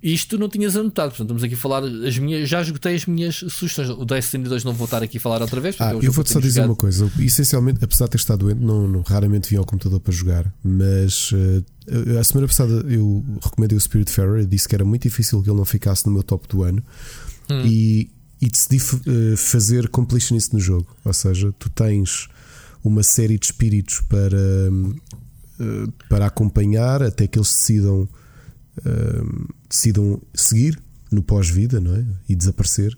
Isto 0.02 0.38
não 0.38 0.48
tinhas 0.48 0.76
anotado, 0.76 1.08
portanto, 1.08 1.28
estamos 1.28 1.42
aqui 1.42 1.54
a 1.54 1.56
falar. 1.56 1.82
As 1.82 2.18
minhas, 2.18 2.48
já 2.48 2.60
esgotei 2.60 2.94
as 2.94 3.06
minhas 3.06 3.36
sugestões. 3.36 3.88
O 3.88 4.04
Destiny 4.04 4.44
2 4.44 4.62
não 4.62 4.72
vou 4.72 4.84
estar 4.84 5.02
aqui 5.02 5.16
a 5.16 5.20
falar 5.20 5.40
outra 5.40 5.60
vez. 5.60 5.74
Ah, 5.80 5.92
é 5.92 6.06
eu 6.06 6.12
vou-te 6.12 6.30
só 6.30 6.38
dizer 6.38 6.56
jogado. 6.60 6.70
uma 6.70 6.76
coisa. 6.76 7.10
Essencialmente, 7.18 7.82
apesar 7.82 8.04
de 8.04 8.10
ter 8.12 8.18
estado 8.18 8.40
doente, 8.40 8.60
não, 8.60 8.86
não- 8.86 9.00
raramente 9.00 9.48
vim 9.50 9.56
ao 9.56 9.64
computador 9.64 9.98
para 9.98 10.12
jogar. 10.12 10.54
Mas 10.62 11.30
eh, 11.32 12.18
a 12.20 12.22
semana 12.22 12.46
passada 12.46 12.84
eu 12.88 13.24
recomendei 13.42 13.76
o 13.76 13.80
Spirit 13.80 14.12
Fairer 14.12 14.42
e 14.42 14.46
disse 14.46 14.68
que 14.68 14.74
era 14.74 14.84
muito 14.84 15.02
difícil 15.02 15.42
que 15.42 15.48
ele 15.48 15.56
não 15.56 15.64
ficasse 15.64 16.06
no 16.06 16.12
meu 16.12 16.22
top 16.22 16.46
do 16.46 16.62
ano. 16.62 16.84
Hum. 17.50 17.62
E, 17.64 18.10
e 18.40 18.48
decidi 18.48 18.76
eh, 18.76 19.34
fazer 19.36 19.88
completionist 19.88 20.52
no 20.52 20.60
jogo. 20.60 20.94
Ou 21.04 21.12
seja, 21.12 21.52
tu 21.58 21.68
tens 21.70 22.28
uma 22.84 23.02
série 23.02 23.38
de 23.38 23.46
espíritos 23.46 24.02
para, 24.02 24.38
eh, 25.58 25.88
para 26.08 26.26
acompanhar 26.26 27.02
até 27.02 27.26
que 27.26 27.38
eles 27.38 27.48
decidam, 27.48 28.08
hum, 28.84 29.46
decidam 29.68 30.20
seguir 30.34 30.78
no 31.10 31.22
pós-vida 31.22 31.80
não 31.80 31.94
é? 31.94 32.04
e 32.28 32.34
desaparecer. 32.34 32.96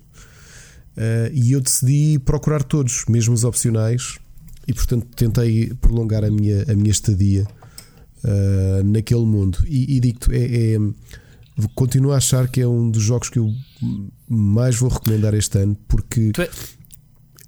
Uh, 0.96 1.30
e 1.32 1.52
eu 1.52 1.60
decidi 1.60 2.18
procurar 2.18 2.64
todos, 2.64 3.04
mesmo 3.08 3.32
os 3.32 3.44
opcionais, 3.44 4.18
e 4.66 4.74
portanto 4.74 5.06
tentei 5.14 5.72
prolongar 5.80 6.24
a 6.24 6.30
minha, 6.30 6.64
a 6.68 6.74
minha 6.74 6.90
estadia 6.90 7.46
uh, 8.24 8.82
naquele 8.84 9.24
mundo. 9.24 9.58
E, 9.68 9.96
e 9.96 10.00
digo-te, 10.00 10.34
é, 10.34 10.74
é- 10.74 10.78
continuo 11.74 12.12
a 12.12 12.16
achar 12.16 12.48
que 12.48 12.60
é 12.60 12.66
um 12.66 12.90
dos 12.90 13.02
jogos 13.02 13.28
que 13.28 13.38
eu 13.38 13.52
mais 14.28 14.76
vou 14.76 14.88
recomendar 14.88 15.34
este 15.34 15.58
ano, 15.58 15.76
porque 15.86 16.32
Tu, 16.32 16.42
é 16.42 16.50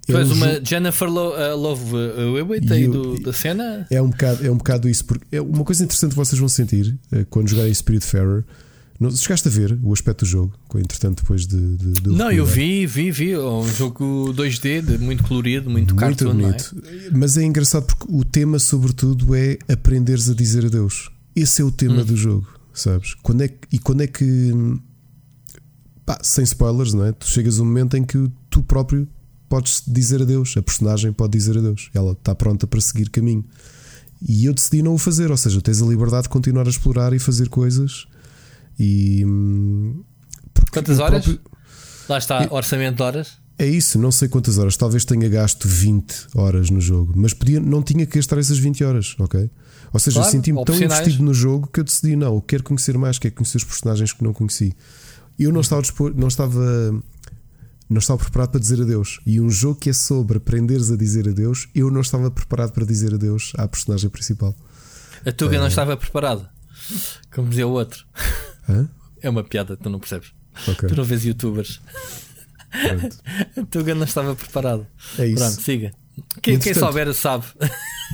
tu 0.07 0.17
és 0.17 0.29
um 0.31 0.33
uma 0.33 0.63
Jennifer 0.65 1.09
Lo, 1.09 1.29
uh, 1.29 1.55
Love 1.55 1.95
uh, 1.95 2.37
Hewitt 2.37 2.67
E 2.67 2.73
aí 2.73 2.87
do- 2.87 3.19
da 3.19 3.31
cena? 3.33 3.85
É 3.89 4.01
um 4.01 4.09
bocado, 4.09 4.45
é 4.45 4.51
um 4.51 4.57
bocado 4.57 4.89
isso, 4.89 5.05
porque 5.05 5.25
é 5.35 5.41
uma 5.41 5.63
coisa 5.63 5.83
interessante 5.83 6.11
que 6.11 6.15
vocês 6.17 6.39
vão 6.39 6.49
sentir 6.49 6.97
eh, 7.11 7.25
quando 7.29 7.47
jogarem 7.49 7.73
Spirit 7.73 8.05
Fairer. 8.05 8.43
Não, 8.99 9.09
chegaste 9.09 9.47
a 9.47 9.51
ver 9.51 9.79
o 9.81 9.91
aspecto 9.91 10.23
do 10.25 10.27
jogo, 10.29 10.53
entretanto, 10.75 11.21
depois 11.23 11.47
de. 11.47 11.75
de, 11.77 11.93
de 11.93 12.09
Não, 12.09 12.31
eu 12.31 12.45
vi, 12.45 12.85
vi, 12.85 13.09
vi. 13.09 13.31
É 13.31 13.39
um 13.39 13.67
jogo 13.67 14.31
2D, 14.35 14.81
de- 14.83 14.97
muito 14.99 15.23
colorido, 15.23 15.69
muito, 15.71 15.95
Muito 15.95 15.99
cartoon, 15.99 16.33
não 16.33 16.49
é? 16.49 16.51
bonito. 16.51 16.75
Mas 17.11 17.35
é 17.35 17.43
engraçado 17.43 17.85
porque 17.87 18.05
o 18.09 18.23
tema, 18.23 18.59
sobretudo, 18.59 19.33
é 19.33 19.57
aprenderes 19.67 20.29
a 20.29 20.35
dizer 20.35 20.65
adeus. 20.67 21.09
Esse 21.35 21.61
é 21.63 21.65
o 21.65 21.71
tema 21.71 22.01
Hum. 22.01 22.05
do 22.05 22.15
jogo, 22.15 22.47
sabes? 22.73 23.15
Quando 23.23 23.41
é 23.41 23.47
que- 23.47 23.55
e 23.71 23.79
quando 23.79 24.01
é 24.01 24.07
que. 24.07 24.51
pá, 26.05 26.19
sem 26.21 26.43
spoilers, 26.43 26.93
não 26.93 27.05
é? 27.05 27.11
Tu 27.11 27.27
chegas 27.27 27.59
a 27.59 27.63
um 27.63 27.65
momento 27.65 27.97
em 27.97 28.03
que 28.03 28.29
tu 28.49 28.61
próprio 28.63 29.07
podes 29.51 29.83
dizer 29.85 30.21
adeus. 30.21 30.55
A 30.57 30.61
personagem 30.61 31.11
pode 31.11 31.33
dizer 31.37 31.57
adeus. 31.57 31.89
Ela 31.93 32.13
está 32.13 32.33
pronta 32.33 32.65
para 32.65 32.79
seguir 32.79 33.09
caminho. 33.09 33.43
E 34.25 34.45
eu 34.45 34.53
decidi 34.53 34.81
não 34.81 34.93
o 34.93 34.97
fazer, 34.97 35.29
ou 35.29 35.35
seja, 35.37 35.59
tens 35.61 35.81
a 35.81 35.85
liberdade 35.85 36.23
de 36.23 36.29
continuar 36.29 36.65
a 36.65 36.69
explorar 36.69 37.11
e 37.11 37.19
fazer 37.19 37.49
coisas. 37.49 38.07
E. 38.79 39.23
hum, 39.25 40.01
Quantas 40.71 40.99
horas? 40.99 41.23
próprio- 41.25 41.41
Lá 42.07 42.17
está, 42.17 42.47
orçamento 42.51 42.95
de 42.97 43.03
horas. 43.03 43.37
é 43.57 43.65
isso, 43.67 43.97
não 43.99 44.11
sei 44.11 44.27
quantas 44.29 44.57
horas. 44.57 44.77
Talvez 44.77 45.03
tenha 45.05 45.27
gasto 45.29 45.67
20 45.67 46.27
horas 46.35 46.69
no 46.69 46.79
jogo, 46.81 47.13
mas 47.15 47.33
podia, 47.33 47.59
não 47.59 47.81
tinha 47.83 48.05
que 48.05 48.15
gastar 48.17 48.37
essas 48.37 48.57
20 48.57 48.83
horas, 48.83 49.15
ok? 49.19 49.49
Ou 49.93 49.99
seja, 49.99 50.15
Claro, 50.15 50.27
eu 50.27 50.31
senti-me 50.31 50.63
tão 50.65 50.75
investido 50.75 51.23
no 51.23 51.33
jogo 51.33 51.67
que 51.67 51.79
eu 51.79 51.83
decidi, 51.83 52.15
não, 52.15 52.35
eu 52.35 52.41
quero 52.41 52.63
conhecer 52.63 52.97
mais, 52.97 53.19
quero 53.19 53.35
conhecer 53.35 53.57
os 53.57 53.63
personagens 53.63 54.13
que 54.13 54.23
não 54.23 54.33
conheci. 54.33 54.73
Eu 55.37 55.51
não 55.51 55.61
estava, 55.61 55.81
dispor, 55.81 56.13
não 56.15 56.27
estava 56.27 56.61
não 57.91 57.99
estava 57.99 58.19
preparado 58.19 58.51
para 58.51 58.59
dizer 58.59 58.81
adeus. 58.81 59.19
E 59.25 59.41
um 59.41 59.49
jogo 59.49 59.79
que 59.79 59.89
é 59.89 59.93
sobre 59.93 60.37
aprenderes 60.37 60.89
a 60.91 60.95
dizer 60.95 61.27
adeus, 61.27 61.67
eu 61.75 61.91
não 61.91 61.99
estava 62.01 62.31
preparado 62.31 62.71
para 62.71 62.85
dizer 62.85 63.13
adeus 63.13 63.51
à 63.57 63.67
personagem 63.67 64.09
principal. 64.09 64.55
A 65.25 65.31
Tuga 65.31 65.59
não 65.59 65.67
estava 65.67 65.97
preparada. 65.97 66.49
Como 67.33 67.49
dizia 67.49 67.67
o 67.67 67.71
outro. 67.71 68.05
Hã? 68.67 68.89
É 69.21 69.29
uma 69.29 69.43
piada, 69.43 69.75
tu 69.75 69.89
não 69.89 69.99
percebes. 69.99 70.31
Ok, 70.67 70.87
Tu 70.89 70.95
não 70.95 71.03
vês 71.03 71.25
youtubers. 71.25 71.81
pronto. 72.71 73.17
A 73.57 73.65
Tuga 73.65 73.93
não 73.93 74.05
estava 74.05 74.35
preparado. 74.35 74.87
É 75.19 75.27
isso. 75.27 75.43
Pronto, 75.43 75.61
siga. 75.61 75.93
Quem, 76.41 76.57
quem 76.59 76.73
souber 76.73 77.13
sabe. 77.13 77.45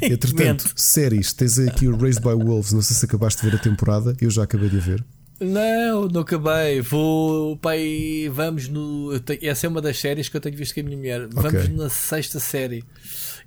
Entretanto, 0.02 0.72
séries, 0.76 1.34
tens 1.34 1.60
aqui 1.60 1.88
o 1.88 1.96
Raised 1.96 2.22
by 2.22 2.34
Wolves. 2.34 2.74
Não 2.74 2.82
sei 2.82 2.96
se 2.96 3.06
acabaste 3.06 3.42
de 3.44 3.50
ver 3.50 3.58
a 3.58 3.60
temporada, 3.60 4.16
eu 4.20 4.30
já 4.30 4.44
acabei 4.44 4.70
de 4.70 4.78
a 4.78 4.82
ver. 4.82 5.06
Não, 5.40 6.08
não 6.08 6.22
acabei. 6.22 6.82
Vou, 6.82 7.58
pai, 7.58 8.30
vamos 8.32 8.68
no. 8.68 9.20
tenho- 9.20 9.40
essa 9.44 9.68
é 9.68 9.70
uma 9.70 9.82
das 9.82 10.00
séries 10.00 10.28
que 10.30 10.36
eu 10.38 10.42
tenho 10.42 10.58
visto 10.58 10.74
com 10.74 10.80
a 10.80 10.84
minha 10.84 10.98
mulher. 10.98 11.28
Vamos 11.28 11.54
Ok. 11.64 11.76
na 11.76 11.90
sexta 11.90 12.40
série. 12.40 12.84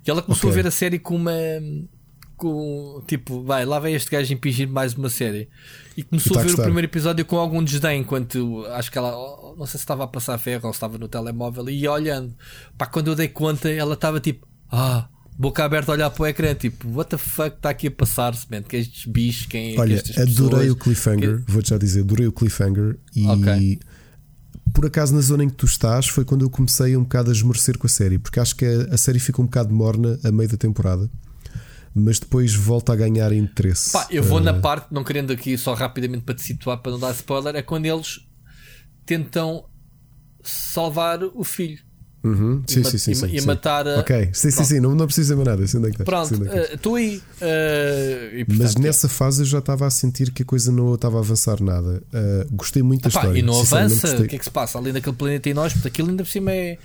E 0.05 0.09
ela 0.09 0.21
começou 0.21 0.49
Ok. 0.49 0.59
a 0.59 0.63
ver 0.63 0.67
a 0.67 0.71
série 0.71 0.99
com 0.99 1.15
uma. 1.15 1.33
Com, 2.37 3.03
tipo, 3.05 3.43
vai, 3.43 3.65
lá 3.65 3.77
vem 3.79 3.93
este 3.93 4.09
gajo 4.09 4.33
impingir 4.33 4.67
mais 4.67 4.95
uma 4.95 5.09
série. 5.09 5.47
E 5.95 6.01
começou 6.01 6.31
E 6.31 6.35
tá 6.35 6.41
a 6.41 6.43
ver 6.45 6.53
o 6.53 6.63
primeiro 6.63 6.87
episódio 6.87 7.23
com 7.23 7.37
algum 7.37 7.63
desdém, 7.63 8.01
enquanto 8.01 8.65
acho 8.69 8.91
que 8.91 8.97
ela, 8.97 9.11
não 9.55 9.65
sei 9.67 9.77
se 9.77 9.83
estava 9.83 10.05
a 10.05 10.07
passar 10.07 10.39
ferro 10.39 10.65
ou 10.65 10.73
se 10.73 10.77
estava 10.77 10.97
no 10.97 11.07
telemóvel 11.07 11.69
e 11.69 11.81
ia 11.81 11.91
olhando. 11.91 12.33
Pá, 12.77 12.87
quando 12.87 13.09
eu 13.09 13.15
dei 13.15 13.27
conta, 13.27 13.69
ela 13.69 13.93
estava 13.93 14.19
tipo, 14.19 14.47
ah, 14.71 15.07
boca 15.41 15.63
aberta 15.65 15.91
a 15.91 15.95
olhar 15.95 16.09
para 16.11 16.23
o 16.23 16.27
ecrã, 16.27 16.53
tipo, 16.53 16.87
what 16.89 17.09
the 17.09 17.17
fuck 17.17 17.55
está 17.55 17.69
aqui 17.71 17.87
a 17.87 17.91
passar-se, 17.91 18.45
man? 18.49 18.61
Que 18.61 18.77
estes 18.77 19.05
bichos, 19.05 19.47
quem 19.47 19.73
que 19.73 19.79
Olha, 19.79 19.95
estas 19.95 20.15
adorei 20.17 20.59
pessoas? 20.59 20.71
o 20.71 20.75
cliffhanger, 20.75 21.43
vou-te 21.47 21.69
já 21.69 21.77
dizer, 21.77 22.01
adorei 22.01 22.27
o 22.27 22.31
cliffhanger 22.31 22.97
e 23.15 23.27
Ok. 23.27 23.79
por 24.73 24.85
acaso 24.85 25.13
na 25.15 25.21
zona 25.21 25.43
em 25.43 25.49
que 25.49 25.55
tu 25.55 25.65
estás 25.65 26.07
foi 26.07 26.23
quando 26.23 26.43
eu 26.45 26.49
comecei 26.49 26.95
um 26.95 27.03
bocado 27.03 27.29
a 27.29 27.33
esmorecer 27.33 27.77
com 27.77 27.87
a 27.87 27.89
série, 27.89 28.19
porque 28.19 28.39
acho 28.39 28.55
que 28.55 28.65
a, 28.65 28.93
a 28.93 28.97
série 28.97 29.19
fica 29.19 29.41
um 29.41 29.45
bocado 29.45 29.73
morna 29.73 30.19
a 30.23 30.31
meio 30.31 30.47
da 30.49 30.57
temporada, 30.57 31.09
mas 31.93 32.19
depois 32.19 32.53
volta 32.53 32.93
a 32.93 32.95
ganhar 32.95 33.33
interesse. 33.33 33.91
Pá, 33.91 34.07
eu 34.09 34.23
vou 34.23 34.39
Eh, 34.39 34.43
na 34.43 34.53
parte, 34.53 34.87
não 34.93 35.03
querendo 35.03 35.31
aqui 35.33 35.57
só 35.57 35.73
rapidamente 35.73 36.23
para 36.23 36.35
te 36.35 36.41
situar, 36.43 36.77
para 36.77 36.91
não 36.93 36.99
dar 36.99 37.11
spoiler, 37.11 37.55
é 37.55 37.61
quando 37.61 37.85
eles 37.85 38.19
tentam 39.05 39.65
salvar 40.43 41.23
o 41.23 41.43
filho 41.43 41.79
uhum, 42.23 42.63
Sim, 42.67 42.83
sim, 42.83 42.97
sim, 42.97 43.11
e 43.11 43.15
sim, 43.15 43.25
e 43.35 43.39
sim. 43.41 43.47
matar 43.47 43.87
a. 43.87 43.99
Ok, 43.99 44.29
sim, 44.33 44.51
sim, 44.51 44.63
sim, 44.63 44.79
não, 44.79 44.93
não 44.95 45.05
precisa 45.05 45.35
mais 45.35 45.47
nada. 45.47 45.63
onde 45.63 45.87
é 45.89 46.03
Pronto, 46.03 46.33
é 46.33 46.37
estás. 46.37 46.55
eh, 46.69 46.73
estou 46.75 46.95
aí. 46.95 47.21
eh, 47.41 48.45
e, 48.47 48.55
Mas 48.57 48.75
nessa 48.75 49.07
fase 49.09 49.41
eu 49.41 49.45
já 49.45 49.59
estava 49.59 49.85
a 49.85 49.89
sentir 49.89 50.31
que 50.31 50.43
a 50.43 50.45
coisa 50.45 50.71
não 50.71 50.93
estava 50.95 51.17
a 51.17 51.19
avançar 51.19 51.61
nada. 51.61 52.01
Eh, 52.13 52.47
gostei 52.51 52.81
muito 52.83 53.03
da 53.03 53.09
Epá, 53.09 53.19
história. 53.21 53.39
e 53.39 53.41
não 53.41 53.59
avança, 53.59 54.15
o 54.21 54.27
que 54.27 54.35
é 54.35 54.39
que 54.39 54.45
se 54.45 54.51
passa? 54.51 54.77
Ali 54.77 54.91
naquele 54.93 55.15
planeta 55.15 55.49
inóspito, 55.49 55.87
aquilo 55.87 56.09
ainda 56.09 56.23
por 56.23 56.29
cima 56.29 56.51
é, 56.51 56.77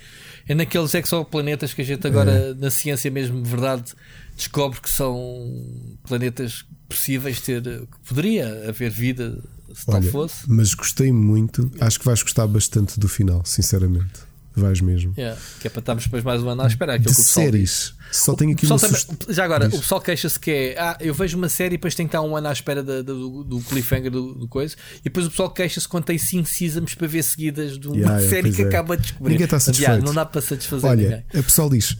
é 0.47 0.55
naqueles 0.55 0.93
exoplanetas 0.93 1.73
que 1.73 1.81
a 1.81 1.85
gente 1.85 2.05
agora, 2.07 2.31
É. 2.31 2.53
na 2.53 2.69
ciência 2.69 3.09
mesmo, 3.11 3.41
de 3.41 3.49
verdade, 3.49 3.93
descobre 4.35 4.79
que 4.81 4.89
são 4.89 5.63
planetas 6.07 6.65
possíveis 6.89 7.39
ter. 7.41 7.61
que 7.61 7.87
poderia 8.07 8.69
haver 8.69 8.89
vida 8.91 9.37
se 9.73 9.85
tal 9.85 9.95
Olha, 9.95 10.11
fosse. 10.11 10.35
mas 10.47 10.73
gostei 10.73 11.11
muito. 11.11 11.69
Acho 11.79 11.99
que 11.99 12.05
vais 12.05 12.21
gostar 12.23 12.47
bastante 12.47 12.99
do 12.99 13.07
final, 13.07 13.41
sinceramente. 13.45 14.26
Vais 14.59 14.81
mesmo. 14.81 15.13
Yeah, 15.17 15.39
que 15.61 15.67
é 15.67 15.69
para 15.69 15.79
estarmos 15.81 16.03
depois 16.05 16.23
mais 16.23 16.41
um 16.43 16.49
ano 16.49 16.61
à 16.63 16.67
espera. 16.67 16.95
Aquilo 16.95 17.09
de 17.11 17.15
que 17.15 17.21
o 17.21 17.23
pessoal 17.25 17.45
diz. 17.51 17.51
séries, 17.71 17.93
só 18.11 18.35
tenho 18.35 18.51
aqui 18.53 18.65
O 18.65 18.69
uma 18.69 18.79
também- 18.79 19.01
já 19.29 19.43
agora, 19.45 19.67
Diz. 19.67 19.77
o 19.77 19.81
pessoal 19.81 20.01
queixa-se 20.01 20.39
que 20.39 20.49
é 20.51 20.75
ah, 20.79 20.97
eu 20.99 21.13
vejo 21.13 21.37
uma 21.37 21.47
série 21.49 21.75
e 21.75 21.77
depois 21.77 21.93
tem 21.95 22.07
que 22.07 22.09
estar 22.15 22.21
um 22.27 22.35
ano 22.35 22.47
à 22.47 22.51
espera 22.53 22.81
da- 22.83 22.97
da- 23.01 23.13
do, 23.13 23.43
do 23.43 23.59
cliffhanger 23.61 24.09
do, 24.11 24.33
do 24.33 24.47
coisa, 24.47 24.75
e 24.99 25.03
depois 25.03 25.25
o 25.27 25.29
pessoal 25.29 25.49
queixa-se 25.51 25.87
quando 25.87 26.05
tem 26.05 26.17
5 26.17 26.47
seasons 26.49 26.95
para 26.95 27.07
ver 27.07 27.23
seguidas 27.23 27.77
de 27.77 27.87
uma 27.87 27.95
Yeah, 27.97 28.27
série 28.27 28.51
que 28.51 28.61
é. 28.63 28.65
acaba 28.65 28.95
de 28.97 29.03
descobrir. 29.03 29.31
Ninguém 29.33 29.45
está 29.45 29.59
satisfeito. 29.59 29.89
yeah, 29.89 30.05
não 30.05 30.13
dá 30.13 30.25
para 30.25 30.41
satisfazer 30.41 30.89
Olha, 30.89 31.01
ninguém. 31.03 31.39
a 31.39 31.43
pessoal 31.43 31.69
diz: 31.69 31.91
"F- 31.91 31.97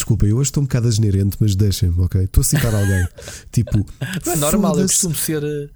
Desculpa, 0.00 0.24
eu 0.24 0.38
hoje 0.38 0.48
estou 0.48 0.62
um 0.62 0.66
bocado 0.66 0.88
asneirente, 0.88 1.36
mas 1.38 1.54
deixem-me, 1.54 2.00
ok? 2.00 2.22
Estou 2.22 2.40
a 2.40 2.44
citar 2.44 2.74
alguém. 2.74 3.06
tipo, 3.52 3.86
Não 4.24 4.32
é 4.32 4.36
normal, 4.36 4.78
eu 4.78 4.86
costumo 4.86 5.14
ser 5.14 5.44
eh, 5.44 5.68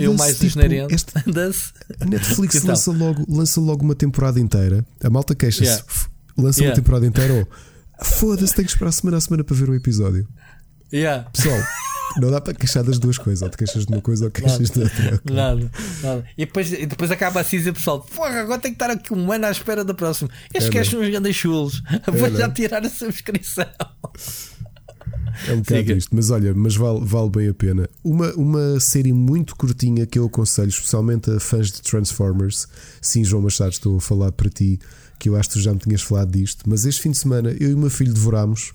eu 0.00 0.14
mais 0.14 0.38
tipo, 0.38 0.60
este-. 0.88 1.12
A 2.00 2.04
Netflix 2.04 2.54
Então. 2.54 2.68
lança, 2.68 2.92
logo, 2.92 3.26
lança 3.28 3.60
logo 3.60 3.82
uma 3.82 3.96
temporada 3.96 4.38
inteira. 4.38 4.86
A 5.02 5.10
malta 5.10 5.34
queixa-se. 5.34 5.64
Yeah. 5.64 5.84
Lança 6.38 6.60
Yeah. 6.60 6.70
uma 6.70 6.80
temporada 6.84 7.06
inteira. 7.06 7.34
ou 7.34 7.48
Foda-se, 8.04 8.54
tenho 8.54 8.66
que 8.66 8.72
esperar 8.72 8.92
semana 8.92 9.16
a 9.16 9.20
semana 9.20 9.42
para 9.42 9.56
ver 9.56 9.68
o 9.68 9.74
episódio. 9.74 10.28
Yeah. 10.92 11.28
Pessoal, 11.30 11.58
não 12.20 12.30
dá 12.30 12.40
para 12.40 12.54
queixar 12.54 12.82
das 12.84 12.98
duas 12.98 13.18
coisas. 13.18 13.42
Ou 13.42 13.48
te 13.50 13.56
queixas 13.56 13.86
de 13.86 13.92
uma 13.92 14.00
coisa 14.00 14.26
ou 14.26 14.30
queixas 14.30 14.70
de 14.70 14.80
outra. 14.82 15.14
ok? 15.16 15.34
Nada, 15.36 15.70
nada. 16.02 16.24
E 16.36 16.46
depois, 16.46 16.72
e 16.72 16.86
depois 16.86 17.10
acaba 17.10 17.40
assim 17.40 17.58
dizer 17.58 17.72
pessoal: 17.72 18.00
Porra, 18.00 18.40
agora 18.40 18.60
tenho 18.60 18.74
que 18.74 18.82
estar 18.82 18.92
aqui 18.92 19.12
um 19.14 19.30
ano 19.32 19.46
à 19.46 19.50
espera 19.50 19.84
da 19.84 19.94
próxima. 19.94 20.30
Estes 20.54 20.74
É, 20.74 20.84
são 20.84 21.00
uns 21.00 21.08
grandes 21.10 21.36
chulos. 21.36 21.82
Vou 22.06 22.30
não. 22.30 22.36
já 22.38 22.48
tirar 22.50 22.84
a 22.84 22.90
subscrição. 22.90 23.66
É 25.48 25.52
um 25.54 25.58
bocado 25.60 25.80
Siga. 25.80 25.92
isto, 25.94 26.14
mas 26.14 26.30
olha, 26.30 26.52
mas 26.54 26.76
vale, 26.76 27.00
vale 27.02 27.30
bem 27.30 27.48
a 27.48 27.54
pena. 27.54 27.88
Uma, 28.04 28.32
uma 28.34 28.78
série 28.80 29.12
muito 29.12 29.56
curtinha 29.56 30.06
que 30.06 30.18
eu 30.18 30.26
aconselho, 30.26 30.68
especialmente 30.68 31.30
a 31.30 31.40
fãs 31.40 31.70
de 31.72 31.80
Transformers. 31.80 32.68
Sim, 33.00 33.24
João 33.24 33.42
Machado, 33.42 33.70
estou 33.70 33.96
a 33.96 34.00
falar 34.00 34.30
para 34.32 34.50
ti, 34.50 34.78
que 35.18 35.28
eu 35.28 35.36
acho 35.36 35.48
que 35.48 35.54
tu 35.54 35.60
já 35.62 35.72
me 35.72 35.78
tinhas 35.78 36.02
falado 36.02 36.30
disto. 36.30 36.64
Mas 36.68 36.84
este 36.84 37.00
fim 37.00 37.10
de 37.12 37.16
semana, 37.18 37.50
eu 37.58 37.70
e 37.70 37.74
o 37.74 37.78
meu 37.78 37.88
filho 37.90 38.12
devorámos 38.12 38.72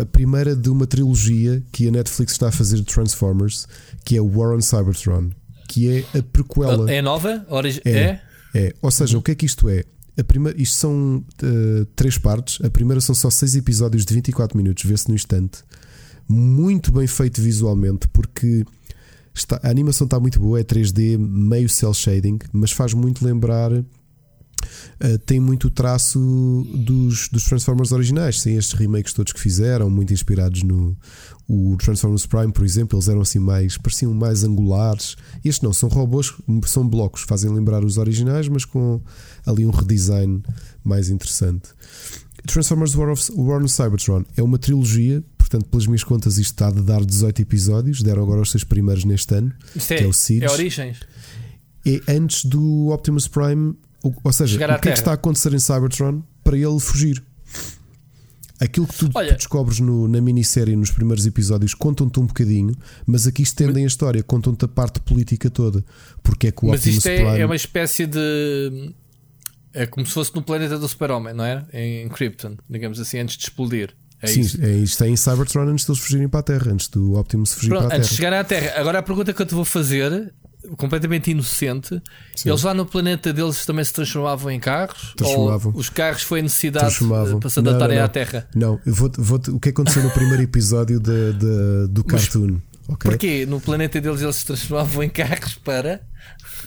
a 0.00 0.04
primeira 0.06 0.54
de 0.54 0.68
uma 0.68 0.86
trilogia 0.86 1.62
que 1.72 1.88
a 1.88 1.90
Netflix 1.90 2.32
está 2.32 2.48
a 2.48 2.52
fazer 2.52 2.76
de 2.76 2.84
Transformers, 2.84 3.66
que 4.04 4.16
é 4.16 4.20
War 4.20 4.54
on 4.54 4.60
Cybertron, 4.60 5.30
que 5.68 5.88
é 6.14 6.18
a 6.18 6.22
prequela. 6.22 6.90
É 6.90 7.00
nova? 7.00 7.44
Origi- 7.48 7.80
É. 7.84 7.90
é? 7.92 8.20
É, 8.54 8.74
ou 8.82 8.90
seja, 8.90 9.16
o 9.16 9.22
que 9.22 9.30
é 9.30 9.34
que 9.34 9.46
isto 9.46 9.68
é? 9.68 9.84
A 10.18 10.24
primeira, 10.24 10.60
isto 10.60 10.74
são 10.76 11.24
eh, 11.42 11.86
três 11.96 12.18
partes. 12.18 12.58
A 12.64 12.68
primeira 12.68 13.00
são 13.00 13.14
só 13.14 13.30
seis 13.30 13.54
episódios 13.54 14.04
de 14.04 14.12
24 14.12 14.56
minutos, 14.58 14.84
vê-se 14.84 15.08
no 15.08 15.14
instante. 15.14 15.62
Muito 16.28 16.92
bem 16.92 17.06
feito 17.06 17.40
visualmente, 17.40 18.06
porque 18.08 18.64
está- 19.34 19.60
a 19.62 19.70
animação 19.70 20.04
está 20.04 20.18
muito 20.20 20.38
boa, 20.40 20.60
é 20.60 20.64
3D, 20.64 21.16
meio 21.16 21.68
cel 21.68 21.94
shading, 21.94 22.38
mas 22.52 22.70
faz 22.72 22.92
muito 22.92 23.24
lembrar. 23.24 23.70
Eh, 25.00 25.18
tem 25.18 25.40
muito 25.40 25.68
o 25.68 25.70
traço 25.70 26.18
dos, 26.74 27.28
dos 27.28 27.44
Transformers 27.44 27.92
originais, 27.92 28.40
sem 28.40 28.56
estes 28.56 28.78
remakes 28.78 29.12
todos 29.12 29.32
que 29.32 29.40
fizeram, 29.40 29.90
muito 29.90 30.12
inspirados 30.12 30.62
no 30.62 30.96
o 31.52 31.76
Transformers 31.76 32.26
Prime, 32.26 32.52
por 32.52 32.64
exemplo, 32.64 32.96
eles 32.96 33.08
eram 33.08 33.22
assim 33.22 33.40
mais, 33.40 33.76
pareciam 33.76 34.14
mais 34.14 34.44
angulares. 34.44 35.16
Este 35.44 35.64
não, 35.64 35.72
são 35.72 35.88
robôs, 35.88 36.32
são 36.64 36.88
blocos, 36.88 37.22
fazem 37.22 37.52
lembrar 37.52 37.84
os 37.84 37.98
originais, 37.98 38.46
mas 38.46 38.64
com 38.64 39.00
ali 39.44 39.66
um 39.66 39.70
redesign 39.70 40.44
mais 40.84 41.10
interessante. 41.10 41.70
Transformers 42.46 42.94
War, 42.94 43.10
of, 43.10 43.32
War 43.32 43.60
on 43.60 43.66
Cybertron 43.66 44.24
é 44.36 44.42
uma 44.44 44.58
trilogia, 44.58 45.24
portanto, 45.36 45.66
pelas 45.66 45.86
minhas 45.86 46.04
contas, 46.04 46.38
isto 46.38 46.52
está 46.52 46.70
de 46.70 46.82
dar 46.82 47.04
18 47.04 47.42
episódios, 47.42 48.00
deram 48.00 48.22
agora 48.22 48.40
os 48.40 48.50
seis 48.52 48.62
primeiros 48.62 49.04
neste 49.04 49.34
ano. 49.34 49.52
Isto 49.74 49.92
é, 49.92 50.02
é 50.02 50.06
o 50.06 50.12
Siege. 50.12 50.44
é 50.44 50.50
Origens. 50.50 50.98
É 51.84 52.12
antes 52.12 52.44
do 52.44 52.90
Optimus 52.90 53.26
Prime, 53.26 53.74
ou, 54.02 54.14
ou 54.24 54.32
seja, 54.32 54.52
Chegar 54.54 54.66
o 54.66 54.68
que 54.68 54.74
é 54.74 54.78
que 54.78 54.82
Terra. 54.84 54.94
está 54.94 55.10
a 55.12 55.14
acontecer 55.14 55.52
em 55.54 55.58
Cybertron 55.58 56.22
para 56.44 56.56
ele 56.56 56.78
fugir. 56.80 57.22
Aquilo 58.60 58.86
que 58.86 58.94
tu, 58.94 59.10
Olha- 59.14 59.30
tu 59.32 59.36
descobres 59.38 59.80
no- 59.80 60.06
na 60.06 60.20
minissérie, 60.20 60.76
nos 60.76 60.90
primeiros 60.90 61.24
episódios, 61.24 61.72
contam-te 61.72 62.20
um 62.20 62.26
bocadinho, 62.26 62.74
mas 63.06 63.26
aqui 63.26 63.42
estendem 63.42 63.84
a 63.84 63.86
história, 63.86 64.22
contam-te 64.22 64.66
a 64.66 64.68
parte 64.68 65.00
política 65.00 65.48
toda. 65.48 65.82
Porque 66.22 66.48
é 66.48 66.52
que 66.52 66.64
o 66.66 66.68
Mas 66.68 66.80
Optimus 66.80 66.98
isto 66.98 67.08
é, 67.08 67.16
Prime. 67.16 67.38
é 67.40 67.46
uma 67.46 67.56
espécie 67.56 68.06
de. 68.06 68.92
É 69.72 69.86
como 69.86 70.04
se 70.04 70.12
fosse 70.12 70.34
no 70.34 70.42
planeta 70.42 70.76
do 70.78 70.86
Super-Homem, 70.86 71.32
não 71.32 71.44
é? 71.44 71.64
Em 71.72 72.08
Krypton, 72.10 72.56
digamos 72.68 73.00
assim, 73.00 73.18
antes 73.20 73.36
de 73.38 73.44
explodir. 73.44 73.94
É 74.20 74.26
Sim, 74.26 74.40
isso. 74.40 74.62
é, 74.62 74.70
isto 74.76 75.04
é 75.04 75.08
em 75.08 75.16
Cybertron 75.16 75.62
antes 75.66 75.86
de 75.86 75.92
eles 75.92 76.00
fugirem 76.02 76.28
para 76.28 76.40
a 76.40 76.42
Terra, 76.42 76.72
antes 76.72 76.88
do 76.88 77.14
Optimus 77.14 77.54
fugir 77.54 77.70
Pronto, 77.70 77.86
para 77.86 77.94
a 77.94 77.96
antes 77.98 78.10
de 78.10 78.16
Terra. 78.18 78.30
chegarem 78.30 78.38
à 78.40 78.44
Terra. 78.44 78.78
Agora 78.80 78.98
a 78.98 79.02
pergunta 79.02 79.32
que 79.32 79.40
eu 79.40 79.46
te 79.46 79.54
vou 79.54 79.64
fazer, 79.64 80.34
completamente 80.76 81.30
inocente: 81.30 82.00
eles 82.44 82.62
lá 82.62 82.74
no 82.74 82.84
planeta 82.86 83.32
deles 83.32 83.64
também 83.66 83.84
se 83.84 83.92
transformavam 83.92 84.50
em 84.50 84.60
carros? 84.60 85.14
Transformavam. 85.16 85.72
Os 85.74 85.88
carros 85.90 86.22
foi 86.22 86.42
necessidade 86.42 86.86
Transformavam. 86.86 87.36
eh, 87.36 87.40
para 87.40 87.50
se 87.50 87.60
Não, 87.60 87.70
adaptarem 87.70 87.98
não, 87.98 88.04
à. 88.04 88.08
Terra? 88.08 88.48
Não, 88.54 88.80
eu 88.86 88.94
vou, 88.94 89.10
vou 89.18 89.40
o 89.48 89.60
que 89.60 89.68
aconteceu 89.70 90.02
no 90.02 90.10
primeiro 90.10 90.42
episódio 90.42 90.98
da- 91.00 91.32
da- 91.32 91.86
do 91.88 92.04
cartoon. 92.04 92.58
ok? 92.88 93.10
Porquê? 93.10 93.46
No 93.46 93.60
planeta 93.60 94.00
deles 94.00 94.20
eles 94.22 94.36
se 94.36 94.46
transformavam 94.46 95.02
em 95.02 95.08
carros 95.08 95.54
para. 95.56 96.00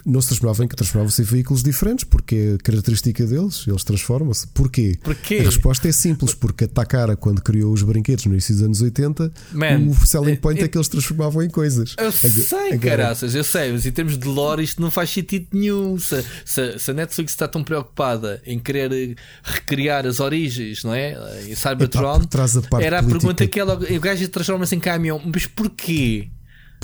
Não 0.06 0.20
se 0.22 0.28
transformavam 0.28 0.66
em 0.66 0.68
que 0.68 0.76
transformavam-se 0.76 1.22
em 1.22 1.26
veículos 1.26 1.64
diferentes, 1.64 2.04
porque 2.04 2.36
é 2.36 2.54
a 2.56 2.58
característica 2.58 3.26
deles, 3.26 3.66
eles 3.68 3.84
transformam-se. 3.84 4.48
Porquê? 4.48 4.98
Porquê? 5.02 5.40
A 5.40 5.44
resposta 5.44 5.88
é 5.88 5.92
simples, 5.92 6.34
porque 6.34 6.66
a 6.66 6.68
Takara, 6.68 7.16
quando 7.16 7.42
criou 7.42 7.72
os 7.74 7.82
brinquedos 7.84 8.26
no 8.26 8.34
início 8.34 8.54
dos 8.54 8.64
anos 8.64 8.82
80, 8.82 9.32
Man, 9.54 9.80
o 9.90 10.06
selling 10.06 10.36
point 10.36 10.60
eh, 10.62 10.66
é 10.66 10.68
que 10.68 10.78
eles 10.78 10.88
transformavam 10.90 11.42
em 11.42 11.50
coisas. 11.50 11.96
Eu 11.98 12.12
sei, 12.12 12.74
agora- 12.74 12.80
caraças, 12.80 13.34
eu 13.34 13.44
sei, 13.44 13.72
mas 13.72 13.86
em 13.86 13.92
termos 13.92 14.18
de 14.18 14.28
lore 14.28 14.64
isto 14.64 14.82
não 14.82 14.92
faz 14.92 15.10
sentido 15.10 15.48
nenhum. 15.54 15.98
Se, 15.98 16.24
se- 16.46 16.80
se 16.80 16.92
a 16.92 16.94
Netflix 16.94 17.32
está 17.32 17.48
tão 17.48 17.64
preocupada 17.64 18.42
em 18.46 18.60
querer 18.60 18.92
eh, 18.92 19.16
recriar 19.44 20.06
as 20.06 20.20
origens, 20.20 20.84
não 20.84 20.94
é? 20.94 21.12
Em 21.48 21.52
Epá, 21.54 21.70
Cybertron, 21.70 22.22
parte 22.26 22.86
era 22.86 23.00
a 23.00 23.02
política. 23.04 23.20
pergunta 23.20 23.48
que 23.48 23.60
ela, 23.60 23.76
o 23.76 24.00
gajo 24.00 24.28
transforma-se 24.28 24.76
em 24.76 24.80
caminhão, 24.80 25.22
mas 25.34 25.46
porquê? 25.48 26.28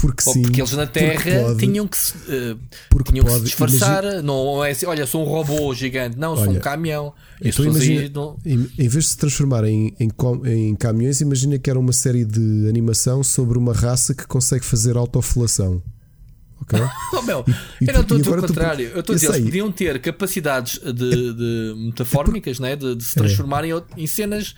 Porque 0.01 0.23
Ou 0.27 0.33
sim. 0.33 0.41
porque 0.43 0.61
eles 0.61 0.71
na 0.71 0.87
Terra 0.87 1.41
pode, 1.43 1.59
tinham 1.59 1.85
que 1.85 1.97
se, 1.97 2.13
porque 2.89 3.11
tinham 3.11 3.25
que 3.25 3.31
se 3.33 3.41
disfarçar. 3.41 4.23
Não 4.23 4.63
é 4.63 4.71
assim, 4.71 4.85
olha, 4.85 5.05
sou 5.05 5.25
um 5.25 5.27
robô 5.29 5.73
gigante, 5.73 6.17
não, 6.17 6.35
sou 6.37 6.45
um 6.45 6.49
Olha, 6.51 6.59
caminhão. 6.61 7.13
Então 7.41 7.65
imagina, 7.65 8.01
aí 8.01 8.09
não- 8.09 8.37
em, 8.45 8.69
em 8.77 8.87
vez 8.87 9.03
de 9.03 9.09
se 9.09 9.17
transformar 9.17 9.65
em, 9.65 9.93
em, 9.99 10.09
em 10.45 10.75
caminhões, 10.75 11.19
imagina 11.19 11.59
que 11.59 11.69
era 11.69 11.77
uma 11.77 11.91
série 11.91 12.23
de 12.23 12.67
animação 12.69 13.23
sobre 13.23 13.57
uma 13.57 13.73
raça 13.73 14.13
que 14.15 14.25
consegue 14.25 14.63
fazer 14.63 14.95
autofelação. 14.95 15.81
Ok? 16.61 16.79
Oh, 17.13 17.21
meu, 17.23 17.43
E- 17.81 17.87
eu 17.89 17.93
não 17.93 18.01
estou 18.01 18.15
a 18.15 18.19
dizer 18.19 18.29
o 18.29 18.33
agora 18.33 18.41
tu- 18.47 18.53
contrário. 18.53 18.87
Eu 18.93 18.99
estou 19.01 19.13
a 19.13 19.17
dizer, 19.17 19.29
eles 19.33 19.43
podiam 19.45 19.71
ter 19.71 19.99
capacidades 19.99 20.79
de, 20.79 21.33
de 21.33 21.73
metafórmicas, 21.77 22.57
né? 22.59 22.75
de, 22.77 22.95
de 22.95 23.03
se 23.03 23.15
transformarem 23.15 23.71
em 23.71 23.73
out- 23.73 23.87
em 23.97 24.07
cenas, 24.07 24.55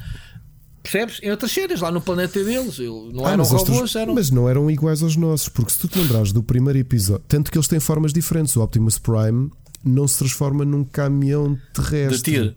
percebes? 0.84 1.20
Em 1.22 1.32
outras 1.32 1.52
cenas, 1.52 1.80
lá 1.82 1.92
no 1.92 2.02
planeta 2.02 2.44
deles. 2.44 2.78
Não 3.14 3.26
Ah, 3.26 3.32
eram 3.34 3.44
robôs, 3.44 3.96
eram. 3.96 4.14
mas 4.16 4.30
não 4.32 4.50
eram 4.50 4.70
iguais 4.70 5.02
aos 5.04 5.16
nossos, 5.16 5.50
porque 5.50 5.72
se 5.72 5.80
tu 5.80 5.88
te 5.88 6.00
lembrares 6.00 6.32
do 6.32 6.42
primeiro 6.44 6.80
episódio, 6.80 7.24
tanto 7.28 7.52
que 7.52 7.58
eles 7.58 7.68
têm 7.68 7.80
formas 7.80 8.12
diferentes. 8.14 8.56
O 8.56 8.62
Optimus 8.62 8.98
Prime 8.98 9.50
não 9.84 10.08
se 10.08 10.20
transforma 10.20 10.64
num 10.66 10.84
caminhão 10.84 11.54
de 11.56 11.62
terrestre, 11.74 12.32
tiro. 12.34 12.54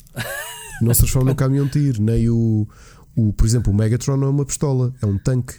não 0.83 0.93
se 0.95 1.01
transforma 1.01 1.31
num 1.31 1.37
caminhão 1.37 1.67
de 1.67 1.73
tiro, 1.73 2.03
nem 2.03 2.29
o, 2.29 2.69
o, 3.17 3.33
por 3.33 3.47
exemplo, 3.47 3.73
o 3.73 3.77
Megatron 3.77 4.17
não 4.17 4.27
é 4.29 4.31
uma 4.31 4.45
pistola, 4.45 4.93
é 5.03 5.07
um 5.07 5.17
tanque, 5.19 5.55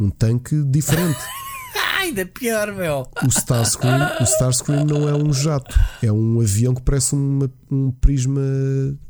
um 0.00 0.08
tanque 0.10 0.62
diferente. 0.64 1.18
Ainda 2.00 2.26
pior, 2.26 2.74
meu. 2.74 3.06
O 3.24 3.28
Starscream, 3.28 4.10
o 4.20 4.24
Starscream 4.24 4.84
não 4.84 5.08
é 5.08 5.14
um 5.14 5.32
jato, 5.32 5.78
é 6.02 6.10
um 6.10 6.40
avião 6.40 6.74
que 6.74 6.82
parece 6.82 7.14
uma- 7.14 7.48
um 7.70 7.92
prisma 7.92 8.40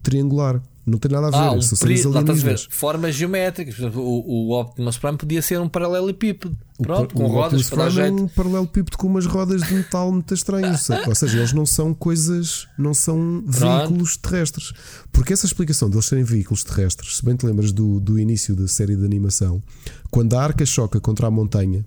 triangular. 0.02 0.62
Não 0.84 0.98
tem 0.98 1.12
nada 1.12 1.28
a 1.28 1.30
ver, 1.30 1.36
Ah, 1.36 1.52
um 1.52 1.62
são 1.62 1.78
alienígenas. 1.86 2.66
formas 2.68 3.14
geométricas. 3.14 3.76
Por 3.76 3.82
exemplo, 3.82 4.02
o, 4.02 4.48
o 4.48 4.60
Optimus 4.60 4.98
Prime 4.98 5.16
podia 5.16 5.40
ser 5.40 5.60
um 5.60 5.68
paralelepípedo. 5.68 6.56
O 6.78 6.82
Pronto, 6.82 7.14
pa- 7.14 7.20
com 7.20 7.24
o 7.24 7.28
rodas 7.28 7.70
para 7.70 7.84
é 8.04 8.10
um 8.10 8.26
paralelepípedo 8.26 8.98
com 8.98 9.06
umas 9.06 9.24
rodas 9.24 9.62
de 9.62 9.74
metal 9.74 10.10
muito 10.10 10.34
estranhas. 10.34 10.88
Ou 11.06 11.14
seja, 11.14 11.38
eles 11.38 11.52
não 11.52 11.64
são 11.64 11.94
coisas, 11.94 12.66
não 12.76 12.92
são 12.92 13.44
veículos 13.46 14.16
terrestres. 14.16 14.72
Porque 15.12 15.32
essa 15.32 15.46
explicação 15.46 15.88
deles 15.88 16.06
serem 16.06 16.24
veículos 16.24 16.64
terrestres, 16.64 17.18
se 17.18 17.24
bem 17.24 17.36
te 17.36 17.46
lembras 17.46 17.70
do, 17.70 18.00
do 18.00 18.18
início 18.18 18.56
da 18.56 18.66
série 18.66 18.96
de 18.96 19.04
animação, 19.04 19.62
quando 20.10 20.34
a 20.34 20.42
arca 20.42 20.66
choca 20.66 20.98
contra 21.00 21.28
a 21.28 21.30
montanha, 21.30 21.84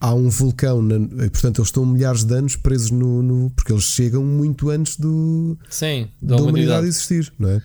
há 0.00 0.14
um 0.14 0.28
vulcão, 0.28 0.80
na- 0.82 0.98
portanto, 1.30 1.58
eles 1.60 1.68
estão 1.68 1.84
milhares 1.86 2.24
de 2.24 2.34
anos 2.34 2.56
presos 2.56 2.90
no, 2.90 3.22
no- 3.22 3.50
porque 3.50 3.72
eles 3.72 3.84
chegam 3.84 4.24
muito 4.24 4.70
antes 4.70 4.96
do, 4.96 5.58
Sim, 5.70 6.08
da, 6.20 6.36
da, 6.36 6.42
humanidade 6.42 6.48
humanidade. 6.50 6.86
existir, 6.88 7.32
não 7.38 7.48
é? 7.50 7.62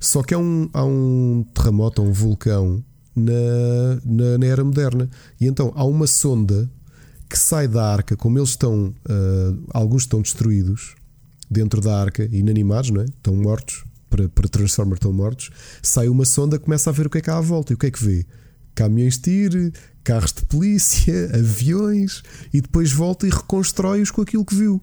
Só 0.00 0.22
que 0.22 0.34
há 0.34 0.38
um, 0.38 0.68
há 0.72 0.84
um 0.84 1.44
terremoto, 1.54 2.02
há 2.02 2.04
um 2.04 2.12
vulcão 2.12 2.82
na, 3.14 3.32
na, 4.04 4.38
na 4.38 4.46
era 4.46 4.64
moderna. 4.64 5.08
E 5.40 5.46
então 5.46 5.72
há 5.76 5.84
uma 5.84 6.06
sonda 6.06 6.68
que 7.28 7.38
sai 7.38 7.68
da 7.68 7.84
arca, 7.92 8.16
como 8.16 8.38
eles 8.38 8.50
estão, 8.50 8.92
ah, 9.08 9.54
alguns 9.78 10.02
estão 10.02 10.20
destruídos 10.20 10.94
dentro 11.50 11.80
da 11.80 12.00
arca, 12.00 12.24
inanimados, 12.32 12.90
não 12.90 13.00
é? 13.02 13.04
Estão 13.04 13.34
mortos, 13.36 13.84
para, 14.10 14.28
para 14.28 14.48
Transformer 14.48 14.94
estão 14.94 15.12
mortos. 15.12 15.50
Sai 15.82 16.08
uma 16.08 16.24
sonda, 16.24 16.58
começa 16.58 16.90
a 16.90 16.92
ver 16.92 17.06
o 17.06 17.10
que 17.10 17.18
é 17.18 17.20
que 17.20 17.30
há 17.30 17.38
à 17.38 17.40
volta. 17.40 17.72
E 17.72 17.74
o 17.74 17.78
que 17.78 17.86
é 17.86 17.90
que 17.90 18.04
vê? 18.04 18.26
Caminhões 18.74 19.14
de 19.16 19.20
tiro, 19.22 19.72
carros 20.04 20.32
de 20.32 20.42
polícia, 20.46 21.30
aviões, 21.34 22.22
e 22.52 22.60
depois 22.60 22.90
volta 22.92 23.26
e 23.26 23.30
reconstrói-os 23.30 24.10
com 24.10 24.22
aquilo 24.22 24.44
que 24.44 24.54
viu. 24.54 24.80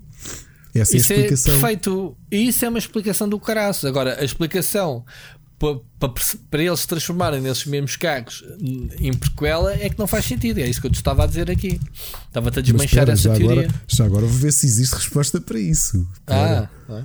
Essa 0.74 0.96
Isso 0.98 1.12
é 1.12 1.16
a 1.16 1.20
é 1.20 1.22
explicação. 1.24 1.60
perfeito. 1.60 2.18
E 2.32 2.48
isso 2.48 2.64
é 2.66 2.70
uma 2.70 2.78
explicação 2.80 3.28
do 3.28 3.40
caraço. 3.40 3.88
Agora, 3.88 4.20
a 4.22 4.24
explicação 4.24 5.04
pa- 5.58 5.80
pa- 6.00 6.14
para 6.50 6.64
eles 6.64 6.80
se 6.82 6.88
transformarem 6.88 7.42
nesses 7.42 7.66
mesmos 7.66 7.96
carros 7.96 8.44
em 9.00 9.12
prequela 9.14 9.74
é 9.74 9.90
que 9.90 9.98
não 10.00 10.06
faz 10.08 10.26
sentido. 10.26 10.60
É 10.60 10.68
isso 10.68 10.80
que 10.80 10.88
eu 10.88 10.92
te 10.92 10.96
estava 10.98 11.24
a 11.24 11.28
dizer 11.28 11.50
aqui. 11.50 11.80
Estava-te 12.28 12.60
a 12.60 12.62
desmanchar 12.62 12.88
espera, 13.10 13.12
essa 13.14 13.22
já 13.24 13.34
teoria. 13.36 13.62
agora, 13.64 13.82
já 13.88 14.06
agora 14.06 14.26
vou 14.28 14.38
ver 14.38 14.54
se 14.54 14.68
existe 14.68 14.94
resposta 14.94 15.42
para 15.42 15.60
isso. 15.60 16.08
Ah, 16.28 16.70
ah, 16.88 17.04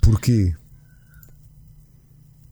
Porquê? 0.00 0.54
ah 0.54 0.62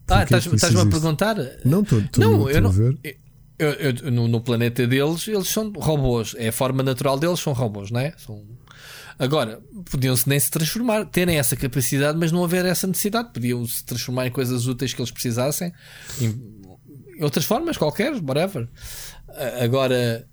Porquê 0.06 0.22
estás- 0.24 0.43
que 0.43 0.47
isso 0.48 0.55
estás-me 0.56 0.80
a 0.82 0.86
perguntar? 0.86 1.36
Não, 1.64 1.82
estou 1.82 2.02
Não, 2.18 2.51
eu 2.51 2.59
a 2.59 2.60
não. 2.60 2.70
ver. 2.70 2.97
eu- 3.02 3.22
eu- 3.64 4.10
no, 4.12 4.28
no 4.28 4.40
planeta 4.40 4.86
deles, 4.86 5.26
eles 5.28 5.48
são 5.48 5.70
robôs. 5.72 6.34
É 6.39 6.48
a 6.48 6.52
forma 6.52 6.82
natural 6.82 7.18
deles, 7.18 7.40
são 7.40 7.52
robôs, 7.52 7.90
não 7.90 8.01
é? 8.01 8.12
São... 8.16 8.43
Agora, 9.18 9.60
podiam-se 9.90 10.28
nem 10.28 10.40
se 10.40 10.51
transformar, 10.51 11.05
terem 11.06 11.39
essa 11.39 11.55
capacidade, 11.55 12.18
mas 12.18 12.32
não 12.32 12.43
haver 12.43 12.64
essa 12.64 12.86
necessidade. 12.86 13.30
Podiam 13.32 13.64
se 13.66 13.84
transformar 13.84 14.26
em 14.26 14.30
coisas 14.30 14.66
úteis 14.66 14.93
que 14.94 15.01
eles 15.01 15.10
precisassem, 15.10 15.72
em, 16.20 16.62
outras 17.20 17.44
formas, 17.44 17.76
qualquer, 17.76 18.12
whatever. 18.14 18.68
Agora, 19.62 20.26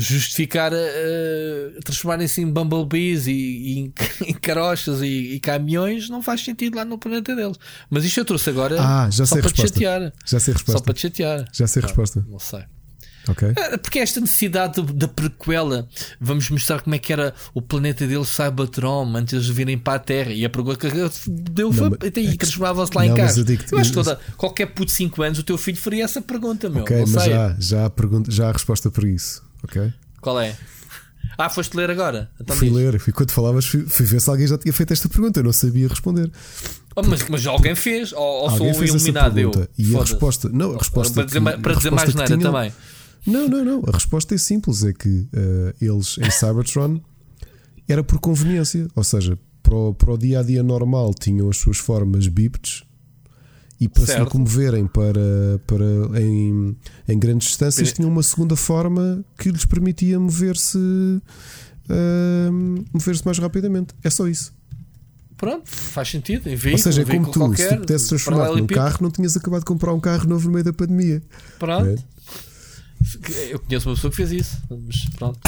justificar 0.00 0.72
uh, 0.72 1.80
transformarem-se 1.84 2.40
em 2.40 2.46
bumblebees 2.46 3.26
e, 3.26 3.32
e 3.32 3.78
em, 3.78 3.94
em 4.26 4.34
carochas 4.34 5.02
e, 5.02 5.34
e, 5.34 5.40
caminhões 5.40 6.08
não 6.08 6.22
faz 6.22 6.44
sentido 6.44 6.76
lá 6.76 6.84
no 6.84 6.98
planeta 6.98 7.34
deles. 7.34 7.56
Mas 7.88 8.04
isto 8.04 8.18
eu 8.18 8.24
trouxe 8.24 8.50
agora 8.50 8.76
ah, 8.80 9.08
já 9.10 9.26
só 9.26 9.34
sei 9.34 9.42
para 9.42 9.52
te 9.52 9.62
chatear. 9.62 10.12
Já 10.24 10.40
sei 10.40 10.52
a 10.52 10.56
resposta. 10.56 10.78
Só 10.78 10.84
para 10.84 10.94
te 10.94 11.00
chatear. 11.00 11.44
Já 11.52 11.66
sei 11.66 11.82
a 11.82 11.86
resposta. 11.86 12.26
Não 12.28 12.38
sei. 12.38 12.64
Ok. 13.28 13.52
Ah, 13.56 13.78
Porque 13.78 13.98
esta 13.98 14.20
necessidade 14.20 14.80
da 14.82 15.06
prequela, 15.06 15.86
vamos 16.20 16.48
mostrar 16.50 16.80
como 16.80 16.94
é 16.94 16.98
que 16.98 17.12
era 17.12 17.34
o 17.52 17.60
planeta 17.60 18.06
deles, 18.06 18.28
Cybertron, 18.28 19.14
antes 19.16 19.30
de 19.30 19.36
eles 19.36 19.48
virem 19.48 19.78
para 19.78 19.94
a 19.94 19.98
Terra. 19.98 20.32
E 20.32 20.44
a 20.44 20.50
pergunta 20.50 20.88
que 20.88 20.96
deu 21.28 21.72
foi. 21.72 21.90
Não, 21.90 21.96
mas- 22.00 22.10
e 22.16 22.36
transformavam-se 22.36 22.92
lá 22.94 23.04
em 23.04 23.10
não, 23.10 23.16
mas 23.16 23.36
casa. 23.36 23.40
eu 23.40 23.58
Eu 23.72 23.78
acho 23.78 23.90
que 23.90 23.94
toda, 23.94 24.18
qualquer 24.36 24.66
puto 24.66 24.86
de 24.86 24.92
5 24.92 25.22
anos, 25.22 25.38
o 25.38 25.42
teu 25.42 25.58
filho 25.58 25.76
faria 25.76 26.04
essa 26.04 26.22
pergunta, 26.22 26.68
meu. 26.68 26.82
Ok, 26.82 26.96
não 26.96 27.06
mas 27.08 27.24
já, 27.24 27.56
já, 27.58 27.86
há 27.86 27.90
pergunta, 27.90 28.30
já 28.30 28.46
há 28.46 28.50
a 28.50 28.52
resposta 28.52 28.90
para 28.90 29.08
isso. 29.08 29.42
Ok? 29.64 29.92
Qual 30.20 30.40
é? 30.40 30.56
Ah, 31.38 31.48
foste 31.48 31.74
ler 31.76 31.90
agora? 31.90 32.30
Então 32.40 32.54
fui 32.56 32.68
diz. 32.68 32.76
ler, 32.76 32.98
fui, 32.98 33.12
quando 33.12 33.30
falavas, 33.30 33.64
fui, 33.64 33.86
fui 33.86 34.04
ver 34.04 34.20
se 34.20 34.28
alguém 34.28 34.46
já 34.46 34.58
tinha 34.58 34.72
feito 34.72 34.92
esta 34.92 35.08
pergunta. 35.08 35.40
Eu 35.40 35.44
não 35.44 35.52
sabia 35.52 35.88
responder. 35.88 36.30
Oh, 36.96 37.02
mas, 37.02 37.26
mas 37.28 37.46
alguém 37.46 37.74
fez? 37.74 38.12
Ou, 38.12 38.20
ou 38.20 38.50
sou 38.50 38.58
alguém 38.66 38.74
fez 38.74 38.94
essa 38.94 38.96
iluminado 39.08 39.38
eu? 39.38 39.50
E 39.78 39.96
a 39.96 40.00
resposta. 40.00 40.48
Não, 40.50 40.74
a 40.74 40.78
resposta. 40.78 41.14
Para 41.14 41.24
dizer, 41.24 41.40
que- 41.42 41.58
para 41.62 41.74
dizer 41.74 41.90
mais 41.90 42.14
nada 42.14 42.36
tinham- 42.36 42.52
também. 42.52 42.72
Não, 43.26 43.48
não, 43.48 43.64
não. 43.64 43.82
A 43.86 43.92
resposta 43.92 44.34
é 44.34 44.38
simples: 44.38 44.82
é 44.84 44.92
que 44.92 45.28
eh, 45.32 45.74
eles 45.80 46.18
em 46.18 46.30
Cybertron 46.30 47.00
era 47.88 48.02
por 48.04 48.18
conveniência. 48.18 48.88
Ou 48.94 49.04
seja, 49.04 49.38
para 49.62 49.74
o, 49.74 49.94
para 49.94 50.12
o 50.12 50.18
dia 50.18 50.40
a 50.40 50.42
dia 50.42 50.62
normal 50.62 51.14
tinham 51.14 51.48
as 51.48 51.56
suas 51.58 51.78
formas 51.78 52.26
bípedes 52.26 52.82
e 53.80 53.88
para 53.88 54.02
se 54.02 54.08
Certo. 54.08 54.24
locomoverem 54.24 54.86
para, 54.86 55.58
para 55.66 56.20
em, 56.20 56.76
em 57.08 57.18
grandes 57.18 57.48
distâncias 57.48 57.92
tinham 57.92 58.10
uma 58.10 58.22
segunda 58.22 58.54
forma 58.54 59.24
que 59.38 59.50
lhes 59.50 59.64
permitia 59.64 60.20
mover-se 60.20 60.78
ahm, 61.88 62.84
mover-se 62.92 63.24
mais 63.24 63.38
rapidamente. 63.38 63.94
É 64.04 64.10
só 64.10 64.28
isso. 64.28 64.52
Pronto, 65.36 65.62
faz 65.66 66.10
sentido. 66.10 66.46
Em 66.48 66.52
Ou 66.52 66.58
veículo, 66.58 66.82
seja, 66.82 67.00
é 67.00 67.04
como 67.06 67.26
tu, 67.26 67.32
se 67.32 67.38
qualquer, 67.38 67.76
tu 67.76 67.80
pudesses 67.80 68.08
transformar 68.08 68.52
num 68.52 68.66
carro, 68.66 68.98
não 69.00 69.10
tinhas 69.10 69.34
acabado 69.38 69.60
de 69.60 69.66
comprar 69.66 69.94
um 69.94 70.00
carro 70.00 70.28
novo 70.28 70.46
no 70.46 70.52
meio 70.52 70.64
da 70.64 70.72
pandemia. 70.72 71.22
Pronto. 71.58 72.04
Eu 73.48 73.58
conheço 73.58 73.88
uma 73.88 73.94
pessoa 73.94 74.10
que 74.10 74.16
fez 74.16 74.32
isso, 74.32 74.62
mas 74.70 75.08
pronto. 75.16 75.40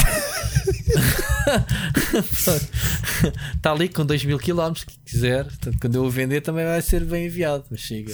Está 3.55 3.71
ali 3.71 3.87
com 3.89 4.05
2 4.05 4.25
mil 4.25 4.37
km, 4.39 4.73
que 4.85 4.97
quiser. 5.05 5.45
Portanto, 5.45 5.77
quando 5.79 5.95
eu 5.95 6.03
o 6.03 6.09
vender, 6.09 6.41
também 6.41 6.65
vai 6.65 6.81
ser 6.81 7.05
bem 7.05 7.27
enviado. 7.27 7.65
Mas 7.69 7.79
chega. 7.79 8.13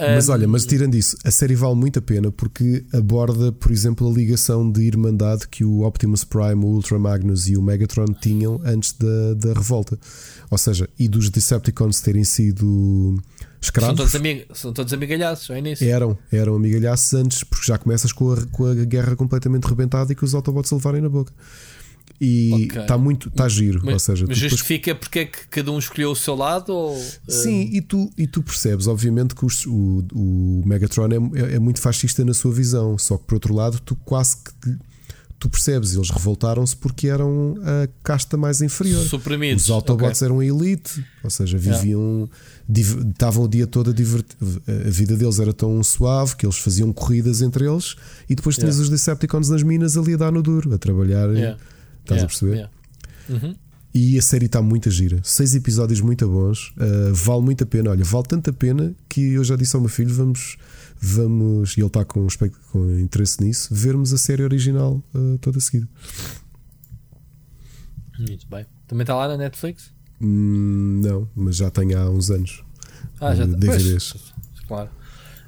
Mas 0.00 0.28
Ahm, 0.28 0.32
olha, 0.32 0.48
mas 0.48 0.64
tirando 0.64 0.94
isso, 0.94 1.16
a 1.22 1.30
série 1.30 1.54
vale 1.54 1.74
muito 1.74 1.98
a 1.98 2.02
pena 2.02 2.32
porque 2.32 2.84
aborda, 2.92 3.52
por 3.52 3.70
exemplo, 3.70 4.08
a 4.08 4.12
ligação 4.12 4.70
de 4.70 4.82
irmandade 4.82 5.46
que 5.46 5.62
o 5.62 5.82
Optimus 5.82 6.24
Prime, 6.24 6.64
o 6.64 6.68
Ultra 6.68 6.98
Magnus 6.98 7.48
e 7.48 7.56
o 7.56 7.62
Megatron 7.62 8.06
tinham 8.06 8.58
antes 8.64 8.94
da, 8.94 9.34
da 9.34 9.52
revolta. 9.52 9.98
Ou 10.50 10.56
seja, 10.56 10.88
e 10.98 11.06
dos 11.06 11.28
Decepticons 11.28 12.00
terem 12.00 12.24
sido 12.24 13.22
são, 13.60 13.68
escravos. 13.68 13.96
todos 13.96 14.14
amig 14.14 14.46
são 14.54 14.72
todos 14.72 14.92
amigalhaços 14.92 15.50
ao 15.50 15.56
início. 15.56 15.88
Eram, 15.88 16.16
eram 16.32 16.54
amigalhaços 16.56 17.14
antes, 17.14 17.44
porque 17.44 17.66
já 17.66 17.76
começas 17.78 18.12
com 18.12 18.32
a, 18.32 18.46
com 18.46 18.64
a 18.66 18.74
guerra 18.74 19.14
completamente 19.16 19.64
rebentada 19.66 20.12
e 20.12 20.14
com 20.16 20.24
os 20.24 20.34
Autobots 20.34 20.72
a 20.72 20.76
levarem 20.76 21.00
na 21.00 21.08
boca. 21.08 21.32
E 22.20 22.68
está 22.74 22.98
muito, 22.98 23.28
está 23.28 23.48
giro. 23.48 23.80
Mas, 23.82 23.94
ou 23.94 23.98
seja, 24.00 24.26
mas 24.28 24.36
tu 24.36 24.40
depois 24.42 24.50
justifica 24.50 24.94
porque 24.94 25.18
é 25.20 25.24
que 25.24 25.46
cada 25.48 25.72
um 25.72 25.78
escolheu 25.78 26.10
o 26.10 26.16
seu 26.16 26.34
lado? 26.34 26.70
Ou, 26.70 27.02
Sim, 27.28 27.70
e 27.72 27.80
tu, 27.80 28.10
e 28.18 28.26
tu 28.26 28.42
percebes, 28.42 28.86
obviamente, 28.86 29.34
que 29.34 29.44
os- 29.44 29.64
o, 29.66 30.04
o 30.12 30.62
Megatron 30.66 31.06
é, 31.08 31.40
é- 31.40 31.54
é 31.54 31.58
muito 31.58 31.80
fascista 31.80 32.22
na 32.24 32.34
sua 32.34 32.52
visão, 32.52 32.98
só 32.98 33.16
que 33.16 33.24
por 33.24 33.34
outro 33.34 33.54
lado, 33.54 33.80
tu 33.80 33.96
quase 34.04 34.36
que 34.36 34.76
tu 35.40 35.48
percebes, 35.48 35.94
eles 35.94 36.10
revoltaram-se 36.10 36.76
porque 36.76 37.08
eram 37.08 37.56
a 37.62 37.88
casta 38.04 38.36
mais 38.36 38.60
inferior. 38.62 39.02
Suprimidos. 39.04 39.64
Os 39.64 39.70
Autobots 39.70 40.18
ok. 40.22 40.26
eram 40.26 40.38
a 40.40 40.44
elite, 40.46 41.04
ou 41.24 41.30
seja, 41.30 41.56
viviam, 41.58 42.28
div- 42.68 43.00
estavam 43.10 43.44
o 43.44 43.48
dia 43.48 43.66
todo 43.66 43.90
a 43.90 43.92
divertir. 43.92 44.36
A 44.86 44.90
vida 44.90 45.16
deles 45.16 45.40
era 45.40 45.52
tão 45.52 45.82
suave 45.82 46.36
que 46.36 46.44
eles 46.46 46.58
faziam 46.58 46.92
corridas 46.92 47.40
entre 47.40 47.64
eles 47.66 47.96
e 48.28 48.34
depois 48.36 48.54
tinhas 48.56 48.76
Yeah. 48.76 48.82
os 48.84 48.90
Decepticons 48.90 49.48
nas 49.48 49.62
minas 49.62 49.96
ali 49.96 50.14
a 50.14 50.16
dar 50.18 50.30
no 50.30 50.42
duro, 50.42 50.72
a 50.74 50.78
trabalhar. 50.78 51.28
Yeah. 51.30 51.58
Estás 52.02 52.20
Yeah, 52.20 52.22
a 52.22 52.26
perceber? 52.26 52.54
yeah. 52.54 52.70
Uhum. 53.28 53.54
E 53.92 54.18
a 54.18 54.22
série 54.22 54.46
está 54.46 54.62
muito 54.62 54.88
gira. 54.90 55.20
Seis 55.24 55.54
episódios 55.54 56.00
muito 56.00 56.28
bons. 56.28 56.68
uh, 56.76 57.12
vale 57.12 57.42
muito 57.42 57.64
a 57.64 57.66
pena. 57.66 57.90
Olha, 57.90 58.04
vale 58.04 58.24
tanto 58.28 58.50
a 58.50 58.52
pena 58.52 58.94
que 59.08 59.32
eu 59.32 59.42
já 59.42 59.56
disse 59.56 59.74
ao 59.74 59.80
meu 59.82 59.88
filho: 59.90 60.14
vamos, 60.14 60.56
vamos 61.00 61.76
e 61.76 61.80
ele 61.80 61.86
está 61.86 62.04
com, 62.04 62.26
com 62.70 62.98
interesse 62.98 63.42
nisso, 63.42 63.74
vermos 63.74 64.12
a 64.12 64.18
série 64.18 64.42
original 64.42 65.02
uh, 65.14 65.38
toda 65.38 65.58
seguida. 65.60 65.88
Muito 68.18 68.46
bem. 68.48 68.66
Também 68.86 69.02
está 69.02 69.14
lá 69.16 69.28
na 69.28 69.36
Netflix? 69.36 69.92
Hum, 70.20 71.00
não, 71.02 71.28
mas 71.34 71.56
já 71.56 71.70
tem 71.70 71.94
há 71.94 72.08
uns 72.10 72.30
anos. 72.30 72.62
Ah, 73.20 73.34
já 73.34 73.44
Uh, 73.44 73.46
está. 73.46 73.58
DVDs. 73.58 74.12
Pois, 74.12 74.34
claro. 74.68 74.90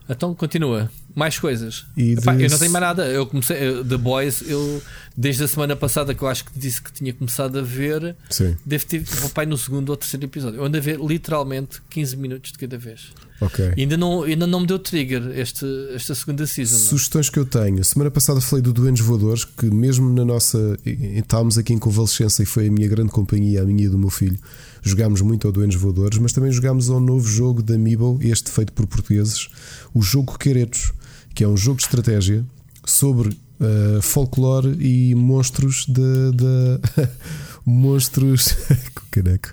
Então 0.08 0.34
continua. 0.34 0.90
Mais 1.14 1.38
coisas. 1.38 1.84
Epá, 1.96 2.34
Eu 2.34 2.48
não 2.50 2.58
tenho 2.58 2.70
mais 2.72 2.82
nada. 2.84 3.06
Eu 3.06 3.26
comecei. 3.26 3.56
eu- 3.68 3.84
The 3.84 3.96
Boys, 3.96 4.42
eu 4.46 4.82
desde 5.16 5.44
a 5.44 5.48
semana 5.48 5.76
passada 5.76 6.14
que 6.14 6.22
eu 6.22 6.28
acho 6.28 6.44
que 6.46 6.58
disse 6.58 6.80
que 6.80 6.90
tinha 6.92 7.12
começado 7.12 7.58
a 7.58 7.62
ver, 7.62 8.16
Sim, 8.30 8.56
devo 8.64 8.86
ter. 8.86 9.00
Vou 9.02 9.28
pai 9.30 9.44
no 9.46 9.58
segundo 9.58 9.90
ou 9.90 9.96
terceiro 9.96 10.24
episódio. 10.24 10.58
Eu 10.58 10.64
ando 10.64 10.76
a 10.78 10.80
ver 10.80 10.98
literalmente 10.98 11.82
15 11.90 12.16
minutos 12.16 12.52
de 12.52 12.58
cada 12.58 12.78
vez. 12.78 13.10
ok. 13.40 13.74
Ainda 13.76 13.96
não, 13.96 14.22
ainda 14.22 14.46
não 14.46 14.60
me 14.60 14.66
deu 14.66 14.78
trigger 14.78 15.22
este, 15.38 15.66
esta 15.94 16.14
segunda 16.14 16.46
season. 16.46 16.76
não. 16.76 16.82
Sugestões 16.84 17.28
que 17.28 17.38
eu 17.38 17.44
tenho. 17.44 17.84
Semana 17.84 18.10
passada 18.10 18.40
falei 18.40 18.62
do 18.62 18.72
Doentes 18.72 19.04
Voadores, 19.04 19.44
que 19.44 19.66
mesmo 19.66 20.12
na 20.14 20.24
nossa. 20.24 20.78
Estávamos 20.84 21.58
aqui 21.58 21.72
em 21.74 21.78
convalescença 21.78 22.42
e 22.42 22.46
foi 22.46 22.68
a 22.68 22.70
minha 22.70 22.88
grande 22.88 23.10
companhia, 23.10 23.62
a 23.62 23.64
minha 23.66 23.84
e 23.84 23.88
do 23.88 23.98
meu 23.98 24.10
filho. 24.10 24.38
Jogámos 24.84 25.20
muito 25.20 25.46
ao 25.46 25.52
Doentes 25.52 25.78
Voadores, 25.78 26.18
mas 26.18 26.32
também 26.32 26.50
jogámos 26.50 26.88
ao 26.90 26.98
novo 26.98 27.28
jogo 27.28 27.62
da 27.62 27.74
Amiibo, 27.74 28.18
este 28.22 28.50
feito 28.50 28.72
por 28.72 28.86
portugueses, 28.86 29.48
o 29.94 30.02
jogo 30.02 30.36
Queretos, 30.38 30.92
que 31.34 31.44
é 31.44 31.48
um 31.48 31.56
jogo 31.56 31.78
de 31.78 31.84
estratégia 31.84 32.44
sobre 32.84 33.28
uh, 33.30 34.02
folclore 34.02 34.76
e 34.80 35.14
monstros 35.14 35.86
de. 35.86 36.32
de- 36.32 37.08
monstros. 37.64 38.56
caneco. 39.10 39.50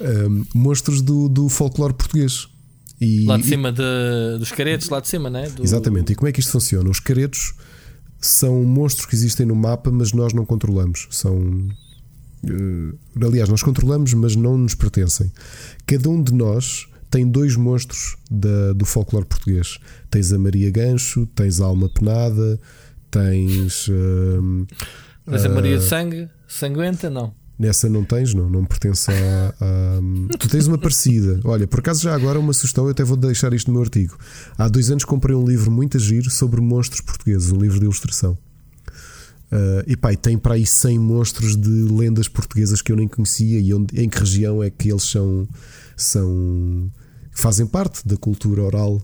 Um, 0.00 0.44
monstros 0.54 1.00
do, 1.02 1.28
do 1.28 1.48
folclore 1.48 1.94
português. 1.94 2.48
E, 3.00 3.24
Lá 3.26 3.36
de 3.36 3.44
e- 3.44 3.48
cima 3.48 3.70
de- 3.72 4.38
dos 4.38 4.50
caretos, 4.52 4.88
lá 4.88 5.00
de 5.00 5.08
cima, 5.08 5.28
né? 5.28 5.48
Do- 5.50 5.62
Exatamente. 5.62 6.12
E 6.12 6.14
como 6.16 6.28
é 6.28 6.32
que 6.32 6.40
isto 6.40 6.52
funciona? 6.52 6.88
Os 6.88 6.98
caretos 7.00 7.52
são 8.20 8.64
monstros 8.64 9.06
que 9.06 9.14
existem 9.14 9.44
no 9.46 9.54
mapa, 9.54 9.90
mas 9.90 10.12
nós 10.12 10.32
não 10.32 10.44
controlamos. 10.46 11.06
São. 11.10 11.68
eh, 12.44 12.94
aliás, 13.24 13.48
nós 13.48 13.62
controlamos, 13.62 14.14
mas 14.14 14.34
não 14.34 14.56
nos 14.56 14.74
pertencem. 14.74 15.30
Cada 15.86 16.08
um 16.08 16.22
de 16.22 16.32
nós 16.32 16.86
tem 17.10 17.26
dois 17.28 17.56
monstros 17.56 18.16
da- 18.30 18.72
do 18.72 18.84
folclore 18.84 19.26
português. 19.26 19.78
Tens 20.10 20.32
a 20.32 20.38
Maria 20.38 20.70
Gancho, 20.70 21.26
tens 21.34 21.60
a 21.60 21.64
Alma 21.66 21.88
Penada, 21.88 22.58
tens. 23.10 23.88
eh, 23.88 24.74
Mas 25.24 25.44
a 25.44 25.48
Maria 25.48 25.76
ah, 25.76 25.78
de 25.78 25.84
Sangue, 25.84 26.28
sanguenta, 26.46 27.08
não. 27.10 27.32
Nessa 27.58 27.88
não 27.88 28.04
tens, 28.04 28.34
não, 28.34 28.50
não 28.50 28.64
pertence 28.66 29.10
a, 29.10 29.54
a- 29.60 30.36
Tu 30.38 30.46
tens 30.48 30.66
uma 30.66 30.76
parecida. 30.76 31.40
Olha, 31.44 31.66
por 31.66 31.80
acaso 31.80 32.02
já 32.02 32.14
agora 32.14 32.38
uma 32.38 32.52
sugestão, 32.52 32.84
eu 32.84 32.90
até 32.90 33.02
vou 33.02 33.16
deixar 33.16 33.52
isto 33.54 33.68
no 33.68 33.74
meu 33.74 33.82
artigo. 33.82 34.18
Há 34.58 34.68
dois 34.68 34.90
anos 34.90 35.04
comprei 35.04 35.34
um 35.34 35.44
livro 35.46 35.70
muito 35.70 35.96
a 35.96 36.00
giro 36.00 36.28
sobre 36.30 36.60
monstros 36.60 37.00
portugueses, 37.00 37.50
um 37.50 37.56
livro 37.58 37.78
de 37.78 37.84
ilustração. 37.86 38.36
Ah, 39.50 39.82
e 39.86 39.96
pá, 39.96 40.12
e 40.12 40.16
tem 40.16 40.36
para 40.36 40.54
aí 40.54 40.66
100 40.66 40.98
monstros 40.98 41.56
de 41.56 41.68
lendas 41.70 42.28
portuguesas 42.28 42.82
que 42.82 42.92
eu 42.92 42.96
nem 42.96 43.08
conhecia 43.08 43.58
e 43.58 43.72
onde, 43.72 43.98
em 44.00 44.08
que 44.08 44.18
região 44.18 44.62
é 44.62 44.68
que 44.68 44.90
eles 44.90 45.04
são, 45.04 45.48
são 45.96 46.90
fazem 47.32 47.66
parte 47.66 48.06
da 48.06 48.16
cultura 48.16 48.62
oral. 48.62 49.02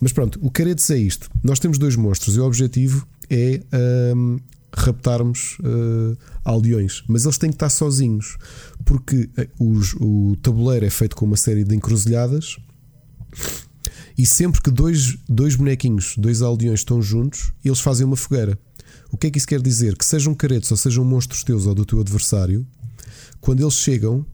Mas 0.00 0.12
pronto, 0.12 0.38
o 0.42 0.50
Caretes 0.50 0.88
é 0.90 0.96
isto. 0.96 1.28
Nós 1.42 1.58
temos 1.58 1.78
dois 1.78 1.94
monstros 1.96 2.36
e 2.36 2.40
o 2.40 2.44
objetivo 2.44 3.06
é 3.28 3.60
ahm, 3.72 4.38
raptarmos 4.74 5.58
ah, 5.62 6.16
aldeões, 6.44 7.02
mas 7.08 7.24
eles 7.24 7.36
têm 7.38 7.50
que 7.50 7.56
estar 7.56 7.68
sozinhos 7.70 8.36
porque 8.84 9.28
ah, 9.36 9.46
os- 9.58 9.94
o 10.00 10.36
tabuleiro 10.42 10.86
é 10.86 10.90
feito 10.90 11.14
com 11.16 11.24
uma 11.26 11.36
série 11.36 11.64
de 11.64 11.74
encruzilhadas 11.74 12.56
e 14.16 14.26
sempre 14.26 14.60
que 14.60 14.70
dois, 14.70 15.16
dois 15.28 15.54
bonequinhos, 15.54 16.14
dois 16.16 16.42
aldeões 16.42 16.80
estão 16.80 17.00
juntos, 17.00 17.52
eles 17.64 17.80
fazem 17.80 18.06
uma 18.06 18.16
fogueira. 18.16 18.58
O 19.12 19.16
que 19.16 19.28
é 19.28 19.30
que 19.30 19.38
isso 19.38 19.46
quer 19.46 19.60
dizer? 19.62 19.96
Que 19.96 20.04
sejam 20.04 20.34
caretos 20.34 20.70
ou 20.70 20.76
sejam 20.76 21.04
monstros 21.04 21.44
teus 21.44 21.66
ou 21.66 21.74
do 21.74 21.84
teu 21.84 22.00
adversário, 22.00 22.66
quando 23.40 23.60
eles 23.62 23.74
chegam, 23.74 24.26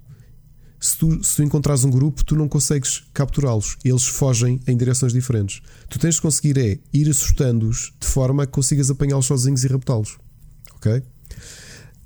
se 0.86 0.96
tu, 0.98 1.24
se 1.24 1.36
tu 1.36 1.42
encontrares 1.42 1.82
um 1.84 1.90
grupo, 1.90 2.24
tu 2.24 2.36
não 2.36 2.46
consegues 2.48 3.04
capturá-los. 3.14 3.76
Eles 3.84 4.04
fogem 4.04 4.60
em 4.66 4.76
direções 4.76 5.12
diferentes. 5.12 5.62
Tu 5.88 5.98
tens 5.98 6.16
de 6.16 6.20
conseguir 6.22 6.58
é 6.58 6.78
ir 6.92 7.08
assustando-os 7.08 7.92
de 7.98 8.06
forma 8.06 8.46
que 8.46 8.52
consigas 8.52 8.90
apanhá-los 8.90 9.26
sozinhos 9.26 9.64
e 9.64 9.68
raptá-los. 9.68 10.18
Ok? 10.76 11.02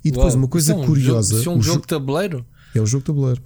E 0.03 0.11
depois, 0.11 0.33
Uau, 0.33 0.43
uma 0.43 0.47
coisa 0.47 0.71
isso 0.71 0.79
é 0.79 0.83
um 0.83 0.85
curiosa: 0.87 1.29
Jogo, 1.29 1.39
isso 1.41 1.49
é 1.49 1.53
um 1.53 1.61
jogo 1.61 1.75
jo- 1.77 1.81
de 1.81 1.87
tabuleiro? 1.87 2.45
é 2.73 2.81
um 2.81 2.85
jogo 2.85 3.01
de 3.01 3.07
tabuleiro. 3.07 3.41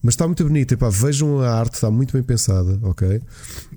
Mas 0.00 0.14
está 0.14 0.26
muito 0.26 0.44
bonito. 0.44 0.72
Epá, 0.72 0.88
vejam 0.88 1.40
a 1.40 1.50
arte, 1.50 1.74
está 1.74 1.90
muito 1.90 2.12
bem 2.12 2.22
pensada. 2.22 2.78
Ok? 2.84 3.20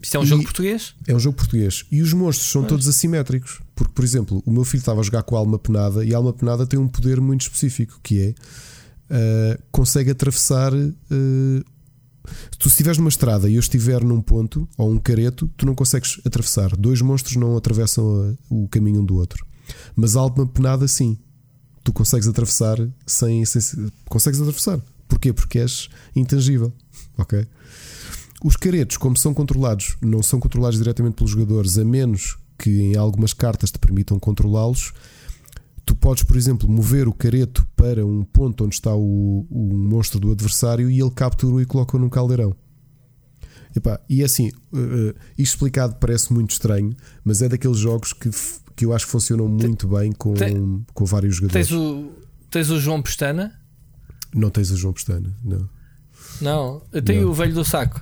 Isto 0.02 0.15
é 0.18 0.19
um 0.19 0.23
E- 0.23 0.27
jogo 0.27 0.43
português? 0.43 0.93
É 1.07 1.15
um 1.15 1.19
jogo 1.19 1.35
português. 1.35 1.84
E 1.91 1.99
os 2.02 2.14
monstros 2.14 2.49
são 2.52 2.64
todos 2.64 2.88
assimétricos. 2.88 3.60
Porque, 3.76 3.91
por 3.91 4.06
exemplo, 4.06 4.41
o 4.45 4.52
meu 4.52 4.64
filho 4.64 4.80
estava 4.81 4.99
a 4.99 5.03
jogar 5.03 5.23
com 5.23 5.35
a 5.35 5.39
alma 5.39 5.57
penada 5.57 6.06
e 6.06 6.14
a 6.14 6.18
alma 6.18 6.31
penada 6.31 6.65
tem 6.68 6.80
um 6.80 6.88
poder 6.88 7.19
muito 7.19 7.41
específico 7.41 7.99
que 8.03 8.22
é 8.22 8.35
uh, 9.11 9.61
consegue 9.71 10.11
atravessar. 10.11 10.73
Uh, 10.73 11.63
tu 12.57 12.67
estiveres 12.67 12.97
numa 12.97 13.09
estrada 13.09 13.49
e 13.49 13.55
eu 13.55 13.59
estiver 13.59 14.03
num 14.03 14.21
ponto 14.21 14.67
ou 14.77 14.91
um 14.91 14.97
careto, 14.97 15.49
tu 15.57 15.65
não 15.65 15.75
consegues 15.75 16.19
atravessar. 16.25 16.75
Dois 16.77 17.01
monstros 17.01 17.35
não 17.35 17.57
atravessam 17.57 18.38
a, 18.49 18.53
o 18.53 18.67
caminho 18.69 19.01
um 19.01 19.05
do 19.05 19.17
outro. 19.17 19.45
Mas 19.95 20.15
a 20.15 20.21
alma 20.21 20.47
penada, 20.47 20.88
sim. 20.88 21.17
Tu 21.83 21.91
consegues 21.91 22.27
atravessar 22.27 22.77
sem, 23.05 23.43
sem. 23.45 23.61
Consegues 24.05 24.39
atravessar. 24.39 24.79
Porquê? 25.07 25.33
Porque 25.33 25.59
és 25.59 25.89
intangível. 26.15 26.71
Ok? 27.17 27.45
Os 28.43 28.55
caretos, 28.55 28.97
como 28.97 29.17
são 29.17 29.33
controlados, 29.33 29.95
não 30.01 30.23
são 30.23 30.39
controlados 30.39 30.79
diretamente 30.79 31.15
pelos 31.15 31.31
jogadores, 31.31 31.77
a 31.77 31.85
menos 31.85 32.38
que 32.57 32.69
em 32.69 32.95
algumas 32.95 33.33
cartas 33.33 33.71
te 33.71 33.79
permitam 33.79 34.19
controlá-los. 34.19 34.93
Tu 35.85 35.95
podes, 35.95 36.23
por 36.23 36.37
exemplo, 36.37 36.69
mover 36.69 37.07
o 37.07 37.13
careto 37.13 37.67
para 37.75 38.05
um 38.05 38.23
ponto 38.23 38.65
onde 38.65 38.75
está 38.75 38.95
o, 38.95 39.45
o 39.49 39.73
monstro 39.73 40.19
do 40.19 40.31
adversário 40.31 40.89
e 40.89 40.99
ele 40.99 41.11
captura 41.11 41.61
e 41.61 41.65
coloca 41.65 41.97
num 41.97 42.09
caldeirão. 42.09 42.55
Epá, 43.75 43.99
e 44.09 44.21
é 44.21 44.25
assim, 44.25 44.49
uh, 44.73 45.15
isto 45.37 45.55
explicado 45.55 45.95
parece 45.95 46.33
muito 46.33 46.51
estranho, 46.51 46.95
mas 47.23 47.41
é 47.41 47.47
daqueles 47.47 47.77
jogos 47.77 48.11
que, 48.13 48.29
que 48.75 48.85
eu 48.85 48.93
acho 48.93 49.05
que 49.05 49.11
funcionam 49.11 49.47
muito 49.47 49.87
bem 49.87 50.11
com, 50.11 50.33
com 50.93 51.05
vários 51.05 51.37
jogadores. 51.37 51.69
Tens 51.69 51.79
o, 51.79 52.11
tens 52.49 52.69
o 52.69 52.79
João 52.79 53.01
Pestana? 53.01 53.57
Não 54.33 54.49
tens 54.49 54.71
o 54.71 54.77
João 54.77 54.93
Pestana, 54.93 55.35
não. 55.43 55.69
Não, 56.41 56.81
eu 56.91 57.01
tenho 57.01 57.23
não. 57.23 57.31
o 57.31 57.33
velho 57.33 57.53
do 57.53 57.63
saco. 57.63 58.01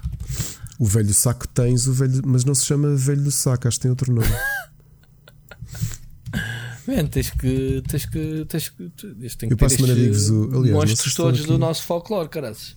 O 0.80 0.86
velho 0.86 1.14
saco 1.14 1.48
tens, 1.48 1.88
o 1.88 1.94
velho, 1.94 2.22
mas 2.26 2.44
não 2.46 2.56
se 2.56 2.66
chama 2.66 2.96
velho 2.96 3.24
do 3.24 3.32
saco, 3.32 3.68
acho 3.68 3.78
que 3.78 3.84
tem 3.84 3.92
outro 3.92 4.12
nome. 4.12 4.28
Man, 6.90 7.06
tens 7.06 7.30
que. 7.30 7.84
Tens 7.88 8.06
que. 8.08 8.46
Tens 8.46 8.70
que. 8.70 8.90
Tens 8.90 9.36
que 9.36 9.46
eu 9.46 9.58
a 9.62 9.70
semana 9.70 9.94
digo-vos 9.94 10.32
aliás, 10.32 10.72
monstros 10.72 11.14
todos 11.14 11.46
do 11.46 11.60
nosso 11.60 11.84
folclore, 11.84 12.28
caras. 12.30 12.76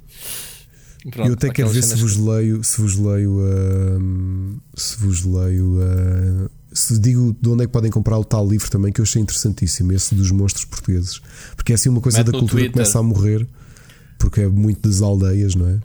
eu 1.17 1.33
até 1.33 1.49
quero 1.49 1.71
ver 1.71 1.83
se 1.83 1.97
vos, 1.97 2.17
leio, 2.17 2.63
se 2.63 2.79
vos 2.79 2.97
leio. 2.97 3.39
Uh, 3.39 4.61
se 4.77 4.99
vos 4.99 5.25
leio. 5.25 5.79
Uh, 5.79 6.51
se 6.75 6.99
digo 6.99 7.35
de 7.41 7.49
onde 7.49 7.65
é 7.65 7.67
que 7.67 7.73
podem 7.73 7.91
comprar 7.91 8.19
o 8.19 8.25
tal 8.25 8.47
livro 8.47 8.71
também, 8.71 8.93
que 8.93 9.01
eu 9.01 9.05
achei 9.05 9.21
interessantíssimo, 9.21 9.93
esse 9.93 10.15
dos 10.15 10.31
monstros 10.31 10.67
portugueses. 10.67 11.21
Porque 11.57 11.73
é 11.73 11.75
assim 11.75 11.89
uma 11.89 12.01
coisa 12.01 12.19
Mete 12.19 12.33
da 12.33 12.39
cultura 12.39 12.63
que 12.65 12.71
começa 12.71 12.99
a 12.99 13.03
morrer, 13.03 13.47
porque 14.19 14.43
é 14.43 14.49
muito 14.49 14.87
das 14.87 15.01
aldeias, 15.01 15.55
não 15.55 15.69
é? 15.69 15.81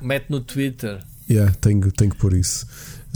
Mete 0.00 0.30
no 0.30 0.40
Twitter. 0.40 1.02
Yeah, 1.28 1.52
tenho, 1.60 1.90
tenho 1.90 2.10
que 2.10 2.18
pôr 2.18 2.34
isso. 2.34 2.66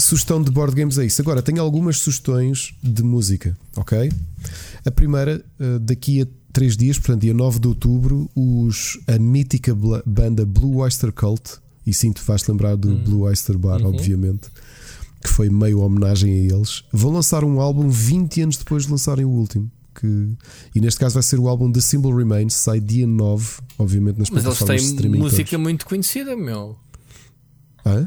Sugestão 0.00 0.40
de 0.40 0.50
board 0.50 0.76
games 0.76 0.96
é 0.96 1.06
isso. 1.06 1.20
Agora, 1.20 1.42
tenho 1.42 1.60
algumas 1.60 1.98
sugestões 1.98 2.72
de 2.80 3.02
música, 3.02 3.58
ok? 3.76 4.12
A 4.84 4.90
primeira, 4.92 5.44
eh, 5.58 5.78
daqui 5.80 6.22
a 6.22 6.26
3 6.52 6.76
dias, 6.76 6.98
portanto, 6.98 7.22
dia 7.22 7.34
9 7.34 7.58
de 7.58 7.68
outubro, 7.68 8.30
os, 8.34 8.98
a 9.08 9.18
mítica 9.18 9.76
banda 10.06 10.46
Blue 10.46 10.76
Oyster 10.76 11.12
Cult, 11.12 11.58
e 11.84 11.92
sim, 11.92 12.12
tu 12.12 12.22
vais 12.24 12.46
lembrar 12.46 12.76
do 12.76 12.90
hum. 12.90 13.02
Blue 13.02 13.20
Oyster 13.22 13.58
Bar, 13.58 13.80
uhum. 13.80 13.88
obviamente, 13.88 14.48
que 15.22 15.28
foi 15.28 15.50
meio 15.50 15.80
homenagem 15.80 16.32
a 16.32 16.54
eles, 16.54 16.84
vão 16.92 17.12
lançar 17.12 17.42
um 17.42 17.60
álbum 17.60 17.88
20 17.88 18.42
anos 18.42 18.56
depois 18.56 18.84
de 18.84 18.92
lançarem 18.92 19.24
o 19.24 19.30
último. 19.30 19.70
Que, 19.94 20.28
e 20.76 20.80
neste 20.80 21.00
caso 21.00 21.14
vai 21.14 21.24
ser 21.24 21.40
o 21.40 21.48
álbum 21.48 21.72
The 21.72 21.80
Symbol 21.80 22.14
Remains, 22.14 22.54
sai 22.54 22.78
dia 22.80 23.04
9, 23.04 23.60
obviamente 23.76 24.18
nas 24.18 24.30
Mas 24.30 24.44
plataformas 24.44 24.80
de 24.80 24.86
streaming. 24.86 25.18
Mas 25.18 25.32
eles 25.32 25.32
têm 25.32 25.38
música 25.38 25.50
todos. 25.50 25.62
muito 25.64 25.86
conhecida, 25.86 26.36
meu. 26.36 26.76
Ah, 27.84 28.06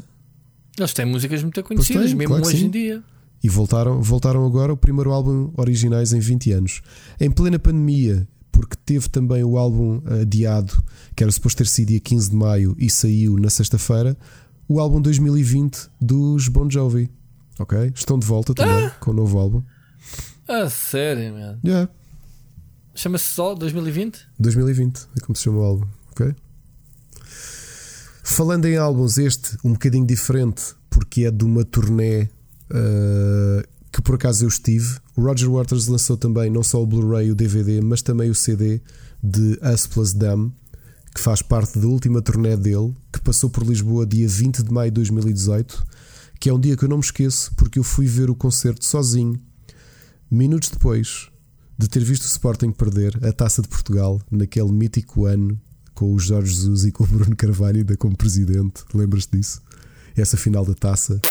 Eles 0.78 0.94
têm 0.94 1.06
músicas 1.06 1.44
muito 1.44 1.62
conhecidas, 1.64 2.06
têm, 2.08 2.16
mesmo 2.16 2.36
claro 2.36 2.48
hoje 2.48 2.66
em 2.66 2.70
dia. 2.70 3.04
E 3.44 3.50
voltaram, 3.50 4.02
voltaram 4.02 4.46
agora 4.46 4.72
o 4.72 4.78
primeiro 4.78 5.12
álbum 5.12 5.52
originais 5.58 6.14
em 6.14 6.20
20 6.20 6.52
anos. 6.52 6.82
Em 7.20 7.30
plena 7.30 7.58
pandemia, 7.58 8.28
porque 8.52 8.76
teve 8.86 9.10
também 9.10 9.44
o 9.44 9.58
álbum 9.58 10.02
adiado, 10.22 10.84
que 11.16 11.24
era 11.24 11.32
suposto 11.32 11.58
ter 11.58 11.68
sido 11.68 11.90
dia 11.90 12.00
15 12.00 12.30
de 12.30 12.36
maio 12.36 12.76
e 12.78 12.90
saiu 12.90 13.38
na 13.38 13.50
sexta-feira, 13.50 14.16
o 14.68 14.80
álbum 14.80 15.02
2020 15.02 15.90
dos 16.00 16.48
Bon 16.48 16.70
Jovi. 16.70 17.10
Ok? 17.60 17.92
Estão 17.96 18.18
de 18.18 18.26
volta 18.26 18.54
também 18.54 18.86
ah! 18.86 18.96
com 19.00 19.12
o 19.12 19.14
novo 19.14 19.38
álbum. 19.38 19.64
Ah, 20.48 20.70
sério, 20.70 21.34
mano. 21.34 21.60
Yeah. 21.64 21.90
Chama-se 22.94 23.26
só 23.26 23.56
2020? 23.56 24.28
2020, 24.40 25.08
é 25.18 25.20
como 25.22 25.36
se 25.36 25.44
chama 25.44 25.60
o 25.60 25.64
álbum, 25.64 25.88
ok? 26.12 26.36
Falando 28.24 28.66
em 28.66 28.78
álbuns, 28.78 29.18
este 29.18 29.58
um 29.64 29.74
bocadinho 29.74 30.06
diferente, 30.06 30.76
porque 30.90 31.26
é 31.26 31.32
de 31.32 31.44
uma 31.44 31.66
turnê 31.66 32.24
uh, 32.24 33.68
que 33.92 34.02
por 34.02 34.16
acaso 34.16 34.46
eu 34.46 34.48
estive. 34.48 34.98
O 35.16 35.24
Roger 35.24 35.50
Waters 35.50 35.88
lançou 35.88 36.16
também 36.16 36.50
não 36.50 36.64
só 36.64 36.82
o 36.82 36.86
Blu-ray 36.86 37.28
e 37.28 37.32
o 37.32 37.36
DVD, 37.36 37.82
mas 37.82 38.02
também 38.02 38.30
o 38.30 38.36
CD 38.36 38.82
de 39.22 39.60
Us 39.62 39.88
Plus 39.88 40.14
Them, 40.14 40.52
que 41.14 41.20
faz 41.20 41.42
parte 41.42 41.78
da 41.80 41.88
última 41.88 42.22
turnê 42.22 42.56
dele, 42.56 42.94
que 43.12 43.20
passou 43.22 43.50
por 43.50 43.64
Lisboa 43.64 44.06
dia 44.06 44.28
20 44.28 44.64
de 44.64 44.72
maio 44.72 44.92
de 44.92 44.96
2018, 44.96 45.84
que 46.40 46.50
é 46.50 46.54
um 46.54 46.60
dia 46.60 46.78
que 46.78 46.86
eu 46.86 46.90
não 46.90 46.98
me 46.98 47.04
esqueço, 47.04 47.52
porque 47.56 47.80
eu 47.80 47.84
fui 47.84 48.06
ver 48.06 48.30
o 48.30 48.36
concerto 48.36 48.86
sozinho, 48.86 49.40
minutos 50.30 50.70
depois 50.70 51.30
de 51.78 51.90
ter 51.90 52.04
visto 52.04 52.24
o 52.24 52.28
Sporting 52.28 52.72
perder 52.72 53.20
a 53.26 53.34
taça 53.34 53.62
de 53.62 53.68
Portugal 53.68 54.22
naquele 54.30 54.72
mítico 54.72 55.26
ano 55.26 55.60
com 55.94 56.14
o 56.14 56.20
Jorge 56.20 56.54
Jesus 56.54 56.86
e 56.86 56.92
com 56.92 57.04
o 57.04 57.08
Bruno 57.08 57.36
Carvalho 57.36 57.78
ainda 57.78 57.98
como 57.98 58.16
presidente. 58.16 58.84
Lembras-te 58.94 59.38
disso? 59.38 59.62
Essa 60.16 60.38
final 60.38 60.66
da 60.66 60.74
taça. 60.74 61.22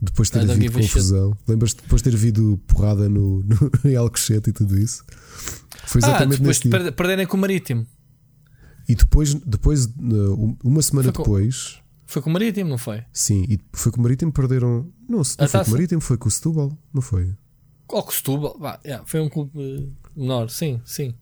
Depois 0.00 0.28
de 0.28 0.40
ter 0.40 0.50
havido 0.50 0.72
confusão. 0.72 1.36
Lembras-te 1.46 1.82
depois 1.82 2.02
de 2.02 2.10
ter 2.10 2.16
havido 2.16 2.60
porrada 2.66 3.08
no, 3.08 3.42
no, 3.42 3.70
em 3.88 3.94
Alcochete 3.94 4.50
e 4.50 4.52
tudo 4.52 4.78
isso? 4.78 5.04
Foi 5.86 6.00
ah, 6.02 6.08
exatamente 6.08 6.34
ah, 6.34 6.38
depois 6.38 6.58
de 6.58 6.68
dia. 6.68 6.92
perderem 6.92 7.26
com 7.26 7.36
o 7.36 7.40
Marítimo. 7.40 7.86
E 8.88 8.94
depois, 8.94 9.34
depois 9.34 9.88
uma 10.64 10.82
semana 10.82 11.12
foi 11.12 11.24
depois. 11.24 11.74
Com, 11.74 11.82
foi 12.06 12.22
com 12.22 12.30
o 12.30 12.32
Marítimo, 12.32 12.68
não 12.68 12.78
foi? 12.78 13.04
Sim, 13.12 13.46
e 13.48 13.60
foi 13.72 13.92
com 13.92 14.00
o 14.00 14.02
Marítimo 14.02 14.32
perderam. 14.32 14.92
Não, 15.08 15.18
não 15.18 15.24
foi 15.24 15.48
com 15.48 15.68
o 15.68 15.70
Marítimo, 15.70 16.00
foi 16.00 16.16
com 16.16 16.28
o 16.28 16.30
Setúbal, 16.30 16.76
não 16.92 17.00
foi? 17.00 17.34
Ou 17.88 18.02
com 18.02 18.10
o 18.10 18.12
Setúbal, 18.12 18.58
yeah, 18.84 19.04
foi 19.06 19.20
um 19.20 19.28
clube 19.28 19.92
menor, 20.16 20.50
sim, 20.50 20.80
sim. 20.84 21.14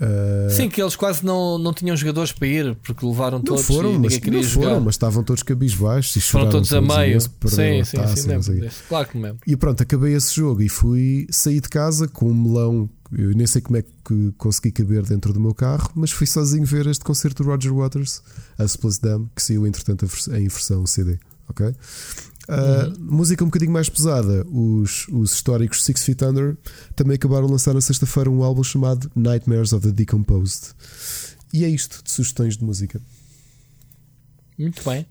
Uh... 0.00 0.50
Sim, 0.50 0.70
que 0.70 0.80
eles 0.80 0.96
quase 0.96 1.22
não, 1.24 1.58
não 1.58 1.74
tinham 1.74 1.94
jogadores 1.94 2.32
para 2.32 2.48
ir 2.48 2.74
porque 2.76 3.04
levaram 3.04 3.36
não 3.38 3.44
todos 3.44 3.66
foram, 3.66 3.94
e 3.94 3.98
mas, 3.98 4.18
não 4.18 4.42
jogar. 4.42 4.68
foram, 4.68 4.80
mas 4.80 4.94
estavam 4.94 5.22
todos 5.22 5.42
cabisbaixos 5.42 6.16
e 6.16 6.20
foram 6.22 6.48
todos 6.48 6.72
a 6.72 6.80
meio. 6.80 7.20
Sim, 7.20 7.84
sim, 7.84 7.96
taça, 7.98 8.42
sim, 8.42 8.60
claro 8.88 9.08
que 9.08 9.18
mesmo. 9.18 9.38
E 9.46 9.54
pronto, 9.56 9.82
acabei 9.82 10.14
esse 10.14 10.34
jogo 10.34 10.62
e 10.62 10.70
fui 10.70 11.26
sair 11.30 11.60
de 11.60 11.68
casa 11.68 12.08
com 12.08 12.30
um 12.30 12.34
melão. 12.34 12.88
Eu 13.12 13.34
nem 13.34 13.46
sei 13.46 13.60
como 13.60 13.76
é 13.76 13.82
que 13.82 14.32
consegui 14.38 14.70
caber 14.70 15.02
dentro 15.02 15.32
do 15.32 15.40
meu 15.40 15.52
carro, 15.52 15.90
mas 15.94 16.12
fui 16.12 16.26
sozinho 16.26 16.64
ver 16.64 16.86
este 16.86 17.04
concerto 17.04 17.42
do 17.42 17.50
Roger 17.50 17.74
Waters, 17.74 18.22
a 18.56 18.64
Plus 18.80 18.98
Dam, 18.98 19.28
que 19.34 19.42
saiu 19.42 19.66
entretanto 19.66 20.06
em 20.28 20.48
versão 20.48 20.86
CD. 20.86 21.18
Ok? 21.48 21.74
Uh, 22.50 23.00
Música 23.00 23.44
um 23.44 23.46
bocadinho 23.46 23.70
mais 23.70 23.88
pesada. 23.88 24.44
Os, 24.50 25.06
os 25.08 25.32
históricos 25.32 25.84
Six 25.84 26.04
Feet 26.04 26.22
Under 26.22 26.56
também 26.96 27.14
acabaram 27.14 27.46
de 27.46 27.52
lançar 27.52 27.74
na 27.74 27.80
sexta-feira 27.80 28.30
um 28.30 28.42
álbum 28.42 28.64
chamado 28.64 29.10
Nightmares 29.14 29.72
of 29.72 29.86
the 29.86 29.92
Decomposed. 29.92 30.74
E 31.52 31.64
é 31.64 31.68
isto 31.68 32.02
de 32.02 32.10
sugestões 32.10 32.56
de 32.56 32.64
música. 32.64 33.00
Muito 34.58 34.82
bem. 34.84 35.06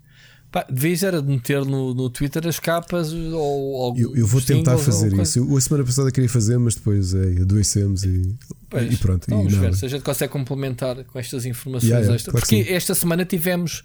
Pá, 0.50 0.66
devias 0.68 1.04
era 1.04 1.22
de 1.22 1.28
meter 1.28 1.64
no, 1.64 1.94
no 1.94 2.10
Twitter 2.10 2.44
as 2.48 2.58
capas 2.58 3.12
ou, 3.12 3.94
eu, 3.96 4.16
eu 4.16 4.26
vou 4.26 4.40
tentar 4.40 4.76
fazer 4.78 5.12
isso. 5.20 5.38
Eu, 5.38 5.56
a 5.56 5.60
semana 5.60 5.84
passada 5.84 6.10
queria 6.10 6.28
fazer, 6.28 6.58
mas 6.58 6.74
depois 6.74 7.14
é, 7.14 7.42
adoecemos 7.42 8.02
e, 8.02 8.36
pois, 8.68 8.92
e 8.92 8.96
pronto. 8.96 9.24
Então, 9.28 9.44
e 9.46 9.48
ver 9.48 9.74
se 9.76 9.86
a 9.86 9.88
gente 9.88 10.02
consegue 10.02 10.32
complementar 10.32 11.04
com 11.04 11.20
estas 11.20 11.46
informações 11.46 11.88
yeah, 11.88 12.14
extra. 12.14 12.32
Claro 12.32 12.44
Porque 12.44 12.66
esta 12.68 12.96
semana 12.96 13.24
tivemos, 13.24 13.84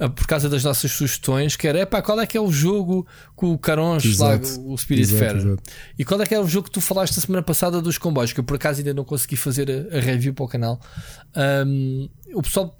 ah, 0.00 0.08
por 0.08 0.26
causa 0.26 0.48
das 0.48 0.64
nossas 0.64 0.90
sugestões, 0.90 1.54
que 1.54 1.68
era 1.68 1.80
epá, 1.80 2.00
qual 2.00 2.18
é 2.18 2.26
que 2.26 2.38
é 2.38 2.40
o 2.40 2.50
jogo 2.50 3.06
com 3.34 3.52
o 3.52 3.58
Caronche, 3.58 4.16
lá, 4.16 4.40
o 4.64 4.78
Spirit 4.78 5.12
Fair. 5.12 5.58
E 5.98 6.04
qual 6.04 6.22
é 6.22 6.24
que 6.24 6.34
é 6.34 6.40
o 6.40 6.48
jogo 6.48 6.68
que 6.68 6.72
tu 6.72 6.80
falaste 6.80 7.18
a 7.18 7.20
semana 7.20 7.42
passada 7.42 7.82
dos 7.82 7.98
comboios, 7.98 8.32
que 8.32 8.40
eu 8.40 8.44
por 8.44 8.56
acaso 8.56 8.78
ainda 8.78 8.94
não 8.94 9.04
consegui 9.04 9.36
fazer 9.36 9.70
a, 9.70 9.98
a 9.98 10.00
review 10.00 10.32
para 10.32 10.44
o 10.46 10.48
canal. 10.48 10.80
Um, 11.66 12.08
o 12.32 12.40
pessoal 12.40 12.74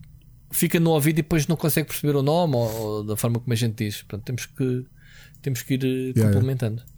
fica 0.50 0.80
no 0.80 0.90
ouvido 0.90 1.18
e 1.18 1.22
depois 1.22 1.46
não 1.46 1.56
consegue 1.56 1.88
perceber 1.88 2.16
o 2.16 2.22
nome 2.22 2.54
ou, 2.56 2.80
ou 2.80 3.04
da 3.04 3.16
forma 3.16 3.38
como 3.38 3.52
a 3.52 3.56
gente 3.56 3.84
diz. 3.84 4.02
Portanto, 4.02 4.24
temos 4.24 4.46
que, 4.46 4.86
temos 5.42 5.62
que 5.62 5.74
ir 5.74 5.84
eh, 5.84 6.12
yeah, 6.16 6.32
complementando. 6.32 6.76
Yeah. 6.76 6.96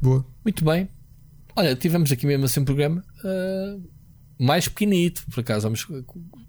Boa. 0.00 0.26
Muito 0.44 0.64
bem. 0.64 0.88
Olha, 1.56 1.74
tivemos 1.76 2.10
aqui 2.10 2.26
mesmo 2.26 2.44
assim 2.44 2.60
um 2.60 2.64
programa 2.64 3.02
uh, 3.24 3.82
mais 4.38 4.66
pequenito, 4.66 5.24
por 5.30 5.40
acaso 5.40 5.62
vamos 5.62 5.86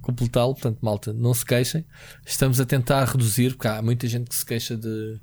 completá-lo. 0.01 0.53
Portanto, 0.53 0.79
malta, 0.81 1.13
não 1.13 1.33
se 1.33 1.45
queixem. 1.45 1.85
Estamos 2.25 2.59
a 2.59 2.65
tentar 2.65 3.05
reduzir, 3.05 3.51
porque 3.51 3.67
há 3.67 3.81
muita 3.81 4.07
gente 4.07 4.29
que 4.29 4.35
se 4.35 4.45
queixa 4.45 4.75
de, 4.75 5.19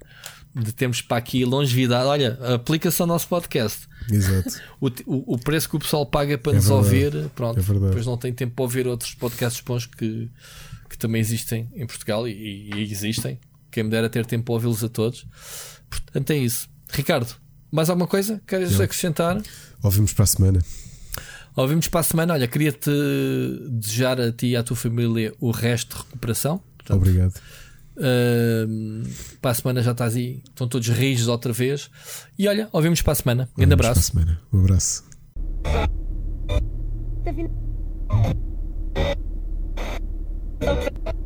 de 0.55 0.72
termos 0.72 1.02
para 1.02 1.16
aqui 1.16 1.44
longevidade. 1.44 2.06
Olha, 2.06 2.39
aplica-se 2.55 3.01
ao 3.02 3.09
nosso 3.09 3.26
podcast. 3.28 3.89
Exato. 4.10 4.60
o, 4.80 4.86
o, 4.86 5.34
o, 5.34 5.39
preço 5.39 5.68
que 5.68 5.76
o 5.76 5.80
pessoal 5.80 6.06
paga 6.06 6.39
para 6.39 6.52
é 6.52 6.55
nos 6.55 6.66
verdade. 6.66 6.86
ouvir, 6.86 7.30
pronto, 7.30 7.59
é 7.59 7.62
depois 7.62 8.06
não 8.06 8.16
tem 8.16 8.32
tempo 8.32 8.55
para 8.55 8.62
ouvir 8.62 8.86
outros 8.86 9.14
podcasts 9.14 9.60
bons 9.62 9.86
que 9.86 10.30
que 10.93 10.98
também 10.98 11.20
existem 11.20 11.70
em 11.74 11.86
Portugal 11.86 12.28
e, 12.28 12.70
e 12.74 12.82
existem. 12.93 13.40
Quem 13.70 13.85
me 13.85 13.90
dera 13.90 14.10
ter 14.10 14.27
tempo 14.27 14.44
para 14.44 14.52
ouvi-los 14.55 14.85
a 14.85 14.89
todos. 14.89 15.27
Portanto, 15.89 16.31
é 16.31 16.36
isso. 16.36 16.69
Ricardo, 16.90 17.35
mais 17.70 17.89
alguma 17.89 18.06
coisa? 18.06 18.40
Queres 18.47 18.73
Não. 18.77 18.85
acrescentar? 18.85 19.40
Ouvimos 19.82 20.12
para 20.12 20.24
a 20.24 20.27
semana. 20.27 20.60
Ouvimos 21.56 21.89
para 21.89 22.01
a 22.01 22.02
semana. 22.02 22.35
Olha, 22.35 22.47
queria-te 22.47 22.90
desejar 23.70 24.20
a 24.20 24.31
ti 24.31 24.48
e 24.48 24.56
à 24.56 24.62
tua 24.62 24.77
família 24.77 25.32
o 25.40 25.51
resto 25.51 25.97
de 25.97 26.02
recuperação. 26.02 26.62
Portanto, 26.77 26.98
Obrigado. 26.98 27.35
Uh, 27.97 29.09
para 29.40 29.51
a 29.51 29.55
semana 29.55 29.82
já 29.82 29.93
estás 29.93 30.16
aí, 30.16 30.43
estão 30.48 30.69
todos 30.69 30.89
rígidos 30.89 31.28
outra 31.28 31.52
vez. 31.52 31.90
E 32.39 32.47
olha, 32.48 32.69
ouvimos 32.73 33.01
para 33.01 33.12
a 33.12 33.16
semana. 33.16 33.48
Grande 33.56 33.73
Ouvimos 33.73 33.86
abraço. 33.86 34.12
Para 34.12 34.20
a 34.20 34.24
semana. 34.24 34.43
Um 34.52 34.60
abraço. 34.60 35.05
Tá 40.62 40.74
vindo. 40.74 41.22